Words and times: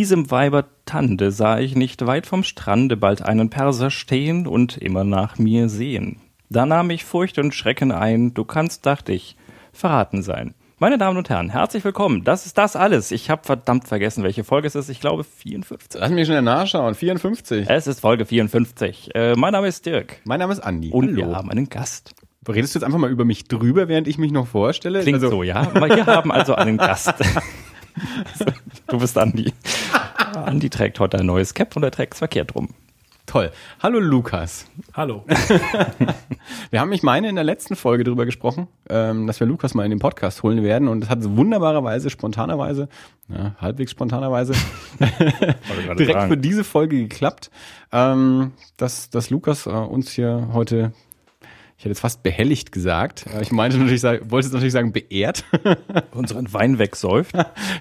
In 0.00 0.04
diesem 0.04 0.30
Weibertande 0.30 1.30
sah 1.30 1.58
ich 1.58 1.76
nicht 1.76 2.06
weit 2.06 2.24
vom 2.24 2.42
Strande 2.42 2.96
bald 2.96 3.20
einen 3.20 3.50
Perser 3.50 3.90
stehen 3.90 4.46
und 4.46 4.78
immer 4.78 5.04
nach 5.04 5.36
mir 5.36 5.68
sehen. 5.68 6.16
Da 6.48 6.64
nahm 6.64 6.88
ich 6.88 7.04
Furcht 7.04 7.38
und 7.38 7.54
Schrecken 7.54 7.92
ein, 7.92 8.32
du 8.32 8.46
kannst, 8.46 8.86
dachte 8.86 9.12
ich, 9.12 9.36
verraten 9.74 10.22
sein. 10.22 10.54
Meine 10.78 10.96
Damen 10.96 11.18
und 11.18 11.28
Herren, 11.28 11.50
herzlich 11.50 11.84
willkommen. 11.84 12.24
Das 12.24 12.46
ist 12.46 12.56
das 12.56 12.76
alles. 12.76 13.10
Ich 13.10 13.28
habe 13.28 13.44
verdammt 13.44 13.88
vergessen, 13.88 14.24
welche 14.24 14.42
Folge 14.42 14.68
es 14.68 14.74
ist. 14.74 14.88
Ich 14.88 15.00
glaube 15.00 15.22
54. 15.22 16.00
Lass 16.00 16.10
mich 16.10 16.26
schnell 16.26 16.40
nachschauen. 16.40 16.94
54. 16.94 17.68
Es 17.68 17.86
ist 17.86 18.00
Folge 18.00 18.24
54. 18.24 19.14
Äh, 19.14 19.34
mein 19.36 19.52
Name 19.52 19.68
ist 19.68 19.84
Dirk. 19.84 20.22
Mein 20.24 20.38
Name 20.38 20.54
ist 20.54 20.60
Andi. 20.60 20.92
Und 20.92 21.14
wir 21.14 21.26
haben 21.26 21.50
einen 21.50 21.68
Gast. 21.68 22.14
Redest 22.48 22.74
du 22.74 22.78
jetzt 22.78 22.84
einfach 22.86 22.98
mal 22.98 23.10
über 23.10 23.26
mich 23.26 23.48
drüber, 23.48 23.86
während 23.88 24.08
ich 24.08 24.16
mich 24.16 24.32
noch 24.32 24.46
vorstelle? 24.46 25.02
Klingt 25.02 25.20
so, 25.20 25.42
ja. 25.42 25.74
Wir 25.74 26.06
haben 26.06 26.32
also 26.32 26.54
einen 26.54 26.78
Gast. 26.78 27.12
du 28.86 28.98
bist 28.98 29.16
Andi. 29.18 29.52
Andi 30.34 30.70
trägt 30.70 31.00
heute 31.00 31.18
ein 31.18 31.26
neues 31.26 31.54
Cap 31.54 31.74
und 31.76 31.82
er 31.82 31.90
trägt 31.90 32.14
es 32.14 32.18
verkehrt 32.18 32.54
rum. 32.54 32.68
Toll. 33.30 33.52
Hallo 33.80 34.00
Lukas. 34.00 34.66
Hallo. 34.92 35.24
wir 36.70 36.80
haben, 36.80 36.92
ich 36.92 37.04
meine, 37.04 37.28
in 37.28 37.36
der 37.36 37.44
letzten 37.44 37.76
Folge 37.76 38.02
darüber 38.02 38.24
gesprochen, 38.24 38.66
ähm, 38.88 39.28
dass 39.28 39.38
wir 39.38 39.46
Lukas 39.46 39.72
mal 39.72 39.84
in 39.84 39.90
den 39.90 40.00
Podcast 40.00 40.42
holen 40.42 40.64
werden 40.64 40.88
und 40.88 41.04
es 41.04 41.10
hat 41.10 41.18
wunderbarerweise, 41.22 42.10
spontanerweise, 42.10 42.88
ja, 43.28 43.54
halbwegs 43.60 43.92
spontanerweise, 43.92 44.54
direkt 45.96 46.12
sagen. 46.12 46.28
für 46.28 46.36
diese 46.38 46.64
Folge 46.64 46.96
geklappt, 46.96 47.52
ähm, 47.92 48.50
dass, 48.76 49.10
dass 49.10 49.30
Lukas 49.30 49.66
äh, 49.66 49.70
uns 49.70 50.10
hier 50.10 50.48
heute 50.52 50.92
ich 51.80 51.84
hätte 51.84 51.92
jetzt 51.92 52.00
fast 52.00 52.22
behelligt 52.22 52.72
gesagt. 52.72 53.24
Ich 53.40 53.52
meinte 53.52 53.78
natürlich, 53.78 54.02
wollte 54.02 54.48
jetzt 54.48 54.52
natürlich 54.52 54.74
sagen, 54.74 54.92
beehrt. 54.92 55.46
Unseren 56.12 56.52
Wein 56.52 56.78
wegsäuft. 56.78 57.34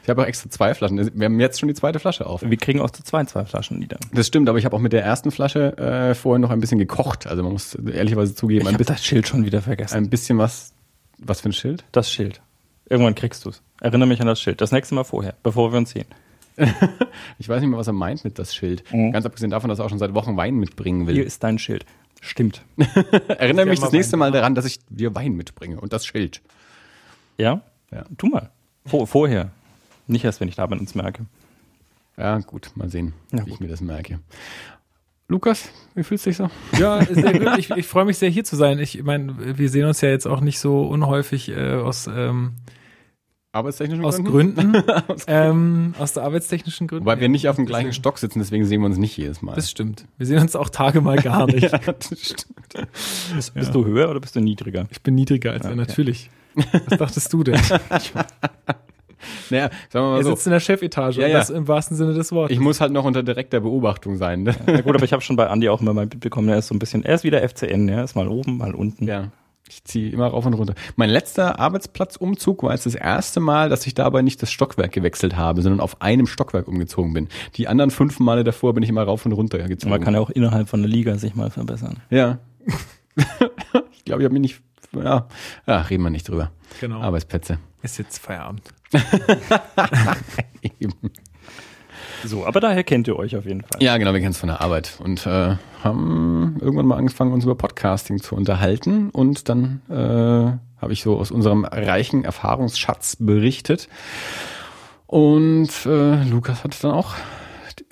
Ich 0.03 0.09
habe 0.09 0.21
auch 0.21 0.25
extra 0.25 0.49
zwei 0.49 0.73
Flaschen. 0.73 1.11
Wir 1.13 1.25
haben 1.25 1.37
jetzt 1.37 1.59
schon 1.59 1.67
die 1.67 1.75
zweite 1.75 1.99
Flasche 1.99 2.25
auf. 2.25 2.41
Wir 2.41 2.55
kriegen 2.55 2.79
auch 2.79 2.91
zu 2.91 3.03
zwei, 3.03 3.25
zwei 3.25 3.43
Flaschen 3.43 3.77
nieder. 3.77 3.97
Das 4.13 4.25
stimmt, 4.25 4.47
aber 4.47 4.57
ich 4.57 4.63
habe 4.63 4.73
auch 4.73 4.79
mit 4.79 4.93
der 4.93 5.03
ersten 5.03 5.31
Flasche 5.31 5.77
äh, 5.77 6.15
vorher 6.15 6.39
noch 6.39 6.49
ein 6.49 6.61
bisschen 6.61 6.79
gekocht. 6.79 7.27
Also 7.27 7.43
man 7.43 7.51
muss 7.51 7.75
ehrlicherweise 7.75 8.33
zugeben. 8.33 8.65
Ich 8.67 8.73
habe 8.73 8.85
das 8.85 9.03
Schild 9.03 9.27
schon 9.27 9.43
wieder 9.43 9.61
vergessen. 9.61 9.97
Ein 9.97 10.09
bisschen 10.09 10.37
was. 10.37 10.71
Was 11.17 11.41
für 11.41 11.49
ein 11.49 11.53
Schild? 11.53 11.83
Das 11.91 12.09
Schild. 12.09 12.39
Irgendwann 12.89 13.15
kriegst 13.15 13.43
du 13.43 13.49
es. 13.49 13.61
Erinnere 13.81 14.07
mich 14.07 14.21
an 14.21 14.27
das 14.27 14.39
Schild. 14.39 14.61
Das 14.61 14.71
nächste 14.71 14.95
Mal 14.95 15.03
vorher, 15.03 15.35
bevor 15.43 15.73
wir 15.73 15.77
uns 15.77 15.89
sehen. 15.89 16.07
ich 17.37 17.49
weiß 17.49 17.59
nicht 17.59 17.69
mehr, 17.69 17.79
was 17.79 17.87
er 17.87 17.93
meint 17.93 18.23
mit 18.23 18.39
das 18.39 18.55
Schild. 18.55 18.81
Mhm. 18.93 19.11
Ganz 19.11 19.25
abgesehen 19.25 19.51
davon, 19.51 19.69
dass 19.69 19.79
er 19.79 19.85
auch 19.85 19.89
schon 19.89 19.99
seit 19.99 20.13
Wochen 20.13 20.37
Wein 20.37 20.55
mitbringen 20.55 21.05
will. 21.05 21.15
Hier 21.15 21.25
ist 21.25 21.43
dein 21.43 21.59
Schild. 21.59 21.85
Stimmt. 22.21 22.63
Erinnere 23.27 23.65
mich 23.65 23.79
das 23.79 23.91
nächste 23.91 24.17
Mal 24.17 24.31
daran, 24.31 24.55
dass 24.55 24.65
ich 24.65 24.79
dir 24.89 25.15
Wein 25.15 25.33
mitbringe 25.33 25.79
und 25.79 25.93
das 25.93 26.05
Schild. 26.05 26.41
Ja? 27.37 27.61
Ja. 27.91 28.03
Tu 28.17 28.27
mal. 28.27 28.49
Vor, 28.85 29.07
vorher. 29.07 29.51
Nicht 30.07 30.25
erst, 30.25 30.41
wenn 30.41 30.47
ich 30.47 30.55
da 30.55 30.65
bin 30.65 30.79
und 30.79 30.87
es 30.87 30.95
merke. 30.95 31.25
Ja, 32.17 32.39
gut, 32.39 32.71
mal 32.75 32.89
sehen, 32.89 33.13
ja, 33.31 33.39
wie 33.39 33.43
gut. 33.43 33.53
ich 33.53 33.59
mir 33.61 33.67
das 33.67 33.79
merke. 33.79 34.19
Lukas, 35.29 35.69
wie 35.93 36.03
fühlst 36.03 36.25
du 36.25 36.31
dich 36.31 36.37
so? 36.37 36.49
Ja, 36.77 37.05
sehr 37.09 37.39
gut. 37.39 37.57
Ich, 37.59 37.69
ich 37.69 37.87
freue 37.87 38.05
mich 38.05 38.17
sehr, 38.17 38.29
hier 38.29 38.43
zu 38.43 38.55
sein. 38.55 38.79
Ich 38.79 39.01
meine, 39.03 39.57
wir 39.57 39.69
sehen 39.69 39.85
uns 39.85 40.01
ja 40.01 40.09
jetzt 40.09 40.27
auch 40.27 40.41
nicht 40.41 40.59
so 40.59 40.81
unhäufig 40.81 41.49
äh, 41.49 41.75
aus 41.75 42.07
ähm, 42.07 42.53
Arbeitstechnischen 43.51 44.05
aus 44.05 44.17
Gründen. 44.23 44.73
Gründen 44.73 44.89
aus, 45.07 45.23
ähm, 45.27 45.95
aus 45.97 46.13
der 46.13 46.23
arbeitstechnischen 46.23 46.87
Gründen. 46.87 47.05
Weil 47.05 47.19
wir 47.19 47.29
nicht 47.29 47.47
auf 47.47 47.55
dem 47.55 47.65
gleichen 47.65 47.93
Stock 47.93 48.19
sitzen, 48.19 48.39
deswegen 48.39 48.65
sehen 48.65 48.81
wir 48.81 48.85
uns 48.85 48.97
nicht 48.97 49.17
jedes 49.17 49.41
Mal. 49.41 49.55
Das 49.55 49.69
stimmt. 49.69 50.05
Wir 50.17 50.27
sehen 50.27 50.39
uns 50.39 50.55
auch 50.55 50.69
Tage 50.69 51.01
mal 51.01 51.17
gar 51.17 51.45
nicht. 51.51 51.71
ja, 51.71 51.79
das 51.79 52.19
stimmt. 52.19 52.87
Bist, 53.33 53.53
bist 53.55 53.73
du 53.73 53.85
höher 53.85 54.09
oder 54.09 54.19
bist 54.19 54.35
du 54.35 54.39
niedriger? 54.39 54.85
Ich 54.91 55.01
bin 55.01 55.15
niedriger 55.15 55.51
als 55.51 55.65
okay. 55.65 55.73
er, 55.73 55.75
natürlich. 55.75 56.29
Was 56.87 56.97
dachtest 56.97 57.33
du 57.33 57.43
denn? 57.43 57.59
Naja, 59.49 59.69
sagen 59.89 60.05
wir 60.05 60.11
mal 60.11 60.17
er 60.19 60.23
sitzt 60.23 60.47
in 60.47 60.51
der 60.51 60.59
Chefetage, 60.59 61.17
ja, 61.17 61.27
ja. 61.27 61.37
das 61.39 61.49
im 61.49 61.67
wahrsten 61.67 61.97
Sinne 61.97 62.13
des 62.13 62.31
Wortes. 62.31 62.53
Ich 62.53 62.59
muss 62.61 62.79
halt 62.79 62.91
noch 62.91 63.03
unter 63.03 63.23
direkter 63.23 63.59
Beobachtung 63.59 64.15
sein. 64.17 64.43
Ne? 64.43 64.55
Ja, 64.65 64.81
gut, 64.81 64.95
aber 64.95 65.03
ich 65.03 65.11
habe 65.11 65.21
schon 65.21 65.35
bei 65.35 65.47
Andi 65.47 65.69
auch 65.69 65.81
immer 65.81 65.93
mal 65.93 66.05
mitbekommen, 66.05 66.49
er 66.49 66.59
ist 66.59 66.67
so 66.67 66.75
ein 66.75 66.79
bisschen, 66.79 67.03
er 67.03 67.15
ist 67.15 67.23
wieder 67.23 67.47
FCN, 67.47 67.89
er 67.89 68.03
ist 68.03 68.15
mal 68.15 68.27
oben, 68.27 68.57
mal 68.57 68.73
unten. 68.73 69.07
Ja. 69.07 69.31
Ich 69.69 69.83
ziehe 69.83 70.09
immer 70.09 70.27
rauf 70.27 70.47
und 70.47 70.55
runter. 70.55 70.73
Mein 70.95 71.11
letzter 71.11 71.59
Arbeitsplatzumzug 71.59 72.63
war 72.63 72.71
jetzt 72.73 72.87
das 72.87 72.95
erste 72.95 73.39
Mal, 73.39 73.69
dass 73.69 73.85
ich 73.85 73.93
dabei 73.93 74.23
nicht 74.23 74.41
das 74.41 74.51
Stockwerk 74.51 74.91
gewechselt 74.91 75.37
habe, 75.37 75.61
sondern 75.61 75.79
auf 75.79 76.01
einem 76.01 76.25
Stockwerk 76.25 76.67
umgezogen 76.67 77.13
bin. 77.13 77.27
Die 77.55 77.67
anderen 77.67 77.91
fünf 77.91 78.19
Male 78.19 78.43
davor 78.43 78.73
bin 78.73 78.81
ich 78.81 78.89
immer 78.89 79.03
rauf 79.03 79.27
und 79.27 79.33
runter 79.33 79.59
gezogen. 79.59 79.91
Man 79.91 80.01
kann 80.01 80.15
ja 80.15 80.21
auch 80.21 80.31
innerhalb 80.31 80.69
von 80.69 80.81
der 80.81 80.89
Liga 80.89 81.15
sich 81.17 81.35
mal 81.35 81.51
verbessern. 81.51 81.97
Ja. 82.09 82.39
ich 83.91 84.05
glaube, 84.05 84.23
ich 84.23 84.25
habe 84.25 84.33
mich 84.33 84.41
nicht. 84.41 84.61
Ja, 84.91 85.27
ja, 85.67 85.81
reden 85.81 86.01
wir 86.01 86.09
nicht 86.09 86.27
drüber. 86.27 86.51
Genau. 86.81 86.99
Arbeitsplätze. 87.01 87.59
Ist 87.83 87.99
jetzt 87.99 88.17
Feierabend. 88.17 88.63
Eben. 90.79 90.93
So, 92.25 92.45
aber 92.45 92.59
daher 92.59 92.83
kennt 92.83 93.07
ihr 93.07 93.17
euch 93.17 93.35
auf 93.35 93.45
jeden 93.45 93.61
Fall. 93.61 93.81
Ja, 93.81 93.97
genau, 93.97 94.13
wir 94.13 94.19
kennen 94.19 94.31
es 94.31 94.37
von 94.37 94.49
der 94.49 94.61
Arbeit 94.61 94.97
und 95.03 95.25
äh, 95.25 95.55
haben 95.83 96.57
irgendwann 96.59 96.85
mal 96.85 96.97
angefangen, 96.97 97.31
uns 97.31 97.43
über 97.43 97.55
Podcasting 97.55 98.21
zu 98.21 98.35
unterhalten 98.35 99.09
und 99.09 99.49
dann 99.49 99.81
äh, 99.89 100.81
habe 100.81 100.93
ich 100.93 101.01
so 101.01 101.17
aus 101.17 101.31
unserem 101.31 101.65
reichen 101.65 102.23
Erfahrungsschatz 102.23 103.17
berichtet. 103.19 103.89
Und 105.07 105.69
äh, 105.85 106.23
Lukas 106.23 106.63
hat 106.63 106.81
dann 106.83 106.91
auch 106.91 107.15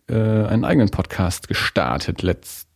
äh, 0.08 0.14
einen 0.14 0.66
eigenen 0.66 0.90
Podcast 0.90 1.48
gestartet 1.48 2.22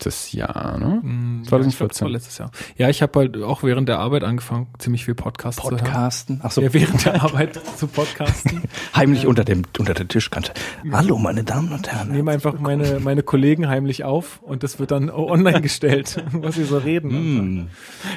letztes 0.05 0.31
Jahr, 0.31 0.79
ne? 0.79 1.43
2014. 1.47 2.07
Ja, 2.07 2.11
letztes 2.11 2.37
Jahr. 2.39 2.51
Ja, 2.75 2.89
ich 2.89 3.03
habe 3.03 3.19
halt 3.19 3.37
auch 3.37 3.61
während 3.61 3.87
der 3.87 3.99
Arbeit 3.99 4.23
angefangen, 4.23 4.67
ziemlich 4.79 5.05
viel 5.05 5.13
Podcasts 5.13 5.61
Podcasten? 5.61 6.37
zu 6.37 6.41
hören. 6.41 6.47
Ach 6.47 6.51
so. 6.51 6.61
Ja, 6.61 6.73
während 6.73 7.05
der 7.05 7.21
Arbeit 7.21 7.61
zu 7.77 7.85
podcasten. 7.87 8.63
Heimlich 8.95 9.27
unter 9.27 9.43
dem 9.43 9.61
unter 9.77 9.93
der 9.93 10.07
Tischkante. 10.07 10.53
Hallo, 10.91 11.19
meine 11.19 11.43
Damen 11.43 11.71
und 11.71 11.91
Herren. 11.91 12.11
Nehme 12.11 12.31
einfach 12.31 12.59
meine 12.59 12.99
meine 12.99 13.21
Kollegen 13.21 13.67
heimlich 13.67 14.03
auf 14.03 14.41
und 14.41 14.63
das 14.63 14.79
wird 14.79 14.89
dann 14.89 15.11
online 15.11 15.61
gestellt, 15.61 16.23
was 16.31 16.55
sie 16.55 16.63
so 16.63 16.79
reden. 16.79 17.59
Mm. 17.61 17.67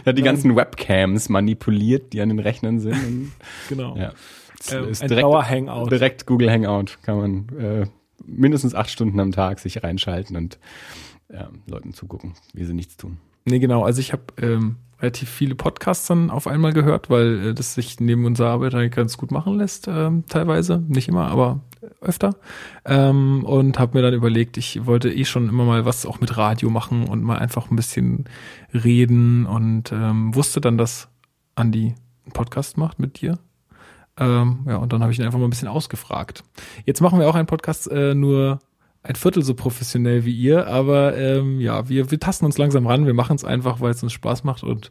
Ja, 0.06 0.12
die 0.14 0.22
ganzen 0.22 0.56
Webcams 0.56 1.28
manipuliert, 1.28 2.14
die 2.14 2.22
an 2.22 2.30
den 2.30 2.38
Rechnern 2.38 2.80
sind. 2.80 3.32
genau. 3.68 3.96
Ja. 3.96 4.12
Ähm, 4.70 4.86
ein 4.86 5.08
direkt, 5.08 5.22
Dauer-Hangout. 5.22 5.90
Direkt 5.90 6.26
Google 6.26 6.50
Hangout 6.50 6.96
kann 7.02 7.18
man 7.18 7.58
äh, 7.58 7.86
mindestens 8.24 8.74
acht 8.74 8.88
Stunden 8.88 9.20
am 9.20 9.32
Tag 9.32 9.58
sich 9.58 9.82
reinschalten 9.82 10.36
und 10.36 10.58
ja, 11.32 11.50
Leuten 11.66 11.92
zugucken, 11.92 12.34
wie 12.52 12.64
sie 12.64 12.74
nichts 12.74 12.96
tun. 12.96 13.18
Nee, 13.44 13.58
genau. 13.58 13.84
Also 13.84 14.00
ich 14.00 14.12
habe 14.12 14.22
ähm, 14.40 14.76
relativ 15.00 15.28
viele 15.28 15.54
Podcasts 15.54 16.06
dann 16.06 16.30
auf 16.30 16.46
einmal 16.46 16.72
gehört, 16.72 17.10
weil 17.10 17.48
äh, 17.48 17.54
das 17.54 17.74
sich 17.74 18.00
neben 18.00 18.24
unserer 18.24 18.50
Arbeit 18.50 18.74
eigentlich 18.74 18.92
ganz 18.92 19.18
gut 19.18 19.30
machen 19.30 19.58
lässt, 19.58 19.86
ähm, 19.88 20.24
teilweise. 20.28 20.82
Nicht 20.88 21.08
immer, 21.08 21.28
aber 21.28 21.60
öfter. 22.00 22.36
Ähm, 22.84 23.44
und 23.44 23.78
habe 23.78 23.98
mir 23.98 24.02
dann 24.02 24.14
überlegt, 24.14 24.56
ich 24.56 24.86
wollte 24.86 25.12
eh 25.12 25.24
schon 25.24 25.48
immer 25.48 25.64
mal 25.64 25.84
was 25.84 26.06
auch 26.06 26.20
mit 26.20 26.36
Radio 26.36 26.70
machen 26.70 27.06
und 27.06 27.22
mal 27.22 27.38
einfach 27.38 27.70
ein 27.70 27.76
bisschen 27.76 28.24
reden 28.72 29.46
und 29.46 29.92
ähm, 29.92 30.34
wusste 30.34 30.60
dann, 30.60 30.78
dass 30.78 31.08
Andi 31.54 31.94
einen 32.24 32.32
Podcast 32.32 32.78
macht 32.78 32.98
mit 32.98 33.20
dir. 33.20 33.38
Ähm, 34.16 34.60
ja, 34.66 34.76
und 34.76 34.92
dann 34.92 35.02
habe 35.02 35.12
ich 35.12 35.18
ihn 35.18 35.24
einfach 35.24 35.38
mal 35.38 35.46
ein 35.46 35.50
bisschen 35.50 35.68
ausgefragt. 35.68 36.44
Jetzt 36.86 37.00
machen 37.00 37.18
wir 37.18 37.28
auch 37.28 37.34
einen 37.34 37.46
Podcast 37.46 37.90
äh, 37.90 38.14
nur 38.14 38.60
ein 39.04 39.14
Viertel 39.16 39.42
so 39.42 39.54
professionell 39.54 40.24
wie 40.24 40.34
ihr, 40.34 40.66
aber 40.66 41.16
ähm, 41.16 41.60
ja, 41.60 41.88
wir, 41.88 42.10
wir 42.10 42.18
tasten 42.18 42.46
uns 42.46 42.58
langsam 42.58 42.86
ran, 42.86 43.06
wir 43.06 43.14
machen 43.14 43.36
es 43.36 43.44
einfach, 43.44 43.80
weil 43.80 43.90
es 43.90 44.02
uns 44.02 44.12
Spaß 44.12 44.44
macht 44.44 44.64
und 44.64 44.90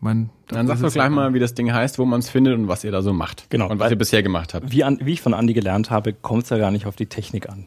mein, 0.00 0.30
Dann 0.46 0.68
sag 0.68 0.80
doch 0.80 0.92
gleich 0.92 1.10
mal, 1.10 1.34
wie 1.34 1.40
das 1.40 1.54
Ding 1.54 1.72
heißt, 1.72 1.98
wo 1.98 2.04
man 2.04 2.20
es 2.20 2.30
findet 2.30 2.54
und 2.54 2.68
was 2.68 2.84
ihr 2.84 2.92
da 2.92 3.02
so 3.02 3.12
macht. 3.12 3.50
Genau. 3.50 3.68
Und 3.68 3.80
was 3.80 3.90
ihr 3.90 3.98
bisher 3.98 4.22
gemacht 4.22 4.54
habt. 4.54 4.70
Wie, 4.70 4.84
an, 4.84 5.00
wie 5.02 5.12
ich 5.12 5.20
von 5.20 5.34
Andi 5.34 5.54
gelernt 5.54 5.90
habe, 5.90 6.12
kommt 6.12 6.44
es 6.44 6.50
ja 6.50 6.58
gar 6.58 6.70
nicht 6.70 6.86
auf 6.86 6.94
die 6.94 7.06
Technik 7.06 7.48
an. 7.48 7.66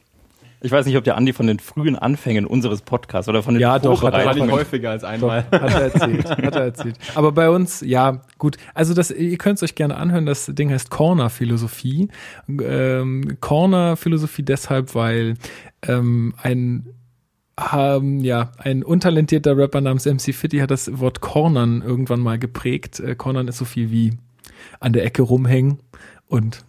Ich 0.64 0.72
weiß 0.72 0.86
nicht, 0.86 0.96
ob 0.96 1.04
der 1.04 1.18
Andi 1.18 1.34
von 1.34 1.48
den 1.48 1.58
frühen 1.58 1.96
Anfängen 1.96 2.46
unseres 2.46 2.84
Podcasts 2.84 3.28
oder 3.28 3.42
von 3.42 3.56
den 3.56 3.62
Ja, 3.62 3.80
doch, 3.80 4.04
hat 4.04 4.14
er 4.14 4.52
häufiger 4.52 4.92
als 4.92 5.04
einmal. 5.04 5.44
Doch, 5.50 5.60
hat 5.60 5.74
er 5.74 5.82
erzählt, 5.82 6.30
hat 6.30 6.56
er 6.56 6.62
erzählt. 6.62 6.98
Aber 7.16 7.32
bei 7.32 7.50
uns, 7.50 7.82
ja, 7.82 8.22
gut. 8.38 8.58
Also 8.76 8.94
das, 8.94 9.10
ihr 9.10 9.38
könnt 9.40 9.58
es 9.58 9.64
euch 9.64 9.74
gerne 9.74 9.98
anhören. 9.98 10.28
Das 10.28 10.46
Ding 10.46 10.70
heißt 10.70 10.92
Corner 10.92 11.32
Philosophie. 11.32 12.10
Ähm, 12.48 13.38
Corner 13.40 13.98
Philosophie 13.98 14.44
deshalb, 14.44 14.94
weil 14.94 15.34
ähm, 15.88 16.34
ein 16.42 16.88
haben, 17.60 18.22
ja, 18.22 18.52
ein 18.58 18.84
untalentierter 18.84 19.56
Rapper 19.56 19.82
namens 19.82 20.06
MC 20.06 20.34
Fitty 20.34 20.60
hat 20.60 20.72
das 20.72 21.00
Wort 21.00 21.22
Cornern 21.22 21.82
irgendwann 21.82 22.20
mal 22.20 22.40
geprägt. 22.40 23.00
Äh, 23.00 23.16
Cornern 23.16 23.48
ist 23.48 23.58
so 23.58 23.66
viel 23.66 23.92
wie 23.92 24.14
an 24.80 24.94
der 24.94 25.06
Ecke 25.06 25.22
rumhängen 25.22 25.80
und 26.28 26.64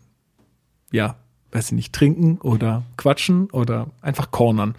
ja, 0.91 1.17
weiß 1.53 1.67
ich 1.67 1.73
nicht, 1.73 1.93
trinken 1.93 2.39
oder 2.39 2.83
quatschen 2.97 3.51
oder 3.51 3.89
einfach 4.01 4.31
cornern, 4.31 4.75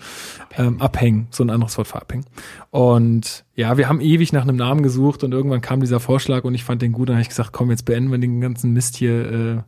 abhängen, 0.50 0.74
ähm, 0.76 0.82
abhängen 0.82 1.28
so 1.30 1.44
ein 1.44 1.50
anderes 1.50 1.78
Wort 1.78 1.88
für 1.88 2.02
abhängen. 2.02 2.26
Und 2.72 3.46
ja, 3.56 3.78
wir 3.78 3.88
haben 3.88 4.02
ewig 4.02 4.34
nach 4.34 4.42
einem 4.42 4.56
Namen 4.56 4.82
gesucht 4.82 5.24
und 5.24 5.32
irgendwann 5.32 5.62
kam 5.62 5.82
dieser 5.82 6.00
Vorschlag 6.00 6.44
und 6.44 6.56
ich 6.56 6.64
fand 6.64 6.82
den 6.82 6.92
gut. 6.92 7.10
Dann 7.10 7.16
habe 7.16 7.22
ich 7.22 7.30
gesagt, 7.30 7.54
komm, 7.54 7.70
jetzt 7.70 7.86
beenden 7.86 8.12
wir 8.12 8.18
den 8.18 8.42
ganzen 8.42 8.74
Mist 8.74 8.98
hier, 8.98 9.32
äh, 9.32 9.62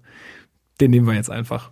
den 0.81 0.91
nehmen 0.91 1.07
wir 1.07 1.13
jetzt 1.13 1.29
einfach. 1.29 1.69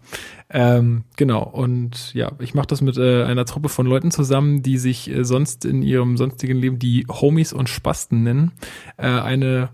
Ähm, 0.55 1.03
genau, 1.17 1.44
und 1.44 2.13
ja, 2.13 2.31
ich 2.38 2.53
mache 2.53 2.67
das 2.67 2.81
mit 2.81 2.97
äh, 2.97 3.23
einer 3.23 3.45
Truppe 3.45 3.69
von 3.69 3.88
Leuten 3.88 4.11
zusammen, 4.11 4.61
die 4.61 4.77
sich 4.77 5.09
äh, 5.09 5.25
sonst 5.25 5.65
in 5.65 5.81
ihrem 5.81 6.15
sonstigen 6.15 6.57
Leben 6.59 6.77
die 6.77 7.07
Homies 7.09 7.53
und 7.53 7.69
Spasten 7.69 8.21
nennen. 8.21 8.51
Äh, 8.97 9.07
eine 9.07 9.69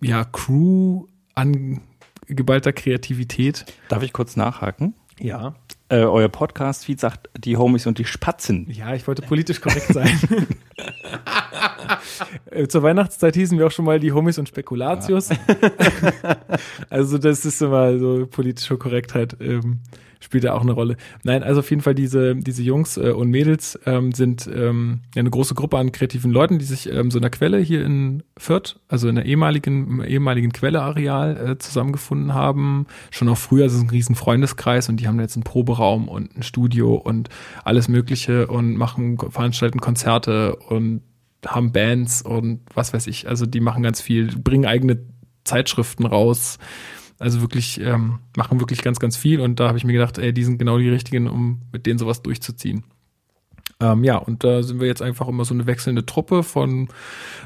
ja, 0.00 0.24
Crew 0.24 1.06
an 1.34 1.80
geballter 2.26 2.72
Kreativität. 2.72 3.66
Darf 3.88 4.04
ich 4.04 4.12
kurz 4.12 4.36
nachhaken? 4.36 4.94
Ja. 5.18 5.56
Äh, 5.90 6.00
euer 6.00 6.28
Podcast-Feed 6.28 7.00
sagt 7.00 7.30
die 7.36 7.56
Homies 7.56 7.86
und 7.86 7.98
die 7.98 8.04
Spatzen. 8.04 8.70
Ja, 8.70 8.94
ich 8.94 9.06
wollte 9.06 9.22
politisch 9.22 9.60
korrekt 9.60 9.92
sein. 9.92 10.18
Äh, 12.50 12.68
Zur 12.68 12.82
Weihnachtszeit 12.82 13.34
hießen 13.34 13.58
wir 13.58 13.66
auch 13.66 13.70
schon 13.70 13.84
mal 13.84 13.98
die 13.98 14.12
Homies 14.12 14.38
und 14.38 14.48
Spekulatius. 14.48 15.30
also 16.90 17.18
das 17.18 17.44
ist 17.44 17.62
immer 17.62 17.98
so 17.98 18.26
politische 18.26 18.76
Korrektheit. 18.76 19.36
Ähm, 19.40 19.80
spielt 20.20 20.44
da 20.44 20.54
auch 20.54 20.62
eine 20.62 20.72
Rolle. 20.72 20.96
Nein, 21.22 21.42
also 21.42 21.60
auf 21.60 21.70
jeden 21.70 21.82
Fall 21.82 21.94
diese, 21.94 22.36
diese 22.36 22.62
Jungs 22.62 22.96
äh, 22.96 23.10
und 23.10 23.30
Mädels 23.30 23.78
ähm, 23.86 24.12
sind 24.12 24.48
ähm, 24.52 25.00
eine 25.16 25.30
große 25.30 25.54
Gruppe 25.54 25.78
an 25.78 25.92
kreativen 25.92 26.30
Leuten, 26.30 26.58
die 26.58 26.64
sich 26.64 26.90
ähm, 26.92 27.10
so 27.10 27.18
in 27.18 27.22
der 27.22 27.30
Quelle 27.30 27.58
hier 27.58 27.84
in 27.84 28.22
Fürth, 28.36 28.78
also 28.88 29.08
in 29.08 29.16
der 29.16 29.24
ehemaligen, 29.24 30.02
ehemaligen 30.04 30.52
Quelleareal 30.52 31.36
äh, 31.36 31.58
zusammengefunden 31.58 32.34
haben. 32.34 32.86
Schon 33.10 33.28
auch 33.28 33.38
früher, 33.38 33.64
also 33.64 33.76
ist 33.76 33.84
ein 33.84 33.90
riesen 33.90 34.14
Freundeskreis 34.14 34.88
und 34.88 34.98
die 34.98 35.08
haben 35.08 35.20
jetzt 35.20 35.36
einen 35.36 35.44
Proberaum 35.44 36.08
und 36.08 36.36
ein 36.36 36.42
Studio 36.42 36.94
und 36.94 37.28
alles 37.64 37.88
mögliche 37.88 38.46
und 38.46 38.76
machen, 38.76 39.18
veranstalten 39.18 39.80
Konzerte 39.80 40.56
und 40.56 41.02
haben 41.46 41.72
Bands 41.72 42.22
und 42.22 42.60
was 42.74 42.92
weiß 42.92 43.06
ich. 43.06 43.28
Also 43.28 43.46
die 43.46 43.60
machen 43.60 43.82
ganz 43.82 44.00
viel, 44.00 44.36
bringen 44.36 44.66
eigene 44.66 44.98
Zeitschriften 45.44 46.06
raus. 46.06 46.58
Also 47.18 47.40
wirklich, 47.40 47.80
ähm, 47.80 48.20
machen 48.36 48.60
wirklich 48.60 48.82
ganz, 48.82 49.00
ganz 49.00 49.16
viel. 49.16 49.40
Und 49.40 49.58
da 49.58 49.68
habe 49.68 49.78
ich 49.78 49.84
mir 49.84 49.92
gedacht, 49.92 50.18
ey, 50.18 50.32
die 50.32 50.44
sind 50.44 50.58
genau 50.58 50.78
die 50.78 50.88
richtigen, 50.88 51.28
um 51.28 51.62
mit 51.72 51.86
denen 51.86 51.98
sowas 51.98 52.22
durchzuziehen. 52.22 52.84
Ähm, 53.80 54.02
ja, 54.02 54.16
und 54.16 54.42
da 54.44 54.62
sind 54.62 54.80
wir 54.80 54.88
jetzt 54.88 55.02
einfach 55.02 55.28
immer 55.28 55.44
so 55.44 55.54
eine 55.54 55.66
wechselnde 55.66 56.04
Truppe 56.04 56.42
von 56.42 56.88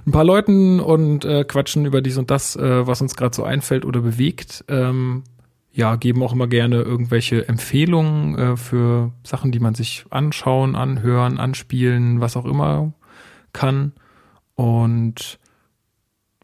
ein 0.06 0.12
paar 0.12 0.24
Leuten 0.24 0.80
und 0.80 1.24
äh, 1.24 1.44
quatschen 1.44 1.84
über 1.84 2.00
dies 2.00 2.16
und 2.16 2.30
das, 2.30 2.56
äh, 2.56 2.86
was 2.86 3.02
uns 3.02 3.16
gerade 3.16 3.34
so 3.34 3.44
einfällt 3.44 3.84
oder 3.84 4.00
bewegt. 4.00 4.64
Ähm, 4.68 5.24
ja, 5.72 5.96
geben 5.96 6.22
auch 6.22 6.32
immer 6.32 6.46
gerne 6.46 6.82
irgendwelche 6.82 7.48
Empfehlungen 7.48 8.38
äh, 8.38 8.56
für 8.56 9.12
Sachen, 9.24 9.52
die 9.52 9.60
man 9.60 9.74
sich 9.74 10.04
anschauen, 10.10 10.74
anhören, 10.74 11.38
anspielen, 11.38 12.20
was 12.20 12.36
auch 12.36 12.44
immer 12.44 12.92
kann. 13.52 13.92
Und 14.54 15.38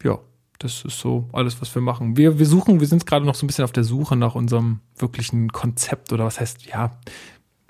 ja, 0.03 0.19
das 0.59 0.83
ist 0.83 0.99
so 0.99 1.27
alles, 1.31 1.61
was 1.61 1.73
wir 1.73 1.81
machen. 1.81 2.17
Wir, 2.17 2.37
wir 2.37 2.45
suchen, 2.45 2.79
wir 2.79 2.87
sind 2.87 3.05
gerade 3.05 3.25
noch 3.25 3.35
so 3.35 3.45
ein 3.45 3.47
bisschen 3.47 3.63
auf 3.63 3.71
der 3.71 3.85
Suche 3.85 4.15
nach 4.15 4.35
unserem 4.35 4.81
wirklichen 4.97 5.51
Konzept 5.51 6.13
oder 6.13 6.25
was 6.25 6.39
heißt, 6.39 6.65
ja, 6.65 6.91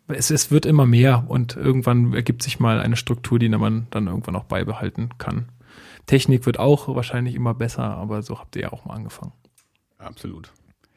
es, 0.08 0.32
es 0.32 0.50
wird 0.50 0.66
immer 0.66 0.88
mehr 0.88 1.26
und 1.28 1.56
irgendwann 1.56 2.14
ergibt 2.14 2.42
sich 2.42 2.60
mal 2.60 2.80
eine 2.80 2.96
Struktur, 2.96 3.38
die 3.38 3.50
man 3.50 3.88
dann 3.92 4.08
irgendwann 4.08 4.36
auch 4.36 4.46
beibehalten 4.46 5.10
kann. 5.20 5.50
Technik 6.08 6.48
wird 6.48 6.58
auch 6.58 6.94
wahrscheinlich 6.96 7.36
immer 7.36 7.54
besser, 7.54 7.84
aber 7.84 8.24
so 8.24 8.40
habt 8.40 8.56
ihr 8.56 8.64
ja 8.64 8.74
auch 8.74 8.86
mal 8.86 8.96
angefangen. 8.96 9.34
Absolut. 10.00 10.52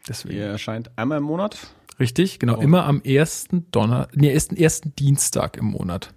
Deswegen. 0.09 0.39
Ihr 0.39 0.47
erscheint 0.47 0.91
einmal 0.97 1.19
im 1.19 1.25
Monat. 1.25 1.75
Richtig, 2.01 2.39
genau. 2.39 2.57
Oh. 2.57 2.63
Immer 2.63 2.87
am 2.87 3.03
ersten 3.03 3.71
Donner, 3.71 4.09
nee, 4.15 4.33
ersten, 4.33 4.57
ersten 4.57 4.97
Dienstag 4.97 5.59
im 5.59 5.67
Monat. 5.67 6.15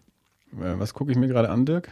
Äh, 0.54 0.80
Was 0.80 0.94
gucke 0.94 1.12
ich 1.12 1.18
mir 1.18 1.28
gerade 1.28 1.50
an, 1.50 1.66
Dirk? 1.66 1.92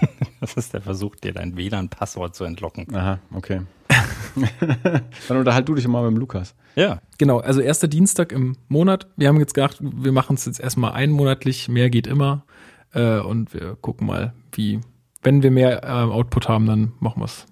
Das 0.40 0.54
ist 0.54 0.74
der 0.74 0.82
Versuch, 0.82 1.16
dir 1.16 1.32
dein 1.32 1.56
WLAN-Passwort 1.56 2.34
zu 2.34 2.44
entlocken. 2.44 2.94
Aha, 2.94 3.18
okay. 3.34 3.62
Dann 5.28 5.36
unterhalt 5.38 5.68
du 5.68 5.74
dich 5.74 5.88
mal 5.88 6.02
mit 6.02 6.12
dem 6.12 6.20
Lukas. 6.20 6.54
Ja. 6.74 7.00
Genau, 7.18 7.38
also 7.38 7.60
erster 7.60 7.88
Dienstag 7.88 8.32
im 8.32 8.56
Monat. 8.68 9.06
Wir 9.16 9.28
haben 9.28 9.40
jetzt 9.40 9.54
gedacht, 9.54 9.78
wir 9.80 10.12
machen 10.12 10.36
es 10.36 10.44
jetzt 10.44 10.60
erstmal 10.60 10.92
einmonatlich, 10.92 11.68
mehr 11.68 11.90
geht 11.90 12.06
immer. 12.06 12.44
Äh, 12.92 13.18
und 13.20 13.54
wir 13.54 13.76
gucken 13.76 14.06
mal, 14.06 14.34
wie, 14.52 14.80
wenn 15.22 15.42
wir 15.42 15.50
mehr 15.50 15.84
äh, 15.84 15.88
Output 15.88 16.48
haben, 16.48 16.66
dann 16.66 16.92
machen 17.00 17.20
wir 17.20 17.26
es. 17.26 17.46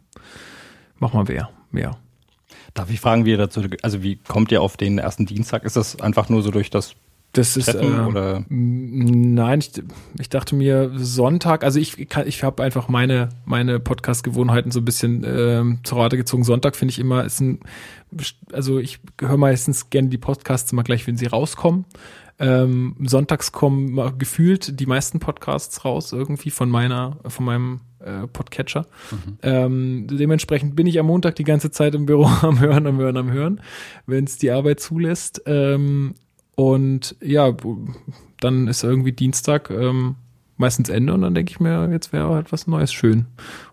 Machen 0.99 1.26
wir 1.26 1.32
mehr. 1.32 1.50
mehr. 1.70 1.97
Darf 2.75 2.90
ich 2.90 3.00
fragen, 3.00 3.25
wie 3.25 3.31
ihr 3.31 3.38
dazu, 3.38 3.62
also 3.82 4.02
wie 4.02 4.17
kommt 4.17 4.52
ihr 4.52 4.61
auf 4.61 4.76
den 4.76 4.99
ersten 4.99 5.26
Dienstag? 5.26 5.64
Ist 5.64 5.76
das 5.76 6.00
einfach 6.00 6.29
nur 6.29 6.43
so 6.43 6.50
durch 6.50 6.70
das 6.70 6.94
Das 7.34 7.56
ist 7.56 7.66
Treffen 7.66 7.94
äh, 7.94 8.06
oder? 8.06 8.44
Nein, 8.48 9.58
ich, 9.58 9.72
ich 10.19 10.28
dachte 10.28 10.54
mir 10.54 10.92
Sonntag, 10.96 11.64
also 11.64 11.81
ich 11.81 12.08
kann, 12.08 12.26
ich 12.26 12.42
habe 12.42 12.62
einfach 12.62 12.88
meine 12.88 13.28
meine 13.44 13.81
Podcast 13.81 14.25
Gewohnheiten 14.25 14.70
so 14.70 14.81
ein 14.81 14.84
bisschen 14.84 15.25
ähm, 15.26 15.81
zur 15.82 15.98
Rate 15.98 16.16
gezogen. 16.16 16.44
Sonntag 16.44 16.76
finde 16.76 16.92
ich 16.92 16.98
immer 16.98 17.25
ist 17.25 17.40
ein 17.40 17.60
also 18.52 18.78
ich 18.78 19.00
höre 19.20 19.36
meistens 19.36 19.90
gerne 19.90 20.08
die 20.08 20.19
Podcasts 20.19 20.72
immer 20.72 20.84
gleich, 20.84 21.06
wenn 21.06 21.16
sie 21.16 21.26
rauskommen. 21.26 21.84
Ähm, 22.38 22.96
sonntags 23.00 23.52
kommen 23.52 23.92
mal 23.92 24.12
gefühlt 24.16 24.80
die 24.80 24.87
meisten 24.87 25.20
Podcasts 25.20 25.84
raus 25.84 26.12
irgendwie 26.12 26.50
von 26.50 26.69
meiner 26.69 27.19
von 27.26 27.44
meinem 27.44 27.80
äh, 28.00 28.26
Podcatcher. 28.28 28.87
Ähm, 29.42 30.06
dementsprechend 30.08 30.76
bin 30.76 30.87
ich 30.87 30.98
am 30.98 31.06
Montag 31.06 31.37
die 31.37 31.44
ganze 31.44 31.70
Zeit 31.70 31.94
im 31.94 32.06
Büro 32.06 32.26
am 32.42 32.60
Hören, 32.60 32.87
am 32.87 32.98
Hören, 32.98 33.16
am 33.16 33.32
Hören, 33.32 33.60
wenn 34.06 34.25
es 34.25 34.38
die 34.38 34.50
Arbeit 34.50 34.80
zulässt. 34.80 35.42
Ähm, 35.46 36.14
und 36.56 37.16
ja, 37.20 37.54
dann 38.40 38.68
ist 38.68 38.84
irgendwie 38.84 39.12
Dienstag 39.12 39.70
ähm, 39.70 40.16
meistens 40.56 40.88
Ende 40.88 41.14
und 41.14 41.22
dann 41.22 41.34
denke 41.34 41.50
ich 41.50 41.60
mir, 41.60 41.88
jetzt 41.90 42.12
wäre 42.12 42.28
halt 42.30 42.52
was 42.52 42.66
Neues 42.66 42.92
schön. 42.92 43.26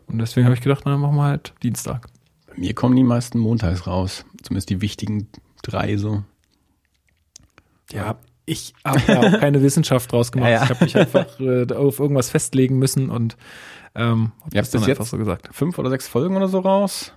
Und 0.08 0.20
deswegen 0.20 0.46
habe 0.46 0.56
ich 0.56 0.62
gedacht, 0.62 0.84
na, 0.86 0.92
dann 0.92 1.02
machen 1.02 1.16
wir 1.16 1.24
halt 1.24 1.54
Dienstag. 1.64 2.08
Bei 2.48 2.56
mir 2.58 2.74
kommen 2.74 2.96
die 2.96 3.04
meisten 3.04 3.40
montags 3.40 3.88
raus. 3.88 4.26
Zumindest 4.44 4.70
die 4.70 4.82
wichtigen 4.82 5.28
drei 5.64 5.98
so. 5.98 6.24
Ja, 7.92 8.18
ich 8.46 8.74
habe 8.84 9.02
ja 9.08 9.20
auch 9.20 9.40
keine 9.40 9.62
Wissenschaft 9.62 10.12
draus 10.12 10.32
gemacht. 10.32 10.50
Ja, 10.50 10.58
ja. 10.58 10.64
Ich 10.64 10.70
habe 10.70 10.84
mich 10.84 10.98
einfach 10.98 11.40
äh, 11.40 11.74
auf 11.74 12.00
irgendwas 12.00 12.30
festlegen 12.30 12.80
müssen 12.80 13.10
und 13.10 13.38
ähm, 13.96 14.32
hab 14.42 14.54
Ihr 14.54 14.62
das 14.62 14.72
dann 14.72 14.84
einfach 14.84 15.06
so 15.06 15.18
gesagt. 15.18 15.50
fünf 15.52 15.78
oder 15.78 15.90
sechs 15.90 16.08
Folgen 16.08 16.36
oder 16.36 16.48
so 16.48 16.60
raus. 16.60 17.14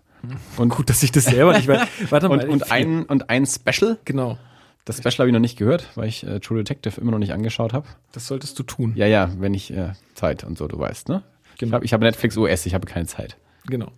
Und 0.57 0.71
gut, 0.71 0.89
dass 0.91 1.03
ich 1.03 1.13
das 1.13 1.25
selber 1.25 1.57
nicht 1.57 1.69
weiß. 1.69 1.83
Warte 2.11 2.29
mal, 2.29 2.41
Und, 2.41 2.49
und, 2.49 2.73
ein, 2.73 3.05
und 3.05 3.31
ein 3.31 3.47
Special. 3.47 3.99
genau, 4.05 4.39
Das 4.85 4.99
Special 4.99 5.19
habe 5.21 5.29
ich 5.29 5.33
noch 5.33 5.41
nicht 5.41 5.57
gehört, 5.57 5.89
weil 5.95 6.09
ich 6.09 6.27
äh, 6.27 6.41
True 6.41 6.59
Detective 6.59 7.01
immer 7.01 7.11
noch 7.13 7.19
nicht 7.19 7.33
angeschaut 7.33 7.73
habe. 7.73 7.87
das 8.13 8.27
solltest 8.27 8.59
du 8.59 8.63
tun. 8.65 8.93
Ja, 8.97 9.07
ja, 9.07 9.31
wenn 9.39 9.55
ich 9.55 9.73
äh, 9.73 9.93
Zeit 10.15 10.45
und 10.45 10.59
so, 10.59 10.69
du 10.69 10.79
weißt, 10.79 11.09
ne? 11.09 11.23
Ich 11.55 11.61
Genau. 11.61 11.75
habe 11.77 11.85
ich 11.85 11.93
hab 11.93 12.01
Netflix 12.01 12.37
OS, 12.37 12.67
ich 12.67 12.75
habe 12.75 12.87
keine 12.87 13.07
Zeit. 13.07 13.37
Genau. 13.67 13.91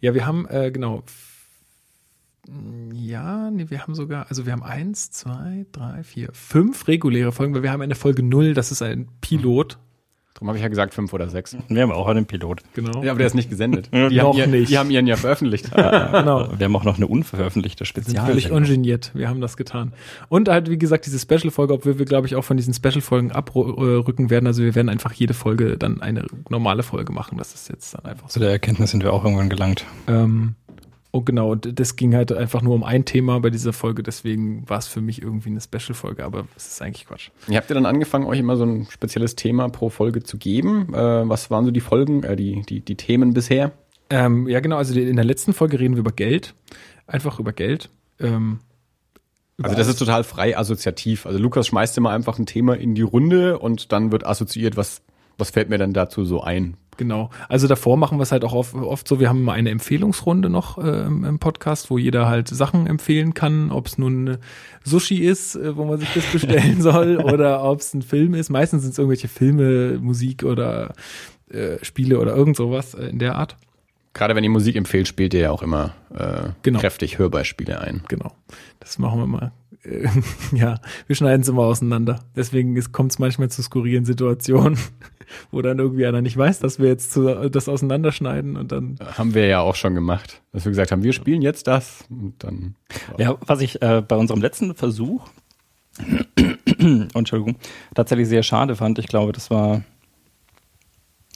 Ja, 0.00 0.14
wir 0.14 0.26
haben, 0.26 0.46
äh, 0.48 0.70
genau. 0.72 1.02
Ja, 2.92 3.50
nee, 3.50 3.70
wir 3.70 3.82
haben 3.82 3.94
sogar, 3.94 4.26
also 4.28 4.44
wir 4.44 4.52
haben 4.52 4.62
eins, 4.62 5.10
zwei, 5.10 5.64
drei, 5.72 6.02
vier, 6.02 6.28
fünf 6.32 6.88
reguläre 6.88 7.32
Folgen, 7.32 7.54
weil 7.54 7.62
wir 7.62 7.70
haben 7.72 7.80
eine 7.80 7.94
Folge 7.94 8.22
null, 8.22 8.52
das 8.52 8.70
ist 8.70 8.82
ein 8.82 9.08
Pilot. 9.22 9.78
Darum 10.34 10.48
habe 10.48 10.58
ich 10.58 10.62
ja 10.62 10.68
gesagt 10.68 10.94
fünf 10.94 11.12
oder 11.12 11.28
sechs. 11.28 11.56
Wir 11.68 11.82
haben 11.82 11.92
auch 11.92 12.08
einen 12.08 12.26
Pilot. 12.26 12.62
Genau. 12.74 13.04
Ja, 13.04 13.12
aber 13.12 13.18
der 13.18 13.28
ist 13.28 13.34
nicht 13.34 13.50
gesendet. 13.50 13.88
Die, 13.92 14.16
noch 14.16 14.30
haben, 14.30 14.38
ihr, 14.38 14.46
nicht. 14.48 14.68
die 14.68 14.78
haben 14.78 14.90
ihren 14.90 15.06
ja 15.06 15.14
veröffentlicht. 15.14 15.70
genau. 15.74 16.48
Wir 16.58 16.64
haben 16.64 16.74
auch 16.74 16.82
noch 16.82 16.96
eine 16.96 17.06
unveröffentlichte 17.06 17.84
Spezial. 17.84 18.26
völlig 18.26 18.50
ungeniert. 18.50 19.12
Wir 19.14 19.28
haben 19.28 19.40
das 19.40 19.56
getan. 19.56 19.92
Und 20.28 20.48
halt, 20.48 20.68
wie 20.70 20.76
gesagt, 20.76 21.06
diese 21.06 21.20
Special-Folge, 21.20 21.74
obwohl 21.74 22.00
wir, 22.00 22.04
glaube 22.04 22.26
ich, 22.26 22.34
auch 22.34 22.44
von 22.44 22.56
diesen 22.56 22.74
Special-Folgen 22.74 23.30
abrücken 23.30 24.28
werden. 24.28 24.48
Also 24.48 24.64
wir 24.64 24.74
werden 24.74 24.88
einfach 24.88 25.12
jede 25.12 25.34
Folge 25.34 25.78
dann 25.78 26.02
eine 26.02 26.26
normale 26.48 26.82
Folge 26.82 27.12
machen. 27.12 27.38
Das 27.38 27.54
ist 27.54 27.68
jetzt 27.68 27.94
dann 27.94 28.04
einfach 28.04 28.28
so. 28.28 28.34
Zu 28.34 28.40
der 28.40 28.50
Erkenntnis 28.50 28.90
sind 28.90 29.04
wir 29.04 29.12
auch 29.12 29.22
irgendwann 29.22 29.48
gelangt. 29.48 29.84
Ähm, 30.08 30.56
oh, 31.14 31.22
genau. 31.22 31.52
Und 31.52 31.78
das 31.78 31.94
ging 31.94 32.14
halt 32.14 32.32
einfach 32.32 32.60
nur 32.60 32.74
um 32.74 32.82
ein 32.82 33.04
Thema 33.04 33.38
bei 33.38 33.50
dieser 33.50 33.72
Folge. 33.72 34.02
Deswegen 34.02 34.68
war 34.68 34.78
es 34.78 34.88
für 34.88 35.00
mich 35.00 35.22
irgendwie 35.22 35.48
eine 35.48 35.60
Special-Folge. 35.60 36.24
Aber 36.24 36.46
es 36.56 36.66
ist 36.66 36.82
eigentlich 36.82 37.06
Quatsch. 37.06 37.30
Ihr 37.48 37.56
habt 37.56 37.70
ja 37.70 37.74
dann 37.74 37.86
angefangen, 37.86 38.26
euch 38.26 38.40
immer 38.40 38.56
so 38.56 38.64
ein 38.64 38.88
spezielles 38.90 39.36
Thema 39.36 39.68
pro 39.68 39.90
Folge 39.90 40.24
zu 40.24 40.38
geben. 40.38 40.92
Äh, 40.92 41.28
was 41.28 41.50
waren 41.52 41.64
so 41.64 41.70
die 41.70 41.80
Folgen, 41.80 42.24
äh, 42.24 42.34
die, 42.34 42.62
die, 42.62 42.80
die 42.80 42.96
Themen 42.96 43.32
bisher? 43.32 43.70
Ähm, 44.10 44.48
ja, 44.48 44.58
genau. 44.58 44.76
Also 44.76 44.98
in 44.98 45.14
der 45.14 45.24
letzten 45.24 45.52
Folge 45.52 45.78
reden 45.78 45.94
wir 45.94 46.00
über 46.00 46.10
Geld. 46.10 46.54
Einfach 47.06 47.38
über 47.38 47.52
Geld. 47.52 47.90
Ähm, 48.18 48.58
über 49.56 49.68
Also 49.68 49.78
das 49.78 49.86
ist 49.86 50.00
total 50.00 50.24
frei 50.24 50.58
assoziativ. 50.58 51.26
Also 51.26 51.38
Lukas 51.38 51.68
schmeißt 51.68 51.96
immer 51.96 52.10
einfach 52.10 52.40
ein 52.40 52.46
Thema 52.46 52.76
in 52.76 52.96
die 52.96 53.02
Runde 53.02 53.60
und 53.60 53.92
dann 53.92 54.10
wird 54.10 54.26
assoziiert, 54.26 54.76
was, 54.76 55.02
was 55.38 55.50
fällt 55.50 55.68
mir 55.68 55.78
dann 55.78 55.92
dazu 55.92 56.24
so 56.24 56.42
ein. 56.42 56.76
Genau. 56.96 57.30
Also 57.48 57.66
davor 57.68 57.96
machen 57.96 58.18
wir 58.18 58.22
es 58.22 58.32
halt 58.32 58.44
auch 58.44 58.52
oft, 58.52 58.74
oft 58.74 59.08
so, 59.08 59.20
wir 59.20 59.28
haben 59.28 59.48
eine 59.48 59.70
Empfehlungsrunde 59.70 60.48
noch 60.50 60.78
äh, 60.78 61.04
im 61.06 61.38
Podcast, 61.38 61.90
wo 61.90 61.98
jeder 61.98 62.28
halt 62.28 62.48
Sachen 62.48 62.86
empfehlen 62.86 63.34
kann, 63.34 63.70
ob 63.70 63.86
es 63.86 63.98
nun 63.98 64.38
Sushi 64.84 65.18
ist, 65.24 65.56
äh, 65.56 65.76
wo 65.76 65.84
man 65.84 65.98
sich 65.98 66.12
das 66.14 66.24
bestellen 66.26 66.80
soll, 66.80 67.16
oder 67.18 67.62
ob 67.64 67.80
es 67.80 67.94
ein 67.94 68.02
Film 68.02 68.34
ist. 68.34 68.50
Meistens 68.50 68.82
sind 68.82 68.92
es 68.92 68.98
irgendwelche 68.98 69.28
Filme, 69.28 69.98
Musik 70.00 70.44
oder 70.44 70.94
äh, 71.50 71.76
Spiele 71.82 72.18
oder 72.18 72.34
irgend 72.34 72.56
sowas 72.56 72.94
äh, 72.94 73.06
in 73.06 73.18
der 73.18 73.34
Art. 73.36 73.56
Gerade 74.12 74.36
wenn 74.36 74.44
ihr 74.44 74.50
Musik 74.50 74.76
empfehlt, 74.76 75.08
spielt 75.08 75.34
ihr 75.34 75.40
ja 75.40 75.50
auch 75.50 75.62
immer 75.62 75.92
äh, 76.14 76.50
Genau. 76.62 76.78
kräftig 76.78 77.18
Hörbeispiele 77.18 77.80
ein. 77.80 78.02
Genau. 78.08 78.32
Das 78.78 78.98
machen 78.98 79.18
wir 79.18 79.26
mal. 79.26 79.52
Äh, 79.84 80.08
ja, 80.52 80.80
wir 81.06 81.16
schneiden 81.16 81.42
es 81.42 81.48
immer 81.48 81.62
auseinander. 81.62 82.20
Deswegen 82.36 82.80
kommt 82.92 83.12
es 83.12 83.18
manchmal 83.18 83.50
zu 83.50 83.62
skurrilen 83.62 84.04
Situationen, 84.04 84.78
wo 85.50 85.62
dann 85.62 85.78
irgendwie 85.78 86.06
einer 86.06 86.22
nicht 86.22 86.36
weiß, 86.36 86.58
dass 86.60 86.78
wir 86.78 86.88
jetzt 86.88 87.12
zu, 87.12 87.50
das 87.50 87.68
auseinanderschneiden 87.68 88.56
und 88.56 88.72
dann 88.72 88.98
Haben 89.16 89.34
wir 89.34 89.46
ja 89.46 89.60
auch 89.60 89.74
schon 89.74 89.94
gemacht. 89.94 90.42
Dass 90.52 90.64
wir 90.64 90.70
gesagt 90.70 90.92
haben, 90.92 91.02
wir 91.02 91.12
spielen 91.12 91.42
jetzt 91.42 91.66
das 91.66 92.04
und 92.10 92.34
dann. 92.38 92.76
Ja, 93.18 93.36
was 93.40 93.60
ich 93.60 93.82
äh, 93.82 94.02
bei 94.06 94.16
unserem 94.16 94.40
letzten 94.40 94.74
Versuch, 94.74 95.28
Entschuldigung, 97.14 97.56
tatsächlich 97.94 98.28
sehr 98.28 98.42
schade 98.42 98.76
fand, 98.76 98.98
ich 98.98 99.06
glaube, 99.06 99.32
das 99.32 99.50
war, 99.50 99.82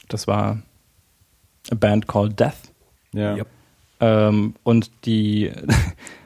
das 0.08 0.26
war 0.26 0.62
a 1.70 1.74
band 1.74 2.08
called 2.08 2.38
Death. 2.38 2.72
Ja. 3.12 3.36
Yep. 3.36 3.46
Ähm, 4.00 4.54
und 4.62 4.90
die, 5.04 5.50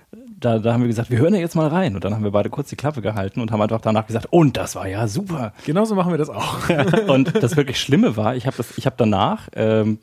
da, 0.45 0.59
da 0.59 0.73
haben 0.73 0.81
wir 0.83 0.89
gesagt, 0.89 1.11
wir 1.11 1.19
hören 1.19 1.35
ja 1.35 1.41
jetzt 1.41 1.55
mal 1.57 1.69
rein. 1.69 1.95
Und 1.95 2.05
dann 2.05 2.15
haben 2.15 2.25
wir 2.25 2.31
beide 2.31 2.51
kurz 2.51 2.69
die 2.69 2.77
Klappe 2.77 3.01
gehalten 3.03 3.41
und 3.41 3.51
haben 3.53 3.61
einfach 3.63 3.81
danach 3.81 4.07
gesagt, 4.07 4.27
und 4.31 4.57
das 4.57 4.75
war 4.77 4.87
ja 4.89 5.07
super. 5.09 5.53
Genauso 5.65 5.95
machen 5.95 6.11
wir 6.13 6.19
das 6.19 6.29
auch. 6.31 6.69
und 7.09 7.43
das 7.43 7.57
wirklich 7.57 7.81
Schlimme 7.81 8.17
war, 8.17 8.37
ich 8.37 8.47
habe 8.47 8.57
das, 8.57 8.77
ich 8.79 8.87
habe 8.87 8.97
danach 8.99 9.49
ähm, 9.55 9.99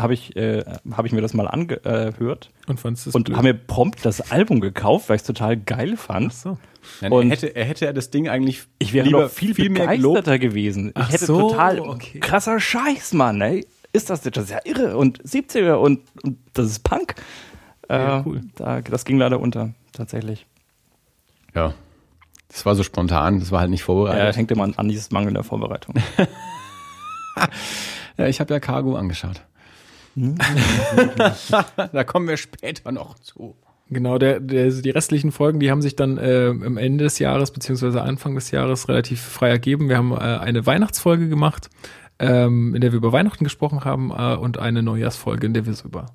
habe 0.00 0.14
ich, 0.14 0.34
äh, 0.36 0.64
hab 0.92 1.04
ich 1.04 1.12
mir 1.12 1.20
das 1.20 1.34
mal 1.34 1.46
angehört 1.46 2.50
Und 2.66 2.80
fandst 2.80 3.06
es 3.06 3.14
und 3.14 3.24
blöd? 3.24 3.36
habe 3.36 3.48
mir 3.48 3.54
prompt 3.54 4.04
das 4.06 4.30
Album 4.30 4.60
gekauft, 4.60 5.08
weil 5.10 5.16
ich 5.16 5.22
es 5.22 5.26
total 5.26 5.56
geil 5.58 5.96
fand. 5.96 6.28
Ach 6.30 6.34
so. 6.34 6.58
Nein, 7.02 7.12
Und- 7.12 7.24
er, 7.26 7.30
hätte, 7.36 7.46
er 7.56 7.64
hätte 7.66 7.84
ja 7.84 7.92
das 7.92 8.10
Ding 8.10 8.28
eigentlich 8.28 8.62
Ich 8.78 8.92
wäre 8.94 9.06
lieber 9.06 9.22
noch 9.24 9.30
viel, 9.30 9.54
viel 9.54 9.68
mehr 9.68 9.82
begeisterter 9.88 10.38
gelobt. 10.38 10.54
gewesen. 10.54 10.88
Ich 10.88 10.92
Ach 10.96 11.12
hätte 11.12 11.26
so, 11.26 11.50
total 11.50 11.80
okay. 11.80 12.20
krasser 12.20 12.58
Scheiß, 12.58 13.12
Mann, 13.12 13.40
ey. 13.42 13.66
Ist 13.92 14.08
das 14.08 14.22
das 14.22 14.44
ist 14.44 14.50
ja 14.50 14.60
irre 14.64 14.96
und 14.96 15.20
70er 15.24 15.74
und, 15.74 16.00
und 16.22 16.38
das 16.54 16.66
ist 16.66 16.84
Punk. 16.84 17.16
Äh, 17.90 17.98
Ja, 17.98 18.22
cool. 18.24 18.42
da, 18.56 18.80
das 18.80 19.04
ging 19.04 19.18
leider 19.18 19.40
unter, 19.40 19.74
tatsächlich. 19.92 20.46
Ja. 21.54 21.74
Das 22.48 22.64
war 22.66 22.74
so 22.74 22.82
spontan, 22.82 23.38
das 23.40 23.50
war 23.52 23.60
halt 23.60 23.70
nicht 23.70 23.80
Ja, 23.80 23.86
vorbereitet. 23.86 24.36
hängt 24.36 24.50
immer 24.50 24.64
an, 24.64 24.74
an 24.76 24.88
dieses 24.88 25.10
Mangel 25.10 25.28
in 25.28 25.34
der 25.34 25.44
Vorbereitung. 25.44 25.94
Ja, 28.16 28.26
ich 28.26 28.40
habe 28.40 28.52
ja 28.52 28.60
Cargo 28.60 28.96
angeschaut. 28.96 29.40
Hm? 30.14 30.36
da 31.92 32.04
kommen 32.04 32.28
wir 32.28 32.36
später 32.36 32.92
noch 32.92 33.18
zu. 33.18 33.56
Genau, 33.88 34.18
der, 34.18 34.40
der, 34.40 34.70
die 34.70 34.90
restlichen 34.90 35.32
Folgen, 35.32 35.58
die 35.58 35.70
haben 35.70 35.80
sich 35.80 35.96
dann 35.96 36.18
äh, 36.18 36.48
am 36.50 36.76
Ende 36.76 37.04
des 37.04 37.18
Jahres 37.18 37.50
beziehungsweise 37.50 38.02
Anfang 38.02 38.34
des 38.34 38.50
Jahres 38.50 38.88
relativ 38.88 39.22
frei 39.22 39.48
ergeben. 39.48 39.88
Wir 39.88 39.96
haben 39.96 40.12
äh, 40.12 40.16
eine 40.16 40.66
Weihnachtsfolge 40.66 41.28
gemacht, 41.28 41.70
ähm, 42.20 42.74
in 42.74 42.80
der 42.80 42.92
wir 42.92 42.98
über 42.98 43.12
Weihnachten 43.12 43.42
gesprochen 43.42 43.84
haben 43.84 44.10
äh, 44.10 44.36
und 44.36 44.58
eine 44.58 44.82
Neujahrsfolge, 44.82 45.46
in 45.46 45.54
der 45.54 45.66
wir 45.66 45.72
so 45.72 45.88
über 45.88 46.06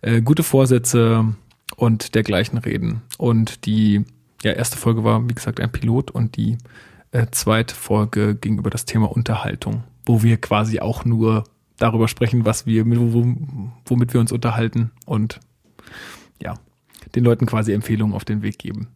äh, 0.00 0.22
gute 0.22 0.42
Vorsätze 0.42 1.34
und 1.76 2.14
dergleichen 2.16 2.58
reden. 2.58 3.02
Und 3.18 3.66
die 3.66 4.04
ja, 4.42 4.52
erste 4.52 4.78
Folge 4.78 5.04
war, 5.04 5.28
wie 5.28 5.34
gesagt, 5.34 5.60
ein 5.60 5.70
Pilot 5.70 6.10
und 6.10 6.36
die 6.36 6.58
äh, 7.12 7.26
zweite 7.30 7.74
Folge 7.74 8.34
ging 8.34 8.58
über 8.58 8.70
das 8.70 8.86
Thema 8.86 9.12
Unterhaltung, 9.12 9.84
wo 10.06 10.22
wir 10.22 10.38
quasi 10.38 10.80
auch 10.80 11.04
nur 11.04 11.44
darüber 11.76 12.08
sprechen, 12.08 12.44
was 12.44 12.66
wir, 12.66 12.84
wo- 12.86 13.36
womit 13.84 14.14
wir 14.14 14.20
uns 14.20 14.32
unterhalten 14.32 14.90
und 15.06 15.40
ja, 16.42 16.54
den 17.14 17.24
Leuten 17.24 17.46
quasi 17.46 17.72
Empfehlungen 17.72 18.14
auf 18.14 18.24
den 18.24 18.42
Weg 18.42 18.58
geben. 18.58 18.88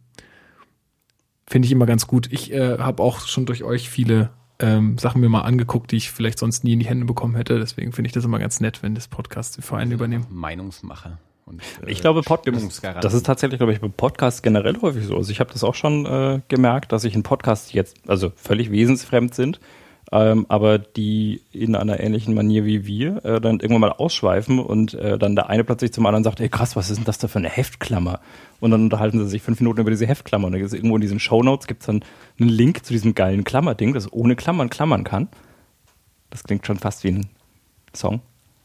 Finde 1.47 1.67
ich 1.67 1.71
immer 1.71 1.85
ganz 1.85 2.07
gut. 2.07 2.31
Ich 2.31 2.51
äh, 2.51 2.79
habe 2.79 3.03
auch 3.03 3.27
schon 3.27 3.45
durch 3.45 3.63
euch 3.63 3.89
viele 3.89 4.31
ähm, 4.59 4.97
Sachen 4.97 5.21
mir 5.21 5.29
mal 5.29 5.41
angeguckt, 5.41 5.91
die 5.91 5.97
ich 5.97 6.11
vielleicht 6.11 6.39
sonst 6.39 6.63
nie 6.63 6.73
in 6.73 6.79
die 6.79 6.85
Hände 6.85 7.05
bekommen 7.05 7.35
hätte. 7.35 7.59
Deswegen 7.59 7.91
finde 7.91 8.07
ich 8.07 8.13
das 8.13 8.25
immer 8.25 8.39
ganz 8.39 8.59
nett, 8.59 8.83
wenn 8.83 8.95
das 8.95 9.07
Podcast 9.07 9.57
für 9.61 9.77
einen 9.77 9.91
übernehmen. 9.91 10.25
Meinungsmacher. 10.29 11.19
Und, 11.45 11.61
äh, 11.85 11.91
Ich 11.91 12.01
glaube, 12.01 12.21
Pod 12.21 12.41
das 12.47 13.13
ist 13.13 13.25
tatsächlich, 13.25 13.59
glaube 13.59 13.73
ich, 13.73 13.79
bei 13.79 13.87
Podcasts 13.87 14.41
generell 14.41 14.79
häufig 14.81 15.05
so. 15.05 15.15
Also 15.15 15.31
ich 15.31 15.39
habe 15.39 15.51
das 15.53 15.63
auch 15.63 15.75
schon 15.75 16.05
äh, 16.05 16.41
gemerkt, 16.47 16.91
dass 16.91 17.03
ich 17.03 17.13
in 17.13 17.23
Podcasts 17.23 17.71
jetzt, 17.73 17.97
also 18.07 18.31
völlig 18.35 18.71
wesensfremd 18.71 19.35
sind, 19.35 19.59
ähm, 20.11 20.45
aber 20.49 20.77
die 20.77 21.41
in 21.51 21.75
einer 21.75 21.99
ähnlichen 21.99 22.33
Manier 22.35 22.63
wie 22.65 22.85
wir 22.85 23.25
äh, 23.25 23.41
dann 23.41 23.59
irgendwann 23.59 23.81
mal 23.81 23.91
ausschweifen 23.91 24.59
und 24.59 24.93
äh, 24.93 25.17
dann 25.17 25.35
der 25.35 25.49
eine 25.49 25.63
plötzlich 25.63 25.93
zum 25.93 26.05
anderen 26.05 26.23
sagt, 26.23 26.39
ey 26.39 26.49
krass, 26.49 26.75
was 26.75 26.89
ist 26.89 26.97
denn 26.97 27.05
das 27.05 27.17
da 27.17 27.27
für 27.27 27.39
eine 27.39 27.49
Heftklammer? 27.49 28.19
Und 28.59 28.71
dann 28.71 28.83
unterhalten 28.83 29.19
sie 29.19 29.27
sich 29.27 29.41
fünf 29.41 29.59
Minuten 29.59 29.81
über 29.81 29.89
diese 29.91 30.05
Heftklammer. 30.07 30.45
Und 30.45 30.53
dann 30.53 30.59
gibt's 30.59 30.73
irgendwo 30.73 30.95
in 30.95 31.01
diesen 31.01 31.19
Shownotes 31.19 31.67
gibt 31.67 31.81
es 31.81 31.87
dann 31.87 32.03
einen 32.39 32.49
Link 32.49 32.85
zu 32.85 32.93
diesem 32.93 33.15
geilen 33.15 33.43
Klammerding, 33.43 33.93
das 33.93 34.11
ohne 34.13 34.35
Klammern 34.35 34.69
klammern 34.69 35.03
kann. 35.03 35.27
Das 36.29 36.43
klingt 36.43 36.65
schon 36.67 36.77
fast 36.77 37.03
wie 37.03 37.09
ein 37.09 37.27
Song. 37.95 38.21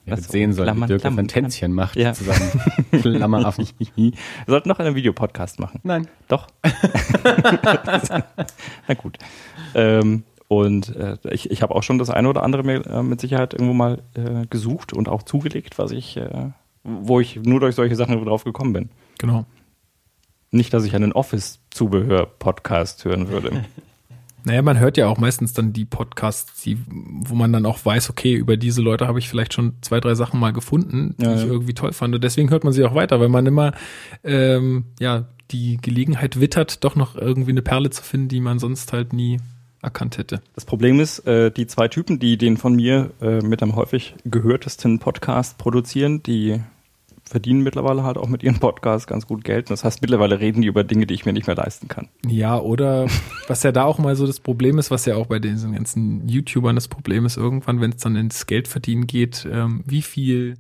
Wer 0.07 0.17
Das 0.17 0.29
sehen 0.29 0.53
soll, 0.53 0.65
wie 0.65 0.71
Klammern, 0.71 0.89
Dirk 0.89 1.01
Klammern, 1.03 1.25
ein 1.27 1.29
Tänzchen 1.29 1.73
macht, 1.73 1.95
Ja. 1.97 2.13
zusammen. 2.15 2.51
Klammeraffen. 2.91 3.69
Wir 3.95 4.13
sollten 4.47 4.69
noch 4.69 4.79
einen 4.79 4.95
Videopodcast 4.95 5.61
machen. 5.61 5.81
Nein. 5.83 6.09
Doch. 6.29 6.47
Na 8.89 8.95
gut. 8.97 9.19
Ähm, 9.75 10.25
und 10.53 10.97
äh, 10.97 11.17
ich, 11.31 11.49
ich 11.49 11.63
habe 11.63 11.77
auch 11.77 11.85
schon 11.85 11.99
das 11.99 12.11
eine 12.11 12.29
oder 12.29 12.43
andere 12.43 12.65
mir 12.65 12.85
äh, 12.85 13.05
mit 13.05 13.21
Sicherheit 13.21 13.55
irgendwo 13.55 13.73
mal 13.73 14.03
äh, 14.15 14.47
gesucht 14.51 14.93
und 14.93 15.09
auch 15.09 15.23
zugelegt, 15.23 15.79
was 15.79 15.93
ich, 15.93 16.17
äh, 16.17 16.51
wo 16.83 17.21
ich 17.21 17.37
nur 17.37 17.61
durch 17.61 17.77
solche 17.77 17.95
Sachen 17.95 18.25
drauf 18.25 18.43
gekommen 18.43 18.73
bin. 18.73 18.89
Genau. 19.19 19.47
Nicht, 20.51 20.75
dass 20.75 20.85
ich 20.85 20.97
einen 20.97 21.13
Office-Zubehör-Podcast 21.13 23.05
hören 23.05 23.29
würde. 23.29 23.65
Naja, 24.43 24.63
man 24.63 24.79
hört 24.79 24.97
ja 24.97 25.07
auch 25.07 25.19
meistens 25.19 25.53
dann 25.53 25.75
die 25.75 25.85
Podcasts, 25.85 26.63
die, 26.63 26.79
wo 26.89 27.35
man 27.35 27.53
dann 27.53 27.67
auch 27.67 27.85
weiß, 27.85 28.09
okay, 28.09 28.33
über 28.33 28.57
diese 28.57 28.81
Leute 28.81 29.07
habe 29.07 29.19
ich 29.19 29.29
vielleicht 29.29 29.53
schon 29.53 29.75
zwei, 29.83 30.01
drei 30.01 30.15
Sachen 30.15 30.41
mal 30.41 30.55
gefunden, 30.55 31.15
die 31.19 31.27
Ja, 31.27 31.35
ich 31.35 31.43
ja. 31.43 31.47
irgendwie 31.47 31.75
toll 31.75 31.93
fand. 31.93 32.15
Und 32.15 32.25
deswegen 32.25 32.49
hört 32.49 32.65
man 32.65 32.73
sie 32.73 32.83
auch 32.87 32.95
weiter, 32.95 33.21
weil 33.21 33.29
man 33.29 33.45
immer 33.45 33.73
ähm, 34.25 34.85
ja 34.99 35.27
die 35.51 35.77
Gelegenheit 35.77 36.41
wittert, 36.41 36.85
doch 36.85 36.97
noch 36.97 37.17
irgendwie 37.17 37.51
eine 37.51 37.61
Perle 37.61 37.91
zu 37.91 38.03
finden, 38.03 38.29
die 38.29 38.41
man 38.41 38.59
sonst 38.59 38.95
halt 38.95 39.13
nie 39.13 39.37
erkannt 39.83 40.19
hätte. 40.19 40.41
Das 40.55 40.65
Problem 40.65 41.01
ist, 41.01 41.21
äh, 41.21 41.51
die 41.51 41.67
zwei 41.67 41.89
Typen, 41.89 42.19
die 42.19 42.37
den 42.37 42.57
von 42.57 42.75
mir 42.75 43.11
äh, 43.21 43.41
mit 43.41 43.63
am 43.63 43.77
häufig 43.77 44.15
gehörtesten 44.25 44.99
Podcast 44.99 45.59
produzieren, 45.59 46.23
die 46.23 46.61
verdienen 47.25 47.63
mittlerweile 47.63 48.03
halt 48.03 48.19
auch 48.19 48.29
mit 48.29 48.43
ihren 48.43 48.59
Podcasts 48.59 49.07
ganz 49.07 49.27
gut 49.27 49.45
Geld. 49.45 49.71
Das 49.71 49.85
heißt, 49.85 50.03
mittlerweile 50.03 50.41
reden 50.41 50.63
die 50.63 50.69
über 50.69 50.83
Dinge, 50.83 51.07
die 51.07 51.15
ich 51.15 51.25
mir 51.25 51.33
nicht 51.33 51.47
mehr 51.47 51.55
leisten 51.55 51.87
kann. 51.87 52.09
Ja, 52.27 52.59
oder 52.59 53.07
was 53.47 53.63
ja 53.63 53.73
da 53.73 53.85
auch 53.85 53.99
mal 53.99 54.17
so 54.17 54.27
das 54.27 54.41
Problem 54.41 54.79
ist, 54.79 54.91
was 54.91 55.07
ja 55.07 55.15
auch 55.17 55.27
bei 55.27 55.39
diesen 55.39 55.73
ganzen 55.73 56.29
YouTubern 56.29 56.75
das 56.75 56.89
Problem 56.89 57.25
ist, 57.27 57.37
irgendwann, 57.37 57.81
wenn 57.81 57.93
es 57.93 57.99
dann 57.99 58.17
ins 58.17 58.47
Geldverdienen 58.47 59.07
geht, 59.07 59.47
ähm, 59.51 59.85
wie 59.87 60.03
viel 60.03 60.57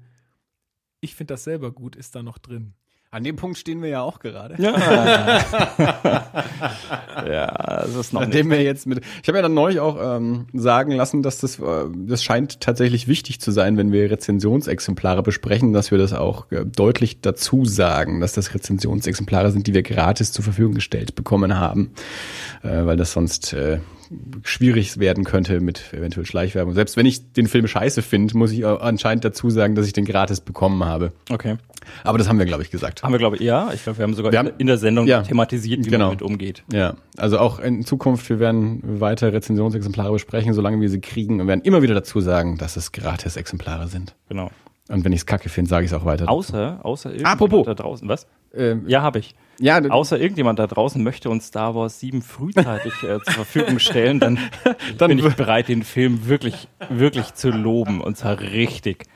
ich 1.00 1.14
finde 1.14 1.34
das 1.34 1.44
selber 1.44 1.72
gut, 1.72 1.96
ist 1.96 2.14
da 2.14 2.22
noch 2.22 2.38
drin. 2.38 2.74
An 3.12 3.24
dem 3.24 3.34
Punkt 3.34 3.58
stehen 3.58 3.82
wir 3.82 3.88
ja 3.88 4.02
auch 4.02 4.20
gerade. 4.20 4.54
Ja. 4.62 4.70
ja, 7.26 7.48
das 7.82 7.96
ist 7.96 8.12
noch 8.12 8.20
nicht. 8.20 8.28
Nachdem 8.28 8.50
wir 8.50 8.62
jetzt 8.62 8.86
mit, 8.86 9.00
ich 9.20 9.26
habe 9.26 9.38
ja 9.38 9.42
dann 9.42 9.52
neulich 9.52 9.80
auch 9.80 9.98
ähm, 10.00 10.46
sagen 10.52 10.92
lassen, 10.92 11.20
dass 11.24 11.38
das, 11.38 11.58
äh, 11.58 11.86
das 11.92 12.22
scheint 12.22 12.60
tatsächlich 12.60 13.08
wichtig 13.08 13.40
zu 13.40 13.50
sein, 13.50 13.76
wenn 13.76 13.90
wir 13.90 14.08
Rezensionsexemplare 14.12 15.24
besprechen, 15.24 15.72
dass 15.72 15.90
wir 15.90 15.98
das 15.98 16.12
auch 16.12 16.52
äh, 16.52 16.64
deutlich 16.64 17.20
dazu 17.20 17.64
sagen, 17.64 18.20
dass 18.20 18.34
das 18.34 18.54
Rezensionsexemplare 18.54 19.50
sind, 19.50 19.66
die 19.66 19.74
wir 19.74 19.82
gratis 19.82 20.30
zur 20.30 20.44
Verfügung 20.44 20.74
gestellt 20.74 21.16
bekommen 21.16 21.58
haben, 21.58 21.90
äh, 22.62 22.84
weil 22.84 22.96
das 22.96 23.10
sonst 23.10 23.52
äh, 23.54 23.80
schwierig 24.44 24.98
werden 24.98 25.24
könnte 25.24 25.60
mit 25.60 25.92
eventuell 25.92 26.26
Schleichwerbung. 26.26 26.74
Selbst 26.74 26.96
wenn 26.96 27.06
ich 27.06 27.32
den 27.32 27.46
Film 27.46 27.66
scheiße 27.66 28.02
finde, 28.02 28.36
muss 28.36 28.50
ich 28.52 28.66
anscheinend 28.66 29.24
dazu 29.24 29.50
sagen, 29.50 29.74
dass 29.74 29.86
ich 29.86 29.92
den 29.92 30.04
gratis 30.04 30.40
bekommen 30.40 30.84
habe. 30.84 31.12
Okay. 31.30 31.56
Aber 32.04 32.18
das 32.18 32.28
haben 32.28 32.38
wir, 32.38 32.46
glaube 32.46 32.62
ich, 32.62 32.70
gesagt. 32.70 33.02
Haben 33.02 33.12
wir, 33.12 33.18
glaube 33.18 33.36
ich, 33.36 33.42
ja. 33.42 33.72
Ich 33.72 33.82
glaube, 33.84 33.98
wir 33.98 34.02
haben 34.04 34.14
sogar 34.14 34.32
Wir 34.32 34.38
haben- 34.40 34.50
in 34.58 34.66
der 34.66 34.78
Sendung 34.78 35.06
ja, 35.06 35.22
thematisiert, 35.22 35.80
wie 35.84 35.90
genau. 35.90 36.08
man 36.08 36.18
damit 36.18 36.22
umgeht. 36.22 36.62
Ja, 36.72 36.94
also 37.16 37.38
auch 37.38 37.58
in 37.60 37.84
Zukunft, 37.84 38.28
wir 38.28 38.38
werden 38.40 39.00
weiter 39.00 39.32
Rezensionsexemplare 39.32 40.12
besprechen, 40.12 40.52
solange 40.54 40.80
wir 40.80 40.88
sie 40.90 41.00
kriegen 41.00 41.40
und 41.40 41.46
werden 41.48 41.62
immer 41.62 41.82
wieder 41.82 41.94
dazu 41.94 42.20
sagen, 42.20 42.58
dass 42.58 42.76
es 42.76 42.92
Gratis-Exemplare 42.92 43.88
sind. 43.88 44.14
Genau. 44.28 44.50
Und 44.88 45.04
wenn 45.04 45.12
ich 45.12 45.20
es 45.20 45.26
kacke 45.26 45.48
finde, 45.48 45.68
sage 45.68 45.84
ich 45.86 45.92
es 45.92 45.96
auch 45.96 46.04
weiter. 46.04 46.28
Außer, 46.28 46.80
außer 46.82 47.10
irgendjemand 47.10 47.40
Apropos. 47.40 47.66
da 47.66 47.74
draußen. 47.74 48.08
Was? 48.08 48.26
Ähm, 48.52 48.84
Ja, 48.88 49.02
habe 49.02 49.20
ich. 49.20 49.34
Ja, 49.60 49.80
Außer 49.88 50.18
irgendjemand 50.18 50.58
da 50.58 50.66
draußen 50.66 51.02
möchte 51.02 51.30
uns 51.30 51.46
Star 51.46 51.74
Wars 51.74 52.00
7 52.00 52.22
frühzeitig 52.22 52.92
äh, 53.02 53.20
zur 53.22 53.34
Verfügung 53.34 53.78
stellen, 53.78 54.18
dann, 54.18 54.38
Dann 54.98 55.08
bin 55.08 55.18
ich 55.18 55.34
bereit, 55.34 55.68
den 55.68 55.82
Film 55.82 56.26
wirklich, 56.26 56.68
wirklich 56.88 57.34
zu 57.34 57.50
loben. 57.50 58.00
Und 58.00 58.16
zwar 58.16 58.40
richtig. 58.40 59.06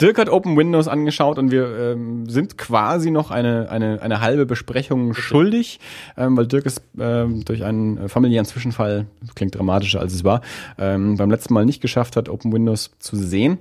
Dirk 0.00 0.18
hat 0.18 0.28
Open 0.28 0.56
Windows 0.56 0.88
angeschaut 0.88 1.38
und 1.38 1.50
wir 1.50 1.66
ähm, 1.76 2.28
sind 2.28 2.58
quasi 2.58 3.10
noch 3.10 3.30
eine, 3.30 3.70
eine, 3.70 4.02
eine 4.02 4.20
halbe 4.20 4.46
Besprechung 4.46 5.14
schuldig, 5.14 5.80
ähm, 6.16 6.36
weil 6.36 6.46
Dirk 6.46 6.66
ist 6.66 6.82
ähm, 6.98 7.44
durch 7.44 7.64
einen 7.64 7.98
äh, 7.98 8.08
familiären 8.08 8.46
Zwischenfall, 8.46 9.06
das 9.20 9.34
klingt 9.34 9.56
dramatischer 9.56 10.00
als 10.00 10.14
es 10.14 10.22
war, 10.22 10.42
ähm, 10.78 11.16
beim 11.16 11.30
letzten 11.30 11.54
Mal 11.54 11.64
nicht 11.64 11.80
geschafft 11.80 12.16
hat, 12.16 12.28
Open 12.28 12.52
Windows 12.52 12.92
zu 12.98 13.16
sehen. 13.16 13.58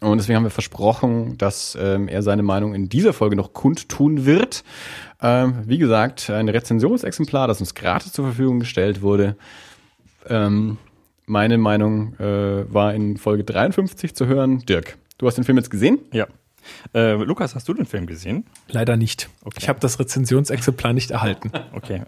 Und 0.00 0.18
deswegen 0.18 0.36
haben 0.36 0.44
wir 0.44 0.50
versprochen, 0.50 1.38
dass 1.38 1.76
ähm, 1.80 2.08
er 2.08 2.22
seine 2.22 2.42
Meinung 2.42 2.74
in 2.74 2.88
dieser 2.88 3.12
Folge 3.12 3.36
noch 3.36 3.52
kundtun 3.52 4.26
wird. 4.26 4.64
Ähm, 5.20 5.62
wie 5.66 5.78
gesagt, 5.78 6.30
ein 6.30 6.48
Rezensionsexemplar, 6.48 7.48
das 7.48 7.60
uns 7.60 7.74
gratis 7.74 8.12
zur 8.12 8.26
Verfügung 8.26 8.60
gestellt 8.60 9.02
wurde. 9.02 9.36
Ähm, 10.28 10.78
meine 11.26 11.58
Meinung 11.58 12.14
äh, 12.18 12.72
war 12.72 12.94
in 12.94 13.16
Folge 13.16 13.44
53 13.44 14.14
zu 14.14 14.26
hören. 14.26 14.60
Dirk, 14.66 14.98
du 15.18 15.26
hast 15.26 15.36
den 15.36 15.44
Film 15.44 15.56
jetzt 15.56 15.70
gesehen? 15.70 15.98
Ja. 16.12 16.26
Äh, 16.94 17.14
Lukas, 17.14 17.54
hast 17.54 17.68
du 17.68 17.74
den 17.74 17.86
Film 17.86 18.06
gesehen? 18.06 18.44
Leider 18.68 18.96
nicht. 18.96 19.28
Okay. 19.42 19.58
Ich 19.60 19.68
habe 19.68 19.80
das 19.80 19.98
Rezensionsexemplar 19.98 20.92
nicht 20.92 21.10
erhalten. 21.10 21.50
Okay. 21.72 22.02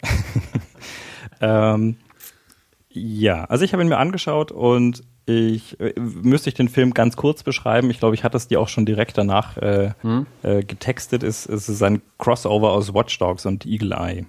ähm, 1.41 1.97
ja, 2.89 3.45
also 3.45 3.65
ich 3.65 3.73
habe 3.73 3.83
ihn 3.83 3.89
mir 3.89 3.99
angeschaut 3.99 4.53
und 4.53 5.03
ich 5.27 5.79
äh, 5.81 5.93
müsste 5.99 6.49
ich 6.49 6.55
den 6.55 6.69
Film 6.69 6.95
ganz 6.95 7.17
kurz 7.17 7.43
beschreiben. 7.43 7.91
Ich 7.91 7.99
glaube, 7.99 8.15
ich 8.15 8.25
hatte 8.25 8.37
es 8.37 8.49
dir 8.49 8.61
auch 8.61 8.69
schon 8.69 8.87
direkt 8.87 9.19
danach 9.19 9.57
äh, 9.59 9.93
äh, 10.43 10.63
getextet. 10.63 11.23
Es, 11.23 11.47
es 11.47 11.69
ist 11.69 11.83
ein 11.83 12.01
Crossover 12.19 12.71
aus 12.73 12.95
Watch 12.95 13.19
Dogs 13.19 13.45
und 13.45 13.67
Eagle 13.67 13.93
Eye. 13.93 14.27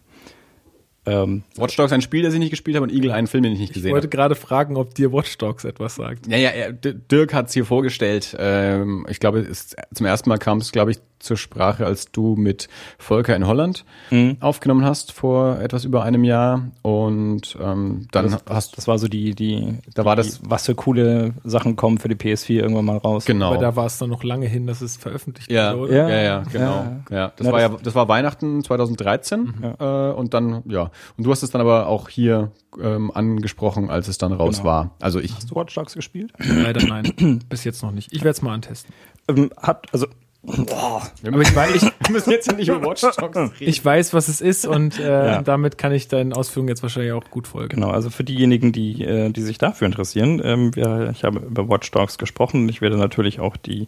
Ähm, 1.08 1.44
Watch 1.56 1.76
Dogs 1.78 1.92
ein 1.94 2.02
Spiel, 2.02 2.22
das 2.24 2.34
ich 2.34 2.40
nicht 2.40 2.50
gespielt 2.52 2.76
habe 2.76 2.84
und 2.86 2.94
Eagle 2.94 3.12
einen 3.14 3.28
Film, 3.28 3.44
den 3.44 3.54
ich 3.54 3.60
nicht 3.60 3.70
Ich 3.70 3.74
gesehen 3.76 3.92
wollte 3.92 4.08
habe. 4.08 4.16
gerade 4.16 4.36
fragen, 4.36 4.76
ob 4.78 4.94
dir 4.94 5.12
Watch 5.14 5.38
Dogs 5.38 5.64
etwas 5.64 5.96
sagt. 5.96 6.28
Ja, 6.28 6.38
ja, 6.38 6.72
Dirk 6.72 7.34
hat's 7.34 7.54
hier 7.54 7.66
vorgestellt. 7.66 8.36
Ähm, 8.40 9.06
ich 9.10 9.20
glaube, 9.20 9.40
es, 9.40 9.76
zum 9.94 10.06
ersten 10.06 10.30
Mal 10.30 10.38
kam 10.38 10.58
es, 10.60 10.72
glaube 10.72 10.92
ich, 10.92 11.00
zur 11.20 11.36
Sprache, 11.36 11.84
als 11.84 12.12
du 12.12 12.36
mit 12.36 12.70
Volker 13.00 13.36
in 13.36 13.48
Holland 13.48 13.86
Mhm. 14.12 14.38
aufgenommen 14.40 14.86
hast 14.86 15.12
vor 15.12 15.60
etwas 15.60 15.84
über 15.84 16.04
einem 16.04 16.24
Jahr. 16.24 16.68
Und 16.84 17.58
ähm, 17.60 18.08
dann 18.12 18.30
das, 18.32 18.44
hast 18.48 18.78
das 18.78 18.88
war 18.88 19.00
so 19.00 19.08
die, 19.08 19.34
die, 19.34 19.80
Da 19.96 20.06
war 20.06 20.16
die, 20.16 20.22
das- 20.22 20.42
was 20.48 20.68
für 20.68 20.76
coole 20.76 21.34
Sachen 21.44 21.76
kommen 21.76 21.98
für 21.98 22.08
die 22.08 22.14
PS4 22.16 22.60
irgendwann 22.62 22.86
mal 22.86 22.98
raus. 22.98 23.26
genau. 23.26 23.48
Aber 23.54 23.58
da 23.58 23.76
war 23.76 23.88
es 23.88 23.98
dann 23.98 24.10
noch 24.12 24.24
lange 24.24 24.46
hin, 24.46 24.68
dass 24.68 24.82
es 24.82 24.96
veröffentlicht 24.96 25.50
Ja, 25.52 25.76
wurde, 25.76 25.96
ja, 25.98 26.08
ja, 26.08 26.22
ja, 26.22 26.44
genau. 26.52 26.86
Ja, 27.10 27.34
das 27.36 27.48
Na, 27.48 27.52
war 27.52 27.62
das- 27.62 27.72
ja, 27.72 27.78
das 27.82 27.96
war 27.96 28.08
Weihnachten 28.08 28.64
2013 28.64 29.54
äh, 29.80 29.84
und 30.12 30.36
dann, 30.36 30.62
ja. 30.68 30.92
Und 31.18 31.24
du 31.25 31.32
hast 31.32 31.44
es 31.44 31.50
dann 31.51 31.62
aber 31.62 31.88
auch 31.88 32.10
hier 32.10 32.51
ähm, 32.82 33.12
angesprochen, 33.12 33.89
als 33.89 34.08
es 34.08 34.18
dann 34.18 34.32
raus 34.34 34.58
Genau. 34.58 34.70
war. 34.70 34.92
Also 35.01 35.20
ich, 35.20 35.36
Hast 35.36 35.51
du 35.51 35.56
Watch 35.56 35.74
Dogs 35.75 35.94
gespielt? 35.94 36.32
Leider 36.39 36.86
nein. 36.86 37.44
Bis 37.50 37.63
jetzt 37.63 37.82
noch 37.84 37.92
nicht. 37.92 38.13
Ich 38.13 38.20
werde 38.22 38.32
es 38.32 38.42
mal 38.42 38.54
antesten. 38.54 38.94
ähm, 39.27 39.51
hat, 39.62 39.88
also, 39.94 40.08
boah, 40.44 41.01
Aber 41.25 41.42
ich 41.42 41.56
weiß, 41.56 41.75
ich, 41.75 41.82
wir 42.08 42.12
müssen 42.12 42.30
jetzt 42.32 42.48
ja 42.48 42.54
nicht 42.54 42.70
über 42.70 42.82
Watch 42.82 43.01
Dogs 43.01 43.18
reden. 43.18 43.51
ich 43.60 43.84
weiß, 43.84 44.13
was 44.13 44.27
es 44.27 44.39
ist 44.42 44.66
und 44.66 45.00
äh, 45.00 45.04
Ja. 45.34 45.42
damit 45.42 45.77
kann 45.77 45.92
ich 45.92 46.08
deinen 46.08 46.34
Ausführungen 46.34 46.70
jetzt 46.70 46.84
wahrscheinlich 46.84 47.12
auch 47.12 47.30
gut 47.30 47.48
folgen. 47.48 47.75
Genau, 47.75 47.89
also 47.89 48.10
für 48.10 48.24
diejenigen, 48.24 48.72
die, 48.72 49.04
äh, 49.04 49.30
die 49.32 49.42
sich 49.42 49.58
dafür 49.58 49.88
interessieren, 49.88 50.42
ähm, 50.44 50.75
wir, 50.75 51.10
ich 51.12 51.24
habe 51.24 51.39
über 51.39 51.68
Watch 51.70 51.92
Dogs 51.92 52.18
gesprochen 52.18 52.63
und 52.63 52.70
ich 52.70 52.82
werde 52.82 52.98
natürlich 52.98 53.39
auch 53.39 53.58
die 53.58 53.88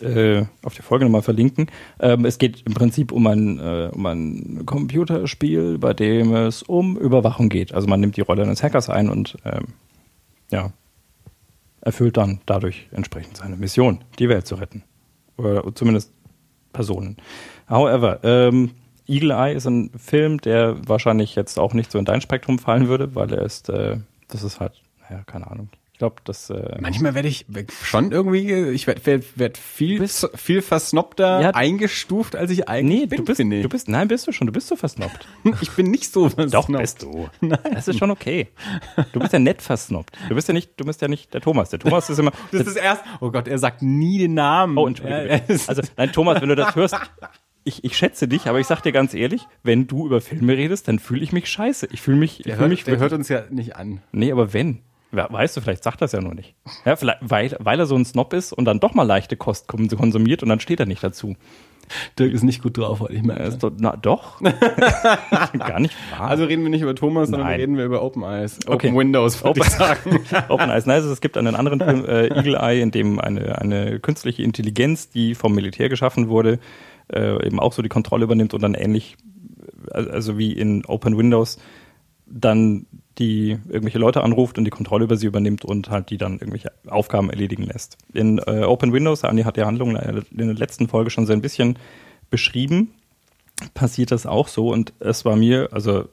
äh, 0.00 0.44
auf 0.62 0.74
die 0.74 0.82
Folge 0.82 1.04
nochmal 1.04 1.22
verlinken. 1.22 1.66
Ähm, 2.00 2.24
es 2.24 2.38
geht 2.38 2.62
im 2.66 2.74
Prinzip 2.74 3.12
um 3.12 3.26
ein, 3.26 3.58
äh, 3.58 3.90
um 3.92 4.06
ein 4.06 4.62
Computerspiel, 4.66 5.78
bei 5.78 5.94
dem 5.94 6.34
es 6.34 6.62
um 6.62 6.96
Überwachung 6.96 7.48
geht. 7.48 7.74
Also 7.74 7.88
man 7.88 8.00
nimmt 8.00 8.16
die 8.16 8.22
Rolle 8.22 8.42
eines 8.42 8.62
Hackers 8.62 8.88
ein 8.88 9.08
und 9.08 9.36
ähm, 9.44 9.68
ja, 10.50 10.72
erfüllt 11.80 12.16
dann 12.16 12.40
dadurch 12.46 12.88
entsprechend 12.92 13.36
seine 13.36 13.56
Mission, 13.56 14.04
die 14.18 14.28
Welt 14.28 14.46
zu 14.46 14.54
retten. 14.54 14.82
Oder 15.36 15.74
zumindest 15.74 16.12
Personen. 16.72 17.16
However, 17.68 18.20
ähm, 18.22 18.70
Eagle 19.06 19.32
Eye 19.32 19.54
ist 19.54 19.66
ein 19.66 19.90
Film, 19.96 20.40
der 20.40 20.76
wahrscheinlich 20.88 21.34
jetzt 21.34 21.58
auch 21.58 21.74
nicht 21.74 21.90
so 21.90 21.98
in 21.98 22.04
dein 22.04 22.20
Spektrum 22.20 22.58
fallen 22.58 22.88
würde, 22.88 23.14
weil 23.14 23.32
er 23.32 23.42
ist, 23.42 23.68
äh, 23.68 23.98
das 24.28 24.42
ist 24.42 24.60
halt, 24.60 24.80
naja, 25.08 25.22
keine 25.26 25.50
Ahnung. 25.50 25.68
Ich 26.02 26.04
glaube, 26.04 26.20
das. 26.24 26.50
Äh, 26.50 26.78
Manchmal 26.80 27.14
werde 27.14 27.28
ich 27.28 27.46
schon 27.84 28.10
irgendwie, 28.10 28.70
ich 28.70 28.88
werde 28.88 29.06
werd, 29.06 29.24
werd 29.38 29.56
viel, 29.56 30.08
viel 30.34 30.60
versnobter 30.60 31.40
Ja. 31.40 31.50
eingestuft, 31.50 32.34
als 32.34 32.50
ich 32.50 32.68
eigentlich 32.68 33.02
nee, 33.02 33.06
bin, 33.06 33.18
du 33.18 33.24
bist, 33.24 33.38
du 33.40 33.68
bist, 33.68 33.88
nein, 33.88 34.08
bist 34.08 34.26
du 34.26 34.32
schon, 34.32 34.48
du 34.48 34.52
bist 34.52 34.66
so 34.66 34.74
versnobbt. 34.74 35.28
ich 35.60 35.70
bin 35.70 35.92
nicht 35.92 36.12
so 36.12 36.28
versnobbt. 36.28 36.54
Doch, 36.68 36.76
bist 36.80 37.04
du. 37.04 37.28
Das 37.72 37.86
ist 37.86 38.00
schon 38.00 38.10
okay. 38.10 38.48
Du 39.12 39.20
bist 39.20 39.32
ja 39.32 39.38
nett 39.38 39.62
versnobbt. 39.62 40.16
Du 40.28 40.34
bist 40.34 40.48
ja 40.48 40.54
nicht, 40.54 40.72
du 40.76 40.84
bist 40.84 41.00
ja 41.00 41.06
nicht 41.06 41.32
der 41.34 41.40
Thomas. 41.40 41.70
Der 41.70 41.78
Thomas 41.78 42.10
ist 42.10 42.18
immer. 42.18 42.32
Das 42.50 42.66
ist 42.66 42.74
erst, 42.76 43.04
oh 43.20 43.30
Gott, 43.30 43.46
er 43.46 43.58
sagt 43.58 43.80
nie 43.82 44.18
den 44.18 44.34
Namen. 44.34 44.76
Oh, 44.78 44.88
ist- 44.88 45.68
Also, 45.68 45.82
nein, 45.96 46.10
Thomas, 46.10 46.42
wenn 46.42 46.48
du 46.48 46.56
das 46.56 46.74
hörst, 46.74 46.96
ich, 47.62 47.84
ich 47.84 47.96
schätze 47.96 48.26
dich, 48.26 48.48
aber 48.48 48.58
ich 48.58 48.66
sag 48.66 48.80
dir 48.82 48.90
ganz 48.90 49.14
ehrlich, 49.14 49.42
wenn 49.62 49.86
du 49.86 50.06
über 50.06 50.20
Filme 50.20 50.56
redest, 50.56 50.88
dann 50.88 50.98
fühle 50.98 51.22
ich 51.22 51.32
mich 51.32 51.48
scheiße. 51.48 51.86
Ich 51.92 52.00
fühle 52.00 52.16
mich, 52.16 52.40
ich 52.40 52.44
der, 52.46 52.54
fühle 52.56 52.60
hört, 52.62 52.70
mich 52.70 52.82
der 52.82 52.98
hört 52.98 53.12
uns 53.12 53.28
ja 53.28 53.44
nicht 53.50 53.76
an. 53.76 54.02
Nee, 54.10 54.32
aber 54.32 54.52
wenn. 54.52 54.80
We- 55.12 55.26
Weißt 55.30 55.56
du, 55.56 55.60
vielleicht 55.60 55.84
sagt 55.84 56.00
das 56.02 56.12
ja 56.12 56.20
nur 56.20 56.34
nicht. 56.34 56.54
Ja, 56.84 56.96
vielleicht, 56.96 57.18
weil, 57.20 57.54
weil 57.60 57.78
er 57.78 57.86
so 57.86 57.94
ein 57.96 58.04
Snob 58.04 58.32
ist 58.32 58.52
und 58.52 58.64
dann 58.64 58.80
doch 58.80 58.94
mal 58.94 59.02
leichte 59.04 59.36
Kost 59.36 59.68
konsumiert 59.68 60.42
und 60.42 60.48
dann 60.48 60.58
steht 60.60 60.80
er 60.80 60.86
nicht 60.86 61.04
dazu. 61.04 61.36
Dirk 62.18 62.32
ist 62.32 62.42
nicht 62.42 62.62
gut 62.62 62.78
drauf 62.78 63.00
heute, 63.00 63.12
ich 63.14 63.22
merke 63.22 63.42
Er 63.42 63.50
doch, 63.50 63.72
na 63.78 63.96
doch. 63.96 64.40
Gar 65.58 65.80
nicht 65.80 65.94
wahr. 66.16 66.28
Also 66.28 66.44
reden 66.44 66.62
wir 66.62 66.70
nicht 66.70 66.80
über 66.82 66.94
Thomas, 66.94 67.28
sondern 67.28 67.48
Nein. 67.48 67.60
reden 67.60 67.76
wir 67.76 67.84
über 67.84 68.02
Open 68.02 68.22
Eyes. 68.22 68.58
Open 68.66 68.74
Okay. 68.74 68.94
Windows, 68.96 69.42
würde 69.42 69.60
Open- 69.60 69.62
ich 69.62 69.68
sagen. 69.70 70.20
Open 70.48 70.70
Eyes 70.70 70.86
Nice. 70.86 71.04
Es 71.04 71.20
gibt 71.20 71.36
einen 71.36 71.54
anderen 71.54 71.80
Film, 71.80 72.04
äh, 72.06 72.28
Eagle 72.28 72.56
Eye, 72.56 72.80
in 72.80 72.90
dem 72.92 73.18
eine, 73.20 73.58
eine 73.60 74.00
künstliche 74.00 74.42
Intelligenz, 74.42 75.10
die 75.10 75.34
vom 75.34 75.54
Militär 75.54 75.88
geschaffen 75.88 76.28
wurde, 76.28 76.58
äh, 77.12 77.44
eben 77.46 77.60
auch 77.60 77.72
so 77.74 77.82
die 77.82 77.88
Kontrolle 77.90 78.24
übernimmt 78.24 78.54
und 78.54 78.62
dann 78.62 78.74
ähnlich, 78.74 79.16
äh, 79.90 79.96
also 80.08 80.38
wie 80.38 80.52
in 80.52 80.86
Open 80.86 81.18
Windows, 81.18 81.58
dann 82.26 82.86
die 83.18 83.50
irgendwelche 83.68 83.98
Leute 83.98 84.22
anruft 84.22 84.58
und 84.58 84.64
die 84.64 84.70
Kontrolle 84.70 85.04
über 85.04 85.16
sie 85.16 85.26
übernimmt 85.26 85.64
und 85.64 85.90
halt 85.90 86.10
die 86.10 86.16
dann 86.16 86.34
irgendwelche 86.34 86.72
Aufgaben 86.86 87.30
erledigen 87.30 87.64
lässt. 87.64 87.98
In 88.12 88.38
äh, 88.38 88.64
Open 88.64 88.92
Windows, 88.92 89.24
Andi 89.24 89.42
hat 89.42 89.56
die 89.56 89.64
Handlung 89.64 89.96
in 89.96 90.24
der 90.32 90.54
letzten 90.54 90.88
Folge 90.88 91.10
schon 91.10 91.26
so 91.26 91.32
ein 91.32 91.42
bisschen 91.42 91.78
beschrieben, 92.30 92.94
passiert 93.74 94.10
das 94.10 94.26
auch 94.26 94.48
so 94.48 94.70
und 94.72 94.94
es 94.98 95.24
war 95.24 95.36
mir, 95.36 95.68
also 95.72 96.08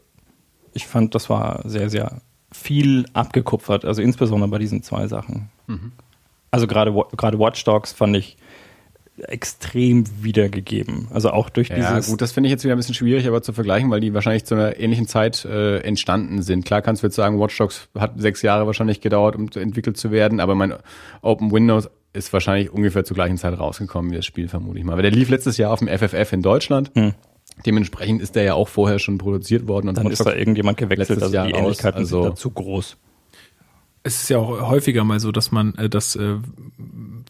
ich 0.73 0.87
fand, 0.87 1.15
das 1.15 1.29
war 1.29 1.61
sehr, 1.67 1.89
sehr 1.89 2.21
viel 2.51 3.05
abgekupfert, 3.13 3.85
also 3.85 4.01
insbesondere 4.01 4.49
bei 4.49 4.57
diesen 4.59 4.83
zwei 4.83 5.07
Sachen. 5.07 5.49
Also 6.51 6.67
gerade 6.67 6.91
gerade 7.15 7.39
Watch 7.39 7.63
Dogs 7.63 7.93
fand 7.93 8.15
ich 8.17 8.37
extrem 9.21 10.05
wiedergegeben. 10.21 11.07
Also 11.11 11.31
auch 11.31 11.49
durch 11.49 11.69
Ja, 11.69 11.75
dieses 11.75 12.09
gut, 12.09 12.21
das 12.21 12.31
finde 12.31 12.47
ich 12.47 12.51
jetzt 12.51 12.63
wieder 12.63 12.75
ein 12.75 12.77
bisschen 12.77 12.95
schwierig, 12.95 13.27
aber 13.27 13.41
zu 13.41 13.53
vergleichen, 13.53 13.89
weil 13.91 13.99
die 13.99 14.13
wahrscheinlich 14.13 14.45
zu 14.45 14.55
einer 14.55 14.79
ähnlichen 14.79 15.07
Zeit 15.07 15.45
äh, 15.45 15.79
entstanden 15.79 16.41
sind. 16.41 16.65
Klar 16.65 16.81
kannst 16.81 17.03
du 17.03 17.07
jetzt 17.07 17.15
sagen, 17.15 17.39
Watch 17.39 17.57
Dogs 17.57 17.89
hat 17.97 18.19
sechs 18.19 18.41
Jahre 18.41 18.65
wahrscheinlich 18.65 19.01
gedauert, 19.01 19.35
um 19.35 19.49
entwickelt 19.53 19.97
zu 19.97 20.11
werden, 20.11 20.39
aber 20.39 20.55
mein 20.55 20.73
Open 21.21 21.51
Windows 21.51 21.89
ist 22.13 22.33
wahrscheinlich 22.33 22.71
ungefähr 22.71 23.03
zur 23.03 23.15
gleichen 23.15 23.37
Zeit 23.37 23.57
rausgekommen 23.59 24.11
wie 24.11 24.15
das 24.15 24.25
Spiel, 24.25 24.47
vermute 24.47 24.79
ich 24.79 24.85
mal. 24.85 24.93
Aber 24.93 25.01
der 25.01 25.11
lief 25.11 25.29
letztes 25.29 25.57
Jahr 25.57 25.71
auf 25.71 25.79
dem 25.79 25.87
FFF 25.87 26.33
in 26.33 26.41
Deutschland. 26.41 26.91
Hm. 26.95 27.13
Dementsprechend 27.65 28.21
ist 28.21 28.35
der 28.35 28.43
ja 28.43 28.53
auch 28.53 28.67
vorher 28.67 28.99
schon 28.99 29.17
produziert 29.17 29.67
worden. 29.67 29.89
Und 29.89 29.97
dann 29.97 30.05
Watch 30.05 30.13
ist 30.13 30.25
da 30.25 30.33
irgendjemand 30.33 30.77
gewechselt, 30.77 31.21
also 31.21 31.43
die 31.43 31.51
Ähnlichkeiten 31.51 31.99
also- 31.99 32.23
sind 32.23 32.31
da 32.31 32.35
zu 32.35 32.51
groß. 32.51 32.97
Es 34.09 34.23
ist 34.23 34.29
ja 34.29 34.39
auch 34.39 34.67
häufiger 34.67 35.03
mal 35.03 35.19
so, 35.19 35.31
dass 35.31 35.51
man, 35.51 35.75
äh, 35.75 35.87
dass 35.87 36.15
äh, 36.15 36.37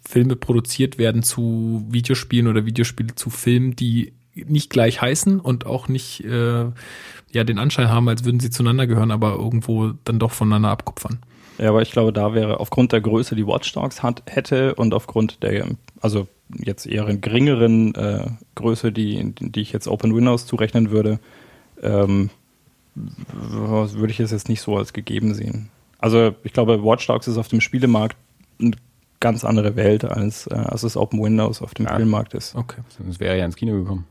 Filme 0.07 0.37
produziert 0.37 0.97
werden 0.97 1.23
zu 1.23 1.85
Videospielen 1.89 2.47
oder 2.47 2.65
Videospiele 2.65 3.15
zu 3.15 3.29
Filmen, 3.29 3.75
die 3.75 4.13
nicht 4.33 4.69
gleich 4.69 5.01
heißen 5.01 5.41
und 5.41 5.65
auch 5.65 5.89
nicht 5.89 6.23
äh, 6.23 6.65
ja 7.31 7.43
den 7.43 7.59
Anschein 7.59 7.89
haben, 7.89 8.07
als 8.07 8.23
würden 8.23 8.39
sie 8.39 8.49
zueinander 8.49 8.87
gehören, 8.87 9.11
aber 9.11 9.33
irgendwo 9.33 9.91
dann 10.05 10.19
doch 10.19 10.31
voneinander 10.31 10.69
abkupfern. 10.69 11.19
Ja, 11.57 11.67
aber 11.67 11.81
ich 11.81 11.91
glaube, 11.91 12.13
da 12.13 12.33
wäre 12.33 12.61
aufgrund 12.61 12.93
der 12.93 13.01
Größe, 13.01 13.35
die 13.35 13.45
Watch 13.45 13.73
Dogs 13.73 14.01
hat, 14.01 14.23
hätte 14.27 14.75
und 14.75 14.93
aufgrund 14.93 15.43
der, 15.43 15.67
also 15.99 16.29
jetzt 16.57 16.87
eher 16.87 17.09
in 17.09 17.19
geringeren 17.19 17.93
äh, 17.95 18.27
Größe, 18.55 18.93
die, 18.93 19.35
die 19.37 19.59
ich 19.59 19.73
jetzt 19.73 19.89
Open 19.89 20.15
Windows 20.15 20.45
zurechnen 20.45 20.91
würde, 20.91 21.19
ähm, 21.83 22.29
würde 22.95 24.11
ich 24.11 24.21
es 24.21 24.31
jetzt 24.31 24.47
nicht 24.47 24.61
so 24.61 24.77
als 24.77 24.93
gegeben 24.93 25.33
sehen. 25.33 25.69
Also 25.99 26.33
ich 26.43 26.53
glaube, 26.53 26.83
Watch 26.83 27.05
Dogs 27.07 27.27
ist 27.27 27.37
auf 27.37 27.47
dem 27.47 27.61
Spielemarkt 27.61 28.17
eine 28.59 28.71
ganz 29.19 29.43
andere 29.43 29.75
Welt, 29.75 30.05
als, 30.05 30.47
äh, 30.47 30.55
als 30.55 30.83
es 30.83 30.95
Open 30.97 31.21
Windows 31.21 31.61
auf 31.61 31.73
dem 31.73 31.85
Ja. 31.85 31.95
Filmmarkt 31.95 32.33
ist. 32.33 32.55
Okay. 32.55 32.81
Sonst 32.97 33.19
wäre 33.19 33.33
er 33.33 33.39
ja 33.39 33.45
ins 33.45 33.55
Kino 33.55 33.73
gekommen. 33.73 34.05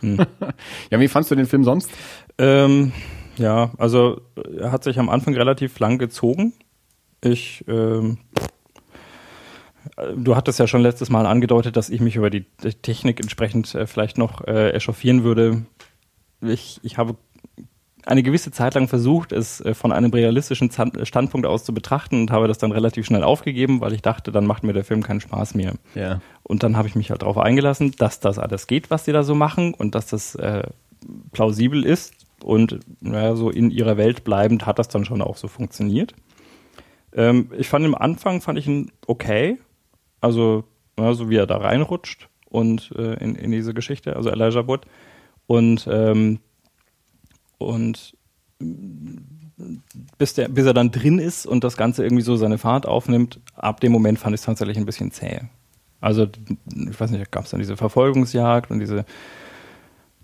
Hm. 0.00 0.18
ja, 0.90 1.00
wie 1.00 1.08
fandst 1.08 1.30
du 1.30 1.34
den 1.34 1.46
Film 1.46 1.64
sonst? 1.64 1.90
Ähm, 2.38 2.92
ja, 3.36 3.70
also 3.78 4.20
er 4.58 4.72
hat 4.72 4.84
sich 4.84 4.98
am 4.98 5.08
Anfang 5.08 5.34
relativ 5.34 5.78
lang 5.78 5.98
gezogen. 5.98 6.52
Ich, 7.22 7.64
ähm, 7.68 8.18
du 10.16 10.34
hattest 10.36 10.58
ja 10.58 10.66
schon 10.66 10.82
letztes 10.82 11.08
Mal 11.08 11.24
angedeutet, 11.26 11.76
dass 11.76 11.88
ich 11.88 12.00
mich 12.00 12.16
über 12.16 12.30
die 12.30 12.44
Technik 12.82 13.20
entsprechend 13.20 13.74
äh, 13.74 13.86
vielleicht 13.86 14.18
noch 14.18 14.46
äh, 14.46 14.70
echauffieren 14.70 15.22
würde. 15.22 15.64
Ich, 16.40 16.80
ich 16.82 16.98
habe 16.98 17.16
eine 18.04 18.22
gewisse 18.22 18.50
Zeit 18.50 18.74
lang 18.74 18.88
versucht, 18.88 19.32
es 19.32 19.60
äh, 19.60 19.74
von 19.74 19.92
einem 19.92 20.10
realistischen 20.10 20.70
Standpunkt 20.70 21.46
aus 21.46 21.64
zu 21.64 21.72
betrachten 21.72 22.22
und 22.22 22.30
habe 22.30 22.48
das 22.48 22.58
dann 22.58 22.72
relativ 22.72 23.06
schnell 23.06 23.22
aufgegeben, 23.22 23.80
weil 23.80 23.92
ich 23.92 24.02
dachte, 24.02 24.32
dann 24.32 24.46
macht 24.46 24.64
mir 24.64 24.72
der 24.72 24.84
Film 24.84 25.02
keinen 25.02 25.20
Spaß 25.20 25.54
mehr. 25.54 25.74
Ja. 25.94 26.20
Und 26.42 26.62
dann 26.62 26.76
habe 26.76 26.88
ich 26.88 26.94
mich 26.94 27.10
halt 27.10 27.22
darauf 27.22 27.38
eingelassen, 27.38 27.92
dass 27.98 28.20
das 28.20 28.38
alles 28.38 28.66
geht, 28.66 28.90
was 28.90 29.04
die 29.04 29.12
da 29.12 29.22
so 29.22 29.34
machen 29.34 29.74
und 29.74 29.94
dass 29.94 30.06
das 30.06 30.34
äh, 30.34 30.64
plausibel 31.32 31.84
ist. 31.84 32.14
Und 32.42 32.80
naja, 33.00 33.36
so 33.36 33.50
in 33.50 33.70
ihrer 33.70 33.96
Welt 33.96 34.24
bleibend 34.24 34.66
hat 34.66 34.78
das 34.78 34.88
dann 34.88 35.04
schon 35.04 35.22
auch 35.22 35.36
so 35.36 35.46
funktioniert. 35.46 36.14
Ähm, 37.14 37.50
ich 37.56 37.68
fand 37.68 37.84
im 37.84 37.94
Anfang 37.94 38.40
fand 38.40 38.58
ich 38.58 38.66
ihn 38.66 38.90
okay. 39.06 39.58
Also, 40.20 40.64
ja, 40.98 41.14
so 41.14 41.30
wie 41.30 41.36
er 41.36 41.46
da 41.46 41.58
reinrutscht 41.58 42.28
und 42.48 42.92
äh, 42.96 43.14
in, 43.22 43.36
in 43.36 43.50
diese 43.50 43.74
Geschichte, 43.74 44.16
also 44.16 44.30
Elijah 44.30 44.66
Wood. 44.66 44.86
Und, 45.46 45.88
ähm, 45.90 46.40
und 47.62 48.16
bis, 50.18 50.34
der, 50.34 50.48
bis 50.48 50.66
er 50.66 50.74
dann 50.74 50.90
drin 50.90 51.18
ist 51.18 51.46
und 51.46 51.64
das 51.64 51.76
Ganze 51.76 52.04
irgendwie 52.04 52.22
so 52.22 52.36
seine 52.36 52.58
Fahrt 52.58 52.86
aufnimmt, 52.86 53.40
ab 53.54 53.80
dem 53.80 53.92
Moment 53.92 54.18
fand 54.18 54.34
ich 54.34 54.40
es 54.40 54.46
tatsächlich 54.46 54.76
ein 54.76 54.86
bisschen 54.86 55.10
zäh. 55.10 55.40
Also, 56.00 56.26
ich 56.66 57.00
weiß 57.00 57.10
nicht, 57.10 57.30
gab 57.30 57.44
es 57.44 57.50
dann 57.50 57.60
diese 57.60 57.76
Verfolgungsjagd 57.76 58.70
und 58.70 58.80
diese, 58.80 59.04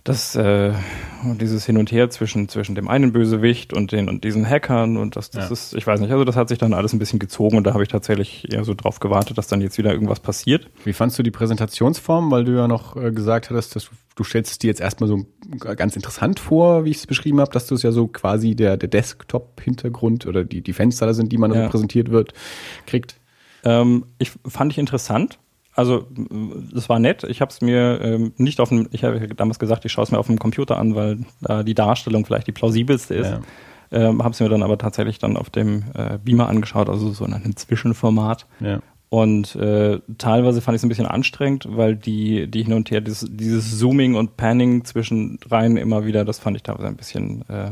das, 0.09 0.35
äh, 0.37 0.73
und 1.25 1.41
dieses 1.43 1.67
Hin 1.67 1.77
und 1.77 1.93
Her 1.93 2.09
zwischen, 2.11 2.49
zwischen 2.49 2.75
dem 2.75 2.89
einen 2.89 3.13
Bösewicht 3.13 3.73
und 3.73 3.93
den 3.93 4.09
und 4.09 4.25
diesen 4.25 4.49
Hackern 4.49 4.97
und 4.97 5.17
das, 5.17 5.31
das 5.31 5.47
Ja. 5.47 5.53
ist, 5.53 5.75
ich 5.75 5.87
weiß 5.87 6.01
nicht, 6.01 6.11
also 6.11 6.25
das 6.25 6.37
hat 6.37 6.49
sich 6.49 6.59
dann 6.59 6.73
alles 6.75 6.93
ein 6.93 6.99
bisschen 6.99 7.19
gezogen 7.19 7.57
und 7.57 7.65
da 7.67 7.75
habe 7.75 7.83
ich 7.83 7.89
tatsächlich 7.89 8.53
eher 8.53 8.65
so 8.65 8.75
drauf 8.75 9.01
gewartet, 9.01 9.37
dass 9.39 9.47
dann 9.49 9.61
jetzt 9.61 9.77
wieder 9.79 9.93
irgendwas 9.93 10.21
passiert. 10.21 10.71
Wie 10.85 10.93
fandst 10.93 11.19
du 11.19 11.23
die 11.23 11.31
Präsentationsform? 11.31 12.31
Weil 12.31 12.45
du 12.45 12.53
ja 12.57 12.69
noch 12.69 12.97
äh, 12.97 13.11
gesagt 13.13 13.51
hattest, 13.51 13.77
dass 13.77 13.85
du, 13.85 13.91
du 14.17 14.25
stellst 14.25 14.53
es 14.53 14.59
dir 14.59 14.69
jetzt 14.69 14.81
erstmal 14.81 15.09
so 15.09 15.27
ganz 15.59 15.95
interessant 15.97 16.41
vor, 16.41 16.85
wie 16.85 16.91
ich 16.91 16.99
es 16.99 17.07
beschrieben 17.07 17.41
habe, 17.41 17.51
dass 17.51 17.67
du 17.67 17.75
es 17.75 17.83
ja 17.83 17.93
so 17.93 18.07
quasi 18.07 18.55
der, 18.55 18.77
der 18.77 18.89
Desktop-Hintergrund 18.89 20.27
oder 20.27 20.45
die, 20.45 20.61
die 20.63 20.73
Fenster 20.73 21.07
da 21.07 21.15
sind, 21.15 21.33
die 21.33 21.39
man 21.39 21.53
Ja. 21.53 21.69
präsentiert 21.69 22.11
wird, 22.11 22.33
kriegt. 22.87 23.17
Ähm, 23.65 24.05
ich 24.19 24.33
fand 24.47 24.73
ich 24.73 24.79
interessant. 24.79 25.39
Also 25.79 26.09
es 26.75 26.89
war 26.89 26.99
nett. 26.99 27.23
Ich 27.23 27.41
habe 27.41 27.53
es 27.53 27.61
mir 27.61 28.01
ähm, 28.03 28.33
nicht 28.37 28.59
auf 28.59 28.71
dem, 28.71 28.89
ich 28.91 29.05
habe 29.05 29.29
damals 29.29 29.61
gesagt, 29.61 29.85
ich 29.85 29.93
schaue 29.93 30.03
es 30.03 30.11
mir 30.11 30.19
auf 30.19 30.27
dem 30.27 30.41
Computer 30.41 30.77
an, 30.77 30.97
weil 30.97 31.21
da 31.41 31.63
die 31.63 31.75
Darstellung 31.75 32.27
vielleicht 32.27 32.49
die 32.49 32.53
plausibelste 32.53 33.15
ist. 33.15 33.31
Ja. 33.31 33.41
Ähm, 33.93 34.25
habe 34.25 34.33
es 34.33 34.41
mir 34.41 34.49
dann 34.49 34.65
aber 34.65 34.77
tatsächlich 34.77 35.21
dann 35.21 35.37
auf 35.37 35.51
dem 35.51 35.85
äh, 35.95 36.19
Beamer 36.19 36.49
angeschaut, 36.49 36.89
also 36.89 37.13
so 37.13 37.25
in 37.25 37.33
einem 37.33 37.55
Zwischenformat. 37.55 38.47
Ja. 38.59 38.81
Und 39.09 39.55
äh, 39.55 40.01
teilweise 40.19 40.61
fand 40.63 40.75
ich 40.75 40.81
es 40.81 40.85
ein 40.85 40.89
bisschen 40.89 41.07
anstrengend, 41.07 41.69
weil 41.71 41.95
die, 41.95 42.51
die 42.51 42.65
hin 42.65 42.73
und 42.73 42.91
her, 42.91 43.01
dieses, 43.01 43.29
dieses 43.31 43.79
Zooming 43.79 44.17
und 44.17 44.37
Panning 44.37 44.85
zwischen 44.85 45.39
rein 45.49 45.77
immer 45.77 46.05
wieder, 46.05 46.25
das 46.25 46.41
fand 46.41 46.57
ich 46.57 46.65
teilweise 46.65 46.89
ein 46.89 46.97
bisschen, 46.97 47.49
äh, 47.49 47.71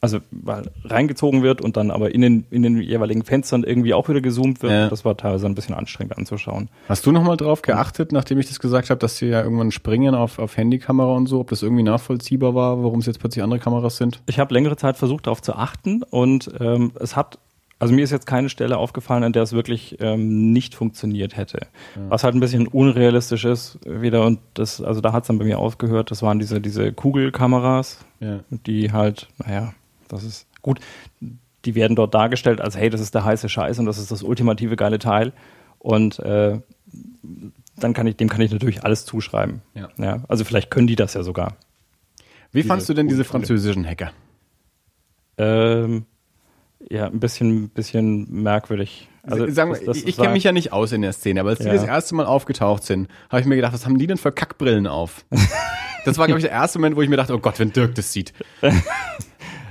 also 0.00 0.18
weil 0.30 0.70
reingezogen 0.84 1.42
wird 1.42 1.60
und 1.60 1.76
dann 1.76 1.90
aber 1.90 2.14
in 2.14 2.20
den, 2.20 2.44
in 2.50 2.62
den 2.62 2.80
jeweiligen 2.80 3.24
Fenstern 3.24 3.64
irgendwie 3.64 3.94
auch 3.94 4.08
wieder 4.08 4.20
gezoomt 4.20 4.62
wird. 4.62 4.72
Ja. 4.72 4.88
Das 4.88 5.04
war 5.04 5.16
teilweise 5.16 5.46
ein 5.46 5.54
bisschen 5.56 5.74
anstrengend 5.74 6.16
anzuschauen. 6.16 6.68
Hast 6.88 7.04
du 7.04 7.10
nochmal 7.12 7.36
drauf 7.36 7.62
geachtet, 7.62 8.12
nachdem 8.12 8.38
ich 8.38 8.46
das 8.46 8.60
gesagt 8.60 8.90
habe, 8.90 8.98
dass 9.00 9.16
sie 9.16 9.26
ja 9.26 9.42
irgendwann 9.42 9.72
springen 9.72 10.14
auf, 10.14 10.38
auf 10.38 10.56
Handykamera 10.56 11.14
und 11.16 11.26
so, 11.26 11.40
ob 11.40 11.50
das 11.50 11.62
irgendwie 11.64 11.82
nachvollziehbar 11.82 12.54
war, 12.54 12.82
warum 12.82 13.00
es 13.00 13.06
jetzt 13.06 13.18
plötzlich 13.18 13.42
andere 13.42 13.58
Kameras 13.58 13.96
sind? 13.96 14.22
Ich 14.26 14.38
habe 14.38 14.54
längere 14.54 14.76
Zeit 14.76 14.96
versucht, 14.96 15.26
darauf 15.26 15.42
zu 15.42 15.54
achten 15.56 16.02
und 16.04 16.48
ähm, 16.60 16.92
es 17.00 17.16
hat, 17.16 17.38
also 17.80 17.92
mir 17.92 18.04
ist 18.04 18.10
jetzt 18.12 18.26
keine 18.26 18.48
Stelle 18.50 18.76
aufgefallen, 18.78 19.24
an 19.24 19.32
der 19.32 19.42
es 19.42 19.52
wirklich 19.52 19.96
ähm, 20.00 20.52
nicht 20.52 20.74
funktioniert 20.76 21.36
hätte. 21.36 21.66
Was 22.08 22.22
halt 22.22 22.34
ein 22.36 22.40
bisschen 22.40 22.68
unrealistisch 22.68 23.44
ist 23.44 23.78
wieder 23.84 24.24
und 24.26 24.38
das, 24.54 24.80
also 24.80 25.00
da 25.00 25.12
hat 25.12 25.24
es 25.24 25.26
dann 25.28 25.38
bei 25.38 25.44
mir 25.44 25.58
aufgehört, 25.58 26.10
das 26.12 26.22
waren 26.22 26.38
diese, 26.38 26.60
diese 26.60 26.92
Kugelkameras, 26.92 27.98
Ja. 28.20 28.40
die 28.50 28.92
halt, 28.92 29.28
naja, 29.44 29.72
das 30.08 30.24
ist 30.24 30.46
gut, 30.62 30.80
die 31.64 31.74
werden 31.74 31.96
dort 31.96 32.14
dargestellt 32.14 32.60
als, 32.60 32.76
hey, 32.76 32.90
das 32.90 33.00
ist 33.00 33.14
der 33.14 33.24
heiße 33.24 33.48
Scheiß 33.48 33.78
und 33.78 33.86
das 33.86 33.98
ist 33.98 34.10
das 34.10 34.22
ultimative 34.22 34.76
geile 34.76 34.98
Teil 34.98 35.32
und 35.78 36.18
äh, 36.20 36.58
dann 37.76 37.92
kann 37.94 38.06
ich, 38.06 38.16
dem 38.16 38.28
kann 38.28 38.40
ich 38.40 38.50
natürlich 38.50 38.84
alles 38.84 39.04
zuschreiben. 39.04 39.62
Ja. 39.74 39.88
ja 39.98 40.24
also 40.28 40.44
vielleicht 40.44 40.70
können 40.70 40.86
die 40.86 40.96
das 40.96 41.14
ja 41.14 41.22
sogar. 41.22 41.56
Wie 42.52 42.60
Diese 42.60 42.68
fandst 42.68 42.88
du 42.88 42.94
denn 42.94 43.08
diese 43.08 43.24
französischen 43.24 43.86
Hacker? 43.86 44.10
Ähm, 45.36 46.06
ja, 46.90 47.06
ein 47.06 47.20
bisschen, 47.20 47.68
bisschen 47.70 48.42
merkwürdig. 48.42 49.08
Also, 49.22 49.48
Sagen 49.50 49.72
das- 49.72 49.80
wir, 49.80 49.86
das- 49.86 50.02
ich 50.02 50.16
kenne 50.16 50.32
mich 50.32 50.44
ja 50.44 50.52
nicht 50.52 50.72
aus 50.72 50.92
in 50.92 51.02
der 51.02 51.12
Szene, 51.12 51.40
aber 51.40 51.50
als 51.50 51.58
die 51.58 51.66
Ja. 51.66 51.74
das 51.74 51.84
erste 51.84 52.14
Mal 52.14 52.24
aufgetaucht 52.26 52.84
sind, 52.84 53.08
habe 53.28 53.40
ich 53.40 53.46
mir 53.46 53.56
gedacht, 53.56 53.74
was 53.74 53.84
haben 53.84 53.98
die 53.98 54.06
denn 54.06 54.16
für 54.16 54.32
Kackbrillen 54.32 54.86
auf? 54.86 55.24
das 56.04 56.16
war, 56.18 56.26
glaube 56.26 56.38
ich, 56.38 56.44
der 56.44 56.52
erste 56.52 56.78
Moment, 56.78 56.96
wo 56.96 57.02
ich 57.02 57.08
mir 57.08 57.16
dachte, 57.16 57.34
oh 57.34 57.38
Gott, 57.38 57.58
wenn 57.58 57.72
Dirk 57.72 57.94
das 57.94 58.12
sieht. 58.12 58.32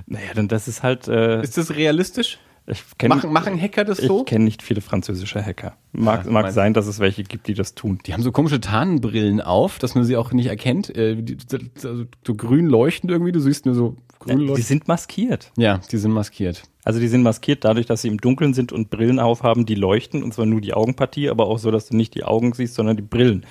Naja, 0.07 0.33
denn 0.35 0.47
das 0.47 0.67
ist 0.67 0.83
halt. 0.83 1.07
Äh, 1.07 1.41
Ist 1.43 1.57
das 1.57 1.75
realistisch? 1.75 2.39
ich 2.69 2.83
kenn, 2.97 3.09
Machen, 3.09 3.31
machen 3.31 3.61
Hacker 3.61 3.85
das 3.85 3.97
so? 3.99 4.19
Ich 4.21 4.25
kenne 4.25 4.43
nicht 4.43 4.61
viele 4.61 4.81
französische 4.81 5.41
Hacker. 5.45 5.77
Mag, 5.93 6.25
Ja, 6.25 6.31
mag 6.31 6.51
sein, 6.51 6.73
dass 6.73 6.87
es 6.87 6.99
welche 6.99 7.23
gibt, 7.23 7.47
die 7.47 7.53
das 7.53 7.75
tun. 7.75 7.99
Die 8.05 8.13
haben 8.13 8.23
so 8.23 8.31
komische 8.33 8.59
Tarnbrillen 8.59 9.39
auf, 9.39 9.79
dass 9.79 9.95
man 9.95 10.03
sie 10.03 10.17
auch 10.17 10.31
nicht 10.33 10.47
erkennt. 10.47 10.93
Äh, 10.95 11.15
die, 11.21 11.37
so, 11.75 12.03
so 12.25 12.35
grün 12.35 12.67
leuchtend 12.67 13.11
irgendwie, 13.11 13.31
du 13.31 13.39
siehst 13.39 13.65
nur 13.65 13.75
so 13.75 13.95
grün 14.19 14.39
Die 14.39 14.45
leuchtend. 14.45 14.67
sind 14.67 14.87
maskiert. 14.89 15.51
Ja, 15.57 15.79
die 15.91 15.97
sind 15.97 16.11
maskiert. 16.11 16.63
Also 16.83 16.99
die 16.99 17.07
sind 17.07 17.21
maskiert 17.23 17.63
dadurch, 17.63 17.85
dass 17.85 18.01
sie 18.01 18.07
im 18.09 18.19
Dunkeln 18.19 18.53
sind 18.53 18.71
und 18.73 18.89
Brillen 18.89 19.19
aufhaben, 19.19 19.65
die 19.65 19.75
leuchten, 19.75 20.23
und 20.23 20.33
zwar 20.33 20.45
nur 20.45 20.59
die 20.59 20.73
Augenpartie, 20.73 21.29
aber 21.29 21.47
auch 21.47 21.59
so, 21.59 21.71
dass 21.71 21.87
du 21.87 21.95
nicht 21.95 22.15
die 22.15 22.23
Augen 22.25 22.51
siehst, 22.53 22.75
sondern 22.75 22.95
die 22.97 23.03
Brillen. 23.03 23.45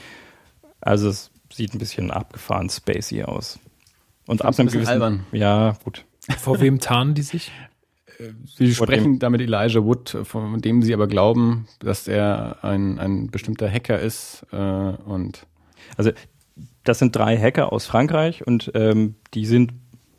Also 0.81 1.09
es 1.09 1.31
sieht 1.53 1.75
ein 1.75 1.79
bisschen 1.79 2.11
abgefahren 2.11 2.69
spacey 2.69 3.23
aus. 3.25 3.59
Und 4.27 4.45
ab 4.45 4.59
einem 4.59 4.69
gewissen, 4.69 4.89
albern. 4.91 5.25
Ja, 5.33 5.77
gut. 5.85 6.05
Vor 6.39 6.61
wem 6.61 6.81
tarnen 6.81 7.15
die 7.15 7.23
sich? 7.23 7.53
Sie 8.47 8.75
sprechen 8.75 9.19
damit 9.19 9.41
Elijah 9.43 9.85
Wood, 9.85 10.17
von 10.25 10.61
dem 10.61 10.83
sie 10.83 10.95
aber 10.95 11.07
glauben, 11.07 11.69
dass 11.81 12.09
er 12.09 12.65
ein, 12.65 12.99
ein 12.99 13.31
bestimmter 13.31 13.71
Hacker 13.71 13.99
ist 13.99 14.47
äh, 14.53 14.57
und 14.57 15.47
Also 15.97 16.13
das 16.85 16.99
sind 16.99 17.15
drei 17.15 17.37
Hacker 17.37 17.73
aus 17.73 17.87
Frankreich 17.87 18.47
und 18.47 18.71
ähm, 18.75 19.17
die 19.35 19.45
sind 19.45 19.75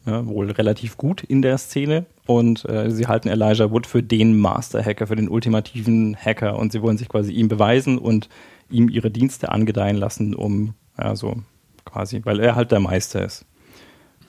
ja, 0.06 0.26
wohl 0.26 0.52
relativ 0.52 0.98
gut 0.98 1.24
in 1.24 1.41
der 1.41 1.58
Szene 1.58 2.06
und 2.26 2.67
äh, 2.70 2.91
sie 2.91 3.08
halten 3.08 3.30
Elijah 3.30 3.72
Wood 3.72 3.88
für 3.88 4.04
den 4.04 4.38
Master-Hacker, 4.38 5.08
für 5.08 5.15
den 5.15 5.30
ultimativen 5.30 6.15
Hacker 6.15 6.58
und 6.58 6.72
sie 6.72 6.82
wollen 6.82 6.98
sich 6.98 7.10
quasi 7.10 7.32
ihm 7.32 7.48
beweisen 7.48 7.98
und 7.98 8.30
ihm 8.70 8.89
ihre 8.89 9.12
Dienste 9.12 9.50
angedeihen 9.50 9.98
lassen, 9.98 10.36
um 10.36 10.76
ja 10.98 11.15
so 11.15 11.38
quasi, 11.86 12.22
weil 12.26 12.39
er 12.39 12.56
halt 12.56 12.72
der 12.72 12.80
Meister 12.80 13.26
ist. 13.26 13.46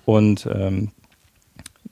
Und 0.05 0.49
ähm, 0.53 0.93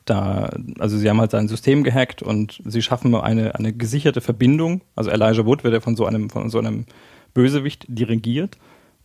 da, 0.06 0.50
also 0.78 0.96
sie 0.96 1.08
haben 1.08 1.20
halt 1.20 1.30
sein 1.30 1.48
System 1.48 1.84
gehackt 1.84 2.22
und 2.22 2.62
sie 2.64 2.82
schaffen 2.82 3.14
eine, 3.14 3.54
eine 3.54 3.72
gesicherte 3.72 4.20
Verbindung. 4.20 4.80
Also 4.94 5.10
Elijah 5.10 5.44
Wood 5.44 5.64
wird 5.64 5.74
ja 5.74 5.80
von 5.80 5.96
so 5.96 6.06
einem, 6.06 6.30
von 6.30 6.48
so 6.50 6.58
einem 6.58 6.86
Bösewicht 7.34 7.86
dirigiert. 7.88 8.58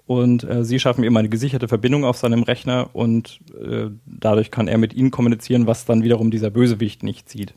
Und 0.08 0.44
äh, 0.44 0.66
sie 0.66 0.80
schaffen 0.80 1.04
ihm 1.04 1.16
eine 1.16 1.30
gesicherte 1.30 1.68
Verbindung 1.68 2.04
auf 2.04 2.18
seinem 2.18 2.44
Rechner 2.44 2.90
und 2.94 3.40
äh, 3.62 3.90
dadurch 4.06 4.52
kann 4.52 4.68
er 4.68 4.78
mit 4.78 4.94
ihnen 4.94 5.12
kommunizieren, 5.12 5.68
was 5.68 5.86
dann 5.86 6.04
wiederum 6.04 6.32
dieser 6.32 6.50
Bösewicht 6.50 7.04
nicht 7.04 7.30
sieht. 7.30 7.54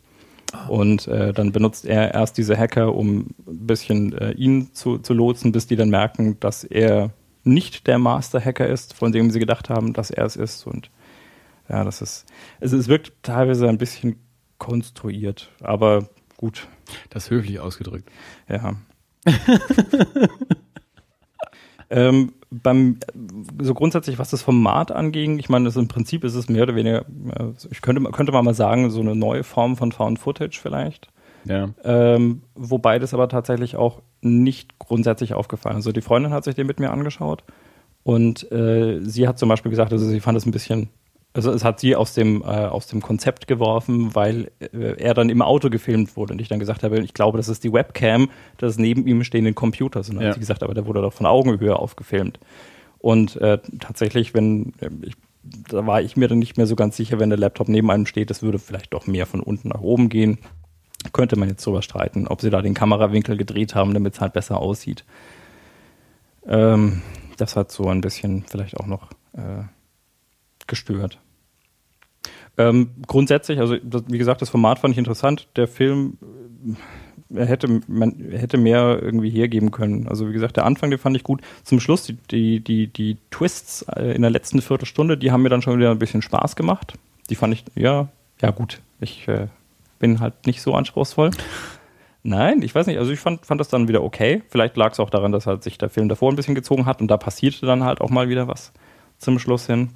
Und 0.69 1.09
äh, 1.09 1.33
dann 1.33 1.53
benutzt 1.53 1.85
er 1.85 2.15
erst 2.15 2.39
diese 2.39 2.57
Hacker, 2.57 2.95
um 2.95 3.35
ein 3.47 3.67
bisschen 3.67 4.17
äh, 4.17 4.33
ihn 4.33 4.73
zu, 4.73 4.99
zu 4.99 5.15
lotsen, 5.15 5.51
bis 5.53 5.67
die 5.67 5.77
dann 5.77 5.91
merken, 5.91 6.39
dass 6.39 6.63
er 6.63 7.11
nicht 7.43 7.87
der 7.87 7.99
Master-Hacker 7.99 8.69
ist, 8.69 8.95
von 8.95 9.13
dem 9.13 9.31
sie 9.31 9.41
gedacht 9.41 9.69
haben, 9.69 9.93
dass 9.93 10.11
er 10.11 10.25
es 10.25 10.37
ist. 10.37 10.67
Und 10.67 10.91
ja, 11.69 11.85
das 11.85 12.03
ist, 12.03 12.27
also 12.61 12.77
es 12.77 12.89
wirkt 12.89 13.13
teilweise 13.23 13.69
ein 13.69 13.79
bisschen 13.79 14.17
konstruiert, 14.59 15.51
aber 15.61 16.09
gut, 16.37 16.69
das 17.11 17.31
höflich 17.31 17.61
ausgedrückt. 17.61 18.11
ja. 18.49 18.75
ähm, 21.91 22.33
beim, 22.51 22.99
so 23.61 23.75
grundsätzlich, 23.75 24.19
was 24.19 24.31
das 24.31 24.43
Format 24.43 24.93
anging, 24.93 25.39
ich 25.39 25.49
meine, 25.49 25.65
das 25.65 25.77
im 25.77 25.89
Prinzip 25.89 26.25
ist 26.25 26.35
es 26.35 26.49
mehr 26.49 26.65
oder 26.65 26.75
weniger, 26.75 27.01
äh, 27.01 27.53
ich 27.71 27.81
könnte, 27.81 28.03
könnte 28.11 28.33
man 28.33 28.45
mal 28.45 28.55
sagen, 28.55 28.91
so 28.91 29.01
eine 29.01 29.15
neue 29.15 29.45
Form 29.45 29.77
von 29.77 29.93
Found 29.93 30.19
Footage 30.19 30.59
vielleicht. 30.61 31.09
Ja. 31.45 31.71
Ähm, 31.85 32.43
wobei 32.55 32.99
das 32.99 33.13
aber 33.13 33.29
tatsächlich 33.29 33.77
auch 33.77 34.03
nicht 34.23 34.79
grundsätzlich 34.79 35.35
aufgefallen 35.35 35.77
ist. 35.79 35.87
Also 35.87 35.93
die 35.93 36.01
Freundin 36.01 36.33
hat 36.33 36.45
sich 36.45 36.55
den 36.55 36.67
mit 36.67 36.81
mir 36.81 36.91
angeschaut 36.91 37.45
und 38.03 38.51
äh, 38.51 39.01
sie 39.03 39.29
hat 39.29 39.39
zum 39.39 39.49
Beispiel 39.49 39.71
gesagt, 39.71 39.93
also 39.93 40.07
sie 40.07 40.21
fand 40.21 40.39
es 40.39 40.47
ein 40.47 40.53
bisschen, 40.53 40.89
also 41.35 41.51
es 41.53 41.65
hat 41.65 41.81
sie 41.81 41.97
aus 41.97 42.15
dem, 42.15 42.43
äh, 42.43 42.47
aus 42.47 42.87
dem 42.87 43.03
Konzept 43.03 43.47
geworfen, 43.47 44.15
weil 44.15 44.51
äh, 44.61 44.95
er 45.03 45.15
dann 45.15 45.29
im 45.29 45.43
Auto 45.43 45.69
gefilmt 45.69 46.17
wurde 46.17 46.33
und 46.33 46.41
ich 46.41 46.49
dann 46.49 46.61
gesagt 46.61 46.83
habe, 46.83 47.01
ich 47.01 47.13
glaube, 47.13 47.37
das 47.37 47.49
ist 47.49 47.65
die 47.65 47.73
Webcam 47.73 48.31
des 48.61 48.79
neben 48.79 49.07
ihm 49.07 49.23
stehenden 49.25 49.55
Computers. 49.55 50.09
Und 50.09 50.17
dann 50.17 50.23
Ja. 50.25 50.29
hat 50.31 50.35
sie 50.35 50.41
gesagt, 50.41 50.63
aber 50.63 50.75
der 50.75 50.87
wurde 50.87 51.03
doch 51.03 51.13
von 51.13 51.27
Augenhöhe 51.27 51.77
aufgefilmt. 51.77 52.39
Und 52.99 53.37
äh, 53.37 53.59
tatsächlich, 53.81 54.33
wenn 54.33 54.73
äh, 54.81 54.89
ich, 55.03 55.15
da 55.69 55.87
war 55.87 56.01
ich 56.01 56.17
mir 56.17 56.29
dann 56.29 56.39
nicht 56.39 56.57
mehr 56.57 56.67
so 56.67 56.77
ganz 56.77 56.97
sicher, 56.97 57.19
wenn 57.19 57.29
der 57.29 57.39
Laptop 57.39 57.69
neben 57.69 57.91
einem 57.91 58.07
steht, 58.07 58.31
das 58.31 58.43
würde 58.43 58.59
vielleicht 58.59 58.95
doch 58.95 59.07
mehr 59.07 59.27
von 59.27 59.41
unten 59.41 59.69
nach 59.69 59.81
oben 59.83 60.09
gehen 60.09 60.39
könnte 61.13 61.37
man 61.37 61.51
jetzt 61.51 61.67
drüber 61.67 61.83
streiten, 61.83 62.27
ob 62.27 62.41
sie 62.41 62.49
da 62.49 62.63
den 62.63 62.73
Kamerawinkel 62.73 63.37
gedreht 63.37 63.75
haben, 63.75 63.93
damit 63.93 64.15
es 64.15 64.21
halt 64.23 64.33
besser 64.33 64.59
aussieht. 64.59 65.05
Ähm, 66.47 67.03
das 67.37 67.57
hat 67.57 67.71
so 67.73 67.89
ein 67.89 68.01
bisschen 68.01 68.45
vielleicht 68.49 68.79
auch 68.79 68.87
noch 68.87 69.11
äh, 69.35 69.65
gestört. 70.67 71.19
Ähm, 72.57 72.91
grundsätzlich, 73.07 73.59
also 73.59 73.77
wie 74.09 74.19
gesagt, 74.19 74.43
das 74.43 74.51
Format 74.51 74.79
fand 74.79 74.93
ich 74.93 74.99
interessant. 74.99 75.49
Der 75.57 75.67
Film, 75.67 76.19
äh, 77.31 77.41
er 77.41 77.47
hätte, 77.47 77.81
man 77.89 78.21
er 78.31 78.39
hätte 78.39 78.59
mehr 78.59 79.01
irgendwie 79.03 79.31
hergeben 79.31 79.71
können. 79.71 80.07
Also 80.07 80.29
wie 80.29 80.33
gesagt, 80.33 80.57
der 80.57 80.65
Anfang, 80.65 80.91
den 80.91 80.99
fand 80.99 81.17
ich 81.17 81.25
gut. 81.25 81.41
Zum 81.65 81.81
Schluss, 81.81 82.05
die, 82.05 82.17
die, 82.31 82.61
die, 82.61 82.87
die 82.87 83.17
Twists 83.31 83.83
äh, 83.97 84.15
in 84.15 84.23
der 84.23 84.31
letzten 84.31 84.63
Viertelstunde, 84.63 85.19
die 85.19 85.33
haben 85.33 85.43
mir 85.43 85.49
dann 85.49 85.63
schon 85.63 85.79
wieder 85.79 85.91
ein 85.91 85.99
bisschen 85.99 86.23
Spaß 86.23 86.55
gemacht. 86.55 86.95
Die 87.29 87.35
fand 87.35 87.55
ich, 87.55 87.65
ja, 87.75 88.09
ja 88.41 88.51
gut. 88.51 88.81
Ich 89.01 89.27
äh, 89.27 89.49
bin 89.99 90.21
halt 90.21 90.47
nicht 90.47 90.63
so 90.63 90.75
anspruchsvoll. 90.75 91.31
Nein, 92.23 92.63
ich 92.63 92.75
weiß 92.75 92.87
nicht. 92.87 92.99
Also 92.99 93.11
ich 93.11 93.21
fand, 93.21 93.45
fand 93.45 93.61
das 93.61 93.69
dann 93.69 93.89
wieder 93.89 94.03
okay. 94.03 94.43
Vielleicht 94.49 94.77
lag 94.77 94.93
es 94.93 95.01
auch 95.01 95.11
daran, 95.11 95.33
dass 95.33 95.47
halt 95.47 95.63
sich 95.63 95.77
der 95.77 95.91
Film 95.91 96.09
davor 96.09 96.33
ein 96.33 96.37
bisschen 96.37 96.55
gezogen 96.55 96.87
hat 96.87 97.01
und 97.01 97.09
da 97.09 97.17
passierte 97.17 97.67
dann 97.67 97.85
halt 97.85 98.01
auch 98.01 98.11
mal 98.11 98.29
wieder 98.29 98.49
was 98.49 98.73
zum 99.19 99.39
Schluss 99.39 99.67
hin. 99.67 99.91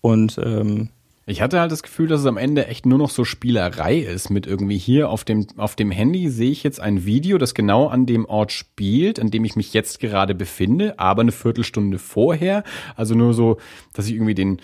Und 0.00 0.38
ähm, 0.42 0.90
Ich 1.30 1.42
hatte 1.42 1.60
halt 1.60 1.70
das 1.70 1.82
Gefühl, 1.82 2.08
dass 2.08 2.20
es 2.20 2.26
am 2.26 2.38
Ende 2.38 2.68
echt 2.68 2.86
nur 2.86 2.96
noch 2.96 3.10
so 3.10 3.22
Spielerei 3.22 3.98
ist 3.98 4.30
mit 4.30 4.46
irgendwie 4.46 4.78
hier 4.78 5.10
auf 5.10 5.24
dem, 5.24 5.46
auf 5.58 5.76
dem 5.76 5.90
Handy 5.90 6.30
sehe 6.30 6.50
ich 6.50 6.62
jetzt 6.62 6.80
ein 6.80 7.04
Video, 7.04 7.36
das 7.36 7.52
genau 7.52 7.86
an 7.88 8.06
dem 8.06 8.24
Ort 8.24 8.50
spielt, 8.50 9.20
an 9.20 9.30
dem 9.30 9.44
ich 9.44 9.54
mich 9.54 9.74
jetzt 9.74 10.00
gerade 10.00 10.34
befinde, 10.34 10.98
aber 10.98 11.20
eine 11.20 11.32
Viertelstunde 11.32 11.98
vorher. 11.98 12.64
Also 12.96 13.14
nur 13.14 13.34
so, 13.34 13.58
dass 13.92 14.06
ich 14.06 14.14
irgendwie 14.14 14.34
den, 14.34 14.62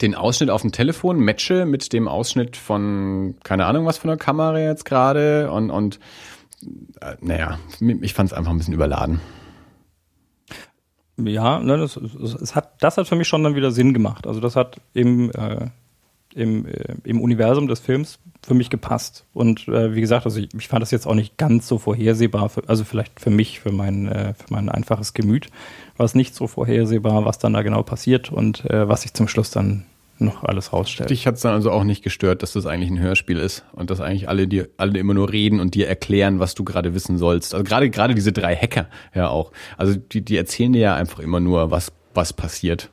den 0.00 0.14
Ausschnitt 0.14 0.48
auf 0.48 0.62
dem 0.62 0.72
Telefon 0.72 1.18
matche 1.20 1.66
mit 1.66 1.92
dem 1.92 2.08
Ausschnitt 2.08 2.56
von, 2.56 3.34
keine 3.44 3.66
Ahnung 3.66 3.84
was 3.84 3.98
von 3.98 4.08
der 4.08 4.16
Kamera 4.16 4.58
jetzt 4.58 4.86
gerade 4.86 5.50
und, 5.52 5.70
und 5.70 6.00
äh, 7.02 7.16
naja, 7.20 7.58
ich 8.00 8.14
fand 8.14 8.30
es 8.30 8.36
einfach 8.36 8.52
ein 8.52 8.56
bisschen 8.56 8.72
überladen. 8.72 9.20
Ja, 11.16 11.60
ne, 11.60 11.78
das, 11.78 11.98
das, 12.40 12.54
hat, 12.54 12.82
das 12.82 12.96
hat 12.96 13.06
für 13.06 13.16
mich 13.16 13.28
schon 13.28 13.44
dann 13.44 13.54
wieder 13.54 13.70
Sinn 13.70 13.94
gemacht. 13.94 14.26
Also 14.26 14.40
das 14.40 14.56
hat 14.56 14.80
im, 14.94 15.30
äh, 15.30 15.68
im, 16.34 16.66
äh, 16.66 16.96
im 17.04 17.20
Universum 17.20 17.68
des 17.68 17.80
Films 17.80 18.18
für 18.42 18.54
mich 18.54 18.68
gepasst. 18.68 19.24
Und 19.32 19.68
äh, 19.68 19.94
wie 19.94 20.00
gesagt, 20.00 20.26
also 20.26 20.40
ich, 20.40 20.52
ich, 20.54 20.68
fand 20.68 20.82
das 20.82 20.90
jetzt 20.90 21.06
auch 21.06 21.14
nicht 21.14 21.36
ganz 21.36 21.68
so 21.68 21.78
vorhersehbar, 21.78 22.48
für, 22.48 22.68
also 22.68 22.84
vielleicht 22.84 23.20
für 23.20 23.30
mich, 23.30 23.60
für 23.60 23.72
mein, 23.72 24.08
äh, 24.08 24.34
für 24.34 24.52
mein 24.52 24.68
einfaches 24.68 25.14
Gemüt, 25.14 25.48
war 25.96 26.04
es 26.04 26.14
nicht 26.14 26.34
so 26.34 26.46
vorhersehbar, 26.46 27.24
was 27.24 27.38
dann 27.38 27.52
da 27.52 27.62
genau 27.62 27.82
passiert 27.82 28.32
und 28.32 28.68
äh, 28.68 28.88
was 28.88 29.02
sich 29.02 29.14
zum 29.14 29.28
Schluss 29.28 29.50
dann 29.50 29.86
noch 30.18 30.44
alles 30.44 30.72
rausstellt. 30.72 31.10
Dich 31.10 31.26
hat 31.26 31.36
es 31.36 31.40
dann 31.40 31.54
also 31.54 31.70
auch 31.70 31.84
nicht 31.84 32.02
gestört, 32.02 32.42
dass 32.42 32.52
das 32.52 32.66
eigentlich 32.66 32.90
ein 32.90 33.00
Hörspiel 33.00 33.38
ist 33.38 33.64
und 33.72 33.90
dass 33.90 34.00
eigentlich 34.00 34.28
alle 34.28 34.46
dir 34.46 34.68
alle 34.76 34.98
immer 34.98 35.14
nur 35.14 35.32
reden 35.32 35.60
und 35.60 35.74
dir 35.74 35.88
erklären, 35.88 36.38
was 36.38 36.54
du 36.54 36.64
gerade 36.64 36.94
wissen 36.94 37.18
sollst. 37.18 37.54
Also 37.54 37.64
gerade 37.64 37.90
gerade 37.90 38.14
diese 38.14 38.32
drei 38.32 38.54
Hacker 38.54 38.88
ja 39.14 39.28
auch. 39.28 39.52
Also 39.76 39.96
die 39.96 40.24
die 40.24 40.36
erzählen 40.36 40.72
dir 40.72 40.80
ja 40.80 40.94
einfach 40.94 41.18
immer 41.18 41.40
nur 41.40 41.70
was 41.70 41.92
was 42.14 42.32
passiert. 42.32 42.90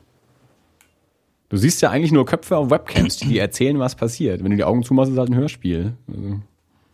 Du 1.50 1.58
siehst 1.58 1.82
ja 1.82 1.90
eigentlich 1.90 2.14
nur 2.14 2.26
Köpfe 2.26 2.56
auf 2.56 2.70
Webcams, 2.70 3.18
die 3.18 3.38
erzählen, 3.38 3.78
was 3.78 3.96
passiert. 3.96 4.42
Wenn 4.42 4.52
du 4.52 4.58
die 4.58 4.64
Augen 4.64 4.84
zumachst, 4.84 5.12
ist 5.12 5.18
halt 5.18 5.30
ein 5.30 5.36
Hörspiel. 5.36 5.94
Also. 6.08 6.40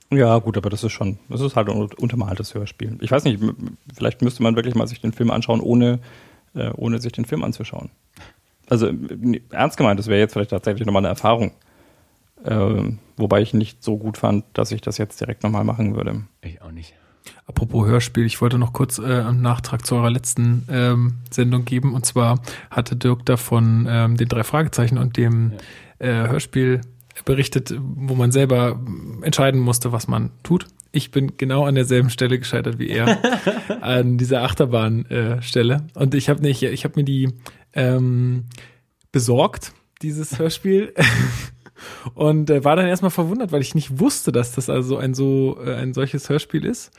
Ja, 0.09 0.39
gut, 0.39 0.57
aber 0.57 0.69
das 0.69 0.83
ist 0.83 0.93
schon, 0.93 1.19
das 1.29 1.41
ist 1.41 1.55
halt 1.55 1.69
ein 1.69 1.89
untermaltes 1.99 2.55
Hörspiel. 2.55 2.97
Ich 3.01 3.11
weiß 3.11 3.25
nicht, 3.25 3.39
vielleicht 3.93 4.21
müsste 4.21 4.41
man 4.41 4.55
wirklich 4.55 4.73
mal 4.73 4.87
sich 4.87 5.01
den 5.01 5.11
Film 5.11 5.31
anschauen, 5.31 5.59
ohne, 5.59 5.99
äh, 6.55 6.71
ohne 6.75 6.99
sich 6.99 7.11
den 7.11 7.25
Film 7.25 7.43
anzuschauen. 7.43 7.91
Also 8.69 8.91
ernst 9.51 9.77
gemeint, 9.77 9.99
das 9.99 10.07
wäre 10.07 10.19
jetzt 10.19 10.33
vielleicht 10.33 10.51
tatsächlich 10.51 10.85
nochmal 10.85 11.01
eine 11.01 11.09
Erfahrung. 11.09 11.51
Äh, 12.43 12.91
wobei 13.15 13.41
ich 13.41 13.53
nicht 13.53 13.83
so 13.83 13.97
gut 13.97 14.17
fand, 14.17 14.45
dass 14.53 14.71
ich 14.71 14.81
das 14.81 14.97
jetzt 14.97 15.19
direkt 15.19 15.43
nochmal 15.43 15.63
machen 15.63 15.95
würde. 15.95 16.23
Ich 16.41 16.61
auch 16.61 16.71
nicht. 16.71 16.93
Apropos 17.45 17.87
Hörspiel, 17.87 18.25
ich 18.25 18.41
wollte 18.41 18.57
noch 18.57 18.73
kurz 18.73 18.99
äh, 18.99 19.03
einen 19.03 19.41
Nachtrag 19.41 19.85
zu 19.85 19.95
eurer 19.95 20.09
letzten 20.09 20.65
ähm, 20.69 21.13
Sendung 21.29 21.65
geben. 21.65 21.93
Und 21.93 22.05
zwar 22.05 22.41
hatte 22.69 22.95
Dirk 22.95 23.25
da 23.25 23.37
von 23.37 23.87
ähm, 23.89 24.17
den 24.17 24.27
drei 24.27 24.43
Fragezeichen 24.43 24.97
und 24.97 25.17
dem 25.17 25.53
ja. 25.99 26.25
äh, 26.25 26.29
Hörspiel 26.29 26.81
berichtet, 27.25 27.73
wo 27.79 28.15
man 28.15 28.31
selber 28.31 28.79
entscheiden 29.23 29.59
musste, 29.59 29.91
was 29.91 30.07
man 30.07 30.31
tut. 30.43 30.67
Ich 30.91 31.11
bin 31.11 31.33
genau 31.37 31.65
an 31.65 31.75
derselben 31.75 32.09
Stelle 32.09 32.39
gescheitert 32.39 32.79
wie 32.79 32.89
er, 32.89 33.17
an 33.81 34.17
dieser 34.17 34.43
Achterbahnstelle. 34.43 35.87
Äh, 35.95 35.99
und 35.99 36.15
ich 36.15 36.29
habe 36.29 36.41
nicht, 36.41 36.63
ich 36.63 36.83
habe 36.83 36.93
mir 36.97 37.03
die 37.05 37.33
ähm, 37.77 38.45
besorgt, 39.11 39.71
dieses 40.01 40.37
Hörspiel. 40.37 40.93
und 42.13 42.49
äh, 42.49 42.63
war 42.63 42.75
dann 42.75 42.87
erstmal 42.87 43.11
verwundert, 43.11 43.51
weil 43.51 43.61
ich 43.61 43.75
nicht 43.75 43.99
wusste, 43.99 44.31
dass 44.31 44.51
das 44.51 44.69
also 44.69 44.97
ein 44.97 45.13
so 45.13 45.57
äh, 45.63 45.75
ein 45.75 45.93
solches 45.93 46.27
Hörspiel 46.29 46.65
ist. 46.65 46.91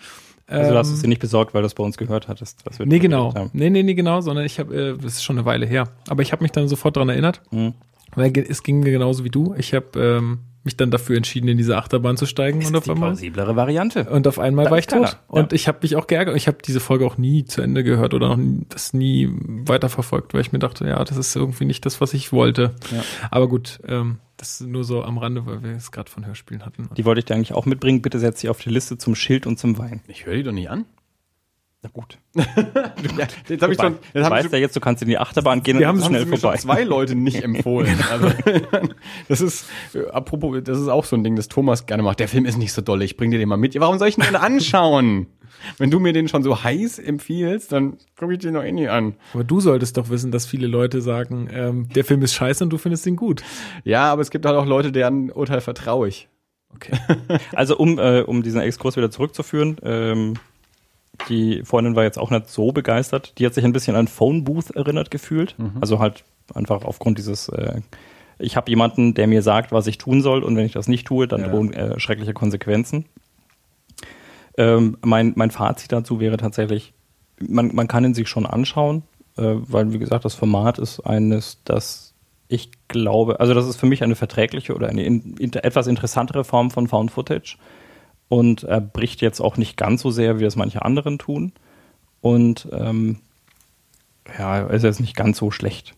Also 0.46 0.72
du 0.72 0.78
hast 0.78 0.90
es 0.90 1.02
dir 1.02 1.08
nicht 1.08 1.20
besorgt, 1.20 1.52
weil 1.52 1.60
du 1.60 1.66
es 1.66 1.74
bei 1.74 1.84
uns 1.84 1.98
gehört 1.98 2.26
hattest. 2.26 2.64
Was 2.64 2.78
wir 2.78 2.86
nee, 2.86 3.00
genau. 3.00 3.34
Haben. 3.34 3.50
Nee, 3.52 3.68
nee, 3.68 3.82
nee, 3.82 3.92
genau, 3.92 4.22
sondern 4.22 4.46
ich 4.46 4.58
habe, 4.58 4.74
äh, 4.74 4.96
das 4.96 5.14
ist 5.14 5.22
schon 5.22 5.36
eine 5.36 5.44
Weile 5.44 5.66
her. 5.66 5.90
Aber 6.08 6.22
ich 6.22 6.32
habe 6.32 6.42
mich 6.42 6.52
dann 6.52 6.68
sofort 6.68 6.96
daran 6.96 7.10
erinnert. 7.10 7.42
Mhm. 7.50 7.74
Weil 8.14 8.32
es 8.38 8.62
ging 8.62 8.80
mir 8.80 8.90
genauso 8.90 9.24
wie 9.24 9.28
du. 9.28 9.54
Ich 9.58 9.74
habe 9.74 9.86
ähm, 10.00 10.38
mich 10.68 10.76
dann 10.76 10.90
dafür 10.90 11.16
entschieden, 11.16 11.48
in 11.48 11.56
diese 11.56 11.76
Achterbahn 11.76 12.16
zu 12.16 12.26
steigen. 12.26 12.60
Ist 12.60 12.68
und 12.68 12.76
auf 12.76 12.84
die 12.84 12.90
einmal, 12.90 13.10
plausiblere 13.10 13.56
Variante. 13.56 14.04
Und 14.04 14.28
auf 14.28 14.38
einmal 14.38 14.66
da 14.66 14.70
war 14.70 14.78
ich 14.78 14.86
tot. 14.86 15.08
Ja. 15.08 15.18
Und 15.26 15.52
ich 15.52 15.66
habe 15.66 15.78
mich 15.82 15.96
auch 15.96 16.06
geärgert. 16.06 16.36
Ich 16.36 16.46
habe 16.46 16.58
diese 16.64 16.80
Folge 16.80 17.06
auch 17.06 17.16
nie 17.16 17.44
zu 17.44 17.62
Ende 17.62 17.82
gehört 17.82 18.14
oder 18.14 18.28
noch 18.28 18.36
nie, 18.36 18.66
das 18.68 18.92
nie 18.92 19.28
weiterverfolgt, 19.32 20.34
weil 20.34 20.42
ich 20.42 20.52
mir 20.52 20.58
dachte, 20.58 20.86
ja, 20.86 21.02
das 21.02 21.16
ist 21.16 21.34
irgendwie 21.34 21.64
nicht 21.64 21.86
das, 21.86 22.00
was 22.00 22.14
ich 22.14 22.32
wollte. 22.32 22.74
Ja. 22.92 23.02
Aber 23.30 23.48
gut, 23.48 23.80
ähm, 23.88 24.18
das 24.36 24.60
ist 24.60 24.68
nur 24.68 24.84
so 24.84 25.02
am 25.02 25.18
Rande, 25.18 25.46
weil 25.46 25.62
wir 25.62 25.72
es 25.72 25.90
gerade 25.90 26.10
von 26.10 26.26
Hörspielen 26.26 26.64
hatten. 26.64 26.88
Die 26.96 27.04
wollte 27.04 27.20
ich 27.20 27.24
dir 27.24 27.34
eigentlich 27.34 27.54
auch 27.54 27.66
mitbringen. 27.66 28.02
Bitte 28.02 28.18
setz 28.18 28.40
sie 28.40 28.48
auf 28.48 28.60
die 28.60 28.70
Liste 28.70 28.98
zum 28.98 29.14
Schild 29.14 29.46
und 29.46 29.58
zum 29.58 29.78
Wein. 29.78 30.00
Ich 30.06 30.26
höre 30.26 30.36
die 30.36 30.42
doch 30.44 30.52
nicht 30.52 30.70
an. 30.70 30.84
Na 31.80 31.90
gut. 31.92 32.18
ja, 32.34 32.44
jetzt 33.48 33.62
habe 33.62 33.72
ich 33.72 33.80
schon. 33.80 33.98
Jetzt 34.12 34.26
du 34.26 34.30
weißt 34.30 34.52
ja 34.52 34.58
jetzt, 34.58 34.74
du 34.74 34.80
kannst 34.80 35.00
in 35.02 35.08
die 35.08 35.18
Achterbahn 35.18 35.62
gehen 35.62 35.78
wir 35.78 35.88
und 35.88 36.02
haben, 36.02 36.08
schnell 36.08 36.22
haben 36.22 36.30
vorbei. 36.30 36.54
Mir 36.54 36.58
schon 36.58 36.68
zwei 36.68 36.82
Leute 36.82 37.14
nicht 37.14 37.42
empfohlen. 37.44 37.96
Also, 38.10 38.32
das 39.28 39.40
ist, 39.40 39.66
äh, 39.94 40.08
apropos, 40.10 40.60
das 40.64 40.80
ist 40.80 40.88
auch 40.88 41.04
so 41.04 41.14
ein 41.14 41.22
Ding, 41.22 41.36
das 41.36 41.46
Thomas 41.46 41.86
gerne 41.86 42.02
macht. 42.02 42.18
Der 42.18 42.26
Film 42.26 42.46
ist 42.46 42.58
nicht 42.58 42.72
so 42.72 42.82
doll, 42.82 43.00
ich 43.02 43.16
bring 43.16 43.30
dir 43.30 43.38
den 43.38 43.48
mal 43.48 43.56
mit. 43.56 43.78
Warum 43.78 43.96
soll 43.98 44.08
ich 44.08 44.18
ihn 44.18 44.24
denn 44.24 44.34
anschauen? 44.34 45.28
Wenn 45.76 45.90
du 45.90 46.00
mir 46.00 46.12
den 46.12 46.26
schon 46.26 46.42
so 46.42 46.64
heiß 46.64 46.98
empfiehlst, 46.98 47.70
dann 47.70 47.96
gucke 48.16 48.32
ich 48.32 48.40
den 48.40 48.54
noch 48.54 48.64
eh 48.64 48.72
nie 48.72 48.88
an. 48.88 49.14
Aber 49.32 49.44
du 49.44 49.60
solltest 49.60 49.96
doch 49.96 50.08
wissen, 50.08 50.32
dass 50.32 50.46
viele 50.46 50.66
Leute 50.66 51.00
sagen, 51.00 51.48
ähm, 51.52 51.88
der 51.94 52.04
Film 52.04 52.22
ist 52.22 52.34
scheiße 52.34 52.62
und 52.64 52.70
du 52.70 52.78
findest 52.78 53.06
ihn 53.06 53.16
gut. 53.16 53.42
Ja, 53.84 54.10
aber 54.10 54.22
es 54.22 54.30
gibt 54.30 54.46
halt 54.46 54.56
auch 54.56 54.66
Leute, 54.66 54.90
deren 54.90 55.30
Urteil 55.30 55.60
vertraue 55.60 56.08
ich. 56.08 56.28
Okay. 56.74 56.98
Also 57.54 57.76
um, 57.76 57.98
äh, 57.98 58.20
um 58.20 58.42
diesen 58.42 58.60
Exkurs 58.60 58.96
wieder 58.96 59.10
zurückzuführen, 59.10 59.76
ähm, 59.82 60.34
die 61.28 61.62
Freundin 61.64 61.96
war 61.96 62.04
jetzt 62.04 62.18
auch 62.18 62.30
nicht 62.30 62.48
so 62.48 62.72
begeistert. 62.72 63.38
Die 63.38 63.46
hat 63.46 63.54
sich 63.54 63.64
ein 63.64 63.72
bisschen 63.72 63.96
an 63.96 64.08
Phone 64.08 64.44
Booth 64.44 64.70
erinnert 64.70 65.10
gefühlt. 65.10 65.58
Mhm. 65.58 65.72
Also 65.80 65.98
halt 65.98 66.24
einfach 66.54 66.84
aufgrund 66.84 67.18
dieses, 67.18 67.48
äh, 67.48 67.80
ich 68.38 68.56
habe 68.56 68.70
jemanden, 68.70 69.14
der 69.14 69.26
mir 69.26 69.42
sagt, 69.42 69.72
was 69.72 69.86
ich 69.86 69.98
tun 69.98 70.22
soll 70.22 70.42
und 70.42 70.56
wenn 70.56 70.66
ich 70.66 70.72
das 70.72 70.88
nicht 70.88 71.06
tue, 71.06 71.26
dann 71.26 71.40
ja. 71.42 71.48
drohen 71.48 71.72
äh, 71.72 71.98
schreckliche 71.98 72.34
Konsequenzen. 72.34 73.06
Ähm, 74.56 74.96
mein, 75.04 75.32
mein 75.36 75.50
Fazit 75.50 75.92
dazu 75.92 76.20
wäre 76.20 76.36
tatsächlich, 76.36 76.92
man, 77.40 77.74
man 77.74 77.88
kann 77.88 78.04
ihn 78.04 78.14
sich 78.14 78.28
schon 78.28 78.46
anschauen, 78.46 79.02
äh, 79.36 79.42
weil 79.42 79.92
wie 79.92 79.98
gesagt, 79.98 80.24
das 80.24 80.34
Format 80.34 80.78
ist 80.78 81.00
eines, 81.00 81.62
das 81.64 82.14
ich 82.48 82.70
glaube, 82.88 83.40
also 83.40 83.52
das 83.52 83.68
ist 83.68 83.76
für 83.76 83.86
mich 83.86 84.02
eine 84.02 84.16
verträgliche 84.16 84.74
oder 84.74 84.88
eine 84.88 85.04
in, 85.04 85.36
in, 85.36 85.52
etwas 85.52 85.86
interessantere 85.86 86.44
Form 86.44 86.70
von 86.70 86.88
Found 86.88 87.10
Footage 87.10 87.58
und 88.28 88.62
er 88.62 88.80
bricht 88.80 89.20
jetzt 89.20 89.40
auch 89.40 89.56
nicht 89.56 89.76
ganz 89.76 90.02
so 90.02 90.10
sehr, 90.10 90.38
wie 90.38 90.44
das 90.44 90.56
manche 90.56 90.82
anderen 90.82 91.18
tun. 91.18 91.52
Und 92.20 92.68
ähm, 92.72 93.18
ja, 94.38 94.66
ist 94.66 94.82
jetzt 94.82 95.00
nicht 95.00 95.16
ganz 95.16 95.38
so 95.38 95.50
schlecht. 95.50 95.94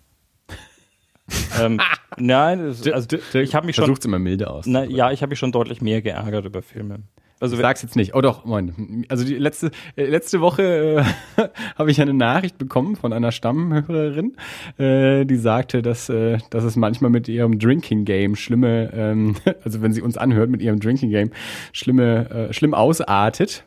ähm, 1.60 1.80
nein, 2.16 2.60
also 2.60 3.16
ich 3.34 3.54
habe 3.54 3.66
mich 3.66 3.76
schon. 3.76 3.86
Versucht 3.86 4.04
immer 4.04 4.18
milde 4.18 4.50
aus. 4.50 4.66
Na, 4.66 4.84
ja, 4.84 5.10
ich 5.10 5.22
habe 5.22 5.30
mich 5.30 5.38
schon 5.38 5.52
deutlich 5.52 5.80
mehr 5.80 6.02
geärgert 6.02 6.44
über 6.44 6.62
Filme. 6.62 7.02
Also 7.40 7.56
sag's 7.56 7.80
jetzt 7.80 7.96
nicht. 7.96 8.14
Oh 8.14 8.20
doch, 8.20 8.44
moin. 8.44 9.06
Also 9.08 9.24
die 9.24 9.34
letzte 9.36 9.70
äh, 9.96 10.04
letzte 10.04 10.42
Woche 10.42 11.04
äh, 11.36 11.44
habe 11.78 11.90
ich 11.90 12.00
eine 12.00 12.12
Nachricht 12.12 12.58
bekommen 12.58 12.96
von 12.96 13.14
einer 13.14 13.32
Stammhörerin, 13.32 14.36
äh, 14.76 15.24
die 15.24 15.36
sagte, 15.36 15.80
dass 15.80 16.10
äh, 16.10 16.36
dass 16.50 16.64
es 16.64 16.76
manchmal 16.76 17.10
mit 17.10 17.28
ihrem 17.28 17.58
Drinking 17.58 18.04
Game 18.04 18.36
schlimme, 18.36 18.90
ähm, 18.92 19.36
also 19.64 19.80
wenn 19.80 19.94
sie 19.94 20.02
uns 20.02 20.18
anhört 20.18 20.50
mit 20.50 20.60
ihrem 20.60 20.80
Drinking 20.80 21.08
Game 21.08 21.30
schlimme 21.72 22.30
äh, 22.30 22.52
schlimm 22.52 22.74
ausartet. 22.74 23.64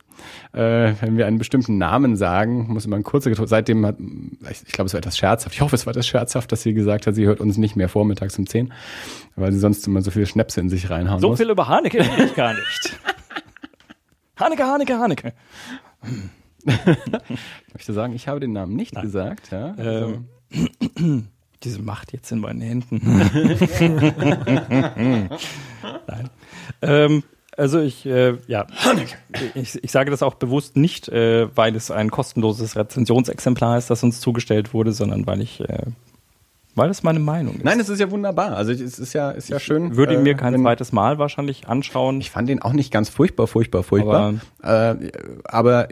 Äh, 0.53 0.93
wenn 1.01 1.17
wir 1.17 1.25
einen 1.25 1.39
bestimmten 1.39 1.79
Namen 1.79 2.15
sagen, 2.15 2.67
muss 2.69 2.85
immer 2.85 2.95
ein 2.95 3.03
kurzer 3.03 3.33
Seitdem 3.47 3.83
hat, 3.85 3.97
ich, 4.51 4.61
ich 4.67 4.71
glaube, 4.71 4.85
es 4.85 4.93
war 4.93 4.99
etwas 4.99 5.17
scherzhaft. 5.17 5.55
Ich 5.55 5.61
hoffe, 5.61 5.75
es 5.75 5.87
war 5.87 5.91
etwas 5.91 6.07
scherzhaft, 6.07 6.51
dass 6.51 6.61
sie 6.61 6.75
gesagt 6.75 7.07
hat, 7.07 7.15
sie 7.15 7.25
hört 7.25 7.41
uns 7.41 7.57
nicht 7.57 7.75
mehr 7.75 7.89
vormittags 7.89 8.37
um 8.37 8.45
10, 8.45 8.71
weil 9.35 9.51
sie 9.51 9.59
sonst 9.59 9.85
immer 9.87 10.01
so 10.01 10.11
viele 10.11 10.27
Schnäpse 10.27 10.61
in 10.61 10.69
sich 10.69 10.91
reinhauen 10.91 11.19
so 11.19 11.29
muss. 11.29 11.39
So 11.39 11.43
viel 11.43 11.51
über 11.51 11.67
Haneke 11.67 12.05
ich 12.23 12.35
gar 12.35 12.53
nicht. 12.53 12.99
Haneke, 14.37 14.65
Haneke, 14.65 14.99
Haneke. 14.99 15.33
ich 16.65 17.73
möchte 17.73 17.93
sagen, 17.93 18.13
ich 18.13 18.27
habe 18.27 18.39
den 18.39 18.53
Namen 18.53 18.75
nicht 18.75 18.93
Nein. 18.93 19.03
gesagt. 19.03 19.51
Ja? 19.51 19.73
Also. 19.77 20.23
Ähm, 20.51 21.27
diese 21.63 21.81
Macht 21.81 22.13
jetzt 22.13 22.31
in 22.31 22.39
meinen 22.39 22.61
Händen. 22.61 23.01
Nein. 26.07 26.29
Ähm, 26.81 27.23
also 27.55 27.79
ich, 27.79 28.05
äh, 28.05 28.37
ja, 28.47 28.65
ich, 29.53 29.83
ich 29.83 29.91
sage 29.91 30.11
das 30.11 30.23
auch 30.23 30.35
bewusst 30.35 30.75
nicht, 30.75 31.07
äh, 31.09 31.55
weil 31.55 31.75
es 31.75 31.91
ein 31.91 32.11
kostenloses 32.11 32.75
Rezensionsexemplar 32.75 33.77
ist, 33.77 33.89
das 33.89 34.03
uns 34.03 34.19
zugestellt 34.19 34.73
wurde, 34.73 34.91
sondern 34.91 35.25
weil 35.27 35.41
ich 35.41 35.61
äh, 35.61 35.85
weil 36.75 36.89
es 36.89 37.03
meine 37.03 37.19
Meinung 37.19 37.55
ist. 37.55 37.63
Nein, 37.63 37.79
es 37.79 37.89
ist 37.89 37.99
ja 37.99 38.09
wunderbar. 38.09 38.55
Also 38.55 38.71
es 38.71 38.99
ist 38.99 39.13
ja, 39.13 39.31
ist 39.31 39.49
ja 39.49 39.59
schön. 39.59 39.91
Ich 39.91 39.95
würde 39.95 40.15
ihn 40.15 40.23
mir 40.23 40.35
kein 40.35 40.53
äh, 40.53 40.57
zweites 40.59 40.91
Mal 40.91 41.17
wahrscheinlich 41.19 41.67
anschauen. 41.67 42.19
Ich 42.19 42.31
fand 42.31 42.49
ihn 42.49 42.61
auch 42.61 42.73
nicht 42.73 42.91
ganz 42.91 43.09
furchtbar, 43.09 43.47
furchtbar, 43.47 43.83
furchtbar. 43.83 44.35
Aber, 44.61 44.99
äh, 45.01 45.11
aber 45.45 45.87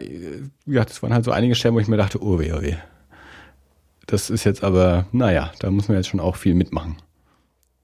ja, 0.66 0.84
das 0.84 1.02
waren 1.02 1.14
halt 1.14 1.24
so 1.24 1.30
einige 1.30 1.54
Stellen, 1.54 1.74
wo 1.74 1.80
ich 1.80 1.88
mir 1.88 1.96
dachte, 1.96 2.22
oh 2.22 2.38
weh, 2.38 2.52
oh 2.52 2.62
weh. 2.62 2.74
Das 4.06 4.30
ist 4.30 4.44
jetzt 4.44 4.64
aber, 4.64 5.06
naja, 5.12 5.52
da 5.60 5.70
muss 5.70 5.88
man 5.88 5.96
jetzt 5.96 6.08
schon 6.08 6.20
auch 6.20 6.36
viel 6.36 6.54
mitmachen. 6.54 6.96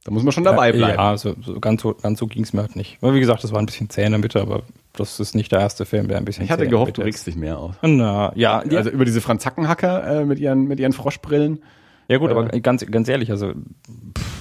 Da 0.04 0.14
muss 0.14 0.22
man 0.22 0.32
schon 0.32 0.44
dabei 0.44 0.72
bleiben. 0.72 0.98
Ja, 0.98 1.16
so, 1.18 1.34
so 1.42 1.60
ganz 1.60 1.82
so, 1.82 1.94
ganz 1.94 2.18
so 2.18 2.26
ging 2.26 2.42
es 2.42 2.52
mir 2.52 2.62
halt 2.62 2.76
nicht. 2.76 2.98
Aber 3.02 3.14
wie 3.14 3.20
gesagt, 3.20 3.44
das 3.44 3.52
war 3.52 3.58
ein 3.58 3.66
bisschen 3.66 3.90
zäh 3.90 4.04
in 4.04 4.12
der 4.12 4.18
Mitte, 4.18 4.40
aber 4.40 4.62
das 4.94 5.20
ist 5.20 5.34
nicht 5.34 5.52
der 5.52 5.60
erste 5.60 5.84
Film, 5.84 6.08
der 6.08 6.16
ein 6.16 6.24
bisschen 6.24 6.44
Ich 6.44 6.50
hatte 6.50 6.66
gehofft, 6.66 6.96
du 6.96 7.02
regst 7.02 7.26
dich 7.26 7.36
mehr 7.36 7.58
auf. 7.58 7.76
Na, 7.82 8.32
ja. 8.34 8.60
Also 8.60 8.90
über 8.90 9.04
diese 9.04 9.20
Franz 9.20 9.42
Zackenhacker 9.42 10.20
äh, 10.20 10.24
mit, 10.24 10.38
ihren, 10.38 10.66
mit 10.66 10.80
ihren 10.80 10.92
Froschbrillen. 10.92 11.62
Ja 12.08 12.18
gut, 12.18 12.30
äh, 12.30 12.34
aber 12.34 12.48
ganz, 12.60 12.84
ganz 12.86 13.08
ehrlich, 13.08 13.30
also 13.30 13.52
pff, 13.52 14.38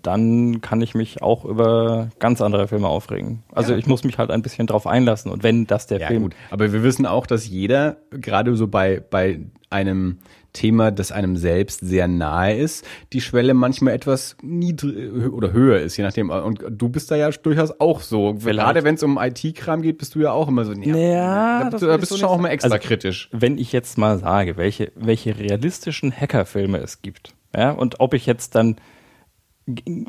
dann 0.00 0.60
kann 0.60 0.80
ich 0.80 0.94
mich 0.94 1.22
auch 1.22 1.44
über 1.44 2.10
ganz 2.18 2.40
andere 2.40 2.68
Filme 2.68 2.88
aufregen. 2.88 3.42
Also 3.52 3.72
ja. 3.72 3.78
ich 3.78 3.86
muss 3.86 4.04
mich 4.04 4.18
halt 4.18 4.30
ein 4.30 4.42
bisschen 4.42 4.66
drauf 4.66 4.86
einlassen 4.86 5.30
und 5.30 5.42
wenn 5.42 5.66
das 5.66 5.86
der 5.86 6.00
ja, 6.00 6.06
Film. 6.06 6.22
Gut. 6.24 6.36
Aber 6.50 6.72
wir 6.72 6.82
wissen 6.82 7.06
auch, 7.06 7.26
dass 7.26 7.48
jeder, 7.48 7.96
gerade 8.10 8.54
so 8.56 8.68
bei, 8.68 9.00
bei 9.00 9.40
einem 9.70 10.18
Thema, 10.52 10.90
das 10.90 11.12
einem 11.12 11.36
selbst 11.36 11.80
sehr 11.80 12.08
nahe 12.08 12.56
ist, 12.56 12.86
die 13.12 13.20
Schwelle 13.20 13.54
manchmal 13.54 13.94
etwas 13.94 14.36
niedrig 14.42 15.32
oder 15.32 15.52
höher 15.52 15.80
ist, 15.80 15.96
je 15.96 16.04
nachdem. 16.04 16.30
Und 16.30 16.62
du 16.68 16.88
bist 16.88 17.10
da 17.10 17.16
ja 17.16 17.30
durchaus 17.30 17.80
auch 17.80 18.00
so. 18.00 18.36
Vielleicht. 18.38 18.58
Gerade 18.58 18.84
wenn 18.84 18.96
es 18.96 19.02
um 19.02 19.18
IT-Kram 19.18 19.82
geht, 19.82 19.98
bist 19.98 20.14
du 20.14 20.20
ja 20.20 20.32
auch 20.32 20.48
immer 20.48 20.64
so, 20.64 20.72
ja, 20.72 20.96
Ja, 20.96 21.70
da, 21.70 21.78
da 21.78 21.96
bist 21.96 22.12
du 22.12 22.16
schon 22.16 22.28
auch 22.28 22.38
mal 22.38 22.50
extra 22.50 22.74
Also, 22.74 22.86
kritisch. 22.86 23.28
Wenn 23.32 23.58
ich 23.58 23.72
jetzt 23.72 23.98
mal 23.98 24.18
sage, 24.18 24.56
welche, 24.56 24.92
welche 24.94 25.38
realistischen 25.38 26.12
Hackerfilme 26.12 26.78
es 26.78 27.02
gibt, 27.02 27.34
ja, 27.54 27.70
und 27.70 28.00
ob 28.00 28.14
ich 28.14 28.26
jetzt 28.26 28.54
dann, 28.54 28.76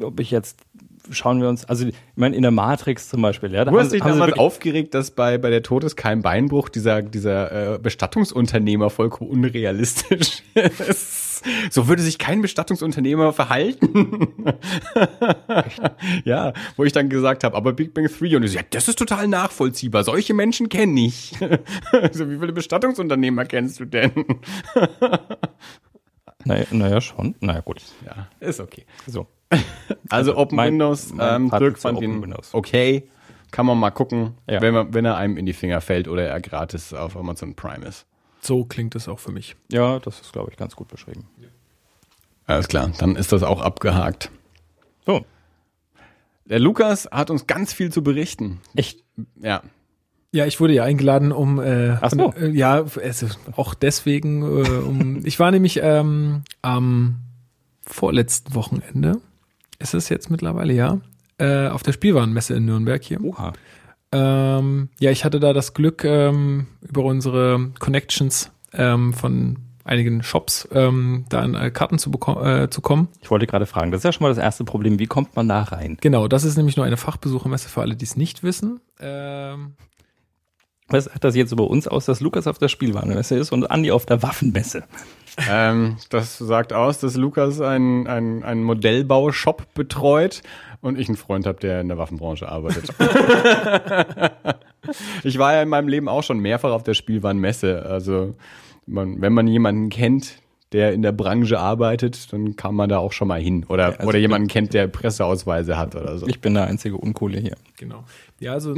ob 0.01 0.19
ich 0.19 0.31
jetzt, 0.31 0.61
schauen 1.11 1.41
wir 1.41 1.49
uns, 1.49 1.65
also 1.65 1.87
ich 1.87 1.95
meine, 2.15 2.35
in 2.35 2.41
der 2.43 2.51
Matrix 2.51 3.09
zum 3.09 3.21
Beispiel, 3.21 3.51
ja, 3.53 3.65
da 3.65 3.71
Du 3.71 3.77
haben 3.77 3.83
hast 3.83 3.91
sie- 3.91 3.97
dich 3.97 4.03
haben 4.03 4.19
damals 4.19 4.37
aufgeregt, 4.39 4.93
dass 4.93 5.11
bei, 5.11 5.37
bei 5.37 5.49
der 5.49 5.61
Todeskeim 5.63 6.21
Beinbruch 6.21 6.69
dieser, 6.69 7.01
dieser 7.01 7.75
äh, 7.75 7.79
Bestattungsunternehmer 7.79 8.89
vollkommen 8.89 9.29
unrealistisch 9.29 10.43
ist. 10.55 11.43
So 11.71 11.89
würde 11.89 12.01
sich 12.01 12.17
kein 12.19 12.41
Bestattungsunternehmer 12.41 13.33
verhalten. 13.33 14.27
ja, 16.25 16.53
wo 16.77 16.83
ich 16.85 16.93
dann 16.93 17.09
gesagt 17.09 17.43
habe, 17.43 17.55
aber 17.57 17.73
Big 17.73 17.93
Bang 17.93 18.07
3 18.07 18.37
und 18.37 18.43
ich 18.43 18.51
so, 18.51 18.57
ja, 18.59 18.63
das 18.69 18.87
ist 18.87 18.97
total 18.97 19.27
nachvollziehbar. 19.27 20.03
Solche 20.05 20.33
Menschen 20.33 20.69
kenne 20.69 21.01
ich. 21.01 21.33
so, 22.13 22.29
wie 22.29 22.37
viele 22.39 22.53
Bestattungsunternehmer 22.53 23.45
kennst 23.45 23.79
du 23.79 23.85
denn? 23.85 24.11
Naja, 26.45 26.65
naja, 26.71 26.99
schon. 26.99 27.35
Naja, 27.39 27.61
gut. 27.61 27.81
ja, 28.05 28.27
ist 28.41 28.59
okay. 28.59 28.85
So. 29.07 29.27
Also 30.09 30.35
Open 30.37 30.55
mein- 30.55 30.73
Windows, 30.73 31.13
mein 31.13 31.43
ähm, 31.43 31.49
Dirk 31.49 31.79
fand 31.79 31.97
Open 31.97 32.09
ihn 32.17 32.21
Windows. 32.21 32.53
okay. 32.53 33.07
Kann 33.51 33.65
man 33.67 33.77
mal 33.77 33.91
gucken, 33.91 34.33
Ja. 34.49 34.61
wenn, 34.61 34.73
man, 34.73 34.93
wenn 34.95 35.05
er 35.05 35.15
einem 35.15 35.37
in 35.37 35.45
die 35.45 35.53
Finger 35.53 35.79
fällt 35.81 36.07
oder 36.07 36.25
er 36.27 36.41
gratis 36.41 36.91
auf 36.93 37.15
Amazon 37.15 37.53
Prime 37.55 37.85
ist. 37.85 38.05
So 38.41 38.65
klingt 38.65 38.95
es 38.95 39.07
auch 39.07 39.19
für 39.19 39.31
mich. 39.31 39.55
Ja, 39.71 39.99
das 39.99 40.19
ist, 40.21 40.33
glaube 40.33 40.49
ich, 40.51 40.57
ganz 40.57 40.75
gut 40.75 40.87
beschrieben. 40.87 41.27
Alles 42.47 42.67
klar, 42.67 42.91
dann 42.97 43.15
ist 43.15 43.31
das 43.31 43.43
auch 43.43 43.61
abgehakt. 43.61 44.31
So. 45.05 45.23
Der 46.45 46.59
Lukas 46.59 47.07
hat 47.11 47.29
uns 47.29 47.47
ganz 47.47 47.71
viel 47.73 47.91
zu 47.91 48.03
berichten. 48.03 48.59
Echt? 48.75 49.03
Ja. 49.39 49.61
Ja, 50.33 50.45
ich 50.47 50.59
wurde 50.59 50.73
ja 50.73 50.83
eingeladen, 50.83 51.31
um 51.31 51.59
äh, 51.61 51.91
Ach 52.01 52.09
so. 52.09 52.33
äh, 52.33 52.49
ja, 52.49 52.83
also 53.01 53.27
auch 53.55 53.75
deswegen, 53.75 54.41
äh, 54.41 54.67
um 54.69 55.21
ich 55.25 55.39
war 55.39 55.51
nämlich 55.51 55.79
ähm, 55.81 56.43
am 56.63 57.17
vorletzten 57.85 58.55
Wochenende, 58.55 59.21
ist 59.79 59.93
es 59.93 60.09
jetzt 60.09 60.29
mittlerweile, 60.29 60.73
ja, 60.73 60.99
äh, 61.37 61.67
auf 61.67 61.83
der 61.83 61.93
Spielwarenmesse 61.93 62.55
in 62.55 62.65
Nürnberg 62.65 63.03
hier. 63.03 63.23
Oha. 63.23 63.53
Ähm, 64.11 64.89
ja, 64.99 65.11
ich 65.11 65.25
hatte 65.25 65.39
da 65.39 65.53
das 65.53 65.73
Glück, 65.73 66.03
ähm, 66.03 66.67
über 66.81 67.03
unsere 67.03 67.71
Connections 67.79 68.51
ähm, 68.73 69.13
von 69.13 69.57
einigen 69.85 70.23
Shops 70.23 70.67
ähm, 70.71 71.25
da 71.29 71.41
an 71.41 71.55
äh, 71.55 71.71
Karten 71.71 71.97
zu, 71.97 72.11
äh, 72.11 72.69
zu 72.69 72.81
kommen. 72.81 73.09
Ich 73.21 73.31
wollte 73.31 73.47
gerade 73.47 73.65
fragen, 73.65 73.91
das 73.91 73.99
ist 73.99 74.05
ja 74.05 74.11
schon 74.13 74.23
mal 74.23 74.29
das 74.29 74.37
erste 74.37 74.63
Problem. 74.63 74.99
Wie 74.99 75.07
kommt 75.07 75.35
man 75.35 75.49
da 75.49 75.63
rein? 75.63 75.97
Genau, 75.99 76.27
das 76.27 76.43
ist 76.43 76.55
nämlich 76.57 76.77
nur 76.77 76.85
eine 76.85 76.97
Fachbesuchermesse 76.97 77.69
für 77.69 77.81
alle, 77.81 77.95
die 77.95 78.05
es 78.05 78.15
nicht 78.15 78.43
wissen. 78.43 78.79
Ähm, 78.99 79.73
Was 80.93 81.05
sagt 81.05 81.23
das 81.23 81.35
jetzt 81.35 81.51
über 81.51 81.67
uns 81.67 81.87
aus, 81.87 82.05
dass 82.05 82.21
Lukas 82.21 82.45
auf 82.45 82.59
der 82.59 82.67
Spielwarenmesse 82.67 83.35
ist 83.35 83.51
und 83.51 83.69
Andi 83.71 83.91
auf 83.91 84.05
der 84.05 84.21
Waffenmesse? 84.21 84.83
ähm, 85.49 85.97
das 86.11 86.37
sagt 86.37 86.71
aus, 86.71 86.99
dass 86.99 87.15
Lukas 87.15 87.59
einen 87.61 88.05
ein, 88.05 88.43
ein 88.43 88.61
Modellbaushop 88.61 89.73
betreut 89.73 90.43
und 90.81 90.99
ich 90.99 91.07
einen 91.07 91.17
Freund 91.17 91.47
habe, 91.47 91.59
der 91.59 91.81
in 91.81 91.87
der 91.87 91.97
Waffenbranche 91.97 92.47
arbeitet. 92.47 92.93
ich 95.23 95.39
war 95.39 95.53
ja 95.53 95.63
in 95.63 95.69
meinem 95.69 95.87
Leben 95.87 96.07
auch 96.07 96.21
schon 96.21 96.37
mehrfach 96.37 96.69
auf 96.71 96.83
der 96.83 96.93
Spielwarenmesse. 96.93 97.83
Also 97.87 98.35
man, 98.85 99.19
wenn 99.19 99.33
man 99.33 99.47
jemanden 99.47 99.89
kennt, 99.89 100.42
der 100.73 100.91
in 100.91 101.03
der 101.03 101.11
Branche 101.11 101.59
arbeitet, 101.59 102.33
dann 102.33 102.55
kann 102.55 102.73
man 102.73 102.89
da 102.89 102.97
auch 102.97 103.11
schon 103.11 103.27
mal 103.27 103.39
hin. 103.39 103.65
Oder, 103.69 103.99
also 103.99 104.07
oder 104.07 104.17
jemanden 104.17 104.47
kennt, 104.47 104.73
der 104.73 104.87
Presseausweise 104.87 105.77
hat 105.77 105.95
oder 105.95 106.17
so. 106.17 106.27
Ich 106.27 106.41
bin 106.41 106.55
der 106.55 106.65
einzige 106.65 106.97
Uncoole 106.97 107.39
hier. 107.39 107.55
Genau. 107.77 108.03
Ja, 108.39 108.53
also 108.53 108.73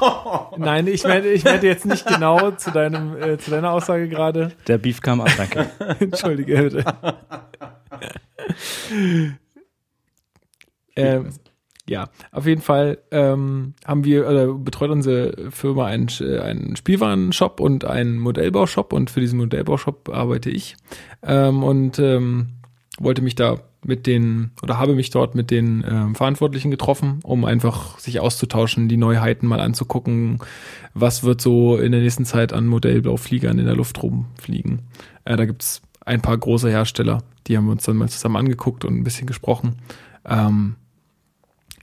nein, 0.56 0.86
ich 0.86 1.04
meine, 1.04 1.28
ich 1.28 1.44
meinte 1.44 1.66
jetzt 1.66 1.84
nicht 1.84 2.06
genau 2.06 2.52
zu 2.52 2.70
deinem, 2.70 3.16
äh, 3.16 3.38
zu 3.38 3.50
deiner 3.50 3.72
Aussage 3.72 4.08
gerade. 4.08 4.52
Der 4.66 4.78
Beef 4.78 5.00
kam 5.02 5.20
ab, 5.20 5.30
danke. 5.36 5.70
Entschuldige 6.00 6.62
bitte. 6.62 6.84
ähm, 10.96 11.28
ja, 11.88 12.08
auf 12.32 12.46
jeden 12.46 12.62
Fall 12.62 12.98
ähm, 13.10 13.74
haben 13.84 14.04
wir 14.04 14.28
oder 14.28 14.54
betreut 14.54 14.90
unsere 14.90 15.50
Firma 15.50 15.86
einen, 15.86 16.08
Sch- 16.08 16.40
einen 16.40 16.76
Spielwarenshop 16.76 17.60
und 17.60 17.84
einen 17.84 18.18
Modellbaushop 18.18 18.92
und 18.92 19.10
für 19.10 19.20
diesen 19.20 19.38
Modellbaushop 19.38 20.08
arbeite 20.08 20.50
ich 20.50 20.76
ähm, 21.22 21.62
und 21.62 21.98
ähm, 21.98 22.48
wollte 22.98 23.22
mich 23.22 23.34
da 23.34 23.58
mit 23.84 24.06
den 24.06 24.52
oder 24.62 24.78
habe 24.78 24.94
mich 24.94 25.10
dort 25.10 25.34
mit 25.34 25.50
den 25.50 25.84
ähm, 25.86 26.14
Verantwortlichen 26.14 26.70
getroffen, 26.70 27.20
um 27.22 27.44
einfach 27.44 27.98
sich 27.98 28.18
auszutauschen, 28.18 28.88
die 28.88 28.96
Neuheiten 28.96 29.46
mal 29.46 29.60
anzugucken, 29.60 30.38
was 30.94 31.22
wird 31.22 31.42
so 31.42 31.76
in 31.76 31.92
der 31.92 32.00
nächsten 32.00 32.24
Zeit 32.24 32.54
an 32.54 32.66
Modellbaufliegern 32.66 33.58
in 33.58 33.66
der 33.66 33.76
Luft 33.76 34.02
rumfliegen. 34.02 34.82
Äh, 35.26 35.36
da 35.36 35.44
gibt's 35.44 35.82
ein 36.06 36.22
paar 36.22 36.38
große 36.38 36.70
Hersteller, 36.70 37.22
die 37.46 37.58
haben 37.58 37.66
wir 37.66 37.72
uns 37.72 37.84
dann 37.84 37.96
mal 37.96 38.08
zusammen 38.08 38.36
angeguckt 38.36 38.86
und 38.86 38.96
ein 38.96 39.04
bisschen 39.04 39.26
gesprochen. 39.26 39.76
Ähm, 40.24 40.76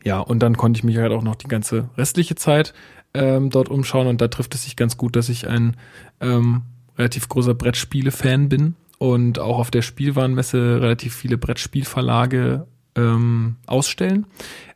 ja, 0.03 0.19
und 0.19 0.39
dann 0.39 0.57
konnte 0.57 0.79
ich 0.79 0.83
mich 0.83 0.97
halt 0.97 1.11
auch 1.11 1.23
noch 1.23 1.35
die 1.35 1.47
ganze 1.47 1.89
restliche 1.97 2.35
Zeit 2.35 2.73
ähm, 3.13 3.49
dort 3.49 3.69
umschauen 3.69 4.07
und 4.07 4.21
da 4.21 4.27
trifft 4.27 4.55
es 4.55 4.63
sich 4.63 4.75
ganz 4.75 4.97
gut, 4.97 5.15
dass 5.15 5.29
ich 5.29 5.47
ein 5.47 5.75
ähm, 6.19 6.63
relativ 6.97 7.29
großer 7.29 7.53
Brettspiele-Fan 7.53 8.49
bin 8.49 8.75
und 8.97 9.39
auch 9.39 9.59
auf 9.59 9.71
der 9.71 9.81
Spielwarenmesse 9.81 10.81
relativ 10.81 11.15
viele 11.15 11.37
Brettspielverlage 11.37 12.67
ähm, 12.95 13.57
ausstellen. 13.67 14.25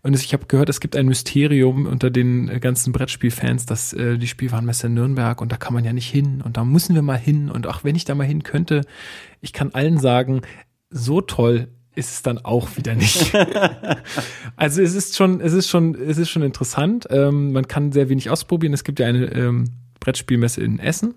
Und 0.01 0.15
ich 0.15 0.33
habe 0.33 0.45
gehört, 0.45 0.69
es 0.69 0.79
gibt 0.79 0.95
ein 0.95 1.07
Mysterium 1.07 1.85
unter 1.85 2.09
den 2.09 2.49
äh, 2.49 2.59
ganzen 2.59 2.93
Brettspielfans, 2.93 3.65
dass 3.65 3.93
äh, 3.93 4.17
die 4.17 4.27
Spielwarenmesse 4.27 4.87
in 4.87 4.93
Nürnberg 4.93 5.41
und 5.41 5.51
da 5.51 5.57
kann 5.57 5.73
man 5.73 5.83
ja 5.83 5.93
nicht 5.93 6.09
hin 6.09 6.41
und 6.41 6.57
da 6.57 6.63
müssen 6.63 6.95
wir 6.95 7.01
mal 7.01 7.17
hin 7.17 7.49
und 7.49 7.67
auch 7.67 7.83
wenn 7.83 7.95
ich 7.95 8.05
da 8.05 8.15
mal 8.15 8.27
hin 8.27 8.43
könnte, 8.43 8.81
ich 9.41 9.53
kann 9.53 9.71
allen 9.73 9.97
sagen, 9.97 10.41
so 10.89 11.21
toll 11.21 11.67
ist 11.95 12.11
es 12.11 12.21
dann 12.21 12.39
auch 12.39 12.75
wieder 12.77 12.93
nicht. 12.95 13.33
also 14.55 14.81
es 14.81 14.93
ist 14.93 15.15
schon, 15.15 15.41
es 15.41 15.53
ist 15.53 15.69
schon, 15.69 15.95
es 15.95 16.17
ist 16.17 16.29
schon 16.29 16.43
interessant. 16.43 17.07
Ähm, 17.09 17.51
man 17.51 17.67
kann 17.67 17.91
sehr 17.91 18.09
wenig 18.09 18.29
ausprobieren. 18.29 18.73
Es 18.73 18.83
gibt 18.83 18.99
ja 18.99 19.07
eine 19.07 19.25
ähm, 19.33 19.65
Brettspielmesse 19.99 20.61
in 20.61 20.79
Essen, 20.79 21.15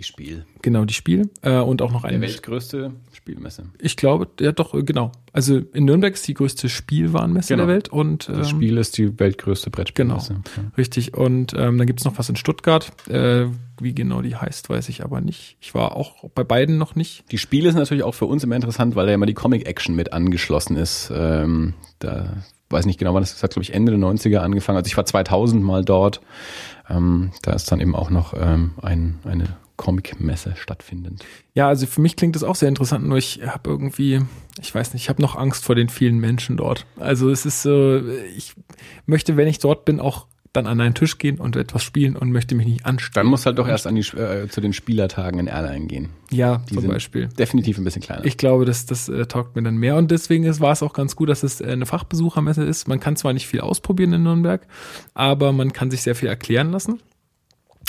Die 0.00 0.06
Spiel. 0.06 0.46
genau 0.62 0.86
die 0.86 0.94
Spiel 0.94 1.28
äh, 1.42 1.58
und 1.58 1.82
auch 1.82 1.92
noch 1.92 2.04
eine. 2.04 2.22
weltgrößte 2.22 2.92
Spielmesse. 3.12 3.64
Ich 3.78 3.96
glaube, 3.98 4.28
ja 4.40 4.50
doch 4.52 4.72
äh, 4.72 4.82
genau. 4.82 5.12
Also 5.34 5.58
in 5.58 5.84
Nürnberg 5.84 6.14
ist 6.14 6.26
die 6.26 6.32
größte 6.32 6.70
Spielwarenmesse 6.70 7.52
Genau. 7.52 7.66
der 7.66 7.74
Welt 7.74 7.88
und 7.90 8.30
ähm, 8.30 8.38
Das 8.38 8.48
Spiel 8.48 8.78
ist 8.78 8.96
die 8.96 9.20
weltgrößte 9.20 9.68
Brettspielmesse. 9.68 10.40
Genau. 10.54 10.68
Richtig. 10.78 11.12
Und 11.12 11.52
ähm, 11.52 11.76
dann 11.76 11.86
gibt's 11.86 12.04
noch 12.06 12.18
was 12.18 12.30
in 12.30 12.36
Stuttgart. 12.36 12.90
Äh, 13.10 13.48
wie 13.78 13.94
genau 13.94 14.22
die 14.22 14.34
heißt, 14.36 14.70
weiß 14.70 14.88
ich 14.88 15.04
aber 15.04 15.20
nicht. 15.20 15.58
Ich 15.60 15.74
war 15.74 15.94
auch 15.96 16.30
bei 16.34 16.44
beiden 16.44 16.78
noch 16.78 16.94
nicht. 16.94 17.30
Die 17.30 17.38
Spiele 17.38 17.68
ist 17.68 17.74
natürlich 17.74 18.02
auch 18.04 18.14
für 18.14 18.24
uns 18.26 18.42
immer 18.42 18.56
interessant, 18.56 18.96
weil 18.96 19.04
da 19.04 19.10
ja 19.10 19.16
immer 19.16 19.26
die 19.26 19.34
Comic-Action 19.34 19.94
mit 19.94 20.14
angeschlossen 20.14 20.76
ist. 20.76 21.12
Ähm, 21.14 21.74
da 21.98 22.38
weiß 22.70 22.86
nicht 22.86 22.98
genau, 22.98 23.12
wann 23.14 23.22
das 23.22 23.32
ist, 23.34 23.42
hat 23.42 23.50
glaube 23.52 23.64
ich 23.64 23.74
Ende 23.74 23.92
der 23.92 24.00
90er 24.00 24.38
angefangen. 24.38 24.78
Also 24.78 24.86
ich 24.88 24.96
war 24.96 25.04
2000 25.04 25.62
mal 25.62 25.84
dort. 25.84 26.20
Ähm, 26.88 27.30
da 27.42 27.52
ist 27.52 27.70
dann 27.70 27.80
eben 27.80 27.94
auch 27.94 28.10
noch 28.10 28.34
ähm, 28.36 28.72
ein, 28.82 29.18
eine 29.24 29.44
Comic-Messe 29.80 30.56
stattfindend. 30.56 31.24
Ja, 31.54 31.68
also 31.68 31.86
für 31.86 32.02
mich 32.02 32.14
klingt 32.14 32.36
das 32.36 32.44
auch 32.44 32.54
sehr 32.54 32.68
interessant, 32.68 33.06
nur 33.06 33.16
ich 33.16 33.40
habe 33.46 33.70
irgendwie, 33.70 34.20
ich 34.60 34.74
weiß 34.74 34.92
nicht, 34.92 35.04
ich 35.04 35.08
habe 35.08 35.22
noch 35.22 35.36
Angst 35.36 35.64
vor 35.64 35.74
den 35.74 35.88
vielen 35.88 36.18
Menschen 36.18 36.58
dort. 36.58 36.84
Also 36.98 37.30
es 37.30 37.46
ist 37.46 37.62
so, 37.62 38.02
ich 38.36 38.52
möchte, 39.06 39.38
wenn 39.38 39.48
ich 39.48 39.58
dort 39.58 39.86
bin, 39.86 39.98
auch 39.98 40.26
dann 40.52 40.66
an 40.66 40.80
einen 40.80 40.94
Tisch 40.94 41.16
gehen 41.16 41.38
und 41.38 41.56
etwas 41.56 41.82
spielen 41.82 42.14
und 42.14 42.30
möchte 42.30 42.54
mich 42.54 42.66
nicht 42.66 42.84
anstellen. 42.84 43.24
Dann 43.24 43.30
muss 43.30 43.46
halt 43.46 43.58
doch 43.58 43.68
erst 43.68 43.86
an 43.86 43.94
die, 43.94 44.00
äh, 44.00 44.48
zu 44.48 44.60
den 44.60 44.72
Spielertagen 44.72 45.38
in 45.40 45.46
Erlangen 45.46 45.88
gehen. 45.88 46.10
Ja, 46.30 46.58
Die 46.68 46.74
zum 46.74 46.88
Beispiel. 46.88 47.28
Definitiv 47.28 47.78
ein 47.78 47.84
bisschen 47.84 48.02
kleiner. 48.02 48.24
Ich 48.26 48.36
glaube, 48.36 48.66
das, 48.66 48.84
das 48.84 49.08
äh, 49.08 49.24
taugt 49.26 49.56
mir 49.56 49.62
dann 49.62 49.76
mehr 49.76 49.96
und 49.96 50.10
deswegen 50.10 50.44
war 50.60 50.72
es 50.72 50.82
auch 50.82 50.92
ganz 50.92 51.16
gut, 51.16 51.28
dass 51.30 51.42
es 51.42 51.60
äh, 51.60 51.68
eine 51.68 51.86
Fachbesuchermesse 51.86 52.64
ist. 52.64 52.86
Man 52.86 53.00
kann 53.00 53.16
zwar 53.16 53.32
nicht 53.32 53.46
viel 53.46 53.60
ausprobieren 53.60 54.12
in 54.12 54.24
Nürnberg, 54.24 54.66
aber 55.14 55.52
man 55.52 55.72
kann 55.72 55.90
sich 55.90 56.02
sehr 56.02 56.16
viel 56.16 56.28
erklären 56.28 56.70
lassen. 56.70 57.00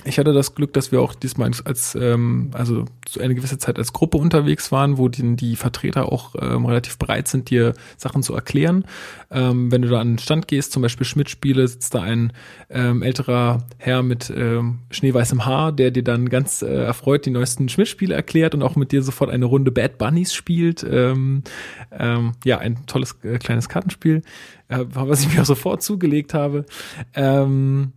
Ich 0.03 0.17
hatte 0.17 0.33
das 0.33 0.55
Glück, 0.55 0.73
dass 0.73 0.91
wir 0.91 0.99
auch 0.99 1.13
diesmal 1.13 1.51
als, 1.65 1.95
ähm, 1.95 2.49
also 2.53 2.85
so 3.07 3.19
eine 3.19 3.35
gewisse 3.35 3.59
Zeit 3.59 3.77
als 3.77 3.93
Gruppe 3.93 4.17
unterwegs 4.17 4.71
waren, 4.71 4.97
wo 4.97 5.09
die, 5.09 5.35
die 5.35 5.55
Vertreter 5.55 6.11
auch 6.11 6.35
ähm, 6.39 6.65
relativ 6.65 6.97
bereit 6.97 7.27
sind, 7.27 7.49
dir 7.49 7.73
Sachen 7.97 8.23
zu 8.23 8.33
erklären. 8.33 8.85
Ähm, 9.29 9.71
wenn 9.71 9.83
du 9.83 9.89
da 9.89 9.99
an 9.99 10.13
den 10.13 10.17
Stand 10.17 10.47
gehst, 10.47 10.71
zum 10.71 10.81
Beispiel 10.81 11.05
Schmidt-Spiele, 11.05 11.67
sitzt 11.67 11.93
da 11.93 12.01
ein 12.01 12.33
ähm, 12.69 13.03
älterer 13.03 13.63
Herr 13.77 14.01
mit 14.01 14.33
ähm, 14.35 14.79
schneeweißem 14.89 15.45
Haar, 15.45 15.71
der 15.71 15.91
dir 15.91 16.03
dann 16.03 16.29
ganz 16.29 16.63
äh, 16.63 16.83
erfreut 16.83 17.25
die 17.25 17.31
neuesten 17.31 17.69
Schmidt-Spiele 17.69 18.15
erklärt 18.15 18.55
und 18.55 18.63
auch 18.63 18.75
mit 18.75 18.91
dir 18.91 19.03
sofort 19.03 19.29
eine 19.29 19.45
Runde 19.45 19.71
Bad 19.71 19.99
Bunnies 19.99 20.33
spielt. 20.33 20.83
Ähm, 20.89 21.43
ähm, 21.91 22.31
ja, 22.43 22.57
ein 22.57 22.85
tolles 22.87 23.17
äh, 23.23 23.37
kleines 23.37 23.69
Kartenspiel, 23.69 24.23
äh, 24.67 24.85
was 24.89 25.21
ich 25.21 25.33
mir 25.33 25.41
auch 25.41 25.45
sofort 25.45 25.83
zugelegt 25.83 26.33
habe. 26.33 26.65
Ähm, 27.13 27.93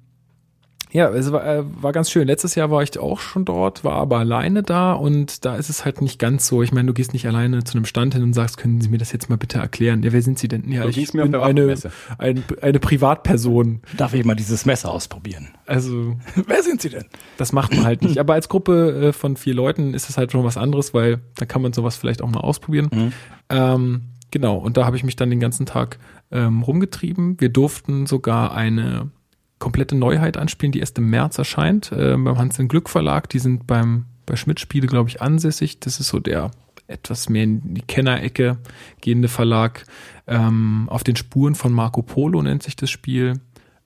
Ja, 0.95 1.09
es 1.11 1.33
war, 1.33 1.45
äh, 1.45 1.65
war 1.83 1.91
ganz 1.91 2.09
schön. 2.09 2.29
Letztes 2.29 2.55
Jahr 2.55 2.71
war 2.71 2.81
ich 2.81 2.97
auch 3.01 3.19
schon 3.19 3.45
dort, 3.45 3.83
war 3.83 3.95
aber 3.95 4.19
alleine 4.19 4.63
da 4.63 4.93
und 4.93 5.45
da 5.45 5.57
ist 5.57 5.69
es 5.69 5.85
halt 5.85 6.01
nicht 6.01 6.21
ganz 6.21 6.47
so. 6.47 6.63
Ich 6.63 6.71
meine, 6.71 6.87
du 6.87 6.95
gehst 6.95 7.13
nicht 7.13 7.27
alleine 7.27 7.65
zu 7.65 7.77
einem 7.77 7.85
Stand 7.85 8.15
hin 8.15 8.23
und 8.23 8.33
sagst, 8.33 8.59
können 8.59 8.81
Sie 8.81 8.89
mir 8.89 8.99
das 8.99 9.11
jetzt 9.11 9.29
mal 9.29 9.35
bitte 9.35 9.59
erklären? 9.59 10.05
Ja, 10.05 10.13
wer 10.13 10.23
sind 10.23 10.39
Sie 10.39 10.47
denn? 10.47 10.71
Ja, 10.71 10.85
So 10.85 10.91
ich 10.91 11.11
bin 11.11 11.21
eine, 11.23 11.41
Waffenmesse. 11.41 11.91
eine, 12.17 12.79
Privatperson. 12.79 13.81
Darf 13.97 14.15
ich 14.15 14.25
mal 14.25 14.37
dieses 14.37 14.67
Messer 14.67 14.93
ausprobieren? 14.93 15.49
Also 15.67 16.17
Wer 16.47 16.63
sind 16.63 16.81
Sie 16.81 16.91
denn? 16.91 17.07
das 17.39 17.53
macht 17.53 17.75
man 17.75 17.85
halt 17.85 18.03
nicht. 18.03 18.19
Aber 18.19 18.35
als 18.35 18.49
Gruppe 18.49 19.09
äh, 19.09 19.13
von 19.13 19.37
vier 19.37 19.55
Leuten 19.55 19.95
ist 19.95 20.09
es 20.09 20.17
halt 20.17 20.31
schon 20.31 20.45
was 20.45 20.57
anderes, 20.57 20.95
weil 20.95 21.19
da 21.35 21.45
kann 21.45 21.61
man 21.61 21.73
sowas 21.73 21.97
vielleicht 21.97 22.23
auch 22.23 22.31
mal 22.31 22.39
ausprobieren. 22.39 23.13
Ähm, 23.49 24.03
genau, 24.31 24.59
und 24.59 24.77
da 24.77 24.87
habe 24.87 24.97
ich 24.97 25.03
mich 25.03 25.17
dann 25.17 25.29
den 25.29 25.41
ganzen 25.41 25.67
Tag 25.67 25.99
ähm, 26.31 26.63
rumgetrieben. 26.63 27.41
Wir 27.41 27.49
durften 27.49 28.07
sogar 28.07 28.55
eine 28.55 29.11
komplette 29.59 29.97
Neuheit 29.97 30.37
anspielen, 30.37 30.73
die 30.73 30.81
erst 30.81 30.99
im 30.99 31.11
März 31.11 31.39
erscheint, 31.39 31.93
äh, 31.93 32.17
beim 32.17 32.39
Hans 32.39 32.59
im 32.59 32.69
Glück 32.69 32.89
Verlag. 32.89 33.29
Die 33.31 33.39
sind 33.39 33.67
beim 33.67 34.07
bei 34.27 34.37
Schmidt 34.37 34.61
Spiele, 34.61 34.87
glaube 34.87 35.09
ich, 35.09 35.21
ansässig. 35.21 35.81
Das 35.81 36.01
ist 36.01 36.09
so 36.09 36.19
der 36.19 36.51
etwas 36.87 37.29
mehr 37.29 37.45
in 37.45 37.75
die 37.75 37.83
Kennerecke 37.83 38.59
gehende 39.01 39.29
Verlag. 39.29 39.87
Ähm, 40.27 40.87
auf 40.89 41.05
den 41.05 41.17
Spuren 41.17 41.55
von 41.55 41.73
Marco 41.73 42.03
Polo 42.03 42.43
nennt 42.43 42.63
sich 42.63 42.77
das 42.77 42.91
Spiel. 42.91 43.41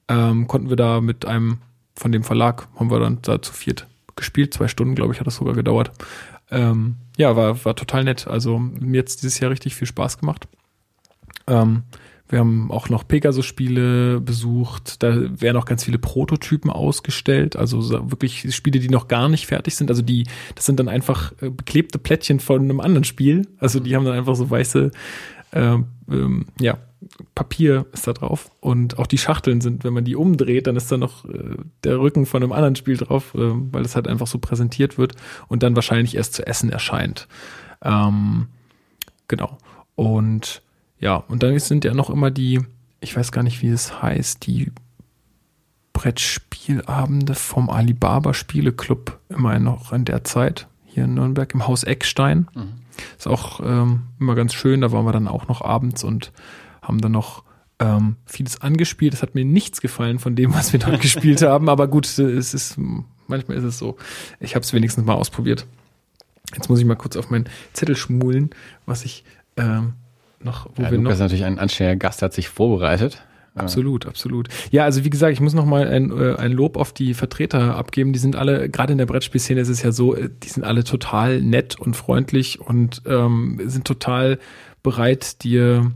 Ähm, 0.08 0.48
konnten 0.48 0.68
wir 0.68 0.76
da 0.76 1.00
mit 1.00 1.26
einem 1.26 1.58
von 1.94 2.12
dem 2.12 2.24
Verlag, 2.24 2.68
haben 2.76 2.90
wir 2.90 3.00
dann 3.00 3.18
da 3.22 3.42
zu 3.42 3.52
viert 3.52 3.86
gespielt. 4.16 4.54
Zwei 4.54 4.68
Stunden, 4.68 4.94
glaube 4.94 5.12
ich, 5.12 5.20
hat 5.20 5.26
das 5.26 5.36
sogar 5.36 5.54
gedauert. 5.54 5.92
Ähm, 6.50 6.96
ja, 7.16 7.36
war, 7.36 7.64
war 7.64 7.76
total 7.76 8.04
nett. 8.04 8.26
Also 8.26 8.58
mir 8.58 8.96
jetzt 8.96 9.22
dieses 9.22 9.38
Jahr 9.40 9.50
richtig 9.50 9.74
viel 9.74 9.86
Spaß 9.86 10.18
gemacht. 10.18 10.48
Ähm, 11.46 11.82
wir 12.28 12.40
haben 12.40 12.70
auch 12.70 12.88
noch 12.90 13.08
Pegasus-Spiele 13.08 14.20
besucht. 14.20 15.02
Da 15.02 15.40
werden 15.40 15.56
auch 15.56 15.64
ganz 15.64 15.84
viele 15.84 15.98
Prototypen 15.98 16.70
ausgestellt. 16.70 17.56
Also 17.56 17.80
so 17.80 18.10
wirklich 18.10 18.54
Spiele, 18.54 18.80
die 18.80 18.90
noch 18.90 19.08
gar 19.08 19.28
nicht 19.28 19.46
fertig 19.46 19.76
sind. 19.76 19.90
Also 19.90 20.02
die, 20.02 20.24
das 20.54 20.66
sind 20.66 20.78
dann 20.78 20.88
einfach 20.88 21.32
äh, 21.40 21.48
beklebte 21.48 21.98
Plättchen 21.98 22.40
von 22.40 22.62
einem 22.62 22.80
anderen 22.80 23.04
Spiel. 23.04 23.46
Also 23.58 23.80
die 23.80 23.96
haben 23.96 24.04
dann 24.04 24.14
einfach 24.14 24.36
so 24.36 24.50
weiße, 24.50 24.90
ähm, 25.52 25.86
ähm, 26.10 26.46
ja, 26.60 26.78
Papier 27.34 27.86
ist 27.92 28.06
da 28.06 28.12
drauf. 28.12 28.50
Und 28.60 28.98
auch 28.98 29.06
die 29.06 29.18
Schachteln 29.18 29.60
sind, 29.60 29.84
wenn 29.84 29.94
man 29.94 30.04
die 30.04 30.16
umdreht, 30.16 30.66
dann 30.66 30.76
ist 30.76 30.92
da 30.92 30.98
noch 30.98 31.24
äh, 31.24 31.56
der 31.84 31.98
Rücken 31.98 32.26
von 32.26 32.42
einem 32.42 32.52
anderen 32.52 32.76
Spiel 32.76 32.96
drauf, 32.96 33.34
äh, 33.34 33.38
weil 33.38 33.84
es 33.84 33.96
halt 33.96 34.06
einfach 34.06 34.26
so 34.26 34.38
präsentiert 34.38 34.98
wird 34.98 35.14
und 35.48 35.62
dann 35.62 35.76
wahrscheinlich 35.76 36.16
erst 36.16 36.34
zu 36.34 36.46
essen 36.46 36.70
erscheint. 36.70 37.26
Ähm, 37.82 38.48
genau. 39.28 39.56
Und 39.94 40.62
ja, 41.00 41.16
und 41.16 41.42
dann 41.42 41.58
sind 41.58 41.84
ja 41.84 41.94
noch 41.94 42.10
immer 42.10 42.30
die, 42.30 42.60
ich 43.00 43.16
weiß 43.16 43.32
gar 43.32 43.42
nicht, 43.42 43.62
wie 43.62 43.68
es 43.68 44.02
heißt, 44.02 44.46
die 44.46 44.72
Brettspielabende 45.92 47.34
vom 47.34 47.70
Alibaba 47.70 48.34
Spieleclub 48.34 49.18
immer 49.28 49.58
noch 49.58 49.92
in 49.92 50.04
der 50.04 50.24
Zeit 50.24 50.68
hier 50.84 51.04
in 51.04 51.14
Nürnberg 51.14 51.52
im 51.54 51.66
Haus 51.66 51.84
Eckstein. 51.84 52.48
Ist 53.16 53.28
auch 53.28 53.60
ähm, 53.64 54.04
immer 54.18 54.34
ganz 54.34 54.54
schön, 54.54 54.80
da 54.80 54.92
waren 54.92 55.04
wir 55.04 55.12
dann 55.12 55.28
auch 55.28 55.48
noch 55.48 55.62
abends 55.62 56.04
und 56.04 56.32
haben 56.82 57.00
dann 57.00 57.12
noch 57.12 57.44
ähm, 57.78 58.16
vieles 58.26 58.60
angespielt. 58.60 59.14
Es 59.14 59.22
hat 59.22 59.34
mir 59.34 59.44
nichts 59.44 59.80
gefallen 59.80 60.18
von 60.18 60.34
dem, 60.36 60.54
was 60.54 60.72
wir 60.72 60.80
dort 60.80 61.00
gespielt 61.00 61.42
haben, 61.42 61.68
aber 61.68 61.88
gut, 61.88 62.06
es 62.06 62.54
ist 62.54 62.78
manchmal 63.28 63.56
ist 63.56 63.64
es 63.64 63.78
so. 63.78 63.96
Ich 64.40 64.54
habe 64.54 64.64
es 64.64 64.72
wenigstens 64.72 65.04
mal 65.04 65.14
ausprobiert. 65.14 65.66
Jetzt 66.54 66.68
muss 66.68 66.78
ich 66.80 66.84
mal 66.84 66.96
kurz 66.96 67.16
auf 67.16 67.30
meinen 67.30 67.48
Zettel 67.72 67.94
schmulen, 67.94 68.50
was 68.86 69.04
ich 69.04 69.24
ähm, 69.56 69.94
noch, 70.42 70.66
wo 70.74 70.82
Ja, 70.82 70.90
wir 70.90 70.98
Lukas 70.98 71.02
noch 71.02 71.12
ist 71.12 71.18
natürlich 71.20 71.44
ein 71.44 71.58
anständiger 71.58 71.96
Gast, 71.96 72.22
hat 72.22 72.32
sich 72.32 72.48
vorbereitet. 72.48 73.22
Absolut, 73.54 74.06
absolut. 74.06 74.48
Ja, 74.70 74.84
also 74.84 75.04
wie 75.04 75.10
gesagt, 75.10 75.32
ich 75.32 75.40
muss 75.40 75.54
noch 75.54 75.64
mal 75.64 75.88
ein, 75.88 76.10
äh, 76.10 76.36
ein 76.36 76.52
Lob 76.52 76.76
auf 76.76 76.92
die 76.92 77.14
Vertreter 77.14 77.76
abgeben. 77.76 78.12
Die 78.12 78.18
sind 78.18 78.36
alle, 78.36 78.68
gerade 78.68 78.92
in 78.92 78.98
der 78.98 79.06
Brettspielszene 79.06 79.60
ist 79.60 79.68
es 79.68 79.82
ja 79.82 79.92
so, 79.92 80.14
äh, 80.14 80.30
die 80.42 80.48
sind 80.48 80.64
alle 80.64 80.84
total 80.84 81.40
nett 81.40 81.78
und 81.78 81.94
freundlich 81.94 82.60
und 82.60 83.02
ähm, 83.06 83.60
sind 83.64 83.84
total 83.84 84.38
bereit, 84.82 85.42
dir 85.42 85.90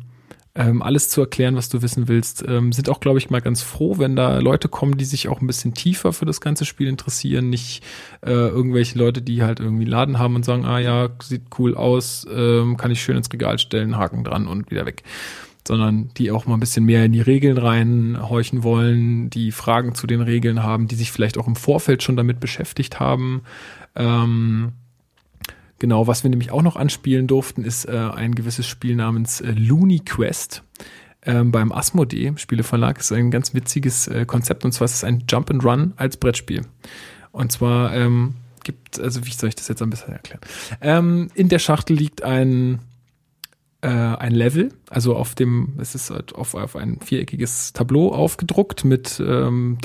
ähm, 0.55 0.83
alles 0.83 1.09
zu 1.09 1.23
erklären, 1.23 1.57
was 1.57 1.69
du 1.71 1.81
wissen 1.81 2.09
willst. 2.09 2.45
Ähm, 2.47 2.73
sind 2.73 2.91
auch, 2.91 3.01
glaube 3.01 3.19
ich, 3.19 3.31
mal 3.31 3.41
ganz 3.41 3.63
froh, 3.63 3.99
wenn 3.99 4.17
da 4.17 4.39
Leute 4.39 4.69
kommen, 4.69 4.99
die 4.99 5.07
sich 5.07 5.29
auch 5.29 5.41
ein 5.41 5.47
bisschen 5.47 5.73
tiefer 5.73 6.13
für 6.13 6.27
das 6.27 6.41
ganze 6.41 6.67
Spiel 6.67 6.89
interessieren. 6.89 7.49
Nicht 7.49 7.83
äh, 8.21 8.31
irgendwelche 8.31 8.99
Leute, 8.99 9.23
die 9.23 9.43
halt 9.43 9.61
irgendwie 9.61 9.87
Laden 9.87 10.19
haben 10.19 10.37
und 10.37 10.45
sagen, 10.45 10.67
ah 10.67 10.79
ja, 10.79 11.09
sieht 11.23 11.45
cool 11.59 11.75
aus, 11.75 12.27
ähm, 12.31 12.77
kann 12.77 12.91
ich 12.91 13.03
schön 13.03 13.17
ins 13.17 13.33
Regal 13.33 13.59
stellen, 13.59 13.97
Haken 13.97 14.25
dran 14.25 14.47
und 14.47 14.71
wieder 14.71 14.85
weg 14.85 15.03
sondern 15.67 16.11
die 16.17 16.33
auch 16.33 16.47
mal 16.47 16.55
ein 16.55 16.61
bisschen 16.61 16.85
mehr 16.85 17.05
in 17.05 17.13
die 17.13 17.21
Regeln 17.21 17.57
reinhorchen 17.57 18.65
wollen, 18.65 19.31
die 19.31 19.53
Fragen 19.53 19.95
zu 19.95 20.07
den 20.07 20.21
Regeln 20.21 20.63
haben, 20.63 20.89
die 20.89 20.97
sich 20.97 21.13
vielleicht 21.13 21.39
auch 21.39 21.47
im 21.47 21.55
Vorfeld 21.55 22.03
schon 22.03 22.17
damit 22.17 22.41
beschäftigt 22.41 22.99
haben. 22.99 23.43
Ähm, 23.95 24.73
genau, 25.83 26.07
was 26.07 26.23
wir 26.23 26.31
nämlich 26.31 26.53
auch 26.53 26.63
noch 26.63 26.77
anspielen 26.77 27.27
durften, 27.27 27.65
ist 27.65 27.87
äh, 27.87 27.91
ein 27.91 28.37
gewisses 28.37 28.69
Spiel 28.69 28.95
namens 28.95 29.41
äh, 29.41 29.51
Looney 29.51 29.99
Quest. 29.99 30.63
Ähm, 31.25 31.51
beim 31.51 31.73
Asmodee 31.73 32.35
Spieleverlag 32.37 33.01
ist 33.01 33.11
ein 33.11 33.33
ganz 33.33 33.53
witziges 33.53 34.07
äh, 34.07 34.25
Konzept 34.25 34.65
und 34.65 34.71
zwar 34.71 34.85
ist 34.85 34.95
es 34.95 35.03
ein 35.03 35.25
Jump 35.29 35.51
and 35.51 35.65
Run 35.65 35.93
als 35.97 36.17
Brettspiel. 36.17 36.63
Und 37.33 37.51
zwar 37.51 37.93
ähm, 37.97 38.35
gibt, 38.63 39.01
also 39.01 39.27
wie 39.27 39.33
soll 39.33 39.49
ich 39.49 39.57
das 39.57 39.67
jetzt 39.67 39.83
am 39.83 39.91
besten 39.91 40.13
erklären? 40.13 40.41
Ähm, 40.81 41.31
in 41.35 41.49
der 41.49 41.59
Schachtel 41.59 41.97
liegt 41.97 42.23
ein 42.23 42.79
äh, 43.83 43.89
ein 43.89 44.33
Level, 44.33 44.73
also 44.89 45.17
auf 45.17 45.35
dem, 45.35 45.75
es 45.79 45.95
ist 45.95 46.11
halt 46.11 46.35
auf, 46.35 46.55
auf 46.55 46.77
ein 46.77 47.01
viereckiges 47.01 47.73
Tableau 47.73 48.13
aufgedruckt 48.13 48.85
mit, 48.85 49.21
ähm, 49.25 49.79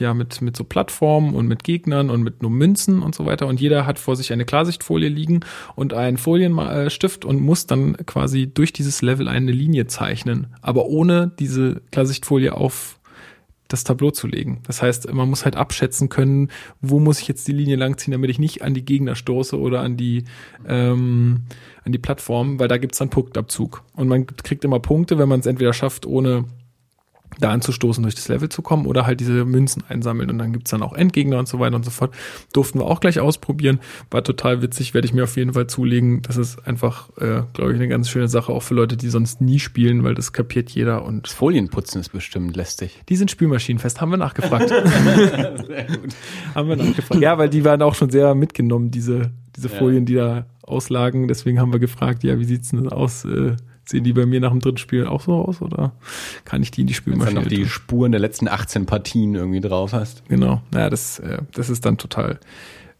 ja, 0.00 0.14
mit, 0.14 0.42
mit 0.42 0.56
so 0.56 0.64
Plattformen 0.64 1.34
und 1.34 1.46
mit 1.46 1.62
Gegnern 1.62 2.10
und 2.10 2.22
mit 2.22 2.42
nur 2.42 2.50
Münzen 2.50 3.02
und 3.02 3.14
so 3.14 3.24
weiter. 3.24 3.46
Und 3.46 3.60
jeder 3.60 3.86
hat 3.86 4.00
vor 4.00 4.16
sich 4.16 4.32
eine 4.32 4.44
Klarsichtfolie 4.44 5.08
liegen 5.08 5.40
und 5.76 5.94
einen 5.94 6.16
Folienstift 6.16 7.24
und 7.24 7.40
muss 7.40 7.66
dann 7.66 7.96
quasi 8.06 8.48
durch 8.52 8.72
dieses 8.72 9.00
Level 9.00 9.28
eine 9.28 9.52
Linie 9.52 9.86
zeichnen, 9.86 10.48
aber 10.60 10.86
ohne 10.86 11.32
diese 11.38 11.82
Klarsichtfolie 11.92 12.52
auf 12.52 12.98
das 13.68 13.84
Tableau 13.84 14.10
zu 14.10 14.26
legen. 14.26 14.60
Das 14.66 14.82
heißt, 14.82 15.12
man 15.12 15.28
muss 15.28 15.44
halt 15.44 15.56
abschätzen 15.56 16.08
können, 16.08 16.50
wo 16.80 17.00
muss 17.00 17.20
ich 17.20 17.28
jetzt 17.28 17.48
die 17.48 17.52
Linie 17.52 17.76
langziehen, 17.76 18.12
damit 18.12 18.30
ich 18.30 18.38
nicht 18.38 18.62
an 18.62 18.74
die 18.74 18.84
Gegner 18.84 19.14
stoße 19.14 19.58
oder 19.58 19.80
an 19.80 19.96
die, 19.96 20.24
ähm, 20.66 21.44
an 21.84 21.92
die 21.92 21.98
Plattform, 21.98 22.58
weil 22.58 22.68
da 22.68 22.78
gibt's 22.78 22.98
dann 22.98 23.10
Punktabzug. 23.10 23.82
Und 23.94 24.08
man 24.08 24.26
kriegt 24.26 24.64
immer 24.64 24.80
Punkte, 24.80 25.18
wenn 25.18 25.28
man 25.28 25.40
es 25.40 25.46
entweder 25.46 25.72
schafft, 25.72 26.06
ohne 26.06 26.44
da 27.38 27.50
anzustoßen, 27.50 28.02
durch 28.02 28.14
das 28.14 28.28
Level 28.28 28.48
zu 28.48 28.62
kommen 28.62 28.86
oder 28.86 29.06
halt 29.06 29.20
diese 29.20 29.44
Münzen 29.44 29.82
einsammeln 29.88 30.30
und 30.30 30.38
dann 30.38 30.52
gibt's 30.52 30.70
dann 30.70 30.82
auch 30.82 30.92
Endgegner 30.94 31.38
und 31.38 31.48
so 31.48 31.58
weiter 31.58 31.76
und 31.76 31.84
so 31.84 31.90
fort. 31.90 32.14
Durften 32.52 32.78
wir 32.78 32.86
auch 32.86 33.00
gleich 33.00 33.20
ausprobieren. 33.20 33.80
War 34.10 34.24
total 34.24 34.62
witzig, 34.62 34.94
werde 34.94 35.06
ich 35.06 35.12
mir 35.12 35.24
auf 35.24 35.36
jeden 35.36 35.52
Fall 35.52 35.66
zulegen. 35.66 36.22
Das 36.22 36.36
ist 36.36 36.66
einfach, 36.66 37.10
äh, 37.18 37.42
glaube 37.52 37.72
ich, 37.72 37.76
eine 37.76 37.88
ganz 37.88 38.08
schöne 38.08 38.28
Sache, 38.28 38.52
auch 38.52 38.62
für 38.62 38.74
Leute, 38.74 38.96
die 38.96 39.08
sonst 39.08 39.40
nie 39.40 39.58
spielen, 39.58 40.02
weil 40.02 40.14
das 40.14 40.32
kapiert 40.32 40.70
jeder 40.70 41.04
und 41.04 41.26
Das 41.26 41.34
Folienputzen 41.34 42.00
ist 42.00 42.10
bestimmt 42.10 42.56
lästig. 42.56 43.02
die 43.08 43.16
sind 43.16 43.30
spülmaschinenfest, 43.30 44.00
haben 44.00 44.10
wir 44.10 44.18
nachgefragt. 44.18 44.70
haben 46.54 46.68
wir 46.68 46.76
nachgefragt. 46.76 47.20
Ja, 47.20 47.38
weil 47.38 47.48
die 47.48 47.64
waren 47.64 47.82
auch 47.82 47.94
schon 47.94 48.10
sehr 48.10 48.34
mitgenommen, 48.34 48.90
diese, 48.90 49.30
diese 49.54 49.68
Folien, 49.68 50.06
die 50.06 50.14
da 50.14 50.46
auslagen. 50.62 51.28
Deswegen 51.28 51.60
haben 51.60 51.72
wir 51.72 51.80
gefragt, 51.80 52.24
ja, 52.24 52.38
wie 52.38 52.44
sieht's 52.44 52.70
denn 52.70 52.88
aus? 52.88 53.24
Äh, 53.24 53.56
sehen 53.88 54.04
die 54.04 54.12
bei 54.12 54.26
mir 54.26 54.40
nach 54.40 54.50
dem 54.50 54.60
dritten 54.60 54.78
Spiel 54.78 55.06
auch 55.06 55.20
so 55.20 55.34
aus 55.34 55.62
oder 55.62 55.92
kann 56.44 56.62
ich 56.62 56.70
die 56.70 56.82
in 56.82 56.86
die 56.86 56.94
Wenn 56.94 56.96
du 56.96 57.10
Spülmaschine 57.10 57.40
noch 57.40 57.48
die 57.48 57.56
tun? 57.58 57.68
Spuren 57.68 58.12
der 58.12 58.20
letzten 58.20 58.48
18 58.48 58.86
Partien 58.86 59.34
irgendwie 59.34 59.60
drauf 59.60 59.92
hast. 59.92 60.28
Genau. 60.28 60.62
Naja, 60.72 60.90
das, 60.90 61.18
äh, 61.20 61.38
das 61.52 61.70
ist 61.70 61.84
dann 61.86 61.96
total, 61.98 62.40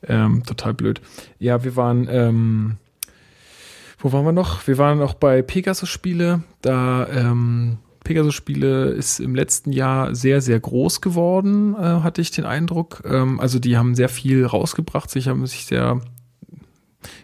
ähm, 0.07 0.45
total 0.45 0.75
blöd. 0.75 1.01
Ja, 1.39 1.65
wir 1.65 1.77
waren, 1.77 2.09
ähm, 2.11 2.77
wo 3.99 4.13
waren 4.13 4.25
wir 4.25 4.33
noch? 4.33 4.67
Wir 4.67 4.79
waren 4.79 4.99
noch 4.99 5.15
bei 5.15 5.43
Pegasus-Spiele. 5.43 6.43
Da, 6.63 7.09
ähm, 7.09 7.79
Pegasus-Spiele 8.05 8.91
ist 8.91 9.19
im 9.19 9.35
letzten 9.35 9.73
Jahr 9.73 10.15
sehr, 10.15 10.41
sehr 10.41 10.61
groß 10.61 11.01
geworden, 11.01 11.75
äh, 11.75 12.03
hatte 12.03 12.21
ich 12.21 12.31
den 12.31 12.45
Eindruck. 12.45 13.03
Ähm, 13.05 13.41
also 13.41 13.59
die 13.59 13.77
haben 13.77 13.97
sehr 13.97 14.09
viel 14.09 14.47
rausgebracht, 14.47 15.11
sich 15.11 15.27
haben 15.27 15.45
sich 15.47 15.67
sehr 15.67 16.01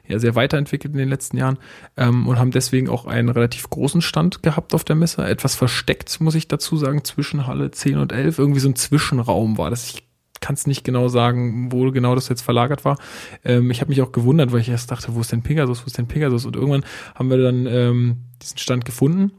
ja, 0.07 0.19
sehr 0.19 0.35
weiterentwickelt 0.35 0.93
in 0.93 0.99
den 0.99 1.09
letzten 1.09 1.37
Jahren 1.37 1.59
ähm, 1.97 2.27
und 2.29 2.39
haben 2.39 2.51
deswegen 2.51 2.89
auch 2.89 3.07
einen 3.07 3.29
relativ 3.29 3.69
großen 3.71 4.03
Stand 4.03 4.43
gehabt 4.43 4.75
auf 4.75 4.85
der 4.85 4.97
Messe. 4.97 5.25
Etwas 5.25 5.55
versteckt, 5.55 6.21
muss 6.21 6.35
ich 6.35 6.49
dazu 6.49 6.77
sagen, 6.77 7.05
zwischen 7.05 7.47
Halle 7.47 7.71
10 7.71 7.99
und 7.99 8.13
11. 8.13 8.39
Irgendwie 8.39 8.61
so 8.61 8.69
ein 8.69 8.77
Zwischenraum 8.77 9.59
war 9.59 9.71
das. 9.71 9.89
Ich 9.91 10.05
kann 10.41 10.55
es 10.55 10.67
nicht 10.67 10.85
genau 10.85 11.09
sagen, 11.09 11.73
wo 11.73 11.91
genau 11.91 12.15
das 12.15 12.29
jetzt 12.29 12.43
verlagert 12.43 12.85
war. 12.85 12.99
Ähm, 13.45 13.71
ich 13.71 13.81
habe 13.81 13.91
mich 13.91 14.03
auch 14.03 14.13
gewundert, 14.13 14.53
weil 14.53 14.61
ich 14.61 14.69
erst 14.69 14.91
dachte, 14.91 15.15
wo 15.15 15.21
ist 15.21 15.33
denn 15.33 15.43
Pegasus, 15.43 15.83
wo 15.83 15.87
ist 15.87 15.99
denn 15.99 16.09
Pegasus? 16.09 16.45
Und 16.45 16.57
irgendwann 16.57 16.85
haben 17.15 17.31
wir 17.31 17.39
dann 17.39 17.67
ähm, 17.67 18.17
diesen 18.43 18.59
Stand 18.59 18.85
gefunden. 18.85 19.33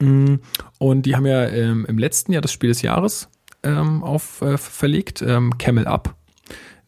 Mm, 0.00 0.36
Und 0.78 1.06
die 1.06 1.16
haben 1.16 1.26
ja 1.26 1.46
ähm, 1.46 1.86
im 1.88 1.98
letzten 1.98 2.32
Jahr 2.32 2.42
das 2.42 2.52
Spiel 2.52 2.68
des 2.68 2.82
Jahres 2.82 3.28
ähm, 3.62 4.02
auf 4.02 4.42
äh, 4.42 4.58
verlegt, 4.58 5.22
ähm, 5.22 5.56
Camel 5.58 5.86
Up 5.86 6.16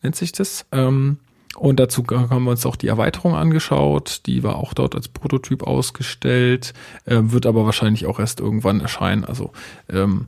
nennt 0.03 0.17
sich 0.17 0.33
das. 0.33 0.67
Ähm, 0.73 1.19
und 1.57 1.79
dazu 1.79 2.05
haben 2.11 2.45
wir 2.45 2.51
uns 2.51 2.65
auch 2.67 2.77
die 2.77 2.89
Erweiterung 2.89 3.35
angeschaut. 3.35 4.23
Die 4.27 4.43
war 4.43 4.57
auch 4.57 4.75
dort 4.75 4.95
als 4.95 5.09
Prototyp 5.09 5.63
ausgestellt, 5.63 6.73
ähm, 7.07 7.33
wird 7.33 7.47
aber 7.47 7.65
wahrscheinlich 7.65 8.07
auch 8.07 8.19
erst 8.19 8.41
irgendwann 8.41 8.81
erscheinen. 8.81 9.25
Also 9.25 9.53
ähm, 9.91 10.27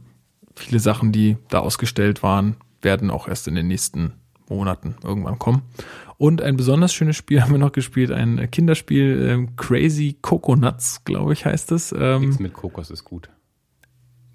viele 0.54 0.80
Sachen, 0.80 1.12
die 1.12 1.36
da 1.48 1.60
ausgestellt 1.60 2.22
waren, 2.22 2.56
werden 2.82 3.10
auch 3.10 3.26
erst 3.26 3.48
in 3.48 3.54
den 3.54 3.68
nächsten 3.68 4.12
Monaten 4.48 4.96
irgendwann 5.02 5.38
kommen. 5.38 5.62
Und 6.18 6.42
ein 6.42 6.56
besonders 6.56 6.92
schönes 6.92 7.16
Spiel 7.16 7.40
haben 7.42 7.52
wir 7.52 7.58
noch 7.58 7.72
gespielt, 7.72 8.10
ein 8.10 8.50
Kinderspiel, 8.50 9.26
ähm, 9.28 9.56
Crazy 9.56 10.16
Coconuts, 10.20 11.04
glaube 11.04 11.32
ich, 11.32 11.46
heißt 11.46 11.72
es. 11.72 11.94
Ähm, 11.96 12.22
Nichts 12.22 12.38
mit 12.38 12.52
Kokos 12.52 12.90
ist 12.90 13.04
gut. 13.04 13.30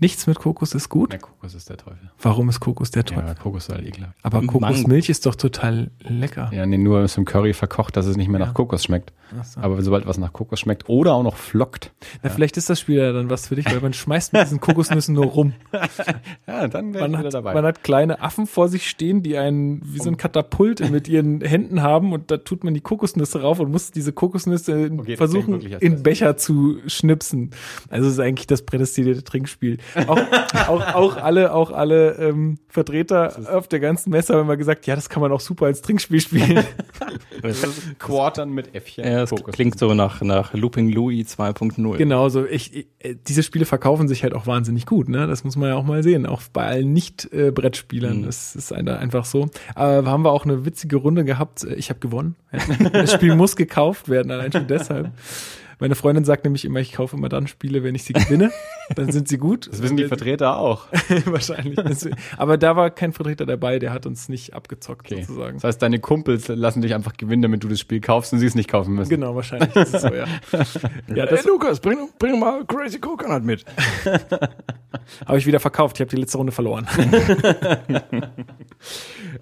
Nichts 0.01 0.27
mit 0.27 0.39
Kokos 0.39 0.73
ist 0.73 0.89
gut. 0.89 1.11
Ja, 1.13 1.19
Kokos 1.19 1.53
ist 1.55 1.69
der 1.69 1.77
Teufel. 1.77 2.09
Warum 2.21 2.47
ist 2.49 2.59
Kokos 2.59 2.91
der 2.91 3.03
Teufel? 3.05 3.25
Ja, 3.27 3.33
Kokos 3.33 3.67
ist 3.67 3.75
halt 3.75 3.85
ekelhaft. 3.85 4.15
Aber. 4.23 4.41
Kokosmilch 4.45 5.09
ist 5.09 5.25
doch 5.25 5.35
total 5.35 5.91
lecker. 5.99 6.49
Ja, 6.53 6.65
nee, 6.65 6.77
nur 6.77 7.05
zum 7.07 7.25
Curry 7.25 7.53
verkocht, 7.53 7.97
dass 7.97 8.05
es 8.05 8.15
nicht 8.17 8.29
mehr 8.29 8.39
Ja. 8.39 8.47
nach 8.47 8.53
Kokos 8.53 8.83
schmeckt. 8.83 9.11
So. 9.43 9.59
Aber 9.61 9.79
sobald 9.83 10.07
was 10.07 10.17
nach 10.17 10.33
Kokos 10.33 10.59
schmeckt 10.59 10.89
oder 10.89 11.13
auch 11.13 11.21
noch 11.23 11.35
flockt, 11.37 11.91
Na, 12.23 12.29
vielleicht 12.31 12.57
ist 12.57 12.69
das 12.69 12.79
Spiel 12.79 12.97
ja 12.97 13.11
dann 13.11 13.29
was 13.29 13.47
für 13.47 13.55
dich, 13.55 13.65
weil 13.65 13.79
man 13.79 13.93
schmeißt 13.93 14.33
mit 14.33 14.41
diesen 14.41 14.59
Kokosnüssen 14.59 15.13
nur 15.13 15.25
rum. 15.27 15.53
ja, 16.47 16.67
dann 16.67 16.93
wäre 16.93 17.05
ich 17.05 17.11
Man 17.11 17.19
wieder 17.19 17.27
hat, 17.27 17.33
dabei. 17.35 17.53
man 17.53 17.65
hat 17.65 17.83
kleine 17.83 18.21
Affen 18.21 18.47
vor 18.47 18.69
sich 18.69 18.89
stehen, 18.89 19.21
die 19.21 19.37
einen 19.37 19.81
wie 19.85 19.99
so 19.99 20.09
ein 20.09 20.17
Katapult 20.17 20.89
mit 20.89 21.07
ihren 21.07 21.41
Händen 21.41 21.81
haben 21.83 22.11
und 22.13 22.31
da 22.31 22.37
tut 22.37 22.63
man 22.63 22.73
die 22.73 22.81
Kokosnüsse 22.81 23.41
rauf 23.41 23.59
und 23.59 23.69
muss 23.71 23.91
diese 23.91 24.13
Kokosnüsse 24.13 24.89
Okay, 24.97 25.17
versuchen 25.17 25.61
in. 25.61 26.01
Becher 26.03 26.37
zu 26.37 26.77
schnipsen. 26.87 27.51
Also 27.89 28.07
es 28.07 28.13
ist 28.13 28.19
eigentlich 28.19 28.47
das 28.47 28.63
prädestinierte 28.63 29.23
Trinkspiel. 29.23 29.77
Auch, 30.07 30.19
auch, 30.67 30.93
auch 30.95 31.17
alle, 31.17 31.53
auch 31.53 31.71
alle 31.71 32.13
ähm, 32.15 32.57
Vertreter 32.67 33.33
auf 33.53 33.67
der 33.67 33.79
ganzen 33.79 34.09
Messe 34.11 34.33
haben 34.33 34.41
immer 34.41 34.57
gesagt, 34.57 34.85
ja, 34.87 34.95
das 34.95 35.09
kann 35.09 35.21
man 35.21 35.31
auch 35.31 35.39
super 35.41 35.65
als 35.67 35.81
Trinkspiel 35.81 36.21
spielen. 36.21 36.63
Quartern 37.99 38.51
mit 38.51 38.75
Äffchen. 38.75 39.05
Ja, 39.05 39.25
Kokos. 39.25 39.53
klingt 39.53 39.79
so 39.79 39.93
nach, 39.93 40.21
nach 40.21 40.53
Looping 40.53 40.89
Louis 40.89 41.27
2.0. 41.37 41.97
Genauso. 41.97 42.45
Ich, 42.45 42.75
ich, 42.75 42.87
äh, 42.99 43.15
diese 43.27 43.43
Spiele 43.43 43.65
verkaufen 43.65 44.07
sich 44.07 44.23
halt 44.23 44.33
auch 44.33 44.47
wahnsinnig 44.47 44.85
gut, 44.85 45.09
ne? 45.09 45.27
Das 45.27 45.43
muss 45.43 45.55
man 45.55 45.69
ja 45.69 45.75
auch 45.75 45.83
mal 45.83 46.03
sehen. 46.03 46.25
Auch 46.25 46.41
bei 46.53 46.65
allen 46.65 46.93
Nicht-Brettspielern. 46.93 48.19
Mhm. 48.21 48.25
Das 48.25 48.55
ist 48.55 48.73
ein- 48.73 48.87
einfach 48.89 49.25
so. 49.25 49.49
Aber 49.75 50.09
haben 50.09 50.23
wir 50.23 50.31
auch 50.31 50.45
eine 50.45 50.65
witzige 50.65 50.97
Runde 50.97 51.23
gehabt. 51.23 51.63
Ich 51.63 51.89
habe 51.89 51.99
gewonnen. 51.99 52.35
Das 52.93 53.13
Spiel 53.13 53.35
muss 53.35 53.55
gekauft 53.55 54.09
werden, 54.09 54.31
allein 54.31 54.51
schon 54.51 54.67
deshalb. 54.67 55.11
Meine 55.80 55.95
Freundin 55.95 56.25
sagt 56.25 56.43
nämlich 56.43 56.65
immer, 56.65 56.80
ich 56.80 56.91
kaufe 56.93 57.15
immer 57.15 57.30
dann 57.30 57.47
Spiele, 57.47 57.84
wenn 57.84 57.95
ich 57.95 58.03
sie 58.03 58.13
gewinne. 58.13 58.51
Dann 58.95 59.11
sind 59.11 59.27
sie 59.27 59.38
gut. 59.38 59.67
Das 59.71 59.84
wissen 59.84 59.97
die 59.97 60.05
Vertreter 60.05 60.57
auch. 60.57 60.88
Wahrscheinlich. 61.25 61.77
Aber 62.38 62.57
da 62.57 62.75
war 62.75 62.89
kein 62.89 63.13
Vertreter 63.13 63.45
dabei, 63.45 63.77
der 63.77 63.93
hat 63.93 64.07
uns 64.07 64.30
nicht 64.30 64.55
abgezockt, 64.55 65.11
Okay. 65.11 65.21
sozusagen. 65.21 65.57
Das 65.57 65.63
heißt, 65.63 65.82
deine 65.84 65.99
Kumpels 65.99 66.47
lassen 66.47 66.82
dich 66.82 66.95
einfach 66.95 67.13
gewinnen, 67.15 67.43
damit 67.43 67.63
du 67.63 67.67
das 67.67 67.80
Spiel 67.80 68.01
kaufst 68.01 68.34
und 68.34 68.39
sie 68.39 68.47
es 68.47 68.55
nicht 68.55 68.67
kaufen 68.67 68.95
müssen. 68.95 69.11
Genau, 69.11 69.36
wahrscheinlich 69.36 69.75
ist 69.75 69.93
es 69.93 70.01
so, 70.01 70.07
ja. 70.07 70.25
ja, 71.15 71.27
das 71.27 71.43
hey, 71.43 71.47
Lukas, 71.47 71.80
bring, 71.80 72.09
bring 72.17 72.39
mal 72.39 72.65
Crazy 72.65 72.97
Coconut 72.97 73.43
mit. 73.43 73.63
Habe 75.27 75.38
ich 75.38 75.45
wieder 75.45 75.59
verkauft. 75.59 75.97
Ich 75.97 76.01
habe 76.01 76.09
die 76.09 76.15
letzte 76.19 76.38
Runde 76.39 76.51
verloren. 76.51 76.88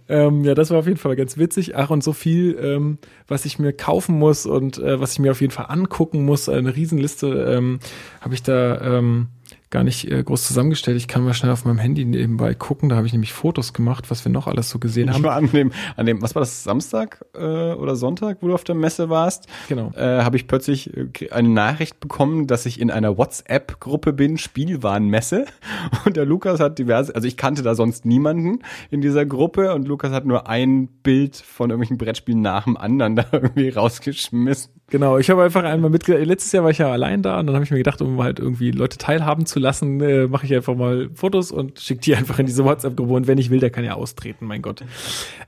ähm, 0.09 0.43
ja, 0.43 0.55
das 0.55 0.71
war 0.71 0.79
auf 0.79 0.87
jeden 0.87 0.97
Fall 0.97 1.15
ganz 1.15 1.37
witzig. 1.37 1.75
Ach, 1.75 1.89
und 1.89 2.03
so 2.03 2.13
viel, 2.13 2.57
ähm, 2.61 2.97
was 3.27 3.45
ich 3.45 3.59
mir 3.59 3.73
kaufen 3.73 4.17
muss 4.19 4.45
und 4.45 4.77
äh, 4.77 4.99
was 4.99 5.13
ich 5.13 5.19
mir 5.19 5.31
auf 5.31 5.41
jeden 5.41 5.51
Fall 5.53 5.67
angucken 5.69 6.25
muss. 6.27 6.47
Eine 6.49 6.75
Riesenliste 6.75 7.27
ähm, 7.57 7.79
habe 8.21 8.35
ich 8.35 8.43
da 8.43 8.79
ähm, 8.97 9.29
gar 9.69 9.83
nicht 9.83 10.09
äh, 10.09 10.23
groß 10.23 10.47
zusammengestellt. 10.47 10.95
Ich 10.95 11.09
kann 11.09 11.25
mal 11.25 11.33
schnell 11.33 11.51
auf 11.51 11.65
meinem 11.65 11.77
Handy 11.77 12.05
nebenbei 12.05 12.53
gucken. 12.53 12.87
Da 12.87 12.95
habe 12.95 13.05
ich 13.05 13.11
nämlich 13.11 13.33
Fotos 13.33 13.73
gemacht, 13.73 14.09
was 14.09 14.23
wir 14.23 14.31
noch 14.31 14.47
alles 14.47 14.69
so 14.69 14.79
gesehen 14.79 15.09
Ich 15.09 15.15
haben. 15.15 15.23
war 15.23 15.35
an 15.35 15.51
dem, 15.51 15.73
an 15.97 16.05
dem, 16.05 16.21
was 16.21 16.35
war 16.35 16.39
das, 16.41 16.63
Samstag 16.63 17.25
äh, 17.35 17.73
oder 17.73 17.97
Sonntag, 17.97 18.37
wo 18.39 18.47
du 18.47 18.53
auf 18.53 18.63
der 18.63 18.75
Messe 18.75 19.09
warst, 19.09 19.47
Genau. 19.67 19.91
äh, 19.95 20.21
habe 20.23 20.37
ich 20.37 20.47
plötzlich 20.47 20.95
äh, 20.95 21.31
eine 21.31 21.49
Nachricht 21.49 21.99
bekommen, 21.99 22.47
dass 22.47 22.65
ich 22.65 22.79
in 22.79 22.89
einer 22.91 23.17
WhatsApp-Gruppe 23.17 24.13
bin, 24.13 24.37
Spielwarenmesse. 24.37 25.45
Und 26.05 26.15
der 26.15 26.25
Lukas 26.25 26.61
hat 26.61 26.79
diverse, 26.79 27.13
also 27.13 27.27
ich 27.27 27.35
kannte 27.35 27.61
da 27.61 27.75
sonst 27.75 28.05
niemanden 28.05 28.59
in 28.89 29.01
dieser 29.01 29.25
Gruppe 29.25 29.73
und 29.73 29.85
Lukas 29.87 30.11
hat 30.13 30.25
nur 30.25 30.47
ein 30.47 30.87
Bild 31.03 31.35
von 31.35 31.69
irgendwelchen 31.71 31.97
Brettspielen 31.97 32.41
nach 32.41 32.63
dem 32.63 32.77
anderen 32.77 33.15
da 33.17 33.25
irgendwie 33.33 33.67
rausgeschmissen. 33.69 34.71
Genau, 34.89 35.17
ich 35.17 35.29
habe 35.29 35.43
einfach 35.43 35.63
einmal 35.63 35.89
mitge... 35.89 36.17
Letztes 36.23 36.53
Jahr 36.53 36.63
war 36.63 36.71
ich 36.71 36.77
ja 36.77 36.89
allein 36.89 37.21
da 37.21 37.39
und 37.39 37.47
dann 37.47 37.55
habe 37.55 37.65
ich 37.65 37.71
mir 37.71 37.77
gedacht, 37.77 38.01
um 38.01 38.23
halt 38.23 38.39
irgendwie 38.39 38.71
Leute 38.71 38.97
teilhaben 38.97 39.45
zu 39.45 39.59
lassen, 39.59 39.99
äh, 39.99 40.27
mache 40.27 40.45
ich 40.45 40.55
einfach 40.55 40.75
mal 40.75 41.09
Fotos 41.13 41.51
und 41.51 41.79
schicke 41.79 42.01
die 42.01 42.15
einfach 42.17 42.39
in 42.39 42.45
diese 42.45 42.63
WhatsApp-Gruppe 42.63 43.13
und 43.13 43.27
wenn 43.27 43.37
ich 43.37 43.49
will, 43.49 43.59
der 43.59 43.69
kann 43.69 43.83
ja 43.83 43.95
austreten, 43.95 44.45
mein 44.45 44.61
Gott. 44.61 44.85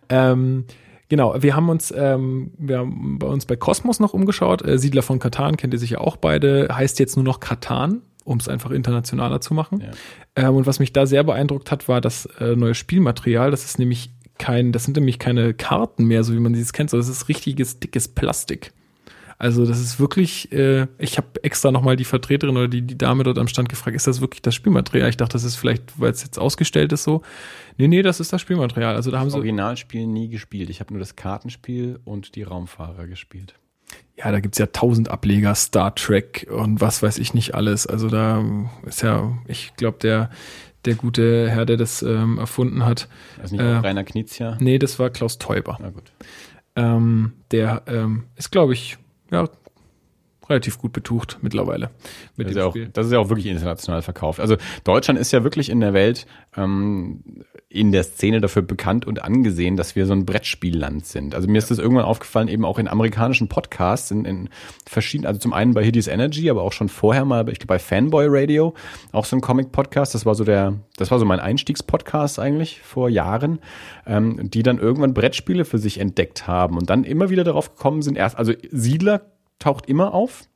Ähm, 0.09 0.65
genau, 1.07 1.41
wir 1.41 1.55
haben 1.55 1.69
uns, 1.69 1.93
ähm, 1.95 2.51
wir 2.57 2.79
haben 2.79 3.17
bei 3.17 3.27
uns 3.27 3.45
bei 3.45 3.55
Cosmos 3.55 4.01
noch 4.01 4.13
umgeschaut. 4.13 4.65
Äh, 4.65 4.77
Siedler 4.77 5.03
von 5.03 5.19
Katan 5.19 5.55
kennt 5.55 5.73
ihr 5.73 5.79
sicher 5.79 6.01
auch 6.01 6.17
beide, 6.17 6.67
heißt 6.69 6.99
jetzt 6.99 7.15
nur 7.15 7.23
noch 7.23 7.39
Katan, 7.39 8.01
um 8.25 8.39
es 8.39 8.49
einfach 8.49 8.71
internationaler 8.71 9.39
zu 9.39 9.53
machen. 9.53 9.79
Ja. 9.79 10.49
Ähm, 10.49 10.55
und 10.57 10.67
was 10.67 10.79
mich 10.79 10.91
da 10.91 11.05
sehr 11.05 11.23
beeindruckt 11.23 11.71
hat, 11.71 11.87
war 11.87 12.01
das 12.01 12.25
äh, 12.41 12.57
neue 12.57 12.75
Spielmaterial. 12.75 13.51
Das 13.51 13.63
ist 13.63 13.79
nämlich 13.79 14.11
kein, 14.37 14.73
das 14.73 14.83
sind 14.83 14.97
nämlich 14.97 15.17
keine 15.17 15.53
Karten 15.53 16.03
mehr, 16.03 16.25
so 16.25 16.33
wie 16.33 16.39
man 16.39 16.53
sie 16.53 16.59
jetzt 16.59 16.73
kennt, 16.73 16.89
sondern 16.89 17.07
das 17.07 17.15
ist 17.15 17.29
richtiges, 17.29 17.79
dickes 17.79 18.09
Plastik. 18.09 18.73
Also 19.41 19.65
das 19.65 19.79
ist 19.79 19.99
wirklich, 20.01 20.51
äh, 20.51 20.87
ich 20.97 21.17
habe 21.17 21.27
extra 21.43 21.71
nochmal 21.71 21.95
die 21.95 22.03
Vertreterin 22.03 22.57
oder 22.57 22.67
die, 22.67 22.81
die 22.81 22.97
Dame 22.97 23.23
dort 23.23 23.37
am 23.39 23.47
Stand 23.47 23.69
gefragt, 23.69 23.95
ist 23.95 24.05
das 24.05 24.19
wirklich 24.19 24.41
das 24.41 24.53
Spielmaterial? 24.53 25.09
Ich 25.09 25.15
dachte, 25.17 25.31
das 25.33 25.45
ist 25.45 25.55
vielleicht, 25.55 25.97
weil 25.99 26.11
es 26.11 26.21
jetzt 26.23 26.37
ausgestellt 26.37 26.91
ist 26.91 27.03
so. 27.05 27.21
Nee, 27.77 27.87
nee, 27.87 28.01
das 28.01 28.19
ist 28.19 28.33
das 28.33 28.41
Spielmaterial. 28.41 28.95
Also 28.95 29.11
da 29.11 29.19
haben 29.19 29.27
Das 29.27 29.33
sie, 29.33 29.39
Originalspiel 29.39 30.05
nie 30.07 30.27
gespielt. 30.27 30.69
Ich 30.69 30.81
habe 30.81 30.93
nur 30.93 30.99
das 30.99 31.15
Kartenspiel 31.15 31.99
und 32.03 32.35
die 32.35 32.43
Raumfahrer 32.43 33.07
gespielt. 33.07 33.53
ja, 34.17 34.29
da 34.29 34.41
gibt's 34.41 34.57
ja 34.57 34.65
tausend 34.67 35.09
Ableger, 35.09 35.55
Star 35.55 35.95
Trek 35.95 36.45
und 36.51 36.81
was 36.81 37.01
weiß 37.01 37.17
ich 37.17 37.33
nicht 37.33 37.55
alles. 37.55 37.87
Also 37.87 38.09
da 38.09 38.43
ist 38.85 39.01
ja, 39.03 39.37
ich 39.47 39.73
glaube, 39.77 39.99
der, 40.01 40.29
der 40.83 40.95
gute 40.95 41.49
Herr, 41.49 41.65
der 41.65 41.77
das 41.77 42.01
ähm, 42.03 42.37
erfunden 42.39 42.85
hat, 42.85 43.07
Also 43.41 43.55
nicht 43.55 43.63
Äh, 43.63 43.77
Rainer 43.77 44.03
Knizia. 44.03 44.57
nee, 44.59 44.77
das 44.79 44.99
war 44.99 45.09
Klaus 45.09 45.37
Teuber. 45.37 45.77
Na 45.81 45.91
gut. 45.91 46.11
Ähm, 46.75 47.31
der 47.51 47.83
ähm, 47.87 48.25
ist, 48.35 48.51
glaube 48.51 48.73
ich, 48.73 48.97
ja, 49.31 49.47
relativ 50.49 50.79
gut 50.79 50.93
betucht 50.93 51.37
mittlerweile 51.41 51.91
mit 52.35 52.47
Das 52.47 52.51
ist, 52.51 52.57
ja 52.57 52.65
auch, 52.65 52.75
das 52.93 53.05
ist 53.05 53.11
ja 53.11 53.19
auch 53.19 53.29
wirklich 53.29 53.45
international 53.45 54.01
verkauft. 54.01 54.39
Also 54.39 54.57
Deutschland 54.83 55.19
ist 55.19 55.31
ja 55.31 55.43
wirklich 55.43 55.69
in 55.69 55.79
der 55.79 55.93
Welt 55.93 56.25
ähm, 56.57 57.23
in 57.71 57.91
der 57.91 58.01
Szene 58.01 58.41
dafür 58.41 58.63
bekannt 58.63 59.05
und 59.05 59.23
angesehen, 59.23 59.75
dass 59.75 59.95
wir 59.95 60.07
so 60.07 60.13
ein 60.13 60.25
Brettspielland 60.25 61.05
sind. 61.05 61.35
Also 61.35 61.47
mir 61.47 61.59
ist 61.59 61.69
das 61.69 61.77
irgendwann 61.77 62.05
aufgefallen, 62.05 62.47
eben 62.47 62.65
auch 62.65 62.79
in 62.79 62.87
amerikanischen 62.87 63.47
Podcasts, 63.47 64.09
in, 64.09 64.25
in 64.25 64.49
verschiedenen, 64.87 65.27
also 65.27 65.39
zum 65.39 65.53
einen 65.53 65.75
bei 65.75 65.83
Hiddy's 65.83 66.07
Energy, 66.07 66.49
aber 66.49 66.63
auch 66.63 66.73
schon 66.73 66.89
vorher 66.89 67.25
mal, 67.25 67.47
ich 67.49 67.59
glaube 67.59 67.75
bei 67.75 67.79
Fanboy 67.79 68.25
Radio, 68.27 68.73
auch 69.11 69.25
so 69.25 69.35
ein 69.35 69.41
Comic-Podcast. 69.41 70.15
Das 70.15 70.25
war 70.25 70.33
so 70.33 70.43
der, 70.43 70.79
das 70.97 71.11
war 71.11 71.19
so 71.19 71.25
mein 71.25 71.39
Einstiegspodcast 71.39 72.39
eigentlich 72.39 72.81
vor 72.81 73.07
Jahren, 73.07 73.59
ähm, 74.07 74.49
die 74.49 74.63
dann 74.63 74.79
irgendwann 74.79 75.13
Brettspiele 75.13 75.63
für 75.63 75.77
sich 75.77 75.99
entdeckt 75.99 76.47
haben 76.47 76.75
und 76.75 76.89
dann 76.89 77.03
immer 77.03 77.29
wieder 77.29 77.43
darauf 77.43 77.75
gekommen 77.75 78.01
sind, 78.01 78.17
erst, 78.17 78.35
also 78.35 78.51
Siedler 78.71 79.21
taucht 79.59 79.85
immer 79.87 80.15
auf, 80.15 80.48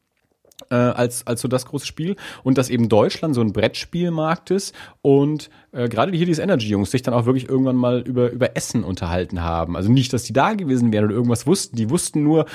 äh, 0.69 0.75
als, 0.75 1.27
als 1.27 1.41
so 1.41 1.47
das 1.47 1.65
große 1.65 1.85
Spiel 1.85 2.15
und 2.43 2.57
dass 2.57 2.69
eben 2.69 2.89
Deutschland 2.89 3.35
so 3.35 3.41
ein 3.41 3.53
Brettspielmarkt 3.53 4.51
ist 4.51 4.75
und 5.01 5.49
äh, 5.71 5.89
gerade 5.89 6.11
die 6.11 6.17
hier 6.17 6.27
diese 6.27 6.41
Energy-Jungs 6.41 6.91
sich 6.91 7.01
dann 7.01 7.13
auch 7.13 7.25
wirklich 7.25 7.49
irgendwann 7.49 7.75
mal 7.75 8.01
über, 8.01 8.31
über 8.31 8.55
Essen 8.55 8.83
unterhalten 8.83 9.41
haben. 9.41 9.75
Also 9.75 9.91
nicht, 9.91 10.13
dass 10.13 10.23
die 10.23 10.33
da 10.33 10.53
gewesen 10.53 10.91
wären 10.91 11.05
oder 11.05 11.15
irgendwas 11.15 11.47
wussten. 11.47 11.75
Die 11.75 11.89
wussten 11.89 12.23
nur, 12.23 12.45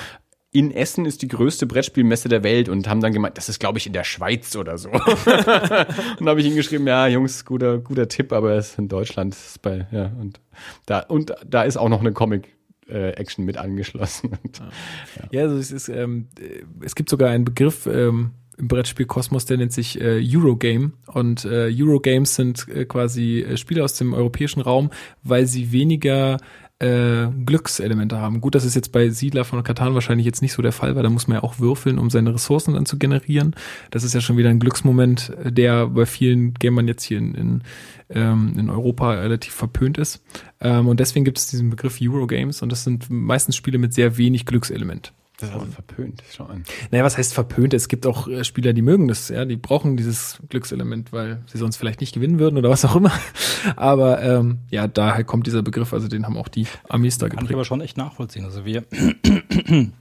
in 0.50 0.70
Essen 0.70 1.04
ist 1.04 1.20
die 1.20 1.28
größte 1.28 1.66
Brettspielmesse 1.66 2.28
der 2.28 2.42
Welt 2.42 2.68
und 2.68 2.88
haben 2.88 3.00
dann 3.00 3.12
gemeint, 3.12 3.36
das 3.36 3.48
ist, 3.48 3.58
glaube 3.60 3.78
ich, 3.78 3.86
in 3.86 3.92
der 3.92 4.04
Schweiz 4.04 4.56
oder 4.56 4.78
so. 4.78 4.88
und 4.90 5.02
da 5.04 6.26
habe 6.26 6.40
ich 6.40 6.46
ihnen 6.46 6.56
geschrieben, 6.56 6.86
ja, 6.86 7.06
Jungs, 7.06 7.44
guter, 7.44 7.78
guter 7.78 8.08
Tipp, 8.08 8.32
aber 8.32 8.52
es 8.52 8.70
ist 8.70 8.78
in 8.78 8.88
Deutschland 8.88 9.34
ist 9.34 9.60
bei, 9.60 9.86
ja, 9.90 10.10
und 10.18 10.40
da, 10.86 11.00
und 11.00 11.34
da 11.46 11.62
ist 11.62 11.76
auch 11.76 11.90
noch 11.90 12.00
eine 12.00 12.12
Comic. 12.12 12.57
Äh, 12.88 13.10
Action 13.10 13.44
mit 13.44 13.58
angeschlossen. 13.58 14.30
Und, 14.42 14.62
Ja, 15.30 15.42
also 15.42 15.56
es 15.56 15.72
ist, 15.72 15.88
ähm, 15.88 16.28
äh, 16.40 16.62
es 16.84 16.94
gibt 16.94 17.10
sogar 17.10 17.28
einen 17.30 17.44
Begriff 17.44 17.86
ähm, 17.86 18.30
im 18.56 18.66
Brettspiel 18.66 19.06
Kosmos, 19.06 19.44
der 19.44 19.58
nennt 19.58 19.72
sich 19.72 20.00
äh, 20.00 20.20
Eurogame. 20.20 20.92
Und 21.06 21.44
äh, 21.44 21.70
Eurogames 21.70 22.34
sind 22.34 22.66
äh, 22.68 22.86
quasi 22.86 23.40
äh, 23.40 23.56
Spiele 23.56 23.84
aus 23.84 23.94
dem 23.94 24.14
europäischen 24.14 24.60
Raum, 24.60 24.90
weil 25.22 25.46
sie 25.46 25.70
weniger 25.70 26.38
äh, 26.80 27.26
Glückselemente 27.44 28.18
haben. 28.18 28.40
Gut, 28.40 28.54
das 28.54 28.64
ist 28.64 28.74
jetzt 28.74 28.92
bei 28.92 29.08
Siedler 29.10 29.44
von 29.44 29.62
Katan 29.62 29.94
wahrscheinlich 29.94 30.26
jetzt 30.26 30.42
nicht 30.42 30.52
so 30.52 30.62
der 30.62 30.72
Fall, 30.72 30.94
weil 30.94 31.02
da 31.02 31.10
muss 31.10 31.26
man 31.26 31.36
ja 31.36 31.42
auch 31.42 31.58
würfeln, 31.58 31.98
um 31.98 32.10
seine 32.10 32.34
Ressourcen 32.34 32.74
dann 32.74 32.86
zu 32.86 32.98
generieren. 32.98 33.56
Das 33.90 34.04
ist 34.04 34.14
ja 34.14 34.20
schon 34.20 34.36
wieder 34.36 34.50
ein 34.50 34.60
Glücksmoment, 34.60 35.32
der 35.44 35.88
bei 35.88 36.06
vielen 36.06 36.54
Gamern 36.54 36.86
jetzt 36.86 37.02
hier 37.02 37.18
in, 37.18 37.34
in, 37.34 37.62
ähm, 38.10 38.54
in 38.56 38.70
Europa 38.70 39.12
relativ 39.12 39.54
verpönt 39.54 39.98
ist. 39.98 40.22
Ähm, 40.60 40.86
und 40.86 41.00
deswegen 41.00 41.24
gibt 41.24 41.38
es 41.38 41.48
diesen 41.48 41.70
Begriff 41.70 41.98
Eurogames 42.00 42.62
und 42.62 42.70
das 42.70 42.84
sind 42.84 43.10
meistens 43.10 43.56
Spiele 43.56 43.78
mit 43.78 43.92
sehr 43.92 44.16
wenig 44.16 44.46
Glückselement. 44.46 45.12
Das 45.38 45.50
ist 45.50 45.54
also 45.54 45.66
verpönt, 45.66 46.24
schau 46.32 46.46
an. 46.46 46.64
Naja, 46.90 47.04
was 47.04 47.16
heißt 47.16 47.32
verpönt? 47.32 47.72
Es 47.72 47.86
gibt 47.86 48.06
auch 48.06 48.26
äh, 48.26 48.42
Spieler, 48.42 48.72
die 48.72 48.82
mögen 48.82 49.06
das, 49.06 49.28
ja, 49.28 49.44
die 49.44 49.54
brauchen 49.54 49.96
dieses 49.96 50.40
Glückselement, 50.48 51.12
weil 51.12 51.42
sie 51.46 51.58
sonst 51.58 51.76
vielleicht 51.76 52.00
nicht 52.00 52.12
gewinnen 52.12 52.40
würden 52.40 52.58
oder 52.58 52.70
was 52.70 52.84
auch 52.84 52.96
immer. 52.96 53.12
Aber 53.76 54.20
ähm, 54.20 54.58
ja, 54.68 54.88
daher 54.88 55.22
kommt 55.22 55.46
dieser 55.46 55.62
Begriff, 55.62 55.92
also 55.92 56.08
den 56.08 56.26
haben 56.26 56.36
auch 56.36 56.48
die 56.48 56.66
Amis 56.88 57.18
da 57.18 57.28
Kann 57.28 57.36
ich 57.36 57.40
geprägt. 57.42 57.54
aber 57.54 57.64
schon 57.64 57.80
echt 57.80 57.96
nachvollziehen. 57.96 58.44
Also 58.44 58.64
wir, 58.64 58.84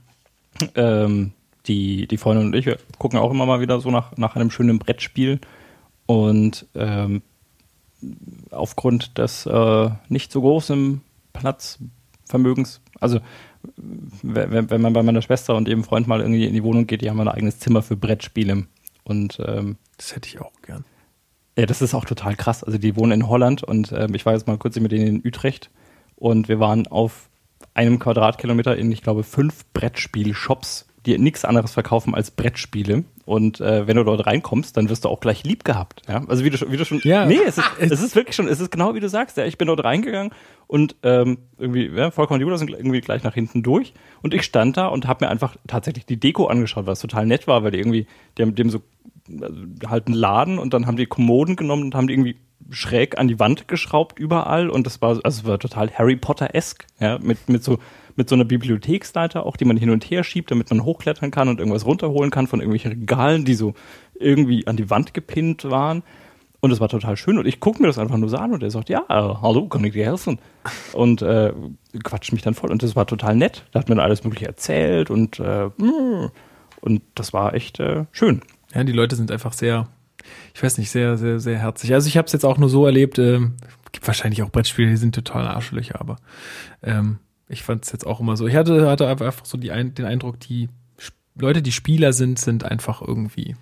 ähm, 0.74 1.32
die, 1.66 2.08
die 2.08 2.16
Freundin 2.16 2.46
und 2.46 2.54
ich, 2.56 2.66
wir 2.66 2.78
gucken 2.98 3.20
auch 3.20 3.30
immer 3.30 3.46
mal 3.46 3.60
wieder 3.60 3.80
so 3.80 3.92
nach, 3.92 4.16
nach 4.16 4.34
einem 4.34 4.50
schönen 4.50 4.80
Brettspiel. 4.80 5.40
Und 6.06 6.66
ähm, 6.74 7.22
aufgrund 8.50 9.18
des 9.18 9.46
äh, 9.46 9.90
nicht 10.08 10.32
so 10.32 10.40
großen 10.40 11.00
Platzvermögens, 11.32 12.80
also 12.98 13.20
wenn, 14.22 14.70
wenn 14.70 14.80
man 14.80 14.92
bei 14.92 15.02
meiner 15.02 15.22
Schwester 15.22 15.56
und 15.56 15.68
ihrem 15.68 15.84
Freund 15.84 16.06
mal 16.06 16.20
irgendwie 16.20 16.46
in 16.46 16.54
die 16.54 16.62
Wohnung 16.62 16.86
geht, 16.86 17.02
die 17.02 17.10
haben 17.10 17.20
ein 17.20 17.28
eigenes 17.28 17.58
Zimmer 17.58 17.82
für 17.82 17.96
Brettspiele. 17.96 18.66
Und 19.04 19.38
ähm, 19.44 19.76
das 19.96 20.14
hätte 20.14 20.28
ich 20.28 20.40
auch 20.40 20.52
gern. 20.62 20.84
Ja, 21.56 21.66
das 21.66 21.82
ist 21.82 21.94
auch 21.94 22.04
total 22.04 22.36
krass. 22.36 22.62
Also 22.62 22.78
die 22.78 22.96
wohnen 22.96 23.12
in 23.12 23.28
Holland 23.28 23.64
und 23.64 23.92
ähm, 23.92 24.14
ich 24.14 24.26
war 24.26 24.34
jetzt 24.34 24.46
mal 24.46 24.58
kurz 24.58 24.78
mit 24.78 24.92
denen 24.92 25.06
in 25.06 25.26
Utrecht 25.26 25.70
und 26.16 26.48
wir 26.48 26.60
waren 26.60 26.86
auf 26.86 27.30
einem 27.74 27.98
Quadratkilometer 27.98 28.76
in, 28.76 28.90
ich 28.92 29.02
glaube, 29.02 29.22
fünf 29.22 29.64
Brettspiel-Shops, 29.72 30.87
die 31.08 31.18
nichts 31.18 31.44
anderes 31.44 31.72
verkaufen 31.72 32.14
als 32.14 32.30
Brettspiele. 32.30 33.04
Und 33.24 33.60
äh, 33.60 33.86
wenn 33.86 33.96
du 33.96 34.04
dort 34.04 34.26
reinkommst, 34.26 34.76
dann 34.76 34.88
wirst 34.88 35.04
du 35.04 35.08
auch 35.08 35.20
gleich 35.20 35.44
lieb 35.44 35.64
gehabt. 35.64 36.02
Ja? 36.08 36.22
Also 36.28 36.44
wie 36.44 36.50
du, 36.50 36.58
schon, 36.58 36.70
wie 36.70 36.76
du 36.76 36.84
schon. 36.84 37.00
Ja. 37.04 37.26
Nee, 37.26 37.40
es 37.46 37.58
ist, 37.58 37.70
es 37.78 38.02
ist 38.02 38.14
wirklich 38.14 38.36
schon, 38.36 38.48
es 38.48 38.60
ist 38.60 38.70
genau 38.70 38.94
wie 38.94 39.00
du 39.00 39.08
sagst. 39.08 39.36
Ja? 39.36 39.44
Ich 39.44 39.58
bin 39.58 39.68
dort 39.68 39.82
reingegangen 39.82 40.32
und 40.66 40.96
ähm, 41.02 41.38
irgendwie, 41.58 41.86
ja, 41.88 42.10
Volker 42.10 42.34
und 42.34 42.40
Judas 42.40 42.60
sind 42.60 42.70
irgendwie 42.70 43.00
gleich 43.00 43.22
nach 43.22 43.34
hinten 43.34 43.62
durch. 43.62 43.94
Und 44.22 44.34
ich 44.34 44.42
stand 44.42 44.76
da 44.76 44.86
und 44.86 45.06
habe 45.06 45.24
mir 45.24 45.30
einfach 45.30 45.56
tatsächlich 45.66 46.06
die 46.06 46.20
Deko 46.20 46.46
angeschaut, 46.46 46.86
was 46.86 47.00
total 47.00 47.26
nett 47.26 47.46
war, 47.46 47.64
weil 47.64 47.70
die 47.70 47.78
irgendwie, 47.78 48.06
die 48.36 48.42
haben 48.42 48.54
dem 48.54 48.70
so 48.70 48.82
also 49.40 49.54
halt 49.86 50.06
einen 50.06 50.16
Laden 50.16 50.58
und 50.58 50.72
dann 50.72 50.86
haben 50.86 50.96
die 50.96 51.06
Kommoden 51.06 51.56
genommen 51.56 51.84
und 51.84 51.94
haben 51.94 52.06
die 52.06 52.14
irgendwie 52.14 52.36
schräg 52.70 53.18
an 53.18 53.28
die 53.28 53.38
Wand 53.38 53.68
geschraubt 53.68 54.18
überall 54.18 54.70
und 54.70 54.86
das 54.86 55.00
war 55.00 55.10
also 55.10 55.20
es 55.24 55.44
war 55.44 55.58
total 55.58 55.90
Harry 55.90 56.16
Potter-esk, 56.16 56.86
ja, 56.98 57.18
mit 57.18 57.48
mit 57.48 57.62
so 57.62 57.78
mit 58.18 58.28
so 58.28 58.34
einer 58.34 58.44
Bibliotheksleiter 58.44 59.46
auch, 59.46 59.56
die 59.56 59.64
man 59.64 59.76
hin 59.76 59.90
und 59.90 60.04
her 60.04 60.24
schiebt, 60.24 60.50
damit 60.50 60.68
man 60.70 60.82
hochklettern 60.82 61.30
kann 61.30 61.48
und 61.48 61.60
irgendwas 61.60 61.86
runterholen 61.86 62.32
kann 62.32 62.48
von 62.48 62.58
irgendwelchen 62.58 62.90
Regalen, 62.90 63.44
die 63.44 63.54
so 63.54 63.74
irgendwie 64.18 64.66
an 64.66 64.76
die 64.76 64.90
Wand 64.90 65.14
gepinnt 65.14 65.64
waren. 65.64 66.02
Und 66.60 66.72
es 66.72 66.80
war 66.80 66.88
total 66.88 67.16
schön. 67.16 67.38
Und 67.38 67.46
ich 67.46 67.60
gucke 67.60 67.80
mir 67.80 67.86
das 67.86 67.98
einfach 67.98 68.16
nur 68.16 68.28
so 68.28 68.36
an 68.36 68.52
und 68.52 68.64
er 68.64 68.72
sagt, 68.72 68.88
ja, 68.88 69.04
hallo, 69.08 69.68
kann 69.68 69.84
ich 69.84 69.92
dir 69.92 70.04
helfen? 70.04 70.40
Und 70.92 71.22
äh, 71.22 71.52
quatscht 72.02 72.32
mich 72.32 72.42
dann 72.42 72.54
voll. 72.54 72.72
Und 72.72 72.82
das 72.82 72.96
war 72.96 73.06
total 73.06 73.36
nett. 73.36 73.64
Da 73.70 73.78
hat 73.78 73.88
mir 73.88 73.94
dann 73.94 74.04
alles 74.04 74.24
Mögliche 74.24 74.46
erzählt 74.46 75.08
und, 75.08 75.38
äh, 75.38 75.70
und 76.80 77.02
das 77.14 77.32
war 77.32 77.54
echt 77.54 77.78
äh, 77.78 78.06
schön. 78.10 78.42
Ja, 78.74 78.82
die 78.82 78.92
Leute 78.92 79.14
sind 79.14 79.30
einfach 79.30 79.52
sehr, 79.52 79.86
ich 80.52 80.60
weiß 80.60 80.78
nicht, 80.78 80.90
sehr, 80.90 81.16
sehr, 81.16 81.38
sehr 81.38 81.60
herzlich. 81.60 81.94
Also 81.94 82.08
ich 82.08 82.16
habe 82.16 82.26
es 82.26 82.32
jetzt 82.32 82.44
auch 82.44 82.58
nur 82.58 82.68
so 82.68 82.84
erlebt, 82.84 83.20
äh, 83.20 83.38
gibt 83.92 84.08
wahrscheinlich 84.08 84.42
auch 84.42 84.50
Brettspiele, 84.50 84.90
die 84.90 84.96
sind 84.96 85.14
total 85.14 85.46
Arschlöcher, 85.46 86.00
aber 86.00 86.16
ähm, 86.82 87.18
ich 87.48 87.62
fand 87.62 87.84
es 87.84 87.92
jetzt 87.92 88.06
auch 88.06 88.20
immer 88.20 88.36
so. 88.36 88.46
Ich 88.46 88.54
hatte, 88.54 88.88
hatte 88.88 89.08
einfach 89.08 89.44
so 89.44 89.58
die, 89.58 89.68
den 89.68 90.04
Eindruck, 90.04 90.40
die 90.40 90.68
Leute, 91.34 91.62
die 91.62 91.72
Spieler 91.72 92.12
sind, 92.12 92.38
sind 92.38 92.64
einfach 92.64 93.00
irgendwie 93.00 93.56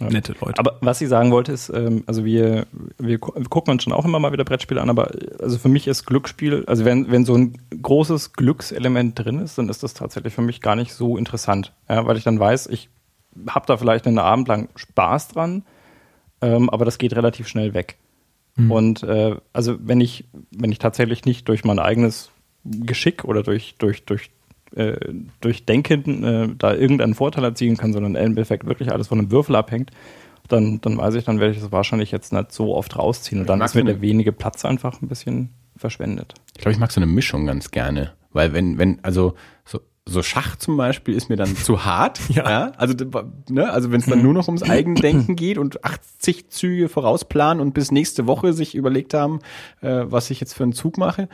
ja. 0.00 0.08
nette 0.08 0.34
Leute. 0.40 0.58
Aber 0.58 0.78
was 0.80 1.00
ich 1.00 1.08
sagen 1.08 1.30
wollte 1.30 1.52
ist, 1.52 1.68
ähm, 1.70 2.02
also 2.06 2.24
wir, 2.24 2.66
wir 2.98 3.18
gucken 3.18 3.72
uns 3.72 3.84
schon 3.84 3.92
auch 3.92 4.04
immer 4.04 4.18
mal 4.18 4.32
wieder 4.32 4.44
Brettspiele 4.44 4.80
an, 4.80 4.90
aber 4.90 5.12
also 5.40 5.58
für 5.58 5.68
mich 5.68 5.86
ist 5.86 6.06
Glücksspiel, 6.06 6.64
also 6.66 6.84
wenn, 6.84 7.10
wenn 7.10 7.24
so 7.24 7.34
ein 7.34 7.58
großes 7.80 8.32
Glückselement 8.32 9.18
drin 9.18 9.38
ist, 9.38 9.58
dann 9.58 9.68
ist 9.68 9.82
das 9.82 9.94
tatsächlich 9.94 10.34
für 10.34 10.42
mich 10.42 10.60
gar 10.60 10.76
nicht 10.76 10.92
so 10.92 11.16
interessant, 11.16 11.72
ja, 11.88 12.06
weil 12.06 12.16
ich 12.16 12.24
dann 12.24 12.38
weiß, 12.38 12.66
ich 12.66 12.88
habe 13.48 13.66
da 13.66 13.76
vielleicht 13.76 14.06
einen 14.06 14.18
Abend 14.18 14.48
lang 14.48 14.68
Spaß 14.74 15.28
dran, 15.28 15.64
ähm, 16.40 16.68
aber 16.70 16.84
das 16.84 16.98
geht 16.98 17.14
relativ 17.14 17.48
schnell 17.48 17.74
weg. 17.74 17.96
Mhm. 18.56 18.70
Und 18.70 19.02
äh, 19.02 19.36
also 19.52 19.76
wenn 19.80 20.00
ich, 20.00 20.24
wenn 20.50 20.72
ich 20.72 20.78
tatsächlich 20.78 21.24
nicht 21.24 21.48
durch 21.48 21.64
mein 21.64 21.78
eigenes 21.78 22.30
Geschick 22.64 23.24
oder 23.24 23.42
durch, 23.42 23.74
durch, 23.78 24.04
durch, 24.04 24.30
äh, 24.74 24.96
durch 25.40 25.64
Denken 25.66 26.24
äh, 26.24 26.48
da 26.56 26.74
irgendeinen 26.74 27.14
Vorteil 27.14 27.44
erzielen 27.44 27.76
kann, 27.76 27.92
sondern 27.92 28.14
im 28.14 28.22
Endeffekt 28.22 28.66
wirklich 28.66 28.92
alles 28.92 29.08
von 29.08 29.18
einem 29.18 29.30
Würfel 29.30 29.56
abhängt, 29.56 29.90
dann, 30.48 30.80
dann 30.80 30.98
weiß 30.98 31.14
ich, 31.14 31.24
dann 31.24 31.40
werde 31.40 31.54
ich 31.54 31.60
das 31.60 31.72
wahrscheinlich 31.72 32.10
jetzt 32.10 32.32
nicht 32.32 32.52
so 32.52 32.74
oft 32.74 32.98
rausziehen. 32.98 33.40
Und 33.40 33.48
dann 33.48 33.60
ist 33.60 33.74
mir 33.74 33.84
der 33.84 34.00
wenige 34.00 34.32
Platz 34.32 34.64
einfach 34.64 35.00
ein 35.00 35.08
bisschen 35.08 35.50
verschwendet. 35.76 36.34
Ich 36.54 36.60
glaube, 36.60 36.72
ich 36.72 36.78
mag 36.78 36.92
so 36.92 37.00
eine 37.00 37.10
Mischung 37.10 37.46
ganz 37.46 37.70
gerne. 37.70 38.12
Weil 38.32 38.52
wenn, 38.52 38.78
wenn, 38.78 38.98
also 39.02 39.34
so, 39.64 39.80
so 40.06 40.22
Schach 40.22 40.56
zum 40.56 40.76
Beispiel 40.76 41.14
ist 41.14 41.30
mir 41.30 41.36
dann 41.36 41.56
zu 41.56 41.84
hart. 41.84 42.20
ja. 42.28 42.50
ja. 42.50 42.72
Also, 42.76 42.94
ne, 43.48 43.70
also 43.70 43.90
wenn 43.90 44.00
es 44.00 44.06
dann 44.06 44.22
nur 44.22 44.34
noch 44.34 44.48
ums 44.48 44.62
Eigendenken 44.62 45.34
geht 45.36 45.56
und 45.56 45.84
80 45.84 46.50
Züge 46.50 46.88
vorausplanen 46.88 47.60
und 47.62 47.72
bis 47.72 47.90
nächste 47.90 48.26
Woche 48.26 48.52
sich 48.52 48.74
überlegt 48.74 49.14
haben, 49.14 49.38
äh, 49.80 50.02
was 50.04 50.30
ich 50.30 50.40
jetzt 50.40 50.52
für 50.52 50.64
einen 50.64 50.72
Zug 50.74 50.98
mache. 50.98 51.28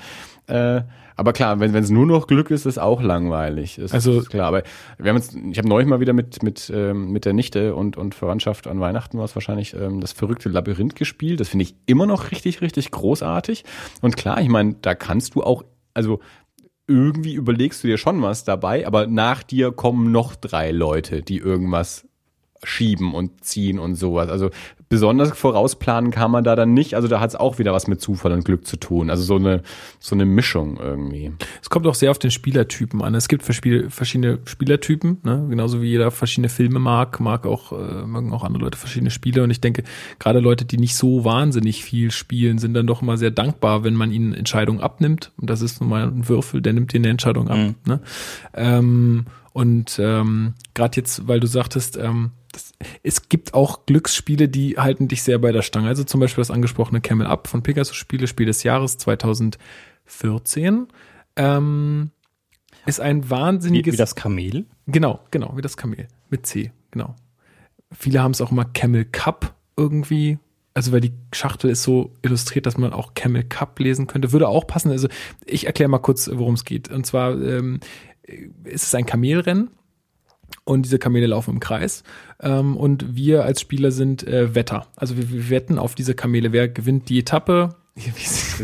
Äh, 0.46 0.82
aber 1.20 1.34
klar, 1.34 1.60
wenn 1.60 1.74
es 1.74 1.90
nur 1.90 2.06
noch 2.06 2.26
Glück 2.26 2.50
ist, 2.50 2.64
ist 2.64 2.78
auch 2.78 3.02
langweilig. 3.02 3.76
Ist, 3.76 3.92
also 3.92 4.20
ist 4.20 4.30
klar. 4.30 4.46
Aber 4.46 4.62
wir 4.96 5.10
haben 5.10 5.18
jetzt, 5.18 5.34
ich 5.34 5.58
habe 5.58 5.68
neulich 5.68 5.86
mal 5.86 6.00
wieder 6.00 6.14
mit 6.14 6.42
mit 6.42 6.72
ähm, 6.74 7.12
mit 7.12 7.26
der 7.26 7.34
Nichte 7.34 7.74
und 7.74 7.98
und 7.98 8.14
Verwandtschaft 8.14 8.66
an 8.66 8.80
Weihnachten 8.80 9.18
war 9.18 9.26
es 9.26 9.36
wahrscheinlich 9.36 9.74
ähm, 9.74 10.00
das 10.00 10.12
verrückte 10.12 10.48
Labyrinth 10.48 10.96
gespielt. 10.96 11.38
Das 11.38 11.50
finde 11.50 11.64
ich 11.64 11.74
immer 11.84 12.06
noch 12.06 12.30
richtig 12.30 12.62
richtig 12.62 12.90
großartig. 12.90 13.66
Und 14.00 14.16
klar, 14.16 14.40
ich 14.40 14.48
meine, 14.48 14.76
da 14.80 14.94
kannst 14.94 15.34
du 15.34 15.42
auch 15.42 15.62
also 15.92 16.20
irgendwie 16.86 17.34
überlegst 17.34 17.84
du 17.84 17.88
dir 17.88 17.98
schon 17.98 18.22
was 18.22 18.44
dabei, 18.44 18.86
aber 18.86 19.06
nach 19.06 19.42
dir 19.42 19.72
kommen 19.72 20.12
noch 20.12 20.34
drei 20.34 20.70
Leute, 20.70 21.20
die 21.20 21.36
irgendwas 21.36 22.08
schieben 22.62 23.14
und 23.14 23.42
ziehen 23.44 23.78
und 23.78 23.94
sowas. 23.94 24.28
Also 24.28 24.50
besonders 24.90 25.30
vorausplanen 25.38 26.10
kann 26.10 26.30
man 26.30 26.44
da 26.44 26.56
dann 26.56 26.74
nicht. 26.74 26.94
Also 26.94 27.08
da 27.08 27.20
hat 27.20 27.30
es 27.30 27.36
auch 27.36 27.58
wieder 27.58 27.72
was 27.72 27.86
mit 27.86 28.00
Zufall 28.00 28.32
und 28.32 28.44
Glück 28.44 28.66
zu 28.66 28.76
tun. 28.76 29.08
Also 29.08 29.22
so 29.22 29.36
eine, 29.36 29.62
so 29.98 30.14
eine 30.14 30.26
Mischung 30.26 30.78
irgendwie. 30.78 31.32
Es 31.62 31.70
kommt 31.70 31.86
auch 31.86 31.94
sehr 31.94 32.10
auf 32.10 32.18
den 32.18 32.30
Spielertypen 32.30 33.00
an. 33.02 33.14
Es 33.14 33.28
gibt 33.28 33.44
verschiedene 33.44 34.38
Spielertypen, 34.44 35.18
ne? 35.22 35.46
genauso 35.48 35.80
wie 35.80 35.88
jeder 35.88 36.10
verschiedene 36.10 36.48
Filme 36.48 36.80
mag, 36.80 37.20
mag 37.20 37.46
auch, 37.46 37.72
äh, 37.72 38.04
mögen 38.04 38.32
auch 38.32 38.42
andere 38.42 38.64
Leute 38.64 38.76
verschiedene 38.76 39.10
Spiele. 39.10 39.42
Und 39.42 39.50
ich 39.50 39.60
denke, 39.60 39.84
gerade 40.18 40.40
Leute, 40.40 40.64
die 40.64 40.76
nicht 40.76 40.96
so 40.96 41.24
wahnsinnig 41.24 41.84
viel 41.84 42.10
spielen, 42.10 42.58
sind 42.58 42.74
dann 42.74 42.86
doch 42.86 43.00
immer 43.00 43.16
sehr 43.16 43.30
dankbar, 43.30 43.84
wenn 43.84 43.94
man 43.94 44.10
ihnen 44.10 44.34
Entscheidungen 44.34 44.80
abnimmt. 44.80 45.32
Und 45.38 45.48
das 45.48 45.62
ist 45.62 45.80
nun 45.80 45.88
mal 45.88 46.02
ein 46.02 46.28
Würfel, 46.28 46.60
der 46.60 46.72
nimmt 46.72 46.92
dir 46.92 46.98
eine 46.98 47.08
Entscheidung 47.08 47.48
ab. 47.48 47.58
Mhm. 47.58 47.74
Ne? 47.86 48.00
Ähm, 48.54 49.26
und 49.52 49.98
ähm, 50.02 50.54
gerade 50.74 50.96
jetzt, 50.96 51.26
weil 51.28 51.40
du 51.40 51.46
sagtest, 51.46 51.96
ähm, 51.96 52.32
es 53.02 53.28
gibt 53.28 53.54
auch 53.54 53.86
Glücksspiele, 53.86 54.48
die 54.48 54.78
halten 54.78 55.08
dich 55.08 55.22
sehr 55.22 55.38
bei 55.38 55.52
der 55.52 55.62
Stange. 55.62 55.88
Also 55.88 56.04
zum 56.04 56.20
Beispiel 56.20 56.42
das 56.42 56.50
angesprochene 56.50 57.00
Camel 57.00 57.26
Up 57.26 57.48
von 57.48 57.62
Pegasus 57.62 57.96
Spiele, 57.96 58.26
Spiel 58.26 58.46
des 58.46 58.62
Jahres 58.62 58.98
2014. 58.98 60.88
Ähm, 61.36 62.10
ist 62.86 63.00
ein 63.00 63.28
wahnsinniges. 63.28 63.92
Wie, 63.92 63.92
wie 63.92 63.98
das 63.98 64.14
Kamel? 64.14 64.66
Genau, 64.86 65.20
genau, 65.30 65.56
wie 65.56 65.62
das 65.62 65.76
Kamel. 65.76 66.08
Mit 66.30 66.46
C, 66.46 66.72
genau. 66.90 67.14
Viele 67.92 68.22
haben 68.22 68.32
es 68.32 68.40
auch 68.40 68.50
immer 68.50 68.64
Camel 68.64 69.04
Cup 69.04 69.54
irgendwie. 69.76 70.38
Also 70.72 70.92
weil 70.92 71.00
die 71.00 71.12
Schachtel 71.32 71.70
ist 71.70 71.82
so 71.82 72.16
illustriert, 72.22 72.64
dass 72.64 72.78
man 72.78 72.92
auch 72.92 73.14
Camel 73.14 73.42
Cup 73.42 73.78
lesen 73.78 74.06
könnte. 74.06 74.32
Würde 74.32 74.48
auch 74.48 74.66
passen. 74.66 74.90
Also 74.90 75.08
ich 75.44 75.66
erkläre 75.66 75.90
mal 75.90 75.98
kurz, 75.98 76.30
worum 76.32 76.54
es 76.54 76.64
geht. 76.64 76.90
Und 76.90 77.04
zwar 77.04 77.32
ähm, 77.42 77.80
ist 78.64 78.84
es 78.84 78.94
ein 78.94 79.04
Kamelrennen 79.04 79.70
und 80.64 80.82
diese 80.82 80.98
Kamele 80.98 81.26
laufen 81.26 81.54
im 81.54 81.60
Kreis. 81.60 82.02
Ähm, 82.40 82.76
und 82.76 83.14
wir 83.14 83.44
als 83.44 83.60
Spieler 83.60 83.90
sind 83.90 84.26
äh, 84.26 84.54
Wetter. 84.54 84.86
Also 84.96 85.16
wir, 85.16 85.30
wir, 85.30 85.50
wetten 85.50 85.78
auf 85.78 85.94
diese 85.94 86.14
Kamele. 86.14 86.52
Wer 86.52 86.68
gewinnt 86.68 87.08
die 87.08 87.18
Etappe? 87.18 87.74
Wir 87.94 88.12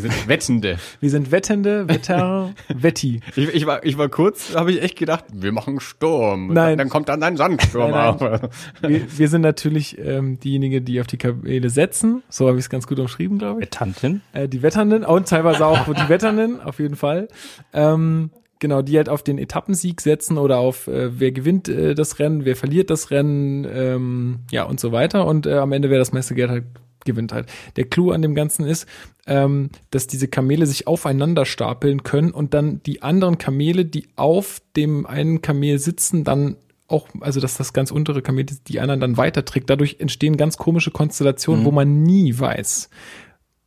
sind 0.03 0.28
Wettende. 0.28 0.78
Wir 1.01 1.11
sind 1.11 1.30
Wettende, 1.30 1.89
Wetter, 1.89 2.55
Wetti. 2.68 3.20
Ich, 3.34 3.49
ich, 3.49 3.66
war, 3.66 3.84
ich 3.84 3.99
war 3.99 4.09
kurz, 4.09 4.55
habe 4.55 4.72
ich 4.72 4.82
echt 4.82 4.97
gedacht, 4.97 5.24
wir 5.32 5.53
machen 5.53 5.80
Sturm. 5.80 6.53
Nein. 6.53 6.78
Dann 6.78 6.89
kommt 6.89 7.09
dann 7.09 7.22
ein 7.22 7.37
Sandsturm 7.37 7.91
nein, 7.91 8.16
nein. 8.20 8.49
Wir, 8.80 9.18
wir, 9.18 9.28
sind 9.28 9.43
natürlich 9.43 9.99
ähm, 9.99 10.39
diejenigen, 10.39 10.84
die 10.84 11.01
auf 11.01 11.07
die 11.07 11.18
Kamele 11.18 11.70
setzen. 11.70 12.22
So 12.28 12.47
habe 12.47 12.59
ich 12.59 12.64
es 12.66 12.70
ganz 12.70 12.87
gut 12.87 12.99
umschrieben, 12.99 13.39
glaube 13.39 13.61
ich. 13.61 13.66
Wettanten. 13.66 14.22
Äh, 14.32 14.49
die 14.49 14.62
Wetternden 14.62 15.05
und 15.05 15.28
teilweise 15.28 15.66
auch 15.66 15.84
die 15.93 16.09
Wetternden, 16.09 16.61
auf 16.61 16.78
jeden 16.78 16.97
Fall. 16.97 17.28
Ähm, 17.72 18.30
Genau, 18.59 18.80
die 18.80 18.96
halt 18.96 19.09
auf 19.11 19.22
den 19.22 19.38
Etappensieg 19.38 20.00
setzen 20.00 20.38
oder 20.38 20.59
auf 20.59 20.86
äh, 20.86 21.20
wer 21.20 21.30
gewinnt 21.30 21.68
äh, 21.68 21.94
das 21.94 22.18
Rennen, 22.18 22.46
wer 22.46 22.57
verliert 22.57 22.88
das 22.88 23.11
Rennen, 23.11 23.66
ähm, 23.70 24.38
ja 24.50 24.64
und 24.64 24.80
so 24.80 24.92
weiter. 24.92 25.26
Und 25.26 25.46
äh, 25.46 25.54
am 25.54 25.72
Ende 25.72 25.90
wer 25.90 25.98
das 25.98 26.12
meiste 26.12 26.34
Geld 26.34 26.50
halt 26.50 26.64
gewinnt 27.04 27.32
halt. 27.32 27.48
Der 27.76 27.84
Clou 27.84 28.11
an 28.11 28.20
dem 28.20 28.34
Ganzen 28.34 28.66
ist, 28.66 28.86
ähm, 29.26 29.70
dass 29.90 30.07
diese 30.07 30.28
Kamele 30.28 30.66
sich 30.66 30.86
aufeinander 30.86 31.46
stapeln 31.46 32.02
können 32.02 32.32
und 32.32 32.52
dann 32.52 32.82
die 32.84 33.02
anderen 33.02 33.38
Kamele, 33.38 33.86
die 33.86 34.09
auf 34.16 34.61
dem 34.76 35.07
einen 35.07 35.40
Kamel 35.40 35.78
sitzen, 35.78 36.24
dann 36.24 36.57
auch, 36.88 37.09
also 37.20 37.40
dass 37.40 37.57
das 37.57 37.72
ganz 37.72 37.90
untere 37.90 38.22
Kamel 38.22 38.44
die 38.44 38.80
anderen 38.80 39.00
dann 39.00 39.16
weiterträgt. 39.16 39.70
Dadurch 39.70 39.96
entstehen 39.98 40.36
ganz 40.36 40.57
komische 40.57 40.90
Konstellationen, 40.90 41.62
mhm. 41.62 41.66
wo 41.66 41.70
man 41.72 42.02
nie 42.02 42.38
weiß, 42.38 42.90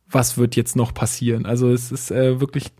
was 0.08 0.38
wird 0.38 0.56
jetzt 0.56 0.76
noch 0.76 0.94
passieren. 0.94 1.46
Also 1.46 1.70
es 1.70 1.92
ist 1.92 2.10
äh, 2.10 2.40
wirklich 2.40 2.72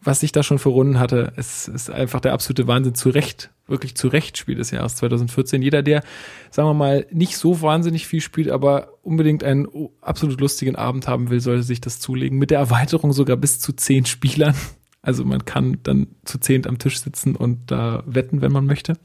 was 0.00 0.22
ich 0.22 0.32
da 0.32 0.42
schon 0.42 0.58
für 0.58 0.68
Runden 0.68 0.98
hatte, 0.98 1.32
es 1.36 1.66
ist 1.66 1.90
einfach 1.90 2.20
der 2.20 2.32
absolute 2.32 2.66
Wahnsinn. 2.66 2.94
Zu 2.94 3.10
Recht, 3.10 3.50
wirklich 3.66 3.96
zu 3.96 4.08
Recht 4.08 4.38
Spiel 4.38 4.54
des 4.54 4.70
Jahres 4.70 4.96
2014. 4.96 5.60
Jeder, 5.60 5.82
der, 5.82 6.02
sagen 6.50 6.68
wir 6.68 6.74
mal, 6.74 7.06
nicht 7.10 7.36
so 7.36 7.60
wahnsinnig 7.62 8.06
viel 8.06 8.20
spielt, 8.20 8.48
aber 8.50 8.92
unbedingt 9.02 9.42
einen 9.42 9.66
absolut 10.00 10.40
lustigen 10.40 10.76
Abend 10.76 11.08
haben 11.08 11.30
will, 11.30 11.40
sollte 11.40 11.64
sich 11.64 11.80
das 11.80 11.98
zulegen. 11.98 12.38
Mit 12.38 12.50
der 12.50 12.58
Erweiterung 12.58 13.12
sogar 13.12 13.36
bis 13.36 13.58
zu 13.58 13.72
zehn 13.72 14.06
Spielern. 14.06 14.54
Also 15.02 15.24
man 15.24 15.44
kann 15.44 15.78
dann 15.84 16.08
zu 16.24 16.38
zehnt 16.38 16.66
am 16.66 16.78
Tisch 16.78 17.00
sitzen 17.00 17.36
und 17.36 17.70
da 17.70 18.02
wetten, 18.06 18.40
wenn 18.40 18.52
man 18.52 18.66
möchte. 18.66 18.98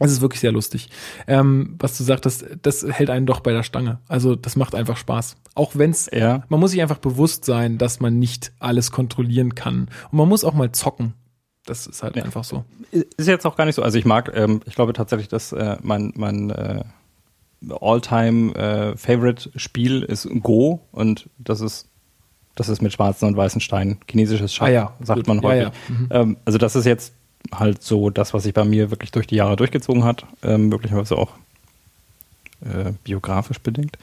Es 0.00 0.12
ist 0.12 0.20
wirklich 0.20 0.40
sehr 0.40 0.52
lustig. 0.52 0.88
Ähm, 1.26 1.74
was 1.78 1.96
du 1.98 2.04
sagtest, 2.04 2.44
das 2.62 2.84
hält 2.88 3.10
einen 3.10 3.26
doch 3.26 3.40
bei 3.40 3.52
der 3.52 3.62
Stange. 3.62 3.98
Also 4.08 4.36
das 4.36 4.56
macht 4.56 4.74
einfach 4.74 4.96
Spaß. 4.96 5.36
Auch 5.54 5.72
wenn's, 5.74 6.08
Ja. 6.12 6.44
man 6.48 6.60
muss 6.60 6.70
sich 6.72 6.82
einfach 6.82 6.98
bewusst 6.98 7.44
sein, 7.44 7.78
dass 7.78 8.00
man 8.00 8.18
nicht 8.18 8.52
alles 8.60 8.90
kontrollieren 8.92 9.54
kann. 9.54 9.88
Und 10.10 10.18
man 10.18 10.28
muss 10.28 10.44
auch 10.44 10.54
mal 10.54 10.72
zocken. 10.72 11.14
Das 11.66 11.86
ist 11.86 12.02
halt 12.02 12.16
Ja. 12.16 12.24
einfach 12.24 12.44
so. 12.44 12.64
Ist 12.92 13.26
jetzt 13.28 13.44
auch 13.46 13.56
gar 13.56 13.64
nicht 13.66 13.74
so. 13.74 13.82
Also 13.82 13.98
ich 13.98 14.04
mag, 14.04 14.30
ähm, 14.34 14.60
ich 14.66 14.74
glaube 14.74 14.92
tatsächlich, 14.94 15.28
dass 15.28 15.52
äh, 15.52 15.76
mein, 15.82 16.12
mein 16.16 16.50
äh, 16.50 16.82
All-Time 17.80 18.54
äh, 18.54 20.04
ist 20.04 20.28
Go 20.42 20.80
und 20.92 21.28
das 21.38 21.60
ist 21.60 21.86
das 22.54 22.68
ist 22.68 22.82
mit 22.82 22.92
schwarzen 22.92 23.26
und 23.28 23.36
weißen 23.36 23.60
Steinen. 23.60 23.98
Chinesisches 24.10 24.52
Schach, 24.52 24.66
Ah 24.66 24.70
ja, 24.70 24.92
sagt 25.00 25.20
gut. 25.20 25.26
man 25.28 25.36
Ja, 25.38 25.42
häufig. 25.48 25.62
ja. 25.62 25.72
Mhm. 25.94 26.08
Ähm, 26.10 26.36
also 26.44 26.58
das 26.58 26.74
ist 26.74 26.86
jetzt 26.86 27.12
halt 27.52 27.82
so 27.82 28.10
das, 28.10 28.34
was 28.34 28.42
sich 28.42 28.54
bei 28.54 28.64
mir 28.64 28.90
wirklich 28.90 29.10
durch 29.10 29.26
die 29.26 29.36
Jahre 29.36 29.56
durchgezogen 29.56 30.04
hat. 30.04 30.26
Ähm, 30.42 30.68
möglicherweise 30.68 31.16
auch 31.16 31.32
äh, 32.60 32.92
biografisch 33.04 33.60
bedingt. 33.60 33.98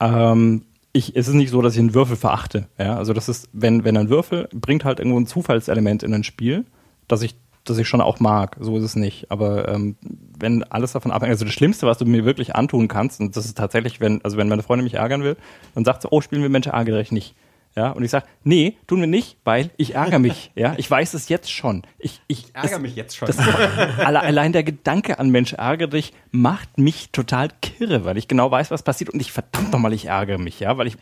Ähm, 0.00 0.62
ich, 0.92 1.16
es 1.16 1.28
ist 1.28 1.34
nicht 1.34 1.50
so, 1.50 1.60
dass 1.60 1.74
ich 1.74 1.80
einen 1.80 1.94
Würfel 1.94 2.16
verachte. 2.16 2.68
Ja? 2.78 2.96
Also 2.96 3.12
das 3.12 3.28
ist, 3.28 3.48
wenn, 3.52 3.84
wenn 3.84 3.96
ein 3.96 4.08
Würfel 4.08 4.48
bringt 4.52 4.84
halt 4.84 5.00
irgendwo 5.00 5.18
ein 5.18 5.26
Zufallselement 5.26 6.02
in 6.02 6.14
ein 6.14 6.24
Spiel, 6.24 6.64
das 7.08 7.22
ich, 7.22 7.34
das 7.64 7.78
ich 7.78 7.88
schon 7.88 8.00
auch 8.00 8.20
mag. 8.20 8.56
So 8.60 8.76
ist 8.78 8.84
es 8.84 8.96
nicht. 8.96 9.30
Aber 9.30 9.68
ähm, 9.68 9.96
wenn 10.38 10.62
alles 10.64 10.92
davon 10.92 11.10
abhängt, 11.10 11.30
also 11.30 11.44
das 11.44 11.54
Schlimmste, 11.54 11.86
was 11.86 11.98
du 11.98 12.04
mir 12.04 12.24
wirklich 12.24 12.54
antun 12.54 12.88
kannst, 12.88 13.20
und 13.20 13.36
das 13.36 13.44
ist 13.44 13.58
tatsächlich, 13.58 14.00
wenn, 14.00 14.24
also 14.24 14.36
wenn 14.36 14.48
meine 14.48 14.62
Freundin 14.62 14.84
mich 14.84 14.94
ärgern 14.94 15.24
will, 15.24 15.36
dann 15.74 15.84
sagt 15.84 16.02
sie, 16.02 16.08
oh, 16.10 16.20
spielen 16.20 16.42
wir 16.42 16.48
Mensch 16.48 16.66
ärgere 16.66 17.04
nicht. 17.10 17.34
Ja, 17.76 17.90
und 17.90 18.04
ich 18.04 18.10
sage, 18.12 18.26
nee, 18.44 18.76
tun 18.86 19.00
wir 19.00 19.08
nicht, 19.08 19.36
weil 19.42 19.70
ich 19.76 19.94
ärgere 19.96 20.20
mich. 20.20 20.52
Ja, 20.54 20.74
ich 20.76 20.88
weiß 20.88 21.14
es 21.14 21.28
jetzt 21.28 21.50
schon. 21.50 21.82
Ich, 21.98 22.20
ich 22.28 22.46
es- 22.52 22.78
mich 22.78 22.94
jetzt 22.94 23.16
schon. 23.16 23.26
das, 23.26 23.36
alle, 23.98 24.20
allein 24.20 24.52
der 24.52 24.62
Gedanke 24.62 25.18
an 25.18 25.30
Mensch 25.30 25.54
ärgere 25.54 25.88
dich 25.88 26.12
macht 26.30 26.78
mich 26.78 27.10
total 27.10 27.48
kirre, 27.62 28.04
weil 28.04 28.16
ich 28.16 28.28
genau 28.28 28.50
weiß, 28.50 28.70
was 28.70 28.82
passiert 28.84 29.10
und 29.10 29.20
ich 29.20 29.32
verdammt 29.32 29.72
nochmal, 29.72 29.92
ich 29.92 30.04
ärgere 30.06 30.38
mich, 30.38 30.60
ja, 30.60 30.78
weil 30.78 30.86
ich 30.86 30.96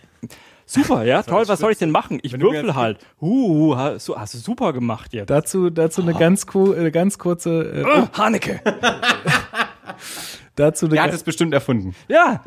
super, 0.64 1.05
ja, 1.05 1.23
toll, 1.23 1.47
was 1.47 1.61
soll 1.61 1.73
ich 1.73 1.79
denn 1.79 1.91
machen? 1.91 2.20
Ich 2.23 2.41
würfel 2.41 2.75
halt. 2.75 2.99
Uh, 3.20 3.77
hast 3.77 4.09
du, 4.09 4.16
hast 4.16 4.33
du 4.33 4.39
super 4.39 4.73
gemacht 4.73 5.12
jetzt. 5.12 5.29
Dazu, 5.29 5.68
dazu 5.68 6.01
eine 6.01 6.14
ganz, 6.14 6.47
ku- 6.47 6.73
äh, 6.73 6.91
ganz 6.91 7.18
kurze, 7.18 7.83
äh, 7.83 7.85
Oh, 7.85 8.09
Haneke. 8.18 8.61
dazu 10.57 10.87
eine, 10.87 10.97
Er 10.97 11.03
hat 11.05 11.12
es 11.12 11.23
bestimmt 11.23 11.53
erfunden. 11.55 11.95
Ja. 12.09 12.43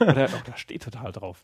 Oder, 0.00 0.28
oh, 0.32 0.40
da 0.44 0.56
steht 0.56 0.82
total 0.82 1.12
drauf. 1.12 1.42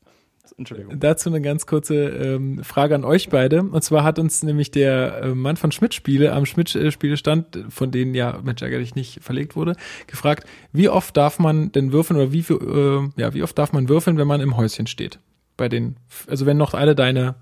Entschuldigung. 0.57 0.99
dazu 1.01 1.29
eine 1.29 1.41
ganz 1.41 1.67
kurze 1.67 1.95
ähm, 1.95 2.63
Frage 2.63 2.95
an 2.95 3.05
euch 3.05 3.29
beide. 3.29 3.63
Und 3.63 3.83
zwar 3.83 4.05
hat 4.05 4.19
uns 4.19 4.43
nämlich 4.43 4.71
der 4.71 5.23
äh, 5.23 5.35
Mann 5.35 5.57
von 5.57 5.73
Schmidt 5.73 5.95
Spiele 5.95 6.33
am 6.33 6.47
Schmidt 6.47 6.75
äh, 6.75 6.91
Spielestand, 6.91 7.65
von 7.69 7.91
denen 7.91 8.15
ja 8.15 8.41
Mensch 8.43 8.63
ärgerlich 8.63 8.95
nicht 8.95 9.23
verlegt 9.23 9.57
wurde, 9.57 9.77
gefragt, 10.07 10.47
wie 10.73 10.89
oft 10.89 11.17
darf 11.17 11.39
man 11.39 11.73
denn 11.73 11.93
würfeln 11.93 12.19
oder 12.19 12.33
wie 12.33 12.43
viel, 12.43 12.57
äh, 12.57 13.21
ja, 13.21 13.35
wie 13.35 13.43
oft 13.43 13.57
darf 13.59 13.73
man 13.73 13.89
würfeln, 13.89 14.19
wenn 14.19 14.29
man 14.29 14.41
im 14.41 14.57
Häuschen 14.57 14.87
steht? 14.87 15.19
Bei 15.57 15.69
den, 15.69 15.97
also 16.27 16.47
wenn 16.47 16.57
noch 16.57 16.75
alle 16.75 16.95
deine 16.95 17.35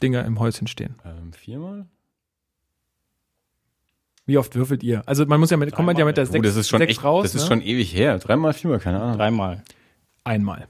Dinger 0.00 0.24
im 0.24 0.38
Häuschen 0.38 0.66
stehen. 0.66 0.94
Ähm, 1.04 1.32
viermal? 1.32 1.86
Wie 4.26 4.36
oft 4.36 4.54
würfelt 4.54 4.82
ihr? 4.82 5.02
Also 5.06 5.24
man 5.24 5.40
muss 5.40 5.50
ja 5.50 5.56
mit, 5.56 5.72
kommt 5.72 5.86
man 5.86 5.96
ja 5.96 6.04
mit 6.04 6.18
der 6.18 6.24
Oh, 6.24 6.30
sechs, 6.30 6.46
das 6.46 6.56
ist 6.56 6.68
schon 6.68 6.80
sechs 6.80 6.90
echt, 6.92 7.04
raus, 7.04 7.22
das 7.24 7.34
ist 7.34 7.42
ne? 7.42 7.48
schon 7.48 7.62
ewig 7.62 7.94
her. 7.94 8.18
Dreimal, 8.18 8.52
viermal, 8.52 8.78
keine 8.78 9.00
Ahnung. 9.00 9.16
Dreimal. 9.16 9.62
einmal. 10.24 10.68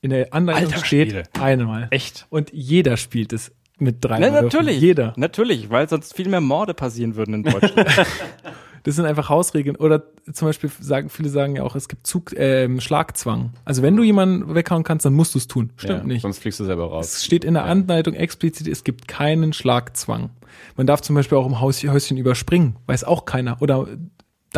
In 0.00 0.10
der 0.10 0.32
Anleitung 0.32 0.72
Alter 0.72 0.84
steht 0.84 1.38
einmal. 1.38 1.88
Echt? 1.90 2.26
Und 2.30 2.52
jeder 2.52 2.96
spielt 2.96 3.32
es 3.32 3.52
mit 3.78 4.04
drei. 4.04 4.18
Na, 4.20 4.42
natürlich. 4.42 4.80
Jeder. 4.80 5.12
Natürlich, 5.16 5.70
weil 5.70 5.88
sonst 5.88 6.14
viel 6.14 6.28
mehr 6.28 6.40
Morde 6.40 6.74
passieren 6.74 7.16
würden 7.16 7.34
in 7.34 7.42
Deutschland. 7.44 7.88
Das 8.88 8.96
sind 8.96 9.04
einfach 9.04 9.28
Hausregeln. 9.28 9.76
Oder 9.76 10.02
zum 10.32 10.48
Beispiel 10.48 10.70
sagen, 10.80 11.10
viele 11.10 11.28
sagen 11.28 11.56
ja 11.56 11.62
auch, 11.62 11.74
es 11.74 11.88
gibt 11.88 12.06
Zug, 12.06 12.32
ähm, 12.36 12.80
Schlagzwang. 12.80 13.52
Also 13.66 13.82
wenn 13.82 13.96
du 13.96 14.02
jemanden 14.02 14.54
weghauen 14.54 14.82
kannst, 14.82 15.04
dann 15.04 15.12
musst 15.12 15.34
du 15.34 15.38
es 15.38 15.46
tun. 15.46 15.72
Stimmt 15.76 16.00
ja, 16.00 16.06
nicht. 16.06 16.22
Sonst 16.22 16.38
fliegst 16.38 16.58
du 16.58 16.64
selber 16.64 16.86
raus. 16.86 17.12
Es 17.12 17.24
steht 17.24 17.44
in 17.44 17.52
der 17.52 17.64
Anleitung 17.64 18.14
explizit, 18.14 18.66
es 18.66 18.84
gibt 18.84 19.06
keinen 19.06 19.52
Schlagzwang. 19.52 20.30
Man 20.76 20.86
darf 20.86 21.02
zum 21.02 21.14
Beispiel 21.14 21.36
auch 21.36 21.46
im 21.46 21.60
Haus, 21.60 21.82
Häuschen 21.82 22.16
überspringen, 22.16 22.76
weiß 22.86 23.04
auch 23.04 23.26
keiner. 23.26 23.60
Oder 23.60 23.86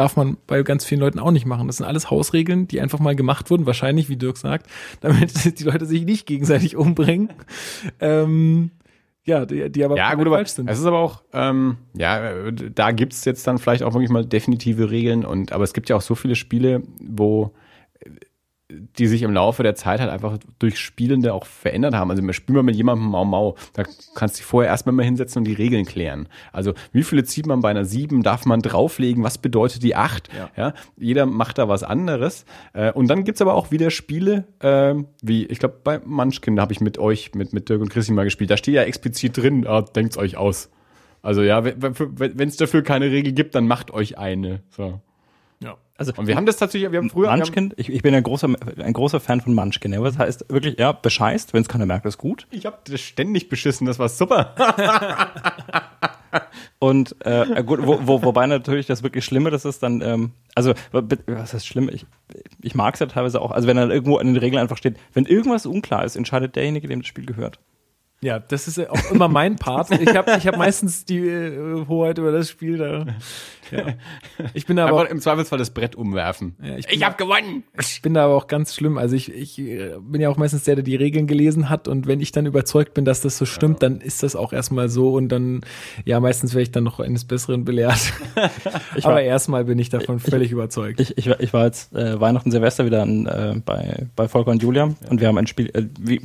darf 0.00 0.16
man 0.16 0.38
bei 0.46 0.62
ganz 0.62 0.86
vielen 0.86 1.02
Leuten 1.02 1.18
auch 1.18 1.30
nicht 1.30 1.44
machen. 1.44 1.66
Das 1.66 1.76
sind 1.76 1.84
alles 1.84 2.10
Hausregeln, 2.10 2.66
die 2.66 2.80
einfach 2.80 3.00
mal 3.00 3.14
gemacht 3.14 3.50
wurden, 3.50 3.66
wahrscheinlich, 3.66 4.08
wie 4.08 4.16
Dirk 4.16 4.38
sagt, 4.38 4.66
damit 5.02 5.58
die 5.60 5.64
Leute 5.64 5.84
sich 5.84 6.06
nicht 6.06 6.26
gegenseitig 6.26 6.74
umbringen. 6.74 7.28
ähm, 8.00 8.70
ja, 9.24 9.44
die, 9.44 9.70
die 9.70 9.84
aber 9.84 9.98
Ja, 9.98 10.14
gut, 10.14 10.26
aber 10.26 10.36
falsch 10.36 10.52
sind. 10.52 10.70
es 10.70 10.78
ist 10.78 10.86
aber 10.86 10.98
auch, 10.98 11.22
ähm, 11.34 11.76
ja, 11.94 12.50
da 12.50 12.92
gibt's 12.92 13.26
jetzt 13.26 13.46
dann 13.46 13.58
vielleicht 13.58 13.82
auch 13.82 13.92
wirklich 13.92 14.08
mal 14.10 14.24
definitive 14.24 14.90
Regeln 14.90 15.26
und 15.26 15.52
aber 15.52 15.64
es 15.64 15.74
gibt 15.74 15.90
ja 15.90 15.96
auch 15.96 16.00
so 16.00 16.14
viele 16.14 16.34
Spiele, 16.34 16.82
wo 16.98 17.52
die 18.98 19.06
sich 19.06 19.22
im 19.22 19.32
Laufe 19.32 19.62
der 19.62 19.74
Zeit 19.74 20.00
halt 20.00 20.10
einfach 20.10 20.38
durch 20.58 20.78
Spielende 20.78 21.34
auch 21.34 21.46
verändert 21.46 21.94
haben. 21.94 22.10
Also 22.10 22.22
wir 22.22 22.32
spielen 22.32 22.56
mal 22.56 22.62
mit 22.62 22.76
jemandem 22.76 23.08
Mau 23.08 23.24
Mau, 23.24 23.56
da 23.74 23.84
kannst 24.14 24.36
du 24.36 24.38
dich 24.38 24.46
vorher 24.46 24.70
erstmal 24.70 24.94
mal 24.94 25.04
hinsetzen 25.04 25.40
und 25.40 25.44
die 25.44 25.52
Regeln 25.52 25.84
klären. 25.84 26.28
Also 26.52 26.74
wie 26.92 27.02
viele 27.02 27.24
zieht 27.24 27.46
man 27.46 27.60
bei 27.60 27.70
einer 27.70 27.84
7, 27.84 28.22
darf 28.22 28.46
man 28.46 28.60
drauflegen, 28.60 29.22
was 29.22 29.38
bedeutet 29.38 29.82
die 29.82 29.96
8? 29.96 30.28
Ja. 30.56 30.74
jeder 30.96 31.26
macht 31.26 31.58
da 31.58 31.68
was 31.68 31.82
anderes. 31.82 32.44
Äh, 32.72 32.92
und 32.92 33.08
dann 33.08 33.24
gibt's 33.24 33.42
aber 33.42 33.54
auch 33.54 33.70
wieder 33.70 33.90
Spiele, 33.90 34.44
ähm, 34.60 35.06
wie, 35.22 35.46
ich 35.46 35.58
glaube, 35.58 35.76
bei 35.82 36.00
Munchkin 36.04 36.56
da 36.56 36.62
habe 36.62 36.72
ich 36.72 36.80
mit 36.80 36.98
euch, 36.98 37.34
mit, 37.34 37.52
mit 37.52 37.68
Dirk 37.68 37.80
und 37.80 37.90
Chrissy 37.90 38.12
mal 38.12 38.24
gespielt. 38.24 38.50
Da 38.50 38.56
steht 38.56 38.74
ja 38.74 38.82
explizit 38.82 39.36
drin, 39.36 39.66
ah, 39.66 39.82
denkt's 39.82 40.16
euch 40.16 40.36
aus. 40.36 40.70
Also 41.22 41.42
ja, 41.42 41.64
wenn 41.64 42.48
es 42.48 42.56
dafür 42.56 42.82
keine 42.82 43.10
Regel 43.10 43.32
gibt, 43.32 43.54
dann 43.54 43.66
macht 43.66 43.90
euch 43.90 44.16
eine. 44.16 44.62
So. 44.70 45.00
Ja. 45.62 45.76
Also 45.96 46.12
Und 46.16 46.26
wir 46.26 46.36
haben 46.36 46.46
das 46.46 46.56
tatsächlich, 46.56 46.90
wir 46.90 46.98
haben 46.98 47.10
früher. 47.10 47.24
wir 47.26 47.32
haben- 47.32 47.40
Munchkin, 47.40 47.74
ich, 47.76 47.90
ich 47.90 48.02
bin 48.02 48.14
ein 48.14 48.22
großer, 48.22 48.48
ein 48.78 48.92
großer 48.94 49.20
Fan 49.20 49.40
von 49.42 49.54
Munchkin. 49.54 49.92
Ja, 49.92 50.00
was 50.02 50.16
heißt 50.18 50.46
wirklich, 50.48 50.78
ja, 50.78 50.92
bescheißt, 50.92 51.52
wenn 51.52 51.60
es 51.62 51.68
keiner 51.68 51.84
merkt, 51.86 52.06
ist 52.06 52.16
gut. 52.18 52.46
Ich 52.50 52.64
habe 52.64 52.78
das 52.84 53.00
ständig 53.00 53.48
beschissen, 53.50 53.86
das 53.86 53.98
war 53.98 54.08
super. 54.08 54.54
Und 56.78 57.16
äh, 57.26 57.62
gut, 57.64 57.80
wo, 57.86 57.98
wo, 58.06 58.22
wobei 58.22 58.46
natürlich 58.46 58.86
das 58.86 59.02
wirklich 59.02 59.24
Schlimme, 59.24 59.50
das 59.50 59.64
ist 59.64 59.82
dann, 59.82 60.00
ähm, 60.00 60.30
also 60.54 60.72
was 60.92 61.52
ist 61.54 61.66
schlimm? 61.66 61.90
Ich, 61.92 62.06
ich 62.62 62.74
mag 62.74 62.94
es 62.94 63.00
ja 63.00 63.06
teilweise 63.06 63.40
auch, 63.42 63.50
also 63.50 63.68
wenn 63.68 63.76
dann 63.76 63.90
irgendwo 63.90 64.18
in 64.18 64.28
den 64.28 64.36
Regeln 64.36 64.62
einfach 64.62 64.76
steht, 64.78 64.96
wenn 65.12 65.26
irgendwas 65.26 65.66
unklar 65.66 66.04
ist, 66.04 66.16
entscheidet 66.16 66.56
derjenige, 66.56 66.88
dem 66.88 67.00
das 67.00 67.08
Spiel 67.08 67.26
gehört. 67.26 67.58
Ja, 68.22 68.38
das 68.38 68.68
ist 68.68 68.76
ja 68.76 68.90
auch 68.90 69.10
immer 69.10 69.28
mein 69.28 69.56
Part. 69.56 69.88
Ich 70.00 70.14
habe 70.14 70.32
ich 70.36 70.46
hab 70.46 70.56
meistens 70.58 71.04
die 71.06 71.18
äh, 71.26 71.86
Hoheit 71.88 72.18
über 72.18 72.32
das 72.32 72.50
Spiel. 72.50 72.76
Da. 72.78 73.06
Ja. 73.70 73.94
Ich 74.52 74.66
bin 74.66 74.78
aber 74.78 74.92
auch, 74.92 74.98
Einfach 75.00 75.12
im 75.12 75.20
Zweifelsfall 75.20 75.58
das 75.58 75.70
Brett 75.70 75.94
umwerfen. 75.94 76.56
Ja, 76.62 76.76
ich 76.76 76.86
ich 76.90 77.04
habe 77.04 77.16
gewonnen. 77.16 77.62
ich 77.80 78.02
bin 78.02 78.14
da 78.14 78.24
aber 78.24 78.34
auch 78.34 78.46
ganz 78.48 78.74
schlimm. 78.74 78.98
Also 78.98 79.14
ich, 79.16 79.32
ich 79.32 79.58
äh, 79.58 79.92
bin 80.00 80.20
ja 80.20 80.28
auch 80.28 80.36
meistens 80.36 80.64
der, 80.64 80.74
der 80.74 80.84
die 80.84 80.96
Regeln 80.96 81.26
gelesen 81.28 81.68
hat 81.70 81.86
und 81.88 82.06
wenn 82.08 82.20
ich 82.20 82.32
dann 82.32 82.46
überzeugt 82.46 82.94
bin, 82.94 83.04
dass 83.04 83.20
das 83.20 83.38
so 83.38 83.46
stimmt, 83.46 83.82
dann 83.82 84.00
ist 84.00 84.22
das 84.22 84.34
auch 84.36 84.52
erstmal 84.52 84.88
so 84.88 85.12
und 85.14 85.28
dann, 85.28 85.60
ja, 86.04 86.18
meistens 86.20 86.52
werde 86.52 86.62
ich 86.64 86.72
dann 86.72 86.84
noch 86.84 86.98
eines 87.00 87.24
Besseren 87.24 87.64
belehrt. 87.64 88.12
Ich 88.96 89.04
aber 89.06 89.14
war- 89.16 89.22
erstmal 89.22 89.64
bin 89.64 89.78
ich 89.78 89.88
davon 89.88 90.18
völlig 90.18 90.50
überzeugt. 90.50 91.00
Ich, 91.00 91.16
ich, 91.16 91.28
war- 91.28 91.40
ich 91.40 91.52
war 91.52 91.64
jetzt 91.66 91.94
äh, 91.94 92.20
Weihnachten, 92.20 92.50
Silvester 92.50 92.84
wieder 92.84 93.02
an, 93.02 93.26
äh, 93.26 93.54
bei, 93.64 94.06
bei 94.16 94.26
Volker 94.28 94.50
und 94.50 94.62
Julia 94.62 94.90
und 95.08 95.20
wir 95.20 95.28
haben 95.28 95.38
ein 95.38 95.46
Spiel, 95.46 95.70
äh, 95.74 95.84
wie, 95.98 96.20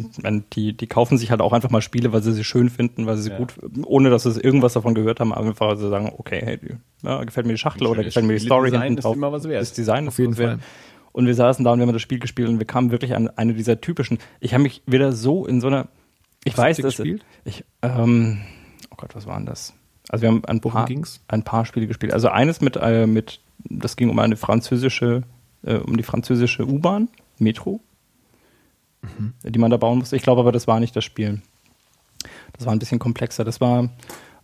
die, 0.54 0.76
die 0.76 0.88
kaufen 0.88 1.18
sich 1.18 1.30
halt 1.32 1.42
auch 1.42 1.54
einfach 1.54 1.70
mal 1.70 1.82
Spiele, 1.86 2.12
weil 2.12 2.22
sie 2.22 2.34
sie 2.34 2.44
schön 2.44 2.70
finden, 2.70 3.06
weil 3.06 3.16
sie 3.18 3.24
sie 3.24 3.30
Ja. 3.30 3.38
gut, 3.38 3.54
ohne 3.86 4.10
dass 4.10 4.24
sie 4.24 4.40
irgendwas 4.42 4.74
davon 4.74 4.94
gehört 4.94 5.20
haben, 5.22 5.34
einfach 5.34 5.68
weil 5.70 5.78
sie 5.78 5.88
sagen, 5.90 6.12
okay, 6.18 6.42
hey, 6.44 6.60
ja, 7.04 7.24
gefällt 7.24 7.46
mir 7.48 7.54
die 7.54 7.58
Schachtel 7.60 7.88
oder 7.88 8.04
gefällt 8.04 8.26
mir 8.26 8.34
die 8.34 8.40
Story 8.40 8.68
Spieledesign 8.68 8.82
hinten 8.84 8.98
ist 9.00 9.04
drauf. 9.06 9.16
immer 9.16 9.32
was 9.32 9.48
wert. 9.48 9.62
Das 9.62 9.72
Design 9.74 10.08
Auf 10.08 10.14
ist 10.16 10.18
jeden. 10.20 10.34
Fall. 10.36 10.60
Und 11.14 11.28
wir 11.28 11.36
saßen 11.36 11.64
da 11.64 11.72
und 11.72 11.80
wir 11.80 11.86
haben 11.88 11.94
das 11.94 12.02
Spiel 12.02 12.20
gespielt 12.20 12.50
und 12.50 12.60
wir 12.60 12.66
kamen 12.68 12.92
wirklich 12.92 13.16
an 13.16 13.30
eine 13.30 13.54
dieser 13.54 13.80
typischen, 13.80 14.18
ich 14.42 14.54
habe 14.54 14.64
mich 14.64 14.84
wieder 14.86 15.14
so 15.14 15.46
in 15.46 15.62
so 15.62 15.68
einer, 15.68 15.88
ich 16.44 16.58
Was 16.58 16.66
weiß, 16.66 16.78
habt 16.78 16.80
ihr 16.80 16.84
dass 16.84 16.98
gespielt? 16.98 17.26
ich, 17.46 17.64
ähm, 17.82 18.42
oh 18.92 18.96
Gott, 18.98 19.16
was 19.16 19.26
war 19.26 19.38
denn 19.38 19.46
das? 19.46 19.74
Also 20.10 20.24
wir 20.24 20.30
haben 20.30 20.44
ein 20.46 20.60
paar, 20.60 20.86
ging's? 20.86 21.22
ein 21.30 21.44
paar 21.44 21.66
Spiele 21.66 21.88
gespielt. 21.88 22.12
Also 22.14 22.28
eines 22.28 22.60
mit, 22.62 22.76
äh, 22.76 23.08
mit, 23.08 23.40
das 23.64 23.96
ging 23.96 24.10
um 24.10 24.20
eine 24.20 24.36
französische, 24.36 25.24
äh, 25.64 25.76
um 25.78 25.96
die 25.98 26.04
französische 26.04 26.68
U-Bahn, 26.68 27.08
Metro, 27.40 27.80
Mhm. 29.02 29.34
die 29.44 29.60
man 29.60 29.70
da 29.72 29.78
bauen 29.78 30.00
musste. 30.00 30.16
Ich 30.16 30.24
glaube 30.24 30.42
aber, 30.42 30.52
das 30.52 30.68
war 30.68 30.80
nicht 30.80 30.96
das 30.96 31.04
Spiel. 31.06 31.42
Das 32.54 32.66
war 32.66 32.74
ein 32.74 32.80
bisschen 32.80 33.00
komplexer. 33.00 33.44
Das 33.44 33.62
war, 33.62 33.90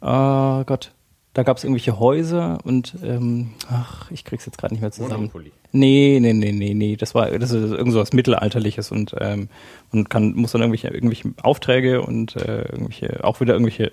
oh 0.01 0.63
Gott, 0.65 0.93
da 1.33 1.43
gab 1.43 1.57
es 1.57 1.63
irgendwelche 1.63 1.99
Häuser 1.99 2.59
und, 2.63 2.95
ähm, 3.03 3.51
ach, 3.69 4.11
ich 4.11 4.25
krieg's 4.25 4.45
jetzt 4.45 4.57
gerade 4.57 4.73
nicht 4.73 4.81
mehr 4.81 4.91
zusammen. 4.91 5.29
Monopoly. 5.31 5.51
Nee, 5.71 6.19
nee, 6.21 6.33
nee, 6.33 6.51
nee, 6.51 6.73
nee. 6.73 6.95
Das 6.97 7.15
war 7.15 7.31
das 7.31 7.51
ist 7.51 7.71
irgend 7.71 7.93
so 7.93 7.99
was 7.99 8.11
Mittelalterliches 8.11 8.91
und 8.91 9.15
ähm, 9.19 9.47
und 9.93 10.09
kann 10.09 10.33
muss 10.33 10.51
dann 10.51 10.61
irgendwelche 10.61 10.89
irgendwelche 10.89 11.33
Aufträge 11.41 12.01
und 12.01 12.35
äh, 12.35 12.63
irgendwelche 12.63 13.23
auch 13.23 13.39
wieder 13.39 13.53
irgendwelche 13.53 13.91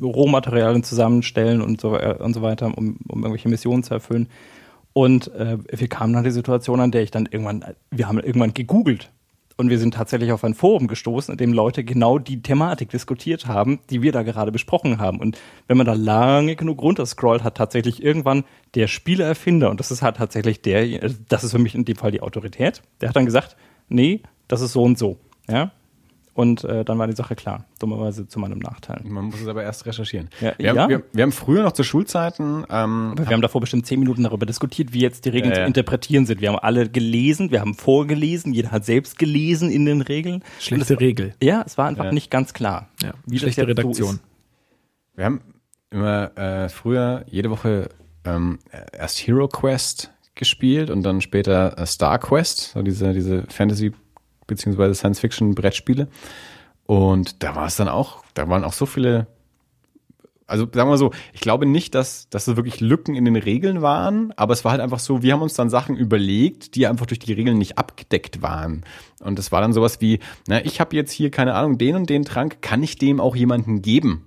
Rohmaterialien 0.00 0.82
zusammenstellen 0.82 1.62
und 1.62 1.80
so 1.80 1.96
äh, 1.96 2.16
und 2.18 2.34
so 2.34 2.42
weiter, 2.42 2.66
um, 2.76 2.98
um 3.06 3.20
irgendwelche 3.22 3.48
Missionen 3.48 3.84
zu 3.84 3.94
erfüllen. 3.94 4.28
Und 4.92 5.32
äh, 5.34 5.58
wir 5.70 5.88
kamen 5.88 6.16
an 6.16 6.24
die 6.24 6.32
Situation, 6.32 6.80
an 6.80 6.90
der 6.90 7.02
ich 7.02 7.12
dann 7.12 7.26
irgendwann, 7.30 7.64
wir 7.92 8.08
haben 8.08 8.18
irgendwann 8.18 8.54
gegoogelt. 8.54 9.10
Und 9.60 9.68
wir 9.68 9.78
sind 9.78 9.92
tatsächlich 9.92 10.32
auf 10.32 10.42
ein 10.42 10.54
Forum 10.54 10.86
gestoßen, 10.86 11.32
in 11.32 11.38
dem 11.38 11.52
Leute 11.52 11.84
genau 11.84 12.18
die 12.18 12.40
Thematik 12.40 12.88
diskutiert 12.88 13.46
haben, 13.46 13.80
die 13.90 14.00
wir 14.00 14.10
da 14.10 14.22
gerade 14.22 14.50
besprochen 14.50 14.98
haben. 14.98 15.20
Und 15.20 15.38
wenn 15.68 15.76
man 15.76 15.84
da 15.84 15.92
lange 15.92 16.56
genug 16.56 16.80
runterscrollt, 16.80 17.44
hat 17.44 17.58
tatsächlich 17.58 18.02
irgendwann 18.02 18.44
der 18.74 18.86
Spieleerfinder, 18.86 19.70
und 19.70 19.78
das 19.78 19.90
ist 19.90 20.00
halt 20.00 20.16
tatsächlich 20.16 20.62
der, 20.62 21.10
das 21.28 21.44
ist 21.44 21.50
für 21.50 21.58
mich 21.58 21.74
in 21.74 21.84
dem 21.84 21.96
Fall 21.96 22.10
die 22.10 22.22
Autorität, 22.22 22.80
der 23.02 23.10
hat 23.10 23.16
dann 23.16 23.26
gesagt, 23.26 23.56
nee, 23.90 24.22
das 24.48 24.62
ist 24.62 24.72
so 24.72 24.82
und 24.82 24.98
so. 24.98 25.18
Ja, 25.46 25.72
und 26.34 26.64
äh, 26.64 26.84
dann 26.84 26.98
war 26.98 27.06
die 27.06 27.14
Sache 27.16 27.34
klar, 27.34 27.64
dummerweise 27.80 28.26
zu 28.28 28.38
meinem 28.38 28.58
Nachteil. 28.60 29.00
Man 29.04 29.24
muss 29.26 29.40
es 29.40 29.48
aber 29.48 29.62
erst 29.62 29.84
recherchieren. 29.86 30.28
Ja, 30.40 30.52
Wir, 30.58 30.66
ja. 30.74 30.82
haben, 30.82 30.88
wir, 30.90 31.02
wir 31.12 31.22
haben 31.22 31.32
früher 31.32 31.62
noch 31.62 31.72
zu 31.72 31.82
Schulzeiten, 31.84 32.64
ähm, 32.70 33.12
Aber 33.12 33.26
wir 33.28 33.34
haben 33.34 33.42
davor 33.42 33.60
bestimmt 33.60 33.86
zehn 33.86 33.98
Minuten 34.00 34.22
darüber 34.22 34.46
diskutiert, 34.46 34.92
wie 34.92 35.00
jetzt 35.00 35.24
die 35.24 35.30
Regeln 35.30 35.52
Ja, 35.52 35.58
ja. 35.58 35.64
zu 35.64 35.68
interpretieren 35.68 36.26
sind. 36.26 36.40
Wir 36.40 36.48
haben 36.50 36.58
alle 36.58 36.88
gelesen, 36.88 37.50
wir 37.50 37.60
haben 37.60 37.74
vorgelesen, 37.74 38.52
jeder 38.54 38.70
hat 38.70 38.84
selbst 38.84 39.18
gelesen 39.18 39.70
in 39.70 39.84
den 39.86 40.00
Regeln. 40.02 40.42
Schlechte 40.60 40.98
Regel. 41.00 41.34
Ja, 41.42 41.62
es 41.66 41.76
war 41.78 41.88
einfach 41.88 42.04
Ja. 42.06 42.12
nicht 42.12 42.30
ganz 42.30 42.52
klar. 42.54 42.88
Ja, 43.02 43.12
Wie 43.26 43.36
das 43.36 43.42
schlechte 43.42 43.62
so 43.62 43.66
Redaktion. 43.66 44.14
ist. 44.16 44.22
wir 45.16 45.24
haben 45.24 45.40
immer 45.90 46.36
äh, 46.38 46.68
früher 46.68 47.24
jede 47.28 47.50
Woche 47.50 47.88
ähm, 48.24 48.58
erst 48.92 49.18
Hero 49.26 49.48
Quest 49.48 50.10
gespielt 50.36 50.88
und 50.90 51.02
dann 51.02 51.20
später 51.20 51.76
äh, 51.78 51.86
Star 51.86 52.18
Quest, 52.18 52.70
so 52.72 52.82
diese, 52.82 53.12
diese 53.12 53.42
Fantasy- 53.48 53.92
beziehungsweise 54.50 54.94
Science-Fiction-Brettspiele. 54.94 56.08
Und 56.86 57.42
da 57.42 57.56
war 57.56 57.66
es 57.66 57.76
dann 57.76 57.88
auch, 57.88 58.22
da 58.34 58.48
waren 58.48 58.64
auch 58.64 58.74
so 58.74 58.84
viele 58.84 59.26
also 60.50 60.66
sagen 60.72 60.90
wir 60.90 60.98
so, 60.98 61.12
ich 61.32 61.40
glaube 61.40 61.64
nicht, 61.64 61.94
dass, 61.94 62.28
dass 62.28 62.48
es 62.48 62.56
wirklich 62.56 62.80
Lücken 62.80 63.14
in 63.14 63.24
den 63.24 63.36
Regeln 63.36 63.82
waren, 63.82 64.32
aber 64.36 64.52
es 64.52 64.64
war 64.64 64.72
halt 64.72 64.80
einfach 64.80 64.98
so, 64.98 65.22
wir 65.22 65.32
haben 65.32 65.42
uns 65.42 65.54
dann 65.54 65.70
Sachen 65.70 65.96
überlegt, 65.96 66.74
die 66.74 66.86
einfach 66.86 67.06
durch 67.06 67.20
die 67.20 67.32
Regeln 67.32 67.56
nicht 67.56 67.78
abgedeckt 67.78 68.42
waren. 68.42 68.82
Und 69.20 69.38
es 69.38 69.52
war 69.52 69.60
dann 69.60 69.72
sowas 69.72 70.00
wie, 70.00 70.18
na, 70.48 70.64
ich 70.64 70.80
habe 70.80 70.96
jetzt 70.96 71.12
hier, 71.12 71.30
keine 71.30 71.54
Ahnung, 71.54 71.78
den 71.78 71.94
und 71.94 72.10
den 72.10 72.24
Trank, 72.24 72.60
kann 72.62 72.82
ich 72.82 72.96
dem 72.96 73.20
auch 73.20 73.36
jemanden 73.36 73.80
geben? 73.80 74.26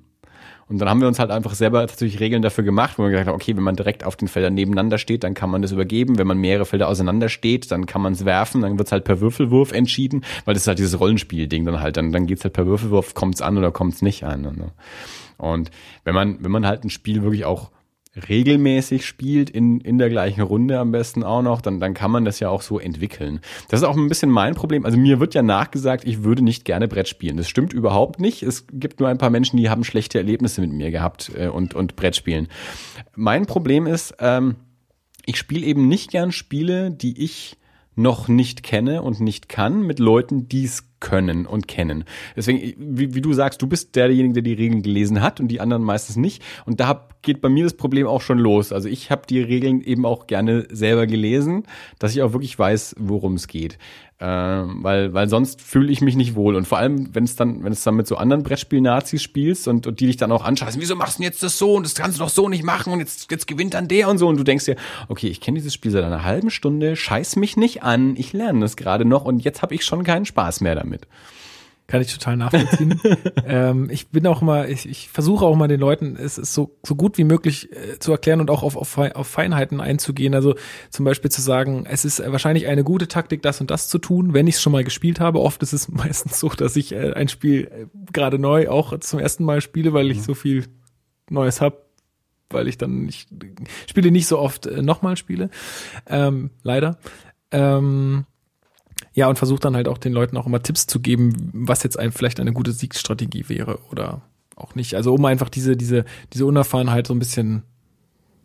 Und 0.67 0.79
dann 0.79 0.89
haben 0.89 1.01
wir 1.01 1.07
uns 1.07 1.19
halt 1.19 1.31
einfach 1.31 1.53
selber 1.53 1.85
tatsächlich 1.85 2.19
Regeln 2.19 2.41
dafür 2.41 2.63
gemacht, 2.63 2.97
wo 2.97 3.03
wir 3.03 3.09
gesagt 3.09 3.27
haben, 3.27 3.35
okay, 3.35 3.55
wenn 3.55 3.63
man 3.63 3.75
direkt 3.75 4.03
auf 4.03 4.15
den 4.15 4.27
Feldern 4.27 4.53
nebeneinander 4.53 4.97
steht, 4.97 5.23
dann 5.23 5.33
kann 5.33 5.49
man 5.49 5.61
das 5.61 5.71
übergeben. 5.71 6.17
Wenn 6.17 6.27
man 6.27 6.37
mehrere 6.37 6.65
Felder 6.65 6.87
auseinander 6.87 7.29
steht, 7.29 7.71
dann 7.71 7.85
kann 7.85 8.01
man 8.01 8.13
es 8.13 8.25
werfen, 8.25 8.61
dann 8.61 8.77
wird's 8.77 8.91
halt 8.91 9.03
per 9.03 9.19
Würfelwurf 9.19 9.71
entschieden, 9.71 10.23
weil 10.45 10.53
das 10.53 10.63
ist 10.63 10.67
halt 10.67 10.79
dieses 10.79 10.99
Rollenspiel-Ding 10.99 11.65
dann 11.65 11.79
halt. 11.79 11.97
Dann, 11.97 12.11
dann 12.11 12.27
geht's 12.27 12.43
halt 12.43 12.53
per 12.53 12.65
Würfelwurf, 12.65 13.13
kommt's 13.13 13.41
an 13.41 13.57
oder 13.57 13.71
kommt's 13.71 14.01
nicht 14.01 14.23
an. 14.23 14.45
Und, 14.45 14.71
und 15.37 15.71
wenn 16.03 16.15
man, 16.15 16.37
wenn 16.43 16.51
man 16.51 16.65
halt 16.65 16.83
ein 16.83 16.89
Spiel 16.89 17.23
wirklich 17.23 17.45
auch 17.45 17.69
regelmäßig 18.15 19.05
spielt, 19.05 19.49
in, 19.49 19.81
in 19.81 19.97
der 19.97 20.09
gleichen 20.09 20.41
Runde 20.41 20.79
am 20.79 20.91
besten 20.91 21.23
auch 21.23 21.41
noch, 21.41 21.61
dann, 21.61 21.79
dann 21.79 21.93
kann 21.93 22.11
man 22.11 22.25
das 22.25 22.39
ja 22.39 22.49
auch 22.49 22.61
so 22.61 22.79
entwickeln. 22.79 23.39
Das 23.69 23.81
ist 23.81 23.87
auch 23.87 23.97
ein 23.97 24.07
bisschen 24.07 24.29
mein 24.29 24.53
Problem. 24.53 24.85
Also 24.85 24.97
mir 24.97 25.19
wird 25.19 25.33
ja 25.33 25.41
nachgesagt, 25.41 26.05
ich 26.05 26.23
würde 26.23 26.43
nicht 26.43 26.63
gerne 26.65 26.87
Brett 26.87 27.07
spielen. 27.07 27.37
Das 27.37 27.49
stimmt 27.49 27.73
überhaupt 27.73 28.19
nicht. 28.19 28.43
Es 28.43 28.67
gibt 28.71 28.99
nur 28.99 29.09
ein 29.09 29.17
paar 29.17 29.31
Menschen, 29.31 29.57
die 29.57 29.69
haben 29.69 29.83
schlechte 29.83 30.19
Erlebnisse 30.19 30.61
mit 30.61 30.71
mir 30.71 30.91
gehabt 30.91 31.31
äh, 31.35 31.47
und, 31.47 31.73
und 31.73 31.95
Brett 31.95 32.15
spielen. 32.15 32.47
Mein 33.15 33.45
Problem 33.47 33.87
ist, 33.87 34.15
ähm, 34.19 34.55
ich 35.25 35.37
spiele 35.37 35.65
eben 35.65 35.87
nicht 35.87 36.11
gern 36.11 36.31
Spiele, 36.31 36.91
die 36.91 37.23
ich 37.23 37.57
noch 37.95 38.27
nicht 38.27 38.63
kenne 38.63 39.01
und 39.01 39.19
nicht 39.19 39.49
kann, 39.49 39.81
mit 39.81 39.99
Leuten, 39.99 40.47
die 40.49 40.65
es 40.65 40.92
können 41.03 41.45
und 41.45 41.67
kennen. 41.67 42.05
Deswegen, 42.35 42.73
wie, 42.77 43.13
wie 43.13 43.21
du 43.21 43.33
sagst, 43.33 43.61
du 43.61 43.67
bist 43.67 43.95
derjenige, 43.95 44.35
der 44.35 44.43
die 44.43 44.53
Regeln 44.53 44.81
gelesen 44.81 45.21
hat 45.21 45.41
und 45.41 45.49
die 45.49 45.59
anderen 45.59 45.83
meistens 45.83 46.15
nicht. 46.15 46.41
Und 46.65 46.79
da 46.79 47.07
geht 47.21 47.41
bei 47.41 47.49
mir 47.49 47.65
das 47.65 47.73
Problem 47.73 48.07
auch 48.07 48.21
schon 48.21 48.39
los. 48.39 48.71
Also 48.71 48.87
ich 48.87 49.11
habe 49.11 49.23
die 49.29 49.41
Regeln 49.41 49.81
eben 49.81 50.05
auch 50.05 50.27
gerne 50.27 50.65
selber 50.71 51.05
gelesen, 51.05 51.63
dass 51.99 52.15
ich 52.15 52.21
auch 52.21 52.31
wirklich 52.31 52.57
weiß, 52.57 52.95
worum 52.97 53.33
es 53.33 53.47
geht. 53.47 53.77
Ähm, 54.19 54.83
weil, 54.83 55.13
weil 55.13 55.27
sonst 55.27 55.59
fühle 55.59 55.91
ich 55.91 55.99
mich 55.99 56.15
nicht 56.15 56.35
wohl. 56.35 56.55
Und 56.55 56.65
vor 56.65 56.77
allem, 56.77 57.13
wenn 57.13 57.25
es 57.25 57.35
dann, 57.35 57.63
wenn 57.65 57.73
es 57.73 57.83
dann 57.83 57.95
mit 57.95 58.07
so 58.07 58.15
anderen 58.15 58.43
Brettspiel-Nazis 58.43 59.21
spielst 59.21 59.67
und, 59.67 59.85
und 59.85 59.99
die 59.99 60.05
dich 60.05 60.15
dann 60.15 60.31
auch 60.31 60.45
anscheißen, 60.45 60.79
wieso 60.79 60.95
machst 60.95 61.17
du 61.17 61.23
denn 61.23 61.31
jetzt 61.31 61.43
das 61.43 61.57
so 61.57 61.73
und 61.73 61.85
das 61.85 61.93
kannst 61.95 62.19
du 62.19 62.23
doch 62.23 62.29
so 62.29 62.47
nicht 62.47 62.63
machen 62.63 62.93
und 62.93 62.99
jetzt, 62.99 63.29
jetzt 63.29 63.47
gewinnt 63.47 63.73
dann 63.73 63.89
der 63.89 64.07
und 64.07 64.19
so. 64.19 64.29
Und 64.29 64.37
du 64.37 64.43
denkst 64.43 64.63
dir, 64.63 64.77
okay, 65.09 65.27
ich 65.27 65.41
kenne 65.41 65.57
dieses 65.57 65.73
Spiel 65.73 65.91
seit 65.91 66.05
einer 66.05 66.23
halben 66.23 66.51
Stunde, 66.51 66.95
scheiß 66.95 67.35
mich 67.35 67.57
nicht 67.57 67.83
an, 67.83 68.15
ich 68.15 68.31
lerne 68.31 68.61
das 68.61 68.77
gerade 68.77 69.03
noch 69.03 69.25
und 69.25 69.43
jetzt 69.43 69.61
habe 69.61 69.75
ich 69.75 69.83
schon 69.83 70.05
keinen 70.05 70.25
Spaß 70.25 70.61
mehr 70.61 70.75
damit. 70.75 70.92
Kann 71.85 72.01
ich 72.01 72.13
total 72.13 72.37
nachvollziehen. 72.37 72.99
ähm, 73.45 73.89
ich 73.89 74.07
bin 74.07 74.25
auch 74.25 74.41
mal, 74.41 74.69
ich, 74.69 74.87
ich 74.87 75.09
versuche 75.09 75.45
auch 75.45 75.55
mal 75.55 75.67
den 75.67 75.81
Leuten, 75.81 76.15
es 76.15 76.37
ist 76.37 76.53
so, 76.53 76.77
so 76.81 76.95
gut 76.95 77.17
wie 77.17 77.25
möglich 77.25 77.69
äh, 77.73 77.99
zu 77.99 78.11
erklären 78.11 78.39
und 78.39 78.49
auch 78.49 78.63
auf, 78.63 78.77
auf, 78.77 78.97
auf 78.97 79.27
Feinheiten 79.27 79.81
einzugehen. 79.81 80.33
Also 80.33 80.55
zum 80.89 81.03
Beispiel 81.03 81.29
zu 81.29 81.41
sagen, 81.41 81.85
es 81.85 82.05
ist 82.05 82.19
wahrscheinlich 82.25 82.67
eine 82.67 82.85
gute 82.85 83.09
Taktik, 83.09 83.41
das 83.41 83.59
und 83.59 83.69
das 83.69 83.89
zu 83.89 83.99
tun, 83.99 84.33
wenn 84.33 84.47
ich 84.47 84.55
es 84.55 84.61
schon 84.61 84.71
mal 84.71 84.85
gespielt 84.85 85.19
habe. 85.19 85.41
Oft 85.41 85.61
ist 85.61 85.73
es 85.73 85.87
meistens 85.89 86.39
so, 86.39 86.49
dass 86.49 86.77
ich 86.77 86.93
äh, 86.93 87.13
ein 87.13 87.27
Spiel 87.27 87.65
äh, 87.65 87.85
gerade 88.13 88.39
neu 88.39 88.69
auch 88.69 88.97
zum 88.99 89.19
ersten 89.19 89.43
Mal 89.43 89.59
spiele, 89.59 89.91
weil 89.91 90.09
ich 90.09 90.23
so 90.23 90.33
viel 90.35 90.65
Neues 91.29 91.61
habe 91.61 91.83
weil 92.49 92.67
ich 92.67 92.77
dann 92.77 93.05
nicht 93.05 93.29
Spiele 93.89 94.11
nicht 94.11 94.27
so 94.27 94.37
oft 94.37 94.67
äh, 94.67 94.83
nochmal 94.83 95.17
spiele. 95.17 95.49
Ähm, 96.05 96.51
leider. 96.61 96.99
Ähm, 97.49 98.25
ja, 99.13 99.27
und 99.27 99.37
versuche 99.37 99.59
dann 99.59 99.75
halt 99.75 99.87
auch 99.87 99.97
den 99.97 100.13
Leuten 100.13 100.37
auch 100.37 100.45
immer 100.45 100.61
Tipps 100.61 100.87
zu 100.87 100.99
geben, 100.99 101.51
was 101.53 101.83
jetzt 101.83 101.99
ein, 101.99 102.11
vielleicht 102.11 102.39
eine 102.39 102.53
gute 102.53 102.71
Siegsstrategie 102.71 103.45
wäre 103.47 103.79
oder 103.91 104.21
auch 104.55 104.75
nicht. 104.75 104.95
Also 104.95 105.13
um 105.13 105.23
einfach 105.25 105.49
diese, 105.49 105.77
diese, 105.77 106.05
diese 106.33 106.45
Unerfahrenheit 106.45 107.07
so 107.07 107.13
ein 107.13 107.19
bisschen 107.19 107.63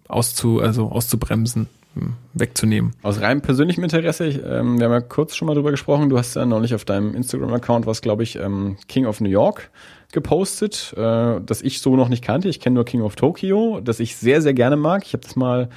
auszu, 0.09 0.61
also 0.61 0.91
auszubremsen, 0.91 1.69
hm, 1.95 2.15
wegzunehmen. 2.35 2.95
Aus 3.03 3.21
rein 3.21 3.41
persönlichem 3.41 3.85
Interesse, 3.85 4.27
ich, 4.27 4.37
ähm, 4.37 4.79
wir 4.79 4.87
haben 4.87 4.93
ja 4.93 5.01
kurz 5.01 5.37
schon 5.37 5.47
mal 5.47 5.55
drüber 5.55 5.71
gesprochen, 5.71 6.09
du 6.09 6.19
hast 6.19 6.37
ja 6.37 6.45
neulich 6.45 6.75
auf 6.75 6.85
deinem 6.85 7.15
Instagram-Account 7.15 7.87
was, 7.87 8.03
glaube 8.03 8.23
ich, 8.23 8.37
ähm, 8.37 8.77
King 8.89 9.07
of 9.07 9.21
New 9.21 9.29
York 9.29 9.71
gepostet, 10.13 10.95
äh, 10.97 11.41
das 11.45 11.63
ich 11.63 11.81
so 11.81 11.97
noch 11.97 12.09
nicht 12.09 12.25
kannte. 12.25 12.49
Ich 12.49 12.61
kenne 12.61 12.75
nur 12.75 12.85
King 12.85 13.03
of 13.03 13.17
Tokyo, 13.17 13.81
das 13.83 14.01
ich 14.01 14.17
sehr, 14.17 14.43
sehr 14.43 14.55
gerne 14.55 14.77
mag. 14.77 15.05
Ich 15.05 15.13
habe 15.13 15.23
das 15.23 15.37
mal, 15.37 15.69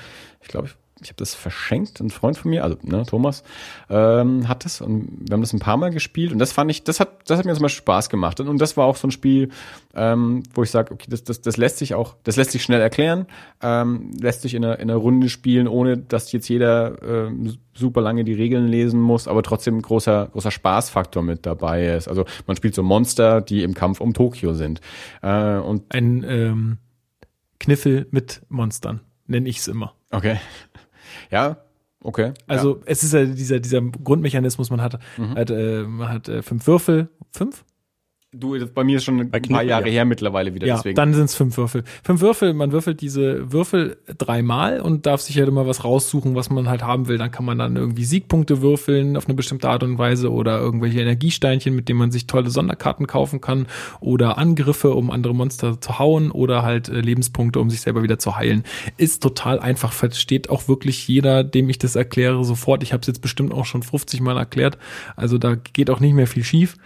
ich 0.41 0.47
glaube, 0.47 0.69
ich, 1.01 1.09
habe 1.09 1.17
das 1.17 1.33
verschenkt, 1.33 1.99
ein 1.99 2.09
Freund 2.09 2.37
von 2.37 2.51
mir, 2.51 2.63
also 2.63 2.77
ne, 2.83 3.05
Thomas, 3.05 3.43
ähm, 3.89 4.47
hat 4.47 4.65
das 4.65 4.81
und 4.81 5.27
wir 5.27 5.33
haben 5.33 5.41
das 5.41 5.53
ein 5.53 5.59
paar 5.59 5.77
Mal 5.77 5.91
gespielt 5.91 6.31
und 6.31 6.39
das 6.39 6.51
fand 6.51 6.71
ich, 6.71 6.83
das 6.83 6.99
hat, 6.99 7.29
das 7.29 7.37
hat 7.37 7.45
mir 7.45 7.53
zum 7.53 7.63
Beispiel 7.63 7.81
Spaß 7.81 8.09
gemacht 8.09 8.39
und, 8.39 8.47
und 8.47 8.59
das 8.59 8.77
war 8.77 8.85
auch 8.85 8.95
so 8.95 9.07
ein 9.07 9.11
Spiel, 9.11 9.49
ähm, 9.93 10.43
wo 10.53 10.63
ich 10.63 10.71
sage, 10.71 10.93
okay, 10.93 11.07
das, 11.09 11.23
das, 11.23 11.41
das 11.41 11.57
lässt 11.57 11.77
sich 11.77 11.93
auch, 11.93 12.15
das 12.23 12.35
lässt 12.35 12.51
sich 12.51 12.63
schnell 12.63 12.81
erklären, 12.81 13.25
ähm, 13.61 14.11
lässt 14.19 14.41
sich 14.41 14.53
in 14.53 14.63
einer, 14.63 14.79
in 14.79 14.89
einer 14.89 14.99
Runde 14.99 15.29
spielen, 15.29 15.67
ohne 15.67 15.97
dass 15.97 16.31
jetzt 16.31 16.47
jeder 16.49 17.01
ähm, 17.01 17.57
super 17.73 18.01
lange 18.01 18.23
die 18.23 18.33
Regeln 18.33 18.67
lesen 18.67 18.99
muss, 18.99 19.27
aber 19.27 19.43
trotzdem 19.43 19.77
ein 19.77 19.81
großer, 19.81 20.29
großer 20.31 20.51
Spaßfaktor 20.51 21.23
mit 21.23 21.45
dabei 21.45 21.87
ist. 21.87 22.07
Also 22.07 22.25
man 22.47 22.55
spielt 22.57 22.75
so 22.75 22.83
Monster, 22.83 23.41
die 23.41 23.63
im 23.63 23.73
Kampf 23.73 24.01
um 24.01 24.13
Tokio 24.13 24.53
sind. 24.53 24.81
Äh, 25.21 25.57
und 25.57 25.93
Ein 25.93 26.23
ähm, 26.27 26.77
Kniffel 27.59 28.07
mit 28.11 28.41
Monstern, 28.49 29.01
nenne 29.27 29.47
ich 29.49 29.59
es 29.59 29.67
immer. 29.67 29.93
okay. 30.11 30.37
Ja, 31.29 31.57
okay. 32.03 32.33
Also 32.47 32.81
es 32.85 33.03
ist 33.03 33.13
ja 33.13 33.25
dieser, 33.25 33.59
dieser 33.59 33.81
Grundmechanismus, 33.81 34.69
man 34.69 34.81
hat, 34.81 34.99
hat, 35.35 35.49
äh, 35.49 35.83
man 35.83 36.09
hat 36.09 36.29
äh, 36.29 36.41
fünf 36.41 36.65
Würfel, 36.67 37.09
fünf? 37.31 37.63
Du, 38.33 38.57
das 38.57 38.69
bei 38.69 38.85
mir 38.85 38.95
ist 38.95 39.03
schon 39.03 39.19
ein 39.19 39.29
paar 39.29 39.61
Jahre 39.61 39.87
ja. 39.87 39.91
her 39.91 40.05
mittlerweile 40.05 40.53
wieder, 40.53 40.65
Ja, 40.65 40.77
deswegen. 40.77 40.95
dann 40.95 41.13
sind 41.13 41.25
es 41.25 41.35
fünf 41.35 41.57
Würfel. 41.57 41.83
Fünf 42.01 42.21
Würfel, 42.21 42.53
man 42.53 42.71
würfelt 42.71 43.01
diese 43.01 43.51
Würfel 43.51 43.97
dreimal 44.17 44.79
und 44.79 45.05
darf 45.05 45.19
sich 45.19 45.37
halt 45.37 45.49
immer 45.49 45.67
was 45.67 45.83
raussuchen, 45.83 46.33
was 46.33 46.49
man 46.49 46.69
halt 46.69 46.81
haben 46.81 47.09
will. 47.09 47.17
Dann 47.17 47.31
kann 47.31 47.43
man 47.43 47.57
dann 47.57 47.75
irgendwie 47.75 48.05
Siegpunkte 48.05 48.61
würfeln 48.61 49.17
auf 49.17 49.25
eine 49.25 49.33
bestimmte 49.33 49.67
Art 49.67 49.83
und 49.83 49.97
Weise 49.97 50.31
oder 50.31 50.61
irgendwelche 50.61 51.01
Energiesteinchen, 51.01 51.75
mit 51.75 51.89
denen 51.89 51.99
man 51.99 52.11
sich 52.11 52.25
tolle 52.25 52.49
Sonderkarten 52.49 53.05
kaufen 53.05 53.41
kann 53.41 53.67
oder 53.99 54.37
Angriffe, 54.37 54.91
um 54.91 55.11
andere 55.11 55.35
Monster 55.35 55.81
zu 55.81 55.99
hauen 55.99 56.31
oder 56.31 56.63
halt 56.63 56.87
äh, 56.87 57.01
Lebenspunkte, 57.01 57.59
um 57.59 57.69
sich 57.69 57.81
selber 57.81 58.01
wieder 58.01 58.17
zu 58.17 58.37
heilen. 58.37 58.63
Ist 58.95 59.21
total 59.21 59.59
einfach, 59.59 59.91
versteht 59.91 60.49
auch 60.49 60.69
wirklich 60.69 61.05
jeder, 61.05 61.43
dem 61.43 61.67
ich 61.67 61.79
das 61.79 61.97
erkläre, 61.97 62.45
sofort. 62.45 62.81
Ich 62.81 62.93
habe 62.93 63.01
es 63.01 63.07
jetzt 63.07 63.21
bestimmt 63.21 63.53
auch 63.53 63.65
schon 63.65 63.83
50 63.83 64.21
Mal 64.21 64.37
erklärt. 64.37 64.77
Also 65.17 65.37
da 65.37 65.55
geht 65.55 65.89
auch 65.89 65.99
nicht 65.99 66.13
mehr 66.13 66.27
viel 66.27 66.45
schief. 66.45 66.77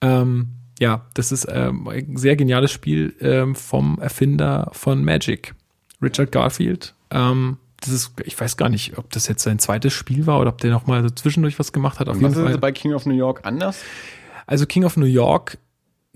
Ähm, 0.00 0.48
ja, 0.82 1.06
das 1.14 1.30
ist 1.30 1.46
ähm, 1.48 1.86
ein 1.86 2.16
sehr 2.16 2.34
geniales 2.34 2.72
Spiel 2.72 3.14
ähm, 3.20 3.54
vom 3.54 4.00
Erfinder 4.00 4.68
von 4.72 5.04
Magic, 5.04 5.54
Richard 6.02 6.32
Garfield. 6.32 6.92
Ähm, 7.12 7.58
das 7.80 7.90
ist, 7.90 8.12
ich 8.24 8.38
weiß 8.38 8.56
gar 8.56 8.68
nicht, 8.68 8.98
ob 8.98 9.08
das 9.12 9.28
jetzt 9.28 9.44
sein 9.44 9.60
zweites 9.60 9.92
Spiel 9.92 10.26
war 10.26 10.40
oder 10.40 10.50
ob 10.50 10.58
der 10.58 10.72
noch 10.72 10.88
mal 10.88 11.00
so 11.04 11.10
zwischendurch 11.10 11.60
was 11.60 11.72
gemacht 11.72 12.00
hat. 12.00 12.08
Auf 12.08 12.16
jeden 12.16 12.26
was 12.26 12.36
ist 12.36 12.42
Fall. 12.42 12.58
bei 12.58 12.72
King 12.72 12.94
of 12.94 13.06
New 13.06 13.14
York 13.14 13.42
anders? 13.44 13.78
Also 14.44 14.66
King 14.66 14.82
of 14.82 14.96
New 14.96 15.06
York 15.06 15.58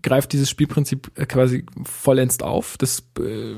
greift 0.03 0.33
dieses 0.33 0.51
Spielprinzip 0.51 1.13
äh, 1.15 1.27
quasi 1.27 1.65
vollends 1.85 2.43
auf. 2.43 2.77
Das 2.77 3.05
äh, 3.21 3.55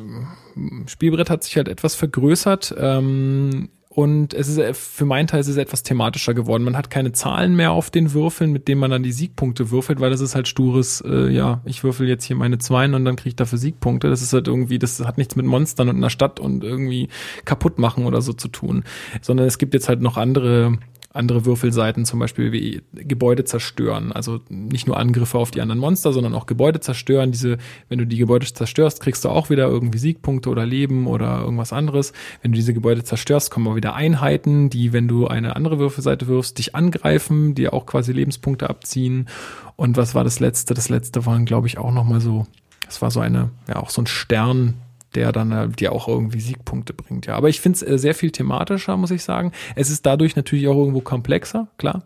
Spielbrett 0.89 1.31
hat 1.31 1.43
sich 1.43 1.57
halt 1.57 1.69
etwas 1.69 1.95
vergrößert. 1.95 2.75
Ähm, 2.79 3.71
und 3.99 4.33
es 4.33 4.47
ist 4.47 4.77
für 4.77 5.05
meinen 5.05 5.27
Teil 5.27 5.41
ist 5.41 5.49
es 5.49 5.57
etwas 5.57 5.83
thematischer 5.83 6.33
geworden. 6.33 6.63
Man 6.63 6.77
hat 6.77 6.89
keine 6.89 7.11
Zahlen 7.11 7.57
mehr 7.57 7.73
auf 7.73 7.91
den 7.91 8.13
Würfeln, 8.13 8.53
mit 8.53 8.69
denen 8.69 8.81
man 8.81 8.93
dann 8.93 9.03
die 9.03 9.11
Siegpunkte 9.11 9.73
würfelt, 9.73 9.99
weil 9.99 10.11
das 10.11 10.21
ist 10.21 10.37
halt 10.37 10.47
stures, 10.47 11.03
äh, 11.05 11.29
ja, 11.31 11.63
ich 11.65 11.83
würfel 11.83 12.07
jetzt 12.07 12.23
hier 12.23 12.37
meine 12.37 12.59
Zweien 12.59 12.95
und 12.95 13.05
dann 13.05 13.17
kriege 13.17 13.31
ich 13.31 13.35
dafür 13.35 13.59
Siegpunkte. 13.59 14.09
Das 14.09 14.23
ist 14.23 14.33
halt 14.33 14.47
irgendwie, 14.47 14.79
das 14.79 15.05
hat 15.05 15.19
nichts 15.19 15.35
mit 15.35 15.47
Monstern 15.47 15.89
und 15.89 15.97
einer 15.97 16.11
Stadt 16.11 16.39
und 16.39 16.63
irgendwie 16.63 17.09
kaputt 17.45 17.81
machen 17.81 18.07
oder 18.07 18.23
so 18.23 18.33
zu 18.33 18.47
tun. 18.47 18.85
Sondern 19.21 19.49
es 19.49 19.59
gibt 19.59 19.75
jetzt 19.75 19.89
halt 19.89 20.01
noch 20.01 20.17
andere 20.17 20.79
andere 21.19 21.45
Würfelseiten, 21.45 22.05
zum 22.05 22.21
Beispiel 22.21 22.53
wie 22.53 22.83
Gebäude 22.95 23.45
zerstören. 23.45 24.13
Also 24.13 24.41
nicht 24.49 24.87
nur 24.87 24.97
Angriffe 24.97 25.37
auf 25.37 25.51
die 25.51 25.61
anderen 25.61 25.81
Monster, 25.81 26.13
sondern 26.13 26.35
auch 26.35 26.47
Gebäude 26.47 26.81
zerstören. 26.81 27.33
Diese, 27.33 27.59
wenn 27.89 27.99
du 27.99 28.07
die 28.07 28.19
Gebäude 28.19 28.47
zerstörst, 28.47 29.01
kriegst 29.01 29.25
du 29.25 29.29
auch 29.29 29.51
wieder 29.51 29.67
irgendwie 29.67 29.99
Siegpunkte 29.99 30.49
oder 30.49 30.65
Leben 30.65 31.07
oder 31.07 31.41
irgendwas 31.41 31.73
anderes. 31.73 32.13
Wenn 32.43 32.53
du 32.53 32.57
diese 32.57 32.73
Gebäude 32.73 33.03
zerstörst, 33.05 33.51
kommen 33.51 33.67
auch 33.67 33.77
wieder 33.77 33.95
Einheiten, 33.95 34.71
die, 34.71 34.93
wenn 34.93 35.09
du 35.09 35.27
eine 35.27 35.57
andere 35.57 35.79
Würfelseite 35.79 36.29
wirfst, 36.29 36.59
dich 36.59 36.75
angreifen, 36.75 37.55
die 37.55 37.69
auch 37.69 37.85
quasi 37.85 38.13
Lebenspunkte 38.13 38.71
abziehen. 38.71 39.29
Und 39.77 39.97
was 39.97 40.15
war 40.15 40.25
das 40.25 40.41
letzte? 40.41 40.75
Das 40.75 40.89
letzte 40.89 41.27
waren, 41.27 41.45
glaube 41.45 41.67
ich, 41.67 41.79
auch 41.79 41.93
nochmal 41.93 42.21
so, 42.21 42.47
das 42.87 43.03
war 43.03 43.11
so 43.11 43.21
eine, 43.21 43.51
ja, 43.67 43.77
auch 43.77 43.91
so 43.91 44.03
ein 44.03 44.07
Stern, 44.07 44.75
der 45.19 45.33
dann 45.33 45.51
äh, 45.51 45.69
dir 45.69 45.91
auch 45.91 46.07
irgendwie 46.07 46.41
Siegpunkte 46.41 46.95
bringt. 46.95 47.27
Ja, 47.27 47.35
aber 47.35 47.49
ich 47.49 47.61
finde 47.61 47.77
es 47.77 47.83
äh, 47.83 47.99
sehr 47.99 48.15
viel 48.15 48.31
thematischer, 48.31 48.97
muss 48.97 49.11
ich 49.11 49.25
sagen. 49.25 49.51
Es 49.75 49.91
ist 49.91 50.07
dadurch 50.07 50.37
natürlich 50.37 50.69
auch 50.69 50.77
irgendwo 50.77 51.01
komplexer, 51.01 51.67
klar. 51.77 52.05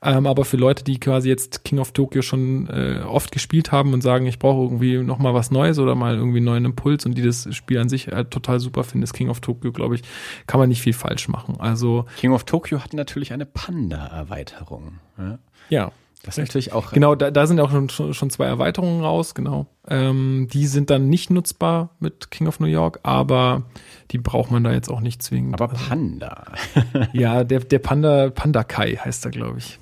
Ähm, 0.00 0.26
aber 0.26 0.46
für 0.46 0.56
Leute, 0.56 0.84
die 0.84 0.98
quasi 0.98 1.28
jetzt 1.28 1.64
King 1.64 1.80
of 1.80 1.92
Tokyo 1.92 2.22
schon 2.22 2.66
äh, 2.68 3.02
oft 3.06 3.30
gespielt 3.30 3.72
haben 3.72 3.92
und 3.92 4.00
sagen, 4.00 4.24
ich 4.24 4.38
brauche 4.38 4.62
irgendwie 4.62 4.98
noch 4.98 5.18
mal 5.18 5.34
was 5.34 5.50
Neues 5.50 5.78
oder 5.78 5.94
mal 5.94 6.14
irgendwie 6.14 6.38
einen 6.38 6.46
neuen 6.46 6.64
Impuls 6.64 7.04
und 7.04 7.18
die 7.18 7.22
das 7.22 7.54
Spiel 7.54 7.78
an 7.78 7.90
sich 7.90 8.06
halt 8.08 8.30
total 8.30 8.58
super 8.58 8.84
finden, 8.84 9.02
ist 9.02 9.12
King 9.12 9.28
of 9.28 9.40
Tokyo, 9.40 9.72
glaube 9.72 9.96
ich, 9.96 10.02
kann 10.46 10.60
man 10.60 10.70
nicht 10.70 10.80
viel 10.80 10.94
falsch 10.94 11.28
machen. 11.28 11.56
Also 11.58 12.06
King 12.16 12.32
of 12.32 12.44
Tokyo 12.44 12.82
hat 12.82 12.94
natürlich 12.94 13.34
eine 13.34 13.44
Panda-Erweiterung. 13.44 15.00
Ja. 15.18 15.38
ja. 15.68 15.92
Das 16.26 16.36
ist 16.36 16.44
natürlich 16.44 16.72
auch. 16.72 16.90
Genau, 16.90 17.14
da, 17.14 17.30
da 17.30 17.46
sind 17.46 17.60
auch 17.60 17.70
schon, 17.70 17.88
schon 17.88 18.30
zwei 18.30 18.46
Erweiterungen 18.46 19.00
raus, 19.00 19.34
genau. 19.34 19.66
Ähm, 19.88 20.48
die 20.52 20.66
sind 20.66 20.90
dann 20.90 21.08
nicht 21.08 21.30
nutzbar 21.30 21.90
mit 22.00 22.32
King 22.32 22.48
of 22.48 22.58
New 22.58 22.66
York, 22.66 22.98
aber 23.04 23.62
die 24.10 24.18
braucht 24.18 24.50
man 24.50 24.64
da 24.64 24.72
jetzt 24.72 24.90
auch 24.90 25.00
nicht 25.00 25.22
zwingend. 25.22 25.54
Aber 25.54 25.70
also 25.70 25.88
Panda. 25.88 26.46
ja, 27.12 27.44
der, 27.44 27.60
der 27.60 27.78
Panda, 27.78 28.30
Panda 28.30 28.64
Kai 28.64 28.96
heißt 28.96 29.24
er, 29.24 29.30
glaube 29.30 29.58
ich. 29.58 29.78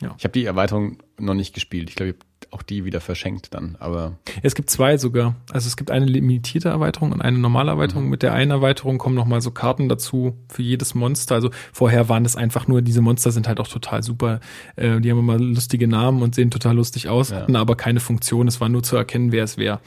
Ja. 0.00 0.14
Ich 0.16 0.24
habe 0.24 0.32
die 0.32 0.44
Erweiterung 0.44 0.98
noch 1.18 1.34
nicht 1.34 1.54
gespielt. 1.54 1.90
Ich 1.90 1.96
glaube, 1.96 2.14
auch 2.50 2.62
die 2.62 2.84
wieder 2.84 3.00
verschenkt 3.00 3.52
dann, 3.52 3.76
aber. 3.78 4.16
Es 4.42 4.54
gibt 4.54 4.70
zwei 4.70 4.96
sogar. 4.96 5.34
Also 5.52 5.66
es 5.66 5.76
gibt 5.76 5.90
eine 5.90 6.06
limitierte 6.06 6.68
Erweiterung 6.68 7.12
und 7.12 7.20
eine 7.20 7.38
normale 7.38 7.70
Erweiterung. 7.72 8.04
Mhm. 8.04 8.10
Mit 8.10 8.22
der 8.22 8.32
einen 8.32 8.50
Erweiterung 8.50 8.98
kommen 8.98 9.14
nochmal 9.14 9.40
so 9.40 9.50
Karten 9.50 9.88
dazu 9.88 10.38
für 10.48 10.62
jedes 10.62 10.94
Monster. 10.94 11.34
Also 11.34 11.50
vorher 11.72 12.08
waren 12.08 12.24
es 12.24 12.36
einfach 12.36 12.66
nur, 12.66 12.80
diese 12.80 13.02
Monster 13.02 13.32
sind 13.32 13.48
halt 13.48 13.60
auch 13.60 13.68
total 13.68 14.02
super. 14.02 14.40
Äh, 14.76 15.00
die 15.00 15.10
haben 15.10 15.18
immer 15.18 15.38
lustige 15.38 15.88
Namen 15.88 16.22
und 16.22 16.34
sehen 16.34 16.50
total 16.50 16.76
lustig 16.76 17.08
aus, 17.08 17.30
ja. 17.30 17.40
hatten 17.40 17.56
aber 17.56 17.76
keine 17.76 18.00
Funktion. 18.00 18.48
Es 18.48 18.60
war 18.60 18.68
nur 18.68 18.82
zu 18.82 18.96
erkennen, 18.96 19.32
wer 19.32 19.44
es 19.44 19.58
wäre. 19.58 19.80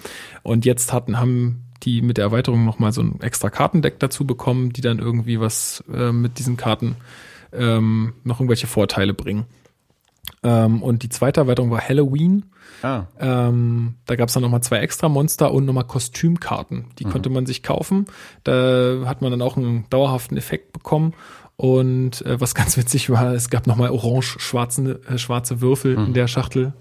Und 0.44 0.66
jetzt 0.66 0.94
hatten, 0.94 1.20
haben 1.20 1.64
die 1.84 2.02
mit 2.02 2.18
der 2.18 2.26
Erweiterung 2.26 2.64
nochmal 2.64 2.92
so 2.92 3.02
ein 3.02 3.22
extra 3.22 3.50
Kartendeck 3.50 4.00
dazu 4.00 4.26
bekommen, 4.26 4.72
die 4.72 4.82
dann 4.82 5.00
irgendwie 5.00 5.40
was 5.40 5.84
äh, 5.92 6.12
mit 6.12 6.38
diesen 6.38 6.58
Karten 6.58 6.96
ähm, 7.54 8.14
noch 8.24 8.40
irgendwelche 8.40 8.68
Vorteile 8.68 9.14
bringen. 9.14 9.46
Ähm, 10.44 10.82
und 10.82 11.04
die 11.04 11.10
zweite 11.10 11.42
Erweiterung 11.42 11.72
war 11.72 11.82
Halloween. 11.88 12.46
Ah. 12.82 13.04
Ähm, 13.20 13.96
da 14.06 14.16
gab 14.16 14.30
es 14.30 14.34
dann 14.34 14.44
nochmal 14.44 14.62
zwei 14.62 14.78
extra 14.78 15.10
Monster 15.10 15.52
und 15.52 15.66
nochmal 15.66 15.86
Kostümkarten. 15.86 16.86
Die 17.00 17.06
mhm. 17.06 17.10
konnte 17.10 17.30
man 17.30 17.46
sich 17.46 17.64
kaufen. 17.64 18.06
Da 18.44 19.04
hat 19.06 19.22
man 19.22 19.32
dann 19.32 19.42
auch 19.42 19.58
einen 19.58 19.86
dauerhaften 19.90 20.38
Effekt 20.38 20.74
bekommen. 20.74 21.14
Und 21.58 22.26
äh, 22.26 22.40
was 22.42 22.56
ganz 22.56 22.78
witzig 22.78 23.10
war, 23.10 23.34
es 23.34 23.50
gab 23.50 23.68
nochmal 23.68 23.92
orange-schwarze 23.92 25.02
äh, 25.08 25.18
schwarze 25.18 25.62
Würfel 25.62 25.98
mhm. 25.98 26.06
in 26.08 26.14
der 26.14 26.28
Schachtel, 26.28 26.74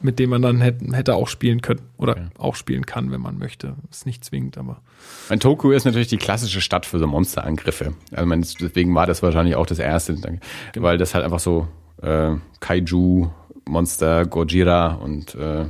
mit 0.00 0.18
denen 0.18 0.30
man 0.30 0.42
dann 0.42 0.60
hätte, 0.60 0.84
hätte 0.96 1.14
auch 1.14 1.28
spielen 1.28 1.62
können. 1.62 1.82
Oder 1.98 2.12
okay. 2.12 2.28
auch 2.36 2.56
spielen 2.56 2.84
kann, 2.84 3.12
wenn 3.12 3.20
man 3.20 3.38
möchte. 3.38 3.76
Ist 3.90 4.06
nicht 4.06 4.24
zwingend, 4.24 4.58
aber. 4.58 4.80
Ein 5.28 5.38
Toku 5.38 5.70
ist 5.70 5.84
natürlich 5.84 6.08
die 6.08 6.16
klassische 6.16 6.60
Stadt 6.60 6.84
für 6.84 6.98
so 6.98 7.06
Monsterangriffe. 7.06 7.94
Also 8.10 8.26
man, 8.26 8.40
deswegen 8.40 8.92
war 8.94 9.06
das 9.06 9.22
wahrscheinlich 9.22 9.54
auch 9.54 9.66
das 9.66 9.78
erste, 9.78 10.14
genau. 10.14 10.38
weil 10.76 10.98
das 10.98 11.14
halt 11.14 11.24
einfach 11.24 11.40
so 11.40 11.68
äh, 12.02 12.36
Kaiju, 12.60 13.30
Monster, 13.66 14.26
Gojira 14.26 14.94
und 14.94 15.34
äh, 15.34 15.66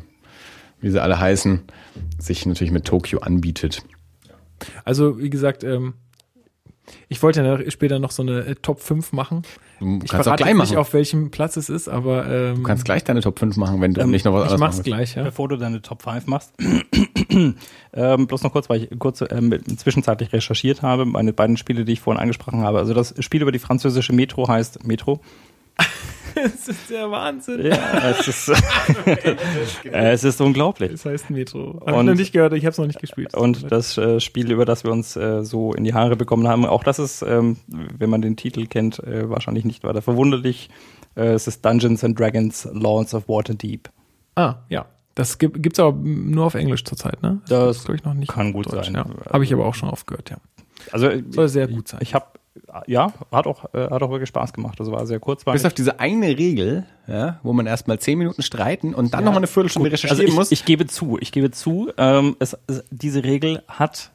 wie 0.80 0.90
sie 0.90 1.02
alle 1.02 1.18
heißen, 1.18 1.62
sich 2.18 2.46
natürlich 2.46 2.72
mit 2.72 2.84
Tokio 2.84 3.20
anbietet. 3.20 3.82
Also, 4.84 5.18
wie 5.18 5.30
gesagt, 5.30 5.64
ähm, 5.64 5.94
ich 7.08 7.22
wollte 7.22 7.42
ja 7.42 7.70
später 7.70 7.98
noch 7.98 8.10
so 8.10 8.22
eine 8.22 8.40
äh, 8.40 8.54
Top 8.54 8.80
5 8.80 9.12
machen. 9.12 9.42
Du 9.80 10.00
ich 10.02 10.10
kannst 10.10 10.28
auch 10.28 10.36
gleich 10.36 10.54
machen. 10.54 10.70
nicht, 10.70 10.76
auf 10.76 10.92
welchem 10.92 11.30
Platz 11.30 11.56
es 11.56 11.68
ist, 11.68 11.88
aber 11.88 12.26
ähm, 12.26 12.56
Du 12.56 12.62
kannst 12.64 12.84
gleich 12.84 13.04
deine 13.04 13.20
Top 13.20 13.38
5 13.38 13.56
machen, 13.56 13.80
wenn 13.80 13.94
du 13.94 14.00
ähm, 14.00 14.10
nicht 14.10 14.24
noch 14.24 14.32
was 14.32 14.42
anderes 14.42 14.60
machst. 14.60 14.86
Ich 14.86 14.92
mach's 14.92 15.12
gleich, 15.12 15.16
ja. 15.16 15.22
Bevor 15.24 15.48
du 15.48 15.56
deine 15.56 15.82
Top 15.82 16.02
5 16.02 16.26
machst. 16.26 16.52
ähm, 17.92 18.26
bloß 18.26 18.42
noch 18.42 18.52
kurz, 18.52 18.68
weil 18.68 18.84
ich 18.84 18.98
kurz 18.98 19.22
ähm, 19.30 19.54
zwischenzeitlich 19.76 20.32
recherchiert 20.32 20.82
habe, 20.82 21.04
meine 21.04 21.32
beiden 21.32 21.56
Spiele, 21.56 21.84
die 21.84 21.92
ich 21.92 22.00
vorhin 22.00 22.20
angesprochen 22.20 22.62
habe. 22.62 22.78
Also 22.78 22.94
das 22.94 23.14
Spiel 23.20 23.42
über 23.42 23.52
die 23.52 23.58
französische 23.58 24.12
Metro 24.12 24.48
heißt 24.48 24.84
Metro. 24.86 25.20
Das 26.42 26.68
ist 26.68 26.90
der 26.90 27.10
Wahnsinn. 27.10 27.66
Ja, 27.66 28.10
es 28.10 28.28
ist, 28.28 28.48
es 29.92 30.24
ist 30.24 30.40
unglaublich. 30.40 30.92
Das 30.92 31.04
heißt 31.04 31.30
Metro. 31.30 31.80
Hab 31.84 31.96
ich 31.96 32.02
noch 32.02 32.14
nicht 32.14 32.32
gehört, 32.32 32.52
ich 32.52 32.64
habe 32.64 32.72
es 32.72 32.78
noch 32.78 32.86
nicht 32.86 33.00
gespielt. 33.00 33.34
Und 33.34 33.70
das 33.70 33.96
äh, 33.98 34.20
Spiel, 34.20 34.50
über 34.50 34.64
das 34.64 34.84
wir 34.84 34.92
uns 34.92 35.16
äh, 35.16 35.44
so 35.44 35.72
in 35.72 35.84
die 35.84 35.94
Haare 35.94 36.16
bekommen 36.16 36.48
haben, 36.48 36.66
auch 36.66 36.84
das 36.84 36.98
ist, 36.98 37.22
ähm, 37.22 37.56
wenn 37.66 38.10
man 38.10 38.22
den 38.22 38.36
Titel 38.36 38.66
kennt, 38.66 38.98
äh, 39.00 39.28
wahrscheinlich 39.28 39.64
nicht 39.64 39.84
weiter 39.84 40.02
verwunderlich. 40.02 40.70
Äh, 41.14 41.32
es 41.32 41.46
ist 41.46 41.64
Dungeons 41.64 42.04
and 42.04 42.18
Dragons 42.18 42.68
Lords 42.72 43.14
of 43.14 43.28
Waterdeep. 43.28 43.90
Ah, 44.36 44.56
ja. 44.68 44.86
Das 45.14 45.38
gibt 45.38 45.72
es 45.72 45.80
aber 45.80 45.96
nur 45.98 46.46
auf 46.46 46.54
Englisch 46.54 46.84
zurzeit, 46.84 47.20
ne? 47.22 47.40
Das, 47.48 47.82
das 47.82 47.94
ich 47.96 48.04
noch 48.04 48.14
nicht. 48.14 48.30
Kann 48.30 48.52
gut 48.52 48.72
Deutsch, 48.72 48.86
sein. 48.86 48.94
Ja. 48.94 49.06
Habe 49.32 49.42
ich 49.42 49.52
aber 49.52 49.66
auch 49.66 49.74
schon 49.74 49.88
aufgehört, 49.88 50.30
ja. 50.30 50.36
Also 50.92 51.10
soll 51.30 51.48
sehr 51.48 51.66
gut 51.66 51.88
sein. 51.88 51.98
Ich 52.02 52.14
habe 52.14 52.26
ja, 52.86 53.12
hat 53.32 53.46
auch, 53.46 53.72
äh, 53.74 53.90
hat 53.90 54.02
auch 54.02 54.10
wirklich 54.10 54.28
Spaß 54.28 54.52
gemacht. 54.52 54.78
Das 54.80 54.90
war 54.90 55.06
sehr 55.06 55.20
kurzweilig. 55.20 55.62
Bis 55.62 55.66
auf 55.66 55.74
diese 55.74 56.00
eine 56.00 56.38
Regel, 56.38 56.86
ja, 57.06 57.38
wo 57.42 57.52
man 57.52 57.66
erstmal 57.66 57.98
zehn 57.98 58.18
Minuten 58.18 58.42
streiten 58.42 58.94
und 58.94 59.14
dann 59.14 59.20
ja, 59.20 59.24
nochmal 59.26 59.40
eine 59.40 59.46
Viertelstunde 59.46 59.88
gut. 59.88 59.94
recherchieren 59.94 60.20
also 60.20 60.30
ich, 60.30 60.34
muss. 60.34 60.52
Ich 60.52 60.64
gebe 60.64 60.86
zu, 60.86 61.18
ich 61.20 61.32
gebe 61.32 61.50
zu, 61.50 61.90
ähm, 61.96 62.36
es, 62.38 62.56
es, 62.66 62.84
diese 62.90 63.24
Regel 63.24 63.62
hat 63.68 64.12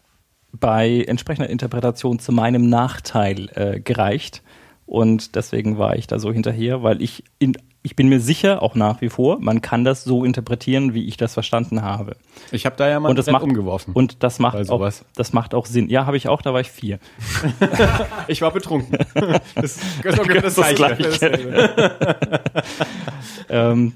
bei 0.51 1.03
entsprechender 1.07 1.49
Interpretation 1.49 2.19
zu 2.19 2.31
meinem 2.31 2.69
Nachteil 2.69 3.49
äh, 3.55 3.79
gereicht. 3.79 4.43
Und 4.85 5.35
deswegen 5.35 5.77
war 5.77 5.95
ich 5.95 6.07
da 6.07 6.19
so 6.19 6.31
hinterher, 6.31 6.83
weil 6.83 7.01
ich 7.01 7.23
in 7.39 7.57
ich 7.85 7.97
bin 7.97 8.07
mir 8.07 8.21
sicher, 8.21 8.63
auch 8.63 8.75
nach 8.75 9.01
wie 9.01 9.09
vor, 9.09 9.39
man 9.41 9.59
kann 9.61 9.83
das 9.83 10.05
so 10.05 10.23
interpretieren, 10.23 10.93
wie 10.93 11.05
ich 11.05 11.17
das 11.17 11.33
verstanden 11.33 11.81
habe. 11.81 12.15
Ich 12.51 12.65
habe 12.65 12.77
da 12.77 12.87
ja 12.87 12.97
mal 13.01 13.09
und 13.09 13.17
das 13.17 13.27
macht, 13.27 13.43
umgeworfen. 13.43 13.93
Und 13.93 14.23
das 14.23 14.39
macht, 14.39 14.69
auch, 14.69 14.91
das 15.15 15.33
macht 15.33 15.53
auch 15.53 15.65
Sinn. 15.65 15.89
Ja, 15.89 16.05
habe 16.05 16.15
ich 16.15 16.29
auch, 16.29 16.41
da 16.41 16.53
war 16.53 16.61
ich 16.61 16.71
vier. 16.71 16.99
ich 18.27 18.41
war 18.41 18.51
betrunken. 18.51 18.97
Das, 19.55 19.79
das, 20.01 20.15
das, 20.15 20.55
das 20.55 20.75
Gleiche. 20.75 21.09
ähm, 23.49 23.93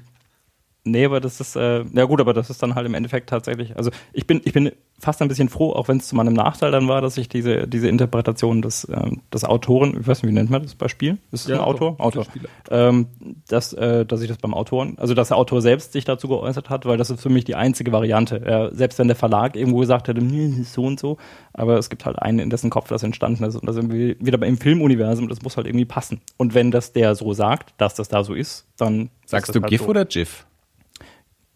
Nee, 0.84 1.04
aber 1.04 1.20
das 1.20 1.40
ist, 1.40 1.56
äh, 1.56 1.84
ja 1.92 2.04
gut, 2.04 2.20
aber 2.20 2.32
das 2.32 2.50
ist 2.50 2.62
dann 2.62 2.74
halt 2.74 2.86
im 2.86 2.94
Endeffekt 2.94 3.28
tatsächlich, 3.28 3.76
also 3.76 3.90
ich 4.12 4.26
bin, 4.26 4.40
ich 4.44 4.52
bin 4.52 4.72
fast 4.98 5.20
ein 5.22 5.28
bisschen 5.28 5.48
froh, 5.48 5.72
auch 5.72 5.88
wenn 5.88 5.98
es 5.98 6.08
zu 6.08 6.16
meinem 6.16 6.32
Nachteil 6.32 6.70
dann 6.70 6.88
war, 6.88 7.00
dass 7.00 7.18
ich 7.18 7.28
diese, 7.28 7.68
diese 7.68 7.88
Interpretation 7.88 8.62
des, 8.62 8.88
ähm, 8.90 9.20
des 9.32 9.44
Autoren, 9.44 9.96
ich 10.00 10.06
weiß 10.06 10.22
nicht, 10.22 10.30
wie 10.30 10.34
nennt 10.34 10.50
man 10.50 10.62
das 10.62 10.74
bei 10.74 10.88
Spiel? 10.88 11.18
Ist 11.30 11.42
es 11.42 11.48
ja, 11.48 11.56
ein 11.56 11.60
Autor? 11.62 11.96
Autor. 12.00 12.22
Autor. 12.22 12.50
Ähm, 12.70 13.06
dass, 13.48 13.72
äh, 13.74 14.06
dass 14.06 14.22
ich 14.22 14.28
das 14.28 14.38
beim 14.38 14.54
Autoren, 14.54 14.96
also 14.98 15.14
dass 15.14 15.28
der 15.28 15.36
Autor 15.36 15.62
selbst 15.62 15.92
sich 15.92 16.04
dazu 16.04 16.26
geäußert 16.28 16.70
hat, 16.70 16.86
weil 16.86 16.96
das 16.96 17.10
ist 17.10 17.20
für 17.20 17.28
mich 17.28 17.44
die 17.44 17.54
einzige 17.54 17.92
Variante. 17.92 18.40
Er, 18.44 18.74
selbst 18.74 18.98
wenn 18.98 19.08
der 19.08 19.16
Verlag 19.16 19.56
irgendwo 19.56 19.78
gesagt 19.78 20.08
hätte, 20.08 20.22
nee, 20.22 20.62
so 20.62 20.84
und 20.84 20.98
so, 20.98 21.18
aber 21.52 21.78
es 21.78 21.90
gibt 21.90 22.04
halt 22.04 22.18
einen, 22.18 22.38
in 22.38 22.50
dessen 22.50 22.70
Kopf 22.70 22.88
das 22.88 23.02
entstanden 23.02 23.44
ist. 23.44 23.56
Und 23.56 23.66
da 23.66 23.72
sind 23.72 23.92
wir 23.92 24.16
wieder 24.20 24.38
beim 24.38 24.56
Filmuniversum, 24.56 25.28
das 25.28 25.42
muss 25.42 25.56
halt 25.56 25.66
irgendwie 25.66 25.84
passen. 25.84 26.20
Und 26.36 26.54
wenn 26.54 26.70
das 26.70 26.92
der 26.92 27.14
so 27.14 27.32
sagt, 27.34 27.74
dass 27.78 27.94
das 27.94 28.08
da 28.08 28.24
so 28.24 28.34
ist, 28.34 28.66
dann. 28.76 29.10
Sagst 29.26 29.54
du 29.54 29.60
halt 29.60 29.70
GIF 29.70 29.82
so. 29.82 29.88
oder 29.88 30.04
GIF? 30.04 30.46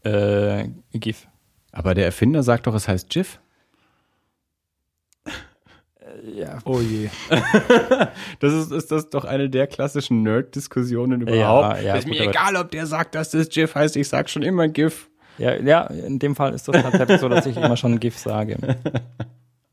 Äh, 0.05 0.69
GIF. 0.93 1.27
Aber 1.71 1.95
der 1.95 2.05
Erfinder 2.05 2.43
sagt 2.43 2.67
doch, 2.67 2.75
es 2.75 2.89
heißt 2.89 3.09
GIF. 3.09 3.41
Äh, 5.25 6.41
ja. 6.41 6.59
Oh 6.65 6.81
je. 6.81 7.09
das 8.41 8.53
ist, 8.53 8.73
ist 8.73 8.91
das 8.91 9.11
doch 9.11 9.25
eine 9.25 9.49
der 9.49 9.67
klassischen 9.67 10.23
Nerd-Diskussionen 10.23 11.23
überhaupt. 11.23 11.79
Ja, 11.79 11.83
ja, 11.83 11.95
ist 11.95 12.09
mir 12.09 12.21
egal, 12.21 12.57
ob 12.57 12.71
der 12.71 12.87
sagt, 12.87 13.15
dass 13.15 13.31
das 13.31 13.49
GIF 13.49 13.75
heißt. 13.75 13.97
Ich 13.97 14.09
sag 14.09 14.29
schon 14.29 14.43
immer 14.43 14.69
GIF. 14.69 15.09
Ja, 15.39 15.55
ja, 15.57 15.83
in 15.87 16.19
dem 16.19 16.37
Fall 16.37 16.53
ist 16.53 16.69
das 16.69 16.83
tatsächlich 16.83 17.21
so, 17.21 17.29
dass 17.29 17.47
ich 17.47 17.57
immer 17.57 17.77
schon 17.77 17.99
GIF 17.99 18.19
sage. 18.19 18.59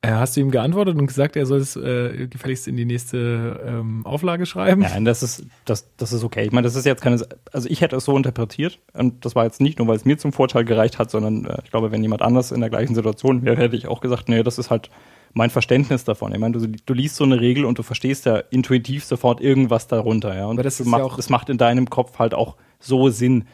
Äh, 0.10 0.14
hast 0.14 0.36
du 0.36 0.41
ihm 0.41 0.51
geantwortet 0.51 0.97
und 0.97 1.07
gesagt, 1.07 1.36
er 1.36 1.45
soll 1.45 1.60
es 1.60 1.76
äh, 1.76 2.28
gefälligst 2.28 2.68
in 2.68 2.76
die 2.76 2.86
nächste 2.86 3.62
ähm, 3.66 4.05
Auflage 4.05 4.45
schreiben? 4.45 4.82
Nein, 4.82 5.05
das 5.05 5.24
ist, 5.24 5.45
das, 5.66 5.88
das 5.97 6.14
ist 6.14 6.24
okay. 6.24 6.45
Ich 6.45 6.51
meine, 6.51 6.66
das 6.66 6.76
ist 6.76 6.86
jetzt 6.86 7.01
keine, 7.01 7.22
also 7.51 7.70
ich 7.70 7.82
hätte 7.82 7.95
es 7.95 8.05
so 8.05 8.18
interpretiert 8.18 8.80
und 8.93 9.26
das 9.26 9.36
war 9.36 9.45
jetzt 9.45 9.62
nicht 9.62 9.78
nur, 9.78 9.88
weil 9.88 9.95
es 9.95 10.05
mir 10.05 10.18
zum 10.18 10.34
Vorteil 10.34 10.66
gereicht 10.66 10.99
hat, 10.99 11.12
sondern 11.12 11.45
äh, 11.45 11.57
ich 11.64 11.72
glaube, 11.72 11.91
wenn 11.91 12.01
jemand 12.01 12.22
anders 12.22 12.51
in 12.51 12.62
der 12.62 12.70
gleichen 12.70 12.95
Situation 12.95 13.43
wäre, 13.43 13.57
hätte 13.57 13.76
ich 13.76 13.88
auch 13.88 14.01
gesagt, 14.01 14.30
nee, 14.30 14.41
das 14.41 14.57
ist 14.57 14.72
halt 14.72 14.89
mein 15.34 15.51
Verständnis 15.51 16.03
davon. 16.05 16.34
Ich 16.34 16.39
meine, 16.39 16.57
du, 16.57 16.68
du 16.68 16.93
liest 16.93 17.16
so 17.16 17.24
eine 17.24 17.39
Regel 17.39 17.66
und 17.66 17.78
du 17.78 17.84
verstehst 17.84 18.26
ja 18.26 18.38
intuitiv 18.38 19.03
sofort 19.05 19.41
irgendwas 19.41 19.88
darunter, 19.88 20.36
ja. 20.36 20.47
Und 20.47 20.55
Aber 20.55 20.64
das, 20.64 20.84
macht, 20.86 21.03
ja 21.03 21.16
das 21.16 21.30
macht 21.30 21.49
in 21.49 21.57
deinem 21.57 21.89
Kopf 21.89 22.18
halt 22.18 22.34
auch 22.34 22.55
so 22.80 23.10
Sinn 23.10 23.45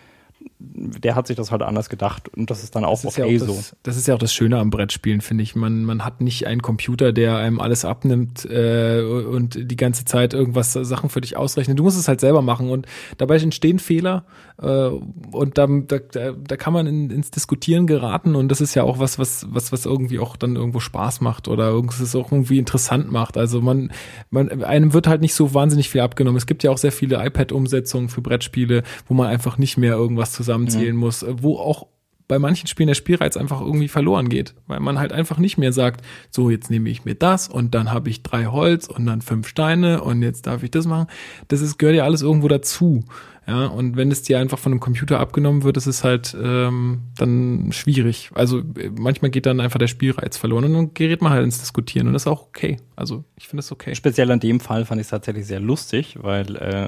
der 0.57 1.15
hat 1.15 1.27
sich 1.27 1.35
das 1.35 1.51
halt 1.51 1.61
anders 1.61 1.89
gedacht 1.89 2.29
und 2.29 2.49
das 2.49 2.63
ist 2.63 2.75
dann 2.75 2.85
auch 2.85 3.01
das 3.01 3.17
okay 3.17 3.35
ja 3.35 3.43
auch 3.43 3.47
so. 3.47 3.55
Das, 3.55 3.75
das 3.83 3.97
ist 3.97 4.07
ja 4.07 4.15
auch 4.15 4.19
das 4.19 4.33
Schöne 4.33 4.57
am 4.59 4.69
Brettspielen, 4.69 5.21
finde 5.21 5.43
ich. 5.43 5.55
Man, 5.55 5.83
man 5.83 6.03
hat 6.03 6.21
nicht 6.21 6.47
einen 6.47 6.61
Computer, 6.61 7.13
der 7.13 7.37
einem 7.37 7.59
alles 7.59 7.85
abnimmt 7.85 8.45
äh, 8.45 9.01
und 9.01 9.57
die 9.71 9.75
ganze 9.75 10.05
Zeit 10.05 10.33
irgendwas 10.33 10.73
Sachen 10.73 11.09
für 11.09 11.21
dich 11.21 11.37
ausrechnet. 11.37 11.79
Du 11.79 11.83
musst 11.83 11.97
es 11.97 12.07
halt 12.07 12.19
selber 12.19 12.41
machen 12.41 12.69
und 12.69 12.87
dabei 13.17 13.37
entstehen 13.37 13.79
Fehler 13.79 14.25
und 14.57 15.57
da, 15.57 15.67
da, 15.67 15.99
da 16.31 16.57
kann 16.57 16.71
man 16.71 16.87
in, 16.87 17.09
ins 17.09 17.29
Diskutieren 17.29 17.87
geraten 17.87 18.35
und 18.35 18.49
das 18.49 18.61
ist 18.61 18.73
ja 18.73 18.83
auch 18.83 18.99
was, 18.99 19.19
was, 19.19 19.45
was, 19.49 19.73
was 19.73 19.85
irgendwie 19.85 20.19
auch 20.19 20.37
dann 20.37 20.55
irgendwo 20.55 20.79
Spaß 20.79 21.19
macht 21.19 21.49
oder 21.49 21.67
irgendwas 21.67 22.15
auch 22.15 22.31
irgendwie 22.31 22.57
interessant 22.57 23.11
macht. 23.11 23.37
Also 23.37 23.59
man, 23.61 23.91
man, 24.29 24.63
einem 24.63 24.93
wird 24.93 25.07
halt 25.07 25.19
nicht 25.19 25.33
so 25.33 25.53
wahnsinnig 25.53 25.89
viel 25.89 26.01
abgenommen. 26.01 26.37
Es 26.37 26.45
gibt 26.45 26.63
ja 26.63 26.71
auch 26.71 26.77
sehr 26.77 26.93
viele 26.93 27.25
iPad-Umsetzungen 27.25 28.07
für 28.07 28.21
Brettspiele, 28.21 28.83
wo 29.07 29.13
man 29.13 29.27
einfach 29.27 29.57
nicht 29.57 29.77
mehr 29.77 29.95
irgendwas 29.95 30.31
zusammenzählen 30.31 30.95
mhm. 30.95 31.01
muss, 31.01 31.25
wo 31.29 31.57
auch 31.57 31.87
bei 32.27 32.39
manchen 32.39 32.67
Spielen 32.67 32.87
der 32.87 32.95
Spielreiz 32.95 33.37
einfach 33.37 33.61
irgendwie 33.61 33.87
verloren 33.87 34.29
geht, 34.29 34.55
weil 34.67 34.79
man 34.79 34.99
halt 34.99 35.11
einfach 35.11 35.37
nicht 35.37 35.57
mehr 35.57 35.71
sagt, 35.71 36.05
so 36.31 36.49
jetzt 36.49 36.69
nehme 36.69 36.89
ich 36.89 37.05
mir 37.05 37.15
das 37.15 37.47
und 37.47 37.75
dann 37.75 37.91
habe 37.91 38.09
ich 38.09 38.23
drei 38.23 38.45
Holz 38.45 38.87
und 38.87 39.05
dann 39.05 39.21
fünf 39.21 39.47
Steine 39.47 40.01
und 40.01 40.21
jetzt 40.21 40.47
darf 40.47 40.63
ich 40.63 40.71
das 40.71 40.87
machen. 40.87 41.07
Das 41.47 41.61
ist 41.61 41.77
gehört 41.77 41.95
ja 41.95 42.03
alles 42.03 42.21
irgendwo 42.21 42.47
dazu. 42.47 43.03
Ja, 43.47 43.67
und 43.67 43.95
wenn 43.95 44.09
es 44.09 44.23
dir 44.23 44.39
einfach 44.39 44.57
von 44.57 44.71
einem 44.71 44.79
Computer 44.79 45.19
abgenommen 45.19 45.61
wird, 45.61 45.77
ist 45.77 45.85
es 45.85 46.03
halt 46.03 46.35
ähm, 46.41 47.01
dann 47.15 47.71
schwierig. 47.71 48.31
Also 48.33 48.63
manchmal 48.97 49.29
geht 49.29 49.45
dann 49.45 49.59
einfach 49.59 49.77
der 49.77 49.87
Spielreiz 49.87 50.35
verloren 50.35 50.65
und 50.65 50.73
dann 50.73 50.93
gerät 50.95 51.21
man 51.21 51.31
halt 51.31 51.43
ins 51.43 51.59
Diskutieren 51.59 52.07
und 52.07 52.13
das 52.13 52.23
ist 52.23 52.27
auch 52.27 52.47
okay. 52.47 52.77
Also 52.95 53.23
ich 53.35 53.47
finde 53.47 53.59
es 53.59 53.71
okay. 53.71 53.93
Speziell 53.93 54.31
an 54.31 54.39
dem 54.39 54.59
Fall 54.59 54.85
fand 54.85 54.99
ich 54.99 55.05
es 55.05 55.11
tatsächlich 55.11 55.45
sehr 55.45 55.59
lustig, 55.59 56.17
weil 56.19 56.55
äh, 56.55 56.87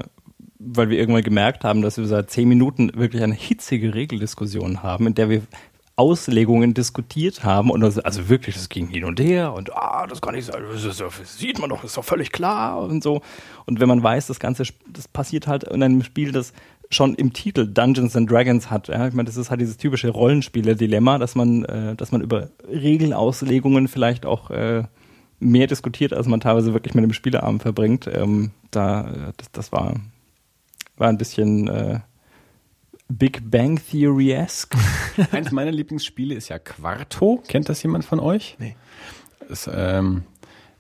weil 0.59 0.89
wir 0.89 0.97
irgendwann 0.97 1.23
gemerkt 1.23 1.63
haben, 1.63 1.81
dass 1.81 1.97
wir 1.97 2.05
seit 2.05 2.31
zehn 2.31 2.49
Minuten 2.49 2.91
wirklich 2.95 3.21
eine 3.23 3.35
hitzige 3.35 3.93
Regeldiskussion 3.93 4.83
haben, 4.83 5.07
in 5.07 5.15
der 5.15 5.29
wir 5.29 5.41
Auslegungen 5.95 6.75
diskutiert 6.75 7.43
haben 7.43 7.71
und 7.71 7.81
das, 7.81 7.97
also 7.97 8.29
wirklich, 8.29 8.55
das 8.55 8.69
ging 8.69 8.87
hin 8.87 9.03
und 9.03 9.19
her 9.19 9.53
und 9.53 9.75
ah, 9.75 10.05
das 10.07 10.21
kann 10.21 10.35
nicht 10.35 10.45
sein, 10.45 10.61
das, 10.71 10.97
das 10.97 11.37
sieht 11.39 11.57
man 11.57 11.71
doch, 11.71 11.81
das 11.81 11.91
ist 11.91 11.97
doch 11.97 12.05
völlig 12.05 12.31
klar 12.31 12.79
und 12.79 13.01
so. 13.01 13.21
Und 13.65 13.79
wenn 13.79 13.87
man 13.87 14.03
weiß, 14.03 14.27
das 14.27 14.39
Ganze, 14.39 14.63
das 14.87 15.07
passiert 15.07 15.47
halt 15.47 15.63
in 15.63 15.81
einem 15.81 16.03
Spiel, 16.03 16.31
das 16.31 16.53
schon 16.89 17.15
im 17.15 17.33
Titel 17.33 17.67
Dungeons 17.67 18.15
and 18.15 18.29
Dragons 18.29 18.69
hat. 18.69 18.87
Ja, 18.87 19.07
ich 19.07 19.13
meine, 19.13 19.25
das 19.25 19.37
ist 19.37 19.49
halt 19.49 19.59
dieses 19.59 19.77
typische 19.77 20.09
Rollenspieler-Dilemma, 20.09 21.17
dass 21.17 21.35
man, 21.35 21.65
äh, 21.65 21.95
dass 21.95 22.11
man 22.11 22.21
über 22.21 22.49
Regelauslegungen 22.67 23.87
vielleicht 23.87 24.25
auch 24.25 24.51
äh, 24.51 24.83
mehr 25.39 25.67
diskutiert, 25.67 26.13
als 26.13 26.27
man 26.27 26.39
teilweise 26.39 26.73
wirklich 26.73 26.93
mit 26.93 27.03
dem 27.03 27.13
Spieleabend 27.13 27.61
verbringt. 27.61 28.07
Ähm, 28.07 28.51
da, 28.71 29.01
äh, 29.01 29.33
das, 29.37 29.51
das 29.51 29.71
war, 29.71 29.95
war 30.97 31.09
ein 31.09 31.17
bisschen 31.17 31.67
äh, 31.67 31.99
Big 33.07 33.49
Bang 33.49 33.79
Theory-esque. 33.79 34.77
Eins 35.31 35.51
meiner 35.51 35.71
Lieblingsspiele 35.71 36.35
ist 36.35 36.49
ja 36.49 36.59
Quarto. 36.59 37.41
Kennt 37.47 37.69
das 37.69 37.81
jemand 37.83 38.05
von 38.05 38.19
euch? 38.19 38.57
Nee. 38.59 38.75
Das, 39.47 39.69
ähm, 39.73 40.23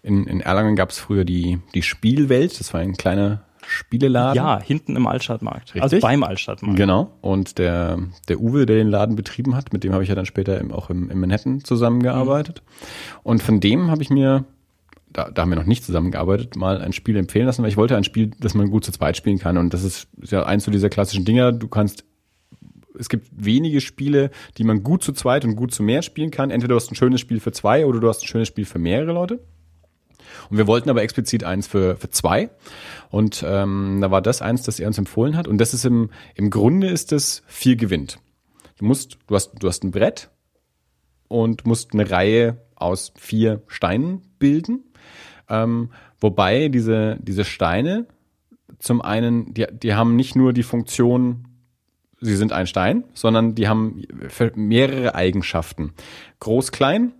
in, 0.03 0.25
in 0.25 0.41
Erlangen 0.41 0.75
gab 0.75 0.89
es 0.89 0.99
früher 0.99 1.23
die, 1.23 1.59
die 1.73 1.81
Spielwelt. 1.81 2.59
Das 2.59 2.73
war 2.73 2.81
ein 2.81 2.93
kleiner 2.93 3.43
Spieleladen. 3.65 4.35
Ja, 4.35 4.61
hinten 4.61 4.95
im 4.95 5.07
Altstadtmarkt. 5.07 5.75
Richtig? 5.75 5.83
Also 5.83 5.99
beim 5.99 6.23
Altstadtmarkt. 6.23 6.77
Genau. 6.77 7.11
Und 7.21 7.57
der, 7.57 7.99
der 8.27 8.39
Uwe, 8.39 8.65
der 8.65 8.77
den 8.77 8.87
Laden 8.87 9.15
betrieben 9.15 9.55
hat, 9.55 9.73
mit 9.73 9.83
dem 9.83 9.93
habe 9.93 10.03
ich 10.03 10.09
ja 10.09 10.15
dann 10.15 10.25
später 10.25 10.59
im, 10.59 10.71
auch 10.71 10.89
im, 10.89 11.09
im 11.09 11.19
Manhattan 11.19 11.63
zusammengearbeitet. 11.63 12.61
Mhm. 12.65 13.19
Und 13.23 13.43
von 13.43 13.59
dem 13.59 13.91
habe 13.91 14.01
ich 14.01 14.09
mir 14.09 14.45
da, 15.17 15.31
da 15.31 15.41
haben 15.41 15.49
wir 15.49 15.55
noch 15.55 15.65
nicht 15.65 15.83
zusammengearbeitet, 15.83 16.55
mal 16.55 16.79
ein 16.79 16.93
Spiel 16.93 17.17
empfehlen 17.17 17.47
lassen, 17.47 17.63
weil 17.63 17.71
ich 17.71 17.77
wollte 17.77 17.97
ein 17.97 18.03
Spiel, 18.03 18.29
das 18.39 18.53
man 18.53 18.69
gut 18.69 18.85
zu 18.85 18.91
zweit 18.91 19.17
spielen 19.17 19.39
kann. 19.39 19.57
Und 19.57 19.73
das 19.73 19.83
ist, 19.83 20.07
ja 20.21 20.43
eins 20.45 20.63
so 20.63 20.69
dieser 20.69 20.89
klassischen 20.89 21.25
Dinger. 21.25 21.51
Du 21.51 21.67
kannst 21.67 22.05
es 22.99 23.09
gibt 23.09 23.27
wenige 23.31 23.81
Spiele, 23.81 24.31
die 24.57 24.63
man 24.63 24.83
gut 24.83 25.03
zu 25.03 25.13
zweit 25.13 25.45
und 25.45 25.55
gut 25.55 25.71
zu 25.73 25.83
mehr 25.83 26.01
spielen 26.01 26.31
kann. 26.31 26.51
Entweder 26.51 26.73
du 26.73 26.75
hast 26.75 26.91
ein 26.91 26.95
schönes 26.95 27.21
Spiel 27.21 27.39
für 27.39 27.51
zwei 27.51 27.85
oder 27.85 27.99
du 27.99 28.07
hast 28.07 28.23
ein 28.23 28.27
schönes 28.27 28.47
Spiel 28.47 28.65
für 28.65 28.79
mehrere 28.79 29.11
Leute. 29.11 29.39
Und 30.49 30.57
wir 30.57 30.67
wollten 30.67 30.89
aber 30.89 31.01
explizit 31.01 31.43
eins 31.43 31.67
für, 31.67 31.95
für 31.95 32.09
zwei. 32.09 32.49
Und 33.09 33.43
ähm, 33.47 33.99
da 34.01 34.11
war 34.11 34.21
das 34.21 34.41
eins, 34.41 34.63
das 34.63 34.79
er 34.79 34.87
uns 34.87 34.97
empfohlen 34.97 35.35
hat. 35.35 35.47
Und 35.47 35.57
das 35.59 35.73
ist 35.73 35.85
im, 35.85 36.11
im 36.35 36.49
Grunde 36.49 36.89
ist 36.89 37.11
es 37.11 37.43
vier 37.47 37.75
gewinnt. 37.75 38.19
Du 38.77 38.85
musst, 38.85 39.17
du 39.27 39.35
hast, 39.35 39.53
du 39.59 39.67
hast 39.67 39.83
ein 39.83 39.91
Brett 39.91 40.29
und 41.27 41.65
musst 41.65 41.93
eine 41.93 42.09
Reihe 42.09 42.57
aus 42.75 43.13
vier 43.15 43.61
Steinen 43.67 44.21
bilden. 44.39 44.83
Ähm, 45.49 45.89
wobei 46.19 46.69
diese, 46.69 47.17
diese 47.21 47.45
Steine 47.45 48.05
zum 48.79 49.01
einen, 49.01 49.53
die, 49.53 49.65
die 49.71 49.93
haben 49.93 50.15
nicht 50.15 50.35
nur 50.35 50.53
die 50.53 50.63
Funktion, 50.63 51.47
sie 52.19 52.35
sind 52.35 52.51
ein 52.51 52.67
Stein, 52.67 53.03
sondern 53.13 53.55
die 53.55 53.67
haben 53.67 54.03
mehrere 54.55 55.15
Eigenschaften. 55.15 55.93
Groß, 56.39 56.71
klein, 56.71 57.13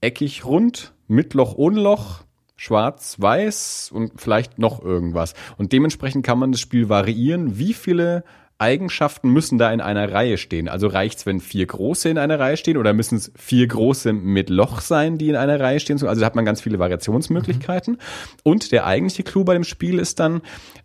eckig, 0.00 0.44
rund, 0.44 0.92
mit 1.08 1.34
Loch, 1.34 1.54
ohne 1.56 1.80
Loch, 1.80 2.22
schwarz, 2.56 3.16
weiß 3.18 3.90
und 3.92 4.20
vielleicht 4.20 4.58
noch 4.58 4.82
irgendwas. 4.82 5.34
Und 5.56 5.72
dementsprechend 5.72 6.24
kann 6.24 6.38
man 6.38 6.52
das 6.52 6.60
Spiel 6.60 6.88
variieren, 6.88 7.58
wie 7.58 7.72
viele 7.72 8.24
Eigenschaften 8.60 9.30
müssen 9.30 9.58
da 9.58 9.72
in 9.72 9.80
einer 9.80 10.12
Reihe 10.12 10.36
stehen. 10.36 10.68
Also 10.68 10.86
reicht's, 10.86 11.24
wenn 11.24 11.40
vier 11.40 11.66
große 11.66 12.08
in 12.08 12.18
einer 12.18 12.38
Reihe 12.38 12.56
stehen 12.56 12.76
oder 12.76 12.92
müssen 12.92 13.16
es 13.16 13.32
vier 13.34 13.66
große 13.66 14.12
mit 14.12 14.50
Loch 14.50 14.80
sein, 14.80 15.16
die 15.16 15.30
in 15.30 15.36
einer 15.36 15.58
Reihe 15.58 15.80
stehen? 15.80 16.02
Also 16.06 16.24
hat 16.24 16.36
man 16.36 16.44
ganz 16.44 16.60
viele 16.60 16.78
Variationsmöglichkeiten. 16.78 17.94
Mhm. 17.94 17.98
Und 18.42 18.72
der 18.72 18.86
eigentliche 18.86 19.22
Clou 19.22 19.44
bei 19.44 19.54
dem 19.54 19.64
Spiel 19.64 19.98
ist 19.98 20.20
dann, 20.20 20.42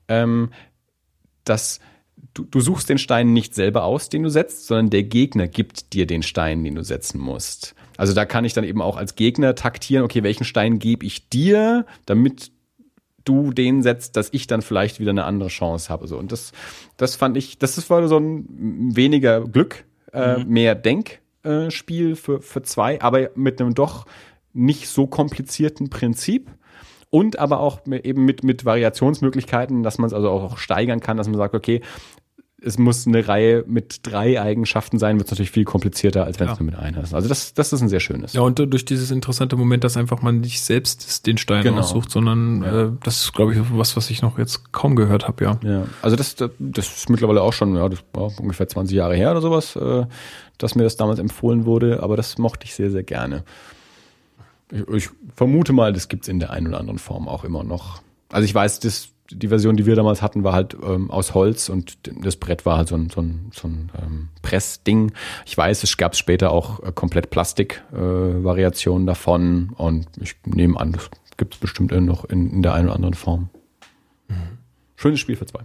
ähm, 0.08 0.52
dass 1.44 1.82
du, 2.34 2.44
du 2.44 2.62
suchst 2.62 2.90
den 2.90 2.98
Stein 2.98 3.34
nicht 3.34 3.54
selber 3.54 3.84
aus, 3.84 4.08
den 4.10 4.24
du 4.24 4.30
setzt, 4.30 4.68
sondern 4.68 4.90
der 4.90 5.04
Gegner 5.04 5.48
gibt 5.48 5.94
dir 5.94 6.08
den 6.08 6.24
Stein, 6.24 6.64
den 6.64 6.76
du 6.76 6.84
setzen 6.84 7.20
musst. 7.20 7.76
Also 7.98 8.14
da 8.14 8.26
kann 8.26 8.46
ich 8.46 8.54
dann 8.54 8.64
eben 8.64 8.82
auch 8.82 8.98
als 8.98 9.16
Gegner 9.16 9.56
taktieren, 9.56 10.04
okay, 10.04 10.24
welchen 10.24 10.46
Stein 10.46 10.80
gebe 10.80 11.06
ich 11.06 11.30
dir, 11.30 11.86
damit 12.06 12.52
du 13.26 13.52
den 13.52 13.82
setzt, 13.82 14.16
dass 14.16 14.30
ich 14.32 14.48
dann 14.48 14.62
vielleicht 14.62 15.00
wieder 15.00 15.12
eine 15.12 15.26
andere 15.26 15.50
Chance 15.50 15.90
habe. 15.90 16.08
So. 16.08 16.18
Und 16.18 16.32
das, 16.32 16.54
das 16.98 17.16
fand 17.16 17.36
ich, 17.38 17.58
das 17.58 17.78
ist 17.78 17.88
so 17.88 18.18
ein 18.18 18.96
weniger 18.96 19.42
Glück, 19.42 19.86
äh, 20.14 20.38
mhm. 20.38 20.50
mehr 20.50 20.76
Denkspiel 20.76 22.12
äh, 22.12 22.16
für, 22.16 22.42
für 22.42 22.62
zwei, 22.64 23.02
aber 23.02 23.32
mit 23.36 23.60
einem 23.60 23.74
doch 23.74 24.06
nicht 24.54 24.88
so 24.88 25.08
komplizierten 25.08 25.90
Prinzip 25.90 26.50
und 27.10 27.40
aber 27.40 27.60
auch 27.60 27.82
eben 27.86 28.26
mit, 28.26 28.44
mit 28.44 28.66
Variationsmöglichkeiten, 28.66 29.84
dass 29.84 29.98
man 29.98 30.08
es 30.08 30.14
also 30.14 30.30
auch 30.30 30.58
steigern 30.58 31.02
kann, 31.02 31.18
dass 31.18 31.28
man 31.28 31.38
sagt, 31.38 31.56
okay, 31.56 31.82
es 32.66 32.80
muss 32.80 33.06
eine 33.06 33.28
Reihe 33.28 33.64
mit 33.68 34.00
drei 34.04 34.42
Eigenschaften 34.42 34.98
sein, 34.98 35.18
wird 35.18 35.28
es 35.28 35.32
natürlich 35.32 35.52
viel 35.52 35.66
komplizierter, 35.66 36.26
als 36.26 36.40
wenn 36.40 36.48
es 36.48 36.58
ja. 36.58 36.64
nur 36.64 36.72
mit 36.72 36.76
einer 36.80 37.04
ist. 37.04 37.14
Also 37.14 37.30
das, 37.30 37.54
das 37.54 37.72
ist 37.72 37.82
ein 37.82 37.90
sehr 37.90 38.00
schönes. 38.00 38.34
Ja, 38.34 38.42
und 38.42 38.58
durch 38.58 38.86
dieses 38.86 39.12
interessante 39.12 39.56
Moment, 39.56 39.84
dass 39.84 39.98
einfach 39.98 40.24
man 40.24 40.40
nicht 40.40 40.62
selbst 40.62 41.28
den 41.28 41.38
Stein 41.38 41.64
genau. 41.64 41.80
aussucht, 41.80 42.10
sondern 42.10 42.64
ja. 42.64 42.84
äh, 42.86 42.92
das 43.04 43.24
ist, 43.24 43.34
glaube 43.34 43.54
ich, 43.54 43.60
was, 43.72 43.96
was 43.96 44.10
ich 44.10 44.24
noch 44.24 44.40
jetzt 44.40 44.72
kaum 44.72 44.96
gehört 44.96 45.28
habe, 45.28 45.44
ja. 45.44 45.60
Ja, 45.64 45.84
also 46.02 46.16
das, 46.16 46.36
das 46.36 46.50
ist 46.98 47.10
mittlerweile 47.10 47.44
auch 47.44 47.54
schon, 47.54 47.76
ja, 47.76 47.88
das 47.88 48.04
war 48.14 48.32
ungefähr 48.40 48.68
20 48.68 48.96
Jahre 48.96 49.16
her 49.16 49.32
oder 49.32 49.42
sowas, 49.42 49.76
äh, 49.76 50.06
dass 50.58 50.74
mir 50.74 50.84
das 50.84 50.98
damals 50.98 51.20
empfohlen 51.20 51.66
wurde, 51.66 52.02
aber 52.02 52.18
das 52.18 52.40
mochte 52.40 52.66
ich 52.66 52.74
sehr, 52.74 52.90
sehr 52.90 53.04
gerne. 53.04 53.44
Ich, 54.72 54.88
ich 54.88 55.10
vermute 55.36 55.72
mal, 55.72 55.94
das 55.94 56.08
gibt's 56.08 56.28
in 56.28 56.40
der 56.40 56.50
einen 56.50 56.68
oder 56.68 56.80
anderen 56.80 56.98
Form 56.98 57.28
auch 57.28 57.44
immer 57.44 57.64
noch. 57.64 58.02
Also 58.30 58.46
ich 58.46 58.56
weiß, 58.56 58.80
das 58.80 59.10
die 59.32 59.48
Version, 59.48 59.76
die 59.76 59.86
wir 59.86 59.96
damals 59.96 60.22
hatten, 60.22 60.44
war 60.44 60.54
halt 60.54 60.76
ähm, 60.84 61.10
aus 61.10 61.34
Holz 61.34 61.70
und 61.70 61.98
das 62.24 62.36
Brett 62.36 62.66
war 62.66 62.78
halt 62.78 62.88
so 62.88 62.96
ein, 62.96 63.10
so 63.10 63.22
ein, 63.22 63.52
so 63.54 63.68
ein 63.68 63.92
ähm, 64.02 64.30
Pressding. 64.42 65.12
Ich 65.46 65.58
weiß, 65.58 65.84
es 65.84 65.98
gab 65.98 66.16
später 66.16 66.52
auch 66.52 66.84
äh, 66.84 66.92
komplett 66.94 67.30
Plastik-Variationen 67.32 69.08
äh, 69.08 69.12
davon 69.12 69.72
und 69.78 70.08
ich 70.22 70.36
nehme 70.46 70.80
an, 70.80 70.92
das 70.92 71.10
gibt 71.38 71.56
es 71.56 71.60
bestimmt 71.60 71.92
noch 71.92 72.26
in, 72.26 72.52
in 72.52 72.62
der 72.62 72.74
einen 72.74 72.88
oder 72.88 72.96
anderen 72.96 73.14
Form. 73.16 73.50
Mhm. 74.28 74.58
Schönes 74.96 75.20
Spiel 75.20 75.36
für 75.36 75.46
zwei. 75.46 75.62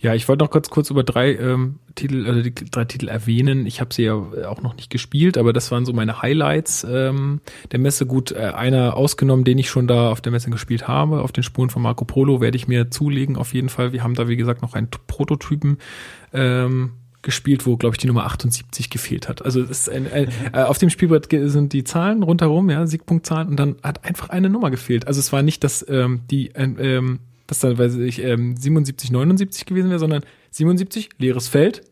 Ja, 0.00 0.14
ich 0.14 0.28
wollte 0.28 0.42
noch 0.42 0.50
kurz 0.50 0.70
kurz 0.70 0.88
über 0.88 1.04
drei 1.04 1.34
ähm, 1.34 1.78
Titel, 1.94 2.26
also 2.26 2.40
die 2.40 2.54
drei 2.54 2.86
Titel 2.86 3.08
erwähnen. 3.08 3.66
Ich 3.66 3.82
habe 3.82 3.92
sie 3.92 4.04
ja 4.04 4.14
auch 4.14 4.62
noch 4.62 4.74
nicht 4.74 4.88
gespielt, 4.88 5.36
aber 5.36 5.52
das 5.52 5.70
waren 5.70 5.84
so 5.84 5.92
meine 5.92 6.22
Highlights 6.22 6.86
ähm, 6.90 7.42
der 7.70 7.80
Messe. 7.80 8.06
Gut, 8.06 8.32
äh, 8.32 8.52
einer 8.54 8.96
ausgenommen, 8.96 9.44
den 9.44 9.58
ich 9.58 9.68
schon 9.68 9.86
da 9.86 10.10
auf 10.10 10.22
der 10.22 10.32
Messe 10.32 10.48
gespielt 10.48 10.88
habe, 10.88 11.20
auf 11.20 11.32
den 11.32 11.44
Spuren 11.44 11.68
von 11.68 11.82
Marco 11.82 12.06
Polo, 12.06 12.40
werde 12.40 12.56
ich 12.56 12.66
mir 12.66 12.90
zulegen 12.90 13.36
auf 13.36 13.52
jeden 13.52 13.68
Fall. 13.68 13.92
Wir 13.92 14.02
haben 14.02 14.14
da, 14.14 14.26
wie 14.26 14.36
gesagt, 14.36 14.62
noch 14.62 14.72
einen 14.72 14.88
Prototypen 15.06 15.76
ähm, 16.32 16.92
gespielt, 17.20 17.66
wo, 17.66 17.76
glaube 17.76 17.94
ich, 17.94 17.98
die 17.98 18.06
Nummer 18.06 18.24
78 18.24 18.88
gefehlt 18.88 19.28
hat. 19.28 19.44
Also 19.44 19.60
es 19.60 19.70
ist 19.70 19.90
ein, 19.90 20.10
ein, 20.10 20.28
äh, 20.54 20.62
auf 20.62 20.78
dem 20.78 20.88
Spielbrett 20.88 21.28
sind 21.30 21.74
die 21.74 21.84
Zahlen 21.84 22.22
rundherum, 22.22 22.70
ja, 22.70 22.86
Siegpunktzahlen, 22.86 23.48
und 23.48 23.56
dann 23.60 23.76
hat 23.82 24.02
einfach 24.06 24.30
eine 24.30 24.48
Nummer 24.48 24.70
gefehlt. 24.70 25.06
Also 25.06 25.20
es 25.20 25.30
war 25.30 25.42
nicht, 25.42 25.62
dass 25.62 25.84
ähm, 25.90 26.22
die 26.30 26.52
ähm, 26.54 27.18
dass 27.50 27.58
dann, 27.58 27.76
weiß 27.76 27.96
ich, 27.96 28.22
ähm, 28.22 28.56
77, 28.56 29.10
79 29.10 29.66
gewesen 29.66 29.90
wäre, 29.90 29.98
sondern 29.98 30.22
77, 30.52 31.08
leeres 31.18 31.48
Feld, 31.48 31.82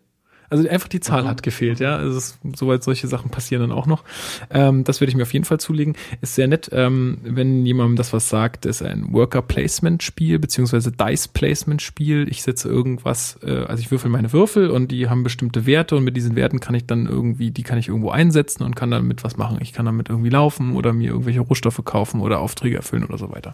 Also 0.51 0.67
einfach 0.67 0.89
die 0.89 1.01
Zahl 1.01 1.29
hat 1.29 1.43
gefehlt, 1.43 1.79
ja. 1.79 1.97
Also 1.97 2.17
es, 2.17 2.39
soweit 2.57 2.83
solche 2.83 3.07
Sachen 3.07 3.31
passieren 3.31 3.69
dann 3.69 3.73
auch 3.73 3.87
noch. 3.87 4.05
Ähm, 4.51 4.85
das 4.85 5.01
werde 5.01 5.11
ich 5.11 5.17
mir 5.17 5.25
auf 5.25 5.33
jeden 5.33 5.45
Fall 5.45 5.61
zulegen. 5.61 5.95
Ist 6.23 6.37
sehr 6.37 6.49
nett, 6.49 6.71
ähm, 6.73 7.19
wenn 7.23 7.67
jemandem 7.67 7.97
das 7.97 8.13
was 8.13 8.29
sagt, 8.31 8.65
ist 8.65 8.83
ein 8.83 9.13
Worker-Placement-Spiel, 9.13 10.39
beziehungsweise 10.39 10.91
Dice-Placement-Spiel. 10.93 12.29
Ich 12.31 12.43
setze 12.43 12.69
irgendwas, 12.69 13.39
äh, 13.43 13.65
also 13.67 13.81
ich 13.81 13.91
würfel 13.91 14.11
meine 14.11 14.33
Würfel 14.33 14.71
und 14.71 14.91
die 14.91 15.09
haben 15.11 15.23
bestimmte 15.23 15.67
Werte 15.67 15.97
und 15.97 16.05
mit 16.05 16.17
diesen 16.17 16.35
Werten 16.37 16.61
kann 16.61 16.75
ich 16.75 16.87
dann 16.87 17.07
irgendwie, 17.07 17.51
die 17.51 17.65
kann 17.65 17.79
ich 17.79 17.89
irgendwo 17.89 18.11
einsetzen 18.11 18.63
und 18.63 18.75
kann 18.77 18.91
damit 18.91 19.25
was 19.25 19.37
machen. 19.37 19.59
Ich 19.61 19.73
kann 19.73 19.85
damit 19.87 20.09
irgendwie 20.09 20.31
laufen 20.31 20.77
oder 20.77 20.93
mir 20.93 21.11
irgendwelche 21.11 21.41
Rohstoffe 21.41 21.83
kaufen 21.85 22.21
oder 22.21 22.39
Aufträge 22.39 22.77
erfüllen 22.77 23.05
oder 23.05 23.19
so 23.19 23.31
weiter. 23.31 23.53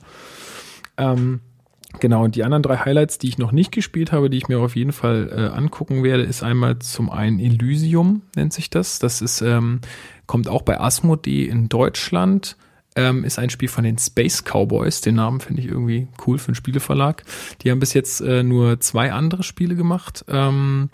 Ähm, 0.96 1.40
Genau, 2.00 2.24
und 2.24 2.34
die 2.34 2.44
anderen 2.44 2.62
drei 2.62 2.76
Highlights, 2.76 3.18
die 3.18 3.28
ich 3.28 3.38
noch 3.38 3.52
nicht 3.52 3.72
gespielt 3.72 4.12
habe, 4.12 4.30
die 4.30 4.36
ich 4.36 4.48
mir 4.48 4.58
auf 4.58 4.76
jeden 4.76 4.92
Fall 4.92 5.30
äh, 5.30 5.56
angucken 5.56 6.02
werde, 6.02 6.24
ist 6.24 6.42
einmal 6.42 6.78
zum 6.78 7.10
einen 7.10 7.38
Elysium, 7.38 8.22
nennt 8.36 8.52
sich 8.52 8.70
das. 8.70 8.98
Das 8.98 9.22
ist, 9.22 9.40
ähm, 9.40 9.80
kommt 10.26 10.48
auch 10.48 10.62
bei 10.62 10.80
Asmodee 10.80 11.44
in 11.44 11.68
Deutschland. 11.68 12.56
Ähm, 12.96 13.24
ist 13.24 13.38
ein 13.38 13.50
Spiel 13.50 13.68
von 13.68 13.84
den 13.84 13.98
Space 13.98 14.44
Cowboys. 14.44 15.00
Den 15.00 15.16
Namen 15.16 15.40
finde 15.40 15.62
ich 15.62 15.68
irgendwie 15.68 16.06
cool 16.26 16.38
für 16.38 16.48
einen 16.48 16.54
Spieleverlag. 16.54 17.24
Die 17.62 17.70
haben 17.70 17.80
bis 17.80 17.92
jetzt 17.92 18.20
äh, 18.20 18.42
nur 18.42 18.80
zwei 18.80 19.12
andere 19.12 19.42
Spiele 19.42 19.74
gemacht. 19.74 20.24
Ähm, 20.28 20.90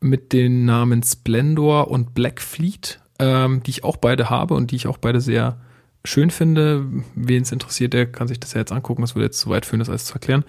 mit 0.00 0.32
den 0.32 0.64
Namen 0.64 1.02
Splendor 1.02 1.90
und 1.90 2.14
Black 2.14 2.40
Fleet, 2.40 3.00
ähm, 3.18 3.62
die 3.64 3.70
ich 3.70 3.84
auch 3.84 3.96
beide 3.96 4.30
habe 4.30 4.54
und 4.54 4.70
die 4.70 4.76
ich 4.76 4.86
auch 4.86 4.98
beide 4.98 5.20
sehr 5.20 5.58
schön 6.04 6.30
finde. 6.30 6.86
Wen 7.14 7.42
es 7.42 7.52
interessiert, 7.52 7.92
der 7.92 8.06
kann 8.06 8.28
sich 8.28 8.40
das 8.40 8.54
ja 8.54 8.60
jetzt 8.60 8.72
angucken. 8.72 9.02
Das 9.02 9.14
würde 9.14 9.26
jetzt 9.26 9.40
zu 9.40 9.50
weit 9.50 9.66
führen, 9.66 9.80
das 9.80 9.88
alles 9.88 10.04
zu 10.04 10.14
erklären. 10.14 10.44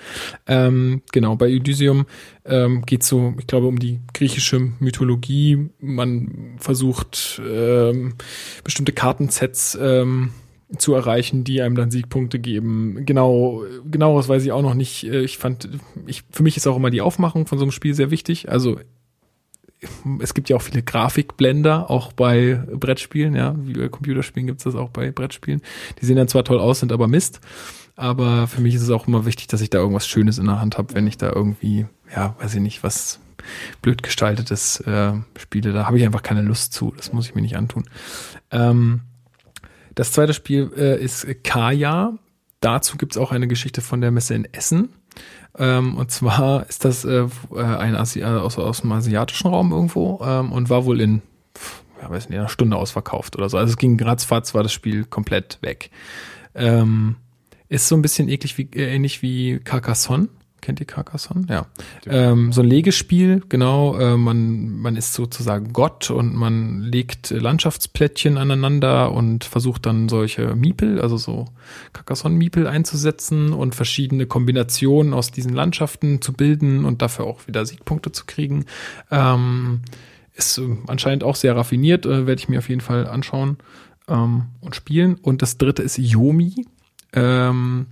Ähm, 0.48 1.02
genau, 1.12 1.36
bei 1.36 1.50
Elysium 1.50 2.06
ähm, 2.46 2.84
geht 2.86 3.04
so, 3.04 3.34
ich 3.38 3.48
glaube, 3.48 3.68
um 3.68 3.80
die 3.80 4.00
griechische 4.14 4.60
Mythologie. 4.80 5.70
Man 5.80 6.56
versucht 6.58 7.42
ähm, 7.46 8.14
bestimmte 8.64 8.94
Kartensets 8.94 9.78
ähm, 9.82 10.32
zu 10.78 10.94
erreichen, 10.94 11.44
die 11.44 11.62
einem 11.62 11.76
dann 11.76 11.92
Siegpunkte 11.92 12.40
geben. 12.40 13.06
Genau, 13.06 13.64
genaueres 13.90 14.30
weiß 14.30 14.44
ich 14.44 14.52
auch 14.52 14.62
noch 14.62 14.76
nicht. 14.76 15.04
Äh, 15.06 15.22
ich 15.22 15.38
fand, 15.38 15.70
ich, 16.06 16.24
für 16.32 16.44
mich 16.44 16.58
ist 16.58 16.68
auch 16.68 16.78
immer 16.78 16.92
die 16.92 17.02
Aufmachung 17.02 17.48
von 17.48 17.58
so 17.58 17.66
einem 17.66 17.72
Spiel 17.72 17.94
sehr 17.94 18.12
wichtig. 18.12 18.50
Also 18.50 18.80
es 20.20 20.34
gibt 20.34 20.50
ja 20.50 20.56
auch 20.56 20.62
viele 20.62 20.84
Grafikblender, 20.84 21.90
auch 21.90 22.12
bei 22.12 22.62
Brettspielen, 22.72 23.36
ja, 23.36 23.56
wie 23.58 23.74
bei 23.74 23.90
Computerspielen 23.90 24.48
gibt 24.48 24.60
es 24.60 24.66
das 24.66 24.76
auch 24.76 24.90
bei 24.90 25.12
Brettspielen. 25.12 25.62
Die 26.02 26.06
sehen 26.06 26.18
dann 26.18 26.28
zwar 26.28 26.44
toll 26.44 26.60
aus, 26.60 26.80
sind 26.80 26.92
aber 26.92 27.08
Mist. 27.08 27.40
Aber 27.96 28.48
für 28.48 28.62
mich 28.62 28.76
ist 28.76 28.84
es 28.84 28.90
auch 28.92 29.08
immer 29.08 29.26
wichtig, 29.26 29.48
dass 29.48 29.62
ich 29.62 29.70
da 29.70 29.80
irgendwas 29.80 30.08
Schönes 30.08 30.38
in 30.38 30.46
der 30.46 30.62
Hand 30.62 30.78
habe, 30.78 30.96
wenn 30.96 31.08
ich 31.08 31.18
da 31.18 31.32
irgendwie, 31.34 31.86
ja, 32.16 32.36
weiß 32.40 32.56
ich 32.56 32.62
nicht, 32.62 32.84
was 32.84 33.20
blöd 33.82 34.04
gestaltetes 34.04 34.80
äh, 34.82 35.14
spiele. 35.38 35.74
Da 35.74 35.86
habe 35.86 35.98
ich 35.98 36.06
einfach 36.06 36.24
keine 36.24 36.42
Lust 36.42 36.74
zu. 36.74 36.94
Das 36.96 37.12
muss 37.14 37.28
ich 37.28 37.36
mir 37.36 37.42
nicht 37.42 37.58
antun. 37.58 37.86
Ähm, 38.52 39.02
das 39.96 40.12
zweite 40.12 40.34
Spiel 40.34 40.72
äh, 40.78 41.02
ist 41.04 41.28
Kaya. 41.44 42.14
Dazu 42.62 42.98
gibt 42.98 43.14
es 43.14 43.18
auch 43.18 43.32
eine 43.32 43.48
Geschichte 43.48 43.82
von 43.82 44.02
der 44.02 44.12
Messe 44.12 44.34
in 44.34 44.46
Essen. 44.46 44.94
Ähm, 45.60 45.98
und 45.98 46.10
zwar 46.10 46.68
ist 46.68 46.86
das 46.86 47.04
äh, 47.04 47.28
äh 47.54 47.62
ein 47.62 47.96
Asi 47.96 48.22
äh, 48.22 48.26
aus, 48.26 48.58
aus 48.58 48.82
dem 48.82 48.92
asiatischen 48.94 49.50
Raum 49.50 49.72
irgendwo 49.72 50.22
ähm, 50.24 50.52
und 50.54 50.70
war 50.70 50.86
wohl 50.86 51.02
in, 51.02 51.22
ja, 52.02 52.10
weiß 52.10 52.30
nicht, 52.30 52.40
einer 52.40 52.48
Stunde 52.48 52.78
ausverkauft 52.78 53.36
oder 53.36 53.50
so. 53.50 53.58
Also 53.58 53.72
es 53.72 53.78
ging 53.78 54.02
ratzfatz, 54.02 54.54
war 54.54 54.64
das 54.64 54.72
Spiel 54.72 55.04
komplett 55.04 55.60
weg. 55.62 55.92
Ähm, 56.56 57.18
ist 57.68 57.88
so 57.88 57.96
ein 57.96 58.02
bisschen 58.02 58.30
eklig 58.30 58.58
wie, 58.58 58.70
äh, 58.74 58.96
ähnlich 58.96 59.22
wie 59.22 59.60
Carcassonne. 59.60 60.30
Kennt 60.62 60.80
ihr 60.80 60.86
Carcassonne? 60.86 61.46
Ja. 61.50 61.66
Ähm, 62.06 62.52
so 62.52 62.62
ein 62.62 62.68
Legespiel, 62.68 63.42
genau. 63.50 63.98
Äh, 63.98 64.18
man, 64.18 64.78
man 64.78 64.96
ist 64.96 65.14
sozusagen 65.14 65.74
Gott 65.74 66.12
und 66.12 66.36
man 66.36 66.82
legt 66.82 67.32
Landschaftsplättchen 67.32 68.38
aneinander 68.38 69.12
und 69.12 69.46
versucht 69.46 69.86
dann 69.86 70.10
solche 70.10 70.56
Miepel, 70.56 71.02
also 71.02 71.18
so 71.18 71.46
Carcassonne-Miepel 71.94 72.68
einzusetzen 72.68 73.54
und 73.54 73.76
verschiedene 73.76 74.26
Kombinationen 74.26 75.14
aus 75.14 75.32
diesen 75.32 75.54
Landschaften 75.54 76.22
zu 76.22 76.34
bilden 76.34 76.86
und 76.86 77.02
dafür 77.02 77.26
auch 77.26 77.48
wieder 77.48 77.66
Siegpunkte 77.66 78.12
zu 78.12 78.26
kriegen. 78.26 78.66
Ähm, 79.12 79.82
ist 80.34 80.58
äh, 80.58 80.78
anscheinend 80.88 81.24
auch 81.24 81.36
sehr 81.36 81.56
raffiniert, 81.56 82.06
äh, 82.06 82.26
werde 82.26 82.40
ich 82.40 82.50
mir 82.50 82.60
auf 82.60 82.70
jeden 82.70 82.82
Fall 82.82 83.08
anschauen 83.08 83.58
ähm, 84.08 84.46
und 84.62 84.76
spielen. 84.76 85.16
Und 85.16 85.42
das 85.42 85.58
dritte 85.58 85.84
ist 85.84 85.98
Yomi. 85.98 86.66
Ähm, 87.14 87.88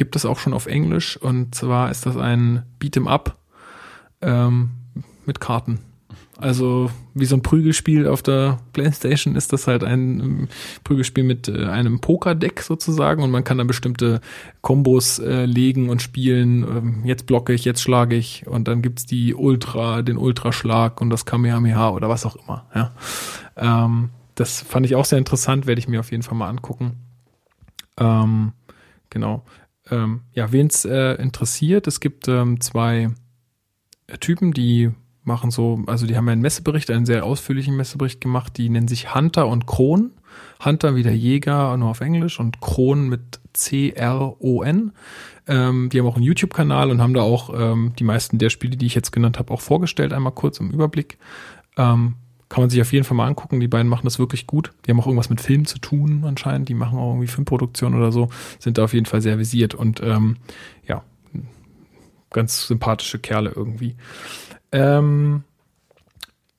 gibt 0.00 0.16
es 0.16 0.24
auch 0.24 0.38
schon 0.38 0.54
auf 0.54 0.64
Englisch 0.64 1.18
und 1.18 1.54
zwar 1.54 1.90
ist 1.90 2.06
das 2.06 2.16
ein 2.16 2.62
Beat'em 2.80 3.06
Up 3.06 3.36
ähm, 4.22 4.70
mit 5.26 5.40
Karten. 5.40 5.80
Also 6.38 6.90
wie 7.12 7.26
so 7.26 7.36
ein 7.36 7.42
Prügelspiel 7.42 8.08
auf 8.08 8.22
der 8.22 8.60
Playstation 8.72 9.36
ist 9.36 9.52
das 9.52 9.66
halt 9.66 9.84
ein 9.84 10.20
ähm, 10.20 10.48
Prügelspiel 10.84 11.22
mit 11.22 11.48
äh, 11.48 11.66
einem 11.66 12.00
Pokerdeck 12.00 12.62
sozusagen 12.62 13.22
und 13.22 13.30
man 13.30 13.44
kann 13.44 13.58
dann 13.58 13.66
bestimmte 13.66 14.22
Kombos 14.62 15.18
äh, 15.18 15.44
legen 15.44 15.90
und 15.90 16.00
spielen. 16.00 16.62
Ähm, 16.62 17.02
jetzt 17.04 17.26
blocke 17.26 17.52
ich, 17.52 17.66
jetzt 17.66 17.82
schlage 17.82 18.16
ich 18.16 18.46
und 18.46 18.68
dann 18.68 18.80
gibt's 18.80 19.04
die 19.04 19.34
Ultra, 19.34 20.00
den 20.00 20.16
Ultraschlag 20.16 21.02
und 21.02 21.10
das 21.10 21.26
Kamehameha 21.26 21.90
oder 21.90 22.08
was 22.08 22.24
auch 22.24 22.36
immer. 22.36 22.64
Ja. 22.74 22.94
Ähm, 23.58 24.08
das 24.34 24.62
fand 24.62 24.86
ich 24.86 24.94
auch 24.94 25.04
sehr 25.04 25.18
interessant, 25.18 25.66
werde 25.66 25.78
ich 25.78 25.88
mir 25.88 26.00
auf 26.00 26.10
jeden 26.10 26.22
Fall 26.22 26.38
mal 26.38 26.48
angucken. 26.48 26.92
Ähm, 27.98 28.52
genau 29.10 29.44
ähm, 29.90 30.20
ja, 30.32 30.52
wen 30.52 30.68
es 30.68 30.84
äh, 30.84 31.14
interessiert, 31.14 31.86
es 31.86 32.00
gibt 32.00 32.28
ähm, 32.28 32.60
zwei 32.60 33.10
äh, 34.06 34.18
Typen, 34.18 34.52
die 34.52 34.90
machen 35.22 35.50
so, 35.50 35.82
also 35.86 36.06
die 36.06 36.16
haben 36.16 36.28
einen 36.28 36.42
Messebericht, 36.42 36.90
einen 36.90 37.06
sehr 37.06 37.24
ausführlichen 37.24 37.76
Messebericht 37.76 38.20
gemacht, 38.20 38.56
die 38.56 38.68
nennen 38.68 38.88
sich 38.88 39.14
Hunter 39.14 39.46
und 39.46 39.66
Kron. 39.66 40.12
Hunter 40.64 40.94
wie 40.94 41.02
der 41.02 41.16
Jäger, 41.16 41.76
nur 41.76 41.90
auf 41.90 42.00
Englisch 42.00 42.38
und 42.38 42.60
Kron 42.60 43.08
mit 43.08 43.40
C-R-O-N. 43.52 44.92
Ähm, 45.46 45.88
die 45.90 45.98
haben 45.98 46.06
auch 46.06 46.16
einen 46.16 46.24
YouTube-Kanal 46.24 46.90
und 46.90 47.00
haben 47.00 47.14
da 47.14 47.22
auch 47.22 47.50
ähm, 47.54 47.92
die 47.98 48.04
meisten 48.04 48.38
der 48.38 48.50
Spiele, 48.50 48.76
die 48.76 48.86
ich 48.86 48.94
jetzt 48.94 49.10
genannt 49.10 49.38
habe, 49.38 49.52
auch 49.52 49.60
vorgestellt, 49.60 50.12
einmal 50.12 50.32
kurz 50.32 50.60
im 50.60 50.70
Überblick. 50.70 51.18
Ähm, 51.76 52.14
kann 52.50 52.62
man 52.62 52.68
sich 52.68 52.80
auf 52.82 52.92
jeden 52.92 53.04
Fall 53.04 53.16
mal 53.16 53.28
angucken. 53.28 53.60
Die 53.60 53.68
beiden 53.68 53.88
machen 53.88 54.04
das 54.04 54.18
wirklich 54.18 54.46
gut. 54.46 54.72
Die 54.84 54.90
haben 54.90 55.00
auch 55.00 55.06
irgendwas 55.06 55.30
mit 55.30 55.40
Film 55.40 55.66
zu 55.66 55.78
tun 55.78 56.24
anscheinend. 56.26 56.68
Die 56.68 56.74
machen 56.74 56.98
auch 56.98 57.12
irgendwie 57.12 57.28
Filmproduktion 57.28 57.94
oder 57.94 58.10
so. 58.12 58.28
Sind 58.58 58.76
da 58.76 58.84
auf 58.84 58.92
jeden 58.92 59.06
Fall 59.06 59.22
sehr 59.22 59.38
visiert 59.38 59.74
und 59.74 60.02
ähm, 60.02 60.36
ja, 60.86 61.04
ganz 62.30 62.66
sympathische 62.66 63.20
Kerle 63.20 63.52
irgendwie. 63.54 63.94
Ähm, 64.72 65.44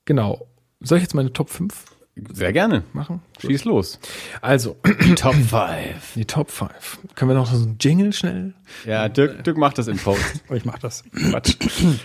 genau. 0.05 0.47
Soll 0.79 0.97
ich 0.97 1.03
jetzt 1.03 1.13
meine 1.13 1.33
Top 1.33 1.49
5 1.49 1.90
sehr 2.33 2.51
gerne. 2.51 2.83
Machen. 2.93 3.21
Schieß 3.39 3.63
los. 3.65 3.99
Also, 4.41 4.75
die 5.03 5.15
Top 5.15 5.33
5. 5.33 6.13
Die 6.15 6.25
Top 6.25 6.51
5. 6.51 6.99
Können 7.15 7.31
wir 7.31 7.35
noch 7.35 7.51
so 7.51 7.65
ein 7.65 7.77
Jingle 7.79 8.11
schnell? 8.11 8.53
Ja, 8.85 9.07
Dirk, 9.07 9.43
Dirk 9.43 9.57
macht 9.57 9.77
das 9.77 9.87
im 9.87 9.97
Post. 9.97 10.43
ich 10.53 10.65
mach 10.65 10.77
das. 10.77 11.03
Quatsch. 11.29 11.55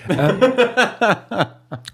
ähm, 0.08 0.40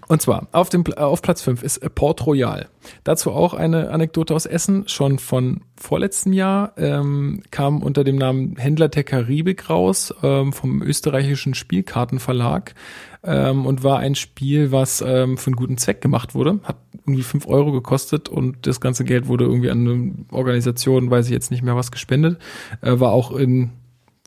und 0.07 0.21
zwar, 0.21 0.47
auf, 0.51 0.69
dem, 0.69 0.85
auf 0.93 1.21
Platz 1.21 1.41
5 1.41 1.63
ist 1.63 1.95
Port 1.95 2.25
Royal. 2.25 2.69
Dazu 3.03 3.31
auch 3.31 3.53
eine 3.55 3.89
Anekdote 3.89 4.35
aus 4.35 4.45
Essen. 4.45 4.87
Schon 4.87 5.17
von 5.17 5.61
vorletztem 5.75 6.33
Jahr 6.33 6.73
ähm, 6.77 7.41
kam 7.49 7.81
unter 7.81 8.03
dem 8.03 8.17
Namen 8.17 8.55
Händler 8.57 8.89
der 8.89 9.03
Karibik 9.03 9.69
raus, 9.69 10.13
ähm, 10.21 10.53
vom 10.53 10.83
österreichischen 10.83 11.55
Spielkartenverlag 11.55 12.75
ähm, 13.23 13.65
und 13.65 13.83
war 13.83 13.99
ein 13.99 14.15
Spiel, 14.15 14.71
was 14.71 15.01
ähm, 15.01 15.37
für 15.37 15.47
einen 15.47 15.55
guten 15.55 15.77
Zweck 15.77 16.01
gemacht 16.01 16.35
wurde. 16.35 16.59
Hat 16.63 16.77
irgendwie 17.05 17.23
fünf 17.23 17.47
Euro 17.47 17.71
gekostet 17.71 18.29
und 18.29 18.67
das 18.67 18.81
ganze 18.81 19.03
Geld 19.03 19.27
wurde 19.27 19.45
irgendwie 19.45 19.69
an 19.69 19.87
eine 19.87 20.13
Organisation, 20.31 21.09
weiß 21.09 21.27
ich 21.27 21.31
jetzt 21.31 21.51
nicht 21.51 21.63
mehr 21.63 21.75
was, 21.75 21.91
gespendet. 21.91 22.39
Äh, 22.81 22.99
war 22.99 23.11
auch 23.11 23.31
in 23.31 23.71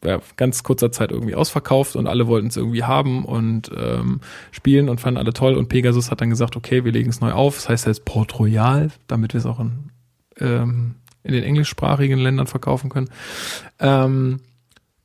ja, 0.05 0.20
ganz 0.36 0.62
kurzer 0.62 0.93
Zeit 0.93 1.10
irgendwie 1.10 1.35
ausverkauft 1.35 1.97
und 1.97 2.06
alle 2.06 2.27
wollten 2.27 2.48
es 2.48 2.56
irgendwie 2.56 2.85
haben 2.85 3.24
und 3.24 3.70
ähm, 3.77 4.20
spielen 4.51 4.89
und 4.89 5.01
fanden 5.01 5.18
alle 5.18 5.32
toll. 5.32 5.55
Und 5.55 5.68
Pegasus 5.68 6.10
hat 6.10 6.20
dann 6.20 6.31
gesagt, 6.31 6.56
okay, 6.56 6.85
wir 6.85 6.93
legen 6.93 7.10
es 7.10 7.20
neu 7.20 7.32
auf. 7.32 7.56
Das 7.56 7.68
heißt 7.68 7.86
jetzt 7.86 8.05
Port 8.05 8.39
Royal, 8.39 8.90
damit 9.06 9.32
wir 9.32 9.39
es 9.39 9.47
auch 9.47 9.60
in, 9.60 9.90
ähm, 10.39 10.97
in 11.23 11.32
den 11.32 11.44
englischsprachigen 11.44 12.18
Ländern 12.18 12.47
verkaufen 12.47 12.90
können. 12.90 13.10
Ähm, 13.81 14.40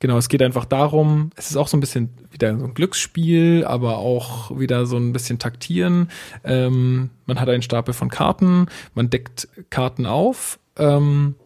Genau, 0.02 0.18
es 0.18 0.28
geht 0.28 0.42
einfach 0.42 0.64
darum, 0.64 1.30
es 1.36 1.50
ist 1.50 1.56
auch 1.56 1.68
so 1.68 1.76
ein 1.76 1.80
bisschen 1.80 2.08
wieder 2.32 2.58
so 2.58 2.64
ein 2.64 2.74
Glücksspiel, 2.74 3.64
aber 3.64 3.98
auch 3.98 4.50
wieder 4.58 4.84
so 4.84 4.96
ein 4.96 5.12
bisschen 5.12 5.38
taktieren. 5.38 6.10
Ähm, 6.42 7.10
man 7.26 7.38
hat 7.38 7.48
einen 7.48 7.62
Stapel 7.62 7.94
von 7.94 8.08
Karten, 8.08 8.66
man 8.96 9.10
deckt 9.10 9.46
Karten 9.70 10.04
auf 10.04 10.58
ähm, 10.76 11.36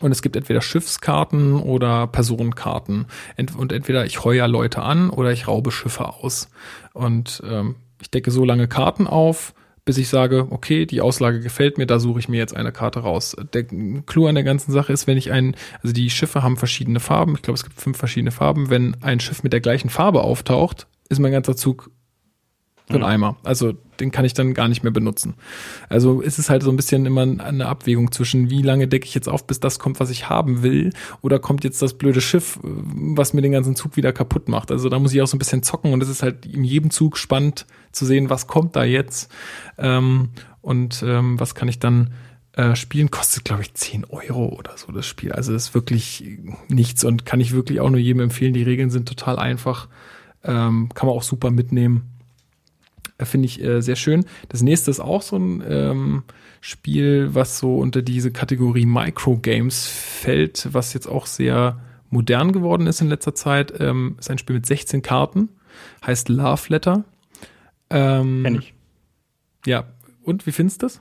und 0.00 0.12
es 0.12 0.20
gibt 0.20 0.36
entweder 0.36 0.60
Schiffskarten 0.60 1.54
oder 1.54 2.06
Personenkarten. 2.08 3.06
Ent 3.38 3.56
und 3.56 3.72
entweder 3.72 4.04
ich 4.04 4.22
heuer 4.22 4.48
Leute 4.48 4.82
an 4.82 5.08
oder 5.08 5.32
ich 5.32 5.48
raube 5.48 5.72
Schiffe 5.72 6.08
aus. 6.08 6.50
Und 6.92 7.42
ähm, 7.48 7.76
ich 8.02 8.10
decke 8.10 8.30
so 8.30 8.44
lange 8.44 8.68
Karten 8.68 9.06
auf, 9.06 9.54
bis 9.88 9.96
ich 9.96 10.10
sage, 10.10 10.48
okay, 10.50 10.84
die 10.84 11.00
Auslage 11.00 11.40
gefällt 11.40 11.78
mir, 11.78 11.86
da 11.86 11.98
suche 11.98 12.18
ich 12.18 12.28
mir 12.28 12.36
jetzt 12.36 12.54
eine 12.54 12.72
Karte 12.72 13.00
raus. 13.00 13.34
Der 13.54 13.64
Clou 13.64 14.26
an 14.26 14.34
der 14.34 14.44
ganzen 14.44 14.70
Sache 14.70 14.92
ist, 14.92 15.06
wenn 15.06 15.16
ich 15.16 15.32
ein, 15.32 15.56
also 15.82 15.94
die 15.94 16.10
Schiffe 16.10 16.42
haben 16.42 16.58
verschiedene 16.58 17.00
Farben, 17.00 17.36
ich 17.36 17.40
glaube, 17.40 17.54
es 17.54 17.64
gibt 17.64 17.80
fünf 17.80 17.96
verschiedene 17.96 18.30
Farben. 18.30 18.68
Wenn 18.68 18.98
ein 19.00 19.18
Schiff 19.18 19.42
mit 19.42 19.54
der 19.54 19.62
gleichen 19.62 19.88
Farbe 19.88 20.24
auftaucht, 20.24 20.88
ist 21.08 21.20
mein 21.20 21.32
ganzer 21.32 21.56
Zug 21.56 21.90
für 22.90 22.96
ein 22.96 23.04
Eimer. 23.04 23.36
Also 23.44 23.74
den 24.00 24.10
kann 24.10 24.24
ich 24.24 24.34
dann 24.34 24.54
gar 24.54 24.68
nicht 24.68 24.82
mehr 24.82 24.92
benutzen. 24.92 25.34
Also 25.88 26.20
ist 26.20 26.38
es 26.38 26.50
halt 26.50 26.62
so 26.62 26.70
ein 26.70 26.76
bisschen 26.76 27.04
immer 27.06 27.22
eine 27.22 27.66
Abwägung 27.66 28.12
zwischen, 28.12 28.50
wie 28.50 28.62
lange 28.62 28.88
decke 28.88 29.06
ich 29.06 29.14
jetzt 29.14 29.28
auf, 29.28 29.46
bis 29.46 29.60
das 29.60 29.78
kommt, 29.78 30.00
was 30.00 30.10
ich 30.10 30.28
haben 30.28 30.62
will, 30.62 30.92
oder 31.20 31.38
kommt 31.38 31.64
jetzt 31.64 31.82
das 31.82 31.94
blöde 31.94 32.20
Schiff, 32.20 32.58
was 32.62 33.32
mir 33.32 33.42
den 33.42 33.52
ganzen 33.52 33.76
Zug 33.76 33.96
wieder 33.96 34.12
kaputt 34.12 34.48
macht. 34.48 34.70
Also 34.70 34.88
da 34.88 34.98
muss 34.98 35.12
ich 35.12 35.20
auch 35.20 35.26
so 35.26 35.36
ein 35.36 35.40
bisschen 35.40 35.62
zocken 35.62 35.92
und 35.92 36.02
es 36.02 36.08
ist 36.08 36.22
halt 36.22 36.46
in 36.46 36.64
jedem 36.64 36.90
Zug 36.90 37.18
spannend 37.18 37.66
zu 37.92 38.06
sehen, 38.06 38.30
was 38.30 38.46
kommt 38.46 38.76
da 38.76 38.84
jetzt 38.84 39.30
ähm, 39.76 40.30
und 40.62 41.02
ähm, 41.06 41.38
was 41.40 41.54
kann 41.54 41.68
ich 41.68 41.78
dann 41.78 42.10
äh, 42.52 42.74
spielen. 42.74 43.10
Kostet, 43.10 43.44
glaube 43.44 43.62
ich, 43.62 43.74
10 43.74 44.04
Euro 44.06 44.46
oder 44.46 44.76
so 44.76 44.92
das 44.92 45.06
Spiel. 45.06 45.32
Also 45.32 45.54
ist 45.54 45.74
wirklich 45.74 46.24
nichts 46.68 47.04
und 47.04 47.24
kann 47.24 47.40
ich 47.40 47.52
wirklich 47.52 47.80
auch 47.80 47.90
nur 47.90 48.00
jedem 48.00 48.20
empfehlen. 48.20 48.52
Die 48.52 48.62
Regeln 48.62 48.90
sind 48.90 49.08
total 49.08 49.38
einfach. 49.38 49.88
Ähm, 50.42 50.88
kann 50.94 51.06
man 51.06 51.16
auch 51.16 51.22
super 51.22 51.50
mitnehmen. 51.50 52.17
Finde 53.22 53.46
ich 53.46 53.62
äh, 53.62 53.80
sehr 53.80 53.96
schön. 53.96 54.24
Das 54.48 54.62
nächste 54.62 54.90
ist 54.90 55.00
auch 55.00 55.22
so 55.22 55.36
ein 55.36 55.62
ähm, 55.68 56.22
Spiel, 56.60 57.34
was 57.34 57.58
so 57.58 57.76
unter 57.78 58.02
diese 58.02 58.30
Kategorie 58.30 58.86
Microgames 58.86 59.86
fällt, 59.86 60.68
was 60.72 60.94
jetzt 60.94 61.06
auch 61.06 61.26
sehr 61.26 61.80
modern 62.10 62.52
geworden 62.52 62.86
ist 62.86 63.00
in 63.00 63.08
letzter 63.08 63.34
Zeit. 63.34 63.72
Ähm, 63.80 64.16
ist 64.18 64.30
ein 64.30 64.38
Spiel 64.38 64.56
mit 64.56 64.66
16 64.66 65.02
Karten, 65.02 65.48
heißt 66.06 66.28
Love 66.28 66.62
Letter. 66.68 67.04
Ähm, 67.90 68.42
Kenn 68.44 68.54
ich. 68.56 68.74
Ja, 69.66 69.84
und 70.22 70.46
wie 70.46 70.52
findest 70.52 70.82
du 70.82 70.86
das? 70.86 71.00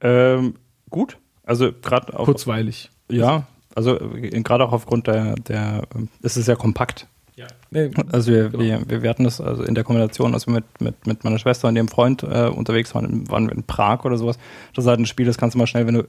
Ähm, 0.00 0.54
gut. 0.88 1.18
Also 1.44 1.72
gerade 1.72 2.18
auf. 2.18 2.24
Kurzweilig. 2.24 2.90
Ja, 3.10 3.46
also 3.74 4.00
äh, 4.00 4.30
gerade 4.42 4.64
auch 4.64 4.72
aufgrund 4.72 5.06
der, 5.06 5.34
der, 5.34 5.86
es 6.22 6.36
ist 6.36 6.48
ja 6.48 6.56
kompakt. 6.56 7.06
Ja. 7.40 7.88
Also 8.12 8.32
wir, 8.32 8.50
Genau. 8.50 8.62
wir, 8.62 8.80
wir 8.88 9.02
werten 9.02 9.24
das 9.24 9.40
also 9.40 9.62
in 9.62 9.74
der 9.74 9.84
Kombination, 9.84 10.34
als 10.34 10.46
wir 10.46 10.54
mit, 10.54 10.64
mit, 10.80 11.06
mit 11.06 11.24
meiner 11.24 11.38
Schwester 11.38 11.68
und 11.68 11.76
ihrem 11.76 11.88
Freund 11.88 12.22
äh, 12.22 12.48
unterwegs 12.48 12.94
waren, 12.94 13.28
waren 13.30 13.46
wir 13.48 13.54
in 13.54 13.62
Prag 13.62 14.04
oder 14.04 14.18
sowas. 14.18 14.38
Das 14.74 14.84
ist 14.84 14.88
halt 14.88 15.00
ein 15.00 15.06
Spiel, 15.06 15.26
das 15.26 15.38
kannst 15.38 15.54
du 15.54 15.58
mal 15.58 15.66
schnell, 15.66 15.86
wenn 15.86 15.94
du, 15.94 16.00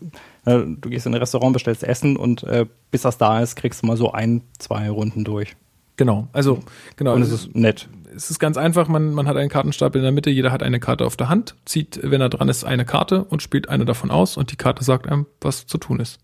äh, 0.45 0.66
du 0.66 0.90
gehst 0.90 1.06
in 1.06 1.14
ein 1.14 1.20
Restaurant, 1.20 1.53
bestellst 1.53 1.84
Essen 1.84 2.18
und 2.18 2.44
äh, 2.44 2.66
bis 2.90 3.03
das 3.03 3.18
da 3.18 3.41
ist, 3.41 3.56
kriegst 3.56 3.82
du 3.82 3.88
mal 3.88 3.98
so 3.98 4.12
ein, 4.12 4.41
zwei 4.60 4.90
Runden 4.90 5.24
durch. 5.24 5.56
genau. 5.98 6.28
Also, 6.34 6.60
genau. 6.98 7.14
Und 7.14 7.22
es 7.22 7.32
ist 7.32 7.56
nett. 7.56 7.88
es 8.16 8.30
ist 8.32 8.40
ganz 8.40 8.58
einfach, 8.58 8.88
man, 8.88 9.14
man 9.14 9.28
hat 9.28 9.38
einen 9.38 9.49
Kartenstapel 9.49 9.99
in 9.99 10.03
der 10.03 10.12
Mitte, 10.12 10.30
jeder 10.32 10.52
hat 10.52 10.64
eine 10.64 10.80
Karte 10.80 11.06
auf 11.06 11.16
der 11.16 11.30
Hand, 11.30 11.56
zieht, 11.66 11.99
wenn 12.03 12.20
er 12.22 12.30
dran 12.30 12.49
ist, 12.49 12.64
eine 12.66 12.86
Karte 12.86 13.24
und 13.26 13.41
spielt 13.41 13.70
eine 13.70 13.86
davon 13.86 14.12
aus 14.12 14.36
und 14.36 14.52
die 14.52 14.58
Karte 14.58 14.84
sagt 14.84 15.08
einem, 15.08 15.28
was 15.40 15.68
zu 15.68 15.78
tun 15.78 15.99
ist. 15.99 16.20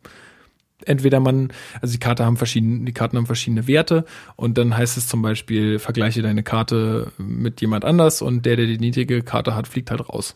Entweder 0.86 1.20
man, 1.20 1.50
also 1.82 1.94
die 1.94 2.00
Karte 2.00 2.26
haben 2.26 2.38
verschiedene, 2.38 2.86
die 2.86 2.94
Karten 2.94 3.18
haben 3.18 3.26
verschiedene 3.26 3.68
Werte 3.68 4.06
und 4.36 4.58
dann 4.58 4.78
heißt 4.78 4.98
es 4.98 5.08
zum 5.08 5.22
Beispiel, 5.24 5.80
vergleiche 5.80 6.22
deine 6.22 6.44
Karte 6.44 7.12
mit 7.18 7.62
jemand 7.62 7.84
anders 7.84 8.22
und 8.22 8.46
der, 8.46 8.58
der 8.58 8.68
die 8.68 8.78
niedrige 8.78 9.24
Karte 9.24 9.56
hat, 9.56 9.68
fliegt 9.68 9.90
halt 9.90 10.08
raus. 10.08 10.36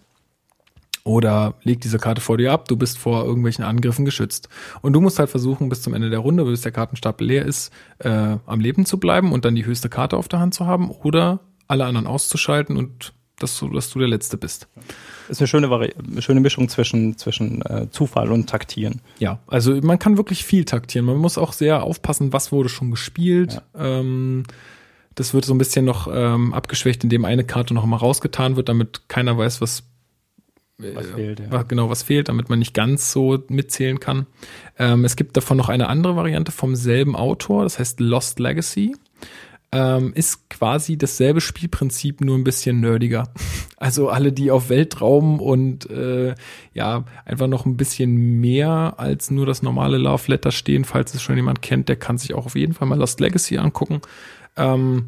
Oder 1.03 1.55
leg 1.63 1.81
diese 1.81 1.97
Karte 1.97 2.21
vor 2.21 2.37
dir 2.37 2.51
ab, 2.51 2.67
du 2.67 2.75
bist 2.75 2.97
vor 2.97 3.25
irgendwelchen 3.25 3.65
Angriffen 3.65 4.05
geschützt. 4.05 4.49
Und 4.81 4.93
du 4.93 5.01
musst 5.01 5.17
halt 5.17 5.29
versuchen, 5.29 5.69
bis 5.69 5.81
zum 5.81 5.93
Ende 5.93 6.11
der 6.11 6.19
Runde, 6.19 6.45
bis 6.45 6.61
der 6.61 6.71
Kartenstapel 6.71 7.25
leer 7.25 7.45
ist, 7.45 7.73
äh, 7.99 8.37
am 8.45 8.59
Leben 8.59 8.85
zu 8.85 8.99
bleiben 8.99 9.31
und 9.31 9.45
dann 9.45 9.55
die 9.55 9.65
höchste 9.65 9.89
Karte 9.89 10.17
auf 10.17 10.27
der 10.27 10.39
Hand 10.39 10.53
zu 10.53 10.67
haben 10.67 10.91
oder 10.91 11.39
alle 11.67 11.85
anderen 11.85 12.05
auszuschalten 12.05 12.77
und 12.77 13.13
dass 13.43 13.57
du, 13.59 13.69
dass 13.69 13.89
du 13.89 13.99
der 13.99 14.07
Letzte 14.07 14.37
bist. 14.37 14.67
Ist 15.29 15.41
eine 15.41 15.47
schöne, 15.47 15.69
Vari 15.69 15.93
eine 15.97 16.21
schöne 16.21 16.39
Mischung 16.39 16.69
zwischen, 16.69 17.17
zwischen 17.17 17.61
äh, 17.63 17.89
Zufall 17.89 18.31
und 18.31 18.49
Taktieren. 18.49 19.01
Ja, 19.19 19.39
also 19.47 19.73
man 19.81 19.99
kann 19.99 20.17
wirklich 20.17 20.43
viel 20.43 20.65
taktieren. 20.65 21.05
Man 21.05 21.17
muss 21.17 21.37
auch 21.37 21.53
sehr 21.53 21.83
aufpassen, 21.83 22.33
was 22.33 22.51
wurde 22.51 22.69
schon 22.69 22.91
gespielt. 22.91 23.61
Ähm, 23.75 24.43
das 25.15 25.33
wird 25.33 25.45
so 25.45 25.53
ein 25.53 25.57
bisschen 25.57 25.85
noch 25.85 26.09
ähm, 26.11 26.53
abgeschwächt, 26.53 27.03
indem 27.03 27.25
eine 27.25 27.43
Karte 27.43 27.73
noch 27.73 27.85
mal 27.85 27.97
rausgetan 27.97 28.55
wird, 28.55 28.69
damit 28.69 29.09
keiner 29.09 29.37
weiß, 29.37 29.61
was 29.61 29.83
Was 30.77 31.07
fehlt, 31.07 31.41
ja. 31.51 31.63
genau 31.63 31.89
was 31.89 32.03
fehlt, 32.03 32.29
damit 32.29 32.49
man 32.49 32.59
nicht 32.59 32.73
ganz 32.73 33.11
so 33.11 33.43
mitzählen 33.49 33.99
kann. 33.99 34.25
Ähm, 34.79 35.05
es 35.05 35.15
gibt 35.15 35.37
davon 35.37 35.57
noch 35.57 35.69
eine 35.69 35.89
andere 35.89 36.15
Variante 36.15 36.51
vom 36.51 36.75
selben 36.75 37.15
Autor, 37.15 37.63
das 37.63 37.77
heißt 37.77 37.99
Lost 37.99 38.39
Legacy. 38.39 38.95
Ähm, 39.73 40.11
ist 40.13 40.49
quasi 40.49 40.97
dasselbe 40.97 41.39
Spielprinzip, 41.39 42.19
nur 42.21 42.37
ein 42.37 42.43
bisschen 42.43 42.79
nerdiger. 42.79 43.29
Also 43.77 44.09
alle, 44.09 44.31
die 44.31 44.51
auf 44.51 44.69
Weltraum 44.69 45.39
und 45.39 45.89
äh, 45.89 46.35
ja, 46.71 47.03
einfach 47.25 47.47
noch 47.47 47.65
ein 47.65 47.77
bisschen 47.77 48.39
mehr 48.39 48.93
als 48.97 49.31
nur 49.31 49.47
das 49.47 49.63
normale 49.63 49.97
Love 49.97 50.25
Letter 50.27 50.51
stehen, 50.51 50.85
falls 50.85 51.15
es 51.15 51.23
schon 51.23 51.35
jemand 51.35 51.63
kennt, 51.63 51.89
der 51.89 51.95
kann 51.95 52.19
sich 52.19 52.35
auch 52.35 52.45
auf 52.45 52.53
jeden 52.53 52.73
Fall 52.75 52.87
mal 52.87 52.99
Lost 52.99 53.19
Legacy 53.19 53.57
angucken. 53.57 54.01
Ähm, 54.55 55.07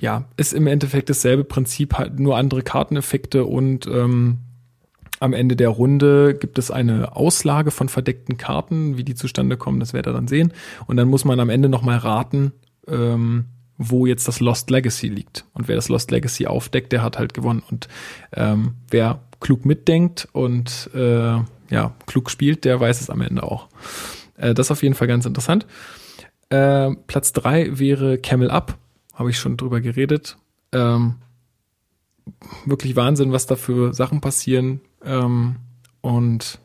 ja, 0.00 0.26
ist 0.36 0.52
im 0.52 0.68
Endeffekt 0.68 1.10
dasselbe 1.10 1.42
Prinzip, 1.42 1.94
halt 1.94 2.20
nur 2.20 2.36
andere 2.36 2.62
Karteneffekte 2.62 3.44
und 3.44 3.84
ähm, 3.88 4.38
am 5.20 5.34
Ende 5.34 5.54
der 5.54 5.68
Runde 5.68 6.34
gibt 6.34 6.58
es 6.58 6.70
eine 6.70 7.14
Auslage 7.14 7.70
von 7.70 7.90
verdeckten 7.90 8.38
Karten. 8.38 8.96
Wie 8.96 9.04
die 9.04 9.14
zustande 9.14 9.58
kommen, 9.58 9.78
das 9.78 9.92
werdet 9.92 10.12
ihr 10.12 10.14
dann 10.14 10.28
sehen. 10.28 10.52
Und 10.86 10.96
dann 10.96 11.08
muss 11.08 11.26
man 11.26 11.38
am 11.40 11.50
Ende 11.50 11.68
nochmal 11.68 11.98
raten, 11.98 12.52
ähm, 12.88 13.46
wo 13.78 14.06
jetzt 14.06 14.28
das 14.28 14.40
Lost 14.40 14.70
Legacy 14.70 15.08
liegt. 15.08 15.46
Und 15.54 15.68
wer 15.68 15.76
das 15.76 15.88
Lost 15.88 16.10
Legacy 16.10 16.46
aufdeckt, 16.46 16.92
der 16.92 17.02
hat 17.02 17.18
halt 17.18 17.32
gewonnen. 17.32 17.62
Und 17.70 17.88
ähm, 18.34 18.74
wer 18.90 19.20
klug 19.40 19.64
mitdenkt 19.64 20.28
und 20.32 20.90
äh, 20.94 21.38
ja, 21.70 21.94
klug 22.06 22.30
spielt, 22.30 22.64
der 22.64 22.78
weiß 22.78 23.00
es 23.00 23.10
am 23.10 23.22
Ende 23.22 23.42
auch. 23.42 23.68
Äh, 24.36 24.54
das 24.54 24.66
ist 24.66 24.70
auf 24.70 24.82
jeden 24.82 24.94
Fall 24.94 25.08
ganz 25.08 25.24
interessant. 25.24 25.66
Äh, 26.50 26.90
Platz 27.06 27.32
drei 27.32 27.78
wäre 27.78 28.18
Camel 28.18 28.50
Up. 28.50 28.76
Habe 29.14 29.30
ich 29.30 29.38
schon 29.38 29.56
drüber 29.56 29.80
geredet. 29.80 30.36
Ähm, 30.72 31.16
wirklich 32.64 32.96
Wahnsinn, 32.96 33.32
was 33.32 33.46
da 33.46 33.56
für 33.56 33.94
Sachen 33.94 34.20
passieren. 34.20 34.80
Ähm, 35.04 35.56
und 36.00 36.60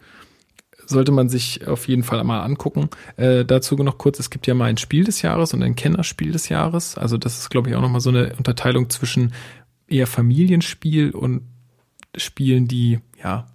sollte 0.85 1.11
man 1.11 1.29
sich 1.29 1.67
auf 1.67 1.87
jeden 1.87 2.03
Fall 2.03 2.23
mal 2.23 2.41
angucken. 2.41 2.89
Äh, 3.17 3.45
dazu 3.45 3.75
noch 3.75 3.97
kurz, 3.97 4.19
es 4.19 4.29
gibt 4.29 4.47
ja 4.47 4.53
mal 4.53 4.65
ein 4.65 4.77
Spiel 4.77 5.03
des 5.03 5.21
Jahres 5.21 5.53
und 5.53 5.63
ein 5.63 5.75
Kennerspiel 5.75 6.31
des 6.31 6.49
Jahres. 6.49 6.97
Also 6.97 7.17
das 7.17 7.39
ist, 7.39 7.49
glaube 7.49 7.69
ich, 7.69 7.75
auch 7.75 7.81
nochmal 7.81 8.01
so 8.01 8.09
eine 8.09 8.33
Unterteilung 8.37 8.89
zwischen 8.89 9.33
eher 9.87 10.07
Familienspiel 10.07 11.11
und 11.11 11.41
Spielen, 12.17 12.67
die 12.67 12.99
ja 13.21 13.47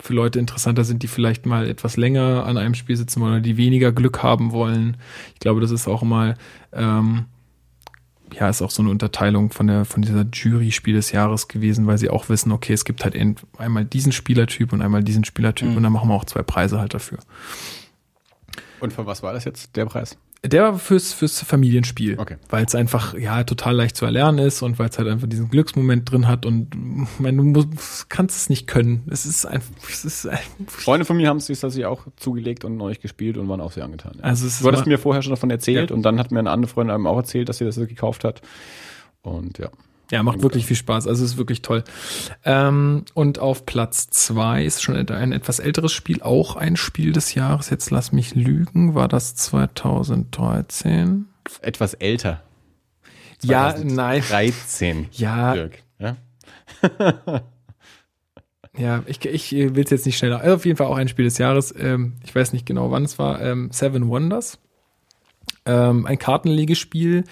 für 0.00 0.14
Leute 0.14 0.38
interessanter 0.38 0.84
sind, 0.84 1.02
die 1.02 1.08
vielleicht 1.08 1.46
mal 1.46 1.68
etwas 1.68 1.96
länger 1.96 2.44
an 2.46 2.58
einem 2.58 2.74
Spiel 2.74 2.96
sitzen 2.96 3.20
wollen 3.20 3.32
oder 3.32 3.40
die 3.40 3.56
weniger 3.56 3.92
Glück 3.92 4.22
haben 4.22 4.52
wollen. 4.52 4.96
Ich 5.34 5.40
glaube, 5.40 5.60
das 5.60 5.70
ist 5.70 5.88
auch 5.88 6.02
mal 6.02 6.36
ähm, 6.72 7.26
ja, 8.34 8.48
ist 8.48 8.62
auch 8.62 8.70
so 8.70 8.82
eine 8.82 8.90
Unterteilung 8.90 9.50
von 9.50 9.66
der, 9.66 9.84
von 9.84 10.02
dieser 10.02 10.24
Jury 10.32 10.72
Spiel 10.72 10.94
des 10.94 11.12
Jahres 11.12 11.48
gewesen, 11.48 11.86
weil 11.86 11.98
sie 11.98 12.10
auch 12.10 12.28
wissen, 12.28 12.52
okay, 12.52 12.72
es 12.72 12.84
gibt 12.84 13.04
halt 13.04 13.16
einmal 13.58 13.84
diesen 13.84 14.12
Spielertyp 14.12 14.72
und 14.72 14.82
einmal 14.82 15.02
diesen 15.04 15.24
Spielertyp 15.24 15.68
Mhm. 15.70 15.76
und 15.76 15.82
dann 15.82 15.92
machen 15.92 16.08
wir 16.08 16.14
auch 16.14 16.24
zwei 16.24 16.42
Preise 16.42 16.78
halt 16.80 16.92
dafür. 16.94 17.18
Und 18.80 18.92
für 18.92 19.06
was 19.06 19.22
war 19.22 19.32
das 19.32 19.44
jetzt, 19.44 19.76
der 19.76 19.86
Preis? 19.86 20.18
Der 20.48 20.62
war 20.62 20.78
fürs, 20.78 21.12
fürs 21.12 21.40
Familienspiel. 21.40 22.18
Okay. 22.18 22.36
Weil 22.48 22.64
es 22.64 22.74
einfach, 22.74 23.14
ja, 23.14 23.44
total 23.44 23.74
leicht 23.76 23.96
zu 23.96 24.04
erlernen 24.04 24.38
ist 24.38 24.62
und 24.62 24.78
weil 24.78 24.88
es 24.88 24.98
halt 24.98 25.08
einfach 25.08 25.28
diesen 25.28 25.48
Glücksmoment 25.48 26.10
drin 26.10 26.28
hat 26.28 26.46
und 26.46 26.74
ich 26.74 27.20
meine, 27.20 27.36
du 27.38 27.42
musst, 27.44 28.08
kannst 28.10 28.36
es 28.36 28.48
nicht 28.50 28.66
können. 28.66 29.02
Es 29.10 29.26
ist 29.26 29.46
einfach, 29.46 29.70
es 29.88 30.04
ist 30.04 30.26
einfach, 30.26 30.44
Freunde 30.66 31.04
von 31.04 31.16
mir 31.16 31.28
haben 31.28 31.38
es 31.38 31.46
sich 31.46 31.60
tatsächlich 31.60 31.86
auch 31.86 32.06
zugelegt 32.16 32.64
und 32.64 32.76
neu 32.76 32.94
gespielt 33.00 33.36
und 33.36 33.48
waren 33.48 33.60
auch 33.60 33.72
sehr 33.72 33.84
angetan. 33.84 34.14
Ja. 34.18 34.24
also 34.24 34.46
es 34.46 34.60
Du 34.60 34.68
hattest 34.68 34.86
mir 34.86 34.98
vorher 34.98 35.22
schon 35.22 35.30
davon 35.30 35.50
erzählt 35.50 35.90
Ja. 35.90 35.96
und 35.96 36.02
dann 36.02 36.18
hat 36.18 36.30
mir 36.30 36.38
eine 36.38 36.50
andere 36.50 36.70
Freundin 36.72 36.94
einem 36.94 37.06
auch 37.06 37.16
erzählt, 37.16 37.48
dass 37.48 37.58
sie 37.58 37.64
das 37.64 37.76
gekauft 37.76 38.24
hat. 38.24 38.42
Und 39.22 39.58
ja. 39.58 39.70
Ja, 40.10 40.22
macht 40.22 40.42
wirklich 40.42 40.66
viel 40.66 40.76
Spaß. 40.76 41.06
Also 41.08 41.24
es 41.24 41.32
ist 41.32 41.36
wirklich 41.36 41.62
toll. 41.62 41.82
Ähm, 42.44 43.04
und 43.14 43.38
auf 43.40 43.66
Platz 43.66 44.08
zwei 44.08 44.64
ist 44.64 44.82
schon 44.82 44.94
ein 44.94 45.32
etwas 45.32 45.58
älteres 45.58 45.92
Spiel, 45.92 46.22
auch 46.22 46.54
ein 46.56 46.76
Spiel 46.76 47.12
des 47.12 47.34
Jahres. 47.34 47.70
Jetzt 47.70 47.90
lass 47.90 48.12
mich 48.12 48.34
lügen. 48.34 48.94
War 48.94 49.08
das 49.08 49.34
2013? 49.34 51.26
Etwas 51.60 51.94
älter. 51.94 52.42
Ja, 53.42 53.74
nein. 53.82 54.22
13. 54.22 55.08
Ja, 55.12 55.54
Dirk. 55.54 55.82
Ja? 55.98 56.16
ja, 58.76 59.02
ich, 59.06 59.24
ich 59.24 59.52
will 59.52 59.84
es 59.84 59.90
jetzt 59.90 60.06
nicht 60.06 60.18
schneller. 60.18 60.40
Also 60.40 60.54
auf 60.54 60.66
jeden 60.66 60.76
Fall 60.76 60.86
auch 60.86 60.96
ein 60.96 61.08
Spiel 61.08 61.24
des 61.24 61.38
Jahres. 61.38 61.74
Ähm, 61.76 62.14
ich 62.24 62.34
weiß 62.34 62.52
nicht 62.52 62.66
genau, 62.66 62.90
wann 62.92 63.04
es 63.04 63.18
war. 63.18 63.40
Ähm, 63.40 63.70
Seven 63.72 64.08
Wonders. 64.08 64.58
Ähm, 65.64 66.06
ein 66.06 66.18
Kartenlegespiel 66.18 67.24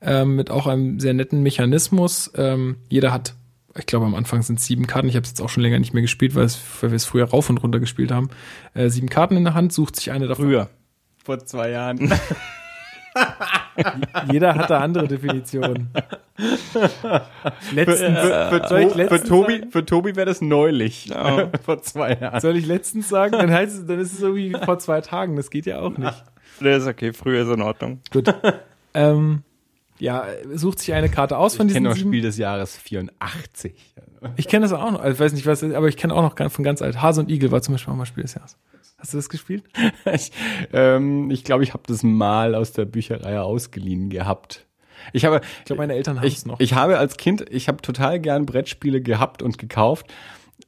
ähm, 0.00 0.36
mit 0.36 0.50
auch 0.50 0.66
einem 0.66 1.00
sehr 1.00 1.14
netten 1.14 1.42
Mechanismus. 1.42 2.30
Ähm, 2.36 2.76
jeder 2.88 3.12
hat, 3.12 3.34
ich 3.78 3.86
glaube 3.86 4.06
am 4.06 4.14
Anfang 4.14 4.42
sind 4.42 4.58
es 4.58 4.66
sieben 4.66 4.86
Karten. 4.86 5.08
Ich 5.08 5.16
habe 5.16 5.24
es 5.24 5.30
jetzt 5.30 5.40
auch 5.40 5.48
schon 5.48 5.62
länger 5.62 5.78
nicht 5.78 5.92
mehr 5.94 6.02
gespielt, 6.02 6.34
weil, 6.34 6.44
es, 6.44 6.60
weil 6.80 6.90
wir 6.90 6.96
es 6.96 7.04
früher 7.04 7.28
rauf 7.28 7.50
und 7.50 7.58
runter 7.58 7.80
gespielt 7.80 8.10
haben. 8.12 8.30
Äh, 8.74 8.88
sieben 8.88 9.08
Karten 9.08 9.36
in 9.36 9.44
der 9.44 9.54
Hand, 9.54 9.72
sucht 9.72 9.96
sich 9.96 10.10
eine 10.10 10.26
davon. 10.26 10.46
Früher. 10.46 10.70
Vor 11.24 11.38
zwei 11.44 11.70
Jahren. 11.70 12.12
Jeder 14.32 14.54
hat 14.54 14.70
da 14.70 14.78
andere 14.80 15.08
Definitionen. 15.08 15.90
Letztens, 17.72 18.18
für, 18.20 18.48
für, 18.50 18.60
To- 18.62 18.90
für 19.08 19.22
Tobi, 19.24 19.58
sagen? 19.58 19.70
für 19.70 19.84
Tobi 19.86 20.16
wäre 20.16 20.26
das 20.26 20.40
neulich. 20.40 21.06
Ja. 21.06 21.50
Vor 21.64 21.82
zwei 21.82 22.14
Jahren. 22.14 22.40
Soll 22.40 22.56
ich 22.56 22.66
letztens 22.66 23.08
sagen? 23.08 23.32
Dann 23.32 23.50
heißt 23.50 23.78
es, 23.80 23.86
dann 23.86 23.98
ist 23.98 24.12
es 24.12 24.18
so 24.20 24.36
wie 24.36 24.52
vor 24.52 24.78
zwei 24.78 25.00
Tagen. 25.00 25.36
Das 25.36 25.50
geht 25.50 25.66
ja 25.66 25.80
auch 25.80 25.96
nicht. 25.96 26.24
Das 26.60 26.82
ist 26.82 26.88
okay, 26.88 27.12
früher 27.12 27.42
ist 27.42 27.52
in 27.52 27.62
Ordnung. 27.62 28.00
Gut. 28.12 28.32
ähm, 28.94 29.42
Ja, 30.00 30.24
sucht 30.54 30.78
sich 30.80 30.92
eine 30.94 31.08
Karte 31.08 31.36
aus 31.36 31.56
von 31.56 31.66
Ich 31.66 31.72
diesen 31.74 31.84
kenne 31.84 31.94
noch. 31.94 32.00
Spiel 32.00 32.22
des 32.22 32.38
Jahres 32.38 32.76
84. 32.76 33.74
Ich 34.36 34.48
kenne 34.48 34.64
das 34.64 34.72
auch 34.72 34.90
noch. 34.90 35.00
Also, 35.00 35.14
ich 35.14 35.20
weiß 35.20 35.32
nicht, 35.32 35.46
was, 35.46 35.62
aber 35.62 35.88
ich 35.88 35.96
kenne 35.96 36.14
auch 36.14 36.22
noch 36.22 36.50
von 36.50 36.64
ganz 36.64 36.82
alt. 36.82 37.00
Hase 37.00 37.20
und 37.20 37.30
Igel 37.30 37.50
war 37.50 37.62
zum 37.62 37.74
Beispiel 37.74 37.92
auch 37.92 37.96
mal 37.96 38.06
Spiel 38.06 38.22
des 38.22 38.34
Jahres. 38.34 38.56
Hast 38.98 39.12
du 39.14 39.16
das 39.18 39.28
gespielt? 39.28 39.64
ich 40.12 40.30
ähm, 40.72 41.30
ich 41.30 41.44
glaube, 41.44 41.62
ich 41.62 41.72
habe 41.72 41.82
das 41.86 42.02
mal 42.02 42.54
aus 42.54 42.72
der 42.72 42.84
Bücherei 42.84 43.40
ausgeliehen 43.40 44.10
gehabt. 44.10 44.66
Ich 45.14 45.24
habe, 45.24 45.40
Ich 45.60 45.64
glaube, 45.64 45.80
meine 45.80 45.94
Eltern 45.94 46.18
haben 46.18 46.26
ich, 46.26 46.36
es 46.36 46.46
noch. 46.46 46.60
ich 46.60 46.74
habe 46.74 46.98
als 46.98 47.16
Kind, 47.16 47.46
ich 47.50 47.68
habe 47.68 47.80
total 47.80 48.20
gern 48.20 48.44
Brettspiele 48.44 49.00
gehabt 49.00 49.42
und 49.42 49.56
gekauft. 49.56 50.06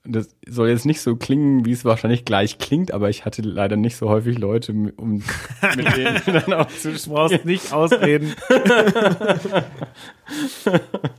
Das 0.05 0.35
soll 0.47 0.69
jetzt 0.69 0.85
nicht 0.85 1.01
so 1.01 1.15
klingen, 1.15 1.65
wie 1.65 1.73
es 1.73 1.85
wahrscheinlich 1.85 2.25
gleich 2.25 2.59
klingt, 2.59 2.93
aber 2.93 3.09
ich 3.09 3.25
hatte 3.25 3.43
leider 3.43 3.77
nicht 3.77 3.97
so 3.97 4.09
häufig 4.09 4.37
Leute, 4.37 4.73
um 4.97 5.23
mit 5.77 5.97
denen 5.97 6.21
dann 6.27 6.53
auch 6.55 6.69
zu 6.69 6.93
Du 6.93 7.11
brauchst 7.11 7.45
nicht 7.45 7.73
ausreden. 7.73 8.35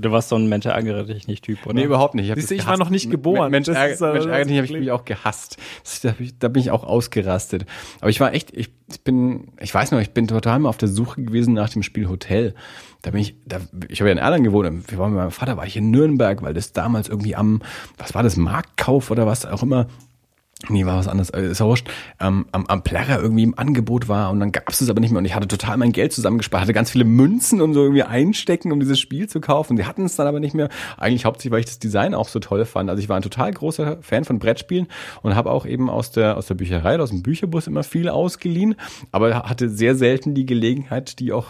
Du 0.00 0.10
warst 0.12 0.28
so 0.28 0.36
ein 0.36 0.48
Mensch 0.48 0.66
ärgere 0.66 1.04
dich 1.04 1.26
nicht 1.26 1.44
Typ, 1.44 1.64
oder? 1.66 1.74
Nee, 1.74 1.84
überhaupt 1.84 2.14
nicht. 2.14 2.28
Ich, 2.28 2.34
Siehst 2.34 2.52
ich 2.52 2.66
war 2.66 2.76
noch 2.76 2.90
nicht 2.90 3.10
geboren. 3.10 3.50
Mensch, 3.50 3.68
ärgere 3.68 4.14
dich 4.14 4.56
habe 4.56 4.64
ich 4.64 4.72
mich 4.72 4.90
auch 4.90 5.04
gehasst. 5.04 5.56
Das, 5.82 6.00
da, 6.00 6.10
hab 6.10 6.20
ich, 6.20 6.38
da 6.38 6.48
bin 6.48 6.60
ich 6.60 6.70
auch 6.70 6.84
ausgerastet. 6.84 7.66
Aber 8.00 8.10
ich 8.10 8.20
war 8.20 8.32
echt, 8.34 8.56
ich, 8.56 8.70
ich 8.90 9.00
bin, 9.02 9.48
ich 9.60 9.74
weiß 9.74 9.90
noch, 9.92 10.00
ich 10.00 10.10
bin 10.10 10.26
total 10.28 10.58
mal 10.58 10.68
auf 10.68 10.78
der 10.78 10.88
Suche 10.88 11.22
gewesen 11.22 11.54
nach 11.54 11.70
dem 11.70 11.82
Spiel 11.82 12.08
Hotel. 12.08 12.54
Da 13.02 13.10
bin 13.10 13.20
ich, 13.20 13.36
da, 13.46 13.60
ich 13.88 14.00
habe 14.00 14.08
ja 14.08 14.12
in 14.12 14.18
Erlangen 14.18 14.44
gewohnt. 14.44 14.90
Wir 14.90 14.98
waren 14.98 15.12
mit 15.12 15.18
meinem 15.18 15.30
Vater, 15.30 15.56
war 15.56 15.66
ich 15.66 15.76
in 15.76 15.90
Nürnberg, 15.90 16.42
weil 16.42 16.54
das 16.54 16.72
damals 16.72 17.08
irgendwie 17.08 17.36
am, 17.36 17.62
was 17.96 18.14
war 18.14 18.22
das, 18.22 18.36
Marktkauf 18.36 19.10
oder 19.10 19.26
was 19.26 19.46
auch 19.46 19.62
immer, 19.62 19.86
Nee, 20.68 20.84
war 20.84 20.98
was 20.98 21.06
anderes, 21.06 21.30
äh, 21.30 21.52
ist 21.52 21.60
ja 21.60 21.66
wurscht, 21.66 21.88
ähm, 22.18 22.46
am, 22.50 22.66
am 22.66 22.82
Plärrer 22.82 23.22
irgendwie 23.22 23.44
im 23.44 23.56
Angebot 23.56 24.08
war 24.08 24.30
und 24.30 24.40
dann 24.40 24.50
gab 24.50 24.68
es 24.68 24.90
aber 24.90 25.00
nicht 25.00 25.12
mehr 25.12 25.20
und 25.20 25.24
ich 25.24 25.36
hatte 25.36 25.46
total 25.46 25.76
mein 25.76 25.92
Geld 25.92 26.12
zusammengespart, 26.12 26.62
hatte 26.62 26.72
ganz 26.72 26.90
viele 26.90 27.04
Münzen 27.04 27.60
und 27.60 27.74
so 27.74 27.82
irgendwie 27.82 28.02
einstecken, 28.02 28.72
um 28.72 28.80
dieses 28.80 28.98
Spiel 28.98 29.28
zu 29.28 29.40
kaufen. 29.40 29.76
Die 29.76 29.84
hatten 29.84 30.04
es 30.04 30.16
dann 30.16 30.26
aber 30.26 30.40
nicht 30.40 30.54
mehr. 30.54 30.68
Eigentlich 30.96 31.24
hauptsächlich, 31.26 31.52
weil 31.52 31.60
ich 31.60 31.66
das 31.66 31.78
Design 31.78 32.12
auch 32.12 32.26
so 32.26 32.40
toll 32.40 32.64
fand. 32.64 32.90
Also 32.90 33.00
ich 33.00 33.08
war 33.08 33.14
ein 33.14 33.22
total 33.22 33.52
großer 33.52 33.98
Fan 34.02 34.24
von 34.24 34.40
Brettspielen 34.40 34.88
und 35.22 35.36
habe 35.36 35.52
auch 35.52 35.64
eben 35.64 35.88
aus 35.88 36.10
der, 36.10 36.36
aus 36.36 36.46
der 36.46 36.54
Bücherei, 36.54 36.94
oder 36.94 37.04
aus 37.04 37.10
dem 37.10 37.22
Bücherbus 37.22 37.68
immer 37.68 37.84
viel 37.84 38.08
ausgeliehen, 38.08 38.74
aber 39.12 39.44
hatte 39.44 39.68
sehr 39.68 39.94
selten 39.94 40.34
die 40.34 40.44
Gelegenheit, 40.44 41.20
die 41.20 41.32
auch 41.32 41.46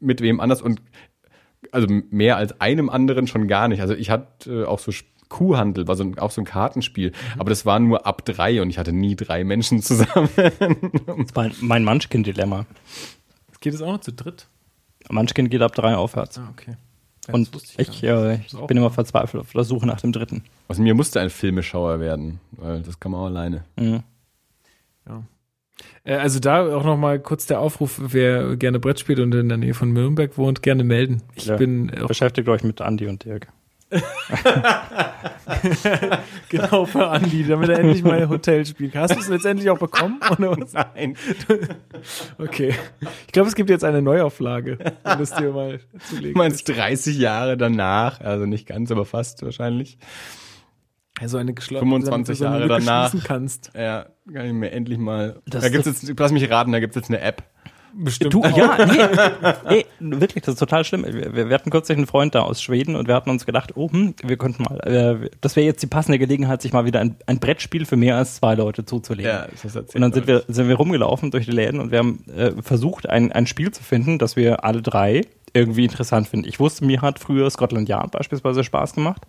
mit 0.00 0.20
wem 0.22 0.40
anders 0.40 0.60
und 0.60 0.82
also 1.70 1.86
mehr 2.10 2.36
als 2.36 2.60
einem 2.60 2.90
anderen 2.90 3.28
schon 3.28 3.46
gar 3.46 3.68
nicht. 3.68 3.80
Also 3.80 3.94
ich 3.94 4.10
hatte 4.10 4.62
äh, 4.62 4.64
auch 4.64 4.78
so 4.80 4.90
Kuhhandel, 5.28 5.86
war 5.88 5.96
so 5.96 6.04
ein, 6.04 6.18
auch 6.18 6.30
so 6.30 6.40
ein 6.40 6.44
Kartenspiel, 6.44 7.12
aber 7.38 7.50
das 7.50 7.66
war 7.66 7.78
nur 7.80 8.06
ab 8.06 8.24
drei 8.24 8.62
und 8.62 8.70
ich 8.70 8.78
hatte 8.78 8.92
nie 8.92 9.14
drei 9.16 9.44
Menschen 9.44 9.82
zusammen. 9.82 10.28
Das 10.36 11.34
war 11.36 11.50
mein 11.60 11.84
Munchkin-Dilemma. 11.84 12.66
Geht 13.60 13.74
es 13.74 13.82
auch 13.82 13.92
noch 13.92 14.00
zu 14.00 14.12
dritt? 14.12 14.46
Munchkin 15.10 15.48
geht 15.50 15.62
ab 15.62 15.74
drei 15.74 15.96
aufwärts. 15.96 16.38
Ah, 16.38 16.48
okay. 16.52 16.76
Ja, 17.26 17.34
Und 17.34 17.50
ich, 17.76 18.02
gar 18.02 18.26
äh, 18.30 18.40
ich 18.46 18.52
bin 18.66 18.76
immer 18.76 18.90
verzweifelt 18.90 19.40
auf 19.42 19.52
der 19.52 19.64
Suche 19.64 19.86
nach 19.86 20.00
dem 20.00 20.12
dritten. 20.12 20.44
Aus 20.68 20.78
mir 20.78 20.94
musste 20.94 21.20
ein 21.20 21.30
Filmeschauer 21.30 22.00
werden, 22.00 22.40
weil 22.52 22.80
das 22.82 22.98
kann 23.00 23.12
man 23.12 23.20
auch 23.20 23.26
alleine. 23.26 23.64
Mhm. 23.76 24.02
Ja. 25.06 25.22
Äh, 26.04 26.14
Also 26.16 26.40
da 26.40 26.74
auch 26.74 26.84
noch 26.84 26.96
mal 26.96 27.18
kurz 27.20 27.46
der 27.46 27.60
Aufruf, 27.60 28.00
wer 28.02 28.56
gerne 28.56 28.78
Brett 28.78 29.00
spielt 29.00 29.18
und 29.20 29.34
in 29.34 29.48
der 29.48 29.58
Nähe 29.58 29.74
von 29.74 29.92
Nürnberg 29.92 30.36
wohnt, 30.38 30.62
gerne 30.62 30.84
melden. 30.84 31.22
Ich 31.34 31.46
Ja. 31.46 31.56
bin 31.56 31.90
auch 32.02 32.08
Beschäftigt 32.08 32.48
euch 32.48 32.62
mit 32.64 32.80
Andi 32.80 33.06
und 33.08 33.24
Dirk. 33.24 33.48
genau 36.48 36.84
für 36.84 37.08
Andi, 37.08 37.46
damit 37.46 37.68
er 37.70 37.78
endlich 37.78 38.02
mal 38.02 38.28
Hotel 38.28 38.64
spielen 38.66 38.92
kann. 38.92 39.02
Hast 39.02 39.14
du 39.16 39.20
es 39.20 39.28
letztendlich 39.28 39.70
auch 39.70 39.78
bekommen? 39.78 40.20
Oder 40.30 40.56
was? 40.58 40.72
Nein. 40.72 41.16
Okay. 42.38 42.74
Ich 43.26 43.32
glaube, 43.32 43.48
es 43.48 43.54
gibt 43.54 43.70
jetzt 43.70 43.84
eine 43.84 44.00
Neuauflage, 44.02 44.78
um 45.04 45.18
das 45.18 45.34
dir 45.34 45.50
mal 45.52 45.78
Du 45.78 45.98
zulegen. 45.98 46.38
meinst 46.38 46.68
30 46.68 47.18
Jahre 47.18 47.56
danach, 47.56 48.20
also 48.20 48.46
nicht 48.46 48.66
ganz, 48.66 48.90
aber 48.92 49.04
fast 49.04 49.42
wahrscheinlich. 49.42 49.98
Also 51.20 51.38
eine 51.38 51.52
geschlossene 51.54 51.90
25 51.90 52.38
so 52.38 52.44
eine 52.46 52.54
Jahre 52.60 52.68
Lücke 52.68 52.84
danach. 52.86 53.10
schließen 53.10 53.26
kannst. 53.26 53.72
Ja, 53.74 54.06
kann 54.32 54.46
ich 54.46 54.52
mir 54.52 54.70
endlich 54.70 54.98
mal. 54.98 55.40
Das- 55.46 55.62
da 55.62 55.68
gibt's 55.68 55.86
jetzt, 55.86 56.12
lass 56.18 56.30
mich 56.32 56.48
raten, 56.50 56.70
da 56.72 56.78
gibt's 56.80 56.94
jetzt 56.96 57.08
eine 57.10 57.20
App. 57.20 57.42
Bestimmt. 57.94 58.34
Du, 58.34 58.42
ja, 58.42 58.76
nee, 58.86 59.84
nee, 60.00 60.20
wirklich, 60.20 60.44
das 60.44 60.54
ist 60.54 60.58
total 60.58 60.84
schlimm. 60.84 61.04
Wir, 61.04 61.48
wir 61.48 61.54
hatten 61.54 61.70
kürzlich 61.70 61.98
einen 61.98 62.06
Freund 62.06 62.34
da 62.34 62.42
aus 62.42 62.62
Schweden 62.62 62.96
und 62.96 63.08
wir 63.08 63.14
hatten 63.14 63.30
uns 63.30 63.46
gedacht, 63.46 63.72
oh, 63.76 63.90
hm, 63.90 64.14
wir 64.22 64.36
könnten 64.36 64.62
mal, 64.62 64.78
äh, 64.80 65.30
das 65.40 65.56
wäre 65.56 65.66
jetzt 65.66 65.82
die 65.82 65.86
passende 65.86 66.18
Gelegenheit, 66.18 66.62
sich 66.62 66.72
mal 66.72 66.84
wieder 66.84 67.00
ein, 67.00 67.16
ein 67.26 67.38
Brettspiel 67.38 67.86
für 67.86 67.96
mehr 67.96 68.16
als 68.16 68.36
zwei 68.36 68.54
Leute 68.54 68.84
zuzulegen. 68.84 69.30
das 69.50 69.64
hast 69.64 69.74
du 69.74 69.78
erzählt, 69.80 69.94
Und 69.96 70.00
dann 70.02 70.12
sind 70.12 70.26
wir, 70.26 70.44
sind 70.48 70.68
wir 70.68 70.76
rumgelaufen 70.76 71.30
durch 71.30 71.46
die 71.46 71.52
Läden 71.52 71.80
und 71.80 71.90
wir 71.90 71.98
haben 71.98 72.24
äh, 72.36 72.52
versucht, 72.62 73.08
ein, 73.08 73.32
ein 73.32 73.46
Spiel 73.46 73.70
zu 73.70 73.82
finden, 73.82 74.18
das 74.18 74.36
wir 74.36 74.64
alle 74.64 74.82
drei 74.82 75.22
irgendwie 75.52 75.84
interessant 75.84 76.28
finden. 76.28 76.48
Ich 76.48 76.60
wusste, 76.60 76.84
mir 76.84 77.02
hat 77.02 77.18
früher 77.18 77.48
Scotland 77.50 77.88
Yard 77.88 78.12
beispielsweise 78.12 78.64
Spaß 78.64 78.94
gemacht. 78.94 79.22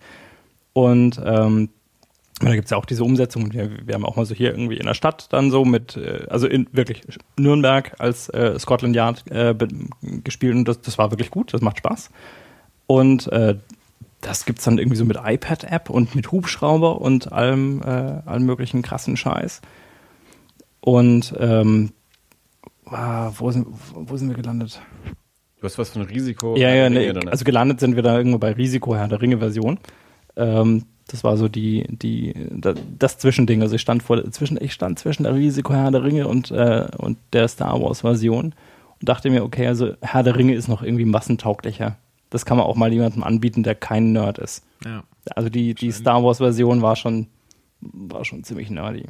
Und 0.72 1.20
ähm, 1.24 1.70
da 2.40 2.54
gibt's 2.54 2.70
ja 2.70 2.76
auch 2.76 2.86
diese 2.86 3.04
Umsetzung. 3.04 3.52
Wir, 3.52 3.70
wir 3.86 3.94
haben 3.94 4.04
auch 4.04 4.16
mal 4.16 4.24
so 4.24 4.34
hier 4.34 4.50
irgendwie 4.50 4.78
in 4.78 4.86
der 4.86 4.94
Stadt 4.94 5.32
dann 5.32 5.50
so 5.50 5.64
mit, 5.64 5.96
äh, 5.96 6.26
also 6.28 6.46
in 6.46 6.66
wirklich 6.72 7.02
Nürnberg 7.38 7.94
als 7.98 8.28
äh, 8.30 8.58
Scotland 8.58 8.96
Yard 8.96 9.30
äh, 9.30 9.54
gespielt 10.24 10.54
und 10.54 10.66
das, 10.66 10.80
das 10.80 10.98
war 10.98 11.10
wirklich 11.10 11.30
gut, 11.30 11.52
das 11.52 11.60
macht 11.60 11.78
Spaß. 11.78 12.10
Und 12.86 13.30
äh, 13.30 13.56
das 14.20 14.44
gibt's 14.44 14.64
dann 14.64 14.78
irgendwie 14.78 14.96
so 14.96 15.04
mit 15.04 15.18
iPad-App 15.22 15.90
und 15.90 16.14
mit 16.14 16.32
Hubschrauber 16.32 17.00
und 17.00 17.32
allem, 17.32 17.82
äh, 17.82 17.86
allem 17.86 18.44
möglichen 18.44 18.82
krassen 18.82 19.16
Scheiß. 19.16 19.60
Und 20.80 21.34
ähm, 21.38 21.92
ah, 22.86 23.30
wo, 23.36 23.50
sind, 23.50 23.66
wo 23.94 24.16
sind 24.16 24.28
wir 24.28 24.36
gelandet? 24.36 24.80
Du 25.60 25.64
hast 25.64 25.78
was 25.78 25.90
von 25.90 26.02
Risiko. 26.02 26.56
ja, 26.56 26.70
ja, 26.70 26.88
drin. 26.88 27.28
also 27.28 27.44
gelandet 27.44 27.80
sind 27.80 27.96
wir 27.96 28.02
da 28.02 28.16
irgendwo 28.16 28.38
bei 28.38 28.52
Risiko 28.52 28.96
Herr 28.96 29.08
der 29.08 29.20
Ringe-Version. 29.20 29.78
Ähm, 30.36 30.84
das 31.10 31.24
war 31.24 31.36
so 31.36 31.48
die, 31.48 31.86
die, 31.88 32.34
da- 32.50 32.74
das 32.98 33.18
Zwischending. 33.18 33.62
Also 33.62 33.74
ich 33.74 33.80
stand 33.80 34.02
vor, 34.02 34.22
zwischen, 34.30 34.58
ich 34.62 34.72
stand 34.72 34.98
zwischen 34.98 35.24
der 35.24 35.34
Risiko 35.34 35.72
Herr 35.74 35.90
der 35.90 36.04
Ringe 36.04 36.28
und, 36.28 36.50
äh, 36.50 36.86
und 36.98 37.18
der 37.32 37.48
Star 37.48 37.80
Wars-Version 37.80 38.46
und 39.00 39.08
dachte 39.08 39.30
mir, 39.30 39.42
okay, 39.44 39.66
also 39.66 39.94
Herr 40.02 40.22
der 40.22 40.36
Ringe 40.36 40.54
ist 40.54 40.68
noch 40.68 40.82
irgendwie 40.82 41.04
massentauglicher. 41.04 41.96
Das 42.30 42.44
kann 42.44 42.56
man 42.58 42.66
auch 42.66 42.76
mal 42.76 42.92
jemandem 42.92 43.24
anbieten, 43.24 43.62
der 43.62 43.74
kein 43.74 44.12
Nerd 44.12 44.38
ist. 44.38 44.62
Ja. 44.84 45.02
Also 45.34 45.48
die, 45.48 45.74
die 45.74 45.90
Star 45.92 46.22
Wars-Version 46.22 46.80
war 46.82 46.94
schon, 46.96 47.26
war 47.80 48.24
schon 48.24 48.44
ziemlich 48.44 48.70
nerdy. 48.70 49.06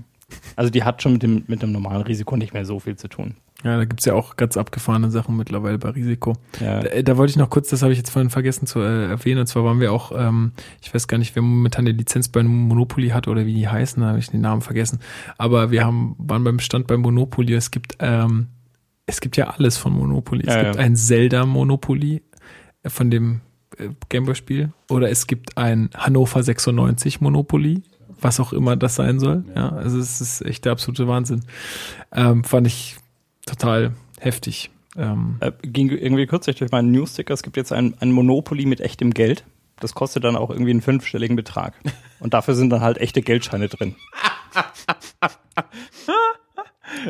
Also 0.57 0.71
die 0.71 0.85
hat 0.85 1.03
schon 1.03 1.15
mit 1.15 1.23
dem, 1.23 1.45
mit 1.49 1.61
dem 1.63 1.73
normalen 1.73 2.03
Risiko 2.03 2.37
nicht 2.37 2.55
mehr 2.55 2.65
so 2.65 2.79
viel 2.79 2.97
zu 2.97 3.09
tun. 3.09 3.35
Ja, 3.63 3.77
da 3.77 3.85
gibt's 3.85 4.07
ja 4.07 4.15
auch 4.15 4.37
ganz 4.37 4.57
abgefahrene 4.57 5.11
Sachen 5.11 5.37
mittlerweile 5.37 5.79
bei 5.79 5.91
Risiko. 5.91 6.35
Ja. 6.61 6.81
Da, 6.81 7.03
da 7.03 7.17
wollte 7.19 7.31
ich 7.33 7.37
noch 7.37 7.51
kurz, 7.51 7.69
das 7.69 7.83
habe 7.83 7.93
ich 7.93 7.99
jetzt 7.99 8.11
vorhin 8.11 8.31
vergessen 8.31 8.67
zu 8.67 8.81
äh, 8.81 9.07
erwähnen, 9.07 9.41
und 9.41 9.47
zwar 9.49 9.65
waren 9.65 9.81
wir 9.81 9.93
auch, 9.93 10.13
ähm, 10.17 10.53
ich 10.81 10.95
weiß 10.95 11.09
gar 11.09 11.19
nicht, 11.19 11.35
wer 11.37 11.43
momentan 11.43 11.85
die 11.85 11.93
Lizenz 11.93 12.29
bei 12.29 12.43
Monopoly 12.43 13.11
hat 13.11 13.29
oder 13.29 13.45
wie 13.45 13.53
die 13.55 13.69
heißen, 13.69 14.01
da 14.03 14.09
habe 14.09 14.19
ich 14.19 14.31
den 14.31 14.41
Namen 14.41 14.63
vergessen. 14.63 15.01
Aber 15.37 15.71
wir 15.71 15.85
haben, 15.85 16.15
waren 16.19 16.43
beim 16.43 16.59
Stand 16.59 16.87
bei 16.87 16.97
Monopoly, 16.97 17.53
es 17.55 17.71
gibt, 17.71 17.97
ähm, 17.99 18.47
es 19.07 19.21
gibt 19.21 19.37
ja 19.37 19.51
alles 19.51 19.77
von 19.77 19.93
Monopoly. 19.93 20.45
Es 20.47 20.55
Ja, 20.55 20.63
gibt 20.63 20.77
ja. 20.77 20.81
ein 20.81 20.97
Zelda 20.97 21.45
Monopoly 21.45 22.23
äh, 22.83 22.89
von 22.89 23.11
dem 23.11 23.41
äh, 23.77 23.89
Gameboy-Spiel 24.09 24.73
oder 24.89 25.11
es 25.11 25.27
gibt 25.27 25.59
ein 25.59 25.91
Hannover 25.95 26.43
96 26.43 27.21
Monopoly, 27.21 27.83
was 28.23 28.41
auch 28.41 28.53
immer 28.55 28.77
das 28.77 28.95
sein 28.95 29.19
soll. 29.19 29.45
Ja, 29.55 29.69
also 29.71 29.99
es 29.99 30.21
ist 30.23 30.43
echt 30.47 30.65
der 30.65 30.73
absolute 30.73 31.09
Wahnsinn. 31.09 31.43
Ähm, 32.13 32.43
fand 32.45 32.67
ich 32.67 32.97
total 33.47 33.93
heftig. 34.19 34.71
Ähm, 34.97 35.37
Äh, 35.41 35.53
ging 35.63 35.91
irgendwie 35.91 36.27
kürzlich 36.27 36.57
durch 36.57 36.71
meinen 36.71 36.91
Newsticker. 36.91 37.35
Es 37.35 37.43
gibt 37.43 37.57
jetzt 37.57 37.73
ein, 37.73 37.95
ein 38.01 38.13
Monopoly 38.13 38.67
mit 38.67 38.81
echtem 38.81 39.13
Geld. 39.13 39.45
Das 39.79 39.95
kostet 39.95 40.25
dann 40.25 40.37
auch 40.37 40.51
irgendwie 40.51 40.73
einen 40.73 40.83
fünfstelligen 40.83 41.37
Betrag. 41.37 41.75
Und 42.21 42.35
dafür 42.35 42.55
sind 42.55 42.71
dann 42.71 42.83
halt 42.83 42.99
echte 42.99 43.23
Geldscheine 43.23 43.69
drin. 43.69 43.97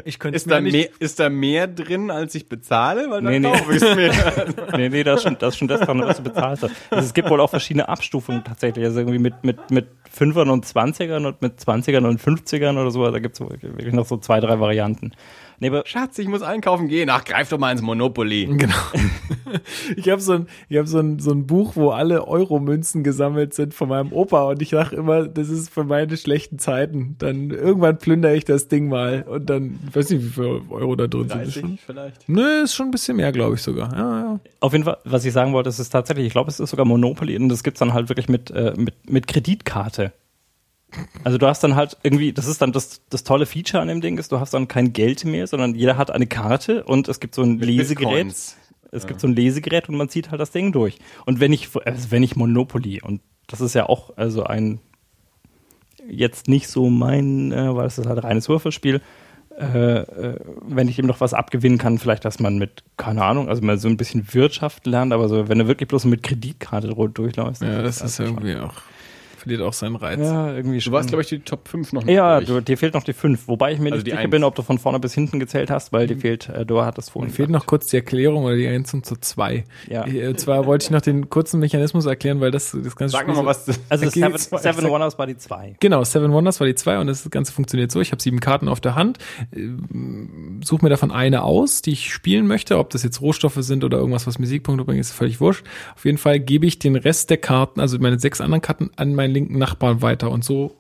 ich 0.05 0.19
könnte 0.19 0.37
ist, 0.37 0.51
da 0.51 0.61
mehr, 0.61 0.89
ist 0.99 1.19
da 1.19 1.29
mehr 1.31 1.67
drin, 1.67 2.11
als 2.11 2.35
ich 2.35 2.49
bezahle? 2.49 3.11
Weil 3.11 3.23
dann 3.23 3.33
Nee, 3.33 3.39
nee. 3.41 3.95
mir. 3.95 4.13
nee, 4.77 4.89
nee, 4.89 5.03
das 5.03 5.17
ist 5.17 5.23
schon 5.25 5.37
das, 5.39 5.55
ist 5.55 5.59
schon 5.59 5.69
das 5.69 5.81
dran, 5.81 6.01
was 6.01 6.19
du 6.19 6.23
bezahlt 6.23 6.63
hast. 6.63 6.71
Also 6.91 7.05
es 7.07 7.15
gibt 7.15 7.29
wohl 7.31 7.41
auch 7.41 7.51
verschiedene 7.51 7.89
Abstufungen 7.89 8.45
tatsächlich. 8.45 8.85
Also 8.85 9.01
irgendwie 9.01 9.19
mit, 9.19 9.43
mit, 9.43 9.71
mit 9.71 9.89
Fünfern 10.11 10.51
und 10.51 10.65
Zwanzigern 10.65 11.27
und 11.27 11.43
mit 11.43 11.61
Zwanzigern 11.61 12.05
und 12.05 12.21
Fünfzigern 12.21 12.79
oder 12.79 12.91
so. 12.91 13.11
Da 13.11 13.19
gibt 13.19 13.35
es 13.35 13.41
wirklich 13.41 13.95
noch 13.95 14.07
so 14.07 14.19
zwei, 14.19 14.39
drei 14.41 14.61
Varianten. 14.61 15.13
Nee, 15.61 15.69
aber 15.69 15.83
Schatz, 15.85 16.19
ich 16.19 16.27
muss 16.27 16.41
einkaufen 16.41 16.89
gehen. 16.89 17.11
Ach, 17.11 17.23
greif 17.23 17.51
doch 17.51 17.59
mal 17.59 17.71
ins 17.71 17.83
Monopoly. 17.83 18.47
Genau. 18.47 18.75
ich 19.97 20.09
habe 20.09 20.21
so 20.21 20.33
ein, 20.33 20.47
ich 20.71 20.79
hab 20.79 20.87
so 20.87 20.99
ein, 20.99 21.19
so 21.19 21.33
ein 21.33 21.47
Buch, 21.47 21.77
wo 21.77 21.91
alle 21.91 22.27
Euro-Münzen 22.27 23.05
gesammelt 23.05 23.53
sind 23.53 23.75
von 23.75 23.91
meinem 23.91 24.11
Opa 24.13 24.45
und 24.45 24.63
ich 24.63 24.71
sag 24.71 24.93
immer, 24.93 25.29
das 25.29 25.51
ist 25.51 25.69
für 25.69 25.85
meine 25.85 26.17
schlechten 26.17 26.59
Zeiten. 26.59 27.17
Dann 27.19 27.51
irgendwann 27.51 27.99
plündere 27.99 28.35
ich 28.35 28.47
das 28.47 28.69
Ding 28.69 28.89
mal 28.89 29.23
und 29.29 29.51
dann, 29.51 29.79
ich 29.87 29.97
weiß 29.97 30.11
nicht, 30.11 30.25
wie 30.25 30.29
viel 30.31 30.63
Euro 30.71 30.97
da 30.97 31.07
drin 31.07 31.29
sind. 31.29 31.43
Ist 31.43 31.55
schon, 31.55 31.79
vielleicht. 31.85 32.27
nö, 32.27 32.63
ist 32.63 32.75
schon 32.75 32.89
ein 32.89 32.93
bisschen 32.93 33.19
mehr, 33.19 33.31
glaube 33.31 33.57
ich 33.57 33.63
sogar. 33.63 33.93
Ja, 33.93 34.21
ja. 34.21 34.41
Auf 34.61 34.73
jeden 34.73 34.85
Fall, 34.85 34.97
was 35.05 35.27
ich 35.27 35.33
sagen 35.35 35.53
wollte, 35.53 35.69
ist 35.69 35.79
es 35.79 35.91
tatsächlich, 35.91 36.27
ich 36.27 36.33
glaube, 36.33 36.49
es 36.49 36.59
ist 36.59 36.71
sogar 36.71 36.87
Monopoly 36.87 37.37
und 37.37 37.51
das 37.51 37.63
gibt's 37.63 37.81
dann 37.81 37.93
halt 37.93 38.09
wirklich 38.09 38.31
mit, 38.31 38.51
äh, 38.51 38.73
mit, 38.79 39.11
mit 39.11 39.27
Kreditkarte. 39.27 40.13
Also 41.25 41.39
du 41.39 41.47
hast 41.47 41.63
dann 41.63 41.77
halt 41.77 41.97
irgendwie, 42.03 42.33
das 42.33 42.47
ist 42.47 42.61
dann 42.63 42.73
das, 42.73 43.03
das 43.11 43.25
tolle 43.25 43.47
Feature 43.47 43.83
an 43.83 43.89
dem 43.89 44.01
Ding, 44.01 44.19
ist, 44.19 44.33
du 44.33 44.41
hast 44.41 44.55
dann 44.55 44.69
kein 44.69 44.93
Geld 44.93 45.25
mehr, 45.25 45.47
sondern 45.47 45.75
jeder 45.75 45.97
hat 45.97 46.11
eine 46.11 46.27
Karte 46.27 46.85
und 46.85 47.09
es 47.09 47.21
gibt 47.21 47.35
so 47.35 47.43
ein 47.43 47.59
Lesegerät. 47.59 48.09
Bitcoins. 48.09 48.57
Es 48.93 49.07
gibt 49.07 49.21
so 49.21 49.29
ein 49.29 49.37
Lesegerät 49.37 49.89
und 49.89 49.97
man 49.97 50.09
zieht 50.09 50.33
halt 50.33 50.41
das 50.41 50.51
Ding 50.51 50.73
durch. 50.73 50.99
Und 51.25 51.39
wenn 51.39 51.53
ich, 51.53 51.69
also 51.85 52.11
wenn 52.11 52.25
ich 52.25 52.35
Monopoly, 52.35 53.01
und 53.03 53.21
das 53.47 53.61
ist 53.61 53.75
ja 53.75 53.89
auch 53.89 54.17
also 54.17 54.45
ein 54.45 54.81
jetzt 56.09 56.49
nicht 56.49 56.69
so 56.69 56.91
mein, 56.91 57.53
äh, 57.53 57.75
weil 57.75 57.87
es 57.87 57.99
ist 57.99 58.07
halt 58.07 58.25
reines 58.25 58.49
Würfelspiel, 58.49 59.01
äh, 59.59 59.99
äh, 59.99 60.41
wenn 60.63 60.89
ich 60.89 60.99
ihm 60.99 61.07
noch 61.07 61.21
was 61.21 61.35
abgewinnen 61.35 61.79
kann, 61.79 61.99
vielleicht, 61.99 62.25
dass 62.25 62.41
man 62.41 62.59
mit, 62.59 62.83
keine 62.97 63.25
Ahnung, 63.25 63.49
also 63.49 63.63
mal 63.63 63.79
so 63.79 63.89
ein 63.89 63.97
bisschen 63.97 64.33
Wirtschaft 64.33 64.87
lernt, 64.87 65.13
aber 65.13 65.29
so, 65.29 65.49
wenn 65.49 65.59
du 65.59 65.67
wirklich 65.67 65.89
bloß 65.89 66.07
mit 66.07 66.23
Kreditkarte 66.23 66.89
durchläufst. 66.89 67.63
Ja, 67.63 67.83
das 67.83 68.01
ist 68.01 68.19
halt 68.19 68.31
irgendwie 68.31 68.57
auch, 68.57 68.75
verliert 69.41 69.63
auch 69.63 69.73
seinen 69.73 69.97
Reiz. 69.97 70.21
Ja, 70.21 70.53
irgendwie 70.55 70.77
Du 70.77 70.83
schon. 70.83 70.93
warst, 70.93 71.09
glaube 71.09 71.23
ich, 71.23 71.29
die 71.29 71.41
Top 71.41 71.67
5 71.69 71.93
noch 71.93 72.05
nicht. 72.05 72.15
ja, 72.15 72.41
du, 72.41 72.61
dir 72.61 72.79
fehlt 72.79 72.95
noch 72.95 73.03
die 73.05 73.13
5, 73.13 73.49
wobei 73.49 73.73
ich 73.73 73.79
mir 73.79 73.87
Also 73.87 73.97
nicht 73.97 74.07
die 74.07 74.11
sicher 74.13 74.23
Eins. 74.23 74.31
bin, 74.31 74.45
ob 74.45 74.55
du 74.55 74.63
von 74.63 74.79
vorne 74.79 75.01
bis 75.01 75.15
hinten 75.15 75.41
gezählt 75.41 75.71
hast, 75.71 75.93
weil 75.93 76.07
dir 76.07 76.17
fehlt, 76.17 76.49
äh, 76.49 76.65
du 76.65 76.83
hattest 76.83 77.11
vorhin. 77.11 77.31
Mir 77.31 77.35
fehlt 77.35 77.51
noch 77.51 77.67
kurz 77.67 77.87
die 77.87 77.97
Erklärung 77.97 78.45
oder 78.45 78.57
die 78.57 78.65
Ergänzung 78.65 79.03
zu 79.03 79.17
zwei. 79.17 79.65
Ja. 79.89 80.07
Ich, 80.07 80.15
äh, 80.15 80.35
zwar 80.37 80.67
wollte 80.67 80.85
ich 80.85 80.91
noch 80.91 81.01
den 81.01 81.29
kurzen 81.31 81.61
Mechanismus 81.61 82.07
erklären, 82.07 82.41
weil 82.41 82.51
das 82.51 82.71
das 82.71 82.97
ganze 82.97 83.13
Sag 83.13 83.23
Spiel 83.23 83.35
nochmal, 83.35 83.47
was 83.67 83.81
Also 83.89 84.09
Seven, 84.11 84.37
Seven 84.39 84.89
Wonders 84.91 85.19
war 85.19 85.27
die 85.27 85.37
2. 85.37 85.77
Genau, 85.81 86.05
Seven 86.05 86.33
Wonders 86.33 86.61
war 86.61 86.67
die 86.67 86.75
zwei 86.75 86.99
und 86.99 87.07
das 87.07 87.29
Ganze 87.31 87.53
funktioniert 87.53 87.91
so. 87.91 88.01
Ich 88.01 88.13
habe 88.13 88.23
sieben 88.23 88.41
Karten 88.41 88.69
auf 88.69 88.81
der 88.81 88.95
Hand, 88.95 89.19
ähm, 89.65 90.61
suche 90.65 90.85
mir 90.85 90.91
davon 90.91 91.11
eine 91.11 91.43
aus, 91.43 91.83
die 91.83 91.93
ich 91.93 92.13
spielen 92.13 92.47
möchte. 92.47 92.79
Ob 92.79 92.91
das 92.91 93.03
jetzt 93.03 93.21
Rohstoffe 93.21 93.57
sind 93.61 93.85
oder 93.85 93.99
irgendwas, 93.99 94.27
was 94.27 94.39
mir 94.39 94.47
Siegpunkte 94.47 94.85
bringt, 94.85 95.01
ist 95.01 95.13
völlig 95.13 95.41
wurscht. 95.41 95.65
Auf 95.95 96.05
jeden 96.05 96.19
Fall 96.19 96.41
gebe 96.41 96.67
ich 96.67 96.79
den 96.79 96.97
Rest 96.97 97.31
der 97.31 97.39
Karten, 97.39 97.81
also 97.81 97.99
meine 97.99 98.19
sechs 98.19 98.41
anderen 98.41 98.63
Karten, 98.63 98.91
an 98.97 99.15
meinen 99.15 99.30
linken 99.31 99.59
Nachbarn 99.59 100.03
weiter 100.03 100.31
und 100.31 100.45
so 100.45 100.77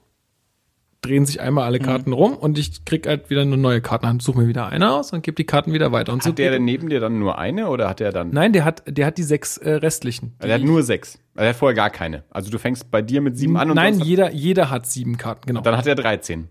drehen 1.02 1.24
sich 1.24 1.40
einmal 1.40 1.62
Mhm. 1.64 1.66
alle 1.66 1.78
Karten 1.78 2.12
rum 2.12 2.34
und 2.36 2.58
ich 2.58 2.84
krieg 2.84 3.06
halt 3.06 3.30
wieder 3.30 3.40
eine 3.40 3.56
neue 3.56 3.80
Kartenhand, 3.80 4.20
suche 4.22 4.40
mir 4.40 4.48
wieder 4.48 4.66
eine 4.68 4.90
aus 4.92 5.14
und 5.14 5.22
gebe 5.22 5.34
die 5.34 5.44
Karten 5.46 5.72
wieder 5.72 5.92
weiter. 5.92 6.12
Und 6.12 6.22
so 6.22 6.28
Hat 6.28 6.38
der 6.38 6.50
geht- 6.50 6.56
denn 6.58 6.64
neben 6.66 6.90
dir 6.90 7.00
dann 7.00 7.18
nur 7.18 7.38
eine 7.38 7.68
oder 7.68 7.88
hat 7.88 8.00
der 8.00 8.12
dann? 8.12 8.30
Nein, 8.32 8.52
der 8.52 8.66
hat, 8.66 8.82
der 8.86 9.06
hat 9.06 9.16
die 9.16 9.22
sechs 9.22 9.56
äh, 9.56 9.70
restlichen. 9.70 10.34
Also 10.38 10.48
der 10.48 10.56
hat 10.56 10.62
nur 10.62 10.82
sechs. 10.82 11.18
Also 11.34 11.44
er 11.44 11.48
hat 11.50 11.56
vorher 11.56 11.74
gar 11.74 11.88
keine. 11.88 12.24
Also 12.28 12.50
du 12.50 12.58
fängst 12.58 12.90
bei 12.90 13.00
dir 13.00 13.22
mit 13.22 13.38
sieben 13.38 13.56
an 13.56 13.70
und 13.70 13.76
Nein, 13.76 13.98
jeder, 14.00 14.30
jeder 14.32 14.68
hat 14.68 14.84
sieben 14.86 15.16
Karten, 15.16 15.46
genau. 15.46 15.62
dann 15.62 15.74
hat 15.78 15.86
er 15.86 15.94
13. 15.94 16.48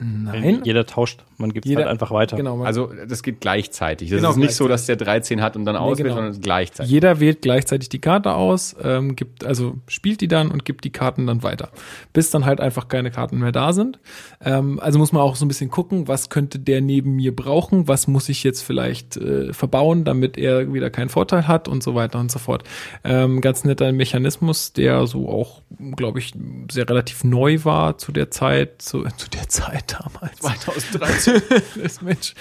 Nein, 0.00 0.62
Jeder 0.64 0.86
tauscht, 0.86 1.24
man 1.38 1.52
gibt 1.52 1.66
es 1.66 1.70
Jeder- 1.70 1.82
halt 1.82 1.90
einfach 1.90 2.10
weiter. 2.10 2.36
genau. 2.36 2.62
Also 2.62 2.90
das 3.08 3.22
geht 3.22 3.40
gleichzeitig. 3.40 4.10
Das 4.10 4.18
Genau, 4.18 4.30
ist 4.30 4.36
nicht 4.36 4.54
so, 4.54 4.68
dass 4.68 4.86
der 4.86 4.96
13 4.96 5.40
hat 5.42 5.56
und 5.56 5.64
dann 5.64 5.76
auswählt, 5.76 6.08
genau. 6.08 6.16
sondern 6.22 6.40
gleichzeitig. 6.40 6.90
Jeder 6.90 7.20
wählt 7.20 7.42
gleichzeitig 7.42 7.88
die 7.88 8.00
Karte 8.00 8.34
aus, 8.34 8.76
ähm, 8.82 9.16
gibt, 9.16 9.44
also 9.44 9.76
spielt 9.88 10.20
die 10.20 10.28
dann 10.28 10.50
und 10.50 10.64
gibt 10.64 10.84
die 10.84 10.90
Karten 10.90 11.26
dann 11.26 11.42
weiter. 11.42 11.70
Bis 12.12 12.30
dann 12.30 12.44
halt 12.44 12.60
einfach 12.60 12.88
keine 12.88 13.10
Karten 13.10 13.38
mehr 13.38 13.52
da 13.52 13.72
sind. 13.72 13.98
Ähm, 14.44 14.78
also 14.80 14.98
muss 14.98 15.12
man 15.12 15.22
auch 15.22 15.36
so 15.36 15.44
ein 15.44 15.48
bisschen 15.48 15.70
gucken, 15.70 16.08
was 16.08 16.28
könnte 16.30 16.58
der 16.58 16.80
neben 16.80 17.16
mir 17.16 17.34
brauchen, 17.34 17.88
was 17.88 18.06
muss 18.08 18.28
ich 18.28 18.44
jetzt 18.44 18.62
vielleicht 18.62 19.16
äh, 19.16 19.52
verbauen, 19.52 20.04
damit 20.04 20.36
er 20.38 20.72
wieder 20.72 20.90
keinen 20.90 21.08
Vorteil 21.08 21.48
hat 21.48 21.68
und 21.68 21.82
so 21.82 21.94
weiter 21.94 22.18
und 22.18 22.30
so 22.30 22.38
fort. 22.38 22.64
Ähm, 23.04 23.40
ganz 23.40 23.64
netter 23.64 23.92
Mechanismus, 23.92 24.72
der 24.72 25.06
so 25.06 25.28
auch, 25.28 25.62
glaube 25.96 26.18
ich, 26.18 26.32
sehr 26.70 26.88
relativ 26.88 27.24
neu 27.24 27.58
war 27.64 27.98
zu 27.98 28.12
der 28.12 28.30
Zeit, 28.30 28.80
zu, 28.82 29.04
zu 29.16 29.28
der 29.30 29.48
Zeit 29.48 29.87
damals. 29.88 30.38
2013. 30.38 31.42
das 31.82 32.02
Mensch. 32.02 32.34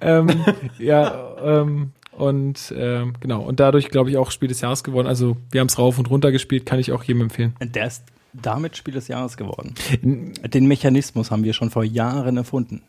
Ähm, 0.00 0.44
ja, 0.78 1.36
ähm, 1.42 1.92
und 2.12 2.72
ähm, 2.76 3.14
genau, 3.20 3.42
und 3.42 3.58
dadurch, 3.60 3.88
glaube 3.88 4.10
ich, 4.10 4.16
auch 4.18 4.30
Spiel 4.30 4.48
des 4.48 4.60
Jahres 4.60 4.84
geworden. 4.84 5.06
Also 5.06 5.36
wir 5.50 5.60
haben 5.60 5.68
es 5.68 5.78
rauf 5.78 5.98
und 5.98 6.10
runter 6.10 6.30
gespielt, 6.30 6.66
kann 6.66 6.78
ich 6.78 6.92
auch 6.92 7.02
jedem 7.04 7.22
empfehlen. 7.22 7.54
Der 7.60 7.86
ist 7.86 8.04
damit 8.32 8.76
Spiel 8.76 8.94
des 8.94 9.08
Jahres 9.08 9.36
geworden. 9.36 9.74
Den 10.02 10.66
Mechanismus 10.66 11.30
haben 11.30 11.44
wir 11.44 11.52
schon 11.52 11.70
vor 11.70 11.84
Jahren 11.84 12.36
erfunden. 12.36 12.82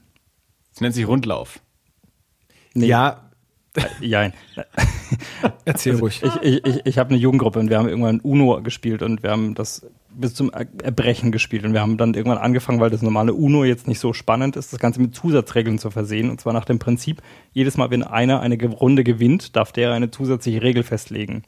Das 0.71 0.81
nennt 0.81 0.95
sich 0.95 1.07
Rundlauf. 1.07 1.59
Nee, 2.73 2.87
Ja, 2.87 3.29
Jein. 3.99 4.33
erzähl 5.65 5.95
ruhig. 5.95 6.21
Ich, 6.23 6.35
ich, 6.41 6.65
ich, 6.65 6.85
ich 6.85 6.97
habe 6.97 7.09
eine 7.09 7.17
Jugendgruppe 7.17 7.59
und 7.59 7.69
wir 7.69 7.77
haben 7.77 7.89
irgendwann 7.89 8.19
Uno 8.19 8.61
gespielt 8.61 9.01
und 9.01 9.23
wir 9.23 9.31
haben 9.31 9.55
das 9.55 9.85
bis 10.15 10.33
zum 10.33 10.51
Er- 10.51 10.67
Erbrechen 10.83 11.31
gespielt 11.31 11.65
und 11.65 11.73
wir 11.73 11.81
haben 11.81 11.97
dann 11.97 12.13
irgendwann 12.13 12.37
angefangen, 12.37 12.79
weil 12.79 12.89
das 12.89 13.01
normale 13.01 13.33
Uno 13.33 13.63
jetzt 13.63 13.87
nicht 13.87 13.99
so 13.99 14.13
spannend 14.13 14.55
ist, 14.55 14.73
das 14.73 14.79
Ganze 14.79 15.01
mit 15.01 15.15
Zusatzregeln 15.15 15.79
zu 15.79 15.91
versehen 15.91 16.29
und 16.29 16.39
zwar 16.41 16.53
nach 16.53 16.65
dem 16.65 16.79
Prinzip, 16.79 17.21
jedes 17.51 17.77
Mal, 17.77 17.89
wenn 17.91 18.03
einer 18.03 18.39
eine 18.41 18.63
Runde 18.63 19.03
gewinnt, 19.03 19.55
darf 19.55 19.71
der 19.71 19.91
eine 19.93 20.11
zusätzliche 20.11 20.61
Regel 20.61 20.83
festlegen. 20.83 21.43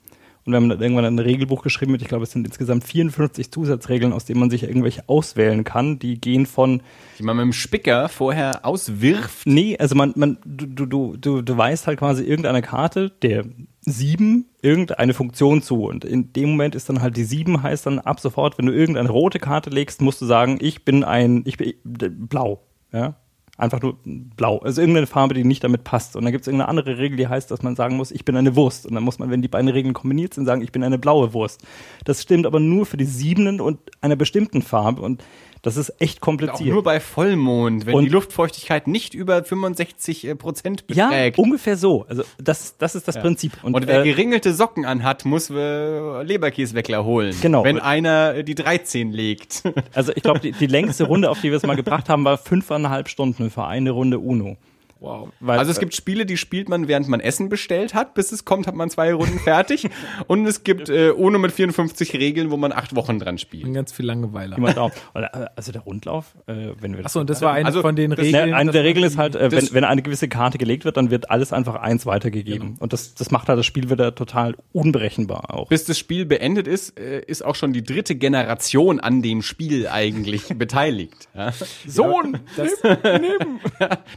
Und 0.45 0.53
wir 0.53 0.57
haben 0.57 0.69
dann 0.69 0.79
irgendwann 0.79 1.05
ein 1.05 1.17
Regelbuch 1.17 1.63
geschrieben 1.63 1.91
mit, 1.91 2.03
ich 2.03 2.07
glaube, 2.07 2.23
es 2.23 2.31
sind 2.31 2.45
insgesamt 2.45 2.83
54 2.83 3.51
Zusatzregeln, 3.51 4.13
aus 4.13 4.25
denen 4.25 4.39
man 4.39 4.51
sich 4.51 4.61
irgendwelche 4.61 5.09
auswählen 5.09 5.63
kann. 5.63 5.97
Die 5.97 6.21
gehen 6.21 6.45
von 6.45 6.83
Die 7.17 7.23
man 7.23 7.35
mit 7.37 7.45
dem 7.45 7.53
Spicker 7.53 8.09
vorher 8.09 8.63
auswirft. 8.63 9.47
Nee, 9.47 9.75
also 9.79 9.95
man, 9.95 10.13
man, 10.15 10.37
du, 10.45 10.85
du, 10.85 11.17
du, 11.17 11.41
du, 11.41 11.57
weißt 11.57 11.87
halt 11.87 11.97
quasi 11.97 12.23
irgendeine 12.23 12.61
Karte, 12.61 13.11
der 13.23 13.45
sieben, 13.81 14.45
irgendeine 14.61 15.15
Funktion 15.15 15.63
zu. 15.63 15.85
Und 15.85 16.05
in 16.05 16.31
dem 16.33 16.51
Moment 16.51 16.75
ist 16.75 16.89
dann 16.89 17.01
halt 17.01 17.17
die 17.17 17.23
sieben 17.23 17.63
heißt 17.63 17.87
dann 17.87 17.97
ab 17.97 18.19
sofort, 18.19 18.59
wenn 18.59 18.67
du 18.67 18.73
irgendeine 18.73 19.09
rote 19.09 19.39
Karte 19.39 19.71
legst, 19.71 19.99
musst 19.99 20.21
du 20.21 20.27
sagen, 20.27 20.59
ich 20.61 20.85
bin 20.85 21.03
ein, 21.03 21.41
ich 21.45 21.57
bin 21.57 21.73
blau. 21.83 22.61
Ja. 22.91 23.15
Einfach 23.57 23.81
nur 23.81 23.97
blau. 24.03 24.57
Also 24.59 24.81
irgendeine 24.81 25.07
Farbe, 25.07 25.33
die 25.33 25.45
nicht 25.45 25.63
damit 25.63 25.85
passt. 25.85 26.17
Und 26.17 26.25
dann 26.25 26.33
gibt 26.33 26.41
es 26.41 26.47
irgendeine 26.47 26.67
andere 26.67 26.97
Regel, 26.97 27.15
die 27.15 27.27
heißt, 27.27 27.49
dass 27.51 27.63
man 27.63 27.77
sagen 27.77 27.95
muss, 27.95 28.11
ich 28.11 28.25
bin 28.25 28.35
eine 28.35 28.55
Wurst. 28.57 28.85
Und 28.85 28.95
dann 28.95 29.03
muss 29.03 29.17
man, 29.17 29.29
wenn 29.29 29.41
die 29.41 29.47
beiden 29.47 29.69
Regeln 29.69 29.93
kombiniert 29.93 30.33
sind, 30.33 30.45
sagen, 30.45 30.61
ich 30.61 30.73
bin 30.73 30.83
eine 30.83 30.97
blaue 30.97 31.33
Wurst. 31.33 31.63
Das 32.03 32.21
stimmt 32.21 32.45
aber 32.45 32.59
nur 32.59 32.85
für 32.85 32.97
die 32.97 33.05
siebenen 33.05 33.61
und 33.61 33.79
einer 34.01 34.17
bestimmten 34.17 34.61
Farbe. 34.61 35.01
Und 35.01 35.23
das 35.65 35.77
ist 35.77 35.93
echt 35.99 36.17
Auch 36.19 36.25
kompliziert. 36.25 36.69
nur 36.69 36.83
bei 36.83 36.99
Vollmond, 36.99 37.85
wenn 37.85 37.95
Und- 37.95 38.05
die 38.05 38.09
Luftfeuchtigkeit 38.09 38.87
nicht 38.87 39.13
über 39.13 39.43
65 39.43 40.27
äh, 40.27 40.35
Prozent 40.35 40.83
ja, 40.91 41.07
beträgt. 41.09 41.37
ungefähr 41.39 41.75
so. 41.77 42.05
Also 42.07 42.23
das, 42.37 42.77
das 42.77 42.95
ist 42.95 43.07
das 43.07 43.15
Ja. 43.15 43.21
Prinzip. 43.21 43.53
Und, 43.63 43.87
wer 43.87 44.01
äh, 44.01 44.03
geringelte 44.03 44.53
Socken 44.53 44.85
anhat, 44.85 45.25
muss 45.25 45.49
äh, 45.49 46.21
Leberkäsweckler 46.23 47.03
holen. 47.03 47.35
Genau. 47.41 47.63
Wenn 47.63 47.79
einer 47.79 48.35
äh, 48.35 48.43
die 48.43 48.55
13 48.55 49.11
legt. 49.11 49.63
Also 49.93 50.11
ich 50.15 50.23
glaube, 50.23 50.39
die, 50.39 50.51
die 50.51 50.67
längste 50.67 51.05
Runde, 51.05 51.29
auf 51.29 51.41
die 51.41 51.49
wir 51.49 51.57
es 51.57 51.63
mal 51.63 51.75
gebracht 51.75 52.09
haben, 52.09 52.23
war 52.25 52.37
fünfeinhalb 52.37 53.09
Stunden 53.09 53.49
für 53.49 53.65
eine 53.65 53.91
Runde 53.91 54.19
Uno. 54.19 54.57
Wow. 55.05 55.29
Weil, 55.39 55.59
Also 55.59 55.71
es 55.71 55.79
gibt 55.79 55.93
Spiele, 55.95 56.25
die 56.25 56.35
spielt 56.37 56.67
man, 56.67 56.87
während 56.87 57.07
man 57.07 57.19
Essen 57.19 57.47
bestellt 57.49 57.93
hat. 57.93 58.13
Bis 58.15 58.31
es 58.31 58.43
kommt, 58.43 58.65
hat 58.65 58.73
man 58.75 58.89
zwei 58.89 59.13
Runden 59.13 59.39
fertig. 59.39 59.87
Und 60.27 60.45
es 60.47 60.63
gibt 60.63 60.89
äh, 60.89 61.11
ohne 61.11 61.37
mit 61.37 61.51
54 61.51 62.13
Regeln, 62.13 62.49
wo 62.49 62.57
man 62.57 62.71
acht 62.71 62.95
Wochen 62.95 63.19
dran 63.19 63.37
spielt. 63.37 63.65
Und 63.65 63.73
ganz 63.73 63.91
viel 63.91 64.05
Langeweile. 64.05 64.55
drauf. 64.55 64.91
Also 65.55 65.71
der 65.71 65.81
Rundlauf, 65.81 66.35
äh, 66.47 66.69
wenn 66.79 66.93
wir 66.95 67.03
das 67.03 67.11
Achso, 67.11 67.19
und 67.19 67.29
das 67.29 67.41
war 67.41 67.53
eine 67.53 67.65
Also, 67.67 67.81
von 67.81 67.95
den 67.95 68.11
das- 68.11 68.19
Regeln. 68.19 68.49
Ne, 68.49 68.55
eine 68.55 68.71
der 68.71 68.83
Regeln 68.83 69.05
ist 69.05 69.17
halt, 69.17 69.35
äh, 69.35 69.51
wenn, 69.51 69.59
das- 69.59 69.73
wenn 69.73 69.83
eine 69.83 70.01
gewisse 70.01 70.27
Karte 70.27 70.57
gelegt 70.57 70.85
wird, 70.85 70.97
dann 70.97 71.11
wird 71.11 71.29
alles 71.29 71.53
einfach 71.53 71.75
eins 71.75 72.05
weitergegeben. 72.05 72.77
Und 72.79 72.93
das, 72.93 73.13
das 73.13 73.31
macht 73.31 73.47
halt 73.47 73.59
das 73.59 73.65
Spiel 73.65 73.89
wieder 73.89 74.15
total 74.15 74.55
unberechenbar 74.71 75.53
auch. 75.53 75.69
Bis 75.69 75.85
das 75.85 75.97
Spiel 75.99 76.25
beendet 76.25 76.67
ist, 76.67 76.99
äh, 76.99 77.21
ist 77.21 77.43
auch 77.45 77.55
schon 77.55 77.73
die 77.73 77.83
dritte 77.83 78.15
Generation 78.15 78.99
an 78.99 79.21
dem 79.21 79.41
Spiel 79.41 79.87
eigentlich 79.87 80.47
beteiligt. 80.57 81.27
Ja? 81.35 81.51
Sohn! 81.87 82.39
das, 82.57 82.71
Das 82.81 82.93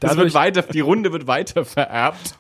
Dadurch- 0.01 0.17
wird 0.19 0.35
weiter, 0.35 0.63
die 0.63 0.78
Runde 0.81 1.13
wird 1.13 1.27
weiter 1.27 1.65
vererbt. 1.65 2.37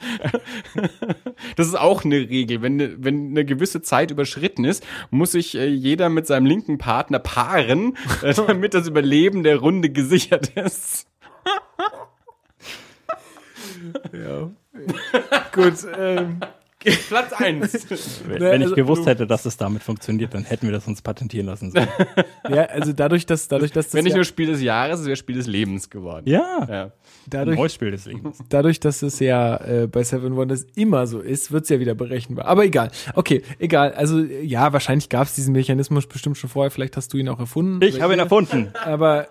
Das 1.57 1.67
ist 1.67 1.79
auch 1.79 2.05
eine 2.05 2.17
Regel. 2.17 2.63
Wenn, 2.63 3.03
wenn 3.05 3.31
eine 3.31 3.45
gewisse 3.45 3.83
Zeit 3.83 4.11
überschritten 4.11 4.65
ist, 4.65 4.85
muss 5.11 5.33
sich 5.33 5.57
äh, 5.57 5.67
jeder 5.67 6.09
mit 6.09 6.27
seinem 6.27 6.47
linken 6.47 6.79
Partner 6.79 7.19
paaren, 7.19 7.97
äh, 8.23 8.35
damit 8.47 8.75
das 8.75 8.89
Überleben 8.89 9.43
der 9.43 9.59
Runde 9.59 9.91
gesichert 9.91 10.49
ist. 10.57 11.07
ja. 14.13 14.51
Gut, 15.53 15.75
ähm, 15.97 16.41
Platz 17.09 17.33
eins. 17.33 17.73
Wenn, 18.27 18.39
Ne, 18.39 18.51
wenn 18.51 18.61
ich 18.61 18.67
also- 18.67 18.75
gewusst 18.77 19.07
hätte, 19.07 19.27
dass 19.27 19.45
es 19.47 19.57
damit 19.57 19.83
funktioniert, 19.83 20.33
dann 20.35 20.45
hätten 20.45 20.67
wir 20.67 20.73
das 20.73 20.87
uns 20.87 21.03
patentieren 21.03 21.47
lassen 21.47 21.73
sollen. 21.73 21.89
ja, 22.49 22.67
also 22.67 22.93
dadurch, 22.93 23.27
dass, 23.27 23.49
dadurch, 23.49 23.73
dass 23.73 23.87
das 23.87 23.95
Wenn 23.95 24.05
nicht 24.05 24.13
ja, 24.13 24.19
nur 24.19 24.25
Spiel 24.25 24.47
des 24.47 24.63
Jahres, 24.63 25.01
es 25.01 25.07
wäre 25.07 25.17
Spiel 25.17 25.37
des 25.37 25.47
Lebens 25.49 25.91
geworden. 25.91 26.23
Ja, 26.29 26.67
Ja. 26.71 26.93
dadurch, 27.27 27.57
neues 27.59 27.75
Spiel 27.75 27.91
des 27.91 28.07
Lebens. 28.07 28.39
dadurch, 28.49 28.79
dass 28.79 29.03
es 29.03 29.19
ja 29.19 29.57
äh, 29.57 29.87
bei 29.89 30.05
Seven 30.05 30.37
Wonders 30.37 30.67
immer 30.77 31.07
so 31.09 31.19
ist, 31.21 31.51
wird's 31.51 31.69
ja 31.69 31.81
wieder 31.81 31.95
berechenbar. 31.97 32.47
Aber 32.47 32.65
egal. 32.65 32.91
Okay, 33.15 33.43
egal. 33.59 33.93
Also 33.95 34.21
ja, 34.21 34.73
wahrscheinlich 34.73 35.09
gab's 35.09 35.35
diesen 35.35 35.53
Mechanismus 35.53 36.07
bestimmt 36.07 36.39
schon 36.39 36.49
vorher. 36.51 36.71
Vielleicht 36.71 36.97
hast 36.97 37.13
du 37.13 37.17
ihn 37.19 37.29
auch 37.29 37.41
erfunden. 37.41 37.83
Ich 37.83 38.01
habe 38.01 38.13
ihn 38.13 38.19
erfunden. 38.21 38.73
Aber 38.85 39.27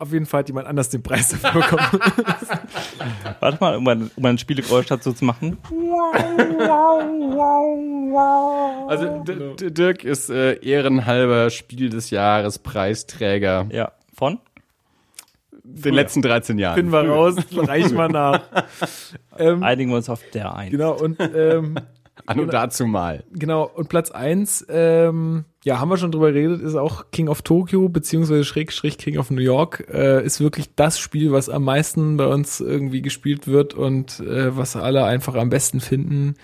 auf 0.00 0.12
jeden 0.12 0.26
Fall 0.26 0.40
hat 0.40 0.48
jemand 0.48 0.66
anders 0.66 0.88
den 0.88 1.02
Preis 1.02 1.28
dafür 1.28 1.60
bekommen. 1.62 1.82
Warte 3.40 3.58
mal, 3.60 3.76
um 3.76 3.86
ein, 3.88 4.10
um 4.16 4.24
ein 4.24 4.38
Spielegeräusch 4.38 4.86
dazu 4.86 5.12
zu 5.12 5.24
machen. 5.24 5.58
Also 8.88 9.22
D- 9.24 9.54
D- 9.56 9.70
Dirk 9.70 10.04
ist 10.04 10.30
äh, 10.30 10.54
ehrenhalber 10.64 11.50
Spiel 11.50 11.90
des 11.90 12.10
Jahres 12.10 12.58
Preisträger 12.58 13.66
Ja, 13.70 13.92
von? 14.14 14.38
den 15.62 15.94
letzten 15.94 16.20
13 16.22 16.58
Jahren. 16.58 16.74
Finden 16.74 16.92
wir 16.92 17.08
raus, 17.08 17.36
reich 17.54 17.92
mal 17.92 18.08
nach. 18.08 18.40
ähm, 19.38 19.62
Einigen 19.62 19.90
wir 19.90 19.98
uns 19.98 20.08
auf 20.10 20.20
der 20.34 20.54
ein. 20.56 20.70
genau, 20.70 20.92
und 20.98 21.18
ähm, 21.20 21.76
An 22.26 22.40
und 22.40 22.52
dazu 22.52 22.86
mal. 22.86 23.24
Genau, 23.32 23.64
und 23.64 23.88
Platz 23.88 24.10
eins, 24.10 24.64
ähm, 24.68 25.44
ja, 25.64 25.78
haben 25.78 25.90
wir 25.90 25.96
schon 25.96 26.12
drüber 26.12 26.32
geredet, 26.32 26.62
ist 26.62 26.74
auch 26.74 27.06
King 27.12 27.28
of 27.28 27.42
Tokyo, 27.42 27.88
beziehungsweise 27.88 28.44
Schrägstrich 28.44 28.98
King 28.98 29.18
of 29.18 29.30
New 29.30 29.42
York, 29.42 29.86
äh, 29.92 30.24
ist 30.24 30.40
wirklich 30.40 30.74
das 30.74 30.98
Spiel, 30.98 31.32
was 31.32 31.48
am 31.48 31.64
meisten 31.64 32.16
bei 32.16 32.26
uns 32.26 32.60
irgendwie 32.60 33.02
gespielt 33.02 33.46
wird 33.46 33.74
und 33.74 34.20
äh, 34.20 34.56
was 34.56 34.76
alle 34.76 35.04
einfach 35.04 35.34
am 35.34 35.50
besten 35.50 35.80
finden. 35.80 36.36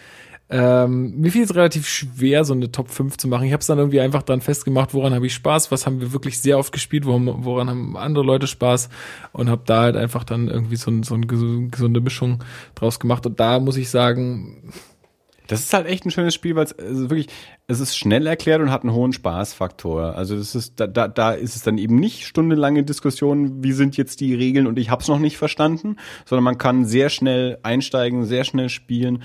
Ähm, 0.49 1.17
mir 1.17 1.33
fiel 1.33 1.43
es 1.43 1.57
relativ 1.57 1.89
schwer, 1.89 2.45
so 2.45 2.55
eine 2.55 2.71
Top 2.71 2.91
5 2.91 3.17
zu 3.17 3.27
machen. 3.27 3.47
Ich 3.47 3.53
habe 3.53 3.63
es 3.63 3.67
dann 3.67 3.79
irgendwie 3.79 4.01
einfach 4.01 4.23
dran 4.23 4.41
festgemacht, 4.41 4.95
woran 4.95 5.13
habe 5.13 5.27
ich 5.27 5.35
Spaß, 5.35 5.73
was 5.73 5.87
haben 5.87 6.01
wir 6.01 6.13
wirklich 6.13 6.39
sehr 6.39 6.59
oft 6.59 6.73
gespielt, 6.73 7.05
woran, 7.05 7.45
woran 7.45 7.69
haben 7.69 7.97
andere 7.97 8.25
Leute 8.25 8.47
Spaß 8.47 8.89
und 9.33 9.51
habe 9.51 9.63
da 9.67 9.81
halt 9.81 9.97
einfach 9.97 10.23
dann 10.23 10.47
irgendwie 10.47 10.77
so, 10.77 10.93
so 11.03 11.15
eine 11.15 11.27
gesunde 11.27 12.01
Mischung 12.01 12.45
draus 12.77 13.01
gemacht. 13.01 13.27
Und 13.27 13.41
da 13.41 13.59
muss 13.59 13.77
ich 13.77 13.91
sagen, 13.91 14.73
das 15.47 15.61
ist 15.61 15.73
halt 15.73 15.87
echt 15.87 16.05
ein 16.05 16.11
schönes 16.11 16.35
Spiel, 16.35 16.57
weil 16.57 16.65
es 16.65 16.79
also 16.79 17.11
wirklich, 17.11 17.29
es 17.67 17.81
ist 17.81 17.97
schnell 17.97 18.27
erklärt 18.27 18.61
und 18.61 18.71
hat 18.71 18.83
einen 18.83 18.93
hohen 18.93 19.13
Spaßfaktor. 19.13 20.17
Also 20.17 20.37
das 20.37 20.55
ist, 20.55 20.81
da, 20.81 20.87
da, 20.87 21.09
da 21.09 21.33
ist 21.33 21.57
es 21.57 21.63
dann 21.63 21.79
eben 21.79 21.97
nicht 21.97 22.27
stundenlange 22.27 22.85
Diskussionen, 22.85 23.63
wie 23.63 23.73
sind 23.73 23.97
jetzt 23.97 24.21
die 24.21 24.35
Regeln 24.35 24.67
und 24.67 24.79
ich 24.79 24.91
hab's 24.91 25.09
noch 25.09 25.19
nicht 25.19 25.37
verstanden, 25.37 25.97
sondern 26.25 26.45
man 26.45 26.59
kann 26.59 26.85
sehr 26.85 27.09
schnell 27.11 27.59
einsteigen, 27.63 28.25
sehr 28.25 28.45
schnell 28.45 28.69
spielen. 28.69 29.23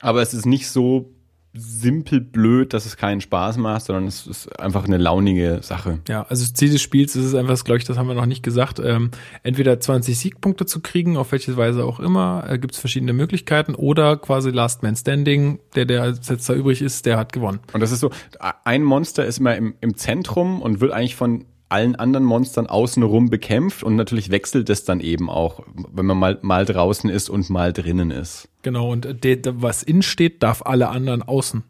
Aber 0.00 0.22
es 0.22 0.34
ist 0.34 0.46
nicht 0.46 0.68
so 0.68 1.13
simpel 1.56 2.20
blöd, 2.20 2.72
dass 2.72 2.84
es 2.84 2.96
keinen 2.96 3.20
Spaß 3.20 3.58
macht, 3.58 3.84
sondern 3.84 4.08
es 4.08 4.26
ist 4.26 4.60
einfach 4.60 4.84
eine 4.84 4.98
launige 4.98 5.60
Sache. 5.62 6.00
Ja, 6.08 6.26
also 6.28 6.44
Ziel 6.52 6.70
des 6.70 6.82
Spiels 6.82 7.14
ist 7.14 7.24
es 7.24 7.34
einfach, 7.34 7.62
glaube 7.62 7.78
ich, 7.78 7.84
das 7.84 7.96
haben 7.96 8.08
wir 8.08 8.14
noch 8.14 8.26
nicht 8.26 8.42
gesagt, 8.42 8.80
ähm, 8.80 9.10
entweder 9.44 9.78
20 9.78 10.18
Siegpunkte 10.18 10.66
zu 10.66 10.80
kriegen, 10.80 11.16
auf 11.16 11.30
welche 11.30 11.56
Weise 11.56 11.84
auch 11.84 12.00
immer, 12.00 12.44
äh, 12.48 12.58
gibt 12.58 12.74
es 12.74 12.80
verschiedene 12.80 13.12
Möglichkeiten, 13.12 13.76
oder 13.76 14.16
quasi 14.16 14.50
Last 14.50 14.82
Man 14.82 14.96
Standing, 14.96 15.60
der, 15.76 15.84
der 15.84 16.06
jetzt 16.08 16.48
da 16.48 16.54
übrig 16.54 16.82
ist, 16.82 17.06
der 17.06 17.18
hat 17.18 17.32
gewonnen. 17.32 17.60
Und 17.72 17.80
das 17.80 17.92
ist 17.92 18.00
so, 18.00 18.10
ein 18.64 18.82
Monster 18.82 19.24
ist 19.24 19.38
immer 19.38 19.56
im, 19.56 19.74
im 19.80 19.96
Zentrum 19.96 20.60
und 20.60 20.80
wird 20.80 20.92
eigentlich 20.92 21.14
von 21.14 21.44
allen 21.68 21.96
anderen 21.96 22.24
Monstern 22.24 22.66
außenrum 22.66 23.30
bekämpft 23.30 23.82
und 23.82 23.96
natürlich 23.96 24.30
wechselt 24.30 24.70
es 24.70 24.84
dann 24.84 25.00
eben 25.00 25.30
auch, 25.30 25.60
wenn 25.92 26.06
man 26.06 26.18
mal, 26.18 26.38
mal 26.42 26.64
draußen 26.64 27.10
ist 27.10 27.30
und 27.30 27.50
mal 27.50 27.72
drinnen 27.72 28.10
ist. 28.10 28.48
Genau, 28.62 28.92
und 28.92 29.24
der, 29.24 29.38
was 29.60 29.82
innen 29.82 30.02
steht, 30.02 30.42
darf 30.42 30.62
alle 30.64 30.88
anderen 30.88 31.22
außen 31.22 31.64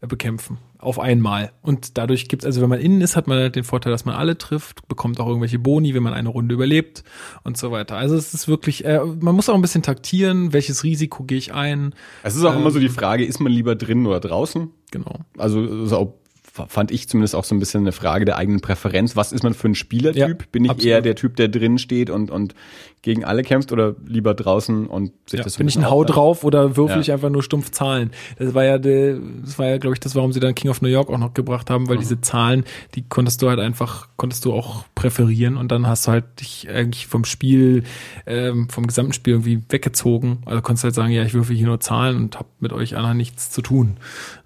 äh, 0.00 0.06
bekämpfen. 0.06 0.58
Auf 0.78 0.98
einmal. 0.98 1.52
Und 1.62 1.96
dadurch 1.96 2.28
gibt 2.28 2.42
es, 2.42 2.46
also 2.46 2.60
wenn 2.60 2.68
man 2.68 2.80
innen 2.80 3.00
ist, 3.02 3.14
hat 3.14 3.28
man 3.28 3.38
halt 3.38 3.54
den 3.54 3.62
Vorteil, 3.62 3.92
dass 3.92 4.04
man 4.04 4.16
alle 4.16 4.36
trifft, 4.36 4.88
bekommt 4.88 5.20
auch 5.20 5.28
irgendwelche 5.28 5.60
Boni, 5.60 5.94
wenn 5.94 6.02
man 6.02 6.12
eine 6.12 6.28
Runde 6.28 6.54
überlebt 6.54 7.04
und 7.44 7.56
so 7.56 7.70
weiter. 7.70 7.96
Also 7.96 8.16
es 8.16 8.34
ist 8.34 8.48
wirklich, 8.48 8.84
äh, 8.84 9.00
man 9.20 9.36
muss 9.36 9.48
auch 9.48 9.54
ein 9.54 9.62
bisschen 9.62 9.82
taktieren, 9.82 10.52
welches 10.52 10.82
Risiko 10.82 11.22
gehe 11.22 11.38
ich 11.38 11.54
ein. 11.54 11.94
Es 12.24 12.34
ist 12.34 12.44
auch 12.44 12.54
ähm, 12.54 12.62
immer 12.62 12.72
so 12.72 12.80
die 12.80 12.88
Frage, 12.88 13.24
ist 13.24 13.38
man 13.38 13.52
lieber 13.52 13.76
drinnen 13.76 14.06
oder 14.06 14.18
draußen? 14.18 14.70
Genau. 14.90 15.20
Also, 15.38 15.60
also 15.60 16.18
fand 16.52 16.90
ich 16.90 17.08
zumindest 17.08 17.34
auch 17.34 17.44
so 17.44 17.54
ein 17.54 17.58
bisschen 17.58 17.80
eine 17.80 17.92
Frage 17.92 18.26
der 18.26 18.36
eigenen 18.36 18.60
Präferenz. 18.60 19.16
Was 19.16 19.32
ist 19.32 19.42
man 19.42 19.54
für 19.54 19.68
ein 19.68 19.74
Spielertyp? 19.74 20.42
Ja, 20.42 20.46
Bin 20.52 20.64
ich 20.64 20.70
absolut. 20.70 20.90
eher 20.90 21.00
der 21.00 21.14
Typ, 21.14 21.36
der 21.36 21.48
drin 21.48 21.78
steht 21.78 22.10
und, 22.10 22.30
und 22.30 22.54
gegen 23.02 23.24
alle 23.24 23.42
kämpft 23.42 23.72
oder 23.72 23.96
lieber 24.06 24.32
draußen 24.32 24.86
und 24.86 25.12
sich 25.26 25.38
ja, 25.38 25.44
das 25.44 25.56
Bin 25.56 25.66
ich 25.66 25.76
ein 25.76 25.90
Hau 25.90 26.04
drauf 26.04 26.44
oder 26.44 26.76
würfel 26.76 26.96
ja. 26.96 27.00
ich 27.00 27.12
einfach 27.12 27.30
nur 27.30 27.42
stumpf 27.42 27.72
Zahlen? 27.72 28.12
Das 28.38 28.54
war 28.54 28.64
ja, 28.64 28.78
der, 28.78 29.18
das 29.44 29.58
war 29.58 29.66
ja, 29.66 29.78
glaube 29.78 29.94
ich, 29.94 30.00
das, 30.00 30.14
warum 30.14 30.32
sie 30.32 30.38
dann 30.38 30.54
King 30.54 30.70
of 30.70 30.82
New 30.82 30.88
York 30.88 31.10
auch 31.10 31.18
noch 31.18 31.34
gebracht 31.34 31.68
haben, 31.68 31.88
weil 31.88 31.96
mhm. 31.96 32.00
diese 32.00 32.20
Zahlen, 32.20 32.64
die 32.94 33.02
konntest 33.02 33.42
du 33.42 33.48
halt 33.48 33.58
einfach, 33.58 34.08
konntest 34.16 34.44
du 34.44 34.52
auch 34.52 34.84
präferieren 34.94 35.56
und 35.56 35.72
dann 35.72 35.88
hast 35.88 36.06
du 36.06 36.12
halt 36.12 36.40
dich 36.40 36.68
eigentlich 36.70 37.08
vom 37.08 37.24
Spiel, 37.24 37.82
ähm, 38.24 38.68
vom 38.68 38.86
gesamten 38.86 39.12
Spiel 39.12 39.34
irgendwie 39.34 39.60
weggezogen. 39.68 40.38
Also 40.44 40.62
konntest 40.62 40.84
halt 40.84 40.94
sagen, 40.94 41.12
ja, 41.12 41.24
ich 41.24 41.34
würfel 41.34 41.56
hier 41.56 41.66
nur 41.66 41.80
Zahlen 41.80 42.16
und 42.16 42.38
hab 42.38 42.46
mit 42.60 42.72
euch 42.72 42.96
anderen 42.96 43.16
nichts 43.16 43.50
zu 43.50 43.62
tun. 43.62 43.96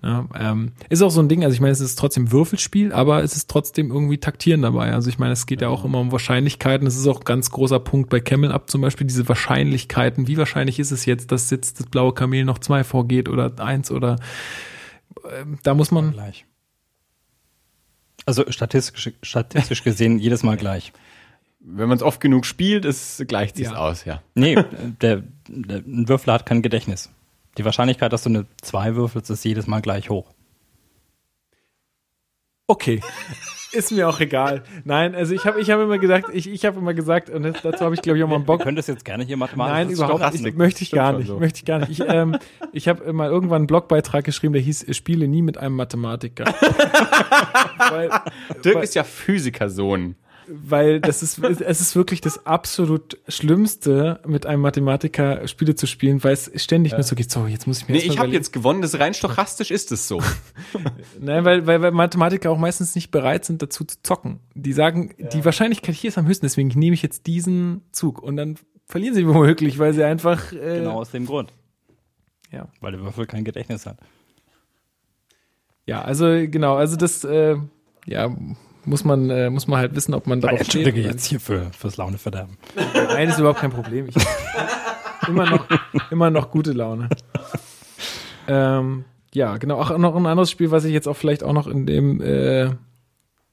Ja, 0.03 0.27
ähm, 0.39 0.73
ist 0.89 1.03
auch 1.03 1.11
so 1.11 1.21
ein 1.21 1.29
Ding, 1.29 1.45
also 1.45 1.53
ich 1.53 1.61
meine, 1.61 1.73
es 1.73 1.81
ist 1.81 1.99
trotzdem 1.99 2.33
Würfelspiel, 2.33 2.93
aber 2.93 3.23
es 3.23 3.37
ist 3.37 3.51
trotzdem 3.51 3.91
irgendwie 3.91 4.17
taktieren 4.17 4.63
dabei. 4.63 4.93
Also 4.93 5.11
ich 5.11 5.19
meine, 5.19 5.35
es 5.35 5.45
geht 5.45 5.61
ja 5.61 5.69
auch 5.69 5.85
immer 5.85 5.99
um 5.99 6.11
Wahrscheinlichkeiten. 6.11 6.87
Es 6.87 6.97
ist 6.97 7.07
auch 7.07 7.21
ein 7.21 7.25
ganz 7.25 7.51
großer 7.51 7.81
Punkt 7.81 8.09
bei 8.09 8.21
Camel 8.21 8.46
Up 8.53 8.71
zum 8.71 8.81
Beispiel, 8.81 9.07
diese 9.07 9.29
Wahrscheinlichkeiten. 9.29 10.29
Wie 10.29 10.37
wahrscheinlich 10.37 10.79
ist 10.79 10.91
es 10.91 11.07
jetzt, 11.07 11.33
dass 11.33 11.51
jetzt 11.51 11.81
das 11.81 11.87
blaue 11.87 12.15
Kamel 12.15 12.45
noch 12.45 12.59
zwei 12.59 12.85
vorgeht 12.85 13.29
oder 13.29 13.53
eins 13.59 13.91
oder 13.91 14.17
äh, 15.25 15.45
da 15.63 15.75
muss 15.75 15.91
man. 15.91 16.13
Gleich. 16.13 16.47
Also 18.25 18.45
statistisch, 18.51 19.13
statistisch 19.23 19.85
gesehen 19.85 20.19
jedes 20.21 20.43
Mal 20.43 20.57
gleich. 20.57 20.93
Wenn 21.61 21.89
man 21.89 21.97
es 21.97 22.03
oft 22.03 22.21
genug 22.21 22.47
spielt, 22.47 22.85
es 22.85 23.23
gleicht 23.27 23.57
sich 23.57 23.67
ja. 23.67 23.77
aus, 23.77 24.05
ja. 24.05 24.23
Nee, 24.35 24.57
der, 25.01 25.25
der, 25.49 25.79
ein 25.79 26.09
Würfel 26.09 26.33
hat 26.33 26.47
kein 26.47 26.63
Gedächtnis. 26.63 27.11
Die 27.59 27.65
Wahrscheinlichkeit, 27.65 28.13
dass 28.13 28.23
du 28.23 28.29
eine 28.29 28.47
2 28.63 28.95
würfelst, 28.95 29.31
ist 29.31 29.45
jedes 29.45 29.67
Mal 29.67 29.81
gleich 29.81 30.11
hoch. 30.11 30.33
Okay. 32.67 33.01
Ist 33.73 33.93
mir 33.93 34.09
auch 34.09 34.21
egal. 34.21 34.63
Nein, 34.85 35.15
also 35.15 35.35
ich 35.35 35.45
habe 35.45 35.61
ich 35.61 35.71
hab 35.71 35.81
immer 35.81 35.99
gesagt, 35.99 36.29
ich, 36.33 36.49
ich 36.49 36.65
habe 36.65 36.79
immer 36.79 36.95
gesagt, 36.95 37.29
und 37.31 37.43
das, 37.43 37.61
dazu 37.63 37.85
habe 37.85 37.95
ich 37.95 38.03
glaube 38.03 38.19
ich 38.19 38.25
auch 38.25 38.29
mal 38.29 38.37
einen 38.37 38.47
Bock. 38.47 38.61
Du 38.61 38.65
könntest 38.65 38.89
jetzt 38.89 39.05
gerne 39.05 39.25
hier 39.25 39.37
Mathematik. 39.37 39.75
Nein, 39.75 39.91
überhaupt 39.91 40.41
nicht. 40.41 40.57
Möchte 40.57 40.83
ich 40.83 40.91
gar 40.91 41.13
nicht. 41.13 41.27
So. 41.27 41.39
Möchte 41.39 41.59
ich 41.59 41.65
gar 41.65 41.81
nicht. 41.81 41.91
Ich, 41.91 42.01
ähm, 42.01 42.39
ich 42.73 42.89
habe 42.89 43.13
mal 43.13 43.29
irgendwann 43.29 43.63
einen 43.63 43.67
Blogbeitrag 43.67 44.25
geschrieben, 44.25 44.55
der 44.55 44.63
hieß 44.63 44.97
Spiele 44.97 45.29
nie 45.29 45.43
mit 45.43 45.59
einem 45.59 45.77
Mathematiker. 45.77 46.45
weil, 47.91 48.11
Dirk 48.65 48.77
weil, 48.77 48.85
ist 48.85 48.95
ja 48.95 49.05
Physikersohn 49.05 50.17
weil 50.49 51.01
das 51.01 51.23
ist, 51.23 51.39
es 51.39 51.81
ist 51.81 51.97
wirklich 51.97 52.21
das 52.21 52.47
absolut 52.47 53.19
Schlimmste, 53.29 54.21
mit 54.27 54.47
einem 54.47 54.63
Mathematiker 54.63 55.47
Spiele 55.49 55.75
zu 55.75 55.87
spielen, 55.87 56.23
weil 56.25 56.33
es 56.33 56.51
ständig 56.57 56.93
ja. 56.93 56.99
nur 56.99 57.05
so 57.05 57.17
geht, 57.17 57.31
so, 57.31 57.47
jetzt 57.47 57.67
muss 57.67 57.79
ich 57.79 57.89
mir 57.89 57.97
Nee, 57.97 58.03
ich 58.03 58.19
habe 58.19 58.31
jetzt 58.31 58.53
gewonnen, 58.53 58.83
das 58.83 58.99
rein 58.99 59.15
stochastisch 59.15 59.71
ist 59.71 59.93
es 59.93 60.09
so. 60.09 60.23
Nein, 61.21 61.45
weil, 61.45 61.67
weil, 61.67 61.83
weil 61.83 61.91
Mathematiker 61.93 62.51
auch 62.51 62.59
meistens 62.59 62.95
nicht 62.95 63.11
bereit 63.11 63.45
sind, 63.45 63.63
dazu 63.63 63.85
zu 63.85 63.97
zocken. 64.03 64.41
Die 64.55 64.73
sagen, 64.73 65.15
ja. 65.19 65.29
die 65.29 65.45
Wahrscheinlichkeit 65.45 65.95
hier 65.95 66.09
ist 66.09 66.19
am 66.19 66.27
höchsten, 66.27 66.47
deswegen 66.47 66.69
nehme 66.69 66.95
ich 66.95 67.03
jetzt 67.03 67.27
diesen 67.27 67.83
Zug 67.93 68.23
und 68.23 68.37
dann 68.37 68.57
verlieren 68.87 69.15
sie 69.15 69.27
womöglich, 69.29 69.79
weil 69.79 69.93
sie 69.93 70.05
einfach. 70.05 70.53
Äh, 70.53 70.79
genau 70.79 71.01
aus 71.01 71.11
dem 71.11 71.27
Grund. 71.27 71.53
Ja. 72.53 72.69
Weil 72.81 72.93
der 72.93 73.01
Würfel 73.01 73.27
kein 73.27 73.45
Gedächtnis 73.45 73.87
hat. 73.87 73.99
Ja, 75.87 76.03
also 76.03 76.27
genau, 76.27 76.75
also 76.75 76.97
das, 76.97 77.23
äh, 77.25 77.57
ja, 78.07 78.35
muss 78.87 79.05
man, 79.05 79.31
äh, 79.31 79.51
muss 79.51 79.67
man 79.67 79.79
halt 79.79 79.95
wissen, 79.95 80.15
ob 80.15 80.27
man 80.27 80.41
darauf 80.41 80.61
steht. 80.61 80.87
Entschuldige 80.87 81.09
jetzt 81.09 81.27
hier 81.27 81.41
für, 81.41 81.71
fürs 81.73 81.97
Launeverderben. 81.97 82.57
Nein, 82.95 83.29
ist 83.29 83.39
überhaupt 83.39 83.61
kein 83.61 83.71
Problem. 83.71 84.09
Ich, 84.09 84.15
immer, 85.29 85.49
noch, 85.51 85.67
immer 86.11 86.31
noch 86.31 86.51
gute 86.51 86.73
Laune. 86.73 87.09
Ähm, 88.49 89.05
ja, 89.35 89.57
genau. 89.59 89.81
Auch 89.81 89.97
noch 89.99 90.17
ein 90.17 90.27
anderes 90.27 90.51
Spiel, 90.51 90.71
was 90.71 90.85
ich 90.85 90.93
jetzt 90.93 91.09
auch 91.09 91.17
vielleicht 91.17 91.43
auch 91.43 91.53
noch 91.53 91.67
in 91.67 91.85
dem 91.85 92.21
äh, 92.21 92.71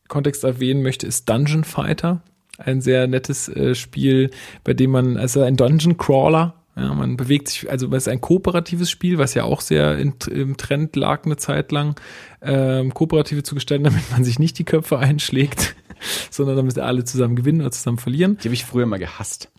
Kontext 0.08 0.44
erwähnen 0.44 0.84
möchte, 0.84 1.08
ist 1.08 1.28
Dungeon 1.28 1.64
Fighter. 1.64 2.22
Ein 2.58 2.82
sehr 2.82 3.08
nettes 3.08 3.50
äh, 3.50 3.74
Spiel, 3.74 4.30
bei 4.64 4.74
dem 4.74 4.92
man, 4.92 5.18
also 5.18 5.42
ein 5.42 5.58
Dungeon 5.58 5.98
Crawler, 5.98 6.54
ja, 6.76 6.92
man 6.94 7.18
bewegt 7.18 7.50
sich, 7.50 7.70
also 7.70 7.88
es 7.92 8.04
ist 8.04 8.08
ein 8.08 8.22
kooperatives 8.22 8.90
Spiel, 8.90 9.20
was 9.20 9.36
ja 9.36 9.44
auch 9.44 9.62
sehr 9.62 9.98
in, 10.00 10.16
im 10.32 10.58
Trend 10.58 10.96
lag 10.96 11.26
eine 11.26 11.38
Zeit 11.38 11.72
lang, 11.72 12.00
ähm, 12.42 12.94
kooperative 12.94 13.44
zu 13.44 13.54
gestalten, 13.54 13.84
damit 13.84 14.12
man 14.12 14.24
sich 14.24 14.40
nicht 14.40 14.58
die 14.58 14.64
Köpfe 14.64 14.98
einschlägt, 14.98 15.76
sondern 16.32 16.56
damit 16.56 16.78
alle 16.80 17.04
zusammen 17.04 17.36
gewinnen 17.36 17.62
oder 17.62 17.72
zusammen 17.72 18.00
verlieren. 18.00 18.38
Die 18.38 18.48
habe 18.48 18.56
ich 18.56 18.66
früher 18.66 18.88
mal 18.88 18.98
gehasst. 18.98 19.52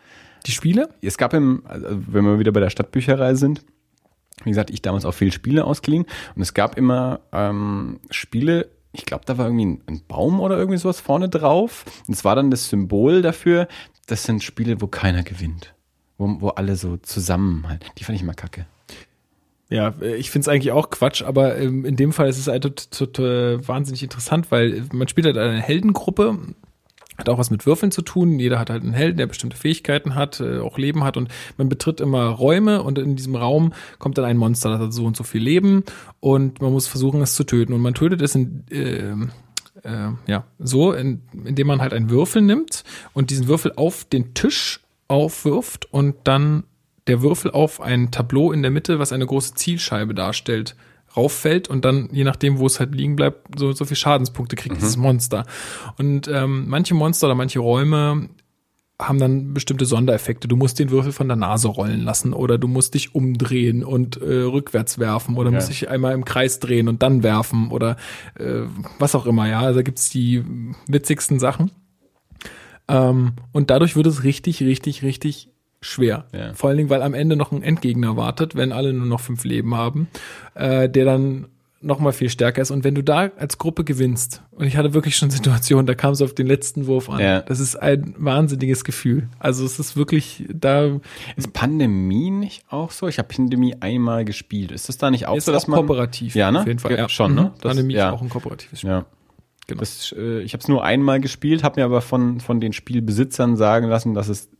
Die 0.46 0.52
Spiele? 0.52 0.88
Es 1.00 1.16
gab 1.16 1.32
im, 1.34 1.62
also 1.66 1.86
wenn 1.90 2.24
wir 2.24 2.38
wieder 2.38 2.52
bei 2.52 2.60
der 2.60 2.70
Stadtbücherei 2.70 3.34
sind, 3.34 3.64
wie 4.42 4.50
gesagt, 4.50 4.70
ich 4.70 4.82
damals 4.82 5.04
auch 5.04 5.14
viel 5.14 5.32
Spiele 5.32 5.64
ausgeliehen 5.64 6.06
und 6.34 6.42
es 6.42 6.52
gab 6.52 6.76
immer 6.76 7.20
ähm, 7.32 8.00
Spiele, 8.10 8.70
ich 8.92 9.06
glaube, 9.06 9.24
da 9.24 9.38
war 9.38 9.46
irgendwie 9.46 9.66
ein, 9.66 9.82
ein, 9.86 10.02
Baum 10.06 10.40
oder 10.40 10.58
irgendwie 10.58 10.78
sowas 10.78 11.00
vorne 11.00 11.28
drauf. 11.28 11.84
Und 12.06 12.14
es 12.14 12.24
war 12.24 12.36
dann 12.36 12.50
das 12.50 12.68
Symbol 12.68 13.22
dafür, 13.22 13.68
das 14.06 14.24
sind 14.24 14.42
Spiele, 14.42 14.80
wo 14.80 14.86
keiner 14.86 15.22
gewinnt 15.22 15.73
wo, 16.18 16.40
wo 16.40 16.48
alle 16.50 16.76
so 16.76 16.96
zusammen 16.96 17.68
halt. 17.68 17.84
Die 17.98 18.04
fand 18.04 18.16
ich 18.16 18.22
immer 18.22 18.34
kacke. 18.34 18.66
Ja, 19.70 19.94
ich 20.00 20.30
finde 20.30 20.44
es 20.44 20.48
eigentlich 20.48 20.72
auch 20.72 20.90
Quatsch, 20.90 21.22
aber 21.22 21.56
ähm, 21.58 21.84
in 21.84 21.96
dem 21.96 22.12
Fall 22.12 22.28
ist 22.28 22.38
es 22.38 22.46
halt 22.46 22.90
total 22.90 23.66
wahnsinnig 23.66 24.02
interessant, 24.02 24.50
weil 24.50 24.84
man 24.92 25.08
spielt 25.08 25.26
halt 25.26 25.38
eine 25.38 25.60
Heldengruppe, 25.60 26.38
hat 27.16 27.28
auch 27.28 27.38
was 27.38 27.50
mit 27.50 27.64
Würfeln 27.64 27.90
zu 27.90 28.02
tun. 28.02 28.38
Jeder 28.38 28.58
hat 28.58 28.70
halt 28.70 28.82
einen 28.82 28.92
Helden, 28.92 29.16
der 29.16 29.26
bestimmte 29.26 29.56
Fähigkeiten 29.56 30.14
hat, 30.14 30.40
äh, 30.40 30.58
auch 30.58 30.78
Leben 30.78 31.04
hat 31.04 31.16
und 31.16 31.28
man 31.56 31.68
betritt 31.68 32.00
immer 32.00 32.26
Räume 32.26 32.82
und 32.82 32.98
in 32.98 33.16
diesem 33.16 33.36
Raum 33.36 33.72
kommt 33.98 34.18
dann 34.18 34.24
ein 34.24 34.36
Monster, 34.36 34.70
das 34.70 34.80
hat 34.80 34.92
so 34.92 35.04
und 35.04 35.16
so 35.16 35.24
viel 35.24 35.42
Leben 35.42 35.84
und 36.20 36.60
man 36.60 36.72
muss 36.72 36.86
versuchen, 36.86 37.22
es 37.22 37.34
zu 37.34 37.44
töten. 37.44 37.72
Und 37.72 37.80
man 37.80 37.94
tötet 37.94 38.20
es 38.20 38.34
in, 38.34 38.64
äh, 38.70 39.12
äh, 39.82 40.12
ja, 40.26 40.44
so, 40.58 40.92
in, 40.92 41.22
indem 41.44 41.68
man 41.68 41.80
halt 41.80 41.94
einen 41.94 42.10
Würfel 42.10 42.42
nimmt 42.42 42.84
und 43.12 43.30
diesen 43.30 43.48
Würfel 43.48 43.72
auf 43.76 44.04
den 44.04 44.34
Tisch 44.34 44.83
aufwirft 45.14 45.90
und 45.92 46.16
dann 46.24 46.64
der 47.06 47.22
Würfel 47.22 47.50
auf 47.50 47.80
ein 47.80 48.10
Tableau 48.10 48.52
in 48.52 48.62
der 48.62 48.70
Mitte, 48.70 48.98
was 48.98 49.12
eine 49.12 49.26
große 49.26 49.54
Zielscheibe 49.54 50.14
darstellt, 50.14 50.74
rauffällt 51.16 51.68
und 51.68 51.84
dann, 51.84 52.08
je 52.12 52.24
nachdem, 52.24 52.58
wo 52.58 52.66
es 52.66 52.80
halt 52.80 52.94
liegen 52.94 53.16
bleibt, 53.16 53.58
so, 53.58 53.72
so 53.72 53.84
viel 53.84 53.96
Schadenspunkte 53.96 54.56
kriegt 54.56 54.74
mhm. 54.74 54.80
dieses 54.80 54.96
Monster. 54.96 55.44
Und 55.98 56.28
ähm, 56.28 56.64
manche 56.68 56.94
Monster 56.94 57.26
oder 57.28 57.34
manche 57.34 57.60
Räume 57.60 58.28
haben 59.00 59.18
dann 59.18 59.54
bestimmte 59.54 59.86
Sondereffekte. 59.86 60.46
Du 60.46 60.56
musst 60.56 60.78
den 60.78 60.90
Würfel 60.90 61.12
von 61.12 61.26
der 61.26 61.36
Nase 61.36 61.68
rollen 61.68 62.02
lassen 62.02 62.32
oder 62.32 62.58
du 62.58 62.68
musst 62.68 62.94
dich 62.94 63.14
umdrehen 63.14 63.84
und 63.84 64.16
äh, 64.16 64.42
rückwärts 64.42 64.98
werfen 64.98 65.36
oder 65.36 65.50
ja. 65.50 65.56
musst 65.56 65.68
dich 65.68 65.88
einmal 65.88 66.14
im 66.14 66.24
Kreis 66.24 66.60
drehen 66.60 66.88
und 66.88 67.02
dann 67.02 67.22
werfen 67.22 67.70
oder 67.70 67.96
äh, 68.38 68.62
was 68.98 69.14
auch 69.14 69.26
immer, 69.26 69.48
ja. 69.48 69.60
Also 69.60 69.80
da 69.80 69.82
gibt's 69.82 70.10
die 70.10 70.44
witzigsten 70.86 71.38
Sachen. 71.38 71.72
Ähm, 72.88 73.32
und 73.52 73.70
dadurch 73.70 73.96
wird 73.96 74.06
es 74.06 74.24
richtig, 74.24 74.60
richtig, 74.62 75.02
richtig 75.02 75.48
schwer. 75.80 76.26
Ja. 76.34 76.54
Vor 76.54 76.68
allen 76.68 76.76
Dingen, 76.78 76.90
weil 76.90 77.02
am 77.02 77.14
Ende 77.14 77.36
noch 77.36 77.52
ein 77.52 77.62
Endgegner 77.62 78.16
wartet, 78.16 78.54
wenn 78.56 78.72
alle 78.72 78.92
nur 78.92 79.06
noch 79.06 79.20
fünf 79.20 79.44
Leben 79.44 79.74
haben, 79.74 80.08
äh, 80.54 80.88
der 80.88 81.04
dann 81.04 81.46
noch 81.82 81.98
mal 81.98 82.12
viel 82.12 82.30
stärker 82.30 82.62
ist. 82.62 82.70
Und 82.70 82.82
wenn 82.82 82.94
du 82.94 83.02
da 83.04 83.30
als 83.36 83.58
Gruppe 83.58 83.84
gewinnst, 83.84 84.42
und 84.52 84.64
ich 84.66 84.78
hatte 84.78 84.94
wirklich 84.94 85.16
schon 85.18 85.28
Situationen, 85.30 85.84
da 85.86 85.94
kam 85.94 86.12
es 86.14 86.22
auf 86.22 86.34
den 86.34 86.46
letzten 86.46 86.86
Wurf 86.86 87.10
an. 87.10 87.20
Ja. 87.20 87.42
Das 87.42 87.60
ist 87.60 87.76
ein 87.76 88.14
wahnsinniges 88.16 88.84
Gefühl. 88.84 89.28
Also 89.38 89.66
es 89.66 89.78
ist 89.78 89.94
wirklich, 89.94 90.44
da 90.50 90.98
Ist 91.36 91.52
Pandemie 91.52 92.30
nicht 92.30 92.64
auch 92.70 92.90
so? 92.90 93.06
Ich 93.06 93.18
habe 93.18 93.28
Pandemie 93.28 93.76
einmal 93.80 94.24
gespielt. 94.24 94.72
Ist 94.72 94.88
das 94.88 94.96
da 94.96 95.10
nicht 95.10 95.26
auch 95.26 95.36
ist 95.36 95.44
so, 95.44 95.52
dass 95.52 95.64
auch 95.64 95.68
man 95.68 95.80
kooperativ. 95.80 96.34
Ja, 96.34 96.50
ne? 96.50 96.60
Auf 96.60 96.66
jeden 96.66 96.78
Fall. 96.78 96.96
Ja, 96.96 97.06
schon, 97.10 97.32
Mhm. 97.32 97.36
ne? 97.36 97.52
Das- 97.60 97.68
Pandemie 97.70 97.94
ist 97.96 98.02
auch 98.04 98.22
ein 98.22 98.30
kooperatives 98.30 98.78
Spiel. 98.80 98.90
Ja. 98.90 99.04
Genau. 99.66 99.80
Das, 99.80 100.14
äh, 100.16 100.40
ich 100.40 100.52
habe 100.52 100.60
es 100.62 100.68
nur 100.68 100.84
einmal 100.84 101.20
gespielt, 101.20 101.62
habe 101.64 101.80
mir 101.80 101.84
aber 101.86 102.00
von, 102.02 102.40
von 102.40 102.60
den 102.60 102.72
Spielbesitzern 102.72 103.56
sagen 103.56 103.86
lassen, 103.88 104.14
dass 104.14 104.28
es 104.28 104.50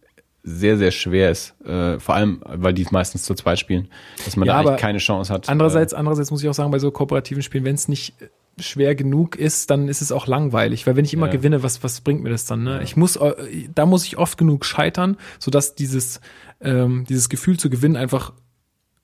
sehr, 0.43 0.77
sehr 0.79 0.91
schwer 0.91 1.31
ist. 1.31 1.55
Äh, 1.65 1.99
vor 1.99 2.15
allem, 2.15 2.43
weil 2.47 2.75
die 2.75 2.83
es 2.83 2.91
meistens 2.91 3.23
zu 3.23 3.35
zweit 3.35 3.59
spielen, 3.59 3.89
dass 4.25 4.37
man 4.37 4.47
Ja, 4.47 4.63
da 4.63 4.69
eigentlich 4.71 4.81
keine 4.81 4.99
Chance 4.99 5.33
hat. 5.33 5.49
Andererseits, 5.49 5.95
andererseits 5.95 6.31
muss 6.31 6.43
ich 6.43 6.49
auch 6.49 6.55
sagen, 6.55 6.71
bei 6.71 6.79
so 6.79 6.91
kooperativen 6.91 7.43
Spielen, 7.43 7.65
wenn 7.65 7.75
es 7.75 7.89
nicht 7.89 8.21
äh, 8.21 8.29
schwer 8.63 8.95
genug 8.95 9.37
ist, 9.37 9.71
dann 9.71 9.89
ist 9.89 10.01
es 10.03 10.13
auch 10.13 10.27
langweilig, 10.27 10.87
weil 10.87 10.97
wenn 10.97 11.05
ich 11.05 11.13
immer 11.15 11.27
Ja. 11.27 11.33
gewinne, 11.33 11.63
was 11.63 11.83
was 11.83 12.01
bringt 12.03 12.23
mir 12.23 12.31
das 12.31 12.45
dann? 12.47 12.63
Ne? 12.63 12.83
Ich 12.83 12.97
muss, 12.97 13.17
äh, 13.17 13.69
da 13.75 13.85
muss 13.87 14.05
ich 14.05 14.17
oft 14.19 14.37
genug 14.39 14.65
scheitern, 14.65 15.17
sodass 15.39 15.75
dieses 15.75 16.21
ähm, 16.61 17.05
dieses 17.09 17.29
Gefühl 17.29 17.59
zu 17.59 17.69
gewinnen 17.71 17.97
einfach 17.97 18.33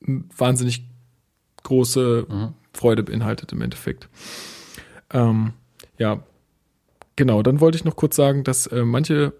wahnsinnig 0.00 0.84
große 1.62 2.26
Mhm. 2.28 2.54
Freude 2.72 3.02
beinhaltet 3.02 3.52
im 3.52 3.60
Endeffekt. 3.62 4.08
Ähm, 5.12 5.52
ja, 6.00 6.22
genau. 7.14 7.42
Dann 7.42 7.60
wollte 7.60 7.76
ich 7.76 7.84
noch 7.84 7.94
kurz 7.94 8.16
sagen, 8.16 8.42
dass 8.42 8.66
äh, 8.66 8.84
manche 8.84 9.34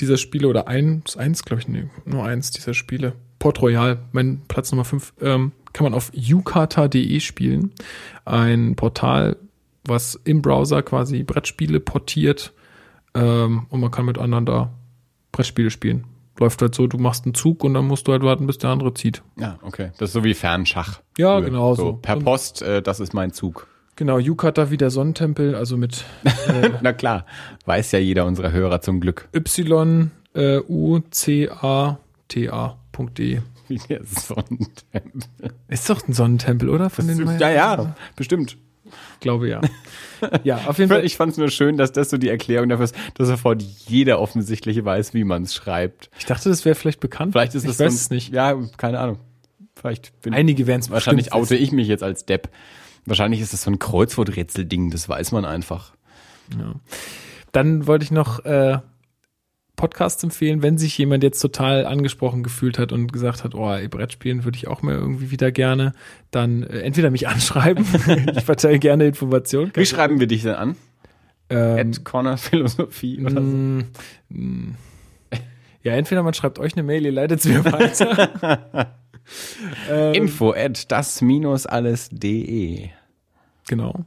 dieser 0.00 0.16
Spiele 0.16 0.48
oder 0.48 0.66
eins, 0.66 1.16
eins 1.16 1.44
glaube 1.44 1.60
ich, 1.60 1.68
nee, 1.68 1.84
nur 2.06 2.24
eins 2.24 2.50
dieser 2.50 2.74
Spiele, 2.74 3.12
Port 3.38 3.60
Royal, 3.60 3.98
mein 4.12 4.40
Platz 4.48 4.72
Nummer 4.72 4.84
fünf, 4.84 5.12
ähm, 5.20 5.52
kann 5.74 5.84
man 5.84 5.94
auf 5.94 6.12
ukata.de 6.14 7.20
spielen. 7.20 7.72
Ein 8.24 8.74
Portal, 8.74 9.36
was 9.84 10.18
im 10.24 10.42
Browser 10.42 10.82
quasi 10.82 11.22
Brettspiele 11.24 11.78
portiert 11.78 12.52
ähm, 13.14 13.66
und 13.68 13.80
man 13.80 13.90
kann 13.90 14.06
mit 14.06 14.16
anderen 14.18 14.46
da 14.46 14.72
Brettspiele 15.30 15.70
spielen. 15.70 16.04
Läuft 16.38 16.62
halt 16.62 16.74
so, 16.74 16.86
du 16.86 16.96
machst 16.96 17.26
einen 17.26 17.34
Zug 17.34 17.62
und 17.62 17.74
dann 17.74 17.86
musst 17.86 18.08
du 18.08 18.12
halt 18.12 18.22
warten, 18.22 18.46
bis 18.46 18.56
der 18.56 18.70
andere 18.70 18.94
zieht. 18.94 19.22
ja, 19.36 19.58
okay. 19.60 19.90
Das 19.98 20.10
ist 20.10 20.14
so 20.14 20.24
wie 20.24 20.32
Fernschach. 20.32 21.02
Ja, 21.18 21.40
genau 21.40 21.74
so. 21.74 21.82
so. 21.82 21.92
Per 21.94 22.16
Post, 22.16 22.62
äh, 22.62 22.80
das 22.80 23.00
ist 23.00 23.12
mein 23.12 23.32
Zug. 23.32 23.66
Genau, 24.02 24.18
Yukata 24.18 24.72
wie 24.72 24.76
der 24.76 24.90
Sonnentempel, 24.90 25.54
also 25.54 25.76
mit 25.76 26.04
Na 26.82 26.92
klar, 26.92 27.24
weiß 27.66 27.92
ja 27.92 28.00
jeder 28.00 28.26
unserer 28.26 28.50
Hörer 28.50 28.80
zum 28.80 28.98
Glück. 28.98 29.28
Y 29.32 30.10
äh, 30.34 30.58
U 30.68 30.98
C 31.12 31.48
A 31.48 32.00
T 32.26 32.48
A.de. 32.48 33.42
Wie 33.68 33.78
der 33.88 34.00
Sonnentempel. 34.04 35.52
Ist 35.68 35.88
doch 35.88 36.04
ein 36.08 36.14
Sonnentempel, 36.14 36.68
oder? 36.68 36.90
Von 36.90 37.06
den 37.06 37.38
Ja, 37.38 37.50
ja, 37.50 37.94
bestimmt. 38.16 38.56
Glaube 39.20 39.48
ja. 39.48 39.60
ja, 40.42 40.62
auf 40.66 40.78
jeden 40.78 40.90
Fall. 40.90 41.04
Ich 41.04 41.16
fand 41.16 41.30
es 41.30 41.38
nur 41.38 41.50
schön, 41.50 41.76
dass 41.76 41.92
das 41.92 42.10
so 42.10 42.18
die 42.18 42.28
Erklärung 42.28 42.70
dafür 42.70 42.86
ist, 42.86 42.96
dass 43.14 43.28
sofort 43.28 43.62
jeder 43.62 44.18
offensichtlich 44.18 44.84
weiß, 44.84 45.14
wie 45.14 45.22
man 45.22 45.44
es 45.44 45.54
schreibt. 45.54 46.10
Ich 46.18 46.26
dachte, 46.26 46.48
das 46.48 46.64
wäre 46.64 46.74
vielleicht 46.74 46.98
bekannt. 46.98 47.34
Vielleicht 47.34 47.54
ist 47.54 47.62
ich 47.62 47.68
weiß 47.68 47.76
so 47.76 47.84
ein- 47.84 47.88
es 47.90 48.10
nicht. 48.10 48.32
Ja, 48.32 48.60
keine 48.78 48.98
Ahnung. 48.98 49.20
Vielleicht 49.76 50.20
bin 50.22 50.34
Einige 50.34 50.66
werden 50.66 50.80
es 50.80 50.90
wahrscheinlich 50.90 51.32
oute 51.32 51.54
ich 51.54 51.70
mich 51.70 51.86
jetzt 51.86 52.02
als 52.02 52.26
Depp. 52.26 52.48
Wahrscheinlich 53.06 53.40
ist 53.40 53.52
es 53.52 53.62
so 53.62 53.70
ein 53.70 53.78
Kreuzworträtselding, 53.78 54.90
das 54.90 55.08
weiß 55.08 55.32
man 55.32 55.44
einfach. 55.44 55.92
Ja. 56.58 56.74
Dann 57.52 57.86
wollte 57.86 58.04
ich 58.04 58.10
noch 58.10 58.44
äh, 58.44 58.78
Podcasts 59.76 60.22
empfehlen, 60.22 60.62
wenn 60.62 60.78
sich 60.78 60.96
jemand 60.98 61.24
jetzt 61.24 61.40
total 61.40 61.86
angesprochen 61.86 62.42
gefühlt 62.42 62.78
hat 62.78 62.92
und 62.92 63.12
gesagt 63.12 63.42
hat, 63.42 63.54
oh, 63.54 63.70
ey, 63.70 63.88
Brettspielen 63.88 64.44
würde 64.44 64.56
ich 64.56 64.68
auch 64.68 64.82
mal 64.82 64.94
irgendwie 64.94 65.30
wieder 65.30 65.50
gerne, 65.50 65.92
dann 66.30 66.62
äh, 66.62 66.80
entweder 66.80 67.10
mich 67.10 67.26
anschreiben, 67.28 67.84
ich 68.36 68.44
verteile 68.44 68.78
gerne 68.78 69.06
Informationen. 69.06 69.72
Wie 69.74 69.86
schreiben 69.86 70.20
wir 70.20 70.26
dich 70.26 70.42
denn 70.42 70.54
an? 70.54 70.76
ähm, 71.52 71.78
At 71.78 72.04
Corner 72.04 72.36
Philosophie 72.36 73.20
oder 73.20 73.34
so? 73.34 73.40
Mm, 73.40 73.84
mm. 74.28 74.74
Ja, 75.82 75.94
entweder 75.94 76.22
man 76.22 76.32
schreibt 76.32 76.58
euch 76.60 76.74
eine 76.74 76.84
Mail, 76.84 77.04
ihr 77.04 77.12
leitet 77.12 77.40
es 77.40 77.46
mir 77.46 77.64
weiter. 77.64 78.94
ähm, 79.90 80.14
Info 80.14 80.52
at 80.52 80.90
das-alles.de. 80.90 82.88
Genau. 83.68 84.04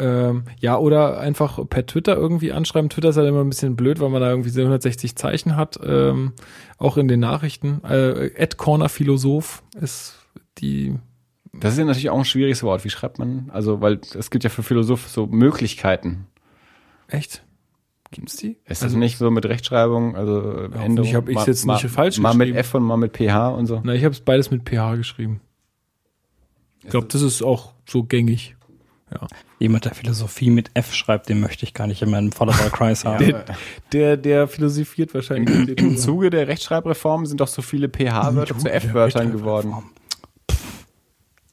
Ähm, 0.00 0.44
ja, 0.60 0.78
oder 0.78 1.20
einfach 1.20 1.58
per 1.68 1.84
Twitter 1.84 2.16
irgendwie 2.16 2.52
anschreiben. 2.52 2.88
Twitter 2.88 3.10
ist 3.10 3.18
halt 3.18 3.28
immer 3.28 3.42
ein 3.42 3.50
bisschen 3.50 3.76
blöd, 3.76 4.00
weil 4.00 4.08
man 4.08 4.22
da 4.22 4.30
irgendwie 4.30 4.50
160 4.58 5.14
Zeichen 5.14 5.56
hat, 5.56 5.78
ähm, 5.84 6.32
auch 6.78 6.96
in 6.96 7.06
den 7.06 7.20
Nachrichten. 7.20 7.82
Äh, 7.84 8.28
Ed 8.28 8.56
Corner 8.56 8.88
Philosoph 8.88 9.62
ist 9.78 10.16
die, 10.58 10.96
Das 11.52 11.74
ist 11.74 11.78
ja 11.78 11.84
natürlich 11.84 12.08
auch 12.08 12.18
ein 12.18 12.24
schwieriges 12.24 12.62
Wort. 12.62 12.84
Wie 12.84 12.90
schreibt 12.90 13.18
man? 13.18 13.50
Also, 13.52 13.82
weil 13.82 14.00
es 14.18 14.30
gibt 14.30 14.42
ja 14.42 14.48
für 14.50 14.62
Philosoph 14.62 15.06
so 15.08 15.26
Möglichkeiten. 15.26 16.26
echt? 17.08 17.42
Gibt's 18.12 18.36
die? 18.36 18.52
Ist 18.64 18.82
das 18.82 18.82
Also- 18.84 18.98
nicht 18.98 19.18
so 19.18 19.30
mit 19.30 19.46
Rechtschreibung? 19.46 20.16
Also 20.16 20.40
äh, 20.40 20.44
Ja, 20.44 20.82
Änderung? 20.82 20.86
hoffentlich 20.86 21.14
hab 21.14 21.28
ich's 21.28 21.34
Mal- 21.36 21.46
jetzt 21.46 21.66
nicht 21.66 21.66
mal- 21.66 21.88
falsch 21.88 22.18
Mal 22.18 22.34
mit 22.34 22.48
geschrieben. 22.48 22.58
F 22.58 22.74
und 22.74 22.82
mal 22.82 22.96
mit 22.96 23.16
PH 23.16 23.48
und 23.50 23.66
so. 23.66 23.80
Na, 23.84 23.94
ich 23.94 24.04
habe 24.04 24.12
es 24.12 24.20
beides 24.20 24.50
mit 24.50 24.68
PH 24.68 24.96
geschrieben. 24.96 25.40
Ich 26.82 26.90
glaube, 26.90 27.06
das 27.08 27.22
ist 27.22 27.42
auch 27.42 27.72
so 27.88 28.02
gängig. 28.04 28.56
Ja. 29.12 29.26
Jemand, 29.58 29.84
der 29.84 29.94
Philosophie 29.94 30.50
mit 30.50 30.70
F 30.74 30.94
schreibt, 30.94 31.28
den 31.28 31.40
möchte 31.40 31.64
ich 31.64 31.74
gar 31.74 31.86
nicht 31.88 32.00
in 32.00 32.10
meinem 32.10 32.32
Volleyball-Kreis 32.32 33.04
haben. 33.04 33.18
Der, 33.24 33.44
der, 33.92 34.16
der 34.16 34.48
philosophiert 34.48 35.12
wahrscheinlich. 35.14 35.68
Im 35.78 35.96
Zuge 35.96 36.30
der 36.30 36.48
Rechtschreibreform 36.48 37.26
sind 37.26 37.40
doch 37.40 37.48
so 37.48 37.60
viele 37.60 37.88
PH-Wörter 37.88 38.56
zu 38.56 38.68
F-Wörtern 38.72 39.32
geworden. 39.32 39.74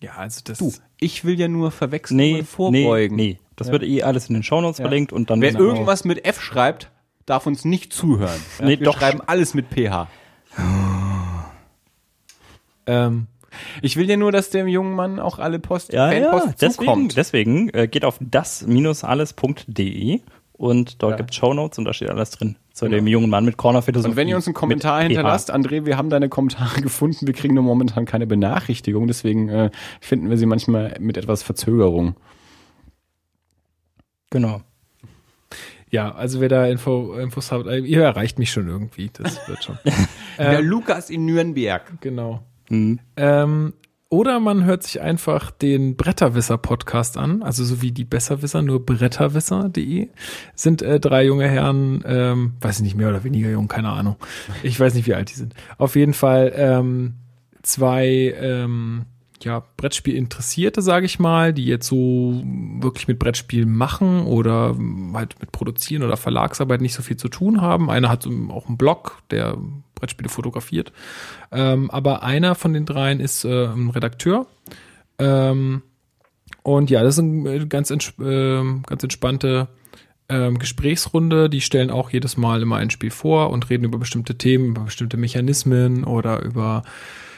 ja, 0.01 0.11
also 0.17 0.41
das 0.43 0.59
Du, 0.59 0.71
ich 0.99 1.25
will 1.25 1.39
ja 1.39 1.47
nur 1.47 1.71
Verwechslungen 1.71 2.23
Nee, 2.25 2.33
nee, 2.39 2.43
vorbeugen. 2.43 3.15
nee. 3.15 3.39
Das 3.57 3.71
wird 3.71 3.83
eh 3.83 4.03
alles 4.03 4.29
in 4.29 4.35
den 4.35 4.43
Shownotes 4.43 4.77
Ja. 4.77 4.85
verlinkt 4.85 5.11
und 5.11 5.29
dann. 5.29 5.41
Wer 5.41 5.51
Genau. 5.51 5.63
irgendwas 5.65 6.05
mit 6.05 6.23
F 6.25 6.41
schreibt, 6.41 6.91
darf 7.25 7.45
uns 7.45 7.65
nicht 7.65 7.91
zuhören. 7.91 8.39
Ja, 8.59 8.65
Nee, 8.65 8.79
wir 8.79 8.85
doch. 8.85 8.97
schreiben 8.97 9.19
alles 9.25 9.53
mit 9.53 9.65
PH. 9.69 10.07
ähm, 12.85 13.27
Ich 13.81 13.97
will 13.97 14.07
ja 14.09 14.17
nur, 14.17 14.31
dass 14.31 14.49
dem 14.51 14.67
jungen 14.67 14.93
Mann 14.95 15.19
auch 15.19 15.39
alle 15.39 15.57
Post 15.59 15.91
Ja, 15.91 16.11
ja, 16.11 16.29
Fanpost 16.31 16.61
deswegen, 16.61 16.85
zukommt. 16.85 17.17
deswegen 17.17 17.69
äh, 17.69 17.87
geht 17.87 18.05
auf 18.05 18.17
das-alles.de 18.19 20.19
und 20.53 21.01
dort 21.01 21.11
Ja. 21.13 21.17
gibt's 21.17 21.35
Shownotes 21.35 21.79
und 21.79 21.85
da 21.85 21.93
steht 21.93 22.09
alles 22.09 22.29
drin 22.31 22.55
zu 22.73 22.87
dem 22.87 23.07
jungen 23.07 23.29
Mann 23.31 23.45
mit 23.45 23.57
Corner 23.57 23.81
Philosophie. 23.81 24.11
Und 24.11 24.17
wenn 24.17 24.27
ihr 24.27 24.35
uns 24.35 24.45
einen 24.45 24.53
Kommentar 24.53 24.97
mit 24.99 25.07
PH. 25.07 25.15
hinterlasst, 25.15 25.51
André, 25.53 25.85
wir 25.85 25.97
haben 25.97 26.11
deine 26.11 26.29
Kommentare 26.29 26.81
gefunden, 26.81 27.25
wir 27.25 27.33
kriegen 27.33 27.55
nur 27.55 27.63
momentan 27.63 28.05
keine 28.05 28.27
Benachrichtigung, 28.27 29.07
deswegen 29.07 29.49
äh, 29.49 29.71
finden 30.01 30.29
wir 30.29 30.37
sie 30.37 30.45
manchmal 30.45 30.95
mit 30.99 31.17
etwas 31.17 31.41
Verzögerung. 31.41 32.15
Genau. 34.29 34.61
ja, 35.89 36.13
also 36.13 36.41
wer 36.41 36.49
da 36.49 36.65
Info, 36.67 37.13
Infos 37.13 37.51
habt, 37.51 37.67
äh, 37.67 37.79
ihr 37.79 38.03
erreicht 38.03 38.39
mich 38.39 38.51
schon 38.51 38.67
irgendwie. 38.67 39.09
Das 39.13 39.47
wird 39.47 39.63
schon. 39.63 39.77
Der 40.37 40.61
Lukas 40.61 41.09
in 41.09 41.25
Nürnberg. 41.25 42.01
genau. 42.01 42.43
Mhm. 42.69 42.99
Ähm, 43.15 43.73
oder 44.09 44.39
man 44.39 44.63
hört 44.63 44.83
sich 44.83 45.01
einfach 45.01 45.51
den 45.51 45.97
Bretterwisser-Podcast 45.97 47.17
an, 47.17 47.43
also 47.43 47.65
so 47.65 47.81
wie 47.81 47.91
die 47.91 48.05
Besserwisser, 48.05 48.61
nur 48.61 48.85
bretterwisser.de. 48.85 50.09
Sind 50.55 50.81
äh, 50.81 50.99
drei 51.01 51.25
junge 51.25 51.49
Herren, 51.49 52.03
ähm, 52.05 52.53
weiß 52.61 52.77
ich 52.77 52.83
nicht, 52.83 52.95
mehr 52.95 53.09
oder 53.09 53.25
weniger 53.25 53.49
jung, 53.49 53.67
keine 53.67 53.89
Ahnung. 53.89 54.15
Ich 54.63 54.79
weiß 54.79 54.93
nicht, 54.93 55.07
wie 55.07 55.13
alt 55.13 55.29
die 55.29 55.35
sind. 55.35 55.55
Auf 55.77 55.97
jeden 55.97 56.13
Fall 56.13 56.53
ähm, 56.55 57.15
zwei 57.63 58.33
ähm, 58.39 59.05
ja, 59.43 59.63
Brettspiel-Interessierte, 59.77 60.81
sage 60.81 61.05
ich 61.05 61.19
mal, 61.19 61.53
die 61.53 61.65
jetzt 61.65 61.87
so 61.87 62.41
wirklich 62.79 63.07
mit 63.07 63.19
Brettspielen 63.19 63.75
machen 63.75 64.25
oder 64.25 64.75
halt 65.13 65.39
mit 65.39 65.51
Produzieren 65.51 66.03
oder 66.03 66.17
Verlagsarbeit 66.17 66.81
nicht 66.81 66.93
so 66.93 67.03
viel 67.03 67.17
zu 67.17 67.29
tun 67.29 67.61
haben. 67.61 67.89
Einer 67.89 68.09
hat 68.09 68.27
auch 68.49 68.67
einen 68.67 68.77
Blog, 68.77 69.21
der 69.29 69.57
Brettspiele 69.95 70.29
fotografiert. 70.29 70.91
Ähm, 71.51 71.91
aber 71.91 72.23
einer 72.23 72.55
von 72.55 72.73
den 72.73 72.85
dreien 72.85 73.19
ist 73.19 73.45
äh, 73.45 73.67
ein 73.67 73.89
Redakteur. 73.89 74.47
Ähm, 75.19 75.83
und 76.63 76.89
ja, 76.89 77.03
das 77.03 77.17
ist 77.17 77.23
eine 77.23 77.55
äh, 77.55 77.65
ganz, 77.65 77.91
ents 77.91 78.13
ähm, 78.19 78.83
ganz 78.85 79.03
entspannte 79.03 79.67
ähm, 80.29 80.59
Gesprächsrunde. 80.59 81.49
Die 81.49 81.61
stellen 81.61 81.91
auch 81.91 82.09
jedes 82.09 82.37
Mal 82.37 82.61
immer 82.61 82.77
ein 82.77 82.89
Spiel 82.89 83.11
vor 83.11 83.49
und 83.51 83.69
reden 83.69 83.85
über 83.85 83.97
bestimmte 83.97 84.37
Themen, 84.37 84.71
über 84.71 84.81
bestimmte 84.81 85.17
Mechanismen 85.17 86.03
oder 86.03 86.41
über 86.43 86.83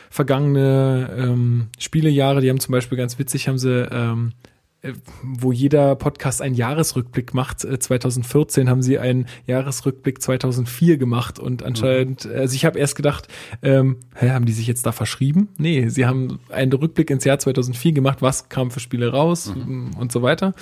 vergangene 0.09 1.09
ähm, 1.17 1.67
Spielejahre. 1.77 2.41
Die 2.41 2.49
haben 2.49 2.59
zum 2.59 2.71
Beispiel 2.71 2.97
ganz 2.97 3.19
witzig, 3.19 3.47
haben 3.47 3.57
sie 3.57 3.87
ähm, 3.91 4.33
äh, 4.81 4.93
wo 5.21 5.51
jeder 5.51 5.95
Podcast 5.95 6.41
einen 6.41 6.55
Jahresrückblick 6.55 7.33
macht. 7.33 7.65
Äh, 7.65 7.79
2014 7.79 8.69
haben 8.69 8.81
sie 8.81 8.97
einen 8.97 9.25
Jahresrückblick 9.45 10.21
2004 10.21 10.97
gemacht 10.97 11.37
und 11.37 11.63
anscheinend, 11.63 12.25
also 12.25 12.55
ich 12.55 12.63
habe 12.63 12.79
erst 12.79 12.95
gedacht, 12.95 13.27
ähm, 13.61 13.97
hä, 14.15 14.29
haben 14.29 14.45
die 14.45 14.53
sich 14.53 14.67
jetzt 14.67 14.85
da 14.85 14.93
verschrieben? 14.93 15.49
Nee, 15.57 15.89
sie 15.89 16.05
haben 16.05 16.39
einen 16.49 16.71
Rückblick 16.71 17.09
ins 17.09 17.25
Jahr 17.25 17.39
2004 17.39 17.91
gemacht, 17.91 18.21
was 18.21 18.47
kam 18.47 18.71
für 18.71 18.79
Spiele 18.79 19.11
raus 19.11 19.53
und 19.99 20.11
so 20.13 20.21
weiter. 20.21 20.53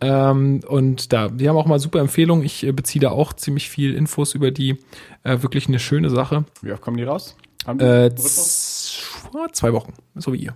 Ähm, 0.00 0.60
und 0.66 1.12
da, 1.12 1.28
die 1.28 1.48
haben 1.48 1.56
auch 1.56 1.66
mal 1.66 1.78
super 1.78 2.00
Empfehlungen. 2.00 2.44
Ich 2.44 2.66
äh, 2.66 2.72
beziehe 2.72 3.00
da 3.00 3.10
auch 3.10 3.32
ziemlich 3.34 3.70
viel 3.70 3.94
Infos 3.94 4.34
über 4.34 4.50
die. 4.50 4.78
Äh, 5.22 5.42
wirklich 5.42 5.68
eine 5.68 5.78
schöne 5.78 6.10
Sache. 6.10 6.44
Wie 6.60 6.72
oft 6.72 6.82
kommen 6.82 6.96
die 6.96 7.04
raus? 7.04 7.36
Äh, 7.66 8.14
zwei 9.52 9.72
Wochen, 9.72 9.94
so 10.14 10.32
wie 10.32 10.38
ihr. 10.38 10.54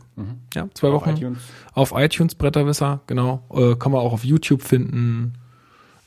Ja, 0.55 0.69
zwei 0.75 0.89
Mhm. 0.89 0.95
Auf 0.95 1.03
Wochen. 1.03 1.17
iTunes? 1.17 1.39
Auf 1.73 1.93
iTunes 1.95 2.35
Bretterwisser, 2.35 3.01
genau. 3.07 3.45
Äh, 3.53 3.77
kann 3.77 3.93
man 3.93 4.01
auch 4.01 4.13
auf 4.13 4.25
YouTube 4.25 4.63
finden. 4.63 5.35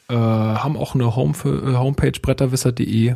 Äh, 0.09 0.13
haben 0.15 0.77
auch 0.77 0.93
eine 0.95 1.15
Home 1.15 1.33
äh, 1.45 1.75
Homepage 1.75 2.19
bretterwisser.de. 2.21 3.15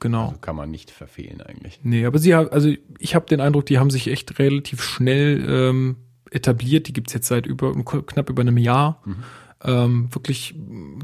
Genau. 0.00 0.34
Kann 0.40 0.56
man 0.56 0.70
nicht 0.70 0.90
verfehlen 0.90 1.40
eigentlich. 1.42 1.78
Nee, 1.84 2.06
aber 2.06 2.18
sie 2.18 2.34
haben, 2.34 2.48
also 2.50 2.72
ich 2.98 3.14
habe 3.14 3.26
den 3.26 3.40
Eindruck, 3.40 3.66
die 3.66 3.78
haben 3.78 3.90
sich 3.90 4.08
echt 4.08 4.38
relativ 4.40 4.82
schnell 4.82 5.44
ähm, 5.48 5.96
etabliert. 6.30 6.88
Die 6.88 6.92
gibt's 6.92 7.12
jetzt 7.12 7.28
seit 7.28 7.46
über 7.46 7.72
knapp 7.74 8.28
über 8.28 8.40
einem 8.42 8.58
Jahr. 8.58 9.00
Ähm, 9.64 10.08
wirklich 10.12 10.54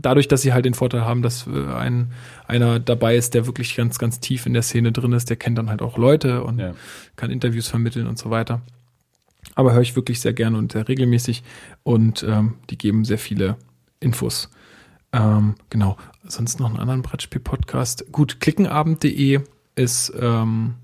dadurch, 0.01 0.27
dass 0.27 0.43
sie 0.43 0.53
halt 0.53 0.65
den 0.65 0.75
Vorteil 0.75 1.03
haben, 1.03 1.23
dass 1.23 1.47
äh, 1.47 1.51
ein 1.73 2.13
einer 2.47 2.81
dabei 2.81 3.17
ist, 3.17 3.35
der 3.35 3.47
wirklich 3.47 3.77
ganz, 3.77 3.99
ganz 3.99 4.21
tief 4.21 4.47
in 4.47 4.53
der 4.53 4.63
Szene 4.63 4.91
drin 4.91 5.13
ist, 5.13 5.31
der 5.31 5.37
kennt 5.37 5.59
dann 5.59 5.71
halt 5.71 5.81
auch 5.83 5.97
Leute 5.97 6.43
und 6.43 6.59
Ja. 6.59 6.75
kann 7.17 7.31
Interviews 7.31 7.69
vermitteln 7.69 8.07
und 8.07 8.19
so 8.19 8.31
weiter. 8.31 8.63
Aber 9.55 9.73
höre 9.73 9.83
ich 9.83 9.97
wirklich 9.97 10.21
sehr 10.21 10.33
gerne 10.33 10.59
und 10.59 10.73
sehr 10.73 10.89
regelmäßig 10.89 11.43
und 11.85 12.25
ähm, 12.29 12.55
die 12.71 12.79
geben 12.79 13.05
sehr 13.05 13.19
viele 13.19 13.57
Infos. 14.01 14.51
Ähm, 15.13 15.55
genau. 15.71 15.97
Sonst 16.27 16.61
noch 16.61 16.69
einen 16.69 16.79
anderen 16.79 17.03
Brettspiel-Podcast. 17.03 18.13
Gut, 18.13 18.41
klickenabend.de 18.41 19.41
ist 19.77 20.13
ähm, 20.21 20.75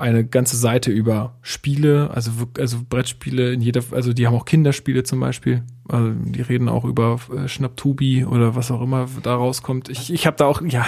eine 0.00 0.24
ganze 0.24 0.56
Seite 0.56 0.90
über 0.90 1.36
Spiele, 1.42 2.10
also, 2.12 2.30
also 2.58 2.78
Brettspiele 2.88 3.52
in 3.52 3.60
jeder, 3.60 3.82
also 3.92 4.12
die 4.12 4.26
haben 4.26 4.34
auch 4.34 4.44
Kinderspiele 4.44 5.02
zum 5.04 5.20
Beispiel. 5.20 5.62
Also 5.88 6.12
die 6.12 6.42
reden 6.42 6.68
auch 6.68 6.84
über 6.84 7.18
äh, 7.36 7.48
Schnapptubi 7.48 8.24
oder 8.24 8.54
was 8.54 8.70
auch 8.70 8.80
immer 8.80 9.08
da 9.22 9.34
rauskommt. 9.34 9.88
Ich, 9.88 10.12
ich 10.12 10.26
habe 10.26 10.36
da 10.36 10.46
auch, 10.46 10.62
ja, 10.66 10.86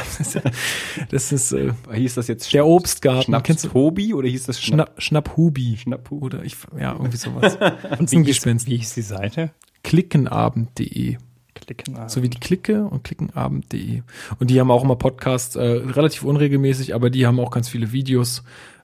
das 1.10 1.32
ist, 1.32 1.52
äh, 1.52 1.72
Hieß 1.93 2.14
das 2.14 2.28
jetzt 2.28 2.52
der 2.52 2.66
Obstgarten. 2.66 3.24
Schnaps 3.24 3.47
Kennst 3.47 3.64
du? 3.64 3.68
Tobi 3.68 4.14
oder 4.14 4.28
hieß 4.28 4.44
das 4.44 4.60
Schnapp? 4.60 4.90
Schnapp, 4.98 5.02
Schnapphubi. 5.02 5.76
Schnapphubi. 5.76 6.24
Oder 6.24 6.44
ich, 6.44 6.56
ja, 6.78 6.93
irgendwie 6.93 7.16
sowas. 7.16 7.56
Und 7.98 8.01
Ein 8.01 8.10
wie 8.10 8.16
hieß, 8.18 8.26
Gespenst. 8.26 8.68
wie 8.68 8.76
hieß 8.76 8.94
die 8.94 9.02
Seite? 9.02 9.51
Klickenabend.de. 9.82 11.16
Klicken. 11.55 11.97
ah. 11.97 12.09
So 12.09 12.22
wie 12.22 12.28
die 12.28 12.40
Clique 12.40 12.84
und 12.84 13.05
klickenabend.de. 13.05 14.02
Und 14.39 14.51
die 14.51 14.59
haben 14.60 14.70
auch 14.70 14.82
immer 14.84 14.97
Podcasts, 14.97 15.56
äh, 15.56 15.62
relativ 15.62 16.24
unregelmäßig, 16.24 16.94
aber 16.94 17.10
die 17.10 17.26
haben 17.26 17.39
auch 17.40 17.51
ganz 17.51 17.68
viele 17.68 17.93
Videos 17.93 18.43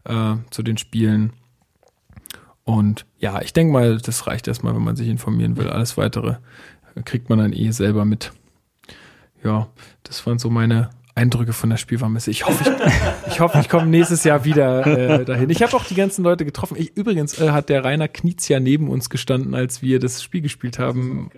äh, 0.09 0.35
zu 0.51 0.62
den 0.62 0.78
Spielen. 0.78 1.32
Und 2.64 3.06
ja, 3.18 3.40
ich 3.40 3.52
denke 3.52 3.72
mal, 3.72 3.98
das 3.98 4.26
reicht 4.26 4.48
erstmal, 4.48 4.74
wenn 4.74 4.85
man 4.85 4.97
sich 4.97 5.09
informieren 5.09 5.56
will. 5.56 5.68
Alles 5.68 5.97
weitere 5.97 6.36
kriegt 7.05 7.30
man 7.30 7.39
dann 7.39 7.52
eh 7.52 7.70
selber 7.70 8.05
mit. 8.05 8.32
Ja, 9.43 9.68
das 10.02 10.26
waren 10.26 10.39
so 10.39 10.51
meine 10.51 10.90
Eindrücke 11.14 11.52
von 11.52 11.70
der 11.70 11.76
Spielwarenmesse. 11.76 12.30
Ich 12.30 12.47
hoffe, 12.47 12.64
ich, 12.64 12.93
ich, 13.32 13.40
hoffe, 13.40 13.59
ich 13.60 13.68
komme 13.68 13.86
nächstes 13.86 14.24
Jahr 14.24 14.44
wieder 14.44 14.86
äh, 14.86 15.24
dahin. 15.24 15.51
Ich 15.51 15.62
habe 15.62 15.74
auch 15.74 15.85
die 15.85 15.94
ganzen 15.94 16.22
Leute 16.22 16.44
getroffen. 16.44 16.76
Ich, 16.78 16.97
übrigens 16.97 17.40
äh, 17.40 17.51
hat 17.51 17.68
der 17.68 17.85
Rainer 17.85 18.09
Knietz 18.09 18.48
ja 18.48 18.60
neben 18.60 18.89
uns 18.89 19.10
gestanden, 19.10 19.55
als 19.55 19.82
wir 19.82 19.98
das 19.98 20.22
Spiel 20.22 20.43
gespielt 20.43 20.78
haben. 20.78 21.30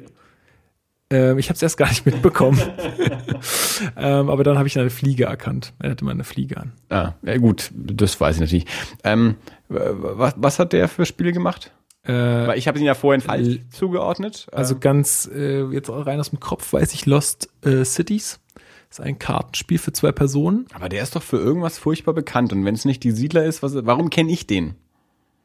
Ähm, 1.13 1.39
ich 1.39 1.49
habe 1.49 1.57
es 1.57 1.63
erst 1.63 1.77
gar 1.77 1.89
nicht 1.89 2.07
mitbekommen. 2.07 2.59
ähm, 3.97 4.29
aber 4.31 4.45
dann 4.45 4.59
habe 4.59 4.69
ich 4.69 4.79
eine 4.79 4.91
Fliege 4.91 5.25
erkannt. 5.25 5.73
Er 5.81 5.91
hatte 5.91 6.05
mal 6.05 6.13
eine 6.13 6.25
Fliege 6.25 6.57
an. 6.57 6.73
Ah, 6.89 7.13
ja 7.23 7.37
gut, 7.39 7.71
das 7.75 8.21
weiß 8.21 8.37
ich 8.37 8.41
natürlich. 8.41 8.67
Ähm, 9.05 9.37
was, 9.69 10.35
was 10.37 10.59
hat 10.59 10.73
der 10.73 10.89
für 10.89 11.07
Spiele 11.07 11.33
gemacht? 11.33 11.73
Äh, 12.05 12.13
Weil 12.13 12.59
ich 12.59 12.67
habe 12.69 12.79
ihn 12.79 12.85
ja 12.85 12.95
vorhin 12.95 13.21
falsch 13.21 13.47
L- 13.47 13.61
zugeordnet. 13.71 14.47
also 14.53 14.75
Ähm, 14.75 14.81
ganz 14.81 15.29
äh, 15.35 15.65
jetzt 15.73 15.91
rein 15.91 16.19
aus 16.21 16.31
dem 16.31 16.41
Kopf 16.41 16.73
weiß 16.73 16.95
ich 16.95 17.07
Lost 17.07 17.49
äh, 17.65 17.85
Cities. 17.85 18.41
Das 18.89 18.99
ist 18.99 19.05
ein 19.05 19.19
Kartenspiel 19.19 19.79
für 19.79 19.93
zwei 19.93 20.11
Personen. 20.11 20.67
aber 20.73 20.89
der 20.89 21.03
ist 21.03 21.15
doch 21.15 21.23
für 21.23 21.37
irgendwas 21.37 21.79
furchtbar 21.79 22.13
bekannt. 22.15 22.53
Und 22.53 22.65
wenn 22.65 22.75
es 22.75 22.85
nicht 22.85 23.05
die 23.05 23.13
Siedler 23.13 23.45
ist, 23.45 23.63
was, 23.63 23.75
warum 23.87 24.11
kenne 24.11 24.33
ich 24.33 24.47
den? 24.47 24.75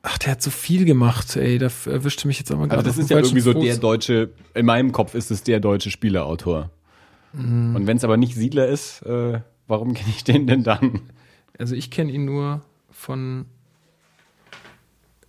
Ach, 0.07 0.19
der 0.19 0.33
hat 0.33 0.41
so 0.41 0.51
viel 0.51 0.85
gemacht, 0.85 1.35
ey. 1.35 1.57
Da 1.57 1.71
erwischte 1.87 2.27
mich 2.27 2.37
jetzt 2.37 2.51
aber 2.51 2.67
gerade. 2.67 2.77
Also 2.77 2.89
das 2.89 2.97
ist 2.99 3.09
ja 3.09 3.17
irgendwie 3.17 3.39
so 3.39 3.53
Fuß. 3.53 3.63
der 3.63 3.77
deutsche, 3.77 4.29
in 4.53 4.67
meinem 4.67 4.91
Kopf 4.91 5.15
ist 5.15 5.31
es 5.31 5.41
der 5.41 5.59
deutsche 5.59 5.89
Spieleautor. 5.89 6.69
Mhm. 7.33 7.75
Und 7.75 7.87
wenn 7.87 7.97
es 7.97 8.03
aber 8.03 8.15
nicht 8.15 8.35
Siedler 8.35 8.67
ist, 8.67 9.01
äh, 9.01 9.39
warum 9.67 9.95
kenne 9.95 10.09
ich 10.11 10.23
den 10.23 10.45
denn 10.45 10.63
dann? 10.63 11.01
Also 11.57 11.73
ich 11.73 11.89
kenne 11.89 12.11
ihn 12.11 12.23
nur 12.23 12.61
von 12.91 13.45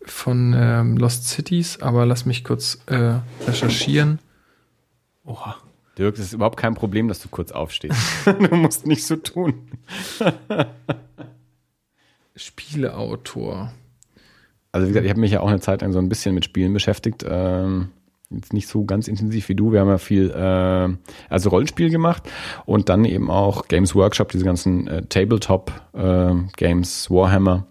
von 0.04 0.54
ähm, 0.54 0.98
Lost 0.98 1.26
Cities, 1.26 1.80
aber 1.80 2.04
lass 2.04 2.26
mich 2.26 2.44
kurz 2.44 2.78
äh, 2.86 3.20
recherchieren. 3.46 4.18
Oha. 5.24 5.56
Dirk, 5.96 6.16
das 6.16 6.26
ist 6.26 6.32
überhaupt 6.34 6.58
kein 6.58 6.74
Problem, 6.74 7.08
dass 7.08 7.20
du 7.20 7.28
kurz 7.28 7.50
aufstehst. 7.50 7.96
du 8.26 8.54
musst 8.54 8.86
nicht 8.86 9.06
so 9.06 9.16
tun. 9.16 9.54
Spieleautor. 12.36 13.72
Also 14.76 14.88
wie 14.88 14.90
gesagt, 14.90 15.06
ich 15.06 15.10
habe 15.10 15.20
mich 15.20 15.30
ja 15.30 15.40
auch 15.40 15.48
eine 15.48 15.60
Zeit 15.60 15.80
lang 15.80 15.92
so 15.92 15.98
ein 15.98 16.10
bisschen 16.10 16.34
mit 16.34 16.44
Spielen 16.44 16.74
beschäftigt. 16.74 17.24
Ähm, 17.26 17.88
jetzt 18.28 18.52
nicht 18.52 18.68
so 18.68 18.84
ganz 18.84 19.08
intensiv 19.08 19.48
wie 19.48 19.54
du. 19.54 19.72
Wir 19.72 19.80
haben 19.80 19.88
ja 19.88 19.96
viel, 19.96 20.30
äh, 20.30 20.94
also 21.30 21.48
Rollenspiel 21.48 21.88
gemacht 21.88 22.24
und 22.66 22.90
dann 22.90 23.06
eben 23.06 23.30
auch 23.30 23.68
Games 23.68 23.94
Workshop, 23.94 24.32
diese 24.32 24.44
ganzen 24.44 24.86
äh, 24.86 25.00
Tabletop-Games, 25.06 27.10
Warhammer. 27.10 27.66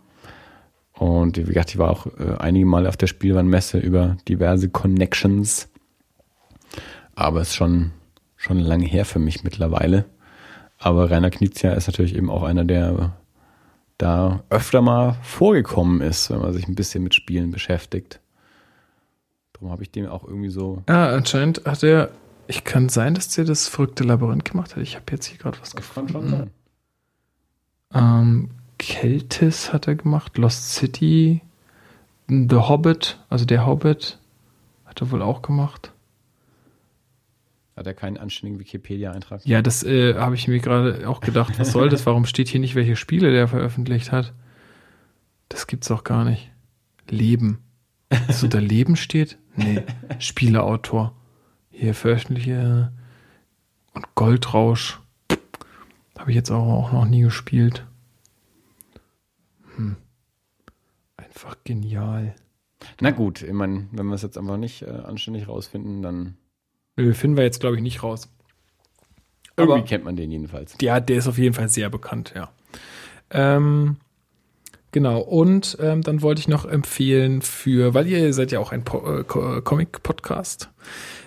Und 0.94 1.38
wie 1.38 1.44
gesagt, 1.44 1.70
ich 1.70 1.78
war 1.78 1.92
auch 1.92 2.08
äh, 2.08 2.38
einige 2.40 2.66
Mal 2.66 2.88
auf 2.88 2.98
der 2.98 3.06
Spielwarenmesse 3.06 3.78
über 3.78 4.18
diverse 4.28 4.70
Connections. 4.70 5.70
Aber 7.14 7.42
es 7.42 7.50
ist 7.50 7.56
schon, 7.56 7.92
schon 8.36 8.58
lange 8.58 8.88
her 8.88 9.06
für 9.06 9.20
mich 9.20 9.44
mittlerweile. 9.44 10.06
Aber 10.80 11.12
Rainer 11.12 11.30
Knizia 11.30 11.74
ist 11.74 11.86
natürlich 11.86 12.16
eben 12.16 12.32
auch 12.32 12.42
einer, 12.42 12.66
der 12.66 13.14
da 13.98 14.44
öfter 14.50 14.82
mal 14.82 15.14
vorgekommen 15.24 16.02
ist, 16.02 16.30
wenn 16.30 16.40
man 16.40 16.54
sich 16.54 16.68
ein 16.68 16.76
bisschen 16.76 17.04
mit 17.04 17.16
Spielen 17.16 17.52
beschäftigt. 17.52 18.20
Darum 19.54 19.72
habe 19.72 19.84
ich 19.84 19.92
dem 19.92 20.08
auch 20.08 20.26
irgendwie 20.26 20.50
so. 20.50 20.84
Ah, 20.88 21.08
anscheinend 21.08 21.66
hat 21.66 21.84
er. 21.84 22.12
Ich 22.48 22.64
kann 22.64 22.90
sein, 22.90 23.16
dass 23.16 23.30
der 23.30 23.46
das 23.46 23.68
verrückte 23.68 24.04
Labyrinth 24.04 24.46
gemacht 24.46 24.76
hat. 24.76 24.84
Ich 24.84 24.96
habe 24.96 25.06
jetzt 25.12 25.26
hier 25.26 25.40
gerade 25.40 25.60
was 25.62 25.76
gefunden. 25.76 26.52
Ähm, 27.94 28.50
Keltis 28.78 29.74
hat 29.74 29.88
er 29.88 29.96
gemacht, 29.96 30.38
Lost 30.38 30.74
City, 30.74 31.42
The 32.28 32.56
Hobbit, 32.56 33.20
also 33.30 33.46
der 33.46 33.66
Hobbit, 33.66 34.20
hat 34.86 35.02
er 35.02 35.12
wohl 35.12 35.22
auch 35.22 35.42
gemacht. 35.42 35.92
Hat 37.76 37.88
er 37.88 37.94
keinen 37.94 38.18
anständigen 38.18 38.60
Wikipedia-Eintrag? 38.60 39.46
Ja, 39.46 39.62
das 39.62 39.84
äh, 39.84 40.16
habe 40.16 40.36
ich 40.36 40.48
mir 40.48 40.60
gerade 40.60 41.08
auch 41.10 41.20
gedacht. 41.20 41.60
Was 41.60 41.74
soll 41.74 41.90
das? 41.90 42.06
Warum 42.06 42.26
steht 42.26 42.48
hier 42.48 42.62
nicht, 42.62 42.76
welche 42.76 42.96
Spiele 42.96 43.32
der 43.32 43.50
veröffentlicht 43.50 44.14
hat? 44.14 44.34
Das 45.50 45.68
gibt's 45.68 45.90
doch 45.90 46.06
gar 46.06 46.24
nicht. 46.24 46.52
Leben. 47.10 47.60
Dass 48.28 48.44
unter 48.44 48.62
Leben 48.62 48.96
steht? 48.96 49.38
Nee. 49.56 49.84
Spieleautor. 50.20 51.16
Hier 51.70 51.94
veröffentliche 51.94 52.94
und 53.94 54.16
Goldrausch. 54.16 55.02
Habe 56.18 56.32
ich 56.32 56.36
jetzt 56.36 56.52
auch, 56.52 56.66
auch 56.66 56.92
noch 56.94 57.06
nie 57.06 57.22
gespielt. 57.22 57.86
Hm. 59.76 59.98
Einfach 61.18 61.58
genial. 61.66 62.36
Na 63.02 63.12
gut, 63.12 63.42
ich 63.42 63.52
meine, 63.52 63.90
wenn 63.92 64.08
wir 64.08 64.16
es 64.16 64.22
jetzt 64.22 64.38
einfach 64.38 64.58
nicht 64.58 64.84
äh, 64.84 64.92
anständig 64.92 65.50
rausfinden, 65.50 66.02
dann 66.02 66.38
Nö, 66.98 67.14
finden 67.14 67.38
wir 67.38 67.44
jetzt, 67.44 67.60
glaube 67.60 67.76
ich, 67.76 67.82
nicht 67.82 68.04
raus. 68.04 68.30
irgendwie 69.58 69.74
Aber- 69.80 69.84
kennt 69.86 70.04
man 70.04 70.16
den 70.16 70.32
jedenfalls. 70.32 70.76
Ja, 70.82 71.00
der 71.00 71.18
ist 71.18 71.28
auf 71.28 71.38
jeden 71.38 71.54
Fall 71.56 71.70
sehr 71.70 71.90
bekannt, 71.90 72.34
ja. 72.36 72.50
Ähm, 73.32 73.98
genau, 74.92 75.20
und 75.22 75.78
ähm, 75.82 76.02
dann 76.02 76.22
wollte 76.22 76.40
ich 76.40 76.48
noch 76.48 76.66
empfehlen 76.66 77.42
für, 77.42 77.94
weil 77.94 78.08
ihr 78.08 78.34
seid 78.34 78.52
ja 78.52 78.60
auch 78.60 78.72
ein 78.72 78.84
po 78.84 79.00
äh, 79.06 79.22
äh, 79.22 79.62
Comic-Podcast, 79.62 80.70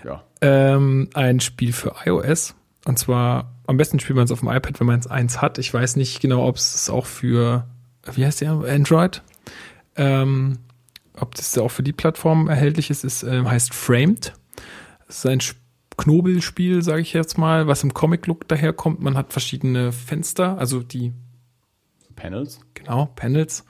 Ja. 0.04 0.22
ähm, 0.42 1.08
ein 1.14 1.40
Spiel 1.40 1.72
für 1.72 1.94
iOS. 2.04 2.54
Und 2.84 2.98
zwar, 2.98 3.52
am 3.66 3.76
besten 3.76 3.98
spielt 4.00 4.16
man 4.16 4.24
es 4.26 4.30
auf 4.32 4.40
dem 4.40 4.48
iPad, 4.48 4.78
wenn 4.80 4.86
man 4.86 5.00
es 5.00 5.06
eins 5.06 5.40
hat. 5.42 5.58
Ich 5.58 5.72
weiß 5.74 5.96
nicht 5.96 6.20
genau, 6.20 6.46
ob 6.46 6.56
es 6.56 6.88
auch 6.90 7.06
für, 7.06 7.66
wie 8.12 8.24
heißt 8.24 8.40
der, 8.40 8.52
Android? 8.52 9.22
Ähm, 9.96 10.58
ob 11.16 11.34
das 11.34 11.56
auch 11.58 11.70
für 11.70 11.82
die 11.82 11.92
Plattform 11.92 12.48
erhältlich 12.48 12.88
ist, 12.90 13.04
ist 13.04 13.22
ähm, 13.24 13.50
heißt 13.50 13.74
Framed. 13.74 14.32
Es 15.08 15.18
ist 15.18 15.26
ein 15.26 15.40
Sp- 15.40 15.58
Knobelspiel, 15.96 16.82
sage 16.82 17.00
ich 17.02 17.12
jetzt 17.12 17.38
mal, 17.38 17.66
was 17.66 17.82
im 17.82 17.92
Comic-Look 17.92 18.46
daherkommt. 18.46 19.00
Man 19.00 19.16
hat 19.16 19.32
verschiedene 19.32 19.90
Fenster, 19.90 20.56
also 20.56 20.80
die, 20.80 21.12
Panels. 22.14 22.60
genau, 22.74 23.06
Panels 23.16 23.64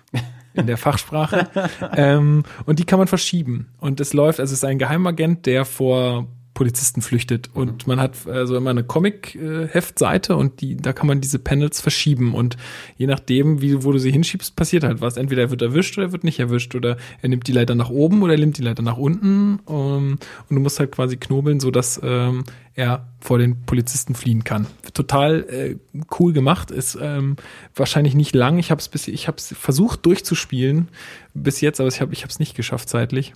in 0.52 0.66
der 0.66 0.77
Fachsprache. 0.77 1.48
ähm, 1.97 2.44
und 2.66 2.78
die 2.78 2.85
kann 2.85 2.98
man 2.98 3.09
verschieben. 3.09 3.69
Und 3.78 4.01
es 4.01 4.12
läuft, 4.12 4.40
also 4.40 4.52
es 4.52 4.59
ist 4.59 4.65
ein 4.65 4.78
Geheimagent, 4.78 5.47
der 5.47 5.65
vor 5.65 6.27
Polizisten 6.59 7.02
flüchtet. 7.02 7.51
Und 7.55 7.86
man 7.86 8.01
hat 8.01 8.26
also 8.26 8.56
immer 8.56 8.70
eine 8.70 8.82
Comic-Heftseite 8.82 10.35
und 10.35 10.60
die, 10.60 10.76
da 10.76 10.93
kann 10.93 11.06
man 11.06 11.20
diese 11.20 11.39
Panels 11.39 11.80
verschieben. 11.80 12.35
Und 12.35 12.56
je 12.97 13.06
nachdem, 13.06 13.62
wie, 13.62 13.85
wo 13.85 13.93
du 13.93 14.01
sie 14.01 14.10
hinschiebst, 14.10 14.56
passiert 14.56 14.82
halt 14.82 15.01
was. 15.01 15.16
Entweder 15.16 15.43
er 15.43 15.51
wird 15.51 15.62
erwischt 15.62 15.97
oder 15.98 16.09
er 16.09 16.12
wird 16.12 16.24
nicht 16.24 16.40
erwischt. 16.40 16.74
Oder 16.74 16.97
er 17.22 17.28
nimmt 17.28 17.47
die 17.47 17.52
Leiter 17.52 17.76
nach 17.76 17.90
oben 17.90 18.24
oder 18.24 18.32
er 18.32 18.40
nimmt 18.40 18.59
die 18.59 18.62
Leiter 18.62 18.82
nach 18.82 18.97
unten. 18.97 19.60
Um, 19.66 20.18
und 20.48 20.56
du 20.56 20.59
musst 20.59 20.80
halt 20.80 20.90
quasi 20.90 21.16
knobeln, 21.16 21.60
so 21.60 21.70
dass 21.70 22.01
ähm, 22.02 22.43
er 22.74 23.06
vor 23.20 23.39
den 23.39 23.64
Polizisten 23.64 24.16
fliehen 24.16 24.43
kann. 24.43 24.66
Total 24.94 25.44
äh, 25.48 25.76
cool 26.18 26.32
gemacht, 26.32 26.72
ist 26.72 26.98
ähm, 27.01 27.36
wahrscheinlich 27.76 28.16
nicht 28.16 28.35
lang. 28.35 28.59
Ich 28.59 28.72
habe 28.72 28.80
es 28.80 28.89
bis 28.89 29.06
ich 29.06 29.28
habe 29.28 29.36
es 29.36 29.55
versucht 29.56 30.05
durchzuspielen 30.06 30.89
bis 31.35 31.60
jetzt, 31.60 31.78
aber 31.78 31.89
ich 31.89 32.01
habe 32.01 32.12
ich 32.12 32.22
habe 32.22 32.32
es 32.32 32.40
nicht 32.40 32.56
geschafft 32.56 32.89
zeitlich. 32.89 33.32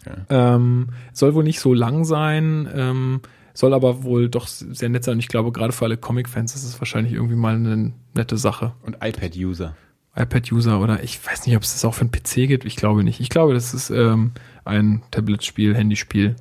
Okay. 0.00 0.20
Ähm, 0.30 0.88
soll 1.12 1.34
wohl 1.34 1.44
nicht 1.44 1.60
so 1.60 1.74
lang 1.74 2.04
sein, 2.04 2.68
ähm, 2.72 3.20
soll 3.54 3.74
aber 3.74 4.04
wohl 4.04 4.28
doch 4.28 4.46
sehr 4.46 4.88
nett 4.88 5.04
sein. 5.04 5.14
Und 5.14 5.20
ich 5.20 5.28
glaube, 5.28 5.52
gerade 5.52 5.72
für 5.72 5.84
alle 5.84 5.96
Comic-Fans 5.96 6.54
ist 6.54 6.64
es 6.64 6.80
wahrscheinlich 6.80 7.14
irgendwie 7.14 7.34
mal 7.34 7.54
eine 7.56 7.92
nette 8.14 8.36
Sache. 8.36 8.74
Und 8.82 8.98
iPad-User. 9.02 9.76
iPad-User 10.14 10.80
oder 10.80 11.02
ich 11.02 11.24
weiß 11.24 11.46
nicht, 11.46 11.56
ob 11.56 11.62
es 11.62 11.72
das 11.72 11.84
auch 11.84 11.94
für 11.94 12.02
einen 12.02 12.12
PC 12.12 12.48
gibt. 12.48 12.64
Ich 12.64 12.76
glaube 12.76 13.02
nicht. 13.02 13.20
Ich 13.20 13.28
glaube, 13.28 13.54
das 13.54 13.74
ist 13.74 13.90
ähm, 13.90 14.32
ein 14.64 15.02
Tablet-Spiel, 15.10 15.74
Handyspiel. 15.74 16.36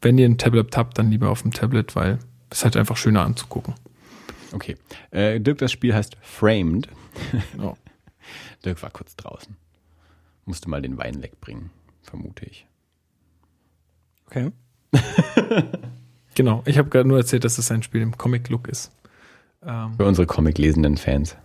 Wenn 0.00 0.18
ihr 0.18 0.26
ein 0.26 0.38
Tablet 0.38 0.76
habt, 0.76 0.98
dann 0.98 1.10
lieber 1.10 1.30
auf 1.30 1.42
dem 1.42 1.52
Tablet, 1.52 1.96
weil 1.96 2.18
es 2.50 2.64
halt 2.64 2.76
einfach 2.76 2.96
schöner 2.96 3.22
anzugucken. 3.22 3.74
Okay. 4.52 4.76
Äh, 5.10 5.40
Dirk, 5.40 5.58
das 5.58 5.72
Spiel 5.72 5.94
heißt 5.94 6.16
Framed. 6.20 6.88
oh. 7.58 7.74
Dirk 8.64 8.82
war 8.82 8.90
kurz 8.90 9.16
draußen. 9.16 9.56
Musste 10.44 10.68
mal 10.68 10.82
den 10.82 10.98
Wein 10.98 11.22
wegbringen 11.22 11.70
vermute 12.02 12.44
ich. 12.46 12.66
Okay. 14.26 14.50
genau, 16.34 16.62
ich 16.66 16.78
habe 16.78 16.88
gerade 16.88 17.08
nur 17.08 17.18
erzählt, 17.18 17.44
dass 17.44 17.58
es 17.58 17.70
ein 17.70 17.82
Spiel 17.82 18.02
im 18.02 18.16
Comic-Look 18.16 18.68
ist. 18.68 18.92
Ähm 19.64 19.94
Für 19.96 20.06
unsere 20.06 20.26
Comic-lesenden 20.26 20.96
Fans. 20.96 21.36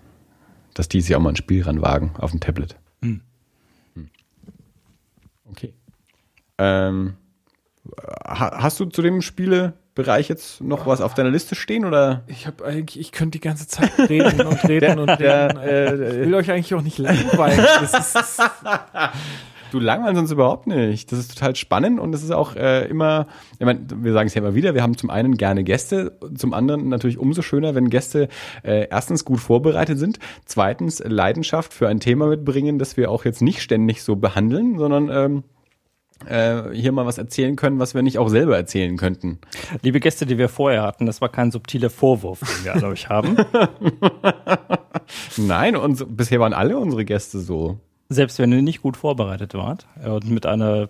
Dass 0.74 0.88
die 0.88 1.02
sich 1.02 1.16
auch 1.16 1.20
mal 1.20 1.30
ein 1.30 1.36
Spiel 1.36 1.64
ranwagen 1.64 2.12
auf 2.18 2.32
dem 2.32 2.40
Tablet. 2.40 2.78
Hm. 3.02 3.22
Hm. 3.96 4.10
Okay. 5.50 5.74
Ähm, 6.58 7.16
hast 8.26 8.80
du 8.80 8.86
zu 8.86 9.02
dem 9.02 9.22
Spielebereich 9.22 10.30
jetzt 10.30 10.62
noch 10.62 10.86
was 10.88 11.02
auf 11.02 11.14
deiner 11.14 11.30
Liste 11.30 11.56
stehen 11.56 11.86
oder? 11.86 12.24
Ich 12.28 12.48
habe 12.48 12.66
eigentlich, 12.66 13.00
ich 13.00 13.12
könnte 13.12 13.38
die 13.38 13.42
ganze 13.42 13.68
Zeit 13.68 13.98
reden 14.10 14.46
und 14.46 14.64
reden 14.64 15.00
und 15.00 15.10
reden. 15.10 15.20
Der, 15.20 15.64
äh, 15.64 16.22
ich 16.22 16.28
will 16.28 16.36
euch 16.36 16.52
eigentlich 16.52 16.74
auch 16.74 16.82
nicht 16.82 16.98
langweilen. 16.98 17.66
Das 17.82 18.16
ist, 18.16 18.42
Du 19.72 19.80
langweilst 19.80 20.20
uns 20.20 20.32
überhaupt 20.32 20.68
nicht. 20.68 21.12
Das 21.12 21.20
ist 21.20 21.38
total 21.38 21.56
spannend 21.56 22.00
und 22.00 22.14
es 22.14 22.24
ist 22.24 22.32
auch 22.32 22.56
äh, 22.56 22.88
immer, 22.88 23.28
ich 23.60 23.66
meine, 23.66 23.86
wir 23.96 24.14
sagen 24.14 24.28
es 24.28 24.34
ja 24.34 24.42
immer 24.42 24.56
wieder, 24.56 24.74
wir 24.74 24.84
haben 24.84 24.98
zum 24.98 25.10
einen 25.10 25.38
gerne 25.38 25.64
Gäste, 25.64 26.18
zum 26.36 26.54
anderen 26.54 26.90
natürlich 26.90 27.18
umso 27.18 27.42
schöner, 27.42 27.76
wenn 27.76 27.90
Gäste 27.90 28.30
äh, 28.64 28.88
erstens 28.90 29.26
gut 29.26 29.40
vorbereitet 29.40 30.00
sind, 30.00 30.20
zweitens 30.46 31.04
Leidenschaft 31.06 31.74
für 31.74 31.88
ein 31.88 32.00
Thema 32.00 32.28
mitbringen, 32.28 32.80
das 32.80 32.98
wir 32.98 33.12
auch 33.12 33.26
jetzt 33.26 33.42
nicht 33.42 33.62
ständig 33.62 34.04
so 34.04 34.16
behandeln, 34.16 34.78
sondern 34.78 35.10
ähm, 35.10 35.44
äh, 36.26 36.74
hier 36.74 36.92
mal 36.92 37.06
was 37.06 37.18
erzählen 37.18 37.56
können, 37.56 37.80
was 37.80 37.94
wir 37.94 38.02
nicht 38.02 38.18
auch 38.18 38.30
selber 38.30 38.58
erzählen 38.58 38.98
könnten. 38.98 39.40
Liebe 39.82 40.00
Gäste, 40.00 40.26
die 40.26 40.38
wir 40.38 40.50
vorher 40.50 40.84
hatten, 40.84 41.06
das 41.06 41.22
war 41.22 41.30
kein 41.30 41.52
subtiler 41.52 41.90
Vorwurf, 41.90 42.40
den 42.40 42.66
wir 42.66 42.76
an 42.76 42.84
euch 42.86 43.10
haben. 43.10 43.38
Nein, 45.38 45.76
und 45.76 46.18
bisher 46.18 46.40
waren 46.40 46.54
alle 46.54 46.78
unsere 46.78 47.06
Gäste 47.06 47.40
so. 47.40 47.80
Selbst 48.10 48.40
wenn 48.40 48.52
ihr 48.52 48.62
nicht 48.62 48.82
gut 48.82 48.98
vorbereitet 48.98 49.54
wart 49.54 49.88
und 50.06 50.30
mit 50.30 50.46
einer 50.46 50.90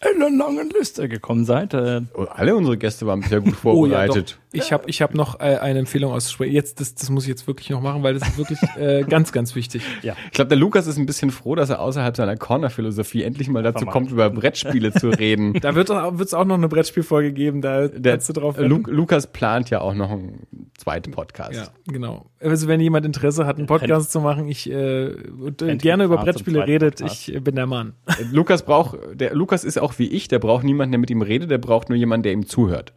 langen 0.00 0.70
Liste 0.70 1.08
gekommen 1.08 1.44
seid. 1.44 1.74
Äh 1.74 2.02
oh, 2.14 2.24
Alle 2.24 2.56
unsere 2.56 2.78
Gäste 2.78 3.06
waren 3.06 3.20
bisher 3.20 3.40
gut 3.40 3.56
vorbereitet. 3.56 4.38
Ich 4.52 4.72
habe 4.72 4.88
ich 4.88 5.02
hab 5.02 5.14
noch 5.14 5.40
äh, 5.40 5.56
eine 5.56 5.80
Empfehlung 5.80 6.12
auszusprechen. 6.12 6.54
Jetzt, 6.54 6.80
das, 6.80 6.94
das 6.94 7.10
muss 7.10 7.24
ich 7.24 7.28
jetzt 7.28 7.46
wirklich 7.46 7.70
noch 7.70 7.80
machen, 7.80 8.02
weil 8.02 8.14
das 8.14 8.26
ist 8.28 8.38
wirklich 8.38 8.58
äh, 8.76 9.02
ganz, 9.08 9.32
ganz 9.32 9.54
wichtig. 9.54 9.82
Ja. 10.02 10.14
Ich 10.26 10.32
glaube, 10.32 10.48
der 10.48 10.58
Lukas 10.58 10.86
ist 10.86 10.98
ein 10.98 11.06
bisschen 11.06 11.30
froh, 11.30 11.54
dass 11.54 11.70
er 11.70 11.80
außerhalb 11.80 12.16
seiner 12.16 12.36
Corner-Philosophie 12.36 13.22
endlich 13.22 13.48
mal 13.48 13.62
dazu 13.62 13.84
kommt, 13.84 14.10
über 14.10 14.30
Brettspiele 14.30 14.92
zu 14.92 15.08
reden. 15.08 15.54
Da 15.68 15.74
wird 15.74 15.90
es 15.90 16.34
auch 16.34 16.44
noch 16.44 16.54
eine 16.54 16.68
Brettspielfolge 16.68 17.32
geben, 17.32 17.60
da 17.60 17.88
der, 17.88 18.18
du 18.18 18.32
drauf. 18.32 18.56
Lu 18.58 18.82
Lukas 18.86 19.26
plant 19.26 19.70
ja 19.70 19.80
auch 19.80 19.94
noch 19.94 20.10
einen 20.10 20.46
zweiten 20.76 21.10
Podcast. 21.10 21.54
Ja, 21.54 21.68
genau. 21.92 22.26
Also 22.40 22.68
wenn 22.68 22.80
jemand 22.80 23.04
Interesse 23.04 23.44
hat, 23.44 23.58
einen 23.58 23.66
Podcast 23.66 24.12
zu 24.12 24.20
machen, 24.20 24.48
ich 24.48 24.70
äh, 24.70 25.06
äh, 25.06 25.76
gerne 25.76 26.04
über 26.04 26.18
Brettspiele 26.18 26.66
redet, 26.66 26.98
Podcast. 26.98 27.28
ich 27.28 27.42
bin 27.42 27.56
der 27.56 27.66
Mann. 27.66 27.94
Lukas 28.32 28.64
braucht, 28.64 28.98
der 29.14 29.34
Lukas 29.34 29.64
ist 29.64 29.78
auch 29.78 29.98
wie 29.98 30.08
ich, 30.08 30.28
der 30.28 30.38
braucht 30.38 30.64
niemanden, 30.64 30.92
der 30.92 31.00
mit 31.00 31.10
ihm 31.10 31.22
redet, 31.22 31.50
der 31.50 31.58
braucht 31.58 31.88
nur 31.88 31.98
jemanden, 31.98 32.22
der 32.22 32.32
ihm 32.32 32.46
zuhört. 32.46 32.92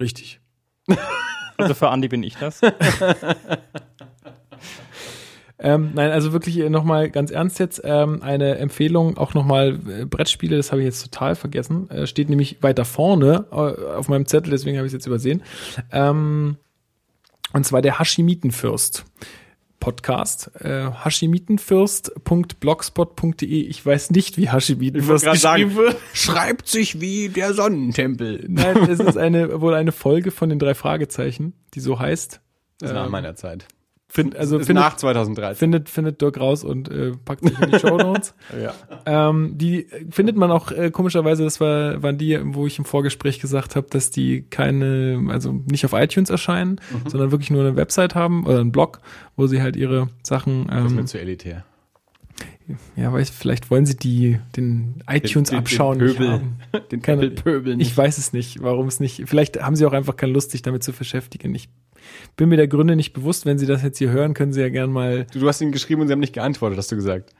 Richtig. 0.00 0.40
Also 1.56 1.74
für 1.74 1.88
Andi 1.88 2.06
bin 2.06 2.22
ich 2.22 2.36
das. 2.36 2.60
Ähm, 5.60 5.90
nein, 5.94 6.12
also 6.12 6.32
wirklich 6.32 6.56
äh, 6.58 6.70
nochmal 6.70 7.10
ganz 7.10 7.32
ernst 7.32 7.58
jetzt 7.58 7.80
ähm, 7.82 8.22
eine 8.22 8.58
Empfehlung, 8.58 9.18
auch 9.18 9.34
nochmal 9.34 9.78
äh, 9.88 10.04
Brettspiele, 10.04 10.56
das 10.56 10.70
habe 10.70 10.82
ich 10.82 10.86
jetzt 10.86 11.02
total 11.02 11.34
vergessen, 11.34 11.90
äh, 11.90 12.06
steht 12.06 12.28
nämlich 12.28 12.62
weiter 12.62 12.84
vorne 12.84 13.46
äh, 13.50 13.54
auf 13.54 14.08
meinem 14.08 14.26
Zettel, 14.26 14.50
deswegen 14.50 14.76
habe 14.76 14.86
ich 14.86 14.90
es 14.90 14.94
jetzt 14.94 15.06
übersehen. 15.06 15.42
Ähm, 15.90 16.58
und 17.52 17.66
zwar 17.66 17.82
der 17.82 17.98
Hashimitenfürst. 17.98 19.04
Podcast. 19.80 20.50
Äh, 20.60 20.90
Hashimitenfürst.blogspot.de. 20.90 23.46
Ich 23.46 23.84
weiß 23.84 24.10
nicht, 24.10 24.36
wie 24.36 24.50
Hashimitenfürst 24.50 25.24
geschrieben 25.24 25.40
sagen, 25.40 25.76
wird. 25.76 25.96
Schreibt 26.12 26.68
sich 26.68 27.00
wie 27.00 27.28
der 27.28 27.54
Sonnentempel. 27.54 28.44
Nein, 28.48 28.76
es 28.88 29.00
ist 29.00 29.16
eine, 29.16 29.60
wohl 29.60 29.74
eine 29.74 29.92
Folge 29.92 30.30
von 30.30 30.48
den 30.48 30.58
drei 30.58 30.74
Fragezeichen, 30.74 31.54
die 31.74 31.80
so 31.80 31.98
heißt. 31.98 32.40
Das 32.80 32.90
ähm, 32.90 32.96
nach 32.96 33.08
meiner 33.08 33.34
Zeit. 33.34 33.66
Find, 34.10 34.34
also 34.36 34.58
findet, 34.58 34.76
nach 34.76 34.96
2013. 34.96 35.58
Findet, 35.58 35.88
findet 35.90 36.22
Dirk 36.22 36.40
raus 36.40 36.64
und 36.64 36.90
äh, 36.90 37.12
packt 37.26 37.44
sich 37.44 37.58
in 37.60 37.70
die 37.70 37.78
Show 37.78 37.98
Notes. 37.98 38.34
ja. 38.62 38.72
ähm, 39.04 39.58
die 39.58 39.86
findet 40.10 40.34
man 40.36 40.50
auch 40.50 40.72
äh, 40.72 40.90
komischerweise, 40.90 41.44
das 41.44 41.60
war, 41.60 42.02
waren 42.02 42.16
die, 42.16 42.40
wo 42.42 42.66
ich 42.66 42.78
im 42.78 42.86
Vorgespräch 42.86 43.38
gesagt 43.38 43.76
habe, 43.76 43.86
dass 43.90 44.10
die 44.10 44.46
keine, 44.48 45.22
also 45.28 45.52
nicht 45.70 45.84
auf 45.84 45.92
iTunes 45.92 46.30
erscheinen, 46.30 46.80
mhm. 46.90 47.10
sondern 47.10 47.32
wirklich 47.32 47.50
nur 47.50 47.60
eine 47.60 47.76
Website 47.76 48.14
haben 48.14 48.46
oder 48.46 48.60
einen 48.60 48.72
Blog, 48.72 49.00
wo 49.36 49.46
sie 49.46 49.60
halt 49.60 49.76
ihre 49.76 50.08
Sachen. 50.22 50.62
Ähm, 50.62 50.68
das 50.68 50.84
ist 50.86 50.96
mir 50.96 51.04
zu 51.04 51.20
elitär. 51.20 51.64
Ja, 52.96 53.12
weil 53.12 53.24
vielleicht 53.24 53.70
wollen 53.70 53.86
sie 53.86 53.96
die 53.96 54.38
den 54.56 55.02
iTunes 55.08 55.50
den, 55.50 55.58
abschauen. 55.58 55.98
Den 55.98 56.14
Pöbel, 56.14 56.40
den 56.90 57.02
Keine, 57.02 57.30
Pöbel 57.30 57.76
nicht. 57.76 57.90
Ich 57.90 57.96
weiß 57.96 58.18
es 58.18 58.32
nicht, 58.32 58.62
warum 58.62 58.88
es 58.88 59.00
nicht. 59.00 59.22
Vielleicht 59.26 59.62
haben 59.62 59.74
sie 59.74 59.86
auch 59.86 59.92
einfach 59.92 60.16
keine 60.16 60.32
Lust, 60.32 60.50
sich 60.50 60.62
damit 60.62 60.82
zu 60.82 60.92
beschäftigen. 60.92 61.54
Ich 61.54 61.68
bin 62.36 62.48
mir 62.48 62.56
der 62.56 62.68
Gründe 62.68 62.96
nicht 62.96 63.12
bewusst. 63.12 63.46
Wenn 63.46 63.58
Sie 63.58 63.66
das 63.66 63.82
jetzt 63.82 63.98
hier 63.98 64.10
hören, 64.10 64.34
können 64.34 64.52
Sie 64.52 64.60
ja 64.60 64.68
gern 64.68 64.92
mal. 64.92 65.26
Du, 65.32 65.40
du 65.40 65.48
hast 65.48 65.60
ihnen 65.60 65.72
geschrieben 65.72 66.00
und 66.00 66.08
sie 66.08 66.12
haben 66.12 66.20
nicht 66.20 66.34
geantwortet, 66.34 66.78
hast 66.78 66.92
du 66.92 66.96
gesagt. 66.96 67.34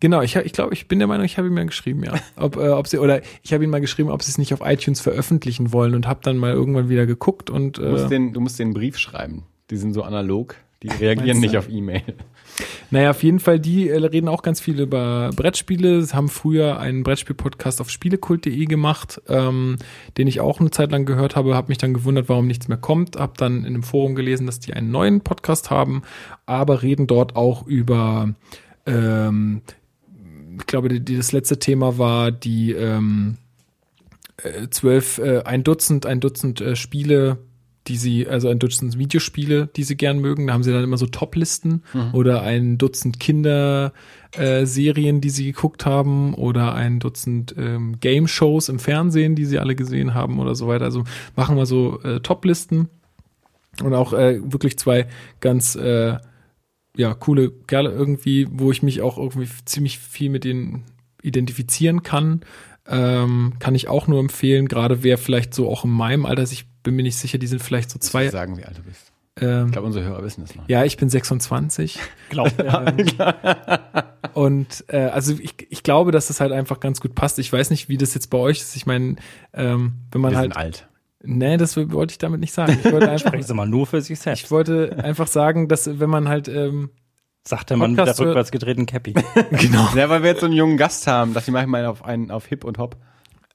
Genau, 0.00 0.22
ich, 0.22 0.36
ich 0.36 0.52
glaube, 0.52 0.74
ich 0.74 0.86
bin 0.86 1.00
der 1.00 1.08
Meinung, 1.08 1.24
ich 1.24 1.38
habe 1.38 1.48
ihm 1.48 1.54
mal 1.54 1.66
geschrieben, 1.66 2.04
ja. 2.04 2.14
Ob, 2.36 2.56
äh, 2.56 2.68
ob 2.68 2.86
sie, 2.86 2.98
oder 2.98 3.20
ich 3.42 3.52
habe 3.52 3.64
ihm 3.64 3.70
mal 3.70 3.80
geschrieben, 3.80 4.10
ob 4.10 4.22
sie 4.22 4.30
es 4.30 4.38
nicht 4.38 4.54
auf 4.54 4.60
iTunes 4.62 5.00
veröffentlichen 5.00 5.72
wollen 5.72 5.94
und 5.94 6.06
habe 6.06 6.20
dann 6.22 6.36
mal 6.36 6.52
irgendwann 6.52 6.88
wieder 6.88 7.06
geguckt 7.06 7.50
und. 7.50 7.78
Äh, 7.78 7.82
du, 7.82 7.88
musst 7.90 8.10
den, 8.10 8.32
du 8.32 8.40
musst 8.40 8.58
den 8.58 8.74
Brief 8.74 8.96
schreiben. 8.96 9.44
Die 9.70 9.76
sind 9.76 9.92
so 9.92 10.02
analog, 10.02 10.54
die 10.82 10.88
reagieren 10.88 11.40
nicht 11.40 11.56
auf 11.56 11.68
E-Mail. 11.68 12.02
Naja, 12.90 13.10
auf 13.10 13.22
jeden 13.22 13.40
Fall, 13.40 13.60
die 13.60 13.88
äh, 13.88 14.04
reden 14.04 14.28
auch 14.28 14.42
ganz 14.42 14.60
viel 14.60 14.80
über 14.80 15.30
Brettspiele, 15.34 16.02
Sie 16.02 16.14
haben 16.14 16.28
früher 16.28 16.78
einen 16.78 17.02
Brettspiel-Podcast 17.02 17.80
auf 17.80 17.90
spielekult.de 17.90 18.64
gemacht, 18.64 19.20
ähm, 19.28 19.76
den 20.16 20.26
ich 20.26 20.40
auch 20.40 20.60
eine 20.60 20.70
Zeit 20.70 20.90
lang 20.90 21.04
gehört 21.04 21.36
habe, 21.36 21.54
habe 21.54 21.68
mich 21.68 21.78
dann 21.78 21.94
gewundert, 21.94 22.28
warum 22.28 22.46
nichts 22.46 22.68
mehr 22.68 22.78
kommt, 22.78 23.16
habe 23.16 23.34
dann 23.36 23.58
in 23.58 23.66
einem 23.66 23.82
Forum 23.82 24.14
gelesen, 24.14 24.46
dass 24.46 24.60
die 24.60 24.74
einen 24.74 24.90
neuen 24.90 25.20
Podcast 25.20 25.70
haben, 25.70 26.02
aber 26.46 26.82
reden 26.82 27.06
dort 27.06 27.36
auch 27.36 27.66
über, 27.66 28.34
ähm, 28.86 29.62
ich 30.58 30.66
glaube, 30.66 30.88
die, 30.88 31.16
das 31.16 31.32
letzte 31.32 31.58
Thema 31.58 31.98
war 31.98 32.30
die 32.30 32.72
ähm, 32.72 33.36
äh, 34.42 34.68
zwölf, 34.70 35.18
äh, 35.18 35.42
ein 35.44 35.64
Dutzend, 35.64 36.06
ein 36.06 36.20
Dutzend 36.20 36.60
äh, 36.60 36.76
Spiele, 36.76 37.38
die 37.88 37.96
sie, 37.96 38.28
also 38.28 38.48
ein 38.48 38.58
Dutzend 38.58 38.98
Videospiele, 38.98 39.68
die 39.74 39.82
sie 39.82 39.96
gern 39.96 40.18
mögen. 40.18 40.46
Da 40.46 40.52
haben 40.52 40.62
sie 40.62 40.72
dann 40.72 40.84
immer 40.84 40.98
so 40.98 41.06
Top-Listen 41.06 41.82
mhm. 41.92 42.10
oder 42.12 42.42
ein 42.42 42.78
Dutzend 42.78 43.18
Kinderserien, 43.18 45.16
äh, 45.16 45.20
die 45.20 45.30
sie 45.30 45.46
geguckt 45.46 45.86
haben 45.86 46.34
oder 46.34 46.74
ein 46.74 47.00
Dutzend 47.00 47.54
ähm, 47.56 47.98
Game-Shows 48.00 48.68
im 48.68 48.78
Fernsehen, 48.78 49.34
die 49.34 49.46
sie 49.46 49.58
alle 49.58 49.74
gesehen 49.74 50.14
haben 50.14 50.38
oder 50.38 50.54
so 50.54 50.68
weiter. 50.68 50.84
Also 50.84 51.04
machen 51.34 51.56
wir 51.56 51.66
so 51.66 52.00
äh, 52.02 52.20
Top-Listen 52.20 52.88
und 53.82 53.94
auch 53.94 54.12
äh, 54.12 54.40
wirklich 54.42 54.78
zwei 54.78 55.06
ganz 55.40 55.74
äh, 55.74 56.18
ja 56.96 57.14
coole 57.14 57.50
Kerle 57.50 57.90
irgendwie, 57.90 58.48
wo 58.50 58.70
ich 58.70 58.82
mich 58.82 59.00
auch 59.02 59.18
irgendwie 59.18 59.48
ziemlich 59.64 59.98
viel 59.98 60.30
mit 60.30 60.44
denen 60.44 60.84
identifizieren 61.22 62.02
kann. 62.02 62.42
Ähm, 62.86 63.54
kann 63.58 63.74
ich 63.74 63.88
auch 63.88 64.06
nur 64.06 64.18
empfehlen, 64.20 64.66
gerade 64.66 65.02
wer 65.02 65.18
vielleicht 65.18 65.54
so 65.54 65.68
auch 65.68 65.84
in 65.84 65.90
meinem 65.90 66.24
Alter 66.24 66.46
sich 66.46 66.66
bin 66.88 66.96
mir 66.96 67.02
nicht 67.02 67.16
sicher, 67.16 67.36
die 67.36 67.46
sind 67.46 67.60
vielleicht 67.62 67.90
so 67.90 67.98
zwei. 67.98 68.30
sagen, 68.30 68.56
wie 68.56 68.64
alt 68.64 68.78
du 68.78 68.82
bist. 68.82 69.12
Ähm, 69.40 69.66
ich 69.66 69.72
glaube, 69.72 69.86
unsere 69.86 70.06
Hörer 70.06 70.22
wissen 70.24 70.40
das 70.40 70.56
noch. 70.56 70.66
Ja, 70.68 70.84
ich 70.84 70.96
bin 70.96 71.10
26. 71.10 71.98
Glaub, 72.30 72.50
ähm, 72.58 72.96
Und 74.32 74.84
äh, 74.88 74.96
also 75.06 75.34
ich, 75.38 75.54
ich 75.70 75.82
glaube, 75.82 76.12
dass 76.12 76.28
das 76.28 76.40
halt 76.40 76.52
einfach 76.52 76.80
ganz 76.80 77.00
gut 77.00 77.14
passt. 77.14 77.38
Ich 77.38 77.52
weiß 77.52 77.68
nicht, 77.68 77.90
wie 77.90 77.98
das 77.98 78.14
jetzt 78.14 78.30
bei 78.30 78.38
euch 78.38 78.60
ist. 78.60 78.74
Ich 78.74 78.86
meine, 78.86 79.16
ähm, 79.52 79.92
wenn 80.10 80.20
man 80.22 80.32
Wir 80.32 80.38
halt. 80.38 80.54
sind 80.54 80.56
alt. 80.56 80.88
Nee, 81.22 81.56
das 81.58 81.76
wollte 81.76 82.12
ich 82.12 82.18
damit 82.18 82.40
nicht 82.40 82.52
sagen. 82.54 82.78
Ich 82.82 82.90
wollte 82.90 83.10
einfach, 83.10 83.28
Sprechen 83.28 83.46
Sie 83.46 83.54
mal 83.54 83.68
nur 83.68 83.86
für 83.86 84.00
sich 84.00 84.18
selbst. 84.18 84.44
ich 84.44 84.50
wollte 84.50 84.96
einfach 85.04 85.26
sagen, 85.26 85.68
dass 85.68 86.00
wenn 86.00 86.08
man 86.10 86.26
halt 86.28 86.48
ähm, 86.48 86.90
Sagt 87.46 87.70
der 87.70 87.76
Mann 87.76 87.92
mit 87.92 88.06
der 88.06 88.18
rückwärts 88.18 88.50
gedrehten 88.50 88.86
Cappy. 88.86 89.14
genau. 89.52 89.88
Ja, 89.94 90.08
weil 90.08 90.22
wir 90.22 90.30
jetzt 90.30 90.40
so 90.40 90.46
einen 90.46 90.54
jungen 90.54 90.76
Gast 90.78 91.06
haben, 91.06 91.34
dass 91.34 91.46
ich 91.46 91.52
manchmal 91.52 91.86
auf 91.86 92.04
einen 92.04 92.30
auf 92.30 92.46
Hip 92.46 92.64
und 92.64 92.78
Hop. 92.78 92.96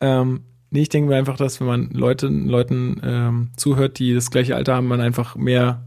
Ähm, 0.02 0.46
nee, 0.74 0.82
ich 0.82 0.90
denke 0.90 1.10
mir 1.10 1.16
einfach, 1.16 1.38
dass 1.38 1.60
wenn 1.60 1.68
man 1.68 1.90
Leuten, 1.92 2.48
Leuten 2.48 3.00
ähm, 3.04 3.50
zuhört, 3.56 4.00
die 4.00 4.14
das 4.14 4.32
gleiche 4.32 4.56
Alter 4.56 4.76
haben, 4.76 4.88
man 4.88 5.00
einfach 5.00 5.36
mehr 5.36 5.86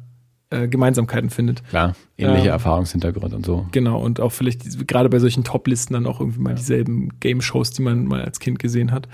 äh, 0.49 0.69
Gemeinsamkeiten 0.69 1.29
findet. 1.29 1.65
Klar, 1.69 1.97
ähnliche 2.17 2.47
Ähm, 2.47 2.53
Erfahrungshintergrund 2.53 3.35
und 3.35 3.45
so. 3.45 3.67
Genau, 3.73 4.01
und 4.01 4.21
auch 4.21 4.31
vielleicht 4.31 4.87
gerade 4.87 5.09
bei 5.09 5.19
solchen 5.19 5.43
Top-Listen 5.43 5.95
dann 5.95 6.07
auch 6.07 6.21
irgendwie 6.21 6.41
mal 6.41 6.55
dieselben 6.55 7.11
Game-Shows, 7.19 7.73
die 7.73 7.83
man 7.83 8.07
mal 8.07 8.23
als 8.23 8.39
Kind 8.39 8.61
gesehen 8.61 8.93
hat. 8.93 9.09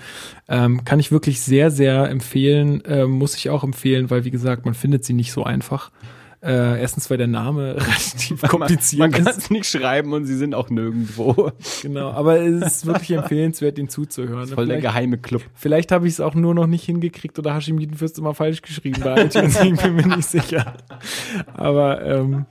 Ähm, 0.46 0.84
kann 0.84 1.00
ich 1.00 1.10
wirklich 1.10 1.40
sehr, 1.40 1.70
sehr 1.70 2.10
empfehlen, 2.10 2.82
ähm, 2.86 3.12
muss 3.12 3.34
ich 3.34 3.48
auch 3.48 3.64
empfehlen, 3.64 4.10
weil 4.10 4.26
wie 4.26 4.30
gesagt, 4.30 4.66
man 4.66 4.74
findet 4.74 5.04
sie 5.06 5.14
nicht 5.14 5.32
so 5.32 5.42
einfach. 5.42 5.90
Äh, 6.42 6.80
erstens, 6.80 7.08
weil 7.08 7.18
der 7.18 7.28
Name 7.28 7.76
relativ 7.76 8.42
kompliziert 8.42 8.98
Man 8.98 9.12
kann 9.12 9.26
ist. 9.26 9.38
es 9.38 9.50
nicht 9.50 9.66
schreiben 9.66 10.12
und 10.12 10.26
sie 10.26 10.36
sind 10.36 10.54
auch 10.56 10.70
nirgendwo. 10.70 11.52
Genau, 11.82 12.10
aber 12.10 12.40
es 12.40 12.62
ist 12.62 12.86
wirklich 12.86 13.12
empfehlenswert, 13.12 13.78
ihn 13.78 13.88
zuzuhören. 13.88 14.48
Voll 14.48 14.66
der 14.66 14.80
geheime 14.80 15.18
Club. 15.18 15.42
Vielleicht 15.54 15.92
habe 15.92 16.08
ich 16.08 16.14
es 16.14 16.20
auch 16.20 16.34
nur 16.34 16.52
noch 16.54 16.66
nicht 16.66 16.84
hingekriegt 16.84 17.38
oder 17.38 17.54
Hashimitenfürst 17.54 18.18
immer 18.18 18.34
falsch 18.34 18.62
geschrieben 18.62 19.02
bei 19.04 19.24
iTunes. 19.24 19.60
ich 19.60 19.80
bin 19.80 19.94
mir 19.94 20.16
nicht 20.16 20.28
sicher. 20.28 20.74
Aber 21.54 22.04
ähm, 22.04 22.46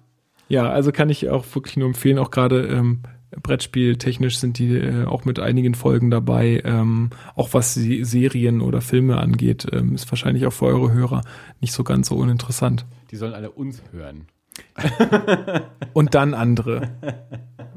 ja, 0.47 0.69
also 0.69 0.93
kann 0.93 1.09
ich 1.09 1.29
auch 1.29 1.43
wirklich 1.53 1.75
nur 1.75 1.87
empfehlen. 1.87 2.17
Auch 2.17 2.31
gerade 2.31 2.67
ähm, 2.67 3.01
Brettspiel-technisch 3.31 4.37
sind 4.37 4.57
die 4.57 4.75
äh, 4.75 5.05
auch 5.05 5.25
mit 5.25 5.39
einigen 5.39 5.75
Folgen 5.75 6.11
dabei. 6.11 6.61
Ähm, 6.65 7.11
auch 7.35 7.53
was 7.53 7.73
die 7.73 8.03
Serien 8.03 8.61
oder 8.61 8.81
Filme 8.81 9.17
angeht, 9.17 9.67
ähm, 9.71 9.95
ist 9.95 10.11
wahrscheinlich 10.11 10.45
auch 10.45 10.53
für 10.53 10.65
eure 10.65 10.91
Hörer 10.91 11.21
nicht 11.59 11.73
so 11.73 11.83
ganz 11.83 12.07
so 12.07 12.15
uninteressant. 12.15 12.85
Die 13.11 13.15
sollen 13.15 13.33
alle 13.33 13.51
uns 13.51 13.81
hören. 13.91 14.27
Und 15.93 16.13
dann 16.13 16.33
andere, 16.33 16.91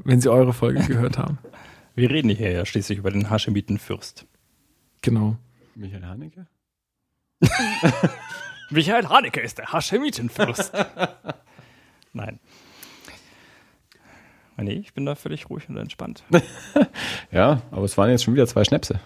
wenn 0.03 0.21
sie 0.21 0.29
eure 0.29 0.53
Folge 0.53 0.83
gehört 0.85 1.17
haben. 1.17 1.39
Wir 1.95 2.09
reden 2.09 2.29
hier 2.29 2.51
ja 2.51 2.65
schließlich 2.65 2.99
über 2.99 3.11
den 3.11 3.29
Haschemitenfürst. 3.29 4.25
Genau. 5.01 5.37
Michael 5.75 6.05
Haneke? 6.05 6.47
Michael 8.69 9.07
Haneke 9.07 9.39
ist 9.39 9.57
der 9.57 9.71
Haschemitenfürst. 9.71 10.73
Nein. 12.13 12.39
Nee, 14.57 14.73
ich 14.73 14.93
bin 14.93 15.05
da 15.05 15.15
völlig 15.15 15.49
ruhig 15.49 15.67
und 15.69 15.77
entspannt. 15.77 16.23
Ja, 17.31 17.61
aber 17.71 17.83
es 17.83 17.97
waren 17.97 18.09
jetzt 18.09 18.23
schon 18.23 18.33
wieder 18.33 18.47
zwei 18.47 18.63
Schnäpse. 18.63 18.99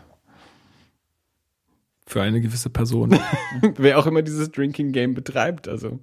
Für 2.05 2.21
eine 2.21 2.41
gewisse 2.41 2.69
Person. 2.69 3.19
Wer 3.77 3.97
auch 3.97 4.05
immer 4.05 4.21
dieses 4.21 4.51
Drinking 4.51 4.91
Game 4.91 5.15
betreibt, 5.15 5.67
also. 5.67 5.99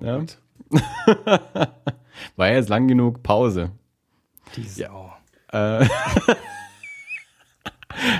Ja. 0.00 0.22
War 2.36 2.48
ja 2.48 2.54
jetzt 2.54 2.68
lang 2.68 2.86
genug 2.86 3.22
Pause. 3.24 3.72
Diese 4.56 4.84
Sau. 4.84 5.12
Äh, 5.50 5.86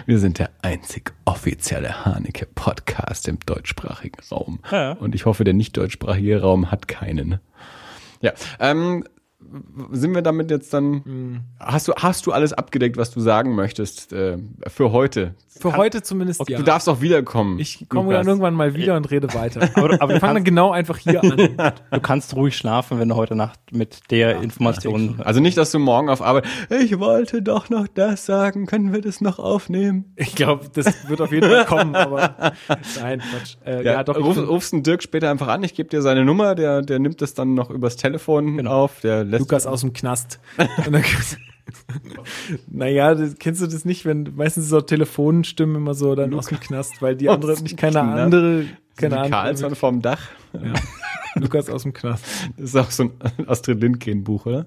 wir 0.07 0.19
sind 0.19 0.39
der 0.39 0.51
einzig 0.63 1.13
offizielle 1.25 2.05
Haneke-Podcast 2.05 3.29
im 3.29 3.39
deutschsprachigen 3.41 4.21
Raum. 4.31 4.61
Ja. 4.71 4.93
Und 4.93 5.15
ich 5.15 5.27
hoffe, 5.27 5.45
der 5.45 5.55
nicht 5.55 5.77
deutschsprachige 5.77 6.41
Raum 6.41 6.71
hat 6.71 6.89
keinen. 6.89 7.39
Ja, 8.21 8.33
ähm, 8.59 9.05
sind 9.93 10.15
wir 10.15 10.23
damit 10.23 10.51
jetzt 10.51 10.75
dann, 10.75 11.45
hast 11.61 11.89
du, 11.89 11.95
hast 11.95 12.27
du 12.27 12.33
alles 12.33 12.53
abgedeckt, 12.53 12.97
was 12.97 13.11
du 13.13 13.21
sagen 13.21 13.55
möchtest 13.55 14.13
äh, 14.13 14.37
für 14.67 14.93
heute? 14.93 15.35
Für 15.61 15.77
heute 15.77 16.03
zumindest 16.03 16.41
Du 16.41 16.53
ja. 16.53 16.63
darfst 16.63 16.89
auch 16.89 17.01
wiederkommen. 17.01 17.59
Ich 17.59 17.89
komme 17.89 18.13
dann 18.13 18.27
irgendwann 18.27 18.55
mal 18.55 18.75
wieder 18.75 18.97
und 18.97 19.11
rede 19.11 19.33
weiter. 19.35 19.69
Aber, 19.75 19.95
aber 19.95 20.09
Wir 20.09 20.15
du, 20.15 20.21
fangen 20.21 20.35
dann 20.35 20.45
genau 20.45 20.71
einfach 20.71 20.99
hier 20.99 21.23
an. 21.23 21.37
du 21.91 22.01
kannst 22.01 22.35
ruhig 22.37 22.57
schlafen, 22.57 22.99
wenn 22.99 23.09
du 23.09 23.17
heute 23.17 23.35
Nacht 23.35 23.59
mit 23.73 24.11
der 24.11 24.41
Information. 24.41 25.21
Also 25.25 25.41
nicht, 25.41 25.57
dass 25.57 25.71
du 25.71 25.79
morgen 25.79 26.11
auf 26.11 26.23
Arbeit, 26.23 26.45
ich 26.71 26.99
wollte 26.99 27.43
doch 27.43 27.71
noch 27.71 27.89
das 27.89 28.27
sagen, 28.27 28.67
können 28.67 28.93
wir 28.93 29.01
das 29.01 29.21
noch 29.21 29.39
aufnehmen? 29.39 30.13
Ich 30.17 30.35
glaube, 30.35 30.67
das 30.73 31.09
wird 31.09 31.21
auf 31.21 31.33
jeden 31.33 31.49
Fall 31.49 31.65
kommen, 31.65 31.95
aber 31.95 32.35
nein, 33.01 33.21
Quatsch. 33.21 33.57
Äh, 33.65 33.85
ja, 33.85 34.05
doch. 34.05 34.17
ich 34.17 34.25
Ruf, 34.25 34.37
rufst 34.37 34.73
den 34.73 34.83
Dirk 34.83 35.03
später 35.03 35.31
einfach 35.31 35.49
an, 35.49 35.63
ich 35.65 35.75
gebe 35.75 35.89
dir 35.89 36.03
seine 36.03 36.25
Nummer, 36.25 36.55
der, 36.55 36.83
der 36.83 36.99
nimmt 36.99 37.21
das 37.21 37.35
dann 37.35 37.55
noch 37.55 37.71
übers 37.71 37.97
Telefon 37.97 38.67
auf, 38.67 39.01
der 39.01 39.25
lässt 39.29 39.41
Lukas 39.41 39.67
aus 39.67 39.81
dem 39.83 39.93
Knast. 39.93 40.41
Und 40.59 40.93
dann 40.93 41.03
gibt's- 41.03 41.37
naja, 42.71 43.15
das, 43.15 43.37
kennst 43.39 43.61
du 43.61 43.67
das 43.67 43.85
nicht, 43.85 44.07
wenn 44.07 44.33
meistens 44.37 44.69
so 44.69 44.81
Telefonenstimmen 44.81 45.77
immer 45.77 45.93
so 45.95 46.15
dann 46.15 46.33
aus 46.35 46.47
dem 46.47 46.59
Knast, 46.61 47.03
weil 47.03 47.15
die 47.15 47.29
andere 47.29 47.53
nicht 47.63 47.77
keine 47.77 47.93
Knast. 47.93 48.19
andere, 48.19 48.65
keine 48.97 49.19
Ahnung. 49.19 49.31
Karlsson 49.31 49.75
vom 49.75 50.01
Dach. 50.01 50.21
Ja. 50.55 50.73
Lukas 51.35 51.69
aus 51.69 51.83
dem 51.83 51.93
Knast. 51.93 52.25
Das 52.57 52.71
ist 52.71 52.77
auch 52.77 52.91
so 52.91 53.05
ein 53.05 53.47
Astrid 53.49 53.81
Lindgren 53.83 54.25
Buch, 54.25 54.47
oder? 54.47 54.67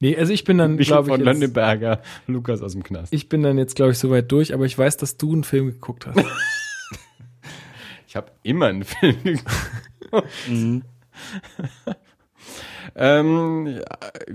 Nee, 0.00 0.16
also 0.16 0.32
ich 0.32 0.42
bin 0.44 0.58
dann, 0.58 0.76
glaube 0.76 1.08
von 1.08 1.20
ich, 1.20 1.26
jetzt, 1.26 1.34
Lönneberger, 1.40 2.02
Lukas 2.26 2.60
aus 2.62 2.72
dem 2.72 2.82
Knast. 2.82 3.12
ich 3.14 3.28
bin 3.28 3.42
dann 3.42 3.56
jetzt, 3.56 3.76
glaube 3.76 3.92
ich, 3.92 3.98
soweit 3.98 4.30
durch, 4.32 4.52
aber 4.52 4.64
ich 4.66 4.76
weiß, 4.76 4.96
dass 4.98 5.16
du 5.16 5.32
einen 5.32 5.44
Film 5.44 5.66
geguckt 5.68 6.06
hast. 6.06 6.18
Ich 8.08 8.16
habe 8.16 8.30
immer 8.44 8.66
einen 8.66 8.84
Film 8.84 9.16
geguckt. 9.24 10.28
Mhm. 10.48 10.82
Ähm, 12.98 13.80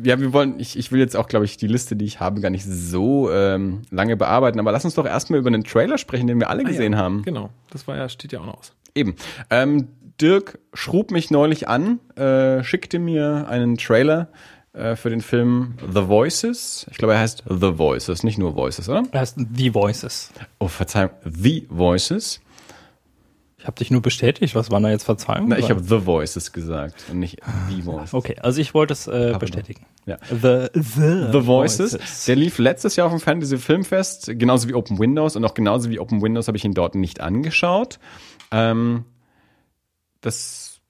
ja, 0.03 0.19
wir 0.19 0.33
wollen, 0.33 0.59
ich, 0.59 0.77
ich 0.77 0.91
will 0.91 0.99
jetzt 0.99 1.17
auch, 1.17 1.27
glaube 1.27 1.45
ich, 1.45 1.57
die 1.57 1.67
Liste, 1.67 1.95
die 1.95 2.05
ich 2.05 2.19
habe, 2.19 2.41
gar 2.41 2.51
nicht 2.51 2.65
so 2.65 3.31
ähm, 3.31 3.81
lange 3.89 4.15
bearbeiten, 4.15 4.59
aber 4.59 4.71
lass 4.71 4.85
uns 4.85 4.93
doch 4.93 5.05
erstmal 5.05 5.39
über 5.39 5.47
einen 5.47 5.63
Trailer 5.63 5.97
sprechen, 5.97 6.27
den 6.27 6.39
wir 6.39 6.49
alle 6.49 6.63
gesehen 6.63 6.95
haben. 6.95 7.23
Genau, 7.23 7.49
das 7.71 7.87
war 7.87 7.97
ja, 7.97 8.07
steht 8.07 8.31
ja 8.31 8.39
auch 8.39 8.45
noch 8.45 8.59
aus. 8.59 8.73
Eben. 8.93 9.15
Ähm, 9.49 9.87
Dirk 10.21 10.59
schrub 10.73 11.09
mich 11.09 11.31
neulich 11.31 11.67
an, 11.67 11.99
äh, 12.15 12.63
schickte 12.63 12.99
mir 12.99 13.47
einen 13.49 13.77
Trailer 13.77 14.27
äh, 14.73 14.95
für 14.95 15.09
den 15.09 15.21
Film 15.21 15.73
The 15.91 16.07
Voices. 16.07 16.85
Ich 16.91 16.97
glaube, 16.97 17.13
er 17.15 17.19
heißt 17.19 17.43
The 17.49 17.77
Voices, 17.77 18.23
nicht 18.23 18.37
nur 18.37 18.55
Voices, 18.55 18.87
oder? 18.87 19.03
Das 19.11 19.21
heißt 19.21 19.39
The 19.55 19.73
Voices. 19.73 20.31
Oh, 20.59 20.67
Verzeihung, 20.67 21.11
The 21.25 21.65
Voices. 21.69 22.39
Ich 23.61 23.67
habe 23.67 23.77
dich 23.77 23.91
nur 23.91 24.01
bestätigt. 24.01 24.55
Was 24.55 24.71
waren 24.71 24.81
da 24.81 24.89
jetzt 24.89 25.03
Verzeihungen? 25.03 25.49
Na, 25.49 25.59
ich 25.59 25.69
habe 25.69 25.83
The 25.83 26.03
Voices 26.07 26.51
gesagt 26.51 26.95
und 27.11 27.19
nicht 27.19 27.41
The 27.69 27.85
Voices. 27.85 28.15
Okay, 28.15 28.35
also 28.41 28.59
ich 28.59 28.73
wollte 28.73 28.93
es 28.93 29.05
äh, 29.05 29.35
bestätigen. 29.39 29.85
Ja. 30.07 30.17
The, 30.29 30.69
the, 30.73 31.27
The 31.31 31.45
Voices. 31.45 32.25
Der 32.25 32.35
lief 32.35 32.57
letztes 32.57 32.95
Jahr 32.95 33.05
auf 33.05 33.13
dem 33.13 33.19
Fantasy 33.19 33.59
Filmfest, 33.59 34.31
genauso 34.39 34.67
wie 34.67 34.73
Open 34.73 34.97
Windows 34.97 35.35
und 35.35 35.45
auch 35.45 35.53
genauso 35.53 35.91
wie 35.91 35.99
Open 35.99 36.23
Windows 36.23 36.47
habe 36.47 36.57
ich 36.57 36.65
ihn 36.65 36.73
dort 36.73 36.95
nicht 36.95 37.21
angeschaut. 37.21 37.99
Ähm, 38.49 39.05
das 40.21 40.81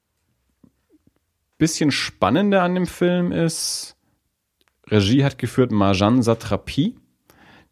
bisschen 1.58 1.90
Spannende 1.90 2.62
an 2.62 2.74
dem 2.74 2.86
Film 2.86 3.32
ist, 3.32 3.96
Regie 4.88 5.24
hat 5.24 5.36
geführt 5.36 5.72
Marjan 5.72 6.22
Satrapi, 6.22 6.96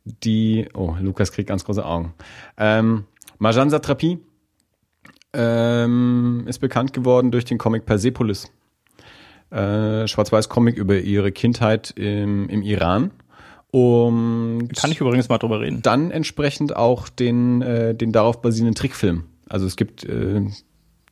die, 0.05 0.69
oh, 0.75 0.95
Lukas 1.01 1.33
kriegt 1.33 1.49
ganz 1.49 1.65
große 1.65 1.85
Augen. 1.85 2.13
Ähm, 2.59 3.07
Marjan 3.39 3.71
Satrapi 3.71 4.19
ähm, 5.33 6.45
ist 6.47 6.59
bekannt 6.59 6.93
geworden 6.93 7.31
durch 7.31 7.45
den 7.45 7.59
Comic 7.59 7.87
Persepolis 7.87 8.51
äh, 9.51 10.07
Schwarz-Weiß-Comic 10.07 10.77
über 10.77 10.99
ihre 10.99 11.33
Kindheit 11.33 11.93
im, 11.97 12.49
im 12.49 12.63
Iran. 12.63 13.11
Und 13.71 14.69
Kann 14.77 14.91
ich 14.91 15.01
übrigens 15.01 15.29
mal 15.29 15.39
drüber 15.39 15.61
reden. 15.61 15.83
dann 15.83 16.11
entsprechend 16.11 16.75
auch 16.75 17.09
den, 17.09 17.63
äh, 17.63 17.95
den 17.95 18.13
darauf 18.13 18.43
basierenden 18.43 18.75
Trickfilm. 18.75 19.25
Also 19.49 19.67
es 19.67 19.77
gibt 19.77 20.05
äh, 20.05 20.43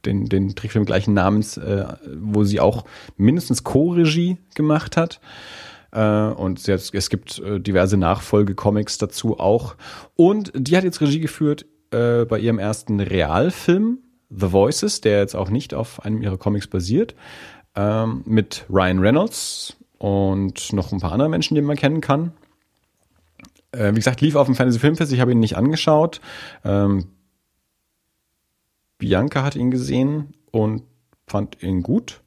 den, 0.05 0.29
den 0.29 0.55
Trickfilm 0.55 0.85
gleichen 0.85 1.15
Namens, 1.15 1.57
äh, 1.57 1.85
wo 2.21 2.45
sie 2.45 2.59
auch 2.61 2.85
mindestens 3.17 3.63
Co-Regie 3.63 4.39
gemacht 4.55 4.97
hat. 4.97 5.21
Äh, 5.93 6.01
und 6.01 6.67
hat, 6.67 6.91
es 6.93 7.11
gibt 7.11 7.39
äh, 7.39 7.61
diverse 7.61 7.97
Nachfolgecomics 7.97 8.99
dazu 8.99 9.39
auch. 9.39 9.77
Und 10.17 10.53
die 10.55 10.77
hat 10.77 10.85
jetzt 10.85 11.01
Regie 11.01 11.21
geführt 11.21 11.65
äh, 11.93 12.25
bei 12.25 12.41
ihrem 12.41 12.59
ersten 12.59 12.99
Realfilm, 13.01 13.99
The 14.31 14.53
Voices, 14.53 15.01
der 15.01 15.19
jetzt 15.19 15.35
auch 15.35 15.51
nicht 15.51 15.75
auf 15.75 16.05
einem 16.05 16.23
ihrer 16.23 16.37
Comics 16.37 16.67
basiert, 16.67 17.15
ähm, 17.75 18.23
mit 18.27 18.67
Ryan 18.69 18.99
Reynolds 18.99 19.77
und 19.99 20.73
noch 20.73 20.93
ein 20.93 21.01
paar 21.01 21.13
andere 21.13 21.29
Menschen, 21.29 21.55
die 21.55 21.63
man 21.63 21.77
kennen 21.77 22.01
kann. 22.01 22.33
Äh, 23.73 23.93
wie 23.93 23.97
gesagt, 23.97 24.21
lief 24.21 24.35
auf 24.35 24.47
dem 24.47 24.55
Fantasy 24.55 24.79
Filmfest, 24.79 25.13
ich 25.13 25.21
habe 25.21 25.33
ihn 25.33 25.41
nicht 25.41 25.57
angeschaut. 25.57 26.21
Ähm, 26.65 27.07
Bianca 28.99 29.45
hat 29.45 29.57
ihn 29.57 29.71
gesehen 29.71 30.35
und 30.51 30.83
fand 31.27 31.63
ihn 31.63 31.83
gut. 31.83 32.21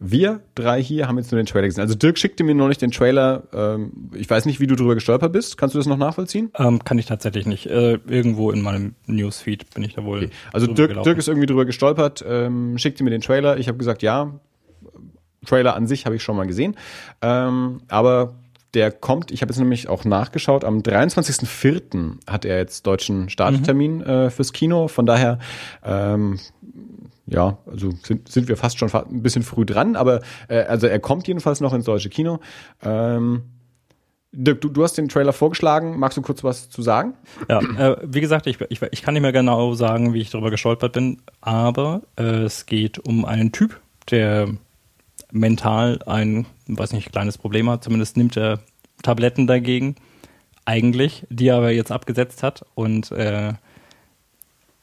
Wir 0.00 0.40
drei 0.54 0.80
hier 0.80 1.08
haben 1.08 1.18
jetzt 1.18 1.32
nur 1.32 1.40
den 1.40 1.46
Trailer 1.46 1.66
gesehen. 1.66 1.82
Also 1.82 1.96
Dirk 1.96 2.18
schickte 2.18 2.44
mir 2.44 2.54
neulich 2.54 2.78
den 2.78 2.92
Trailer. 2.92 3.42
Ähm, 3.52 4.10
ich 4.14 4.30
weiß 4.30 4.46
nicht, 4.46 4.60
wie 4.60 4.68
du 4.68 4.76
drüber 4.76 4.94
gestolpert 4.94 5.32
bist. 5.32 5.58
Kannst 5.58 5.74
du 5.74 5.78
das 5.78 5.88
noch 5.88 5.96
nachvollziehen? 5.96 6.52
Ähm, 6.56 6.84
kann 6.84 6.98
ich 6.98 7.06
tatsächlich 7.06 7.46
nicht. 7.46 7.66
Äh, 7.66 7.98
irgendwo 8.06 8.52
in 8.52 8.62
meinem 8.62 8.94
Newsfeed 9.06 9.74
bin 9.74 9.82
ich 9.82 9.94
da 9.94 10.04
wohl. 10.04 10.30
Also 10.52 10.66
drüber 10.66 10.76
Dirk, 10.76 10.88
gelaufen. 10.90 11.04
Dirk 11.04 11.18
ist 11.18 11.26
irgendwie 11.26 11.46
drüber 11.46 11.64
gestolpert, 11.64 12.24
ähm, 12.26 12.78
schickte 12.78 13.02
mir 13.02 13.10
den 13.10 13.22
Trailer. 13.22 13.58
Ich 13.58 13.66
habe 13.66 13.76
gesagt, 13.76 14.02
ja, 14.02 14.38
Trailer 15.44 15.74
an 15.74 15.88
sich 15.88 16.06
habe 16.06 16.14
ich 16.14 16.22
schon 16.22 16.36
mal 16.36 16.46
gesehen. 16.46 16.76
Ähm, 17.20 17.80
aber 17.88 18.34
der 18.74 18.92
kommt, 18.92 19.30
ich 19.30 19.42
habe 19.42 19.50
jetzt 19.50 19.58
nämlich 19.58 19.88
auch 19.88 20.04
nachgeschaut, 20.04 20.62
am 20.62 20.78
23.04. 20.80 22.18
hat 22.30 22.44
er 22.44 22.58
jetzt 22.58 22.86
deutschen 22.86 23.30
Starttermin 23.30 23.96
mhm. 23.96 24.02
äh, 24.02 24.30
fürs 24.30 24.52
Kino. 24.52 24.88
Von 24.88 25.06
daher, 25.06 25.38
ähm, 25.84 26.38
ja, 27.28 27.58
also 27.66 27.92
sind, 28.02 28.28
sind 28.28 28.48
wir 28.48 28.56
fast 28.56 28.78
schon 28.78 28.90
ein 28.92 29.22
bisschen 29.22 29.42
früh 29.42 29.64
dran, 29.64 29.96
aber 29.96 30.20
äh, 30.48 30.62
also 30.62 30.86
er 30.86 30.98
kommt 30.98 31.28
jedenfalls 31.28 31.60
noch 31.60 31.72
ins 31.72 31.84
deutsche 31.84 32.08
Kino. 32.08 32.40
Ähm, 32.82 33.42
Dirk, 34.30 34.60
du, 34.60 34.68
du 34.68 34.82
hast 34.82 34.98
den 34.98 35.08
Trailer 35.08 35.32
vorgeschlagen. 35.32 35.98
Magst 35.98 36.18
du 36.18 36.22
kurz 36.22 36.44
was 36.44 36.68
zu 36.68 36.82
sagen? 36.82 37.14
Ja, 37.48 37.60
äh, 37.60 37.96
wie 38.02 38.20
gesagt, 38.20 38.46
ich, 38.46 38.60
ich, 38.68 38.82
ich 38.82 39.02
kann 39.02 39.14
nicht 39.14 39.22
mehr 39.22 39.32
genau 39.32 39.74
sagen, 39.74 40.12
wie 40.12 40.20
ich 40.20 40.30
darüber 40.30 40.50
gestolpert 40.50 40.92
bin, 40.92 41.22
aber 41.40 42.02
äh, 42.16 42.42
es 42.42 42.66
geht 42.66 42.98
um 42.98 43.24
einen 43.24 43.52
Typ, 43.52 43.80
der 44.10 44.48
mental 45.32 46.00
ein, 46.06 46.46
weiß 46.66 46.92
nicht, 46.92 47.10
kleines 47.10 47.38
Problem 47.38 47.70
hat. 47.70 47.84
Zumindest 47.84 48.16
nimmt 48.16 48.36
er 48.36 48.60
Tabletten 49.02 49.46
dagegen, 49.46 49.96
eigentlich, 50.64 51.26
die 51.30 51.48
er 51.48 51.56
aber 51.56 51.70
jetzt 51.70 51.92
abgesetzt 51.92 52.42
hat. 52.42 52.66
Und 52.74 53.10
äh, 53.12 53.54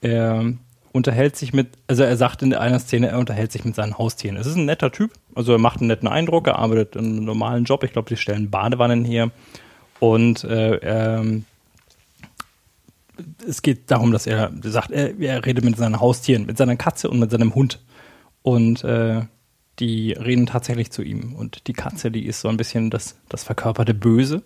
er 0.02 0.54
unterhält 0.96 1.36
sich 1.36 1.52
mit, 1.52 1.78
also 1.88 2.04
er 2.04 2.16
sagt 2.16 2.42
in 2.42 2.54
einer 2.54 2.80
Szene, 2.80 3.10
er 3.10 3.20
unterhält 3.20 3.52
sich 3.52 3.66
mit 3.66 3.76
seinen 3.76 3.98
Haustieren. 3.98 4.38
Es 4.38 4.48
ist 4.48 4.56
ein 4.56 4.66
netter 4.66 4.94
Typ, 4.94 5.12
also 5.36 5.52
er 5.52 5.58
macht 5.58 5.80
einen 5.80 5.88
netten 5.88 6.08
Eindruck, 6.08 6.48
er 6.48 6.58
arbeitet 6.58 6.96
in 6.96 7.06
einem 7.06 7.26
normalen 7.26 7.66
Job. 7.66 7.84
Ich 7.84 7.92
glaube, 7.92 8.08
die 8.08 8.16
stellen 8.16 8.50
Badewannen 8.50 9.04
her. 9.04 9.30
Und 10.00 10.46
äh, 10.46 10.78
er, 10.78 11.26
es 13.46 13.62
geht 13.62 13.92
darum, 13.92 14.14
dass 14.14 14.26
er 14.26 14.52
sagt, 14.64 14.92
er, 14.92 15.20
er, 15.20 15.46
redet 15.46 15.66
mit 15.66 15.76
seinen 15.76 16.00
Haustieren, 16.00 16.46
mit 16.46 16.58
seiner 16.58 16.78
Katze 16.78 17.10
und 17.10 17.20
mit 17.20 17.30
seinem 17.30 17.54
Hund. 17.56 17.84
Und 18.42 18.86
äh, 18.86 19.24
die 19.80 20.14
reden 20.14 20.46
tatsächlich 20.46 20.92
zu 20.92 21.02
ihm. 21.02 21.36
Und 21.36 21.68
die 21.68 21.74
Katze, 21.74 22.10
die 22.10 22.26
ist 22.26 22.40
so 22.40 22.48
ein 22.48 22.58
bisschen 22.58 22.90
das, 22.90 23.18
das 23.28 23.44
verkörperte 23.44 23.94
Böse. 23.94 24.44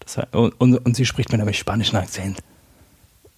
Das, 0.00 0.18
und, 0.32 0.52
und, 0.60 0.94
sie 0.94 1.06
spricht 1.06 1.32
mit 1.32 1.40
einem 1.40 1.54
spanischen 1.54 1.96
Akzent. 1.96 2.42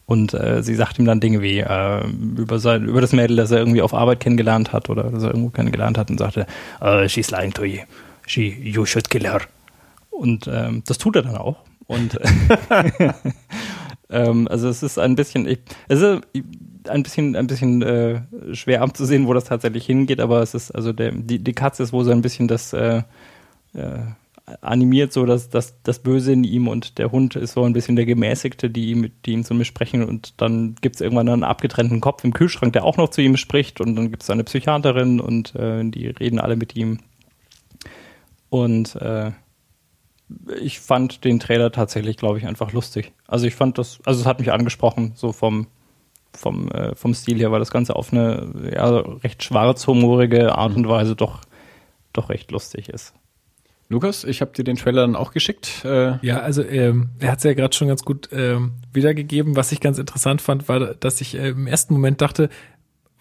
Und 0.09 0.33
äh, 0.33 0.63
sie 0.63 0.75
sagt 0.75 0.99
ihm 0.99 1.05
dann 1.05 1.21
Dinge 1.21 1.43
wie 1.43 1.59
äh, 1.59 2.03
über, 2.39 2.59
sein, 2.59 2.87
über 2.87 3.03
das 3.03 3.13
Mädel, 3.13 3.37
das 3.37 3.51
er 3.51 3.59
irgendwie 3.59 3.83
auf 3.83 3.93
Arbeit 3.93 4.21
kennengelernt 4.21 4.73
hat 4.73 4.89
oder 4.89 5.11
das 5.11 5.23
er 5.23 5.29
irgendwo 5.29 5.51
kennengelernt 5.51 5.99
hat 5.99 6.11
und 6.11 6.17
sagte, 6.17 6.47
uh, 6.81 7.07
she's 7.07 7.31
lying 7.31 7.53
to 7.53 7.65
you. 7.65 7.81
She, 8.27 8.49
you 8.49 8.87
should 8.87 9.11
kill 9.11 9.25
her. 9.25 9.43
Und 10.09 10.49
ähm, 10.51 10.83
das 10.87 10.97
tut 10.97 11.15
er 11.17 11.23
dann 11.23 11.37
auch. 11.37 11.59
Und 11.87 12.19
ähm, 14.09 14.49
also 14.49 14.71
es 14.71 14.83
ist 14.83 14.99
ein 14.99 15.15
bisschen, 15.15 15.47
ich, 15.47 15.59
es 15.89 16.01
ist 16.01 16.23
ein 16.89 17.03
bisschen, 17.03 17.37
ein 17.37 17.47
bisschen 17.47 17.83
äh, 17.83 18.23
schwer 18.55 18.81
abzusehen, 18.81 19.27
wo 19.27 19.35
das 19.35 19.45
tatsächlich 19.45 19.85
hingeht, 19.85 20.21
aber 20.21 20.41
es 20.41 20.55
ist, 20.55 20.71
also 20.71 20.95
der, 20.95 21.13
die, 21.13 21.39
die 21.39 21.53
Katze 21.53 21.83
ist 21.83 21.93
wohl 21.93 22.07
so 22.07 22.13
ein 22.13 22.23
bisschen 22.23 22.49
das 22.49 22.73
äh, 22.73 23.03
äh, 23.75 23.99
animiert, 24.61 25.13
so 25.13 25.27
dass 25.27 25.49
das, 25.49 25.81
das 25.83 25.99
Böse 26.01 26.33
in 26.33 26.45
ihm 26.45 26.69
und 26.69 26.99
der 26.99 27.13
Hund 27.13 27.37
ist 27.37 27.53
so 27.53 27.65
ein 27.65 27.73
bisschen 27.73 27.97
der 27.97 28.07
Gemäßigte, 28.07 28.71
die 28.71 28.91
ihm, 28.91 29.11
die 29.25 29.33
ihm 29.33 29.45
zu 29.45 29.55
mir 29.55 29.65
sprechen 29.65 30.05
und 30.05 30.41
dann 30.41 30.77
gibt 30.81 30.97
es 30.97 31.01
irgendwann 31.01 31.29
einen 31.29 31.45
abgetrennten 31.45 32.01
Kopf 32.01 32.25
im 32.25 32.33
Kühlschrank, 32.33 32.73
der 32.73 32.85
auch 32.85 32.97
noch 32.97 33.11
zu 33.11 33.21
ihm 33.21 33.37
spricht 33.37 33.81
und 33.81 33.97
dann 33.97 34.11
gibt 34.11 34.23
es 34.23 34.31
eine 34.31 34.45
Psychiaterin 34.45 35.21
und 35.21 35.55
äh, 35.55 35.85
die 35.85 36.09
reden 36.09 36.39
alle 36.39 36.57
mit 36.57 36.77
ihm. 36.77 37.01
Und 38.51 38.97
äh, 38.97 39.33
ich 40.61 40.81
fand 40.81 41.25
den 41.25 41.41
Trailer 41.41 41.73
tatsächlich, 41.73 42.17
glaube 42.17 42.39
ich, 42.39 42.47
einfach 42.47 42.73
lustig. 42.73 43.13
Also 43.27 43.47
ich 43.47 43.55
fand 43.55 43.79
das, 43.79 44.01
also 44.05 44.21
es 44.21 44.27
hat 44.27 44.41
mich 44.41 44.53
angesprochen, 44.53 45.13
so 45.15 45.33
vom, 45.33 45.67
vom, 46.33 46.71
äh, 46.71 46.95
vom 46.95 47.15
Stil 47.15 47.39
her, 47.39 47.53
weil 47.53 47.61
das 47.61 47.71
Ganze 47.71 47.97
auf 47.97 48.13
eine 48.13 48.73
ja, 48.75 48.89
recht 48.89 49.43
schwarzhumorige 49.43 50.55
Art 50.57 50.77
und. 50.77 50.89
Weise 50.89 51.17
doch, 51.17 51.41
doch 52.13 52.29
recht 52.29 52.51
lustig 52.51 52.89
ist. 52.89 53.15
Lukas, 53.91 54.25
ich 54.25 54.43
habe 54.43 54.53
dir 54.53 54.65
den 54.65 54.77
Trailer 54.77 55.03
dann 55.03 55.17
auch 55.17 55.33
geschickt. 55.33 55.83
Äh 55.85 56.19
ja, 56.21 56.41
also 56.41 56.63
ähm, 56.63 57.09
er 57.21 57.33
hat 57.33 57.39
es 57.39 57.45
ja 57.45 57.55
gerade 57.55 57.75
schon 57.75 57.89
ganz 57.89 58.05
gut 58.05 58.29
ähm, 58.33 58.73
wiedergegeben. 58.93 59.57
Was 59.57 59.73
ich 59.73 59.81
ganz 59.81 59.99
interessant 59.99 60.43
fand, 60.43 60.69
war, 60.69 60.95
dass 60.95 61.23
ich 61.23 61.35
äh, 61.35 61.49
im 61.49 61.67
ersten 61.67 61.95
Moment 61.95 62.21
dachte, 62.21 62.51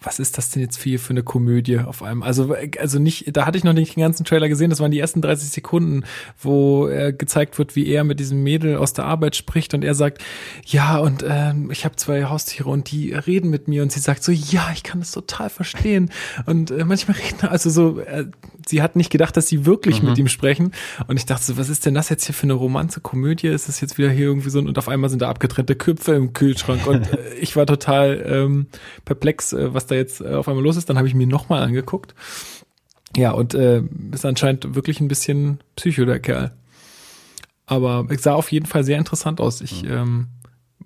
was 0.00 0.20
ist 0.20 0.38
das 0.38 0.50
denn 0.50 0.62
jetzt 0.62 0.78
für, 0.78 0.98
für 0.98 1.10
eine 1.10 1.22
Komödie 1.22 1.80
auf 1.80 2.02
einem? 2.02 2.22
Also, 2.22 2.54
also 2.78 2.98
nicht, 2.98 3.36
da 3.36 3.46
hatte 3.46 3.58
ich 3.58 3.64
noch 3.64 3.72
nicht 3.72 3.96
den 3.96 4.02
ganzen 4.02 4.24
Trailer 4.24 4.48
gesehen, 4.48 4.70
das 4.70 4.80
waren 4.80 4.90
die 4.90 5.00
ersten 5.00 5.20
30 5.20 5.50
Sekunden, 5.50 6.04
wo 6.40 6.88
äh, 6.88 7.12
gezeigt 7.12 7.58
wird, 7.58 7.74
wie 7.74 7.86
er 7.88 8.04
mit 8.04 8.20
diesem 8.20 8.42
Mädel 8.42 8.76
aus 8.76 8.92
der 8.92 9.06
Arbeit 9.06 9.34
spricht 9.34 9.74
und 9.74 9.84
er 9.84 9.94
sagt, 9.94 10.22
ja, 10.64 10.98
und 10.98 11.22
äh, 11.22 11.52
ich 11.70 11.84
habe 11.84 11.96
zwei 11.96 12.24
Haustiere 12.26 12.68
und 12.68 12.90
die 12.90 13.12
reden 13.12 13.50
mit 13.50 13.66
mir 13.66 13.82
und 13.82 13.90
sie 13.90 14.00
sagt 14.00 14.22
so, 14.22 14.30
ja, 14.30 14.70
ich 14.72 14.84
kann 14.84 15.00
das 15.00 15.10
total 15.10 15.50
verstehen. 15.50 16.10
Und 16.46 16.70
äh, 16.70 16.84
manchmal 16.84 17.16
reden, 17.16 17.48
also 17.48 17.68
so, 17.68 17.98
äh, 18.00 18.26
sie 18.66 18.82
hat 18.82 18.94
nicht 18.94 19.10
gedacht, 19.10 19.36
dass 19.36 19.48
sie 19.48 19.66
wirklich 19.66 20.02
mhm. 20.02 20.10
mit 20.10 20.18
ihm 20.18 20.28
sprechen. 20.28 20.72
Und 21.08 21.16
ich 21.16 21.26
dachte 21.26 21.44
so, 21.44 21.56
was 21.56 21.68
ist 21.68 21.86
denn 21.86 21.94
das 21.94 22.08
jetzt 22.08 22.26
hier 22.26 22.34
für 22.34 22.44
eine 22.44 22.52
Romanze, 22.52 23.00
Komödie? 23.00 23.48
Ist 23.48 23.68
das 23.68 23.80
jetzt 23.80 23.98
wieder 23.98 24.10
hier 24.10 24.26
irgendwie 24.26 24.50
so, 24.50 24.60
und 24.60 24.78
auf 24.78 24.88
einmal 24.88 25.10
sind 25.10 25.22
da 25.22 25.28
abgetrennte 25.28 25.74
Köpfe 25.74 26.14
im 26.14 26.32
Kühlschrank 26.32 26.86
und 26.86 27.12
äh, 27.12 27.34
ich 27.40 27.56
war 27.56 27.66
total 27.66 28.24
ähm, 28.26 28.66
perplex, 29.04 29.52
äh, 29.52 29.74
was 29.74 29.87
da 29.88 29.94
jetzt 29.94 30.20
äh, 30.20 30.34
auf 30.34 30.48
einmal 30.48 30.64
los 30.64 30.76
ist. 30.76 30.88
Dann 30.88 30.98
habe 30.98 31.08
ich 31.08 31.14
mir 31.14 31.26
nochmal 31.26 31.62
angeguckt. 31.62 32.14
Ja, 33.16 33.32
und 33.32 33.54
äh, 33.54 33.82
ist 34.12 34.24
anscheinend 34.24 34.74
wirklich 34.74 35.00
ein 35.00 35.08
bisschen 35.08 35.60
Psycho, 35.76 36.04
der 36.04 36.20
Kerl. 36.20 36.52
Aber 37.66 38.06
es 38.10 38.22
sah 38.22 38.34
auf 38.34 38.50
jeden 38.52 38.66
Fall 38.66 38.84
sehr 38.84 38.98
interessant 38.98 39.40
aus. 39.40 39.60
Ich 39.60 39.82
mhm. 39.82 40.26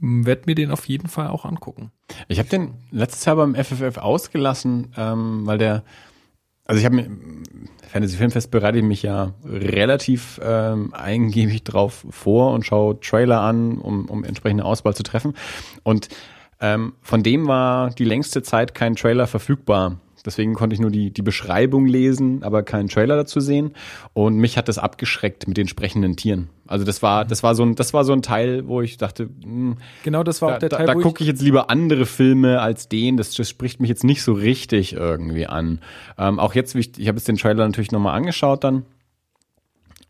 ähm, 0.01 0.25
werde 0.25 0.43
mir 0.47 0.55
den 0.55 0.71
auf 0.71 0.87
jeden 0.87 1.09
Fall 1.09 1.29
auch 1.29 1.45
angucken. 1.45 1.93
Ich 2.29 2.39
habe 2.39 2.49
den 2.49 2.75
letztes 2.91 3.25
Jahr 3.25 3.37
beim 3.37 3.55
FFF 3.55 3.99
ausgelassen, 3.99 4.89
ähm, 4.97 5.47
weil 5.47 5.59
der, 5.59 5.85
also 6.65 6.81
ich 6.81 6.85
habe 6.85 6.97
mir, 6.97 7.11
Fantasy 7.89 8.17
Filmfest 8.17 8.51
bereite 8.51 8.79
ich 8.79 8.85
mich 8.85 9.03
ja 9.03 9.35
relativ 9.45 10.41
ähm, 10.43 10.93
eingebig 10.93 11.63
drauf 11.63 12.07
vor 12.11 12.53
und 12.53 12.67
schaue 12.67 12.99
Trailer 12.99 13.43
an, 13.43 13.79
um, 13.79 14.07
um 14.07 14.25
entsprechende 14.25 14.65
Auswahl 14.65 14.95
zu 14.95 15.03
treffen. 15.03 15.35
Und 15.83 16.09
ähm, 16.63 16.95
von 17.03 17.25
dem 17.25 17.49
war 17.49 17.91
die 17.91 18.05
längste 18.05 18.43
Zeit 18.43 18.75
kein 18.75 18.95
Trailer 18.95 19.27
verfügbar. 19.27 19.99
Deswegen 20.25 20.55
konnte 20.55 20.75
ich 20.75 20.81
nur 20.81 20.93
die, 20.93 21.11
die 21.11 21.23
Beschreibung 21.23 21.87
lesen, 21.87 22.45
aber 22.45 22.63
keinen 22.63 22.89
Trailer 22.89 23.17
dazu 23.17 23.41
sehen. 23.41 23.73
Und 24.13 24.37
mich 24.37 24.57
hat 24.57 24.69
das 24.69 24.79
abgeschreckt 24.79 25.49
mit 25.49 25.57
den 25.57 25.67
sprechenden 25.67 26.15
Tieren. 26.15 26.49
Also 26.69 26.85
das 26.85 27.03
war, 27.03 27.25
das 27.25 27.43
war 27.43 27.57
so 27.57 27.65
ein, 27.65 27.75
das 27.75 27.93
war 27.93 28.05
so 28.05 28.13
ein 28.13 28.23
Teil, 28.23 28.69
wo 28.69 28.81
ich 28.81 28.97
dachte, 28.97 29.25
mh, 29.25 29.43
hm, 29.45 29.77
genau, 30.05 30.23
das 30.23 30.41
war 30.41 30.51
da, 30.51 30.55
auch 30.55 30.59
der 30.61 30.71
Teil. 30.71 30.87
Da, 30.87 30.95
da 30.95 31.01
gucke 31.01 31.25
ich 31.25 31.29
jetzt 31.29 31.43
lieber 31.43 31.69
andere 31.71 32.07
Filme 32.07 32.61
als 32.61 32.89
den. 32.89 33.17
Das, 33.17 33.35
das 33.35 33.49
spricht 33.49 33.81
mich 33.81 33.89
jetzt 33.89 34.05
nicht 34.05 34.23
so 34.23 34.33
richtig 34.33 34.93
irgendwie 34.93 35.49
an. 35.49 35.81
Ähm, 36.17 36.39
auch 36.39 36.55
jetzt, 36.55 36.77
ich, 36.77 36.97
ich 36.97 37.09
habe 37.09 37.19
jetzt 37.19 37.27
den 37.27 37.37
Trailer 37.37 37.67
natürlich 37.67 37.91
nochmal 37.91 38.15
angeschaut 38.15 38.63
dann. 38.63 38.85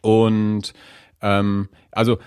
Und 0.02 0.74
ähm, 1.22 1.68
also 1.90 2.18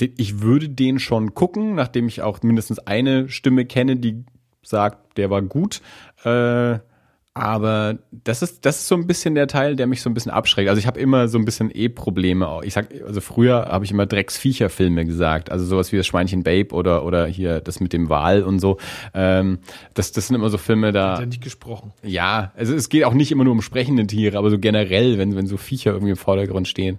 ich 0.00 0.40
würde 0.40 0.68
den 0.68 0.98
schon 0.98 1.34
gucken, 1.34 1.74
nachdem 1.74 2.08
ich 2.08 2.22
auch 2.22 2.42
mindestens 2.42 2.78
eine 2.78 3.28
Stimme 3.28 3.64
kenne, 3.66 3.96
die 3.96 4.24
sagt, 4.62 5.16
der 5.16 5.30
war 5.30 5.42
gut. 5.42 5.80
Äh, 6.24 6.78
aber 7.38 7.98
das 8.10 8.42
ist, 8.42 8.66
das 8.66 8.80
ist 8.80 8.88
so 8.88 8.96
ein 8.96 9.06
bisschen 9.06 9.36
der 9.36 9.46
Teil, 9.46 9.76
der 9.76 9.86
mich 9.86 10.02
so 10.02 10.10
ein 10.10 10.14
bisschen 10.14 10.32
abschreckt. 10.32 10.68
Also 10.68 10.80
ich 10.80 10.88
habe 10.88 10.98
immer 10.98 11.28
so 11.28 11.38
ein 11.38 11.44
bisschen 11.44 11.70
E-Probleme. 11.72 12.60
Ich 12.64 12.74
sag, 12.74 12.88
also 13.06 13.20
früher 13.20 13.66
habe 13.66 13.84
ich 13.84 13.92
immer 13.92 14.06
Drecksviecher-Filme 14.06 15.04
gesagt. 15.04 15.52
Also 15.52 15.64
sowas 15.64 15.92
wie 15.92 15.96
das 15.96 16.06
Schweinchen 16.06 16.42
Babe 16.42 16.74
oder, 16.74 17.04
oder 17.04 17.26
hier 17.26 17.60
das 17.60 17.78
mit 17.78 17.92
dem 17.92 18.08
Wal 18.08 18.42
und 18.42 18.58
so. 18.58 18.78
Ähm, 19.14 19.60
das, 19.94 20.10
das 20.10 20.26
sind 20.26 20.34
immer 20.34 20.50
so 20.50 20.58
Filme, 20.58 20.90
da. 20.90 21.12
Hat 21.12 21.20
er 21.20 21.26
nicht 21.26 21.44
gesprochen. 21.44 21.92
Ja, 22.02 22.50
also 22.56 22.74
es 22.74 22.88
geht 22.88 23.04
auch 23.04 23.14
nicht 23.14 23.30
immer 23.30 23.44
nur 23.44 23.52
um 23.52 23.62
sprechende 23.62 24.04
Tiere, 24.08 24.36
aber 24.36 24.50
so 24.50 24.58
generell, 24.58 25.16
wenn, 25.18 25.36
wenn 25.36 25.46
so 25.46 25.56
Viecher 25.58 25.92
irgendwie 25.92 26.10
im 26.10 26.16
Vordergrund 26.16 26.66
stehen. 26.66 26.98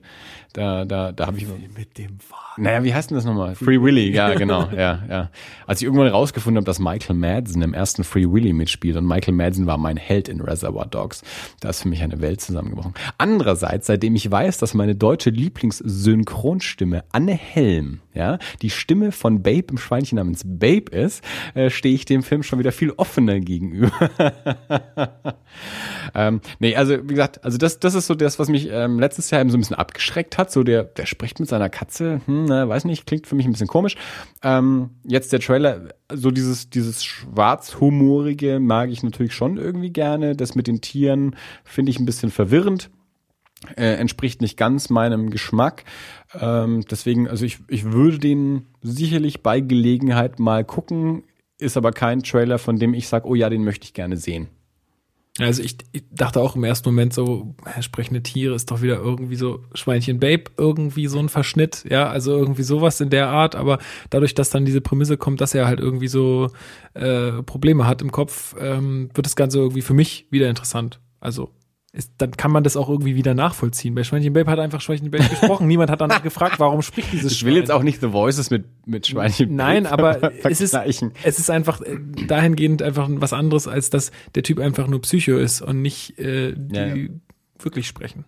Da, 0.53 0.85
da, 0.85 1.11
da 1.11 1.27
habe 1.27 1.37
ich. 1.37 1.45
Mit 1.77 1.97
dem 1.97 2.17
Wal. 2.29 2.49
Naja, 2.59 2.83
wie 2.83 2.93
heißt 2.93 3.09
denn 3.09 3.15
das 3.15 3.25
nochmal? 3.25 3.55
Free 3.55 3.81
Willy, 3.81 4.11
ja, 4.11 4.33
genau, 4.33 4.67
ja, 4.75 5.01
ja. 5.09 5.29
Als 5.65 5.81
ich 5.81 5.85
irgendwann 5.85 6.07
rausgefunden 6.07 6.57
habe, 6.57 6.65
dass 6.65 6.79
Michael 6.79 7.15
Madsen 7.15 7.61
im 7.61 7.73
ersten 7.73 8.03
Free 8.03 8.25
Willy 8.25 8.51
mitspielt 8.51 8.97
und 8.97 9.07
Michael 9.07 9.33
Madsen 9.33 9.65
war 9.65 9.77
mein 9.77 9.95
Held 9.95 10.27
in 10.27 10.41
Reservoir 10.41 10.85
Dogs, 10.85 11.21
da 11.61 11.69
ist 11.69 11.83
für 11.83 11.87
mich 11.87 12.01
eine 12.01 12.19
Welt 12.19 12.41
zusammengebrochen. 12.41 12.93
Andererseits, 13.17 13.87
seitdem 13.87 14.15
ich 14.15 14.29
weiß, 14.29 14.57
dass 14.57 14.73
meine 14.73 14.95
deutsche 14.95 15.29
Lieblingssynchronstimme 15.29 17.03
Anne 17.11 17.33
Helm, 17.33 18.01
ja, 18.13 18.39
die 18.61 18.69
Stimme 18.69 19.11
von 19.11 19.41
Babe 19.41 19.67
im 19.69 19.77
Schweinchen 19.77 20.17
namens 20.17 20.43
Babe 20.45 20.91
ist, 20.91 21.23
äh, 21.53 21.69
stehe 21.69 21.95
ich 21.95 22.05
dem 22.05 22.23
Film 22.23 22.43
schon 22.43 22.59
wieder 22.59 22.71
viel 22.71 22.91
offener 22.97 23.39
gegenüber. 23.39 23.91
ähm, 26.15 26.41
nee, 26.59 26.75
also 26.75 26.97
wie 27.03 27.13
gesagt, 27.13 27.45
also 27.45 27.57
das, 27.57 27.79
das 27.79 27.93
ist 27.93 28.07
so 28.07 28.15
das, 28.15 28.39
was 28.39 28.49
mich 28.49 28.67
ähm, 28.69 28.99
letztes 28.99 29.29
Jahr 29.29 29.39
eben 29.39 29.49
so 29.49 29.57
ein 29.57 29.61
bisschen 29.61 29.77
abgeschreckt 29.77 30.37
hat. 30.39 30.51
So 30.51 30.63
der, 30.63 30.83
der 30.83 31.05
spricht 31.05 31.39
mit 31.39 31.47
seiner 31.47 31.69
Katze, 31.69 32.21
hm, 32.25 32.45
ne, 32.45 32.67
weiß 32.67 32.85
nicht, 32.85 33.05
klingt 33.05 33.27
für 33.27 33.35
mich 33.35 33.45
ein 33.45 33.51
bisschen 33.51 33.67
komisch. 33.67 33.95
Ähm, 34.41 34.91
jetzt 35.03 35.31
der 35.31 35.39
Trailer, 35.39 35.89
so 36.11 36.31
dieses, 36.31 36.69
dieses 36.69 37.03
schwarzhumorige 37.03 38.59
mag 38.59 38.89
ich 38.89 39.03
natürlich 39.03 39.33
schon 39.33 39.57
irgendwie 39.57 39.91
gerne. 39.91 40.35
Das 40.35 40.55
mit 40.55 40.67
den 40.67 40.81
Tieren 40.81 41.35
finde 41.63 41.91
ich 41.91 41.99
ein 41.99 42.05
bisschen 42.05 42.31
verwirrend. 42.31 42.89
Äh, 43.75 43.95
entspricht 43.95 44.41
nicht 44.41 44.57
ganz 44.57 44.89
meinem 44.89 45.29
Geschmack. 45.29 45.83
Ähm, 46.39 46.85
deswegen, 46.89 47.27
also 47.27 47.45
ich, 47.45 47.59
ich 47.67 47.91
würde 47.91 48.17
den 48.17 48.67
sicherlich 48.81 49.43
bei 49.43 49.59
Gelegenheit 49.59 50.39
mal 50.39 50.63
gucken, 50.63 51.23
ist 51.57 51.75
aber 51.75 51.91
kein 51.91 52.23
Trailer, 52.23 52.57
von 52.57 52.77
dem 52.77 52.93
ich 52.93 53.09
sage, 53.09 53.27
oh 53.27 53.35
ja, 53.35 53.49
den 53.49 53.65
möchte 53.65 53.83
ich 53.83 53.93
gerne 53.93 54.15
sehen. 54.15 54.47
Also 55.39 55.63
ich, 55.63 55.77
ich 55.91 56.03
dachte 56.11 56.41
auch 56.41 56.55
im 56.55 56.63
ersten 56.63 56.89
Moment 56.89 57.13
so, 57.13 57.55
sprechende 57.79 58.21
Tiere 58.21 58.55
ist 58.55 58.69
doch 58.71 58.81
wieder 58.81 58.97
irgendwie 58.97 59.35
so 59.35 59.63
Schweinchen 59.73 60.19
Babe, 60.19 60.45
irgendwie 60.57 61.07
so 61.07 61.19
ein 61.19 61.29
Verschnitt, 61.29 61.85
ja, 61.89 62.09
also 62.09 62.35
irgendwie 62.37 62.63
sowas 62.63 62.99
in 62.99 63.09
der 63.09 63.29
Art, 63.29 63.55
aber 63.55 63.79
dadurch, 64.09 64.33
dass 64.33 64.49
dann 64.49 64.65
diese 64.65 64.81
Prämisse 64.81 65.17
kommt, 65.17 65.39
dass 65.41 65.55
er 65.55 65.67
halt 65.67 65.79
irgendwie 65.79 66.07
so 66.07 66.49
äh, 66.93 67.41
Probleme 67.43 67.87
hat 67.87 68.01
im 68.01 68.11
Kopf, 68.11 68.55
ähm, 68.59 69.09
wird 69.13 69.25
das 69.25 69.35
Ganze 69.35 69.59
irgendwie 69.59 69.81
für 69.81 69.93
mich 69.93 70.27
wieder 70.29 70.49
interessant. 70.49 70.99
Also 71.21 71.51
ist, 71.91 72.11
dann 72.17 72.31
kann 72.31 72.51
man 72.51 72.63
das 72.63 72.77
auch 72.77 72.89
irgendwie 72.89 73.15
wieder 73.15 73.33
nachvollziehen. 73.33 73.95
Bei 73.95 74.03
Schweinchen 74.03 74.33
Babe 74.33 74.49
hat 74.51 74.59
einfach 74.59 74.81
Schweinchen 74.81 75.09
Babe 75.09 75.23
gesprochen. 75.27 75.67
Niemand 75.67 75.89
hat 75.89 76.01
danach 76.01 76.21
gefragt, 76.21 76.59
warum 76.59 76.81
spricht 76.81 77.11
dieses 77.11 77.31
Ich 77.31 77.43
will 77.45 77.53
Schwein. 77.53 77.61
jetzt 77.61 77.71
auch 77.71 77.83
nicht 77.83 77.99
The 78.01 78.11
Voices 78.13 78.49
mit, 78.51 78.65
mit 78.85 79.07
Schweinchen 79.07 79.55
Nein, 79.55 79.85
aber 79.85 80.31
es 80.43 80.61
ist, 80.61 80.73
es 80.75 81.39
ist 81.39 81.49
einfach 81.49 81.81
äh, 81.81 81.97
dahingehend 82.27 82.81
einfach 82.83 83.07
was 83.09 83.33
anderes, 83.33 83.67
als 83.67 83.89
dass 83.89 84.11
der 84.35 84.43
Typ 84.43 84.59
einfach 84.59 84.87
nur 84.87 85.01
Psycho 85.01 85.37
ist 85.37 85.61
und 85.61 85.81
nicht 85.81 86.19
äh, 86.19 86.53
die 86.55 86.75
Ja, 86.75 86.95
ja. 86.95 87.09
wirklich 87.59 87.87
sprechen. 87.87 88.25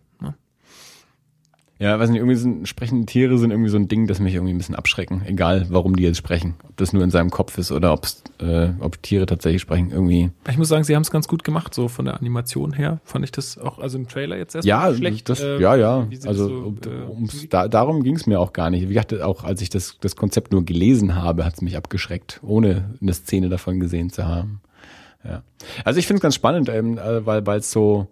Ja, 1.82 2.00
weiß 2.00 2.12
nicht, 2.12 2.20
irgendwie 2.20 2.36
sind 2.36 2.68
sprechende 2.68 3.08
Tiere 3.08 3.40
sind 3.40 3.50
irgendwie 3.50 3.72
so 3.72 3.78
ein 3.78 3.88
Ding, 3.88 4.06
das 4.06 4.20
mich 4.20 4.36
irgendwie 4.36 4.54
ein 4.54 4.58
bisschen 4.60 4.76
abschrecken. 4.76 5.24
Egal, 5.26 5.66
warum 5.70 5.96
die 5.96 6.04
jetzt 6.04 6.18
sprechen. 6.18 6.54
Ob 6.70 6.78
das 6.78 6.94
nur 6.94 7.04
in 7.04 7.10
seinem 7.10 7.32
Kopf 7.32 7.58
ist 7.58 7.72
oder 7.72 7.92
ob's, 7.92 8.24
äh, 8.40 8.70
ob 8.80 9.02
Tiere 9.02 9.26
tatsächlich 9.26 9.64
sprechen. 9.64 9.90
Irgendwie. 9.90 10.30
Ich 10.48 10.60
muss 10.60 10.68
sagen, 10.68 10.84
sie 10.84 10.96
haben 10.96 11.02
es 11.02 11.10
ganz 11.10 11.28
gut 11.28 11.44
gemacht, 11.44 11.74
so 11.74 11.88
von 11.88 12.06
der 12.06 12.14
Animation 12.20 12.74
her. 12.74 13.02
Fand 13.04 13.26
ich 13.26 13.32
das 13.32 13.58
auch, 13.58 13.80
also 13.80 13.98
im 13.98 14.08
Trailer 14.08 14.38
jetzt 14.38 14.54
erst 14.54 14.68
Ja, 14.68 14.94
schlecht. 14.94 15.28
das, 15.28 15.40
äh, 15.40 15.60
ja, 15.60 15.76
ja. 15.76 16.08
Also 16.28 16.48
so, 16.50 16.54
um, 16.54 16.78
äh, 16.86 17.10
ums, 17.10 17.50
da, 17.50 17.68
darum 17.68 18.04
ging 18.04 18.16
es 18.16 18.28
mir 18.28 18.40
auch 18.40 18.54
gar 18.54 18.70
nicht. 18.70 18.88
Wie 18.88 18.94
gesagt, 18.94 19.20
auch 19.20 19.44
als 19.44 19.60
ich 19.64 19.72
das, 19.72 19.98
das 20.02 20.16
Konzept 20.16 20.52
nur 20.52 20.64
gelesen 20.64 21.16
habe, 21.16 21.46
hat 21.46 21.56
es 21.56 21.62
mich 21.62 21.78
abgeschreckt, 21.78 22.42
ohne 22.44 22.94
eine 23.02 23.14
Szene 23.16 23.50
davon 23.50 23.80
gesehen 23.80 24.12
zu 24.12 24.28
haben. 24.28 24.62
Ja. 25.24 25.42
Also 25.84 26.00
ich 26.00 26.06
finde 26.06 26.18
es 26.18 26.22
ganz 26.22 26.36
spannend, 26.36 26.70
ähm, 26.70 27.00
äh, 27.00 27.26
weil 27.26 27.44
weil 27.48 27.60
es 27.60 27.72
so, 27.72 28.08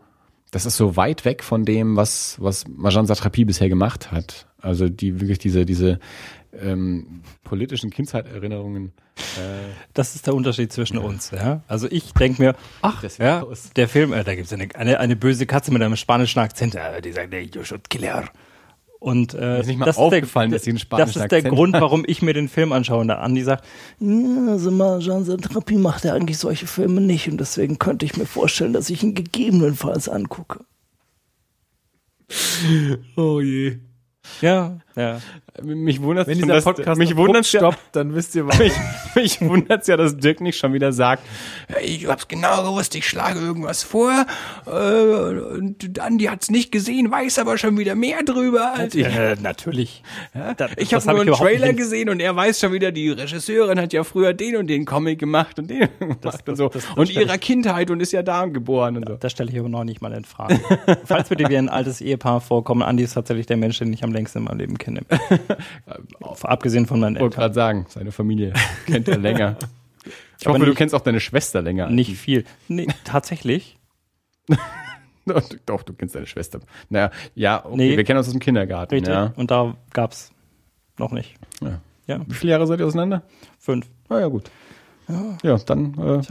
das 0.52 0.66
ist 0.66 0.78
so 0.78 0.96
weit 0.96 1.26
weg 1.26 1.44
von 1.44 1.66
dem, 1.66 1.96
was 1.96 2.38
was 2.40 2.66
Marjan 2.68 3.06
Satrapi 3.06 3.46
bisher 3.46 3.70
gemacht 3.70 4.12
hat. 4.12 4.48
Also 4.62 4.90
die 4.90 5.22
wirklich 5.22 5.40
diese 5.40 5.66
diese 5.66 6.00
ähm, 6.60 7.22
politischen 7.44 7.90
Kindheitserinnerungen. 7.92 8.92
Äh, 9.38 9.70
Das 9.94 10.16
ist 10.16 10.26
der 10.28 10.34
Unterschied 10.34 10.74
zwischen 10.74 10.98
uns, 10.98 11.32
ja. 11.32 11.62
Also 11.68 11.88
ich 11.90 12.14
denke 12.14 12.42
mir, 12.42 12.56
ach, 12.82 13.04
ja, 13.20 13.46
der 13.76 13.88
Film, 13.88 14.14
äh, 14.14 14.24
da 14.24 14.34
gibt 14.34 14.48
es 14.48 14.54
eine, 14.54 14.68
eine, 14.76 15.00
eine 15.00 15.16
böse 15.16 15.46
Katze 15.46 15.72
mit 15.72 15.82
einem 15.82 15.96
spanischen 15.96 16.40
Akzent, 16.40 16.76
äh, 16.76 17.02
die 17.02 17.12
sagt, 17.12 17.34
hey, 17.34 17.50
you 17.54 17.64
should 17.64 17.90
kill 17.90 18.02
her. 18.02 18.30
Und 19.00 19.34
äh, 19.34 19.62
ist 19.62 19.70
das 19.80 19.98
ist 19.98 20.36
dass 20.52 20.64
sie 20.64 20.74
Das 20.90 21.16
ist 21.16 21.32
der 21.32 21.42
Grund, 21.44 21.74
warum 21.74 22.04
ich 22.06 22.22
mir 22.22 22.34
den 22.34 22.50
Film 22.50 22.74
anschaue. 22.74 23.00
Und 23.00 23.08
der 23.08 23.22
Andi 23.22 23.44
sagt, 23.44 23.64
ja, 24.00 24.52
also 24.52 24.72
mal, 24.72 25.00
Jean 25.00 25.24
Satrapi 25.24 25.76
macht 25.76 26.04
ja 26.04 26.14
eigentlich 26.14 26.38
solche 26.38 26.68
Filme 26.68 27.00
nicht 27.00 27.30
und 27.30 27.40
deswegen 27.40 27.80
könnte 27.80 28.06
ich 28.06 28.18
mir 28.18 28.26
vorstellen, 28.26 28.74
dass 28.74 28.90
ich 28.90 29.02
ihn 29.02 29.16
gegebenenfalls 29.16 30.10
angucke. 30.10 30.66
oh 33.16 33.40
je. 33.40 33.78
Ja, 34.42 34.80
ja. 34.96 35.22
Mich 35.64 36.02
wundert 36.02 36.28
Wenn 36.28 36.38
dieser 36.40 36.62
Podcast 36.62 36.98
mich 36.98 37.12
noch 37.12 37.18
wundert 37.18 37.52
ja, 37.52 37.60
stoppt, 37.60 37.80
dann 37.94 38.14
wisst 38.16 38.36
ihr 38.36 38.46
warum. 38.48 38.60
mich, 38.60 38.74
mich 39.16 39.42
wundert's 39.42 39.88
ja, 39.88 39.98
dass 39.98 40.18
Dirk 40.18 40.42
nicht 40.42 40.58
schon 40.58 40.74
wieder 40.74 40.92
sagt, 40.94 41.24
ich 41.84 42.08
hab's 42.08 42.28
genau 42.28 42.64
gewusst, 42.64 42.96
ich 42.96 43.08
schlage 43.08 43.40
irgendwas 43.40 43.84
vor, 43.84 44.26
äh, 44.66 44.70
und 44.72 46.00
Andi 46.00 46.26
hat's 46.26 46.50
nicht 46.50 46.72
gesehen, 46.72 47.12
weiß 47.12 47.40
aber 47.40 47.58
schon 47.58 47.78
wieder 47.78 47.96
mehr 47.96 48.24
drüber 48.24 48.74
als 48.76 48.96
ich. 48.96 49.06
Äh, 49.06 49.36
natürlich. 49.42 50.04
Ich 50.78 50.90
das 50.90 51.08
habe 51.08 51.26
nur 51.26 51.36
ich 51.36 51.42
einen 51.42 51.48
Trailer 51.60 51.74
gesehen 51.74 52.10
und 52.10 52.20
er 52.20 52.36
weiß 52.36 52.60
schon 52.60 52.72
wieder, 52.74 52.92
die 52.92 53.10
Regisseurin 53.10 53.80
hat 53.80 53.94
ja 53.94 54.04
früher 54.04 54.34
den 54.34 54.56
und 54.58 54.68
den 54.68 54.86
Comic 54.86 55.20
gemacht 55.20 55.60
und 55.60 55.70
den 55.70 55.88
gemacht 56.00 56.48
und 56.48 56.56
so. 56.56 56.70
das- 56.70 56.84
das 56.86 56.98
und 56.98 57.10
ihrer 57.12 57.38
Kindheit 57.38 57.90
und 57.92 58.00
ist 58.02 58.12
ja 58.12 58.24
da 58.24 58.46
geboren 58.46 58.98
und 58.98 59.08
so. 59.08 59.16
Das 59.16 59.32
stelle 59.32 59.52
ich 59.52 59.60
aber 59.60 59.70
noch 59.70 59.84
nicht 59.84 60.02
mal 60.02 60.14
in 60.14 60.24
Frage. 60.26 60.60
Falls 61.06 61.30
bitte 61.30 61.50
wie 61.50 61.58
ein 61.58 61.70
altes 61.70 62.02
Ehepaar 62.02 62.42
vorkommen, 62.42 62.82
Andi 62.84 63.04
ist 63.04 63.14
tatsächlich 63.14 63.46
der 63.48 63.58
Mensch, 63.58 63.80
den 63.80 63.92
ich 63.92 64.04
am 64.04 64.12
längsten 64.12 64.40
in 64.40 64.44
meinem 64.46 64.60
Leben 64.60 64.78
kenne. 64.78 65.02
Abgesehen 66.44 66.86
von 66.86 67.00
meinen 67.00 67.16
Ich 67.16 67.22
wollte 67.22 67.36
Eltern. 67.38 67.42
gerade 67.42 67.54
sagen, 67.54 67.86
seine 67.90 68.12
Familie 68.12 68.54
kennt 68.86 69.08
er 69.08 69.18
länger. 69.18 69.58
Ich 70.40 70.46
Aber 70.48 70.56
hoffe, 70.56 70.66
du 70.66 70.70
nicht- 70.72 70.78
kennst 70.78 70.96
auch 70.96 71.02
deine 71.02 71.20
Schwester 71.20 71.62
länger. 71.62 71.90
Nicht 71.90 72.16
viel. 72.18 72.46
Nee, 72.68 72.88
tatsächlich. 73.04 73.78
Doch, 75.66 75.84
du 75.84 75.94
kennst 75.94 76.16
deine 76.16 76.26
Schwester. 76.26 76.60
Naja, 76.90 77.12
ja, 77.36 77.64
okay, 77.66 77.76
Nee. 77.76 77.98
wir 77.98 78.04
kennen 78.04 78.18
uns 78.18 78.28
aus 78.28 78.34
dem 78.34 78.40
Kindergarten. 78.40 78.96
Richtig. 78.96 79.14
Ja. 79.14 79.34
Und 79.36 79.52
da 79.52 79.76
gab's 79.94 80.32
noch 80.98 81.12
nicht. 81.12 81.36
Ja. 81.62 81.82
Ja, 82.08 82.22
Wie 82.28 82.34
viele 82.34 82.52
Jahre 82.54 82.66
seid 82.66 82.80
ihr 82.80 82.88
auseinander? 82.88 83.22
fünf. 83.60 83.86
Ah 84.08 84.20
ja, 84.20 84.28
gut. 84.28 84.50
Ja, 85.44 85.58
dann, 85.60 85.94
äh, 86.00 86.22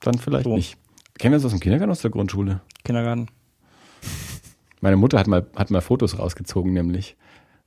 dann 0.00 0.18
vielleicht 0.18 0.44
So. 0.44 0.54
nicht. 0.54 0.76
Kennen 1.18 1.32
wir 1.32 1.36
uns 1.36 1.44
aus 1.46 1.52
dem 1.52 1.60
Kindergarten 1.60 1.90
aus 1.90 2.02
der 2.02 2.10
Grundschule? 2.10 2.60
Kindergarten. 2.84 3.28
Meine 4.82 4.96
Mutter 4.96 5.18
hat 5.18 5.26
mal, 5.26 5.46
hat 5.56 5.70
mal 5.70 5.80
Fotos 5.80 6.18
rausgezogen, 6.18 6.74
nämlich. 6.74 7.16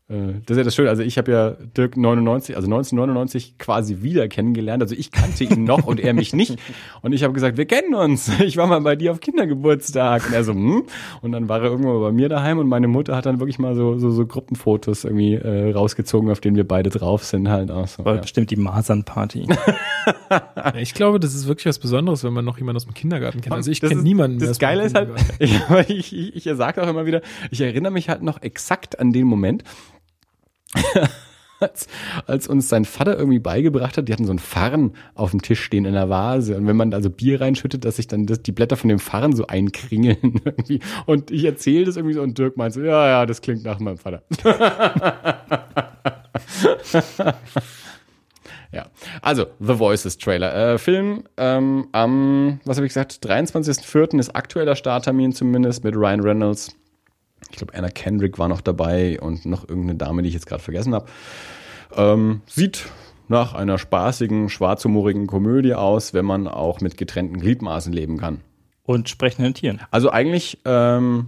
Äh, 0.09 0.39
Das 0.45 0.51
ist 0.51 0.57
ja 0.57 0.63
das 0.63 0.75
Schöne. 0.75 0.89
Also 0.89 1.03
ich 1.03 1.17
habe 1.17 1.31
ja 1.31 1.49
Dirk 1.75 1.97
99, 1.97 2.55
also 2.55 2.67
1999 2.67 3.57
quasi 3.57 4.01
wieder 4.01 4.27
kennengelernt. 4.27 4.81
Also 4.81 4.95
ich 4.95 5.11
kannte 5.11 5.43
ihn 5.43 5.63
noch 5.65 5.85
und 5.85 5.99
er 5.99 6.13
mich 6.13 6.33
nicht. 6.33 6.57
Und 7.01 7.11
ich 7.13 7.23
habe 7.23 7.33
gesagt, 7.33 7.57
wir 7.57 7.65
kennen 7.65 7.93
uns. 7.93 8.29
Ich 8.39 8.55
war 8.57 8.67
mal 8.67 8.79
bei 8.81 8.95
dir 8.95 9.11
auf 9.11 9.19
Kindergeburtstag. 9.19 10.27
Und 10.27 10.33
er 10.33 10.43
so, 10.43 10.53
hm? 10.53 10.83
Und 11.21 11.31
dann 11.33 11.49
war 11.49 11.59
er 11.61 11.71
irgendwann 11.71 11.93
mal 11.95 11.99
bei 11.99 12.11
mir 12.13 12.29
daheim 12.29 12.59
und 12.59 12.67
meine 12.67 12.87
Mutter 12.87 13.15
hat 13.15 13.25
dann 13.25 13.39
wirklich 13.39 13.59
mal 13.59 13.75
so, 13.75 13.97
so, 13.99 14.09
so 14.11 14.25
Gruppenfotos 14.25 15.03
irgendwie 15.03 15.33
äh, 15.35 15.71
rausgezogen, 15.73 16.29
auf 16.31 16.39
denen 16.39 16.55
wir 16.55 16.67
beide 16.67 16.89
drauf 16.89 17.23
sind 17.25 17.49
halt 17.49 17.69
auch 17.71 17.87
so. 17.87 18.05
War 18.05 18.15
Ja. 18.15 18.21
bestimmt 18.21 18.49
die 18.51 18.55
Masernparty. 18.55 19.47
Ich 20.79 20.93
glaube, 20.93 21.19
das 21.19 21.33
ist 21.33 21.47
wirklich 21.47 21.65
was 21.65 21.79
Besonderes, 21.79 22.23
wenn 22.23 22.33
man 22.33 22.43
noch 22.45 22.57
jemanden 22.57 22.77
aus 22.77 22.85
dem 22.85 22.93
Kindergarten 22.93 23.41
kennt. 23.41 23.53
Also 23.53 23.71
ich 23.71 23.81
kenne 23.81 24.01
niemanden. 24.01 24.39
Das 24.39 24.59
Geile 24.59 24.83
ist 24.83 24.95
halt, 24.95 25.09
Kindergarten. 25.39 25.85
ich, 25.93 26.13
ich, 26.13 26.35
ich, 26.35 26.45
ich 26.47 26.55
sage 26.57 26.83
auch 26.83 26.87
immer 26.87 27.05
wieder, 27.05 27.21
ich 27.51 27.61
erinnere 27.61 27.91
mich 27.91 28.09
halt 28.09 28.21
noch 28.23 28.41
exakt 28.41 28.99
an 28.99 29.11
den 29.13 29.27
Moment, 29.27 29.63
als, 31.59 31.87
als 32.25 32.47
uns 32.47 32.69
sein 32.69 32.85
Vater 32.85 33.17
irgendwie 33.17 33.39
beigebracht 33.39 33.97
hat, 33.97 34.07
die 34.07 34.13
hatten 34.13 34.25
so 34.25 34.31
einen 34.31 34.39
Farn 34.39 34.93
auf 35.15 35.31
dem 35.31 35.41
Tisch 35.41 35.63
stehen 35.63 35.85
in 35.85 35.93
der 35.93 36.09
Vase. 36.09 36.55
Und 36.55 36.67
wenn 36.67 36.75
man 36.75 36.91
da 36.91 37.01
so 37.01 37.09
Bier 37.09 37.41
reinschüttet, 37.41 37.85
dass 37.85 37.97
sich 37.97 38.07
dann 38.07 38.25
das, 38.25 38.41
die 38.41 38.51
Blätter 38.51 38.77
von 38.77 38.89
dem 38.89 38.99
Farn 38.99 39.35
so 39.35 39.47
einkringeln 39.47 40.41
irgendwie. 40.45 40.79
Und 41.05 41.31
ich 41.31 41.45
erzähle 41.45 41.85
das 41.85 41.95
irgendwie 41.95 42.13
so 42.13 42.21
und 42.21 42.37
Dirk 42.37 42.57
meint 42.57 42.73
so, 42.73 42.81
ja, 42.81 43.07
ja, 43.07 43.25
das 43.25 43.41
klingt 43.41 43.63
nach 43.63 43.79
meinem 43.79 43.97
Vater. 43.97 44.23
Ja, 48.69 48.87
also 49.21 49.45
The 49.59 49.79
Voices 49.79 50.17
Trailer. 50.17 50.73
Äh, 50.73 50.77
Film 50.77 51.23
ähm, 51.37 51.87
am, 51.93 52.59
was 52.65 52.77
habe 52.77 52.85
ich 52.85 52.93
gesagt, 52.93 53.25
23.04. 53.25 54.19
ist 54.19 54.35
aktueller 54.35 54.75
Starttermin 54.75 55.31
zumindest 55.31 55.85
mit 55.85 55.95
Ryan 55.95 56.19
Reynolds. 56.19 56.75
Ich 57.49 57.57
glaube, 57.57 57.73
Anna 57.73 57.89
Kendrick 57.89 58.37
war 58.39 58.47
noch 58.47 58.61
dabei 58.61 59.19
und 59.19 59.45
noch 59.45 59.67
irgendeine 59.67 59.95
Dame, 59.95 60.21
die 60.21 60.29
ich 60.29 60.33
jetzt 60.33 60.47
gerade 60.47 60.61
vergessen 60.61 60.93
habe. 60.93 61.05
Ähm, 61.95 62.41
sieht 62.45 62.87
nach 63.29 63.53
einer 63.53 63.77
spaßigen, 63.77 64.49
schwarzhumorigen 64.49 65.27
Komödie 65.27 65.73
aus, 65.73 66.13
wenn 66.13 66.25
man 66.25 66.47
auch 66.47 66.81
mit 66.81 66.97
getrennten 66.97 67.39
Gliedmaßen 67.39 67.91
leben 67.91 68.17
kann. 68.17 68.41
Und 68.83 69.09
sprechenden 69.09 69.53
Tieren. 69.53 69.81
Also 69.91 70.09
eigentlich 70.11 70.59
ähm, 70.65 71.27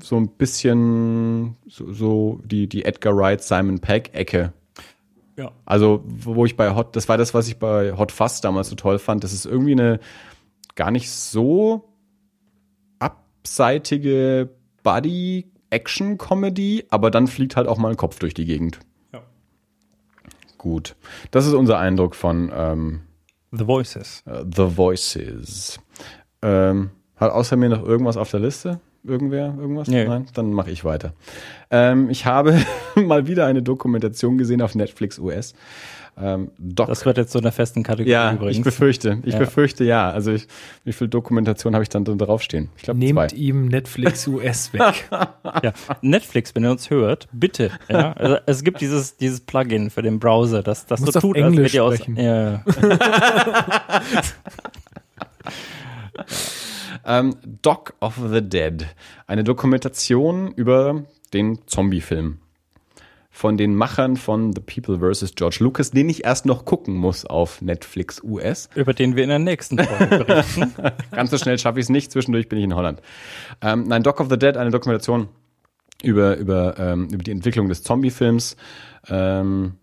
so 0.00 0.16
ein 0.16 0.28
bisschen 0.28 1.56
so, 1.66 1.92
so 1.92 2.40
die, 2.44 2.66
die 2.66 2.84
Edgar 2.84 3.14
Wright, 3.16 3.42
Simon 3.42 3.78
Peck 3.78 4.14
Ecke 4.14 4.52
Ja. 5.36 5.52
also, 5.66 6.02
wo 6.06 6.46
ich 6.46 6.56
bei 6.56 6.74
Hot, 6.74 6.96
das 6.96 7.08
war 7.08 7.18
das, 7.18 7.34
was 7.34 7.48
ich 7.48 7.58
bei 7.58 7.92
Hot 7.96 8.10
Fuzz 8.10 8.40
damals 8.40 8.70
so 8.70 8.76
toll 8.76 8.98
fand. 8.98 9.22
Das 9.22 9.34
ist 9.34 9.44
irgendwie 9.44 9.72
eine 9.72 10.00
gar 10.74 10.90
nicht 10.90 11.10
so 11.10 11.84
abseitige 12.98 14.48
Buddy-Action-Comedy, 14.82 16.86
aber 16.90 17.10
dann 17.10 17.26
fliegt 17.26 17.56
halt 17.56 17.68
auch 17.68 17.78
mal 17.78 17.90
ein 17.90 17.96
Kopf 17.96 18.18
durch 18.18 18.34
die 18.34 18.44
Gegend. 18.44 18.80
Ja. 19.12 19.22
Gut. 20.58 20.96
Das 21.30 21.46
ist 21.46 21.54
unser 21.54 21.78
Eindruck 21.78 22.14
von 22.14 22.52
ähm, 22.54 23.00
The 23.50 23.66
Voices. 23.66 24.22
äh, 24.26 24.44
The 24.44 24.76
Voices. 24.76 25.78
Ähm, 26.42 26.90
hat 27.16 27.32
außer 27.32 27.56
mir 27.56 27.68
noch 27.68 27.82
irgendwas 27.84 28.16
auf 28.16 28.30
der 28.30 28.40
Liste? 28.40 28.80
Irgendwer? 29.04 29.54
Irgendwas? 29.58 29.88
Nee. 29.88 30.04
Nein? 30.04 30.26
Dann 30.34 30.52
mache 30.52 30.70
ich 30.70 30.84
weiter. 30.84 31.12
Ähm, 31.70 32.10
ich 32.10 32.26
habe 32.26 32.60
mal 32.94 33.26
wieder 33.26 33.46
eine 33.46 33.62
Dokumentation 33.62 34.38
gesehen 34.38 34.62
auf 34.62 34.74
Netflix 34.74 35.18
US. 35.18 35.54
Ähm, 36.20 36.50
Doc 36.58 36.88
Das 36.88 37.06
wird 37.06 37.16
jetzt 37.16 37.32
so 37.32 37.38
einer 37.38 37.52
festen 37.52 37.82
Kategorie 37.82 38.10
ja, 38.10 38.32
übrigens. 38.34 38.58
ich 38.58 38.62
befürchte. 38.62 39.18
Ich 39.24 39.32
Ja. 39.32 39.38
befürchte 39.38 39.82
ja. 39.84 40.10
Also 40.10 40.30
ich, 40.32 40.46
wie 40.84 40.92
viel 40.92 41.08
Dokumentation 41.08 41.74
habe 41.74 41.82
ich 41.82 41.88
dann 41.88 42.04
da 42.04 42.12
draufstehen? 42.14 42.68
Ich 42.76 42.82
glaube 42.82 43.00
zwei. 43.00 43.04
Nehmt 43.06 43.32
ihm 43.32 43.66
Netflix 43.68 44.26
US 44.28 44.72
weg. 44.74 45.08
ja. 45.10 45.72
Netflix, 46.02 46.54
wenn 46.54 46.64
ihr 46.64 46.70
uns 46.70 46.90
hört, 46.90 47.28
bitte. 47.32 47.70
Ja? 47.88 48.12
Also, 48.12 48.36
es 48.46 48.62
gibt 48.62 48.80
dieses, 48.82 49.16
dieses 49.16 49.40
Plugin 49.40 49.88
für 49.88 50.02
den 50.02 50.18
Browser, 50.20 50.62
das, 50.62 50.84
das 50.86 51.00
so 51.00 51.06
Musst 51.06 51.20
tut, 51.20 51.36
als 51.36 51.46
Englisch 51.46 51.72
wärt 51.72 51.74
ihr 51.74 51.84
aus. 51.84 51.94
sprechen. 51.96 52.16
Ja. 52.16 52.62
Ähm, 57.04 57.34
Doc 57.62 57.94
of 58.00 58.20
the 58.30 58.40
Dead. 58.42 58.86
Eine 59.26 59.42
Dokumentation 59.44 60.52
über 60.52 61.02
den 61.32 61.58
Zombie-Film. 61.66 62.38
Von 63.34 63.56
den 63.56 63.74
Machern 63.74 64.16
von 64.16 64.52
The 64.54 64.60
People 64.60 64.98
vs. 64.98 65.34
George 65.34 65.56
Lucas, 65.60 65.90
den 65.90 66.08
ich 66.10 66.24
erst 66.24 66.44
noch 66.44 66.66
gucken 66.66 66.94
muss 66.94 67.24
auf 67.24 67.62
Netflix 67.62 68.22
US. 68.22 68.68
Über 68.74 68.92
den 68.92 69.16
wir 69.16 69.24
in 69.24 69.30
der 69.30 69.38
nächsten 69.38 69.78
Folge 69.78 70.18
berichten. 70.24 70.74
Ganz 71.10 71.30
so 71.30 71.38
schnell 71.38 71.58
schaffe 71.58 71.80
ich 71.80 71.86
es 71.86 71.88
nicht, 71.88 72.12
zwischendurch 72.12 72.48
bin 72.48 72.58
ich 72.58 72.64
in 72.64 72.74
Holland. 72.74 73.00
Ähm, 73.62 73.84
nein, 73.88 74.02
Doc 74.02 74.20
of 74.20 74.28
the 74.28 74.38
Dead, 74.38 74.58
eine 74.58 74.70
Dokumentation 74.70 75.28
über, 76.02 76.36
über, 76.36 76.78
ähm, 76.78 77.08
über 77.10 77.24
die 77.24 77.30
Entwicklung 77.30 77.70
des 77.70 77.82
Zombie-Films. 77.82 78.56
Ähm, 79.08 79.78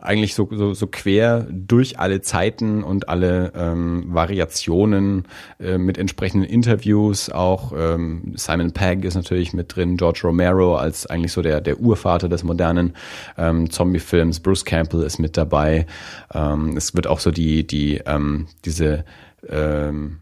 eigentlich 0.00 0.34
so, 0.34 0.48
so, 0.50 0.74
so 0.74 0.88
quer 0.88 1.46
durch 1.48 1.98
alle 2.00 2.22
Zeiten 2.22 2.82
und 2.82 3.08
alle 3.08 3.52
ähm, 3.54 4.06
Variationen 4.08 5.28
äh, 5.60 5.78
mit 5.78 5.96
entsprechenden 5.96 6.48
Interviews. 6.48 7.30
Auch 7.30 7.72
ähm, 7.76 8.32
Simon 8.34 8.72
Pegg 8.72 9.06
ist 9.06 9.14
natürlich 9.14 9.52
mit 9.52 9.76
drin, 9.76 9.96
George 9.96 10.22
Romero 10.24 10.76
als 10.76 11.06
eigentlich 11.06 11.30
so 11.30 11.40
der, 11.40 11.60
der 11.60 11.78
Urvater 11.78 12.28
des 12.28 12.42
modernen 12.42 12.94
ähm, 13.38 13.70
Zombie-Films. 13.70 14.40
Bruce 14.40 14.64
Campbell 14.64 15.02
ist 15.02 15.18
mit 15.18 15.36
dabei. 15.36 15.86
Ähm, 16.34 16.76
es 16.76 16.94
wird 16.96 17.06
auch 17.06 17.20
so 17.20 17.30
die, 17.30 17.64
die 17.64 17.98
ähm, 18.06 18.48
diese 18.64 19.04
ähm, 19.48 20.18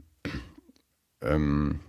ähm, 1.23 1.81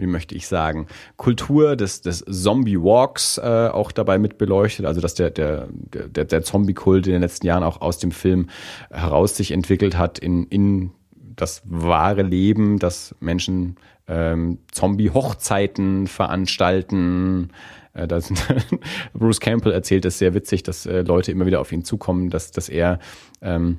wie 0.00 0.06
möchte 0.06 0.34
ich 0.34 0.46
sagen, 0.46 0.86
Kultur 1.16 1.76
des, 1.76 2.02
des 2.02 2.24
Zombie-Walks 2.28 3.38
äh, 3.38 3.68
auch 3.72 3.92
dabei 3.92 4.18
mit 4.18 4.38
beleuchtet. 4.38 4.86
Also 4.86 5.00
dass 5.00 5.14
der, 5.14 5.30
der, 5.30 5.68
der, 5.70 6.24
der 6.24 6.42
Zombie-Kult 6.42 7.06
in 7.06 7.12
den 7.12 7.22
letzten 7.22 7.46
Jahren 7.46 7.62
auch 7.62 7.80
aus 7.80 7.98
dem 7.98 8.12
Film 8.12 8.48
heraus 8.90 9.36
sich 9.36 9.52
entwickelt 9.52 9.96
hat 9.96 10.18
in, 10.18 10.44
in 10.46 10.92
das 11.36 11.62
wahre 11.64 12.22
Leben, 12.22 12.78
dass 12.78 13.14
Menschen 13.20 13.76
ähm, 14.08 14.58
Zombie-Hochzeiten 14.72 16.06
veranstalten. 16.06 17.50
Äh, 17.94 18.06
da 18.06 18.20
sind 18.20 18.44
Bruce 19.14 19.40
Campbell 19.40 19.72
erzählt 19.72 20.04
das 20.04 20.18
sehr 20.18 20.34
witzig, 20.34 20.62
dass 20.62 20.86
äh, 20.86 21.02
Leute 21.02 21.32
immer 21.32 21.46
wieder 21.46 21.60
auf 21.60 21.72
ihn 21.72 21.84
zukommen, 21.84 22.30
dass, 22.30 22.50
dass 22.50 22.68
er 22.68 22.98
ähm, 23.40 23.78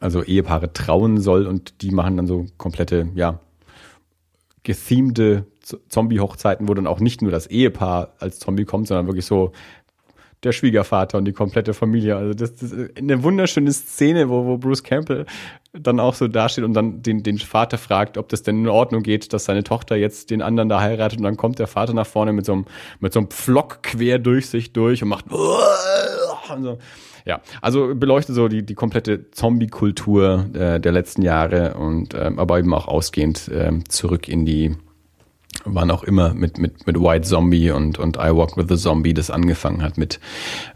also 0.00 0.22
Ehepaare 0.22 0.72
trauen 0.72 1.18
soll 1.18 1.46
und 1.46 1.82
die 1.82 1.90
machen 1.90 2.16
dann 2.16 2.26
so 2.26 2.46
komplette, 2.58 3.08
ja, 3.14 3.40
gethemte 4.66 5.46
Zombie-Hochzeiten, 5.88 6.68
wo 6.68 6.74
dann 6.74 6.88
auch 6.88 6.98
nicht 6.98 7.22
nur 7.22 7.30
das 7.30 7.46
Ehepaar 7.46 8.14
als 8.18 8.40
Zombie 8.40 8.64
kommt, 8.64 8.88
sondern 8.88 9.06
wirklich 9.06 9.24
so 9.24 9.52
der 10.42 10.50
Schwiegervater 10.50 11.18
und 11.18 11.24
die 11.24 11.32
komplette 11.32 11.72
Familie. 11.72 12.16
Also 12.16 12.34
das, 12.34 12.56
das 12.56 12.72
ist 12.72 12.96
eine 12.96 13.22
wunderschöne 13.22 13.72
Szene, 13.72 14.28
wo, 14.28 14.44
wo 14.44 14.58
Bruce 14.58 14.82
Campbell 14.82 15.24
dann 15.72 16.00
auch 16.00 16.14
so 16.14 16.26
dasteht 16.26 16.64
und 16.64 16.74
dann 16.74 17.00
den, 17.00 17.22
den 17.22 17.38
Vater 17.38 17.78
fragt, 17.78 18.18
ob 18.18 18.28
das 18.28 18.42
denn 18.42 18.62
in 18.62 18.68
Ordnung 18.68 19.02
geht, 19.02 19.32
dass 19.32 19.44
seine 19.44 19.62
Tochter 19.62 19.94
jetzt 19.94 20.30
den 20.30 20.42
anderen 20.42 20.68
da 20.68 20.80
heiratet 20.80 21.18
und 21.18 21.24
dann 21.24 21.36
kommt 21.36 21.60
der 21.60 21.68
Vater 21.68 21.94
nach 21.94 22.06
vorne 22.06 22.32
mit 22.32 22.44
so 22.44 22.52
einem, 22.52 22.64
mit 22.98 23.12
so 23.12 23.20
einem 23.20 23.30
Pflock 23.30 23.84
quer 23.84 24.18
durch 24.18 24.48
sich 24.48 24.72
durch 24.72 25.00
und 25.02 25.10
macht 25.10 25.26
und 25.30 26.62
so. 26.62 26.78
Ja, 27.26 27.40
also 27.60 27.92
beleuchtet 27.96 28.36
so 28.36 28.46
die, 28.46 28.64
die 28.64 28.74
komplette 28.74 29.32
Zombie-Kultur 29.32 30.46
äh, 30.54 30.80
der 30.80 30.92
letzten 30.92 31.22
Jahre 31.22 31.74
und 31.74 32.14
ähm, 32.14 32.38
aber 32.38 32.60
eben 32.60 32.72
auch 32.72 32.86
ausgehend 32.86 33.50
ähm, 33.52 33.86
zurück 33.88 34.28
in 34.28 34.46
die 34.46 34.76
wann 35.64 35.90
auch 35.90 36.04
immer 36.04 36.34
mit 36.34 36.58
mit 36.58 36.86
mit 36.86 37.00
White 37.00 37.26
Zombie 37.26 37.72
und 37.72 37.98
und 37.98 38.16
I 38.16 38.30
Walk 38.30 38.56
with 38.56 38.66
the 38.68 38.76
Zombie 38.76 39.12
das 39.12 39.32
angefangen 39.32 39.82
hat 39.82 39.98
mit 39.98 40.20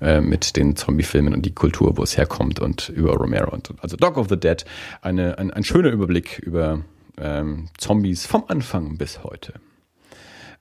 äh, 0.00 0.20
mit 0.20 0.56
den 0.56 0.74
Zombie-Filmen 0.74 1.34
und 1.34 1.46
die 1.46 1.54
Kultur, 1.54 1.96
wo 1.96 2.02
es 2.02 2.16
herkommt 2.16 2.58
und 2.58 2.88
über 2.88 3.14
Romero 3.14 3.52
und 3.52 3.72
also 3.80 3.96
Dog 3.96 4.16
of 4.16 4.28
the 4.28 4.36
Dead 4.36 4.64
eine 5.02 5.38
ein, 5.38 5.52
ein 5.52 5.62
schöner 5.62 5.90
Überblick 5.90 6.40
über 6.40 6.80
ähm, 7.16 7.66
Zombies 7.78 8.26
vom 8.26 8.42
Anfang 8.48 8.96
bis 8.98 9.22
heute. 9.22 9.52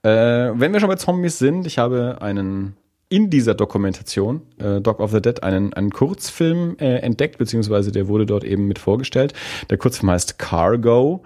Äh, 0.02 0.52
wenn 0.54 0.72
wir 0.72 0.78
schon 0.78 0.88
bei 0.88 0.96
Zombies 0.96 1.38
sind, 1.38 1.66
ich 1.66 1.78
habe 1.78 2.18
einen 2.20 2.76
in 3.10 3.28
dieser 3.28 3.54
Dokumentation, 3.54 4.42
äh, 4.58 4.80
Dog 4.80 5.00
of 5.00 5.10
the 5.10 5.20
Dead, 5.20 5.42
einen, 5.42 5.74
einen 5.74 5.90
Kurzfilm 5.90 6.76
äh, 6.78 6.98
entdeckt, 6.98 7.36
beziehungsweise 7.38 7.92
der 7.92 8.08
wurde 8.08 8.24
dort 8.24 8.44
eben 8.44 8.66
mit 8.66 8.78
vorgestellt. 8.78 9.34
Der 9.68 9.76
Kurzfilm 9.76 10.10
heißt 10.10 10.38
Cargo 10.38 11.22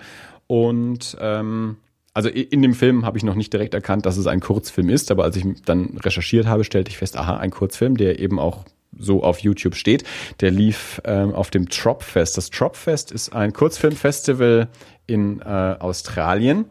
und 0.49 1.17
ähm, 1.21 1.77
also 2.15 2.29
in 2.29 2.63
dem 2.63 2.75
Film 2.75 3.05
habe 3.05 3.19
ich 3.19 3.25
noch 3.25 3.35
nicht 3.35 3.53
direkt 3.53 3.75
erkannt, 3.75 4.07
dass 4.07 4.17
es 4.17 4.27
ein 4.27 4.41
Kurzfilm 4.41 4.89
ist, 4.89 5.11
aber 5.11 5.25
als 5.25 5.37
ich 5.37 5.45
dann 5.65 5.99
recherchiert 6.03 6.47
habe, 6.47 6.65
stellte 6.65 6.91
ich 6.91 6.97
fest, 6.97 7.17
aha, 7.17 7.37
ein 7.37 7.51
Kurzfilm, 7.51 7.97
der 7.97 8.19
eben 8.19 8.39
auch 8.39 8.65
so 8.97 9.23
auf 9.23 9.41
YouTube 9.41 9.75
steht. 9.75 10.05
Der 10.41 10.53
lief 10.53 11.03
ähm, 11.05 11.35
auf 11.35 11.51
dem 11.51 11.69
Tropfest. 11.69 12.37
Das 12.39 12.51
Tropfest 12.51 13.13
ist 13.13 13.35
ein 13.35 13.53
Kurzfilmfestival 13.53 14.69
in 15.07 15.41
äh, 15.41 15.45
Australien. 15.45 16.67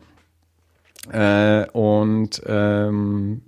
Äh, 1.11 1.67
und 1.71 2.41
ähm, 2.45 3.41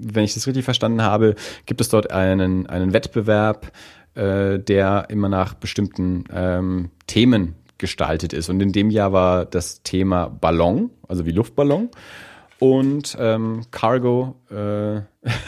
wenn 0.00 0.24
ich 0.24 0.34
das 0.34 0.46
richtig 0.46 0.64
verstanden 0.64 1.02
habe, 1.02 1.34
gibt 1.66 1.80
es 1.80 1.88
dort 1.88 2.12
einen, 2.12 2.66
einen 2.66 2.92
Wettbewerb, 2.92 3.72
äh, 4.14 4.58
der 4.58 5.06
immer 5.08 5.28
nach 5.28 5.54
bestimmten 5.54 6.24
ähm, 6.32 6.90
Themen 7.06 7.54
gestaltet 7.78 8.32
ist. 8.32 8.48
Und 8.48 8.60
in 8.60 8.72
dem 8.72 8.90
Jahr 8.90 9.12
war 9.12 9.44
das 9.44 9.82
Thema 9.82 10.28
Ballon, 10.28 10.90
also 11.06 11.26
wie 11.26 11.30
Luftballon. 11.30 11.90
Und 12.58 13.16
ähm, 13.20 13.62
Cargo, 13.70 14.34
äh, 14.50 15.02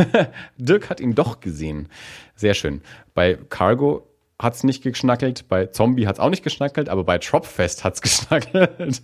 Dirk 0.59 0.91
hat 0.91 1.01
ihn 1.01 1.15
doch 1.15 1.41
gesehen. 1.41 1.89
Sehr 2.37 2.55
schön. 2.55 2.83
Bei 3.15 3.37
Cargo 3.49 4.10
hat's 4.41 4.65
nicht 4.65 4.83
geschnackelt, 4.83 5.49
bei 5.49 5.67
Zombie 5.67 6.07
hat's 6.07 6.19
auch 6.19 6.31
nicht 6.31 6.43
geschnackelt, 6.43 6.89
aber 6.89 7.05
bei 7.05 7.19
Tropfest 7.19 7.85
hat's 7.85 8.01
geschnackelt. 8.03 9.03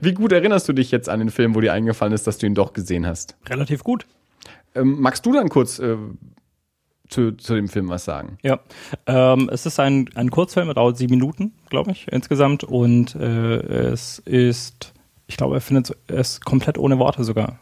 Wie 0.00 0.12
gut 0.12 0.32
erinnerst 0.32 0.68
du 0.68 0.72
dich 0.72 0.90
jetzt 0.90 1.08
an 1.08 1.20
den 1.20 1.30
Film, 1.30 1.54
wo 1.54 1.60
dir 1.60 1.72
eingefallen 1.72 2.12
ist, 2.12 2.26
dass 2.26 2.38
du 2.38 2.46
ihn 2.46 2.54
doch 2.54 2.72
gesehen 2.72 3.06
hast? 3.06 3.36
Relativ 3.48 3.84
gut. 3.84 4.06
Ähm, 4.74 5.00
magst 5.00 5.24
du 5.26 5.32
dann 5.32 5.48
kurz 5.48 5.78
äh, 5.78 5.96
zu, 7.08 7.32
zu 7.32 7.54
dem 7.54 7.68
Film 7.68 7.88
was 7.88 8.04
sagen? 8.04 8.38
Ja, 8.42 8.60
ähm, 9.06 9.48
es 9.52 9.66
ist 9.66 9.78
ein, 9.78 10.08
ein 10.14 10.30
Kurzfilm, 10.30 10.68
er 10.68 10.74
dauert 10.74 10.96
sieben 10.96 11.14
Minuten, 11.14 11.52
glaube 11.68 11.92
ich, 11.92 12.08
insgesamt 12.10 12.64
und 12.64 13.14
äh, 13.14 13.56
es 13.92 14.18
ist, 14.20 14.92
ich 15.26 15.36
glaube, 15.36 15.54
er 15.56 15.60
findet 15.60 15.96
es 16.08 16.40
komplett 16.40 16.78
ohne 16.78 16.98
Worte 16.98 17.24
sogar. 17.24 17.58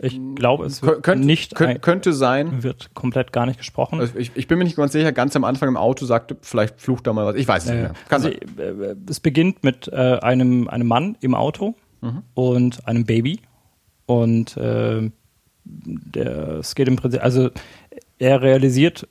Ich 0.00 0.20
glaube, 0.36 0.64
es 0.66 0.82
wird 0.82 1.02
Könnt, 1.02 1.24
nicht 1.24 1.54
könnt, 1.54 1.70
ein, 1.70 1.80
könnte 1.80 2.12
sein. 2.12 2.62
wird 2.62 2.94
komplett 2.94 3.32
gar 3.32 3.46
nicht 3.46 3.58
gesprochen. 3.58 3.98
Also 4.00 4.18
ich, 4.18 4.30
ich 4.34 4.46
bin 4.46 4.58
mir 4.58 4.64
nicht 4.64 4.76
ganz 4.76 4.92
sicher, 4.92 5.10
ganz 5.12 5.34
am 5.34 5.44
Anfang 5.44 5.68
im 5.68 5.76
Auto 5.76 6.06
sagte, 6.06 6.36
vielleicht 6.40 6.80
flucht 6.80 7.06
da 7.06 7.12
mal 7.12 7.26
was. 7.26 7.34
Ich 7.36 7.48
weiß 7.48 7.64
es 7.64 7.70
nicht 7.70 7.80
mehr. 7.80 7.92
Kann 8.08 8.22
also, 8.24 8.28
sein. 8.30 8.80
äh, 8.82 8.94
es 9.08 9.20
beginnt 9.20 9.64
mit 9.64 9.88
äh, 9.88 10.18
einem, 10.20 10.68
einem 10.68 10.86
Mann 10.86 11.16
im 11.20 11.34
Auto 11.34 11.74
Mhm. 12.00 12.22
und 12.34 12.86
einem 12.86 13.04
Baby. 13.04 13.40
Und 14.06 14.56
äh, 14.56 15.10
der, 15.64 16.48
es 16.58 16.74
geht 16.76 16.86
im 16.86 16.94
Prinzip, 16.96 17.22
also 17.22 17.50
er 18.20 18.40
realisiert 18.40 19.08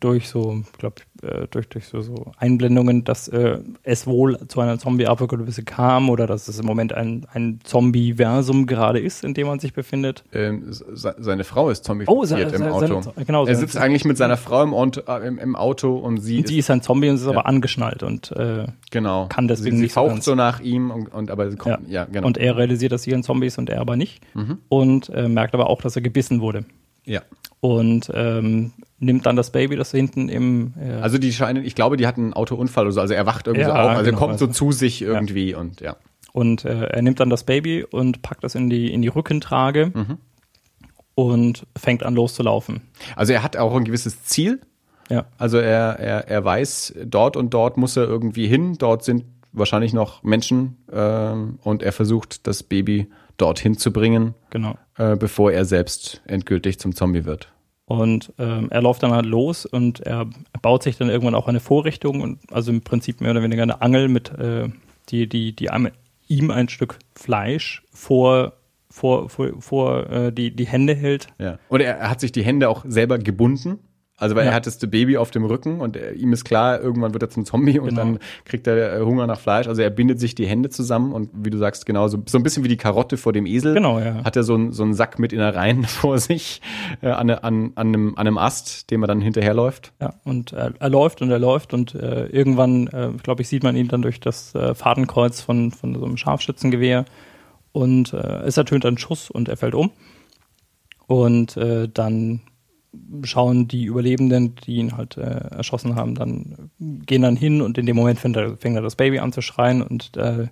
durch 0.00 0.28
so, 0.28 0.62
glaube, 0.76 0.96
äh, 1.22 1.46
durch, 1.50 1.66
durch 1.70 1.86
so, 1.86 2.02
so 2.02 2.32
Einblendungen, 2.36 3.04
dass 3.04 3.26
äh, 3.28 3.58
es 3.84 4.06
wohl 4.06 4.38
zu 4.48 4.60
einer 4.60 4.78
Zombie-Apokalypse 4.78 5.62
kam 5.62 6.10
oder 6.10 6.26
dass 6.26 6.46
es 6.48 6.60
im 6.60 6.66
Moment 6.66 6.92
ein, 6.92 7.26
ein 7.32 7.60
Zombie-Versum 7.64 8.66
gerade 8.66 8.98
ist, 9.00 9.24
in 9.24 9.32
dem 9.32 9.46
man 9.46 9.58
sich 9.58 9.72
befindet. 9.72 10.24
Ähm, 10.34 10.64
se- 10.68 11.14
seine 11.18 11.44
Frau 11.44 11.70
ist 11.70 11.84
zombifiziert 11.84 12.18
Oh, 12.18 12.24
se- 12.26 12.38
im 12.40 12.62
Auto. 12.64 13.00
seine- 13.00 13.24
genau, 13.24 13.46
er 13.46 13.54
sitzt 13.54 13.78
eigentlich 13.78 14.04
mit 14.04 14.18
seiner 14.18 14.36
Frau 14.36 14.62
im, 14.62 14.74
Auto, 14.74 15.00
äh, 15.10 15.26
im, 15.26 15.38
im 15.38 15.56
Auto 15.56 15.96
und 15.96 16.18
sie 16.18 16.42
Sie 16.46 16.58
ist, 16.58 16.66
ist 16.66 16.70
ein 16.70 16.82
Zombie 16.82 17.08
und 17.08 17.14
ist 17.16 17.24
Ja. 17.24 17.30
aber 17.30 17.46
angeschnallt 17.46 18.02
und 18.02 18.32
äh, 18.32 18.66
genau 18.90 19.26
kann 19.28 19.48
deswegen 19.48 19.76
sie, 19.76 19.78
sie 19.78 19.82
nicht 19.84 19.94
so 19.94 20.00
faucht 20.08 20.22
so 20.22 20.34
nach 20.34 20.60
ihm 20.60 20.90
und, 20.90 21.08
und 21.14 21.30
aber 21.30 21.50
sie 21.50 21.56
kommt, 21.56 21.88
ja, 21.88 22.04
genau. 22.04 22.26
Und 22.26 22.36
er 22.36 22.56
realisiert, 22.58 22.92
dass 22.92 23.02
sie 23.04 23.14
ein 23.14 23.22
Zombie 23.22 23.46
ist 23.46 23.56
und 23.56 23.70
er 23.70 23.80
aber 23.80 23.96
nicht. 23.96 24.22
Mhm. 24.34 24.58
Und 24.68 25.08
äh, 25.08 25.28
merkt 25.28 25.54
aber 25.54 25.70
auch, 25.70 25.80
dass 25.80 25.96
er 25.96 26.02
gebissen 26.02 26.40
wurde. 26.42 26.66
Ja. 27.06 27.22
Und 27.60 28.10
ähm, 28.14 28.72
nimmt 28.98 29.24
dann 29.26 29.34
das 29.34 29.50
Baby, 29.50 29.76
das 29.76 29.90
hinten 29.90 30.28
im. 30.28 30.74
Äh, 30.78 30.92
Also 31.00 31.16
die 31.18 31.32
scheinen, 31.32 31.64
ich 31.64 31.74
glaube, 31.74 31.96
die 31.96 32.06
hatten 32.06 32.22
einen 32.24 32.32
Autounfall 32.34 32.84
oder 32.84 32.92
so. 32.92 33.00
Also 33.00 33.14
er 33.14 33.24
wacht 33.26 33.46
irgendwie 33.46 33.62
Ja, 33.62 33.68
so 33.68 33.72
auf, 33.72 33.88
also 33.96 34.04
genau, 34.04 34.16
er 34.16 34.20
kommt 34.20 34.38
so 34.38 34.44
also- 34.46 34.52
zu 34.54 34.72
sich 34.72 35.00
irgendwie 35.02 35.54
und 35.54 35.80
ja. 35.80 35.96
und 36.32 36.64
äh, 36.66 36.84
er 36.88 37.02
nimmt 37.02 37.18
dann 37.18 37.30
das 37.30 37.44
Baby 37.44 37.82
und 37.82 38.20
packt 38.22 38.44
das 38.44 38.54
in 38.54 38.68
die, 38.68 38.92
in 38.92 39.00
die 39.02 39.08
Rückentrage 39.08 39.90
Mhm. 39.94 40.18
und 41.14 41.66
fängt 41.76 42.02
an 42.02 42.14
loszulaufen. 42.14 42.82
Also 43.16 43.32
er 43.32 43.42
hat 43.42 43.56
auch 43.56 43.74
ein 43.74 43.84
gewisses 43.84 44.22
Ziel. 44.24 44.60
Ja. 45.08 45.24
Also 45.38 45.58
er, 45.58 45.98
er, 45.98 46.28
er 46.28 46.44
weiß, 46.44 46.94
dort 47.06 47.36
und 47.36 47.54
dort 47.54 47.76
muss 47.78 47.96
er 47.96 48.04
irgendwie 48.04 48.46
hin. 48.48 48.74
Dort 48.78 49.04
sind 49.04 49.24
wahrscheinlich 49.52 49.92
noch 49.94 50.22
Menschen 50.22 50.76
ähm, 50.92 51.58
und 51.62 51.82
er 51.82 51.92
versucht, 51.92 52.46
das 52.46 52.62
Baby 52.62 53.06
dorthin 53.36 53.76
zu 53.76 53.92
bringen, 53.92 54.34
Genau. 54.50 54.76
äh, 54.96 55.16
bevor 55.16 55.52
er 55.52 55.64
selbst 55.64 56.22
endgültig 56.26 56.78
zum 56.78 56.94
Zombie 56.94 57.24
wird. 57.24 57.52
Und 57.84 58.32
ähm, 58.38 58.66
er 58.70 58.82
läuft 58.82 59.04
dann 59.04 59.12
halt 59.12 59.26
los 59.26 59.64
und 59.64 60.00
er 60.00 60.26
baut 60.60 60.82
sich 60.82 60.96
dann 60.98 61.08
irgendwann 61.08 61.36
auch 61.36 61.46
eine 61.46 61.60
Vorrichtung 61.60 62.20
und 62.20 62.40
also 62.52 62.72
im 62.72 62.80
Prinzip 62.80 63.20
mehr 63.20 63.30
oder 63.30 63.42
weniger 63.42 63.62
eine 63.62 63.80
Angel 63.80 64.08
mit, 64.08 64.30
äh, 64.36 64.68
die, 65.08 65.28
die, 65.28 65.54
die 65.54 65.70
einem, 65.70 65.92
ihm 66.26 66.50
ein 66.50 66.68
Stück 66.68 66.98
Fleisch 67.14 67.84
vor, 67.92 68.54
vor, 68.90 69.28
vor, 69.28 69.50
vor 69.60 70.10
äh, 70.10 70.32
die, 70.32 70.50
die 70.50 70.66
Hände 70.66 70.94
hält. 70.96 71.28
Ja. 71.38 71.58
Und 71.68 71.80
er, 71.80 71.96
er 71.98 72.10
hat 72.10 72.18
sich 72.20 72.32
die 72.32 72.42
Hände 72.44 72.68
auch 72.68 72.84
selber 72.88 73.18
gebunden. 73.18 73.78
Also 74.18 74.34
weil 74.34 74.44
Ja. 74.44 74.52
er 74.52 74.54
hat 74.56 74.66
das 74.66 74.78
Baby 74.78 75.18
auf 75.18 75.30
dem 75.30 75.44
Rücken 75.44 75.80
und 75.80 75.94
er, 75.94 76.14
ihm 76.14 76.32
ist 76.32 76.44
klar, 76.44 76.80
irgendwann 76.80 77.12
wird 77.12 77.22
er 77.22 77.28
zum 77.28 77.44
Zombie 77.44 77.78
und 77.78 77.88
Genau. 77.90 78.00
dann 78.00 78.18
kriegt 78.46 78.66
er 78.66 78.98
äh, 78.98 79.04
Hunger 79.04 79.26
nach 79.26 79.38
Fleisch. 79.38 79.68
Also 79.68 79.82
er 79.82 79.90
bindet 79.90 80.20
sich 80.20 80.34
die 80.34 80.46
Hände 80.46 80.70
zusammen 80.70 81.12
und 81.12 81.28
wie 81.34 81.50
du 81.50 81.58
sagst, 81.58 81.84
genau, 81.84 82.08
so, 82.08 82.22
so 82.26 82.38
ein 82.38 82.42
bisschen 82.42 82.64
wie 82.64 82.68
die 82.68 82.78
Karotte 82.78 83.18
vor 83.18 83.34
dem 83.34 83.44
Esel. 83.44 83.74
Genau, 83.74 83.98
ja. 83.98 84.24
Hat 84.24 84.34
er 84.36 84.42
so, 84.42 84.54
einen 84.54 84.72
so 84.72 84.84
einen 84.84 84.94
Sack 84.94 85.18
mit 85.18 85.34
Innereien 85.34 85.84
vor 85.84 86.16
sich 86.18 86.62
äh, 87.02 87.08
an, 87.08 87.28
an, 87.28 87.72
an, 87.74 87.88
einem, 87.88 88.08
an 88.16 88.26
einem 88.26 88.38
Ast, 88.38 88.90
dem 88.90 89.02
er 89.02 89.06
dann 89.06 89.20
hinterherläuft. 89.20 89.92
Ja, 90.00 90.14
und 90.24 90.52
er, 90.52 90.72
er 90.78 90.88
läuft 90.88 91.20
und 91.20 91.30
er 91.30 91.38
läuft 91.38 91.74
und 91.74 91.94
äh, 91.94 92.26
irgendwann, 92.28 92.86
äh, 92.86 93.10
glaube 93.22 93.42
ich, 93.42 93.48
sieht 93.48 93.62
man 93.64 93.76
ihn 93.76 93.88
dann 93.88 94.00
durch 94.00 94.18
das 94.20 94.54
äh, 94.54 94.74
Fadenkreuz 94.74 95.42
von, 95.42 95.72
von 95.72 95.94
so 95.94 96.04
einem 96.06 96.16
Scharfschützengewehr 96.16 97.04
und 97.72 98.14
äh, 98.14 98.16
es 98.44 98.56
ertönt 98.56 98.86
ein 98.86 98.96
Schuss 98.96 99.30
und 99.30 99.50
er 99.50 99.58
fällt 99.58 99.74
um. 99.74 99.90
Und 101.06 101.56
äh, 101.58 101.88
dann 101.92 102.40
schauen 103.24 103.68
die 103.68 103.84
Überlebenden, 103.84 104.54
die 104.56 104.76
ihn 104.76 104.96
halt 104.96 105.16
äh, 105.16 105.54
erschossen 105.54 105.96
haben, 105.96 106.14
dann 106.14 106.70
gehen 106.78 107.22
dann 107.22 107.36
hin 107.36 107.62
und 107.62 107.78
in 107.78 107.86
dem 107.86 107.96
Moment 107.96 108.18
fängt 108.18 108.36
er, 108.36 108.56
fängt 108.56 108.76
er 108.76 108.82
das 108.82 108.96
Baby 108.96 109.18
an 109.18 109.32
zu 109.32 109.42
schreien 109.42 109.82
und 109.82 110.16
äh, 110.16 110.48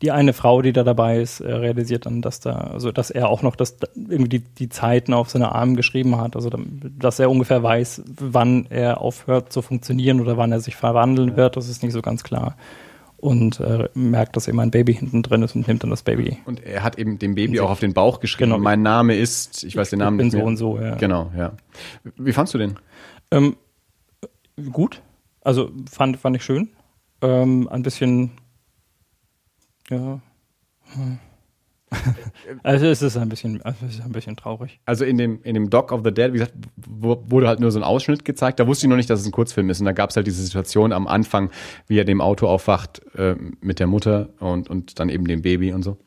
die 0.00 0.12
eine 0.12 0.32
Frau, 0.32 0.62
die 0.62 0.72
da 0.72 0.84
dabei 0.84 1.20
ist, 1.20 1.40
äh, 1.40 1.52
realisiert 1.52 2.06
dann, 2.06 2.22
dass 2.22 2.40
da, 2.40 2.52
also 2.52 2.92
dass 2.92 3.10
er 3.10 3.28
auch 3.28 3.42
noch 3.42 3.56
das 3.56 3.76
irgendwie 3.94 4.28
die, 4.28 4.40
die 4.40 4.68
Zeiten 4.68 5.12
auf 5.12 5.30
seine 5.30 5.52
Arme 5.52 5.74
geschrieben 5.74 6.16
hat, 6.16 6.36
also 6.36 6.50
dass 6.50 7.18
er 7.18 7.30
ungefähr 7.30 7.62
weiß, 7.62 8.02
wann 8.06 8.66
er 8.70 9.00
aufhört 9.00 9.52
zu 9.52 9.62
funktionieren 9.62 10.20
oder 10.20 10.36
wann 10.36 10.52
er 10.52 10.60
sich 10.60 10.76
verwandeln 10.76 11.36
wird, 11.36 11.56
das 11.56 11.68
ist 11.68 11.82
nicht 11.82 11.92
so 11.92 12.02
ganz 12.02 12.22
klar. 12.22 12.56
Und 13.20 13.58
äh, 13.58 13.88
merkt, 13.94 14.36
dass 14.36 14.46
eben 14.46 14.60
ein 14.60 14.70
Baby 14.70 14.94
hinten 14.94 15.24
drin 15.24 15.42
ist 15.42 15.56
und 15.56 15.66
nimmt 15.66 15.82
dann 15.82 15.90
das 15.90 16.02
Baby. 16.02 16.38
Und 16.44 16.62
er 16.64 16.84
hat 16.84 16.98
eben 16.98 17.18
dem 17.18 17.34
Baby 17.34 17.58
auch 17.58 17.70
auf 17.70 17.80
den 17.80 17.92
Bauch 17.92 18.20
geschrieben, 18.20 18.52
Genau. 18.52 18.62
mein 18.62 18.82
Name 18.82 19.16
ist, 19.16 19.64
ich 19.64 19.74
weiß 19.74 19.90
den 19.90 19.98
Namen 19.98 20.18
bin 20.18 20.26
nicht 20.26 20.32
so 20.32 20.38
mehr. 20.38 20.46
und 20.46 20.56
so, 20.56 20.78
ja. 20.78 20.94
Genau, 20.94 21.32
ja. 21.36 21.52
Wie 22.16 22.32
fandst 22.32 22.54
du 22.54 22.58
den? 22.58 22.76
Ähm, 23.32 23.56
gut. 24.72 25.02
Also 25.40 25.70
fand, 25.90 26.16
fand 26.18 26.36
ich 26.36 26.44
schön. 26.44 26.68
Ähm, 27.20 27.68
ein 27.68 27.82
bisschen, 27.82 28.30
ja. 29.90 30.20
hm. 30.94 31.18
Also 32.62 32.86
es 32.86 33.02
ist 33.02 33.16
ein 33.16 33.28
bisschen, 33.28 33.60
also 33.62 33.86
es 33.86 33.94
ist 33.94 34.04
ein 34.04 34.12
bisschen 34.12 34.36
traurig. 34.36 34.80
Also 34.86 35.04
in 35.04 35.18
dem, 35.18 35.42
in 35.42 35.54
dem 35.54 35.70
Doc 35.70 35.92
of 35.92 36.00
the 36.04 36.12
Dead, 36.12 36.32
wie 36.32 36.38
gesagt, 36.38 36.54
wurde 36.76 37.48
halt 37.48 37.60
nur 37.60 37.70
so 37.70 37.78
ein 37.78 37.82
Ausschnitt 37.82 38.24
gezeigt. 38.24 38.58
Da 38.58 38.66
wusste 38.66 38.86
ich 38.86 38.90
noch 38.90 38.96
nicht, 38.96 39.10
dass 39.10 39.20
es 39.20 39.26
ein 39.26 39.32
Kurzfilm 39.32 39.68
ist. 39.70 39.80
Und 39.80 39.86
da 39.86 39.92
gab 39.92 40.10
es 40.10 40.16
halt 40.16 40.26
diese 40.26 40.42
Situation 40.42 40.92
am 40.92 41.06
Anfang, 41.06 41.50
wie 41.86 41.98
er 41.98 42.04
dem 42.04 42.20
Auto 42.20 42.46
aufwacht 42.46 43.02
äh, 43.16 43.36
mit 43.60 43.80
der 43.80 43.86
Mutter 43.86 44.30
und, 44.40 44.70
und 44.70 44.98
dann 44.98 45.08
eben 45.08 45.26
dem 45.26 45.42
Baby 45.42 45.72
und 45.72 45.82
so. 45.82 45.98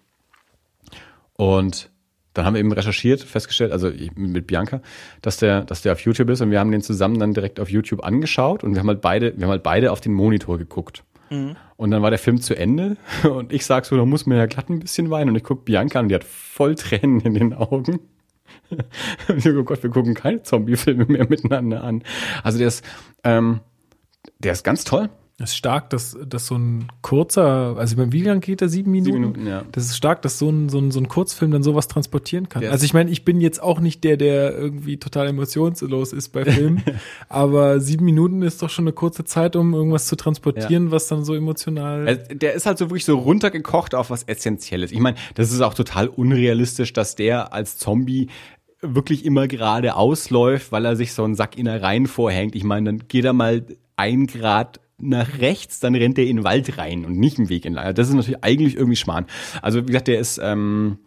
Und 1.34 1.92
dann 2.34 2.46
haben 2.46 2.54
wir 2.54 2.60
eben 2.60 2.72
recherchiert, 2.72 3.22
festgestellt, 3.22 3.72
also 3.72 3.92
mit 4.16 4.48
Bianca, 4.48 4.82
dass 5.22 5.38
der, 5.38 5.66
dass 5.66 5.82
der 5.82 5.94
auf 5.94 6.00
YouTube 6.00 6.30
ist 6.30 6.42
und 6.42 6.50
wir 6.50 6.60
haben 6.60 6.72
den 6.72 6.82
zusammen 6.82 7.20
dann 7.20 7.34
direkt 7.34 7.60
auf 7.60 7.70
YouTube 7.70 8.06
angeschaut 8.06 8.64
und 8.64 8.74
wir 8.74 8.80
haben 8.80 8.88
halt 8.88 9.02
beide, 9.02 9.36
wir 9.36 9.44
haben 9.44 9.52
halt 9.52 9.64
beide 9.64 9.92
auf 9.92 10.00
den 10.00 10.14
Monitor 10.14 10.58
geguckt. 10.58 11.04
Und 11.78 11.92
dann 11.92 12.02
war 12.02 12.10
der 12.10 12.20
Film 12.20 12.42
zu 12.42 12.56
Ende 12.56 12.98
und 13.24 13.52
ich 13.54 13.66
sag 13.66 13.86
so, 13.86 13.96
da 13.96 14.06
muss 14.06 14.26
man 14.26 14.38
ja 14.38 14.46
glatt 14.46 14.70
ein 14.70 14.80
bisschen 14.80 15.10
weinen 15.10 15.30
und 15.30 15.36
ich 15.36 15.44
guck 15.44 15.66
Bianca 15.66 16.00
an 16.00 16.06
und 16.06 16.10
die 16.10 16.16
hat 16.16 16.24
voll 16.24 16.76
Tränen 16.76 17.22
in 17.22 17.34
den 17.34 17.54
Augen. 17.54 18.00
Und 19.28 19.38
ich 19.38 19.44
so, 19.44 19.52
oh 19.52 19.64
Gott, 19.64 19.82
wir 19.82 19.90
gucken 19.90 20.14
keine 20.14 20.44
Zombie-Filme 20.44 21.06
mehr 21.06 21.28
miteinander 21.30 21.84
an. 21.84 22.04
Also 22.44 22.58
der 22.58 22.68
ist, 22.68 22.86
ähm, 23.24 23.62
der 24.40 24.52
ist 24.52 24.64
ganz 24.64 24.84
toll. 24.84 25.10
Es 25.44 25.52
ist 25.52 25.56
stark, 25.58 25.90
dass, 25.90 26.18
dass 26.28 26.48
so 26.48 26.56
ein 26.56 26.88
kurzer, 27.02 27.76
also 27.78 27.96
beim 27.96 28.12
wie 28.14 28.22
lang 28.24 28.40
geht 28.42 28.62
der? 28.62 28.70
Sieben 28.70 28.92
Minuten? 28.92 29.12
Sieben 29.12 29.22
Minuten, 29.22 29.48
ja. 29.48 29.64
Das 29.72 29.86
ist 29.86 29.98
stark, 29.98 30.22
dass 30.22 30.38
so 30.40 30.50
ein, 30.50 30.70
so 30.70 30.78
ein, 30.80 30.92
so 30.92 31.00
ein 31.00 31.08
Kurzfilm 31.08 31.52
dann 31.52 31.64
sowas 31.64 31.88
transportieren 31.88 32.48
kann. 32.50 32.62
Der 32.62 32.70
ist- 32.70 32.74
Also 32.74 32.86
ich 32.86 32.94
meine, 32.94 33.10
ich 33.12 33.26
bin 33.26 33.42
jetzt 33.42 33.62
auch 33.62 33.80
nicht 33.80 34.04
der, 34.04 34.18
der 34.18 34.56
irgendwie 34.58 34.98
total 34.98 35.28
emotionslos 35.28 36.14
ist 36.14 36.30
bei 36.30 36.46
Filmen, 36.46 36.84
aber 37.30 37.80
sieben 37.80 38.06
Minuten 38.06 38.42
ist 38.42 38.62
doch 38.62 38.70
schon 38.70 38.84
eine 38.86 38.94
kurze 38.94 39.24
Zeit, 39.26 39.56
um 39.56 39.74
irgendwas 39.74 40.08
zu 40.08 40.16
transportieren, 40.16 40.92
was 40.92 41.08
dann 41.08 41.24
so 41.26 41.34
emotional. 41.34 42.08
Also, 42.08 42.22
Der 42.34 42.54
ist 42.54 42.66
halt 42.66 42.78
so 42.78 42.90
wirklich 42.90 43.06
so 43.06 43.18
runtergekocht 43.18 43.96
auf 43.96 44.10
was 44.10 44.24
Essentielles. 44.24 44.92
Ich 44.92 45.00
meine, 45.00 45.18
das 45.36 45.52
ist 45.52 45.62
auch 45.62 45.74
total 45.74 46.08
unrealistisch, 46.08 46.94
dass 46.94 47.16
der 47.16 47.54
als 47.54 47.78
Zombie 47.78 48.30
wirklich 48.82 49.26
immer 49.26 49.48
gerade 49.48 49.96
ausläuft, 49.96 50.72
weil 50.72 50.86
er 50.86 50.96
sich 50.96 51.14
so 51.14 51.24
einen 51.24 51.36
Sack 51.36 51.58
Innereien 51.58 52.08
vorhängt. 52.08 52.56
Ich 52.56 52.64
meine, 52.64 52.92
dann 52.92 53.08
geht 53.08 53.26
er 53.26 53.34
mal 53.34 53.64
ein 53.96 54.26
Grad 54.26 54.80
nach 55.02 55.40
rechts, 55.40 55.80
dann 55.80 55.96
rennt 55.96 56.18
er 56.18 56.26
in 56.26 56.38
den 56.38 56.44
Wald 56.44 56.78
rein 56.78 57.06
und 57.06 57.18
nicht 57.18 57.40
im 57.40 57.50
Weg 57.50 57.66
entlang. 57.66 57.94
Das 57.96 58.08
ist 58.08 58.14
natürlich 58.14 58.44
eigentlich 58.44 58.76
irgendwie 58.76 58.96
Schmarrn. 58.96 59.26
Also 59.62 59.82
wie 59.82 59.88
gesagt, 59.88 60.08
der 60.08 60.20
ist 60.20 60.40
ähm, 60.42 61.00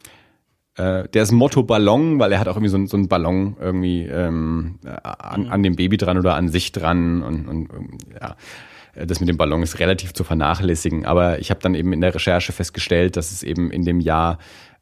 äh, 0.77 1.09
der 1.09 1.23
ist 1.23 1.33
Motto 1.33 1.63
Ballon, 1.63 2.19
weil 2.19 2.33
er 2.33 2.41
hat 2.41 2.49
auch 2.49 2.57
irgendwie 2.57 2.71
so, 2.71 2.77
einen- 2.77 2.87
so 2.89 2.97
einen 2.97 3.09
Ballon 3.09 3.57
irgendwie 3.61 4.03
ähm, 4.03 4.79
äh, 4.85 4.89
an, 5.03 5.47
an 5.47 5.63
dem 5.63 5.77
Baby 5.77 5.97
dran 5.97 6.19
oder 6.19 6.35
an 6.35 6.49
sich 6.49 6.73
dran 6.73 7.23
und, 7.23 7.47
und 7.49 7.73
ähm, 7.73 7.99
ja. 8.21 8.37
Das 8.97 9.19
mit 9.19 9.29
dem 9.29 9.37
Ballon 9.37 9.61
ist 9.65 9.81
relativ 9.81 10.13
zu 10.13 10.23
vernachlässigen, 10.23 11.05
aber 11.05 11.41
ich 11.41 11.51
habe 11.51 11.59
dann 11.61 11.75
eben 11.75 11.93
in 11.93 12.01
der 12.01 12.15
Recherche 12.15 12.53
festgestellt, 12.53 13.17
dass 13.17 13.33
es 13.33 13.43
eben 13.43 13.73
in 13.73 13.85
dem 13.85 13.99
Jahr, 13.99 14.39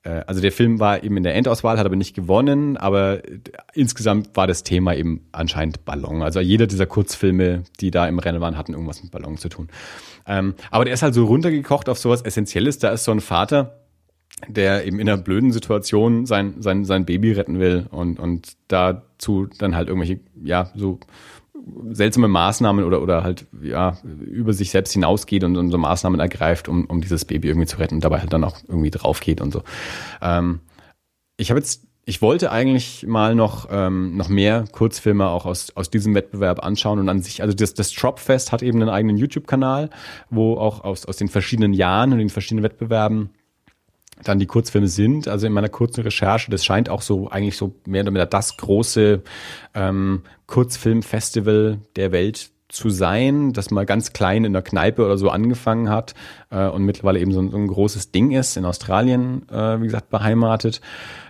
also 0.08 0.40
der 0.40 0.52
Film 0.52 0.80
war 0.80 1.04
eben 1.04 1.16
in 1.16 1.22
der 1.22 1.34
Endauswahl, 1.34 1.78
hat 1.78 1.86
aber 1.86 1.96
nicht 1.96 2.14
gewonnen, 2.14 2.76
aber 2.76 3.24
äh, 3.24 3.38
insgesamt 3.74 4.36
war 4.36 4.46
das 4.46 4.64
Thema 4.64 4.94
eben 4.94 5.28
anscheinend 5.30 5.84
Ballon. 5.84 6.22
Also 6.22 6.40
jeder 6.40 6.66
dieser 6.66 6.86
Kurzfilme, 6.86 7.62
die 7.80 7.90
da 7.90 8.08
im 8.08 8.18
Rennen 8.18 8.40
waren, 8.40 8.56
hatten 8.56 8.72
irgendwas 8.72 9.02
mit 9.02 9.12
Ballon 9.12 9.36
zu 9.36 9.48
tun. 9.48 9.68
Ähm, 10.26 10.54
aber 10.70 10.84
der 10.84 10.94
ist 10.94 11.02
halt 11.02 11.14
so 11.14 11.24
runtergekocht 11.26 11.88
auf 11.88 11.98
sowas 11.98 12.22
Essentielles. 12.22 12.78
Da 12.78 12.90
ist 12.90 13.04
so 13.04 13.12
ein 13.12 13.20
Vater, 13.20 13.78
der 14.48 14.86
eben 14.86 14.98
in 14.98 15.08
einer 15.08 15.20
blöden 15.20 15.52
Situation 15.52 16.26
sein, 16.26 16.54
sein, 16.58 16.84
sein 16.84 17.04
Baby 17.04 17.32
retten 17.32 17.60
will 17.60 17.86
und, 17.90 18.18
und 18.18 18.54
dazu 18.68 19.46
dann 19.58 19.76
halt 19.76 19.88
irgendwelche, 19.88 20.20
ja, 20.42 20.70
so 20.74 20.98
seltsame 21.90 22.28
Maßnahmen 22.28 22.84
oder, 22.84 23.02
oder 23.02 23.22
halt, 23.22 23.46
ja, 23.62 23.96
über 24.24 24.52
sich 24.52 24.70
selbst 24.70 24.92
hinausgeht 24.92 25.44
und, 25.44 25.56
und 25.56 25.70
so 25.70 25.78
Maßnahmen 25.78 26.20
ergreift, 26.20 26.68
um, 26.68 26.86
um 26.86 27.00
dieses 27.00 27.24
Baby 27.24 27.48
irgendwie 27.48 27.66
zu 27.66 27.78
retten 27.78 27.96
und 27.96 28.04
dabei 28.04 28.20
halt 28.20 28.32
dann 28.32 28.44
auch 28.44 28.56
irgendwie 28.66 28.90
drauf 28.90 29.20
geht 29.20 29.40
und 29.40 29.52
so. 29.52 29.62
Ähm, 30.20 30.60
ich 31.36 31.50
habe 31.50 31.60
jetzt, 31.60 31.86
ich 32.04 32.20
wollte 32.22 32.50
eigentlich 32.50 33.06
mal 33.06 33.34
noch, 33.34 33.68
ähm, 33.70 34.16
noch 34.16 34.28
mehr 34.28 34.64
Kurzfilme 34.70 35.28
auch 35.28 35.46
aus, 35.46 35.76
aus 35.76 35.90
diesem 35.90 36.14
Wettbewerb 36.14 36.64
anschauen 36.64 36.98
und 36.98 37.08
an 37.08 37.20
sich, 37.20 37.42
also 37.42 37.54
das, 37.54 37.74
das 37.74 37.92
Tropfest 37.92 38.52
hat 38.52 38.62
eben 38.62 38.80
einen 38.80 38.90
eigenen 38.90 39.16
YouTube-Kanal, 39.16 39.90
wo 40.30 40.56
auch 40.56 40.82
aus, 40.84 41.06
aus 41.06 41.16
den 41.16 41.28
verschiedenen 41.28 41.72
Jahren 41.72 42.12
und 42.12 42.18
den 42.18 42.28
verschiedenen 42.28 42.64
Wettbewerben 42.64 43.30
dann 44.24 44.38
die 44.38 44.46
Kurzfilme 44.46 44.88
sind. 44.88 45.28
Also 45.28 45.46
in 45.46 45.52
meiner 45.52 45.68
kurzen 45.68 46.02
Recherche, 46.02 46.50
das 46.50 46.64
scheint 46.64 46.88
auch 46.88 47.02
so 47.02 47.28
eigentlich 47.28 47.56
so 47.56 47.74
mehr 47.86 48.02
oder 48.02 48.10
weniger 48.10 48.26
das 48.26 48.56
große 48.56 49.22
ähm, 49.74 50.22
Kurzfilmfestival 50.46 51.78
der 51.96 52.12
Welt 52.12 52.50
zu 52.68 52.88
sein, 52.88 53.52
das 53.52 53.70
mal 53.70 53.84
ganz 53.84 54.14
klein 54.14 54.44
in 54.44 54.54
der 54.54 54.62
Kneipe 54.62 55.04
oder 55.04 55.18
so 55.18 55.28
angefangen 55.28 55.90
hat 55.90 56.14
äh, 56.50 56.66
und 56.66 56.84
mittlerweile 56.84 57.20
eben 57.20 57.32
so 57.32 57.40
ein, 57.40 57.50
so 57.50 57.58
ein 57.58 57.66
großes 57.66 58.12
Ding 58.12 58.30
ist, 58.30 58.56
in 58.56 58.64
Australien, 58.64 59.46
äh, 59.50 59.80
wie 59.80 59.84
gesagt, 59.84 60.08
beheimatet. 60.08 60.80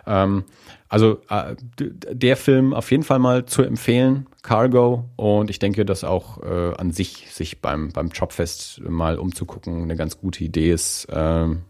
Ähm, 0.06 0.44
also 0.88 1.20
äh, 1.30 1.56
der 1.78 2.36
Film 2.36 2.74
auf 2.74 2.90
jeden 2.90 3.02
Fall 3.02 3.18
mal 3.18 3.46
zu 3.46 3.62
empfehlen, 3.62 4.26
Cargo. 4.42 5.08
Und 5.16 5.48
ich 5.48 5.58
denke, 5.58 5.84
dass 5.84 6.04
auch 6.04 6.42
äh, 6.42 6.74
an 6.76 6.92
sich 6.92 7.32
sich 7.32 7.60
beim, 7.62 7.88
beim 7.92 8.08
Jobfest 8.08 8.82
mal 8.86 9.18
umzugucken 9.18 9.82
eine 9.82 9.96
ganz 9.96 10.18
gute 10.18 10.44
Idee 10.44 10.70
ist. 10.70 11.08
Ähm, 11.10 11.62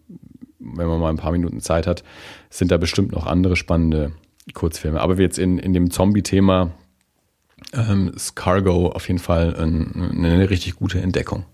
wenn 0.62 0.86
man 0.86 1.00
mal 1.00 1.10
ein 1.10 1.16
paar 1.16 1.32
Minuten 1.32 1.60
Zeit 1.60 1.86
hat, 1.86 2.04
sind 2.50 2.70
da 2.70 2.76
bestimmt 2.76 3.12
noch 3.12 3.26
andere 3.26 3.56
spannende 3.56 4.12
Kurzfilme. 4.54 5.00
Aber 5.00 5.18
jetzt 5.18 5.38
in, 5.38 5.58
in 5.58 5.72
dem 5.72 5.90
Zombie-Thema 5.90 6.72
ähm, 7.72 8.12
ist 8.14 8.34
Cargo 8.34 8.88
auf 8.88 9.08
jeden 9.08 9.20
Fall 9.20 9.54
ein, 9.56 10.24
eine 10.24 10.50
richtig 10.50 10.76
gute 10.76 11.00
Entdeckung. 11.00 11.44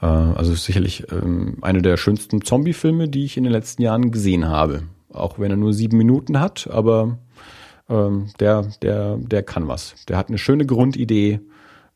Äh, 0.00 0.06
also 0.06 0.54
sicherlich 0.54 1.10
ähm, 1.10 1.58
eine 1.62 1.82
der 1.82 1.96
schönsten 1.96 2.42
Zombie-Filme, 2.42 3.08
die 3.08 3.24
ich 3.24 3.36
in 3.36 3.44
den 3.44 3.52
letzten 3.52 3.82
Jahren 3.82 4.10
gesehen 4.10 4.46
habe. 4.46 4.82
Auch 5.12 5.38
wenn 5.38 5.50
er 5.50 5.56
nur 5.56 5.72
sieben 5.72 5.98
Minuten 5.98 6.38
hat, 6.40 6.68
aber 6.70 7.18
ähm, 7.88 8.28
der, 8.38 8.66
der, 8.82 9.16
der 9.16 9.42
kann 9.42 9.66
was. 9.66 9.94
Der 10.08 10.16
hat 10.16 10.28
eine 10.28 10.38
schöne 10.38 10.66
Grundidee 10.66 11.40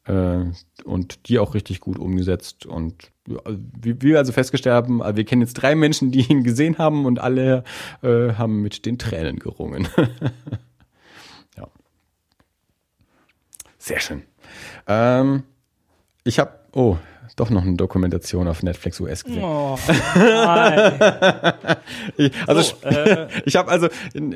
und 0.06 1.28
die 1.28 1.38
auch 1.38 1.54
richtig 1.54 1.80
gut 1.80 1.98
umgesetzt. 1.98 2.66
Und 2.66 3.10
wie 3.26 4.02
wir 4.02 4.18
also 4.18 4.32
festgestellt 4.32 4.74
haben, 4.74 5.02
also 5.02 5.16
wir 5.16 5.24
kennen 5.24 5.42
jetzt 5.42 5.54
drei 5.54 5.74
Menschen, 5.74 6.10
die 6.10 6.30
ihn 6.30 6.44
gesehen 6.44 6.78
haben 6.78 7.06
und 7.06 7.18
alle 7.18 7.64
äh, 8.02 8.34
haben 8.34 8.60
mit 8.60 8.84
den 8.84 8.98
Tränen 8.98 9.38
gerungen. 9.38 9.88
ja. 11.56 11.68
Sehr 13.78 14.00
schön. 14.00 14.22
Ähm, 14.86 15.44
ich 16.24 16.38
habe, 16.38 16.52
oh, 16.72 16.98
doch 17.36 17.50
noch 17.50 17.62
eine 17.62 17.74
Dokumentation 17.74 18.46
auf 18.46 18.62
Netflix 18.62 19.00
US 19.00 19.24
gesehen. 19.24 19.42
Oh. 19.42 19.78
Ich, 22.16 22.32
also 22.46 22.60
So, 22.60 22.86
äh, 22.86 23.28
ich 23.44 23.56
habe 23.56 23.70
also 23.70 23.88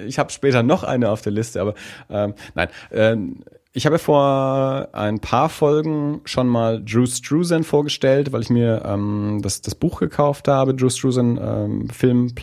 ich 0.06 0.18
habe 0.18 0.32
später 0.32 0.62
noch 0.62 0.82
eine 0.82 1.10
auf 1.10 1.22
der 1.22 1.32
Liste, 1.32 1.60
aber 1.60 1.74
ähm, 2.10 2.34
nein. 2.54 2.68
Ähm, 2.90 3.44
ich 3.78 3.86
habe 3.86 4.00
vor 4.00 4.88
ein 4.92 5.20
paar 5.20 5.48
Folgen 5.48 6.20
schon 6.24 6.48
mal 6.48 6.82
Drew 6.84 7.06
Struzan 7.06 7.62
vorgestellt, 7.62 8.32
weil 8.32 8.42
ich 8.42 8.50
mir 8.50 8.82
ähm, 8.84 9.38
das, 9.40 9.60
das 9.60 9.76
Buch 9.76 10.00
gekauft 10.00 10.48
habe. 10.48 10.74
Drew 10.74 10.90
Struzan, 10.90 11.38
ähm, 11.40 11.88
Film, 11.88 12.34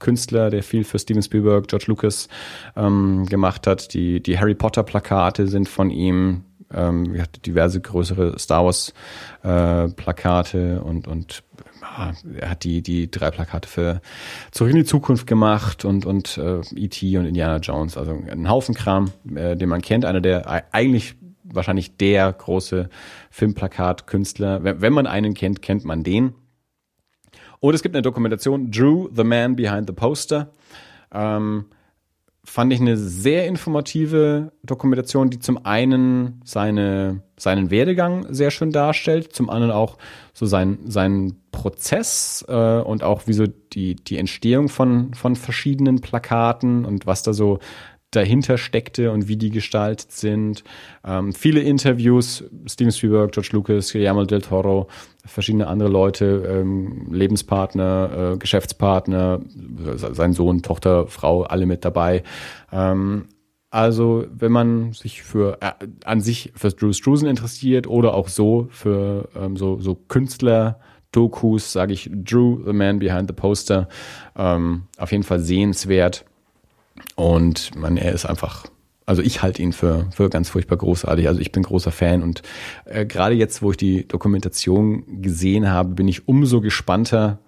Künstler, 0.00 0.50
der 0.50 0.64
viel 0.64 0.82
für 0.82 0.98
Steven 0.98 1.22
Spielberg, 1.22 1.68
George 1.68 1.84
Lucas 1.86 2.28
ähm, 2.74 3.24
gemacht 3.26 3.68
hat. 3.68 3.94
Die, 3.94 4.20
die 4.20 4.36
Harry 4.36 4.56
Potter 4.56 4.82
Plakate 4.82 5.46
sind 5.46 5.68
von 5.68 5.90
ihm. 5.90 6.42
Ähm, 6.72 7.14
er 7.14 7.22
hat 7.22 7.46
diverse 7.46 7.80
größere 7.80 8.36
Star 8.40 8.64
Wars 8.64 8.92
äh, 9.44 9.86
Plakate 9.90 10.82
und, 10.82 11.06
und 11.06 11.44
er 12.38 12.50
hat 12.50 12.64
die, 12.64 12.82
die 12.82 13.10
drei 13.10 13.30
Plakate 13.30 13.68
für 13.68 14.00
Zurück 14.50 14.70
in 14.70 14.76
die 14.76 14.84
Zukunft 14.84 15.26
gemacht 15.26 15.84
und, 15.84 16.06
und 16.06 16.38
äh, 16.38 16.60
E.T. 16.74 17.18
und 17.18 17.26
Indiana 17.26 17.58
Jones. 17.58 17.96
Also 17.96 18.12
ein 18.30 18.48
Haufen 18.48 18.74
Kram, 18.74 19.12
äh, 19.34 19.56
den 19.56 19.68
man 19.68 19.82
kennt. 19.82 20.04
Einer 20.04 20.20
der 20.20 20.64
eigentlich 20.72 21.16
wahrscheinlich 21.44 21.96
der 21.96 22.32
große 22.32 22.88
Filmplakatkünstler. 23.30 24.64
Wenn, 24.64 24.80
wenn 24.80 24.92
man 24.92 25.06
einen 25.06 25.34
kennt, 25.34 25.62
kennt 25.62 25.84
man 25.84 26.02
den. 26.02 26.34
Und 27.60 27.74
es 27.74 27.82
gibt 27.82 27.94
eine 27.94 28.02
Dokumentation, 28.02 28.70
Drew, 28.70 29.08
The 29.14 29.24
Man 29.24 29.56
Behind 29.56 29.86
the 29.86 29.94
Poster. 29.94 30.52
Ähm, 31.12 31.66
fand 32.44 32.72
ich 32.72 32.80
eine 32.80 32.96
sehr 32.96 33.46
informative 33.46 34.52
Dokumentation, 34.62 35.30
die 35.30 35.38
zum 35.38 35.64
einen 35.64 36.42
seine, 36.44 37.22
seinen 37.38 37.70
Werdegang 37.70 38.26
sehr 38.32 38.50
schön 38.50 38.70
darstellt, 38.70 39.32
zum 39.32 39.48
anderen 39.48 39.72
auch 39.72 39.96
so 40.34 40.44
sein, 40.44 40.78
seinen 40.84 41.40
Prozess 41.52 42.44
äh, 42.46 42.80
und 42.80 43.02
auch 43.02 43.26
wie 43.26 43.32
so 43.32 43.46
die, 43.46 43.96
die 43.96 44.18
Entstehung 44.18 44.68
von, 44.68 45.14
von 45.14 45.36
verschiedenen 45.36 46.00
Plakaten 46.00 46.84
und 46.84 47.06
was 47.06 47.22
da 47.22 47.32
so 47.32 47.60
dahinter 48.14 48.58
steckte 48.58 49.10
und 49.10 49.28
wie 49.28 49.36
die 49.36 49.50
gestaltet 49.50 50.12
sind. 50.12 50.64
Ähm, 51.04 51.32
viele 51.32 51.60
Interviews, 51.60 52.44
Steven 52.66 52.92
Spielberg, 52.92 53.32
George 53.32 53.50
Lucas, 53.52 53.92
Guillermo 53.92 54.24
del 54.24 54.42
Toro, 54.42 54.88
verschiedene 55.24 55.66
andere 55.66 55.88
Leute, 55.88 56.46
ähm, 56.48 57.08
Lebenspartner, 57.12 58.34
äh, 58.34 58.36
Geschäftspartner, 58.38 59.40
sein 59.96 60.32
Sohn, 60.32 60.62
Tochter, 60.62 61.06
Frau, 61.06 61.42
alle 61.42 61.66
mit 61.66 61.84
dabei. 61.84 62.22
Ähm, 62.72 63.26
also, 63.74 64.24
wenn 64.30 64.52
man 64.52 64.92
sich 64.92 65.24
für 65.24 65.58
äh, 65.60 65.72
an 66.04 66.20
sich 66.20 66.52
für 66.54 66.70
Drew 66.70 66.92
Struzan 66.92 67.28
interessiert 67.28 67.88
oder 67.88 68.14
auch 68.14 68.28
so 68.28 68.68
für 68.70 69.28
ähm, 69.34 69.56
so, 69.56 69.80
so 69.80 69.96
Künstler, 69.96 70.78
Dokus, 71.10 71.72
sage 71.72 71.92
ich 71.92 72.08
Drew, 72.12 72.62
the 72.64 72.72
man 72.72 73.00
behind 73.00 73.28
the 73.28 73.34
poster, 73.34 73.88
ähm, 74.36 74.84
auf 74.96 75.10
jeden 75.10 75.24
Fall 75.24 75.40
sehenswert. 75.40 76.24
Und 77.16 77.74
man, 77.76 77.96
er 77.96 78.12
ist 78.12 78.26
einfach, 78.26 78.66
also 79.06 79.22
ich 79.22 79.42
halte 79.42 79.62
ihn 79.62 79.72
für, 79.72 80.06
für 80.10 80.30
ganz 80.30 80.48
furchtbar 80.48 80.76
großartig. 80.76 81.28
Also 81.28 81.40
ich 81.40 81.52
bin 81.52 81.62
großer 81.62 81.92
Fan 81.92 82.22
und 82.22 82.42
äh, 82.84 83.04
gerade 83.06 83.34
jetzt, 83.34 83.62
wo 83.62 83.70
ich 83.70 83.76
die 83.76 84.06
Dokumentation 84.06 85.22
gesehen 85.22 85.70
habe, 85.70 85.90
bin 85.90 86.08
ich 86.08 86.28
umso 86.28 86.60
gespannter, 86.60 87.38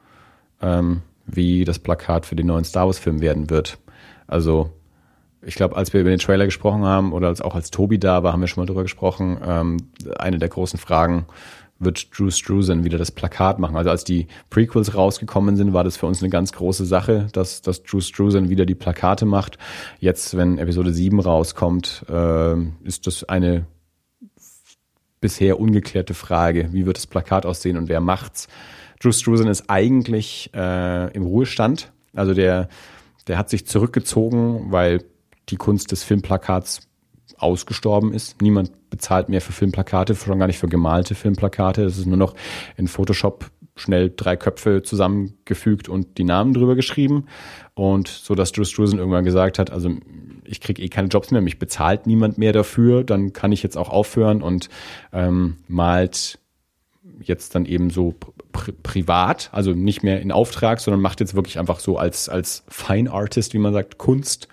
ähm, 0.61 1.03
wie 1.27 1.65
das 1.65 1.79
Plakat 1.79 2.27
für 2.27 2.37
den 2.37 2.47
neuen 2.47 2.65
Star 2.65 2.87
Wars-Film 2.87 3.21
werden 3.21 3.51
wird. 3.51 3.79
Also 4.27 4.71
ich 5.43 5.55
glaube, 5.55 5.77
als 5.77 5.93
wir 5.93 6.01
über 6.01 6.11
den 6.11 6.19
Trailer 6.19 6.45
gesprochen 6.45 6.85
haben 6.85 7.13
oder 7.13 7.29
als, 7.29 7.41
auch 7.41 7.55
als 7.55 7.71
Tobi 7.71 7.99
da 7.99 8.23
war, 8.23 8.33
haben 8.33 8.41
wir 8.41 8.49
schon 8.49 8.63
mal 8.63 8.67
drüber 8.67 8.83
gesprochen. 8.83 9.39
Ähm, 9.45 9.77
eine 10.19 10.39
der 10.39 10.49
großen 10.49 10.79
Fragen 10.79 11.27
wird 11.79 12.17
Drew 12.17 12.31
Struzan 12.31 12.85
wieder 12.85 12.99
das 12.99 13.11
Plakat 13.11 13.59
machen. 13.59 13.77
Also 13.77 13.91
als 13.91 14.05
die 14.05 14.27
Prequels 14.51 14.95
rausgekommen 14.95 15.57
sind, 15.57 15.73
war 15.73 15.85
das 15.85 15.97
für 15.97 16.07
uns 16.07 16.23
eine 16.23 16.31
ganz 16.31 16.53
große 16.53 16.87
Sache, 16.87 17.29
dass, 17.33 17.63
dass 17.63 17.83
Drew 17.83 18.01
Struzan 18.01 18.49
wieder 18.49 18.67
die 18.67 18.75
Plakate 18.75 19.27
macht. 19.27 19.59
Jetzt, 19.99 20.37
wenn 20.37 20.59
Episode 20.59 20.93
7 20.93 21.21
rauskommt, 21.21 22.05
äh, 22.09 22.55
ist 22.85 23.07
das 23.07 23.25
eine 23.25 23.67
bisher 25.21 25.61
ungeklärte 25.61 26.15
Frage. 26.15 26.69
Wie 26.73 26.87
wird 26.87 26.97
das 26.97 27.07
Plakat 27.07 27.47
aussehen 27.47 27.77
und 27.77 27.89
wer 27.89 28.01
macht's? 28.01 28.49
Drew 29.01 29.13
Struzan 29.13 29.49
ist 29.49 29.69
eigentlich 29.69 30.51
äh, 30.55 31.13
im 31.13 31.25
Ruhestand. 31.25 31.93
Also 32.15 32.33
der, 32.33 32.69
der 33.27 33.37
hat 33.37 33.51
sich 33.51 33.67
zurückgezogen, 33.67 34.73
weil 34.73 35.05
die 35.49 35.57
Kunst 35.57 35.93
des 35.93 36.03
Filmplakats 36.03 36.89
ausgestorben 37.39 38.13
ist. 38.13 38.41
Niemand 38.41 38.91
bezahlt 38.91 39.29
mehr 39.29 39.41
für 39.41 39.53
Filmplakate, 39.53 40.15
schon 40.15 40.39
gar 40.39 40.47
nicht 40.47 40.59
für 40.59 40.69
gemalte 40.69 41.15
Filmplakate. 41.15 41.85
Es 41.85 41.99
ist 41.99 42.07
nur 42.07 42.17
noch 42.17 42.35
in 42.77 42.89
Photoshop 42.89 43.51
schnell 43.77 44.13
drei 44.15 44.37
Köpfe 44.37 44.83
zusammengefügt 44.83 45.89
und 45.89 46.19
die 46.19 46.25
Namen 46.25 46.55
drüber 46.55 46.75
geschrieben. 46.75 47.27
Und 47.75 48.09
so, 48.09 48.35
dass 48.35 48.53
Drew 48.53 48.65
Struzan 48.65 48.99
irgendwann 48.99 49.25
gesagt 49.25 49.59
hat, 49.59 49.71
also 49.71 49.91
ich 50.45 50.61
kriege 50.61 50.83
eh 50.83 50.89
keine 50.89 51.09
Jobs 51.09 51.31
mehr, 51.31 51.43
mich 51.43 51.59
bezahlt 51.59 52.07
niemand 52.07 52.39
mehr 52.39 52.53
dafür, 52.53 53.05
dann 53.05 53.33
kann 53.33 53.53
ich 53.53 53.63
jetzt 53.63 53.77
auch 53.77 53.91
aufhören 53.91 54.43
und 54.43 54.69
ähm, 55.13 55.57
malt 55.69 56.39
jetzt 57.23 57.55
dann 57.55 57.67
eben 57.67 57.91
so 57.91 58.15
pri 58.53 58.73
privat, 58.73 59.51
also 59.53 59.73
nicht 59.73 60.03
mehr 60.03 60.21
in 60.21 60.33
Auftrag, 60.33 60.81
sondern 60.81 61.01
macht 61.01 61.21
jetzt 61.21 61.35
wirklich 61.35 61.59
einfach 61.59 61.81
so 61.81 61.99
als, 61.99 62.29
als 62.29 62.65
Fine 62.69 63.11
Artist, 63.11 63.53
wie 63.55 63.59
man 63.59 63.73
sagt, 63.73 63.99
Kunst. 63.99 64.49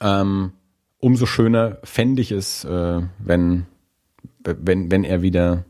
Ähm, 0.00 0.52
umso 0.98 1.26
schöner 1.26 1.78
fände 1.84 2.22
ich 2.22 2.32
es, 2.32 2.64
äh, 2.64 3.02
wenn, 3.18 3.66
wenn, 4.44 4.90
wenn 4.90 5.04
er 5.04 5.22
wieder 5.22 5.64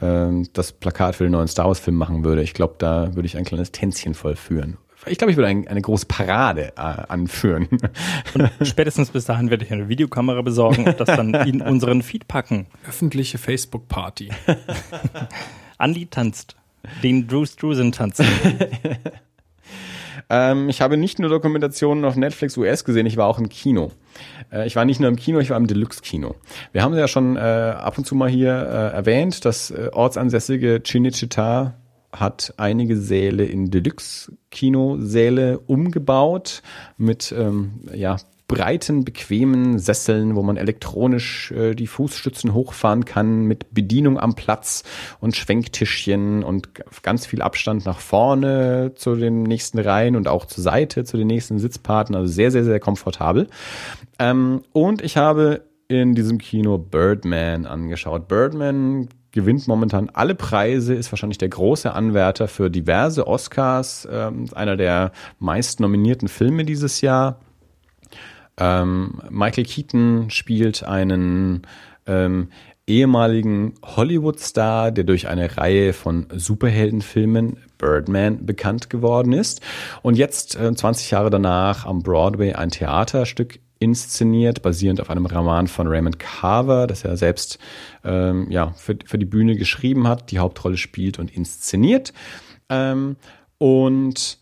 äh, 0.00 0.28
das 0.52 0.72
Plakat 0.72 1.16
für 1.16 1.24
den 1.24 1.32
neuen 1.32 1.48
Star 1.48 1.66
Wars-Film 1.66 1.96
machen 1.96 2.24
würde. 2.24 2.42
Ich 2.42 2.54
glaube, 2.54 2.76
da 2.78 3.14
würde 3.14 3.26
ich 3.26 3.36
ein 3.36 3.44
kleines 3.44 3.72
Tänzchen 3.72 4.14
vollführen. 4.14 4.76
Ich 5.06 5.16
glaube, 5.16 5.30
ich 5.30 5.36
würde 5.36 5.48
ein, 5.48 5.68
eine 5.68 5.80
große 5.80 6.06
Parade 6.06 6.72
äh, 6.76 6.80
anführen. 6.80 7.68
Und 8.34 8.50
spätestens 8.62 9.10
bis 9.10 9.24
dahin 9.24 9.48
werde 9.50 9.64
ich 9.64 9.72
eine 9.72 9.88
Videokamera 9.88 10.42
besorgen 10.42 10.86
und 10.86 10.98
das 11.00 11.06
dann 11.06 11.32
in 11.34 11.62
unseren 11.62 12.02
Feed 12.02 12.26
packen. 12.26 12.66
Öffentliche 12.86 13.38
Facebook-Party. 13.38 14.30
Andi 15.78 16.06
tanzt. 16.06 16.56
Den 17.02 17.28
Drew 17.28 17.46
Struzan 17.46 17.92
tanzt. 17.92 18.22
Ähm, 20.30 20.68
ich 20.68 20.80
habe 20.80 20.96
nicht 20.96 21.18
nur 21.18 21.30
Dokumentationen 21.30 22.04
auf 22.04 22.16
Netflix 22.16 22.56
US 22.56 22.84
gesehen, 22.84 23.06
ich 23.06 23.16
war 23.16 23.26
auch 23.26 23.38
im 23.38 23.48
Kino. 23.48 23.92
Äh, 24.52 24.66
ich 24.66 24.76
war 24.76 24.84
nicht 24.84 25.00
nur 25.00 25.08
im 25.08 25.16
Kino, 25.16 25.38
ich 25.38 25.50
war 25.50 25.56
im 25.56 25.66
Deluxe-Kino. 25.66 26.34
Wir 26.72 26.82
haben 26.82 26.94
ja 26.94 27.08
schon 27.08 27.36
äh, 27.36 27.40
ab 27.40 27.98
und 27.98 28.04
zu 28.04 28.14
mal 28.14 28.28
hier 28.28 28.52
äh, 28.52 28.96
erwähnt, 28.96 29.44
das 29.44 29.70
äh, 29.70 29.90
ortsansässige 29.92 30.82
Cinecittà 30.84 31.74
hat 32.12 32.54
einige 32.56 32.96
Säle 32.96 33.44
in 33.44 33.70
Deluxe-Kinosäle 33.70 35.58
umgebaut 35.58 36.62
mit 36.96 37.34
ähm, 37.36 37.80
ja, 37.94 38.16
breiten, 38.48 39.04
bequemen 39.04 39.78
Sesseln, 39.78 40.34
wo 40.34 40.42
man 40.42 40.56
elektronisch 40.56 41.52
äh, 41.52 41.74
die 41.74 41.86
Fußstützen 41.86 42.54
hochfahren 42.54 43.04
kann, 43.04 43.42
mit 43.44 43.72
Bedienung 43.72 44.18
am 44.18 44.34
Platz 44.34 44.82
und 45.20 45.36
Schwenktischchen 45.36 46.42
und 46.42 46.70
ganz 47.02 47.26
viel 47.26 47.42
Abstand 47.42 47.84
nach 47.84 48.00
vorne 48.00 48.92
zu 48.96 49.14
den 49.14 49.42
nächsten 49.42 49.78
Reihen 49.78 50.16
und 50.16 50.28
auch 50.28 50.46
zur 50.46 50.64
Seite 50.64 51.04
zu 51.04 51.18
den 51.18 51.26
nächsten 51.26 51.58
Sitzpartnern. 51.58 52.22
Also 52.22 52.32
sehr, 52.32 52.50
sehr, 52.50 52.64
sehr 52.64 52.80
komfortabel. 52.80 53.48
Ähm, 54.18 54.62
und 54.72 55.02
ich 55.02 55.18
habe 55.18 55.62
in 55.88 56.14
diesem 56.14 56.38
Kino 56.38 56.78
Birdman 56.78 57.66
angeschaut. 57.66 58.28
Birdman 58.28 59.08
gewinnt 59.30 59.68
momentan 59.68 60.10
alle 60.12 60.34
Preise, 60.34 60.94
ist 60.94 61.12
wahrscheinlich 61.12 61.38
der 61.38 61.50
große 61.50 61.92
Anwärter 61.92 62.48
für 62.48 62.70
diverse 62.70 63.26
Oscars, 63.26 64.08
ähm, 64.10 64.46
einer 64.54 64.76
der 64.76 65.12
meist 65.38 65.80
nominierten 65.80 66.28
Filme 66.28 66.64
dieses 66.64 67.02
Jahr. 67.02 67.40
Ähm, 68.58 69.20
Michael 69.30 69.64
Keaton 69.64 70.30
spielt 70.30 70.82
einen 70.82 71.62
ähm, 72.06 72.48
ehemaligen 72.86 73.74
Hollywood-Star, 73.84 74.90
der 74.90 75.04
durch 75.04 75.28
eine 75.28 75.56
Reihe 75.56 75.92
von 75.92 76.26
Superheldenfilmen 76.34 77.58
Birdman 77.76 78.44
bekannt 78.44 78.90
geworden 78.90 79.32
ist 79.32 79.60
und 80.02 80.16
jetzt 80.16 80.56
äh, 80.56 80.74
20 80.74 81.10
Jahre 81.10 81.30
danach 81.30 81.86
am 81.86 82.02
Broadway 82.02 82.54
ein 82.54 82.70
Theaterstück 82.70 83.60
inszeniert, 83.78 84.62
basierend 84.62 85.00
auf 85.00 85.10
einem 85.10 85.26
Roman 85.26 85.68
von 85.68 85.86
Raymond 85.86 86.18
Carver, 86.18 86.86
das 86.86 87.04
er 87.04 87.16
selbst 87.16 87.58
ähm, 88.04 88.50
ja, 88.50 88.72
für, 88.72 88.96
für 89.04 89.18
die 89.18 89.24
Bühne 89.24 89.56
geschrieben 89.56 90.08
hat, 90.08 90.30
die 90.32 90.40
Hauptrolle 90.40 90.76
spielt 90.76 91.18
und 91.18 91.30
inszeniert. 91.30 92.12
Ähm, 92.68 93.16
und 93.58 94.38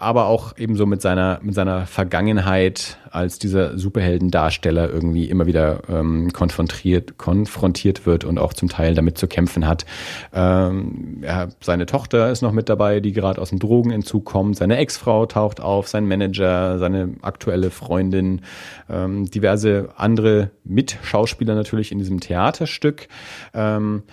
aber 0.00 0.26
auch 0.26 0.56
eben 0.56 0.76
so 0.76 0.86
mit 0.86 1.02
seiner, 1.02 1.40
mit 1.42 1.54
seiner 1.54 1.86
Vergangenheit 1.86 2.98
als 3.10 3.38
dieser 3.38 3.76
Superheldendarsteller 3.76 4.88
irgendwie 4.88 5.28
immer 5.28 5.46
wieder 5.46 5.82
ähm, 5.90 6.32
konfrontiert, 6.32 7.18
konfrontiert 7.18 8.06
wird 8.06 8.24
und 8.24 8.38
auch 8.38 8.54
zum 8.54 8.70
Teil 8.70 8.94
damit 8.94 9.18
zu 9.18 9.28
kämpfen 9.28 9.66
hat. 9.66 9.84
Ähm, 10.32 11.20
ja, 11.22 11.48
seine 11.60 11.84
Tochter 11.84 12.30
ist 12.30 12.40
noch 12.40 12.52
mit 12.52 12.70
dabei, 12.70 13.00
die 13.00 13.12
gerade 13.12 13.42
aus 13.42 13.50
dem 13.50 13.58
Drogenentzug 13.58 14.24
kommt. 14.24 14.56
Seine 14.56 14.78
Ex-Frau 14.78 15.26
taucht 15.26 15.60
auf, 15.60 15.86
sein 15.86 16.08
Manager, 16.08 16.78
seine 16.78 17.14
aktuelle 17.20 17.70
Freundin, 17.70 18.40
ähm, 18.88 19.30
diverse 19.30 19.90
andere 19.96 20.50
Mitschauspieler 20.64 21.54
natürlich 21.54 21.92
in 21.92 21.98
diesem 21.98 22.20
Theaterstück. 22.20 23.08
Ähm, 23.52 24.04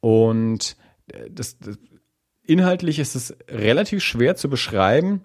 und 0.00 0.76
das, 1.30 1.58
das 1.58 1.76
inhaltlich 2.46 2.98
ist 2.98 3.14
es 3.14 3.36
relativ 3.50 4.02
schwer 4.02 4.36
zu 4.36 4.48
beschreiben 4.48 5.20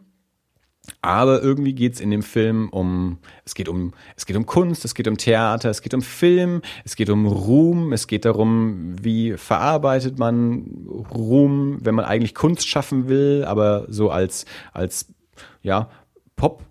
aber 1.01 1.41
irgendwie 1.41 1.73
geht's 1.73 1.99
in 1.99 2.11
dem 2.11 2.23
Film 2.23 2.69
um, 2.69 3.19
es 3.45 3.55
geht 3.55 3.69
um, 3.69 3.93
es 4.15 4.25
geht 4.25 4.35
um 4.35 4.45
Kunst, 4.45 4.85
es 4.85 4.93
geht 4.93 5.07
um 5.07 5.17
Theater, 5.17 5.69
es 5.69 5.81
geht 5.81 5.93
um 5.93 6.01
Film, 6.01 6.61
es 6.85 6.95
geht 6.95 7.09
um 7.09 7.25
Ruhm, 7.25 7.93
es 7.93 8.07
geht 8.07 8.25
darum, 8.25 8.95
wie 9.01 9.37
verarbeitet 9.37 10.19
man 10.19 10.87
Ruhm, 11.13 11.77
wenn 11.81 11.95
man 11.95 12.05
eigentlich 12.05 12.35
Kunst 12.35 12.67
schaffen 12.67 13.07
will, 13.09 13.43
aber 13.45 13.85
so 13.89 14.09
als, 14.09 14.45
als, 14.73 15.13
ja, 15.61 15.89
Pop 16.35 16.63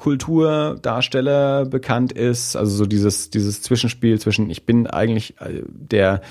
Kulturdarsteller 0.00 1.66
bekannt 1.66 2.12
ist, 2.12 2.56
also 2.56 2.74
so 2.74 2.86
dieses, 2.86 3.28
dieses 3.28 3.60
Zwischenspiel 3.60 4.18
zwischen 4.18 4.48
ich 4.48 4.64
bin 4.64 4.86
eigentlich 4.86 5.38
äh, 5.42 5.62
der 5.66 6.22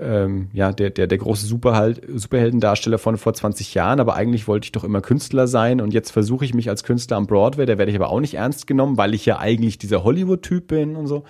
ähm, 0.00 0.48
ja, 0.52 0.72
der, 0.72 0.90
der, 0.90 1.06
der 1.06 1.18
große 1.18 1.46
Superheld, 1.46 2.02
Superheldendarsteller 2.14 2.98
von 2.98 3.16
vor 3.18 3.34
20 3.34 3.74
Jahren, 3.74 4.00
aber 4.00 4.14
eigentlich 4.14 4.48
wollte 4.48 4.66
ich 4.66 4.72
doch 4.72 4.84
immer 4.84 5.00
Künstler 5.00 5.46
sein 5.46 5.80
und 5.80 5.92
jetzt 5.92 6.10
versuche 6.10 6.44
ich 6.44 6.54
mich 6.54 6.68
als 6.68 6.84
Künstler 6.84 7.16
am 7.16 7.26
Broadway, 7.26 7.66
da 7.66 7.78
werde 7.78 7.90
ich 7.90 7.96
aber 7.96 8.10
auch 8.10 8.20
nicht 8.20 8.34
ernst 8.34 8.66
genommen, 8.66 8.96
weil 8.96 9.14
ich 9.14 9.26
ja 9.26 9.38
eigentlich 9.38 9.78
dieser 9.78 10.04
Hollywood-Typ 10.04 10.68
bin 10.68 10.96
und 10.96 11.06
so. 11.06 11.24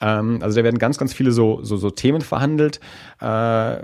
Ähm, 0.00 0.38
also 0.42 0.56
da 0.56 0.64
werden 0.64 0.78
ganz, 0.78 0.98
ganz 0.98 1.12
viele 1.12 1.32
so, 1.32 1.62
so, 1.62 1.76
so 1.76 1.90
Themen 1.90 2.20
verhandelt. 2.20 2.80
Äh, 3.20 3.76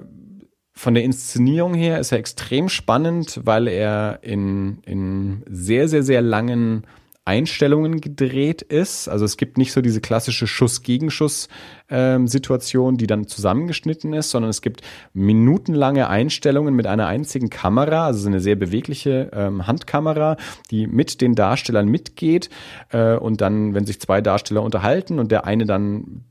von 0.72 0.94
der 0.94 1.02
Inszenierung 1.02 1.74
her 1.74 1.98
ist 1.98 2.12
er 2.12 2.18
extrem 2.18 2.68
spannend, 2.68 3.40
weil 3.44 3.66
er 3.66 4.20
in, 4.22 4.78
in 4.86 5.42
sehr, 5.48 5.88
sehr, 5.88 6.04
sehr 6.04 6.22
langen 6.22 6.84
Einstellungen 7.28 8.00
gedreht 8.00 8.62
ist. 8.62 9.06
Also 9.06 9.26
es 9.26 9.36
gibt 9.36 9.58
nicht 9.58 9.72
so 9.72 9.82
diese 9.82 10.00
klassische 10.00 10.46
Schuss-Gegenschuss-Situation, 10.46 12.94
ähm, 12.94 12.98
die 12.98 13.06
dann 13.06 13.26
zusammengeschnitten 13.26 14.14
ist, 14.14 14.30
sondern 14.30 14.48
es 14.48 14.62
gibt 14.62 14.80
minutenlange 15.12 16.08
Einstellungen 16.08 16.74
mit 16.74 16.86
einer 16.86 17.06
einzigen 17.06 17.50
Kamera, 17.50 18.06
also 18.06 18.26
eine 18.26 18.40
sehr 18.40 18.56
bewegliche 18.56 19.28
ähm, 19.34 19.66
Handkamera, 19.66 20.38
die 20.70 20.86
mit 20.86 21.20
den 21.20 21.34
Darstellern 21.34 21.88
mitgeht 21.88 22.48
äh, 22.92 23.16
und 23.16 23.42
dann, 23.42 23.74
wenn 23.74 23.84
sich 23.84 24.00
zwei 24.00 24.22
Darsteller 24.22 24.62
unterhalten 24.62 25.18
und 25.18 25.30
der 25.30 25.44
eine 25.44 25.66
dann 25.66 26.24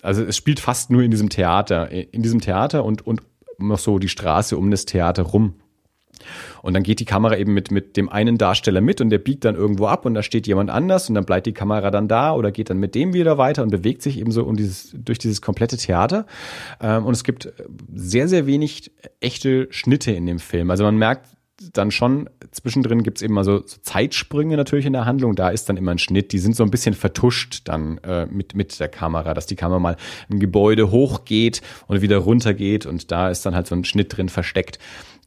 also 0.00 0.22
es 0.22 0.36
spielt 0.36 0.60
fast 0.60 0.90
nur 0.90 1.02
in 1.02 1.10
diesem 1.10 1.28
Theater, 1.30 1.90
in 1.90 2.22
diesem 2.22 2.40
Theater 2.42 2.84
und, 2.84 3.06
und 3.06 3.22
noch 3.58 3.78
so 3.78 3.98
die 3.98 4.10
Straße 4.10 4.54
um 4.56 4.70
das 4.70 4.84
Theater 4.84 5.22
rum. 5.22 5.54
Und 6.62 6.74
dann 6.74 6.82
geht 6.82 7.00
die 7.00 7.04
Kamera 7.04 7.36
eben 7.36 7.54
mit, 7.54 7.70
mit 7.70 7.96
dem 7.96 8.08
einen 8.08 8.38
Darsteller 8.38 8.80
mit 8.80 9.00
und 9.00 9.10
der 9.10 9.18
biegt 9.18 9.44
dann 9.44 9.54
irgendwo 9.54 9.86
ab 9.86 10.06
und 10.06 10.14
da 10.14 10.22
steht 10.22 10.46
jemand 10.46 10.70
anders 10.70 11.08
und 11.08 11.14
dann 11.14 11.24
bleibt 11.24 11.46
die 11.46 11.52
Kamera 11.52 11.90
dann 11.90 12.08
da 12.08 12.34
oder 12.34 12.52
geht 12.52 12.70
dann 12.70 12.78
mit 12.78 12.94
dem 12.94 13.12
wieder 13.12 13.38
weiter 13.38 13.62
und 13.62 13.70
bewegt 13.70 14.02
sich 14.02 14.18
eben 14.18 14.30
so 14.30 14.44
um 14.44 14.56
dieses, 14.56 14.90
durch 14.94 15.18
dieses 15.18 15.42
komplette 15.42 15.76
Theater. 15.76 16.26
Ähm, 16.80 17.04
und 17.04 17.12
es 17.12 17.24
gibt 17.24 17.52
sehr, 17.94 18.28
sehr 18.28 18.46
wenig 18.46 18.92
echte 19.20 19.68
Schnitte 19.70 20.12
in 20.12 20.26
dem 20.26 20.38
Film. 20.38 20.70
Also 20.70 20.84
man 20.84 20.96
merkt 20.96 21.28
dann 21.72 21.90
schon, 21.90 22.28
zwischendrin 22.50 23.02
gibt's 23.02 23.22
eben 23.22 23.34
mal 23.34 23.44
so, 23.44 23.58
so 23.58 23.76
Zeitsprünge 23.80 24.56
natürlich 24.56 24.86
in 24.86 24.92
der 24.92 25.04
Handlung. 25.04 25.36
Da 25.36 25.50
ist 25.50 25.68
dann 25.68 25.76
immer 25.76 25.92
ein 25.92 25.98
Schnitt. 25.98 26.32
Die 26.32 26.38
sind 26.38 26.56
so 26.56 26.64
ein 26.64 26.70
bisschen 26.70 26.94
vertuscht 26.94 27.62
dann 27.64 27.98
äh, 27.98 28.26
mit, 28.26 28.54
mit 28.54 28.78
der 28.80 28.88
Kamera, 28.88 29.34
dass 29.34 29.46
die 29.46 29.56
Kamera 29.56 29.78
mal 29.78 29.96
im 30.28 30.40
Gebäude 30.40 30.90
hochgeht 30.90 31.62
und 31.86 32.02
wieder 32.02 32.18
runtergeht 32.18 32.86
und 32.86 33.10
da 33.12 33.30
ist 33.30 33.46
dann 33.46 33.54
halt 33.54 33.66
so 33.66 33.74
ein 33.74 33.84
Schnitt 33.84 34.16
drin 34.16 34.28
versteckt 34.28 34.78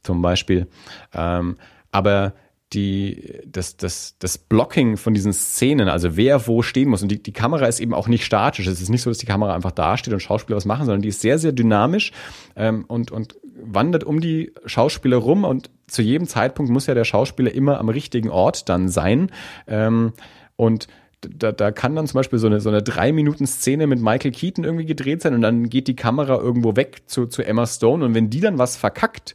zum 0.02 0.22
Beispiel. 0.22 0.66
Ähm, 1.12 1.56
aber 1.90 2.34
die, 2.72 3.40
das, 3.46 3.76
das, 3.78 4.16
das 4.18 4.36
Blocking 4.36 4.98
von 4.98 5.14
diesen 5.14 5.32
Szenen, 5.32 5.88
also 5.88 6.16
wer 6.16 6.46
wo 6.46 6.60
stehen 6.60 6.90
muss. 6.90 7.02
Und 7.02 7.08
die, 7.08 7.22
die 7.22 7.32
Kamera 7.32 7.66
ist 7.66 7.80
eben 7.80 7.94
auch 7.94 8.08
nicht 8.08 8.24
statisch. 8.24 8.66
Es 8.66 8.80
ist 8.80 8.90
nicht 8.90 9.02
so, 9.02 9.10
dass 9.10 9.18
die 9.18 9.26
Kamera 9.26 9.54
einfach 9.54 9.72
dasteht 9.72 10.12
und 10.12 10.20
Schauspieler 10.20 10.56
was 10.56 10.66
machen, 10.66 10.84
sondern 10.84 11.02
die 11.02 11.08
ist 11.08 11.22
sehr, 11.22 11.38
sehr 11.38 11.52
dynamisch 11.52 12.12
ähm, 12.56 12.84
und, 12.86 13.10
und 13.10 13.36
wandert 13.60 14.04
um 14.04 14.20
die 14.20 14.52
Schauspieler 14.66 15.16
rum 15.16 15.44
und 15.44 15.70
zu 15.86 16.02
jedem 16.02 16.26
Zeitpunkt 16.28 16.70
muss 16.70 16.86
ja 16.86 16.94
der 16.94 17.04
Schauspieler 17.04 17.52
immer 17.52 17.78
am 17.80 17.88
richtigen 17.88 18.28
Ort 18.28 18.68
dann 18.68 18.88
sein. 18.88 19.30
Ähm, 19.66 20.12
und 20.56 20.88
da, 21.22 21.52
da 21.52 21.72
kann 21.72 21.96
dann 21.96 22.06
zum 22.06 22.18
Beispiel 22.18 22.38
so 22.38 22.46
eine, 22.46 22.60
so 22.60 22.68
eine 22.68 22.82
drei 22.82 23.12
Minuten 23.12 23.46
Szene 23.46 23.86
mit 23.86 24.00
Michael 24.00 24.30
Keaton 24.30 24.64
irgendwie 24.64 24.86
gedreht 24.86 25.22
sein 25.22 25.34
und 25.34 25.40
dann 25.40 25.68
geht 25.68 25.88
die 25.88 25.96
Kamera 25.96 26.36
irgendwo 26.36 26.76
weg 26.76 27.02
zu, 27.06 27.26
zu 27.26 27.42
Emma 27.42 27.66
Stone 27.66 28.04
und 28.04 28.14
wenn 28.14 28.30
die 28.30 28.40
dann 28.40 28.58
was 28.58 28.76
verkackt, 28.76 29.34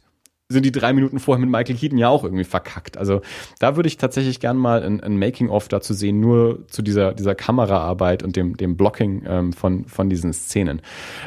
sind 0.54 0.64
die 0.64 0.72
drei 0.72 0.94
Minuten 0.94 1.18
vorher 1.18 1.44
mit 1.44 1.50
Michael 1.50 1.76
Keaton 1.76 1.98
ja 1.98 2.08
auch 2.08 2.24
irgendwie 2.24 2.44
verkackt. 2.44 2.96
Also 2.96 3.20
da 3.58 3.76
würde 3.76 3.88
ich 3.88 3.98
tatsächlich 3.98 4.40
gern 4.40 4.56
mal 4.56 4.82
ein, 4.82 5.00
ein 5.00 5.18
Making-of 5.18 5.68
dazu 5.68 5.92
sehen, 5.92 6.20
nur 6.20 6.66
zu 6.68 6.80
dieser, 6.80 7.12
dieser 7.12 7.34
Kameraarbeit 7.34 8.22
und 8.22 8.36
dem, 8.36 8.56
dem 8.56 8.76
Blocking 8.76 9.24
ähm, 9.26 9.52
von, 9.52 9.84
von 9.84 10.08
diesen 10.08 10.32
Szenen. 10.32 10.80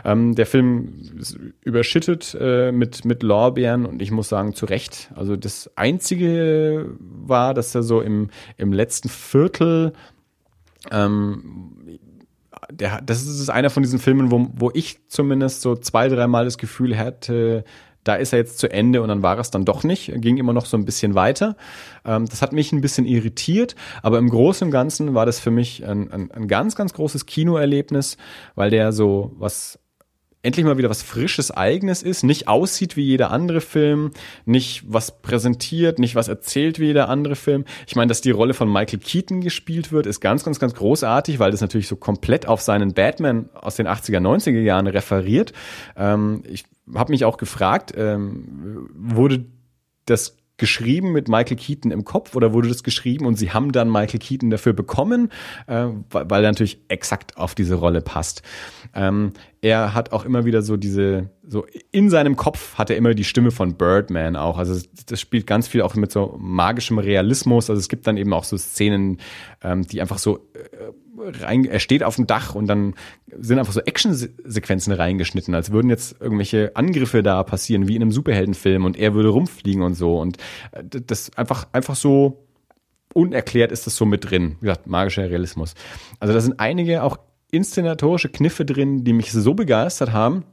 Ähm, 0.03 0.33
der 0.33 0.47
Film 0.47 1.21
überschüttet 1.61 2.35
äh, 2.39 2.71
mit, 2.71 3.05
mit 3.05 3.21
Lorbeeren 3.21 3.85
und 3.85 4.01
ich 4.01 4.09
muss 4.09 4.29
sagen, 4.29 4.55
zu 4.55 4.65
Recht. 4.65 5.11
Also 5.15 5.35
das 5.35 5.69
Einzige 5.75 6.95
war, 6.99 7.53
dass 7.53 7.75
er 7.75 7.83
so 7.83 8.01
im, 8.01 8.29
im 8.57 8.73
letzten 8.73 9.09
Viertel 9.09 9.93
ähm, 10.89 11.99
der, 12.71 13.01
das 13.01 13.25
ist 13.25 13.49
einer 13.49 13.69
von 13.69 13.83
diesen 13.83 13.99
Filmen, 13.99 14.31
wo, 14.31 14.47
wo 14.53 14.71
ich 14.73 15.07
zumindest 15.07 15.61
so 15.61 15.75
zwei, 15.75 16.09
dreimal 16.09 16.45
das 16.45 16.57
Gefühl 16.57 16.97
hatte, 16.97 17.63
da 18.07 18.15
ist 18.15 18.33
er 18.33 18.39
jetzt 18.39 18.59
zu 18.59 18.71
Ende 18.71 19.01
und 19.01 19.09
dann 19.09 19.21
war 19.21 19.37
es 19.39 19.51
dann 19.51 19.65
doch 19.65 19.83
nicht, 19.83 20.11
ging 20.15 20.37
immer 20.37 20.53
noch 20.53 20.65
so 20.65 20.77
ein 20.77 20.85
bisschen 20.85 21.15
weiter. 21.15 21.55
Ähm, 22.05 22.25
das 22.27 22.41
hat 22.41 22.53
mich 22.53 22.71
ein 22.71 22.81
bisschen 22.81 23.05
irritiert, 23.05 23.75
aber 24.01 24.17
im 24.17 24.29
Großen 24.29 24.67
und 24.67 24.71
Ganzen 24.71 25.13
war 25.13 25.25
das 25.25 25.39
für 25.39 25.51
mich 25.51 25.85
ein, 25.85 26.11
ein, 26.11 26.31
ein 26.31 26.47
ganz, 26.47 26.75
ganz 26.75 26.93
großes 26.93 27.25
Kinoerlebnis, 27.25 28.17
weil 28.55 28.69
der 28.69 28.91
so 28.91 29.33
was 29.37 29.79
endlich 30.43 30.65
mal 30.65 30.77
wieder 30.77 30.89
was 30.89 31.01
Frisches, 31.01 31.51
Eigenes 31.51 32.03
ist, 32.03 32.23
nicht 32.23 32.47
aussieht 32.47 32.95
wie 32.95 33.03
jeder 33.03 33.31
andere 33.31 33.61
Film, 33.61 34.11
nicht 34.45 34.83
was 34.87 35.21
präsentiert, 35.21 35.99
nicht 35.99 36.15
was 36.15 36.27
erzählt 36.27 36.79
wie 36.79 36.85
jeder 36.85 37.09
andere 37.09 37.35
Film. 37.35 37.65
Ich 37.87 37.95
meine, 37.95 38.09
dass 38.09 38.21
die 38.21 38.31
Rolle 38.31 38.53
von 38.53 38.71
Michael 38.71 38.99
Keaton 38.99 39.41
gespielt 39.41 39.91
wird, 39.91 40.05
ist 40.05 40.21
ganz, 40.21 40.43
ganz, 40.43 40.59
ganz 40.59 40.73
großartig, 40.75 41.39
weil 41.39 41.51
das 41.51 41.61
natürlich 41.61 41.87
so 41.87 41.95
komplett 41.95 42.47
auf 42.47 42.61
seinen 42.61 42.93
Batman 42.93 43.49
aus 43.53 43.75
den 43.75 43.87
80er, 43.87 44.19
90er 44.19 44.61
Jahren 44.61 44.87
referiert. 44.87 45.53
Ähm, 45.95 46.43
ich 46.47 46.65
habe 46.93 47.11
mich 47.11 47.25
auch 47.25 47.37
gefragt, 47.37 47.93
ähm, 47.97 48.89
wurde 48.93 49.45
das 50.05 50.37
geschrieben 50.57 51.11
mit 51.11 51.27
Michael 51.27 51.57
Keaton 51.57 51.91
im 51.91 52.03
Kopf 52.03 52.35
oder 52.35 52.53
wurde 52.53 52.67
das 52.67 52.83
geschrieben 52.83 53.25
und 53.25 53.35
sie 53.35 53.51
haben 53.51 53.71
dann 53.71 53.91
Michael 53.91 54.19
Keaton 54.19 54.49
dafür 54.49 54.73
bekommen, 54.73 55.31
äh, 55.67 55.87
weil 56.09 56.43
er 56.43 56.51
natürlich 56.51 56.79
exakt 56.87 57.37
auf 57.37 57.55
diese 57.55 57.75
Rolle 57.75 58.01
passt. 58.01 58.41
Ähm, 58.93 59.33
er 59.61 59.93
hat 59.93 60.11
auch 60.11 60.25
immer 60.25 60.45
wieder 60.45 60.61
so 60.61 60.77
diese, 60.77 61.29
so 61.47 61.65
in 61.91 62.09
seinem 62.09 62.35
Kopf 62.35 62.75
hat 62.75 62.89
er 62.89 62.97
immer 62.97 63.13
die 63.13 63.23
Stimme 63.23 63.51
von 63.51 63.75
Birdman 63.75 64.35
auch. 64.35 64.57
Also 64.57 64.81
das 65.05 65.19
spielt 65.19 65.47
ganz 65.47 65.67
viel 65.67 65.81
auch 65.81 65.95
mit 65.95 66.11
so 66.11 66.35
magischem 66.39 66.99
Realismus. 66.99 67.69
Also 67.69 67.79
es 67.79 67.89
gibt 67.89 68.07
dann 68.07 68.17
eben 68.17 68.33
auch 68.33 68.43
so 68.43 68.57
Szenen, 68.57 69.19
ähm, 69.61 69.83
die 69.83 70.01
einfach 70.01 70.17
so 70.17 70.37
äh, 70.53 70.91
rein, 71.17 71.65
er 71.65 71.79
steht 71.79 72.03
auf 72.03 72.15
dem 72.15 72.27
Dach 72.27 72.55
und 72.55 72.67
dann 72.67 72.93
sind 73.37 73.59
einfach 73.59 73.73
so 73.73 73.81
Action-Sequenzen 73.81 74.93
reingeschnitten, 74.93 75.53
als 75.55 75.71
würden 75.71 75.89
jetzt 75.89 76.21
irgendwelche 76.21 76.75
Angriffe 76.75 77.23
da 77.23 77.43
passieren, 77.43 77.87
wie 77.87 77.95
in 77.95 78.01
einem 78.01 78.11
Superheldenfilm 78.11 78.85
und 78.85 78.97
er 78.97 79.13
würde 79.13 79.29
rumfliegen 79.29 79.81
und 79.81 79.95
so. 79.95 80.19
Und 80.19 80.37
äh, 80.71 80.83
das 80.83 81.35
einfach, 81.37 81.67
einfach 81.71 81.95
so 81.95 82.45
unerklärt 83.13 83.71
ist 83.71 83.87
das 83.87 83.95
so 83.95 84.05
mit 84.05 84.29
drin. 84.29 84.57
Wie 84.59 84.67
gesagt, 84.67 84.87
magischer 84.87 85.29
Realismus. 85.29 85.73
Also 86.19 86.33
da 86.33 86.41
sind 86.41 86.59
einige 86.59 87.03
auch 87.03 87.17
inszenatorische 87.51 88.29
Kniffe 88.29 88.65
drin, 88.65 89.03
die 89.03 89.13
mich 89.13 89.31
so 89.31 89.53
begeistert 89.53 90.11
haben. 90.11 90.43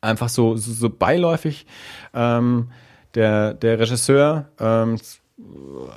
Einfach 0.00 0.28
so, 0.28 0.56
so, 0.56 0.72
so 0.72 0.88
beiläufig. 0.88 1.66
Ähm, 2.14 2.70
der, 3.14 3.54
der 3.54 3.78
Regisseur, 3.78 4.48
ähm, 4.58 4.96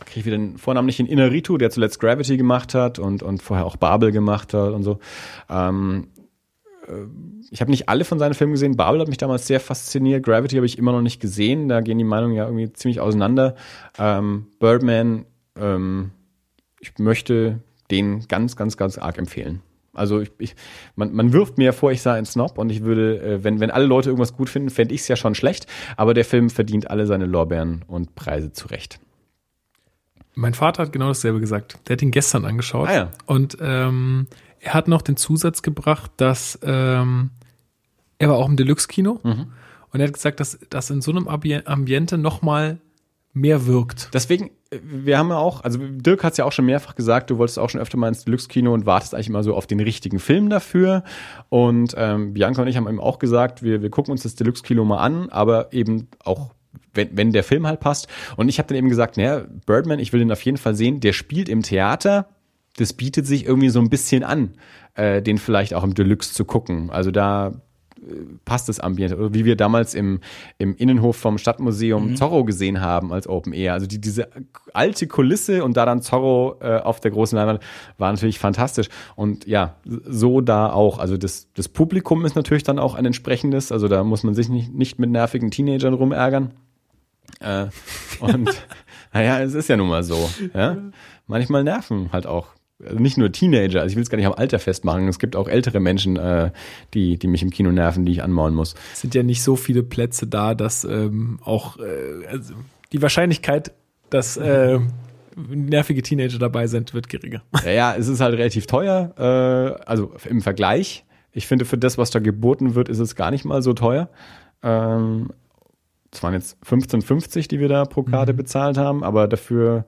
kriege 0.06 0.19
ich 0.19 0.25
wieder 0.25 0.38
den 0.38 0.57
Vornamen 0.57 0.85
nicht 0.85 0.99
in 0.99 1.06
Inaritu, 1.06 1.57
der 1.57 1.69
zuletzt 1.69 1.99
Gravity 1.99 2.38
gemacht 2.38 2.74
hat 2.74 2.99
und, 2.99 3.24
und 3.24 3.41
vorher 3.41 3.65
auch 3.65 3.77
Babel 3.77 4.11
gemacht 4.11 4.53
hat 4.53 4.74
und 4.74 4.83
so. 4.83 4.99
Ähm, 5.49 6.07
äh, 6.88 6.91
ich 7.51 7.61
habe 7.61 7.72
nicht 7.72 7.90
alle 7.90 8.06
von 8.06 8.19
seinen 8.19 8.33
Filmen 8.33 8.53
gesehen. 8.53 8.75
Babel 8.75 8.99
hat 8.99 9.07
mich 9.07 9.17
damals 9.17 9.48
sehr 9.48 9.59
fasziniert. 9.59 10.24
Gravity 10.24 10.56
habe 10.56 10.65
ich 10.65 10.77
immer 10.77 10.91
noch 10.91 11.01
nicht 11.01 11.19
gesehen. 11.22 11.69
Da 11.69 11.82
gehen 11.82 11.98
die 11.98 12.03
Meinungen 12.03 12.35
ja 12.35 12.45
irgendwie 12.45 12.72
ziemlich 12.74 12.99
auseinander. 12.99 13.56
Ähm, 13.98 14.48
Birdman, 14.59 15.25
ähm, 15.57 16.11
ich 16.80 16.98
möchte 16.98 17.61
den 17.91 18.27
ganz, 18.27 18.56
ganz, 18.56 18.77
ganz 18.77 18.98
arg 18.98 19.17
empfehlen. 19.17 19.61
Also 19.93 20.19
ich, 20.19 20.32
ich, 20.40 20.56
man, 20.95 21.14
man 21.14 21.32
wirft 21.32 21.57
mir 21.57 21.72
vor, 21.72 21.91
ich 21.91 22.01
sei 22.01 22.17
ein 22.17 22.25
Snob 22.25 22.57
und 22.57 22.69
ich 22.69 22.83
würde, 22.83 23.22
äh, 23.22 23.43
wenn, 23.43 23.59
wenn 23.59 23.72
alle 23.72 23.85
Leute 23.85 24.09
irgendwas 24.09 24.33
gut 24.33 24.49
finden, 24.49 24.69
fände 24.69 24.93
ich 24.93 25.01
es 25.01 25.07
ja 25.07 25.15
schon 25.15 25.35
schlecht. 25.35 25.67
Aber 25.95 26.14
der 26.14 26.25
Film 26.25 26.49
verdient 26.49 26.90
alle 26.90 27.06
seine 27.06 27.25
Lorbeeren 27.25 27.85
und 27.88 28.15
Preise 28.15 28.51
zurecht. 28.51 28.99
Mein 30.35 30.53
Vater 30.53 30.83
hat 30.83 30.91
genau 30.91 31.07
dasselbe 31.07 31.39
gesagt. 31.39 31.80
Der 31.88 31.95
hat 31.95 32.01
ihn 32.01 32.11
gestern 32.11 32.45
angeschaut. 32.45 32.89
Ah, 32.89 32.93
ja. 32.93 33.11
Und 33.25 33.57
ähm, 33.61 34.27
er 34.59 34.73
hat 34.73 34.88
noch 34.88 35.01
den 35.01 35.17
Zusatz 35.17 35.61
gebracht, 35.61 36.11
dass 36.17 36.59
ähm, 36.64 37.31
er 38.17 38.30
war 38.30 38.38
auch 38.38 38.47
im 38.47 38.57
Deluxe-Kino 38.57 39.19
mhm. 39.23 39.47
und 39.91 39.99
er 39.99 40.07
hat 40.07 40.14
gesagt, 40.14 40.39
dass 40.39 40.59
das 40.69 40.89
in 40.89 41.01
so 41.01 41.11
einem 41.11 41.27
Ambiente 41.27 42.17
nochmal 42.17 42.80
mehr 43.35 43.67
wirkt. 43.67 44.09
Deswegen, 44.14 44.49
äh, 44.72 44.80
wir 44.81 45.17
haben 45.19 45.30
ja 45.30 45.38
auch, 45.38 45.64
also 45.64 45.77
Dirk 45.80 46.23
hat 46.23 46.33
es 46.33 46.38
ja 46.38 46.45
auch 46.45 46.51
schon 46.51 46.65
mehrfach 46.65 46.95
gesagt, 46.95 47.30
du 47.30 47.38
wolltest 47.38 47.59
auch 47.59 47.69
schon 47.69 47.81
öfter 47.81 47.97
mal 47.97 48.07
ins 48.07 48.23
Deluxe-Kino 48.23 48.73
und 48.73 48.85
wartest 48.85 49.14
eigentlich 49.14 49.27
immer 49.27 49.43
so 49.43 49.53
auf 49.53 49.67
den 49.67 49.81
richtigen 49.81 50.19
Film 50.19 50.49
dafür. 50.49 51.03
Und 51.49 51.93
ähm, 51.97 52.33
Bianca 52.33 52.61
und 52.61 52.67
ich 52.67 52.77
haben 52.77 52.88
eben 52.88 53.01
auch 53.01 53.19
gesagt, 53.19 53.61
wir, 53.61 53.81
wir 53.81 53.89
gucken 53.89 54.11
uns 54.11 54.23
das 54.23 54.35
Deluxe-Kino 54.35 54.85
mal 54.85 54.99
an, 54.99 55.30
aber 55.30 55.73
eben 55.73 56.07
auch 56.23 56.53
wenn, 56.94 57.10
wenn 57.18 57.32
der 57.32 57.44
Film 57.44 57.68
halt 57.68 57.80
passt. 57.80 58.08
Und 58.38 58.50
ich 58.50 58.60
habe 58.60 58.68
dann 58.68 58.78
eben 58.78 58.90
gesagt, 58.90 59.18
naja, 59.18 59.45
Birdman, 59.66 60.00
ich 60.00 60.14
will 60.14 60.20
den 60.20 60.32
auf 60.32 60.42
jeden 60.42 60.58
Fall 60.58 60.76
sehen. 60.76 61.00
Der 61.00 61.14
spielt 61.14 61.50
im 61.50 61.62
Theater. 61.62 62.30
Das 62.78 62.94
bietet 62.94 63.26
sich 63.26 63.45
irgendwie 63.45 63.70
so 63.70 63.80
ein 63.80 63.90
bisschen 63.90 64.24
an, 64.24 64.54
äh, 64.95 65.22
den 65.22 65.38
vielleicht 65.38 65.74
auch 65.74 65.84
im 65.84 65.94
Deluxe 65.94 66.34
zu 66.34 66.45
gucken. 66.45 66.90
Also 66.90 67.12
da 67.12 67.54
passt 68.44 68.70
das 68.70 68.80
Ambiente. 68.80 69.18
Oder 69.18 69.34
wie 69.34 69.45
wir 69.45 69.56
damals 69.56 69.94
im, 69.94 70.20
im 70.58 70.76
Innenhof 70.76 71.16
vom 71.18 71.38
Stadtmuseum 71.38 72.12
Mhm. 72.12 72.16
Zorro 72.16 72.44
gesehen 72.44 72.82
haben 72.82 73.12
als 73.14 73.28
Open 73.28 73.54
Air. 73.54 73.74
Also 73.74 73.88
die, 73.88 74.00
diese 74.00 74.30
alte 74.74 75.08
Kulisse 75.08 75.64
und 75.64 75.78
da 75.78 75.86
dann 75.86 76.02
Zorro 76.02 76.58
äh, 76.62 76.78
auf 76.78 77.00
der 77.00 77.12
großen 77.12 77.38
Leinwand 77.38 77.62
war 77.98 78.12
natürlich 78.12 78.40
fantastisch. 78.40 78.90
Und 79.16 79.48
ja, 79.48 79.76
so 79.86 80.42
da 80.42 80.72
auch. 80.72 81.00
Also 81.00 81.18
das, 81.18 81.48
das 81.54 81.70
Publikum 81.70 82.26
ist 82.26 82.36
natürlich 82.36 82.64
dann 82.64 82.80
auch 82.80 82.95
ein 82.95 83.06
entsprechendes. 83.06 83.72
Also 83.72 83.88
da 83.88 84.04
muss 84.04 84.24
man 84.24 84.36
sich 84.36 84.50
nicht, 84.50 84.74
nicht 84.74 85.00
mit 85.00 85.10
nervigen 85.10 85.52
Teenagern 85.52 85.94
rumärgern. 85.94 86.52
Äh, 87.40 87.68
und 88.20 88.50
naja, 89.14 89.42
es 89.42 89.54
ist 89.54 89.70
ja 89.70 89.78
nun 89.78 89.90
mal 89.90 90.04
so. 90.04 90.30
Ja? 90.54 90.78
Manchmal 91.28 91.64
nerven 91.64 92.10
halt 92.12 92.28
auch. 92.28 92.48
Also 92.84 93.00
nicht 93.00 93.18
nur 93.18 93.32
Teenager, 93.32 93.82
also 93.82 93.94
ich 93.94 93.95
will 93.95 94.04
es 94.04 94.10
gar 94.10 94.18
nicht 94.18 94.28
am 94.28 94.34
Alter 94.34 94.60
festmachen. 94.60 95.08
Es 95.08 95.18
gibt 95.18 95.38
auch 95.38 95.48
ältere 95.48 95.80
Menschen, 95.80 96.18
äh, 96.18 96.52
die, 96.94 97.18
die 97.18 97.28
mich 97.28 97.42
im 97.42 97.50
Kino 97.50 97.72
nerven, 97.72 98.06
die 98.06 98.12
ich 98.12 98.22
anmaulen 98.22 98.54
muss. 98.54 98.76
Es 98.94 99.02
sind 99.02 99.16
ja 99.16 99.24
nicht 99.24 99.44
so 99.44 99.56
viele 99.56 99.82
Plätze 99.82 100.28
da, 100.28 100.56
dass 100.56 100.84
ähm, 100.84 101.40
auch 101.44 101.78
äh, 101.78 102.28
also 102.28 102.54
die 102.92 103.02
Wahrscheinlichkeit, 103.02 103.72
dass 104.10 104.36
äh, 104.36 104.80
nervige 105.36 106.02
Teenager 106.02 106.38
dabei 106.38 106.68
sind, 106.68 106.94
wird 106.94 107.08
geringer. 107.08 107.44
Ja, 107.64 107.72
ja, 107.72 107.95
es 107.95 108.10
ist 108.10 108.20
halt 108.20 108.38
relativ 108.38 108.68
teuer, 108.68 109.14
äh, 109.18 109.84
also 109.86 110.14
im 110.30 110.42
Vergleich. 110.42 111.06
Ich 111.32 111.48
finde, 111.48 111.66
für 111.66 111.78
das, 111.78 111.98
was 111.98 112.12
da 112.12 112.20
geboten 112.20 112.76
wird, 112.76 112.90
ist 112.90 113.00
es 113.00 113.16
gar 113.16 113.32
nicht 113.32 113.45
mal 113.45 113.62
so 113.62 113.74
teuer. 113.74 114.10
Ähm, 114.64 115.30
es 116.16 116.24
waren 116.24 116.34
jetzt 116.34 116.58
15,50, 116.66 117.48
die 117.48 117.60
wir 117.60 117.68
da 117.68 117.85
pro 117.85 118.03
Karte 118.03 118.34
bezahlt 118.34 118.77
haben, 118.77 119.03
aber 119.03 119.27
dafür, 119.27 119.85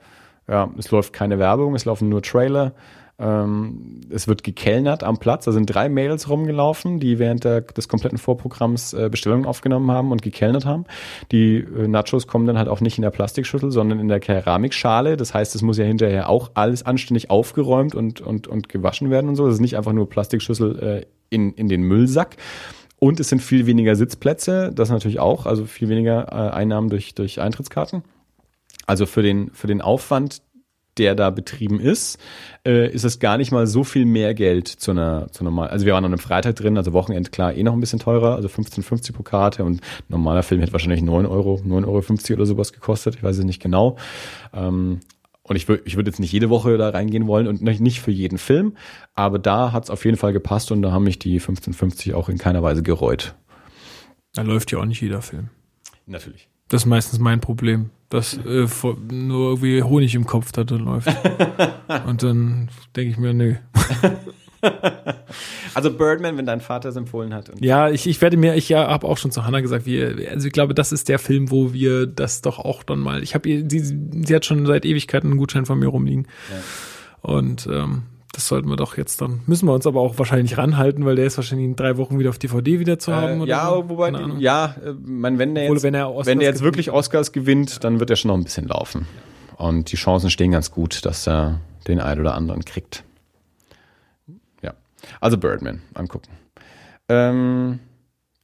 ja, 0.47 0.69
es 0.77 0.91
läuft 0.91 1.13
keine 1.13 1.39
Werbung, 1.39 1.75
es 1.75 1.85
laufen 1.85 2.09
nur 2.09 2.21
Trailer. 2.21 2.73
Ähm, 3.19 4.01
es 4.11 4.27
wird 4.27 4.43
gekellnert 4.43 5.03
am 5.03 5.17
Platz. 5.17 5.45
Da 5.45 5.51
sind 5.51 5.65
drei 5.65 5.89
Mädels 5.89 6.29
rumgelaufen, 6.29 6.99
die 6.99 7.17
während 7.17 7.45
der, 7.45 7.61
des 7.61 7.87
kompletten 7.87 8.19
Vorprogramms 8.19 8.93
äh, 8.93 9.09
Bestellungen 9.09 9.47
aufgenommen 9.47 9.89
haben 9.89 10.11
und 10.11 10.21
gekellnert 10.21 10.65
haben. 10.65 10.85
Die 11.31 11.57
äh, 11.57 11.87
Nachos 11.87 12.27
kommen 12.27 12.45
dann 12.45 12.59
halt 12.59 12.67
auch 12.67 12.79
nicht 12.79 12.99
in 12.99 13.01
der 13.01 13.09
Plastikschüssel, 13.09 13.71
sondern 13.71 13.99
in 13.99 14.07
der 14.07 14.19
Keramikschale. 14.19 15.17
Das 15.17 15.33
heißt, 15.33 15.55
es 15.55 15.63
muss 15.63 15.79
ja 15.79 15.85
hinterher 15.85 16.29
auch 16.29 16.51
alles 16.53 16.83
anständig 16.83 17.31
aufgeräumt 17.31 17.95
und, 17.95 18.21
und, 18.21 18.47
und 18.47 18.69
gewaschen 18.69 19.09
werden 19.09 19.29
und 19.29 19.35
so. 19.35 19.45
Das 19.45 19.55
ist 19.55 19.61
nicht 19.61 19.77
einfach 19.77 19.93
nur 19.93 20.07
Plastikschüssel 20.07 20.79
äh, 20.79 21.05
in, 21.29 21.53
in 21.53 21.69
den 21.69 21.81
Müllsack. 21.81 22.37
Und 22.99 23.19
es 23.19 23.29
sind 23.29 23.41
viel 23.41 23.65
weniger 23.67 23.95
Sitzplätze, 23.95 24.71
das 24.73 24.89
natürlich 24.89 25.19
auch, 25.19 25.45
also 25.45 25.65
viel 25.65 25.89
weniger 25.89 26.27
äh, 26.31 26.55
Einnahmen 26.55 26.89
durch, 26.89 27.13
durch 27.13 27.39
Eintrittskarten. 27.39 28.03
Also 28.87 29.05
für 29.05 29.21
den, 29.21 29.51
für 29.51 29.67
den 29.67 29.81
Aufwand, 29.81 30.41
der 30.97 31.13
da 31.13 31.29
betrieben 31.29 31.79
ist, 31.79 32.17
äh, 32.65 32.91
ist 32.91 33.03
es 33.03 33.19
gar 33.19 33.37
nicht 33.37 33.51
mal 33.51 33.67
so 33.67 33.83
viel 33.83 34.05
mehr 34.05 34.33
Geld 34.33 34.67
zu 34.67 34.91
einer, 34.91 35.27
zu 35.31 35.43
normal. 35.43 35.69
Also 35.69 35.85
wir 35.85 35.93
waren 35.93 36.05
an 36.05 36.11
einem 36.11 36.19
Freitag 36.19 36.55
drin, 36.55 36.75
also 36.77 36.93
Wochenend 36.93 37.31
klar 37.31 37.53
eh 37.53 37.61
noch 37.61 37.73
ein 37.73 37.79
bisschen 37.79 37.99
teurer, 37.99 38.35
also 38.35 38.47
15,50 38.47 39.13
pro 39.13 39.21
Karte 39.21 39.63
und 39.63 39.81
normaler 40.09 40.41
Film 40.41 40.61
hätte 40.61 40.73
wahrscheinlich 40.73 41.03
9 41.03 41.27
Euro, 41.27 41.61
9,50 41.63 42.31
Euro 42.31 42.37
oder 42.37 42.45
sowas 42.47 42.73
gekostet, 42.73 43.15
ich 43.15 43.23
weiß 43.23 43.37
es 43.37 43.43
nicht 43.45 43.61
genau. 43.61 43.97
Ähm, 44.53 45.01
und 45.47 45.55
ich 45.55 45.67
würde 45.67 45.83
ich 45.85 45.95
würd 45.95 46.07
jetzt 46.07 46.19
nicht 46.19 46.31
jede 46.31 46.49
Woche 46.49 46.77
da 46.77 46.89
reingehen 46.89 47.27
wollen 47.27 47.47
und 47.47 47.61
nicht 47.61 48.01
für 48.01 48.11
jeden 48.11 48.37
Film, 48.37 48.75
aber 49.15 49.39
da 49.39 49.71
hat 49.71 49.85
es 49.85 49.89
auf 49.89 50.05
jeden 50.05 50.17
Fall 50.17 50.33
gepasst 50.33 50.71
und 50.71 50.81
da 50.81 50.91
haben 50.91 51.03
mich 51.03 51.19
die 51.19 51.41
15,50 51.41 52.13
auch 52.13 52.29
in 52.29 52.37
keiner 52.37 52.63
Weise 52.63 52.83
gereut. 52.83 53.35
Da 54.33 54.41
läuft 54.43 54.71
ja 54.71 54.79
auch 54.79 54.85
nicht 54.85 55.01
jeder 55.01 55.21
Film. 55.21 55.49
Natürlich. 56.05 56.49
Das 56.69 56.83
ist 56.83 56.85
meistens 56.85 57.19
mein 57.19 57.39
Problem, 57.39 57.89
dass 58.09 58.37
äh, 58.37 58.67
nur 59.09 59.49
irgendwie 59.49 59.83
Honig 59.83 60.15
im 60.15 60.25
Kopf 60.25 60.51
da 60.51 60.63
drin 60.63 60.85
läuft. 60.85 61.07
Und 62.05 62.23
dann 62.23 62.69
denke 62.95 63.11
ich 63.11 63.17
mir, 63.17 63.33
nö. 63.33 63.55
Also 65.73 65.91
Birdman, 65.91 66.37
wenn 66.37 66.45
dein 66.45 66.61
Vater 66.61 66.89
es 66.89 66.95
empfohlen 66.95 67.33
hat. 67.33 67.49
Und 67.49 67.63
Ja, 67.63 67.89
ich, 67.89 68.07
ich 68.07 68.19
werde 68.21 68.37
mir, 68.37 68.55
ich 68.55 68.69
ja, 68.69 68.87
habe 68.87 69.07
auch 69.07 69.17
schon 69.17 69.29
zu 69.29 69.45
Hannah 69.45 69.59
gesagt, 69.59 69.85
wir, 69.85 70.15
also 70.31 70.47
ich 70.47 70.53
glaube, 70.53 70.73
das 70.73 70.91
ist 70.91 71.07
der 71.09 71.19
Film, 71.19 71.51
wo 71.51 71.73
wir 71.73 72.07
das 72.07 72.41
doch 72.41 72.57
auch 72.57 72.81
dann 72.83 72.99
mal. 72.99 73.21
Ich 73.21 73.35
habe 73.35 73.47
ihr, 73.47 73.65
sie, 73.69 73.79
sie 73.79 74.35
hat 74.35 74.45
schon 74.45 74.65
seit 74.65 74.85
Ewigkeiten 74.85 75.29
einen 75.29 75.37
Gutschein 75.37 75.65
von 75.65 75.77
mir 75.77 75.87
rumliegen. 75.87 76.27
Und 77.21 77.67
ähm, 77.71 78.03
das 78.33 78.47
sollten 78.47 78.69
wir 78.69 78.75
doch 78.75 78.97
jetzt 78.97 79.21
dann, 79.21 79.41
müssen 79.47 79.67
wir 79.67 79.73
uns 79.73 79.87
aber 79.87 79.99
auch 79.99 80.17
wahrscheinlich 80.17 80.57
ranhalten, 80.57 81.05
weil 81.05 81.15
der 81.15 81.25
ist 81.25 81.37
wahrscheinlich 81.37 81.67
in 81.67 81.75
drei 81.75 81.97
Wochen 81.97 82.19
wieder 82.19 82.29
auf 82.29 82.37
DVD 82.37 82.79
wieder 82.79 82.99
zu 82.99 83.13
haben. 83.13 83.41
Äh, 83.41 83.47
ja, 83.47 83.69
so. 83.69 83.89
wobei, 83.89 84.11
ja, 84.39 84.75
äh, 84.83 84.93
man, 85.03 85.39
wenn 85.39 85.55
der 85.55 85.65
Obwohl, 85.65 85.77
jetzt, 85.77 85.83
wenn 85.83 85.93
er 85.93 86.09
Oscars 86.09 86.27
wenn 86.27 86.39
der 86.39 86.49
jetzt 86.49 86.59
gewinnt. 86.59 86.75
wirklich 86.75 86.91
Oscars 86.91 87.31
gewinnt, 87.31 87.83
dann 87.83 87.99
wird 87.99 88.09
er 88.09 88.15
schon 88.15 88.29
noch 88.29 88.37
ein 88.37 88.43
bisschen 88.43 88.67
laufen. 88.67 89.07
Und 89.57 89.91
die 89.91 89.95
Chancen 89.95 90.29
stehen 90.29 90.51
ganz 90.51 90.71
gut, 90.71 91.05
dass 91.05 91.27
er 91.27 91.61
den 91.87 91.99
einen 91.99 92.21
oder 92.21 92.35
anderen 92.35 92.63
kriegt. 92.63 93.03
Also 95.21 95.37
Birdman, 95.37 95.81
angucken. 95.93 96.31
Ähm, 97.09 97.79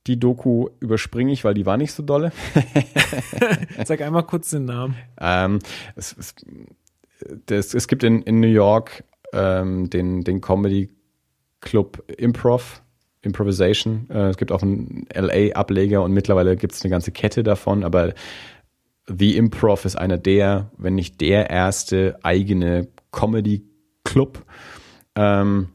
die 0.07 0.19
Doku 0.19 0.69
überspringe 0.79 1.31
ich, 1.31 1.43
weil 1.43 1.53
die 1.53 1.65
war 1.65 1.77
nicht 1.77 1.93
so 1.93 2.03
dolle. 2.03 2.31
Sag 3.85 4.01
einmal 4.01 4.23
kurz 4.23 4.49
den 4.49 4.65
Namen. 4.65 4.95
Ähm, 5.19 5.59
es, 5.95 6.15
es, 6.17 6.35
das, 7.45 7.73
es 7.73 7.87
gibt 7.87 8.03
in, 8.03 8.21
in 8.23 8.39
New 8.39 8.47
York 8.47 9.03
ähm, 9.31 9.89
den, 9.89 10.23
den 10.23 10.41
Comedy 10.41 10.89
Club 11.61 12.03
Improv, 12.17 12.83
Improvisation. 13.21 14.07
Äh, 14.09 14.29
es 14.29 14.37
gibt 14.37 14.51
auch 14.51 14.61
einen 14.61 15.07
LA-Ableger 15.13 16.03
und 16.03 16.11
mittlerweile 16.11 16.57
gibt 16.57 16.73
es 16.73 16.81
eine 16.81 16.91
ganze 16.91 17.11
Kette 17.11 17.43
davon, 17.43 17.83
aber 17.83 18.13
The 19.07 19.35
Improv 19.37 19.85
ist 19.85 19.95
einer 19.95 20.17
der, 20.17 20.71
wenn 20.77 20.95
nicht 20.95 21.21
der 21.21 21.49
erste 21.49 22.17
eigene 22.23 22.87
Comedy 23.11 23.63
Club. 24.03 24.45
Ähm, 25.15 25.69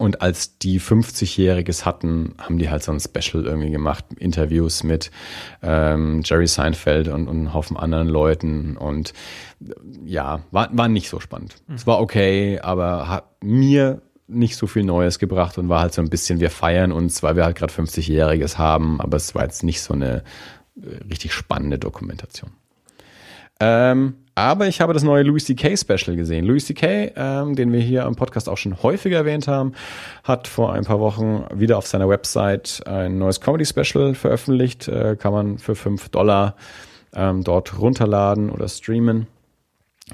und 0.00 0.22
als 0.22 0.56
die 0.56 0.80
50-Jähriges 0.80 1.84
hatten, 1.84 2.34
haben 2.38 2.56
die 2.56 2.70
halt 2.70 2.82
so 2.82 2.90
ein 2.90 3.00
Special 3.00 3.44
irgendwie 3.44 3.70
gemacht, 3.70 4.06
Interviews 4.16 4.82
mit 4.82 5.10
ähm, 5.62 6.22
Jerry 6.24 6.46
Seinfeld 6.46 7.08
und, 7.08 7.28
und 7.28 7.36
einem 7.36 7.52
Haufen 7.52 7.76
anderen 7.76 8.08
Leuten. 8.08 8.78
Und 8.78 9.12
ja, 10.02 10.40
war, 10.52 10.70
war 10.72 10.88
nicht 10.88 11.10
so 11.10 11.20
spannend. 11.20 11.56
Es 11.74 11.86
war 11.86 12.00
okay, 12.00 12.58
aber 12.60 13.10
hat 13.10 13.24
mir 13.44 14.00
nicht 14.26 14.56
so 14.56 14.66
viel 14.66 14.84
Neues 14.84 15.18
gebracht 15.18 15.58
und 15.58 15.68
war 15.68 15.82
halt 15.82 15.92
so 15.92 16.00
ein 16.00 16.08
bisschen, 16.08 16.40
wir 16.40 16.50
feiern 16.50 16.92
uns, 16.92 17.22
weil 17.22 17.36
wir 17.36 17.44
halt 17.44 17.58
gerade 17.58 17.74
50-Jähriges 17.74 18.56
haben, 18.56 19.02
aber 19.02 19.18
es 19.18 19.34
war 19.34 19.42
jetzt 19.42 19.62
nicht 19.64 19.82
so 19.82 19.92
eine 19.92 20.24
äh, 20.80 20.96
richtig 21.10 21.34
spannende 21.34 21.78
Dokumentation. 21.78 22.52
Ähm, 23.60 24.14
aber 24.34 24.68
ich 24.68 24.80
habe 24.80 24.92
das 24.92 25.02
neue 25.02 25.22
Louis 25.22 25.44
C.K. 25.44 25.76
Special 25.76 26.16
gesehen. 26.16 26.44
Louis 26.44 26.64
C.K., 26.64 27.12
ähm, 27.16 27.56
den 27.56 27.72
wir 27.72 27.80
hier 27.80 28.06
am 28.06 28.16
Podcast 28.16 28.48
auch 28.48 28.56
schon 28.56 28.82
häufiger 28.82 29.18
erwähnt 29.18 29.48
haben, 29.48 29.72
hat 30.24 30.48
vor 30.48 30.72
ein 30.72 30.84
paar 30.84 31.00
Wochen 31.00 31.44
wieder 31.54 31.78
auf 31.78 31.86
seiner 31.86 32.08
Website 32.08 32.82
ein 32.86 33.18
neues 33.18 33.40
Comedy 33.40 33.66
Special 33.66 34.14
veröffentlicht. 34.14 34.88
Äh, 34.88 35.16
kann 35.16 35.32
man 35.32 35.58
für 35.58 35.74
5 35.74 36.08
Dollar 36.10 36.56
ähm, 37.14 37.44
dort 37.44 37.78
runterladen 37.78 38.50
oder 38.50 38.68
streamen. 38.68 39.26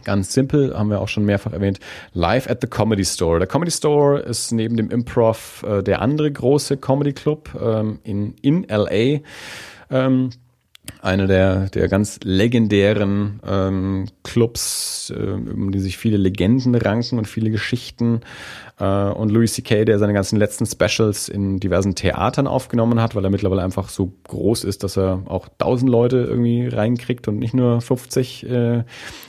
Ganz 0.04 0.32
simpel, 0.32 0.76
haben 0.76 0.90
wir 0.90 1.00
auch 1.00 1.08
schon 1.08 1.24
mehrfach 1.24 1.52
erwähnt, 1.52 1.80
Live 2.12 2.50
at 2.50 2.60
the 2.60 2.66
Comedy 2.66 3.04
Store. 3.04 3.38
Der 3.38 3.48
Comedy 3.48 3.70
Store 3.70 4.18
ist 4.18 4.52
neben 4.52 4.76
dem 4.76 4.90
Improv 4.90 5.64
äh, 5.66 5.82
der 5.82 6.02
andere 6.02 6.30
große 6.30 6.76
Comedy 6.76 7.12
Club 7.12 7.50
ähm, 7.60 8.00
in, 8.02 8.34
in 8.42 8.66
LA. 8.68 9.20
Ähm, 9.90 10.30
einer 11.06 11.26
der, 11.26 11.70
der 11.70 11.88
ganz 11.88 12.20
legendären 12.24 13.40
ähm, 13.46 14.06
Clubs, 14.24 15.12
äh, 15.16 15.30
um 15.30 15.70
die 15.72 15.78
sich 15.78 15.96
viele 15.96 16.16
Legenden 16.16 16.74
ranken 16.74 17.18
und 17.18 17.26
viele 17.26 17.50
Geschichten. 17.50 18.20
Äh, 18.78 18.84
und 18.84 19.30
Louis 19.30 19.54
C.K., 19.54 19.84
der 19.84 19.98
seine 19.98 20.12
ganzen 20.12 20.38
letzten 20.38 20.66
Specials 20.66 21.28
in 21.28 21.58
diversen 21.58 21.94
Theatern 21.94 22.46
aufgenommen 22.46 23.00
hat, 23.00 23.14
weil 23.14 23.24
er 23.24 23.30
mittlerweile 23.30 23.62
einfach 23.62 23.88
so 23.88 24.12
groß 24.24 24.64
ist, 24.64 24.84
dass 24.84 24.96
er 24.96 25.22
auch 25.26 25.48
1000 25.48 25.90
Leute 25.90 26.18
irgendwie 26.18 26.68
reinkriegt 26.68 27.28
und 27.28 27.38
nicht 27.38 27.54
nur 27.54 27.80
50. 27.80 28.48
Äh, 28.48 28.84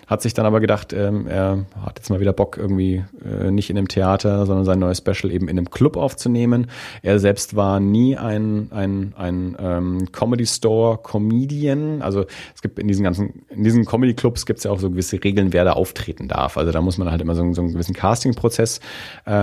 hat 0.07 0.21
sich 0.21 0.33
dann 0.33 0.45
aber 0.45 0.61
gedacht, 0.61 0.93
ähm, 0.93 1.27
er 1.27 1.65
hat 1.85 1.99
jetzt 1.99 2.09
mal 2.09 2.21
wieder 2.21 2.31
Bock, 2.31 2.57
irgendwie 2.57 3.03
äh, 3.25 3.51
nicht 3.51 3.69
in 3.69 3.77
einem 3.77 3.89
Theater, 3.89 4.45
sondern 4.45 4.63
sein 4.63 4.79
neues 4.79 4.99
Special 4.99 5.31
eben 5.31 5.49
in 5.49 5.57
einem 5.57 5.69
Club 5.69 5.97
aufzunehmen. 5.97 6.67
Er 7.01 7.19
selbst 7.19 7.57
war 7.57 7.81
nie 7.81 8.15
ein, 8.15 8.69
ein, 8.71 9.13
ein 9.17 9.57
ähm, 9.59 10.11
Comedy 10.13 10.45
Store 10.45 10.97
Comedian. 10.97 12.01
Also 12.01 12.25
es 12.55 12.61
gibt 12.61 12.79
in 12.79 12.87
diesen 12.87 13.03
ganzen, 13.03 13.43
in 13.49 13.65
diesen 13.65 13.83
Comedy 13.83 14.13
Clubs 14.13 14.45
gibt 14.45 14.59
es 14.59 14.63
ja 14.63 14.71
auch 14.71 14.79
so 14.79 14.89
gewisse 14.89 15.21
Regeln, 15.21 15.51
wer 15.51 15.65
da 15.65 15.73
auftreten 15.73 16.29
darf. 16.29 16.57
Also 16.57 16.71
da 16.71 16.79
muss 16.79 16.97
man 16.97 17.11
halt 17.11 17.21
immer 17.21 17.35
so, 17.35 17.51
so 17.53 17.61
einen 17.61 17.73
gewissen 17.73 17.93
Casting-Prozess 17.93 18.79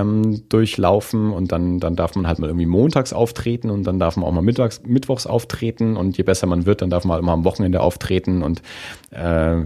ähm, 0.00 0.48
durchlaufen 0.48 1.32
und 1.32 1.52
dann, 1.52 1.80
dann 1.80 1.96
darf 1.96 2.14
man 2.14 2.26
halt 2.26 2.38
mal 2.38 2.48
irgendwie 2.48 2.66
montags 2.66 3.12
auftreten 3.12 3.70
und 3.70 3.84
dann 3.84 3.98
darf 3.98 4.16
man 4.16 4.26
auch 4.26 4.32
mal 4.32 4.42
mittags, 4.42 4.82
mittwochs 4.84 5.26
auftreten 5.26 5.96
und 5.96 6.16
je 6.16 6.24
besser 6.24 6.46
man 6.46 6.66
wird, 6.66 6.82
dann 6.82 6.90
darf 6.90 7.04
man 7.04 7.14
halt 7.14 7.24
mal 7.24 7.32
am 7.32 7.44
Wochenende 7.44 7.80
auftreten 7.80 8.42
und 8.42 8.62
äh, 9.10 9.62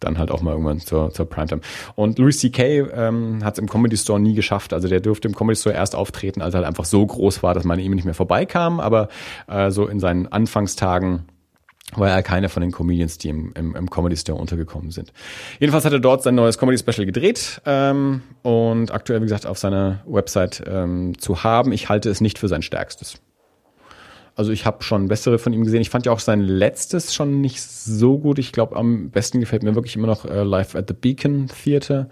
dann 0.00 0.18
halt 0.18 0.30
auch 0.30 0.40
mal 0.40 0.52
irgendwann 0.52 0.80
zur, 0.80 1.12
zur 1.12 1.28
Primetime. 1.28 1.60
Und 1.94 2.18
Louis 2.18 2.38
C.K. 2.38 2.88
Ähm, 2.94 3.44
hat 3.44 3.54
es 3.54 3.58
im 3.58 3.68
Comedy 3.68 3.96
Store 3.98 4.18
nie 4.18 4.34
geschafft. 4.34 4.72
Also 4.72 4.88
der 4.88 5.00
durfte 5.00 5.28
im 5.28 5.34
Comedy 5.34 5.56
Store 5.56 5.74
erst 5.74 5.94
auftreten, 5.94 6.40
als 6.40 6.54
er 6.54 6.58
halt 6.58 6.66
einfach 6.66 6.86
so 6.86 7.04
groß 7.04 7.42
war, 7.42 7.52
dass 7.52 7.64
man 7.64 7.78
ihm 7.78 7.92
nicht 7.92 8.06
mehr 8.06 8.14
vorbeikam. 8.14 8.80
Aber 8.80 9.08
äh, 9.46 9.70
so 9.70 9.86
in 9.86 10.00
seinen 10.00 10.26
Anfangstagen 10.26 11.26
war 11.94 12.08
er 12.08 12.22
keiner 12.22 12.48
von 12.48 12.60
den 12.60 12.70
Comedians, 12.70 13.18
die 13.18 13.28
im, 13.28 13.52
im, 13.54 13.74
im 13.74 13.90
Comedy 13.90 14.16
Store 14.16 14.38
untergekommen 14.38 14.90
sind. 14.90 15.12
Jedenfalls 15.58 15.84
hat 15.84 15.92
er 15.92 15.98
dort 15.98 16.22
sein 16.22 16.34
neues 16.36 16.58
Comedy 16.58 16.78
Special 16.78 17.04
gedreht 17.04 17.60
ähm, 17.66 18.22
und 18.42 18.92
aktuell, 18.92 19.20
wie 19.20 19.24
gesagt, 19.24 19.46
auf 19.46 19.58
seiner 19.58 20.00
Website 20.06 20.62
ähm, 20.66 21.18
zu 21.18 21.42
haben. 21.42 21.72
Ich 21.72 21.88
halte 21.88 22.08
es 22.08 22.20
nicht 22.20 22.38
für 22.38 22.48
sein 22.48 22.62
stärkstes. 22.62 23.16
Also 24.36 24.52
ich 24.52 24.64
habe 24.64 24.82
schon 24.82 25.08
bessere 25.08 25.38
von 25.38 25.52
ihm 25.52 25.64
gesehen. 25.64 25.82
Ich 25.82 25.90
fand 25.90 26.06
ja 26.06 26.12
auch 26.12 26.20
sein 26.20 26.40
letztes 26.40 27.14
schon 27.14 27.40
nicht 27.40 27.60
so 27.60 28.18
gut. 28.18 28.38
Ich 28.38 28.52
glaube, 28.52 28.76
am 28.76 29.10
besten 29.10 29.40
gefällt 29.40 29.62
mir 29.62 29.74
wirklich 29.74 29.96
immer 29.96 30.06
noch 30.06 30.24
äh, 30.24 30.42
Live 30.44 30.74
at 30.76 30.86
the 30.88 30.94
Beacon 30.94 31.48
Theater. 31.48 32.08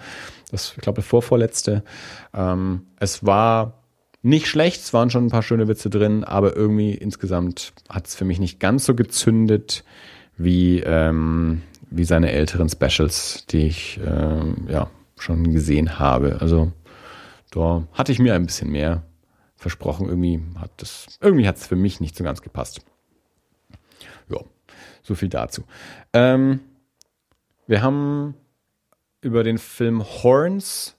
Das, 0.50 0.74
ich 0.76 0.82
glaube, 0.82 0.96
der 0.96 1.04
vorvorletzte. 1.04 1.84
Ähm, 2.34 2.86
es 2.98 3.24
war 3.24 3.77
nicht 4.22 4.46
schlecht, 4.46 4.80
es 4.80 4.92
waren 4.92 5.10
schon 5.10 5.26
ein 5.26 5.30
paar 5.30 5.42
schöne 5.42 5.68
Witze 5.68 5.90
drin, 5.90 6.24
aber 6.24 6.56
irgendwie 6.56 6.92
insgesamt 6.92 7.72
hat 7.88 8.06
es 8.06 8.14
für 8.14 8.24
mich 8.24 8.40
nicht 8.40 8.58
ganz 8.58 8.84
so 8.84 8.94
gezündet 8.94 9.84
wie, 10.36 10.80
ähm, 10.80 11.62
wie 11.90 12.04
seine 12.04 12.32
älteren 12.32 12.68
Specials, 12.68 13.46
die 13.46 13.66
ich 13.66 14.00
ähm, 14.04 14.66
ja 14.68 14.90
schon 15.16 15.52
gesehen 15.52 15.98
habe. 15.98 16.38
Also 16.40 16.72
da 17.50 17.86
hatte 17.92 18.12
ich 18.12 18.18
mir 18.18 18.34
ein 18.34 18.46
bisschen 18.46 18.70
mehr 18.70 19.02
versprochen. 19.56 20.08
Irgendwie 20.08 20.40
hat 20.58 20.70
das, 20.78 21.18
irgendwie 21.20 21.46
hat 21.46 21.56
es 21.56 21.66
für 21.66 21.76
mich 21.76 22.00
nicht 22.00 22.16
so 22.16 22.24
ganz 22.24 22.42
gepasst. 22.42 22.80
Ja, 24.28 24.38
so 25.02 25.14
viel 25.14 25.28
dazu. 25.28 25.64
Ähm, 26.12 26.60
wir 27.66 27.82
haben 27.82 28.34
über 29.20 29.42
den 29.44 29.58
Film 29.58 30.04
Horns 30.04 30.96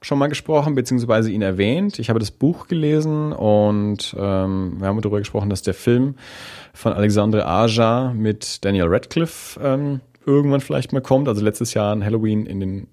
schon 0.00 0.18
mal 0.18 0.28
gesprochen, 0.28 0.74
beziehungsweise 0.74 1.30
ihn 1.30 1.42
erwähnt. 1.42 1.98
Ich 1.98 2.08
habe 2.08 2.20
das 2.20 2.30
Buch 2.30 2.68
gelesen 2.68 3.32
und 3.32 4.14
ähm, 4.18 4.76
wir 4.78 4.86
haben 4.86 5.00
darüber 5.00 5.18
gesprochen, 5.18 5.50
dass 5.50 5.62
der 5.62 5.74
Film 5.74 6.14
von 6.72 6.92
Alexandre 6.92 7.46
Aja 7.46 8.12
mit 8.14 8.64
Daniel 8.64 8.86
Radcliffe 8.88 9.60
ähm, 9.60 10.00
irgendwann 10.24 10.60
vielleicht 10.60 10.92
mal 10.92 11.00
kommt. 11.00 11.28
Also 11.28 11.44
letztes 11.44 11.74
Jahr 11.74 11.92
an 11.92 12.04
Halloween 12.04 12.46
in 12.46 12.60
den 12.60 12.88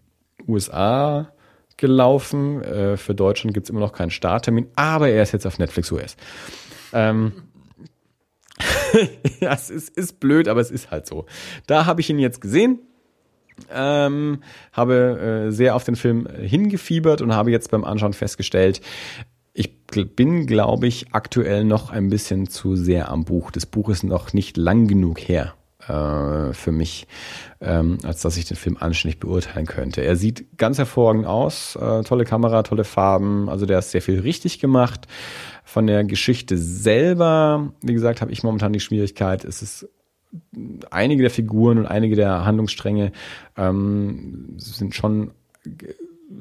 USA 0.48 1.32
gelaufen. 1.78 2.64
Äh, 2.64 2.98
für 2.98 3.14
Deutschland 3.14 3.54
gibt 3.54 3.66
es 3.66 3.70
immer 3.70 3.82
noch 3.82 3.94
keinen 3.94 4.12
Starttermin, 4.12 4.68
aber 4.76 5.10
er 5.10 5.22
ist 5.22 5.32
jetzt 5.32 5.46
auf 5.46 5.60
Netflix 5.60 5.92
US. 5.92 6.18
Ähm, 6.94 7.34
ja, 9.40 9.54
es 9.54 9.70
ist, 9.70 9.90
ist 9.90 10.20
blöd, 10.20 10.48
aber 10.48 10.62
es 10.62 10.72
ist 10.72 10.92
halt 10.92 11.06
so. 11.06 11.26
Da 11.68 11.86
habe 11.86 12.02
ich 12.02 12.10
ihn 12.10 12.20
jetzt 12.20 12.42
gesehen. 12.42 12.80
Ähm, 13.72 14.40
habe 14.74 15.48
äh, 15.48 15.52
sehr 15.52 15.76
auf 15.76 15.84
den 15.84 15.96
Film 15.96 16.28
hingefiebert 16.28 17.22
und 17.22 17.34
habe 17.34 17.52
jetzt 17.52 17.72
beim 17.72 17.84
Anschauen 17.84 18.14
festgestellt, 18.14 18.82
ich 19.54 19.72
bin, 20.16 20.48
glaube 20.48 20.88
ich, 20.88 21.14
aktuell 21.14 21.64
noch 21.64 21.90
ein 21.90 22.10
bisschen 22.10 22.50
zu 22.50 22.76
sehr 22.76 23.10
am 23.10 23.24
Buch. 23.24 23.52
Das 23.52 23.66
Buch 23.66 23.90
ist 23.90 24.04
noch 24.04 24.34
nicht 24.34 24.58
lang 24.58 24.88
genug 24.88 25.20
her 25.20 25.54
äh, 25.88 26.54
für 26.54 26.72
mich, 26.72 27.08
ähm, 27.62 28.00
als 28.04 28.22
dass 28.22 28.36
ich 28.36 28.46
den 28.46 28.58
Film 28.58 28.76
anständig 28.80 29.20
beurteilen 29.20 29.66
könnte. 29.66 30.02
Er 30.02 30.18
sieht 30.18 30.58
ganz 30.58 30.78
hervorragend 30.78 31.26
aus, 31.26 31.78
äh, 31.78 32.04
tolle 32.04 32.26
Kamera, 32.26 32.64
tolle 32.64 32.84
Farben, 32.84 33.48
also 33.50 33.66
der 33.66 33.80
ist 33.80 33.92
sehr 33.92 34.02
viel 34.02 34.20
richtig 34.20 34.60
gemacht. 34.60 35.08
Von 35.64 35.88
der 35.88 36.04
Geschichte 36.04 36.58
selber, 36.58 37.74
wie 37.82 37.94
gesagt, 37.94 38.22
habe 38.22 38.32
ich 38.32 38.44
momentan 38.44 38.74
die 38.74 38.80
Schwierigkeit, 38.80 39.46
es 39.46 39.62
ist 39.62 39.88
einige 40.92 41.22
der 41.22 41.32
Figuren 41.32 41.78
und 41.78 41.86
einige 41.86 42.16
der 42.16 42.46
Handlungsstränge 42.46 43.12
ähm, 43.58 44.56
sind 44.58 44.96
schon 44.96 45.32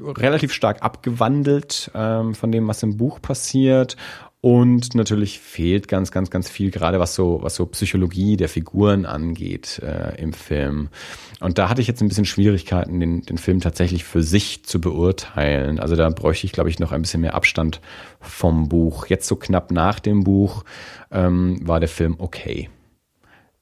relativ 0.00 0.52
stark 0.52 0.82
abgewandelt 0.82 1.90
ähm, 1.94 2.34
von 2.34 2.52
dem, 2.52 2.66
was 2.68 2.82
im 2.82 2.96
Buch 2.96 3.20
passiert 3.20 3.96
und 4.44 4.94
natürlich 4.94 5.40
fehlt 5.40 5.88
ganz, 5.88 6.10
ganz, 6.10 6.28
ganz 6.28 6.50
viel, 6.50 6.70
gerade 6.70 7.00
was 7.00 7.14
so, 7.14 7.38
was 7.40 7.54
so 7.54 7.64
Psychologie 7.64 8.36
der 8.36 8.50
Figuren 8.50 9.06
angeht 9.06 9.78
äh, 9.82 10.20
im 10.20 10.34
Film. 10.34 10.90
Und 11.40 11.56
da 11.56 11.70
hatte 11.70 11.80
ich 11.80 11.88
jetzt 11.88 12.02
ein 12.02 12.08
bisschen 12.08 12.26
Schwierigkeiten, 12.26 13.00
den, 13.00 13.22
den 13.22 13.38
Film 13.38 13.60
tatsächlich 13.60 14.04
für 14.04 14.22
sich 14.22 14.62
zu 14.66 14.82
beurteilen. 14.82 15.80
Also 15.80 15.96
da 15.96 16.10
bräuchte 16.10 16.44
ich, 16.44 16.52
glaube 16.52 16.68
ich, 16.68 16.78
noch 16.78 16.92
ein 16.92 17.00
bisschen 17.00 17.22
mehr 17.22 17.32
Abstand 17.32 17.80
vom 18.20 18.68
Buch. 18.68 19.06
Jetzt 19.06 19.28
so 19.28 19.36
knapp 19.36 19.70
nach 19.70 19.98
dem 19.98 20.24
Buch 20.24 20.64
ähm, 21.10 21.66
war 21.66 21.80
der 21.80 21.88
Film 21.88 22.16
okay. 22.18 22.68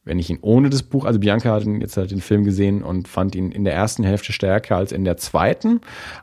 Wenn 0.04 0.18
ich 0.18 0.30
ihn 0.30 0.38
ohne 0.40 0.68
das 0.68 0.82
Buch, 0.82 1.04
also 1.04 1.20
Bianca 1.20 1.52
hat 1.52 1.64
jetzt 1.64 1.96
halt 1.96 2.10
den 2.10 2.20
Film 2.20 2.44
gesehen 2.44 2.82
und 2.82 3.06
fand 3.06 3.34
ihn 3.34 3.52
in 3.52 3.64
der 3.64 3.74
ersten 3.74 4.02
Hälfte 4.02 4.32
stärker 4.32 4.76
als 4.76 4.90
in 4.90 5.04
der 5.04 5.16
zweiten, 5.16 5.80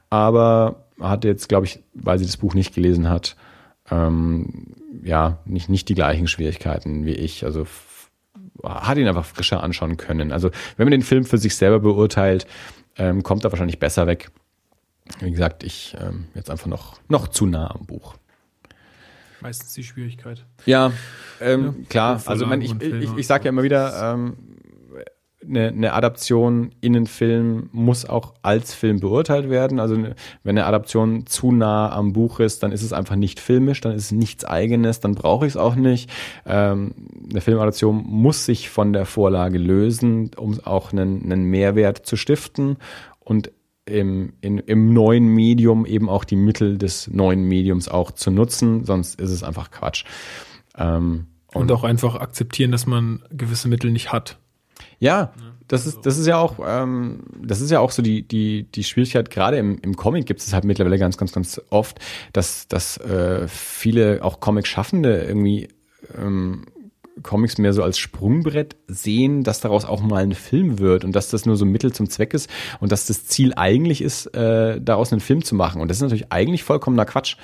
aber 0.10 0.86
hatte 1.00 1.30
jetzt, 1.30 1.48
glaube 1.48 1.66
ich, 1.66 1.82
weil 1.94 2.20
sie 2.20 2.26
das 2.26 2.38
Buch 2.38 2.54
nicht 2.54 2.76
gelesen 2.76 3.10
hat, 3.10 3.38
ähm, 3.90 4.76
ja, 5.04 5.40
nicht, 5.46 5.70
nicht 5.70 5.88
die 5.88 5.96
gleichen 5.96 6.28
Schwierigkeiten 6.28 7.06
wie 7.06 7.14
ich. 7.14 7.46
Also 7.46 7.66
hat 8.64 8.98
ihn 8.98 9.08
einfach 9.08 9.26
frischer 9.26 9.64
anschauen 9.64 9.98
können. 9.98 10.32
Also 10.32 10.52
wenn 10.78 10.86
man 10.86 10.92
den 10.92 11.02
Film 11.02 11.24
für 11.24 11.38
sich 11.38 11.56
selber 11.56 11.80
beurteilt, 11.80 12.48
ähm, 12.98 13.24
kommt 13.24 13.46
er 13.46 13.52
wahrscheinlich 13.52 13.80
besser 13.80 14.08
weg. 14.08 14.32
Wie 15.20 15.32
gesagt, 15.32 15.64
ich 15.64 15.96
ähm, 16.00 16.28
jetzt 16.36 16.52
einfach 16.52 16.68
noch, 16.68 17.00
noch 17.08 17.30
zu 17.30 17.46
nah 17.46 17.72
am 17.74 17.86
Buch. 17.86 18.16
Meistens 19.42 19.74
die 19.74 19.84
Schwierigkeit. 19.84 20.46
Ja, 20.66 20.92
ähm, 21.42 21.64
ja 21.64 21.74
klar. 21.90 22.22
Also 22.26 22.46
man, 22.46 22.62
ich, 22.62 22.74
ich, 22.82 23.18
ich 23.18 23.28
sage 23.28 23.46
ja 23.46 23.50
immer 23.50 23.64
wieder, 23.64 24.14
ähm, 24.14 24.38
eine, 25.48 25.70
eine 25.70 25.94
Adaption 25.94 26.72
in 26.82 26.96
einen 26.96 27.08
Film 27.08 27.70
muss 27.72 28.06
auch 28.06 28.34
als 28.42 28.74
Film 28.74 29.00
beurteilt 29.00 29.50
werden. 29.50 29.80
Also 29.80 29.96
wenn 29.98 30.58
eine 30.58 30.66
Adaption 30.66 31.26
zu 31.26 31.52
nah 31.52 31.92
am 31.92 32.14
Buch 32.14 32.40
ist, 32.40 32.64
dann 32.64 32.72
ist 32.72 32.84
es 32.84 32.94
einfach 32.94 33.16
nicht 33.16 33.40
filmisch, 33.40 33.82
dann 33.82 33.94
ist 33.94 34.06
es 34.06 34.12
nichts 34.12 34.46
eigenes, 34.46 35.00
dann 35.00 35.16
brauche 35.16 35.46
ich 35.46 35.54
es 35.54 35.58
auch 35.58 35.76
nicht. 35.76 36.10
Ähm, 36.46 36.94
eine 37.30 37.42
Filmadaption 37.42 38.04
muss 38.06 38.46
sich 38.46 38.70
von 38.70 38.94
der 38.94 39.06
Vorlage 39.06 39.58
lösen, 39.58 40.32
um 40.36 40.60
auch 40.66 40.92
einen, 40.92 41.24
einen 41.24 41.46
Mehrwert 41.46 42.06
zu 42.06 42.16
stiften 42.16 42.78
und 43.20 43.52
im, 43.90 44.34
in, 44.42 44.60
im 44.60 44.94
neuen 44.94 45.28
Medium 45.28 45.86
eben 45.86 46.10
auch 46.10 46.24
die 46.24 46.36
Mittel 46.36 46.78
des 46.78 47.10
neuen 47.10 47.44
Mediums 47.44 47.90
auch 47.90 48.12
zu 48.12 48.32
nutzen, 48.32 48.86
sonst 48.86 49.20
ist 49.20 49.32
es 49.32 49.44
einfach 49.44 49.72
Quatsch. 49.72 50.06
Ähm, 50.78 51.28
und, 51.54 51.64
und 51.64 51.72
auch 51.72 51.84
einfach 51.84 52.16
akzeptieren, 52.16 52.72
dass 52.72 52.86
man 52.86 53.24
gewisse 53.32 53.68
Mittel 53.68 53.92
nicht 53.92 54.12
hat. 54.12 54.38
Ja, 55.00 55.34
das 55.68 55.86
ist, 55.86 56.06
das 56.06 56.18
ist 56.18 56.26
ja 56.26 56.38
auch, 56.38 56.60
ähm, 56.66 57.22
das 57.44 57.62
ist 57.62 57.70
ja 57.70 57.80
auch 57.80 57.92
so 57.92 58.02
die, 58.02 58.28
die, 58.28 58.64
die 58.64 58.84
Schwierigkeit, 58.84 59.30
gerade 59.30 59.58
im, 59.58 59.78
im 59.82 59.96
Comic 59.96 60.26
gibt 60.26 60.42
es 60.42 60.52
halt 60.52 60.64
mittlerweile 60.64 60.98
ganz, 60.98 61.18
ganz, 61.18 61.32
ganz 61.32 61.62
oft, 61.70 62.00
dass, 62.34 62.68
dass 62.68 62.98
äh, 62.98 63.48
viele 63.48 64.24
auch 64.24 64.40
Comic-Schaffende 64.40 65.24
irgendwie 65.24 65.70
ähm, 66.18 66.66
Comics 67.24 67.58
mehr 67.58 67.74
so 67.74 67.84
als 67.84 67.98
Sprungbrett 67.98 68.76
sehen, 68.88 69.44
dass 69.44 69.62
daraus 69.62 69.86
auch 69.86 70.02
mal 70.02 70.24
ein 70.24 70.34
Film 70.34 70.80
wird 70.80 71.06
und 71.06 71.16
dass 71.16 71.30
das 71.30 71.46
nur 71.46 71.56
so 71.56 71.66
ein 71.66 71.72
Mittel 71.72 71.92
zum 71.92 72.10
Zweck 72.10 72.34
ist 72.34 72.50
und 72.80 72.92
dass 72.92 73.06
das 73.06 73.26
Ziel 73.26 73.54
eigentlich 73.56 74.02
ist, 74.02 74.28
äh, 74.36 74.80
daraus 74.82 75.12
einen 75.12 75.22
Film 75.22 75.44
zu 75.44 75.56
machen. 75.56 75.82
Und 75.82 75.90
das 75.90 75.98
ist 75.98 76.04
natürlich 76.04 76.32
eigentlich 76.32 76.64
vollkommener 76.64 77.06
Quatsch. 77.06 77.38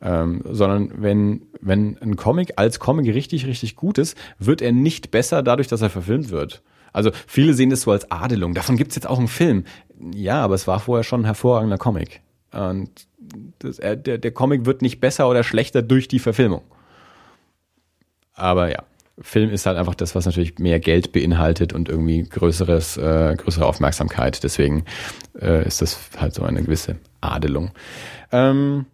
Ähm, 0.00 0.42
sondern 0.44 0.92
wenn, 1.02 1.42
wenn 1.60 1.98
ein 1.98 2.14
Comic 2.14 2.52
als 2.54 2.78
Comic 2.78 3.12
richtig, 3.12 3.46
richtig 3.46 3.74
gut 3.74 3.98
ist, 3.98 4.16
wird 4.38 4.62
er 4.62 4.70
nicht 4.70 5.10
besser 5.10 5.42
dadurch, 5.42 5.66
dass 5.66 5.82
er 5.82 5.90
verfilmt 5.90 6.30
wird. 6.30 6.62
Also 6.92 7.10
viele 7.26 7.52
sehen 7.54 7.70
das 7.70 7.82
so 7.82 7.90
als 7.90 8.10
Adelung. 8.10 8.54
Davon 8.54 8.76
gibt's 8.76 8.94
jetzt 8.94 9.08
auch 9.08 9.18
einen 9.18 9.28
Film. 9.28 9.64
Ja, 10.14 10.42
aber 10.42 10.54
es 10.54 10.68
war 10.68 10.78
vorher 10.78 11.02
schon 11.02 11.22
ein 11.22 11.24
hervorragender 11.24 11.78
Comic. 11.78 12.20
Und 12.52 12.90
das, 13.58 13.78
äh, 13.78 13.96
der, 13.96 14.18
der 14.18 14.30
Comic 14.30 14.66
wird 14.66 14.82
nicht 14.82 15.00
besser 15.00 15.28
oder 15.28 15.42
schlechter 15.42 15.82
durch 15.82 16.08
die 16.08 16.18
Verfilmung. 16.18 16.62
Aber 18.34 18.70
ja, 18.70 18.84
Film 19.20 19.50
ist 19.50 19.66
halt 19.66 19.76
einfach 19.76 19.94
das, 19.94 20.14
was 20.14 20.26
natürlich 20.26 20.58
mehr 20.58 20.80
Geld 20.80 21.12
beinhaltet 21.12 21.72
und 21.72 21.88
irgendwie 21.88 22.22
größeres, 22.22 22.96
äh, 22.96 23.34
größere 23.36 23.66
Aufmerksamkeit. 23.66 24.42
Deswegen 24.44 24.84
äh, 25.40 25.66
ist 25.66 25.82
das 25.82 25.98
halt 26.18 26.34
so 26.34 26.42
eine 26.42 26.62
gewisse 26.62 26.96
Adelung. 27.20 27.72
Ähm, 28.30 28.86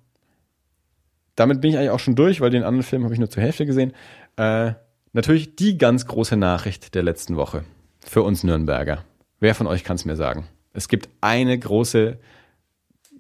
damit 1.36 1.60
bin 1.60 1.70
ich 1.70 1.78
eigentlich 1.78 1.90
auch 1.90 2.00
schon 2.00 2.14
durch, 2.14 2.40
weil 2.40 2.50
den 2.50 2.62
anderen 2.62 2.84
Film 2.84 3.04
habe 3.04 3.12
ich 3.12 3.20
nur 3.20 3.30
zur 3.30 3.42
Hälfte 3.42 3.66
gesehen. 3.66 3.92
Äh, 4.36 4.72
natürlich 5.12 5.56
die 5.56 5.78
ganz 5.78 6.06
große 6.06 6.36
Nachricht 6.36 6.94
der 6.94 7.02
letzten 7.02 7.36
Woche 7.36 7.64
für 8.04 8.22
uns 8.22 8.44
Nürnberger? 8.44 9.04
Wer 9.40 9.54
von 9.54 9.66
euch 9.66 9.84
kann 9.84 9.96
es 9.96 10.04
mir 10.04 10.16
sagen? 10.16 10.46
Es 10.72 10.88
gibt 10.88 11.08
eine 11.20 11.58
große, 11.58 12.18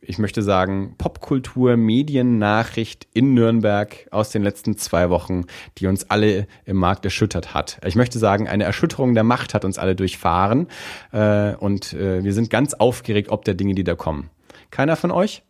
ich 0.06 0.18
möchte 0.18 0.42
sagen, 0.42 0.94
Popkultur, 0.98 1.76
Mediennachricht 1.76 3.06
in 3.14 3.34
Nürnberg 3.34 4.06
aus 4.10 4.30
den 4.30 4.42
letzten 4.42 4.76
zwei 4.76 5.10
Wochen, 5.10 5.44
die 5.78 5.86
uns 5.86 6.10
alle 6.10 6.46
im 6.64 6.76
Markt 6.76 7.04
erschüttert 7.04 7.54
hat. 7.54 7.78
Ich 7.84 7.96
möchte 7.96 8.18
sagen, 8.18 8.48
eine 8.48 8.64
Erschütterung 8.64 9.14
der 9.14 9.24
Macht 9.24 9.54
hat 9.54 9.64
uns 9.64 9.78
alle 9.78 9.96
durchfahren 9.96 10.68
äh, 11.12 11.54
und 11.54 11.92
äh, 11.92 12.22
wir 12.24 12.32
sind 12.32 12.50
ganz 12.50 12.74
aufgeregt 12.74 13.30
ob 13.30 13.44
der 13.44 13.54
Dinge, 13.54 13.74
die 13.74 13.84
da 13.84 13.94
kommen. 13.94 14.30
Keiner 14.70 14.96
von 14.96 15.10
euch? 15.10 15.42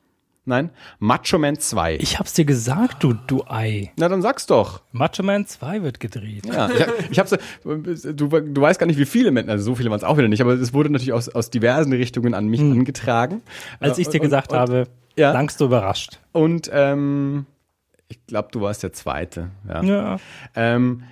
Nein? 0.46 0.70
Macho 0.98 1.38
Man 1.38 1.58
2. 1.58 1.96
Ich 1.96 2.18
hab's 2.18 2.34
dir 2.34 2.44
gesagt, 2.44 3.02
du, 3.02 3.14
du 3.14 3.44
Ei. 3.48 3.92
Na, 3.96 4.08
dann 4.08 4.20
sag's 4.20 4.46
doch. 4.46 4.82
Macho 4.92 5.22
Man 5.22 5.46
2 5.46 5.82
wird 5.82 6.00
gedreht. 6.00 6.44
Ja, 6.46 6.68
ich, 6.70 7.12
ich 7.12 7.18
hab's, 7.18 7.34
du, 7.64 8.28
du 8.28 8.60
weißt 8.60 8.78
gar 8.78 8.86
nicht, 8.86 8.98
wie 8.98 9.06
viele 9.06 9.30
Menschen, 9.30 9.50
also 9.50 9.64
so 9.64 9.74
viele 9.74 9.88
waren 9.88 9.98
es 9.98 10.04
auch 10.04 10.18
wieder 10.18 10.28
nicht, 10.28 10.42
aber 10.42 10.52
es 10.52 10.74
wurde 10.74 10.90
natürlich 10.90 11.14
aus, 11.14 11.30
aus 11.30 11.48
diversen 11.48 11.92
Richtungen 11.92 12.34
an 12.34 12.46
mich 12.46 12.60
hm. 12.60 12.72
angetragen. 12.72 13.42
Als 13.80 13.98
ich 13.98 14.08
dir 14.08 14.20
gesagt 14.20 14.52
und, 14.52 14.58
habe, 14.58 14.86
ja. 15.16 15.32
langst 15.32 15.60
du 15.60 15.64
überrascht. 15.64 16.20
Und, 16.32 16.70
ähm, 16.72 17.46
ich 18.08 18.26
glaube, 18.26 18.48
du 18.52 18.60
warst 18.60 18.82
der 18.82 18.92
Zweite. 18.92 19.50
Ja. 19.66 19.82
ja. 19.82 20.16
Ähm, 20.54 21.04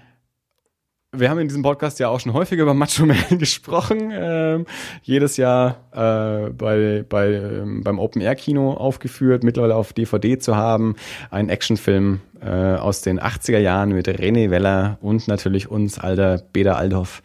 wir 1.14 1.28
haben 1.28 1.38
in 1.40 1.48
diesem 1.48 1.62
Podcast 1.62 1.98
ja 1.98 2.08
auch 2.08 2.20
schon 2.20 2.32
häufiger 2.32 2.62
über 2.62 2.72
Macho 2.72 3.04
Man 3.04 3.18
gesprochen. 3.38 4.10
Ähm, 4.14 4.64
jedes 5.02 5.36
Jahr 5.36 5.76
äh, 5.92 6.50
bei, 6.50 7.04
bei, 7.06 7.34
ähm, 7.34 7.82
beim 7.84 7.98
Open 7.98 8.22
Air 8.22 8.34
Kino 8.34 8.72
aufgeführt, 8.72 9.44
mittlerweile 9.44 9.76
auf 9.76 9.92
DVD 9.92 10.38
zu 10.38 10.56
haben. 10.56 10.96
Ein 11.30 11.50
Actionfilm 11.50 12.20
äh, 12.40 12.48
aus 12.48 13.02
den 13.02 13.20
80er 13.20 13.58
Jahren 13.58 13.90
mit 13.90 14.08
René 14.08 14.48
Weller 14.48 14.96
und 15.02 15.28
natürlich 15.28 15.70
uns, 15.70 15.98
alter 15.98 16.42
Peter 16.50 16.78
Althoff. 16.78 17.22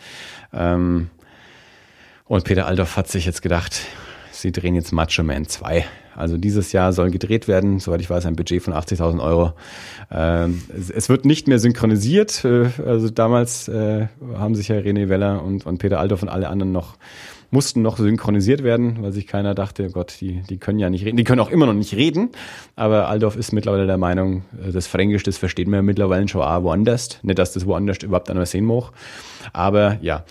Ähm, 0.53 1.09
und 2.25 2.43
Peter 2.43 2.67
Althoff 2.67 2.97
hat 2.97 3.07
sich 3.07 3.25
jetzt 3.25 3.41
gedacht, 3.41 3.85
sie 4.41 4.51
drehen 4.51 4.75
jetzt 4.75 4.91
Macho 4.91 5.23
Man 5.23 5.47
2. 5.47 5.85
Also 6.15 6.37
dieses 6.37 6.71
Jahr 6.71 6.93
soll 6.93 7.11
gedreht 7.11 7.47
werden, 7.47 7.79
soweit 7.79 8.01
ich 8.01 8.09
weiß, 8.09 8.25
ein 8.25 8.35
Budget 8.35 8.63
von 8.63 8.73
80.000 8.73 9.21
Euro. 9.21 9.53
Ähm, 10.11 10.63
es, 10.95 11.09
wird 11.09 11.25
nicht 11.25 11.47
mehr 11.47 11.59
synchronisiert. 11.59 12.43
Äh, 12.43 12.69
also 12.83 13.09
damals 13.09 13.67
äh, 13.67 14.07
haben 14.35 14.55
sich 14.55 14.69
ja 14.69 14.77
René 14.77 15.09
Weller 15.09 15.43
und, 15.43 15.65
und 15.65 15.77
Peter 15.77 15.99
Althoff 15.99 16.23
und 16.23 16.29
alle 16.29 16.49
anderen 16.49 16.71
noch 16.71 16.97
mussten 17.49 17.81
noch 17.81 17.97
synchronisiert 17.97 18.63
werden, 18.63 19.01
weil 19.01 19.11
sich 19.11 19.27
keiner 19.27 19.55
dachte, 19.55 19.87
oh 19.89 19.91
Gott, 19.91 20.17
die, 20.19 20.41
die 20.49 20.57
können 20.57 20.79
ja 20.79 20.89
nicht 20.89 21.05
reden. 21.05 21.17
Die 21.17 21.23
können 21.23 21.39
auch 21.39 21.49
immer 21.49 21.65
noch 21.65 21.73
nicht 21.73 21.93
reden. 21.93 22.29
Aber 22.75 23.07
Aldorf 23.07 23.35
ist 23.35 23.53
mittlerweile 23.53 23.87
der 23.87 23.97
Meinung, 23.97 24.43
äh, 24.61 24.71
das 24.71 24.87
Fränkisch, 24.87 25.23
das 25.23 25.37
versteht 25.37 25.67
man 25.67 25.85
mittlerweile 25.85 26.27
schon 26.27 26.41
auch 26.41 26.63
woanders. 26.63 27.19
Nicht, 27.23 27.39
dass 27.39 27.53
das 27.53 27.65
woanders 27.65 27.97
überhaupt 28.03 28.29
einer 28.29 28.45
sehen 28.45 28.65
mag. 28.65 28.91
Aber 29.53 29.97
ja. 30.01 30.25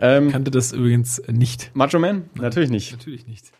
Ähm, 0.00 0.30
Kannte 0.30 0.50
das 0.50 0.72
übrigens 0.72 1.22
nicht. 1.28 1.70
Macho 1.74 1.98
Man? 1.98 2.24
Natürlich 2.34 2.70
nicht. 2.70 2.92
Natürlich 2.92 3.26
nicht. 3.26 3.52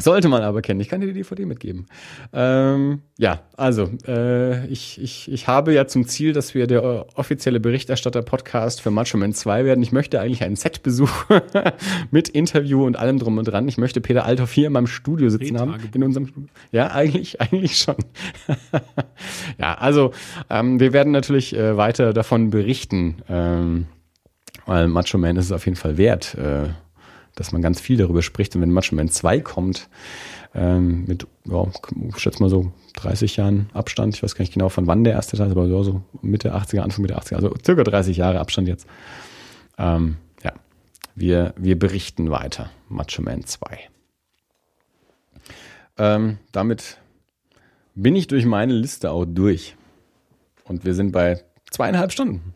Sollte 0.00 0.28
man 0.28 0.42
aber 0.42 0.62
kennen. 0.62 0.80
Ich 0.80 0.88
kann 0.88 1.00
dir 1.00 1.08
die 1.08 1.12
DVD 1.12 1.46
mitgeben. 1.46 1.86
Ähm, 2.32 3.02
ja, 3.18 3.40
also 3.56 3.90
äh, 4.06 4.66
ich, 4.66 5.00
ich, 5.00 5.30
ich 5.30 5.46
habe 5.46 5.74
ja 5.74 5.86
zum 5.86 6.06
Ziel, 6.06 6.32
dass 6.32 6.54
wir 6.54 6.66
der 6.66 7.06
offizielle 7.16 7.60
Berichterstatter-Podcast 7.60 8.80
für 8.80 8.90
Macho 8.90 9.18
Man 9.18 9.32
2 9.32 9.64
werden. 9.64 9.82
Ich 9.82 9.92
möchte 9.92 10.20
eigentlich 10.20 10.42
einen 10.42 10.56
Setbesuch 10.56 11.10
mit 12.10 12.28
Interview 12.28 12.84
und 12.86 12.98
allem 12.98 13.18
drum 13.18 13.38
und 13.38 13.44
dran. 13.44 13.68
Ich 13.68 13.78
möchte 13.78 14.00
Peter 14.00 14.24
Althoff 14.24 14.52
hier 14.52 14.68
in 14.68 14.72
meinem 14.72 14.86
Studio 14.86 15.28
sitzen 15.28 15.58
haben. 15.58 15.76
In 15.94 16.02
unserem 16.02 16.26
Studio. 16.26 16.48
Ja, 16.72 16.92
eigentlich, 16.92 17.40
eigentlich 17.40 17.76
schon. 17.76 17.96
ja, 19.58 19.74
also 19.74 20.12
ähm, 20.48 20.80
wir 20.80 20.92
werden 20.92 21.12
natürlich 21.12 21.54
äh, 21.54 21.76
weiter 21.76 22.12
davon 22.12 22.50
berichten, 22.50 23.16
ähm, 23.28 23.86
weil 24.66 24.88
Macho 24.88 25.18
Man 25.18 25.36
ist 25.36 25.46
es 25.46 25.52
auf 25.52 25.66
jeden 25.66 25.76
Fall 25.76 25.98
wert. 25.98 26.34
Äh, 26.34 26.70
dass 27.40 27.52
man 27.52 27.62
ganz 27.62 27.80
viel 27.80 27.96
darüber 27.96 28.20
spricht. 28.20 28.54
Und 28.54 28.60
wenn 28.60 28.70
Macho 28.70 28.94
Man 28.94 29.08
2 29.08 29.40
kommt, 29.40 29.88
ähm, 30.54 31.06
mit, 31.06 31.26
ja, 31.46 31.66
ich 32.08 32.18
schätze 32.18 32.42
mal 32.42 32.50
so 32.50 32.70
30 32.96 33.36
Jahren 33.38 33.70
Abstand, 33.72 34.14
ich 34.14 34.22
weiß 34.22 34.34
gar 34.34 34.42
nicht 34.42 34.52
genau 34.52 34.68
von 34.68 34.86
wann 34.86 35.04
der 35.04 35.14
erste 35.14 35.38
Teil 35.38 35.46
ist, 35.46 35.52
aber 35.56 35.82
so, 35.82 36.02
Mitte 36.20 36.54
80er, 36.54 36.80
Anfang 36.80 37.00
Mitte 37.00 37.18
80er, 37.18 37.36
also 37.36 37.54
circa 37.64 37.82
30 37.82 38.18
Jahre 38.18 38.40
Abstand 38.40 38.68
jetzt. 38.68 38.86
Ähm, 39.78 40.18
ja, 40.44 40.52
wir, 41.14 41.54
wir 41.56 41.78
berichten 41.78 42.30
weiter. 42.30 42.68
Macho 42.90 43.22
Man 43.22 43.46
2. 43.46 43.88
Ähm, 45.96 46.36
damit 46.52 46.98
bin 47.94 48.16
ich 48.16 48.26
durch 48.26 48.44
meine 48.44 48.74
Liste 48.74 49.12
auch 49.12 49.24
durch. 49.24 49.76
Und 50.64 50.84
wir 50.84 50.92
sind 50.92 51.12
bei 51.12 51.42
zweieinhalb 51.70 52.12
Stunden. 52.12 52.52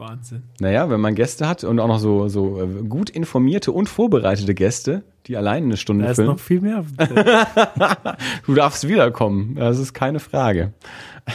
Wahnsinn. 0.00 0.42
Naja, 0.58 0.90
wenn 0.90 1.00
man 1.00 1.14
Gäste 1.14 1.46
hat 1.46 1.62
und 1.62 1.78
auch 1.78 1.86
noch 1.86 1.98
so, 1.98 2.28
so 2.28 2.60
äh, 2.60 2.82
gut 2.82 3.10
informierte 3.10 3.70
und 3.70 3.88
vorbereitete 3.88 4.54
Gäste, 4.54 5.04
die 5.26 5.36
alleine 5.36 5.66
eine 5.66 5.76
Stunde 5.76 6.06
da 6.06 6.14
füllen. 6.14 6.26
Da 6.26 6.32
ist 6.32 6.38
noch 6.38 6.44
viel 6.44 6.60
mehr. 6.60 6.84
du 8.46 8.54
darfst 8.54 8.88
wiederkommen, 8.88 9.54
das 9.56 9.78
ist 9.78 9.94
keine 9.94 10.18
Frage. 10.18 10.72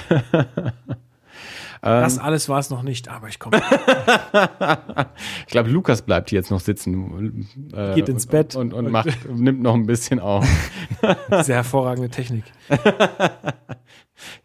Das 1.82 2.18
alles 2.18 2.50
war 2.50 2.58
es 2.58 2.72
noch 2.72 2.82
nicht, 2.82 3.10
aber 3.10 3.28
ich 3.28 3.38
komme. 3.38 3.62
ich 5.46 5.52
glaube, 5.52 5.70
Lukas 5.70 6.02
bleibt 6.02 6.32
hier 6.32 6.40
jetzt 6.40 6.50
noch 6.50 6.60
sitzen. 6.60 7.48
Äh, 7.76 7.94
Geht 7.94 8.10
ins 8.10 8.26
Bett. 8.26 8.56
Und, 8.56 8.74
und, 8.74 8.88
und 8.88 8.92
macht, 8.92 9.30
nimmt 9.30 9.62
noch 9.62 9.76
ein 9.76 9.86
bisschen 9.86 10.20
auf. 10.20 10.48
Sehr 11.44 11.58
hervorragende 11.58 12.10
Technik. 12.10 12.46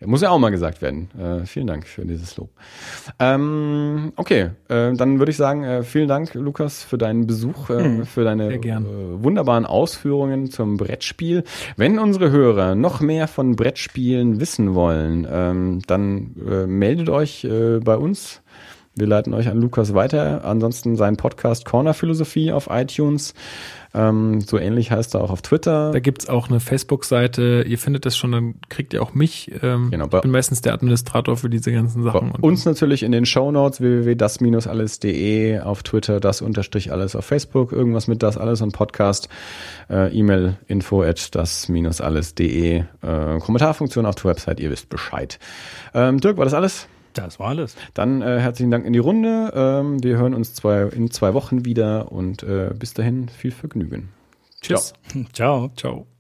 Muss 0.05 0.23
ja 0.23 0.31
auch 0.31 0.39
mal 0.39 0.51
gesagt 0.51 0.83
werden. 0.83 1.11
Äh, 1.19 1.47
vielen 1.47 1.67
Dank 1.67 1.87
für 1.87 2.05
dieses 2.05 2.37
Lob. 2.37 2.51
Ähm, 3.19 4.13
okay, 4.17 4.51
äh, 4.69 4.93
dann 4.95 5.19
würde 5.19 5.31
ich 5.31 5.37
sagen, 5.37 5.65
äh, 5.65 5.83
vielen 5.83 6.09
Dank, 6.09 6.35
Lukas, 6.35 6.83
für 6.83 6.99
deinen 6.99 7.27
Besuch, 7.27 7.71
äh, 7.71 7.85
hm, 7.85 8.07
für 8.07 8.25
deine 8.25 8.53
äh, 8.53 8.79
wunderbaren 9.23 9.67
Ausführungen 9.67 10.51
zum 10.51 10.77
Brettspiel. 10.77 11.45
Wenn 11.77 11.99
unsere 11.99 12.31
Hörer 12.31 12.75
noch 12.75 13.01
mehr 13.01 13.29
von 13.29 13.57
Brettspielen 13.57 14.41
wissen 14.41 14.75
wollen, 14.75 15.27
ähm, 15.31 15.81
dann 15.87 16.35
äh, 16.49 16.67
meldet 16.67 17.09
euch 17.09 17.47
bei 17.51 17.97
uns. 17.97 18.43
Wir 18.97 19.07
leiten 19.07 19.33
euch 19.35 19.49
an 19.49 19.59
Lukas 19.59 19.95
weiter. 19.95 20.45
Ansonsten 20.45 20.97
sein 20.97 21.17
Podcast 21.17 21.65
Corner 21.65 21.95
Philosophie 21.95 22.53
auf 22.53 22.69
iTunes. 22.71 23.35
Ähm, 23.93 24.41
so 24.41 24.59
ähnlich 24.59 24.91
heißt 24.91 25.15
er 25.15 25.23
auch 25.23 25.31
auf 25.31 25.43
Twitter. 25.43 25.91
Da 25.91 25.99
gibt's 25.99 26.29
auch 26.29 26.49
eine 26.49 26.61
Facebook-Seite. 26.61 27.65
Ihr 27.67 27.79
findet 27.79 28.07
das 28.07 28.17
schon, 28.17 28.33
dann 28.33 28.55
kriegt 28.69 28.93
ihr 28.93 29.03
auch 29.03 29.15
mich. 29.15 29.51
Ähm, 29.63 29.91
genau, 29.91 30.07
ich 30.07 30.21
bin 30.21 30.31
meistens 30.31 30.61
der 30.61 30.75
Administrator 30.75 31.37
für 31.37 31.51
diese 31.51 31.73
ganzen 31.73 32.05
Sachen. 32.05 32.31
uns 32.41 32.65
natürlich 32.65 33.03
in 33.03 33.13
den 33.13 33.27
Show 33.27 33.51
Notes 33.51 33.81
www.das-alles.de 33.81 35.61
auf 35.61 35.83
Twitter, 35.83 36.21
das 36.21 36.41
unterstrich 36.41 36.93
alles 36.93 37.17
auf 37.17 37.25
Facebook, 37.25 37.73
irgendwas 37.73 38.07
mit 38.07 38.23
das 38.23 38.39
alles 38.39 38.63
und 38.63 38.73
Podcast, 38.73 39.29
äh, 39.89 40.17
E-Mail 40.17 40.57
info 40.69 41.03
at 41.03 41.35
das-alles.de, 41.35 42.79
äh, 42.79 43.39
Kommentarfunktion 43.41 44.07
auf 44.07 44.15
der 44.15 44.25
Website, 44.25 44.61
ihr 44.61 44.71
wisst 44.71 44.89
Bescheid. 44.89 45.39
Ähm, 45.95 46.21
Dirk, 46.21 46.37
war 46.37 46.45
das 46.45 46.55
alles? 46.55 46.87
Das 47.15 47.41
war 47.41 47.49
alles. 47.49 47.77
Dann 47.95 48.23
äh, 48.23 48.39
herzlichen 48.41 48.71
Dank 48.71 48.87
in 48.87 48.93
die 48.93 48.99
Runde. 48.99 49.53
Ähm, 49.55 50.03
wir 50.03 50.17
hören 50.17 50.35
uns 50.35 50.55
zwei, 50.55 50.83
in 50.83 51.11
zwei 51.11 51.35
Wochen 51.35 51.65
wieder 51.65 52.13
und 52.13 52.43
äh, 52.43 52.73
bis 52.79 52.95
dahin 52.95 53.29
viel 53.29 53.51
Vergnügen. 53.51 54.11
Tschüss. 54.61 54.95
Ciao. 55.13 55.25
Ciao. 55.33 55.71
Ciao. 55.77 56.20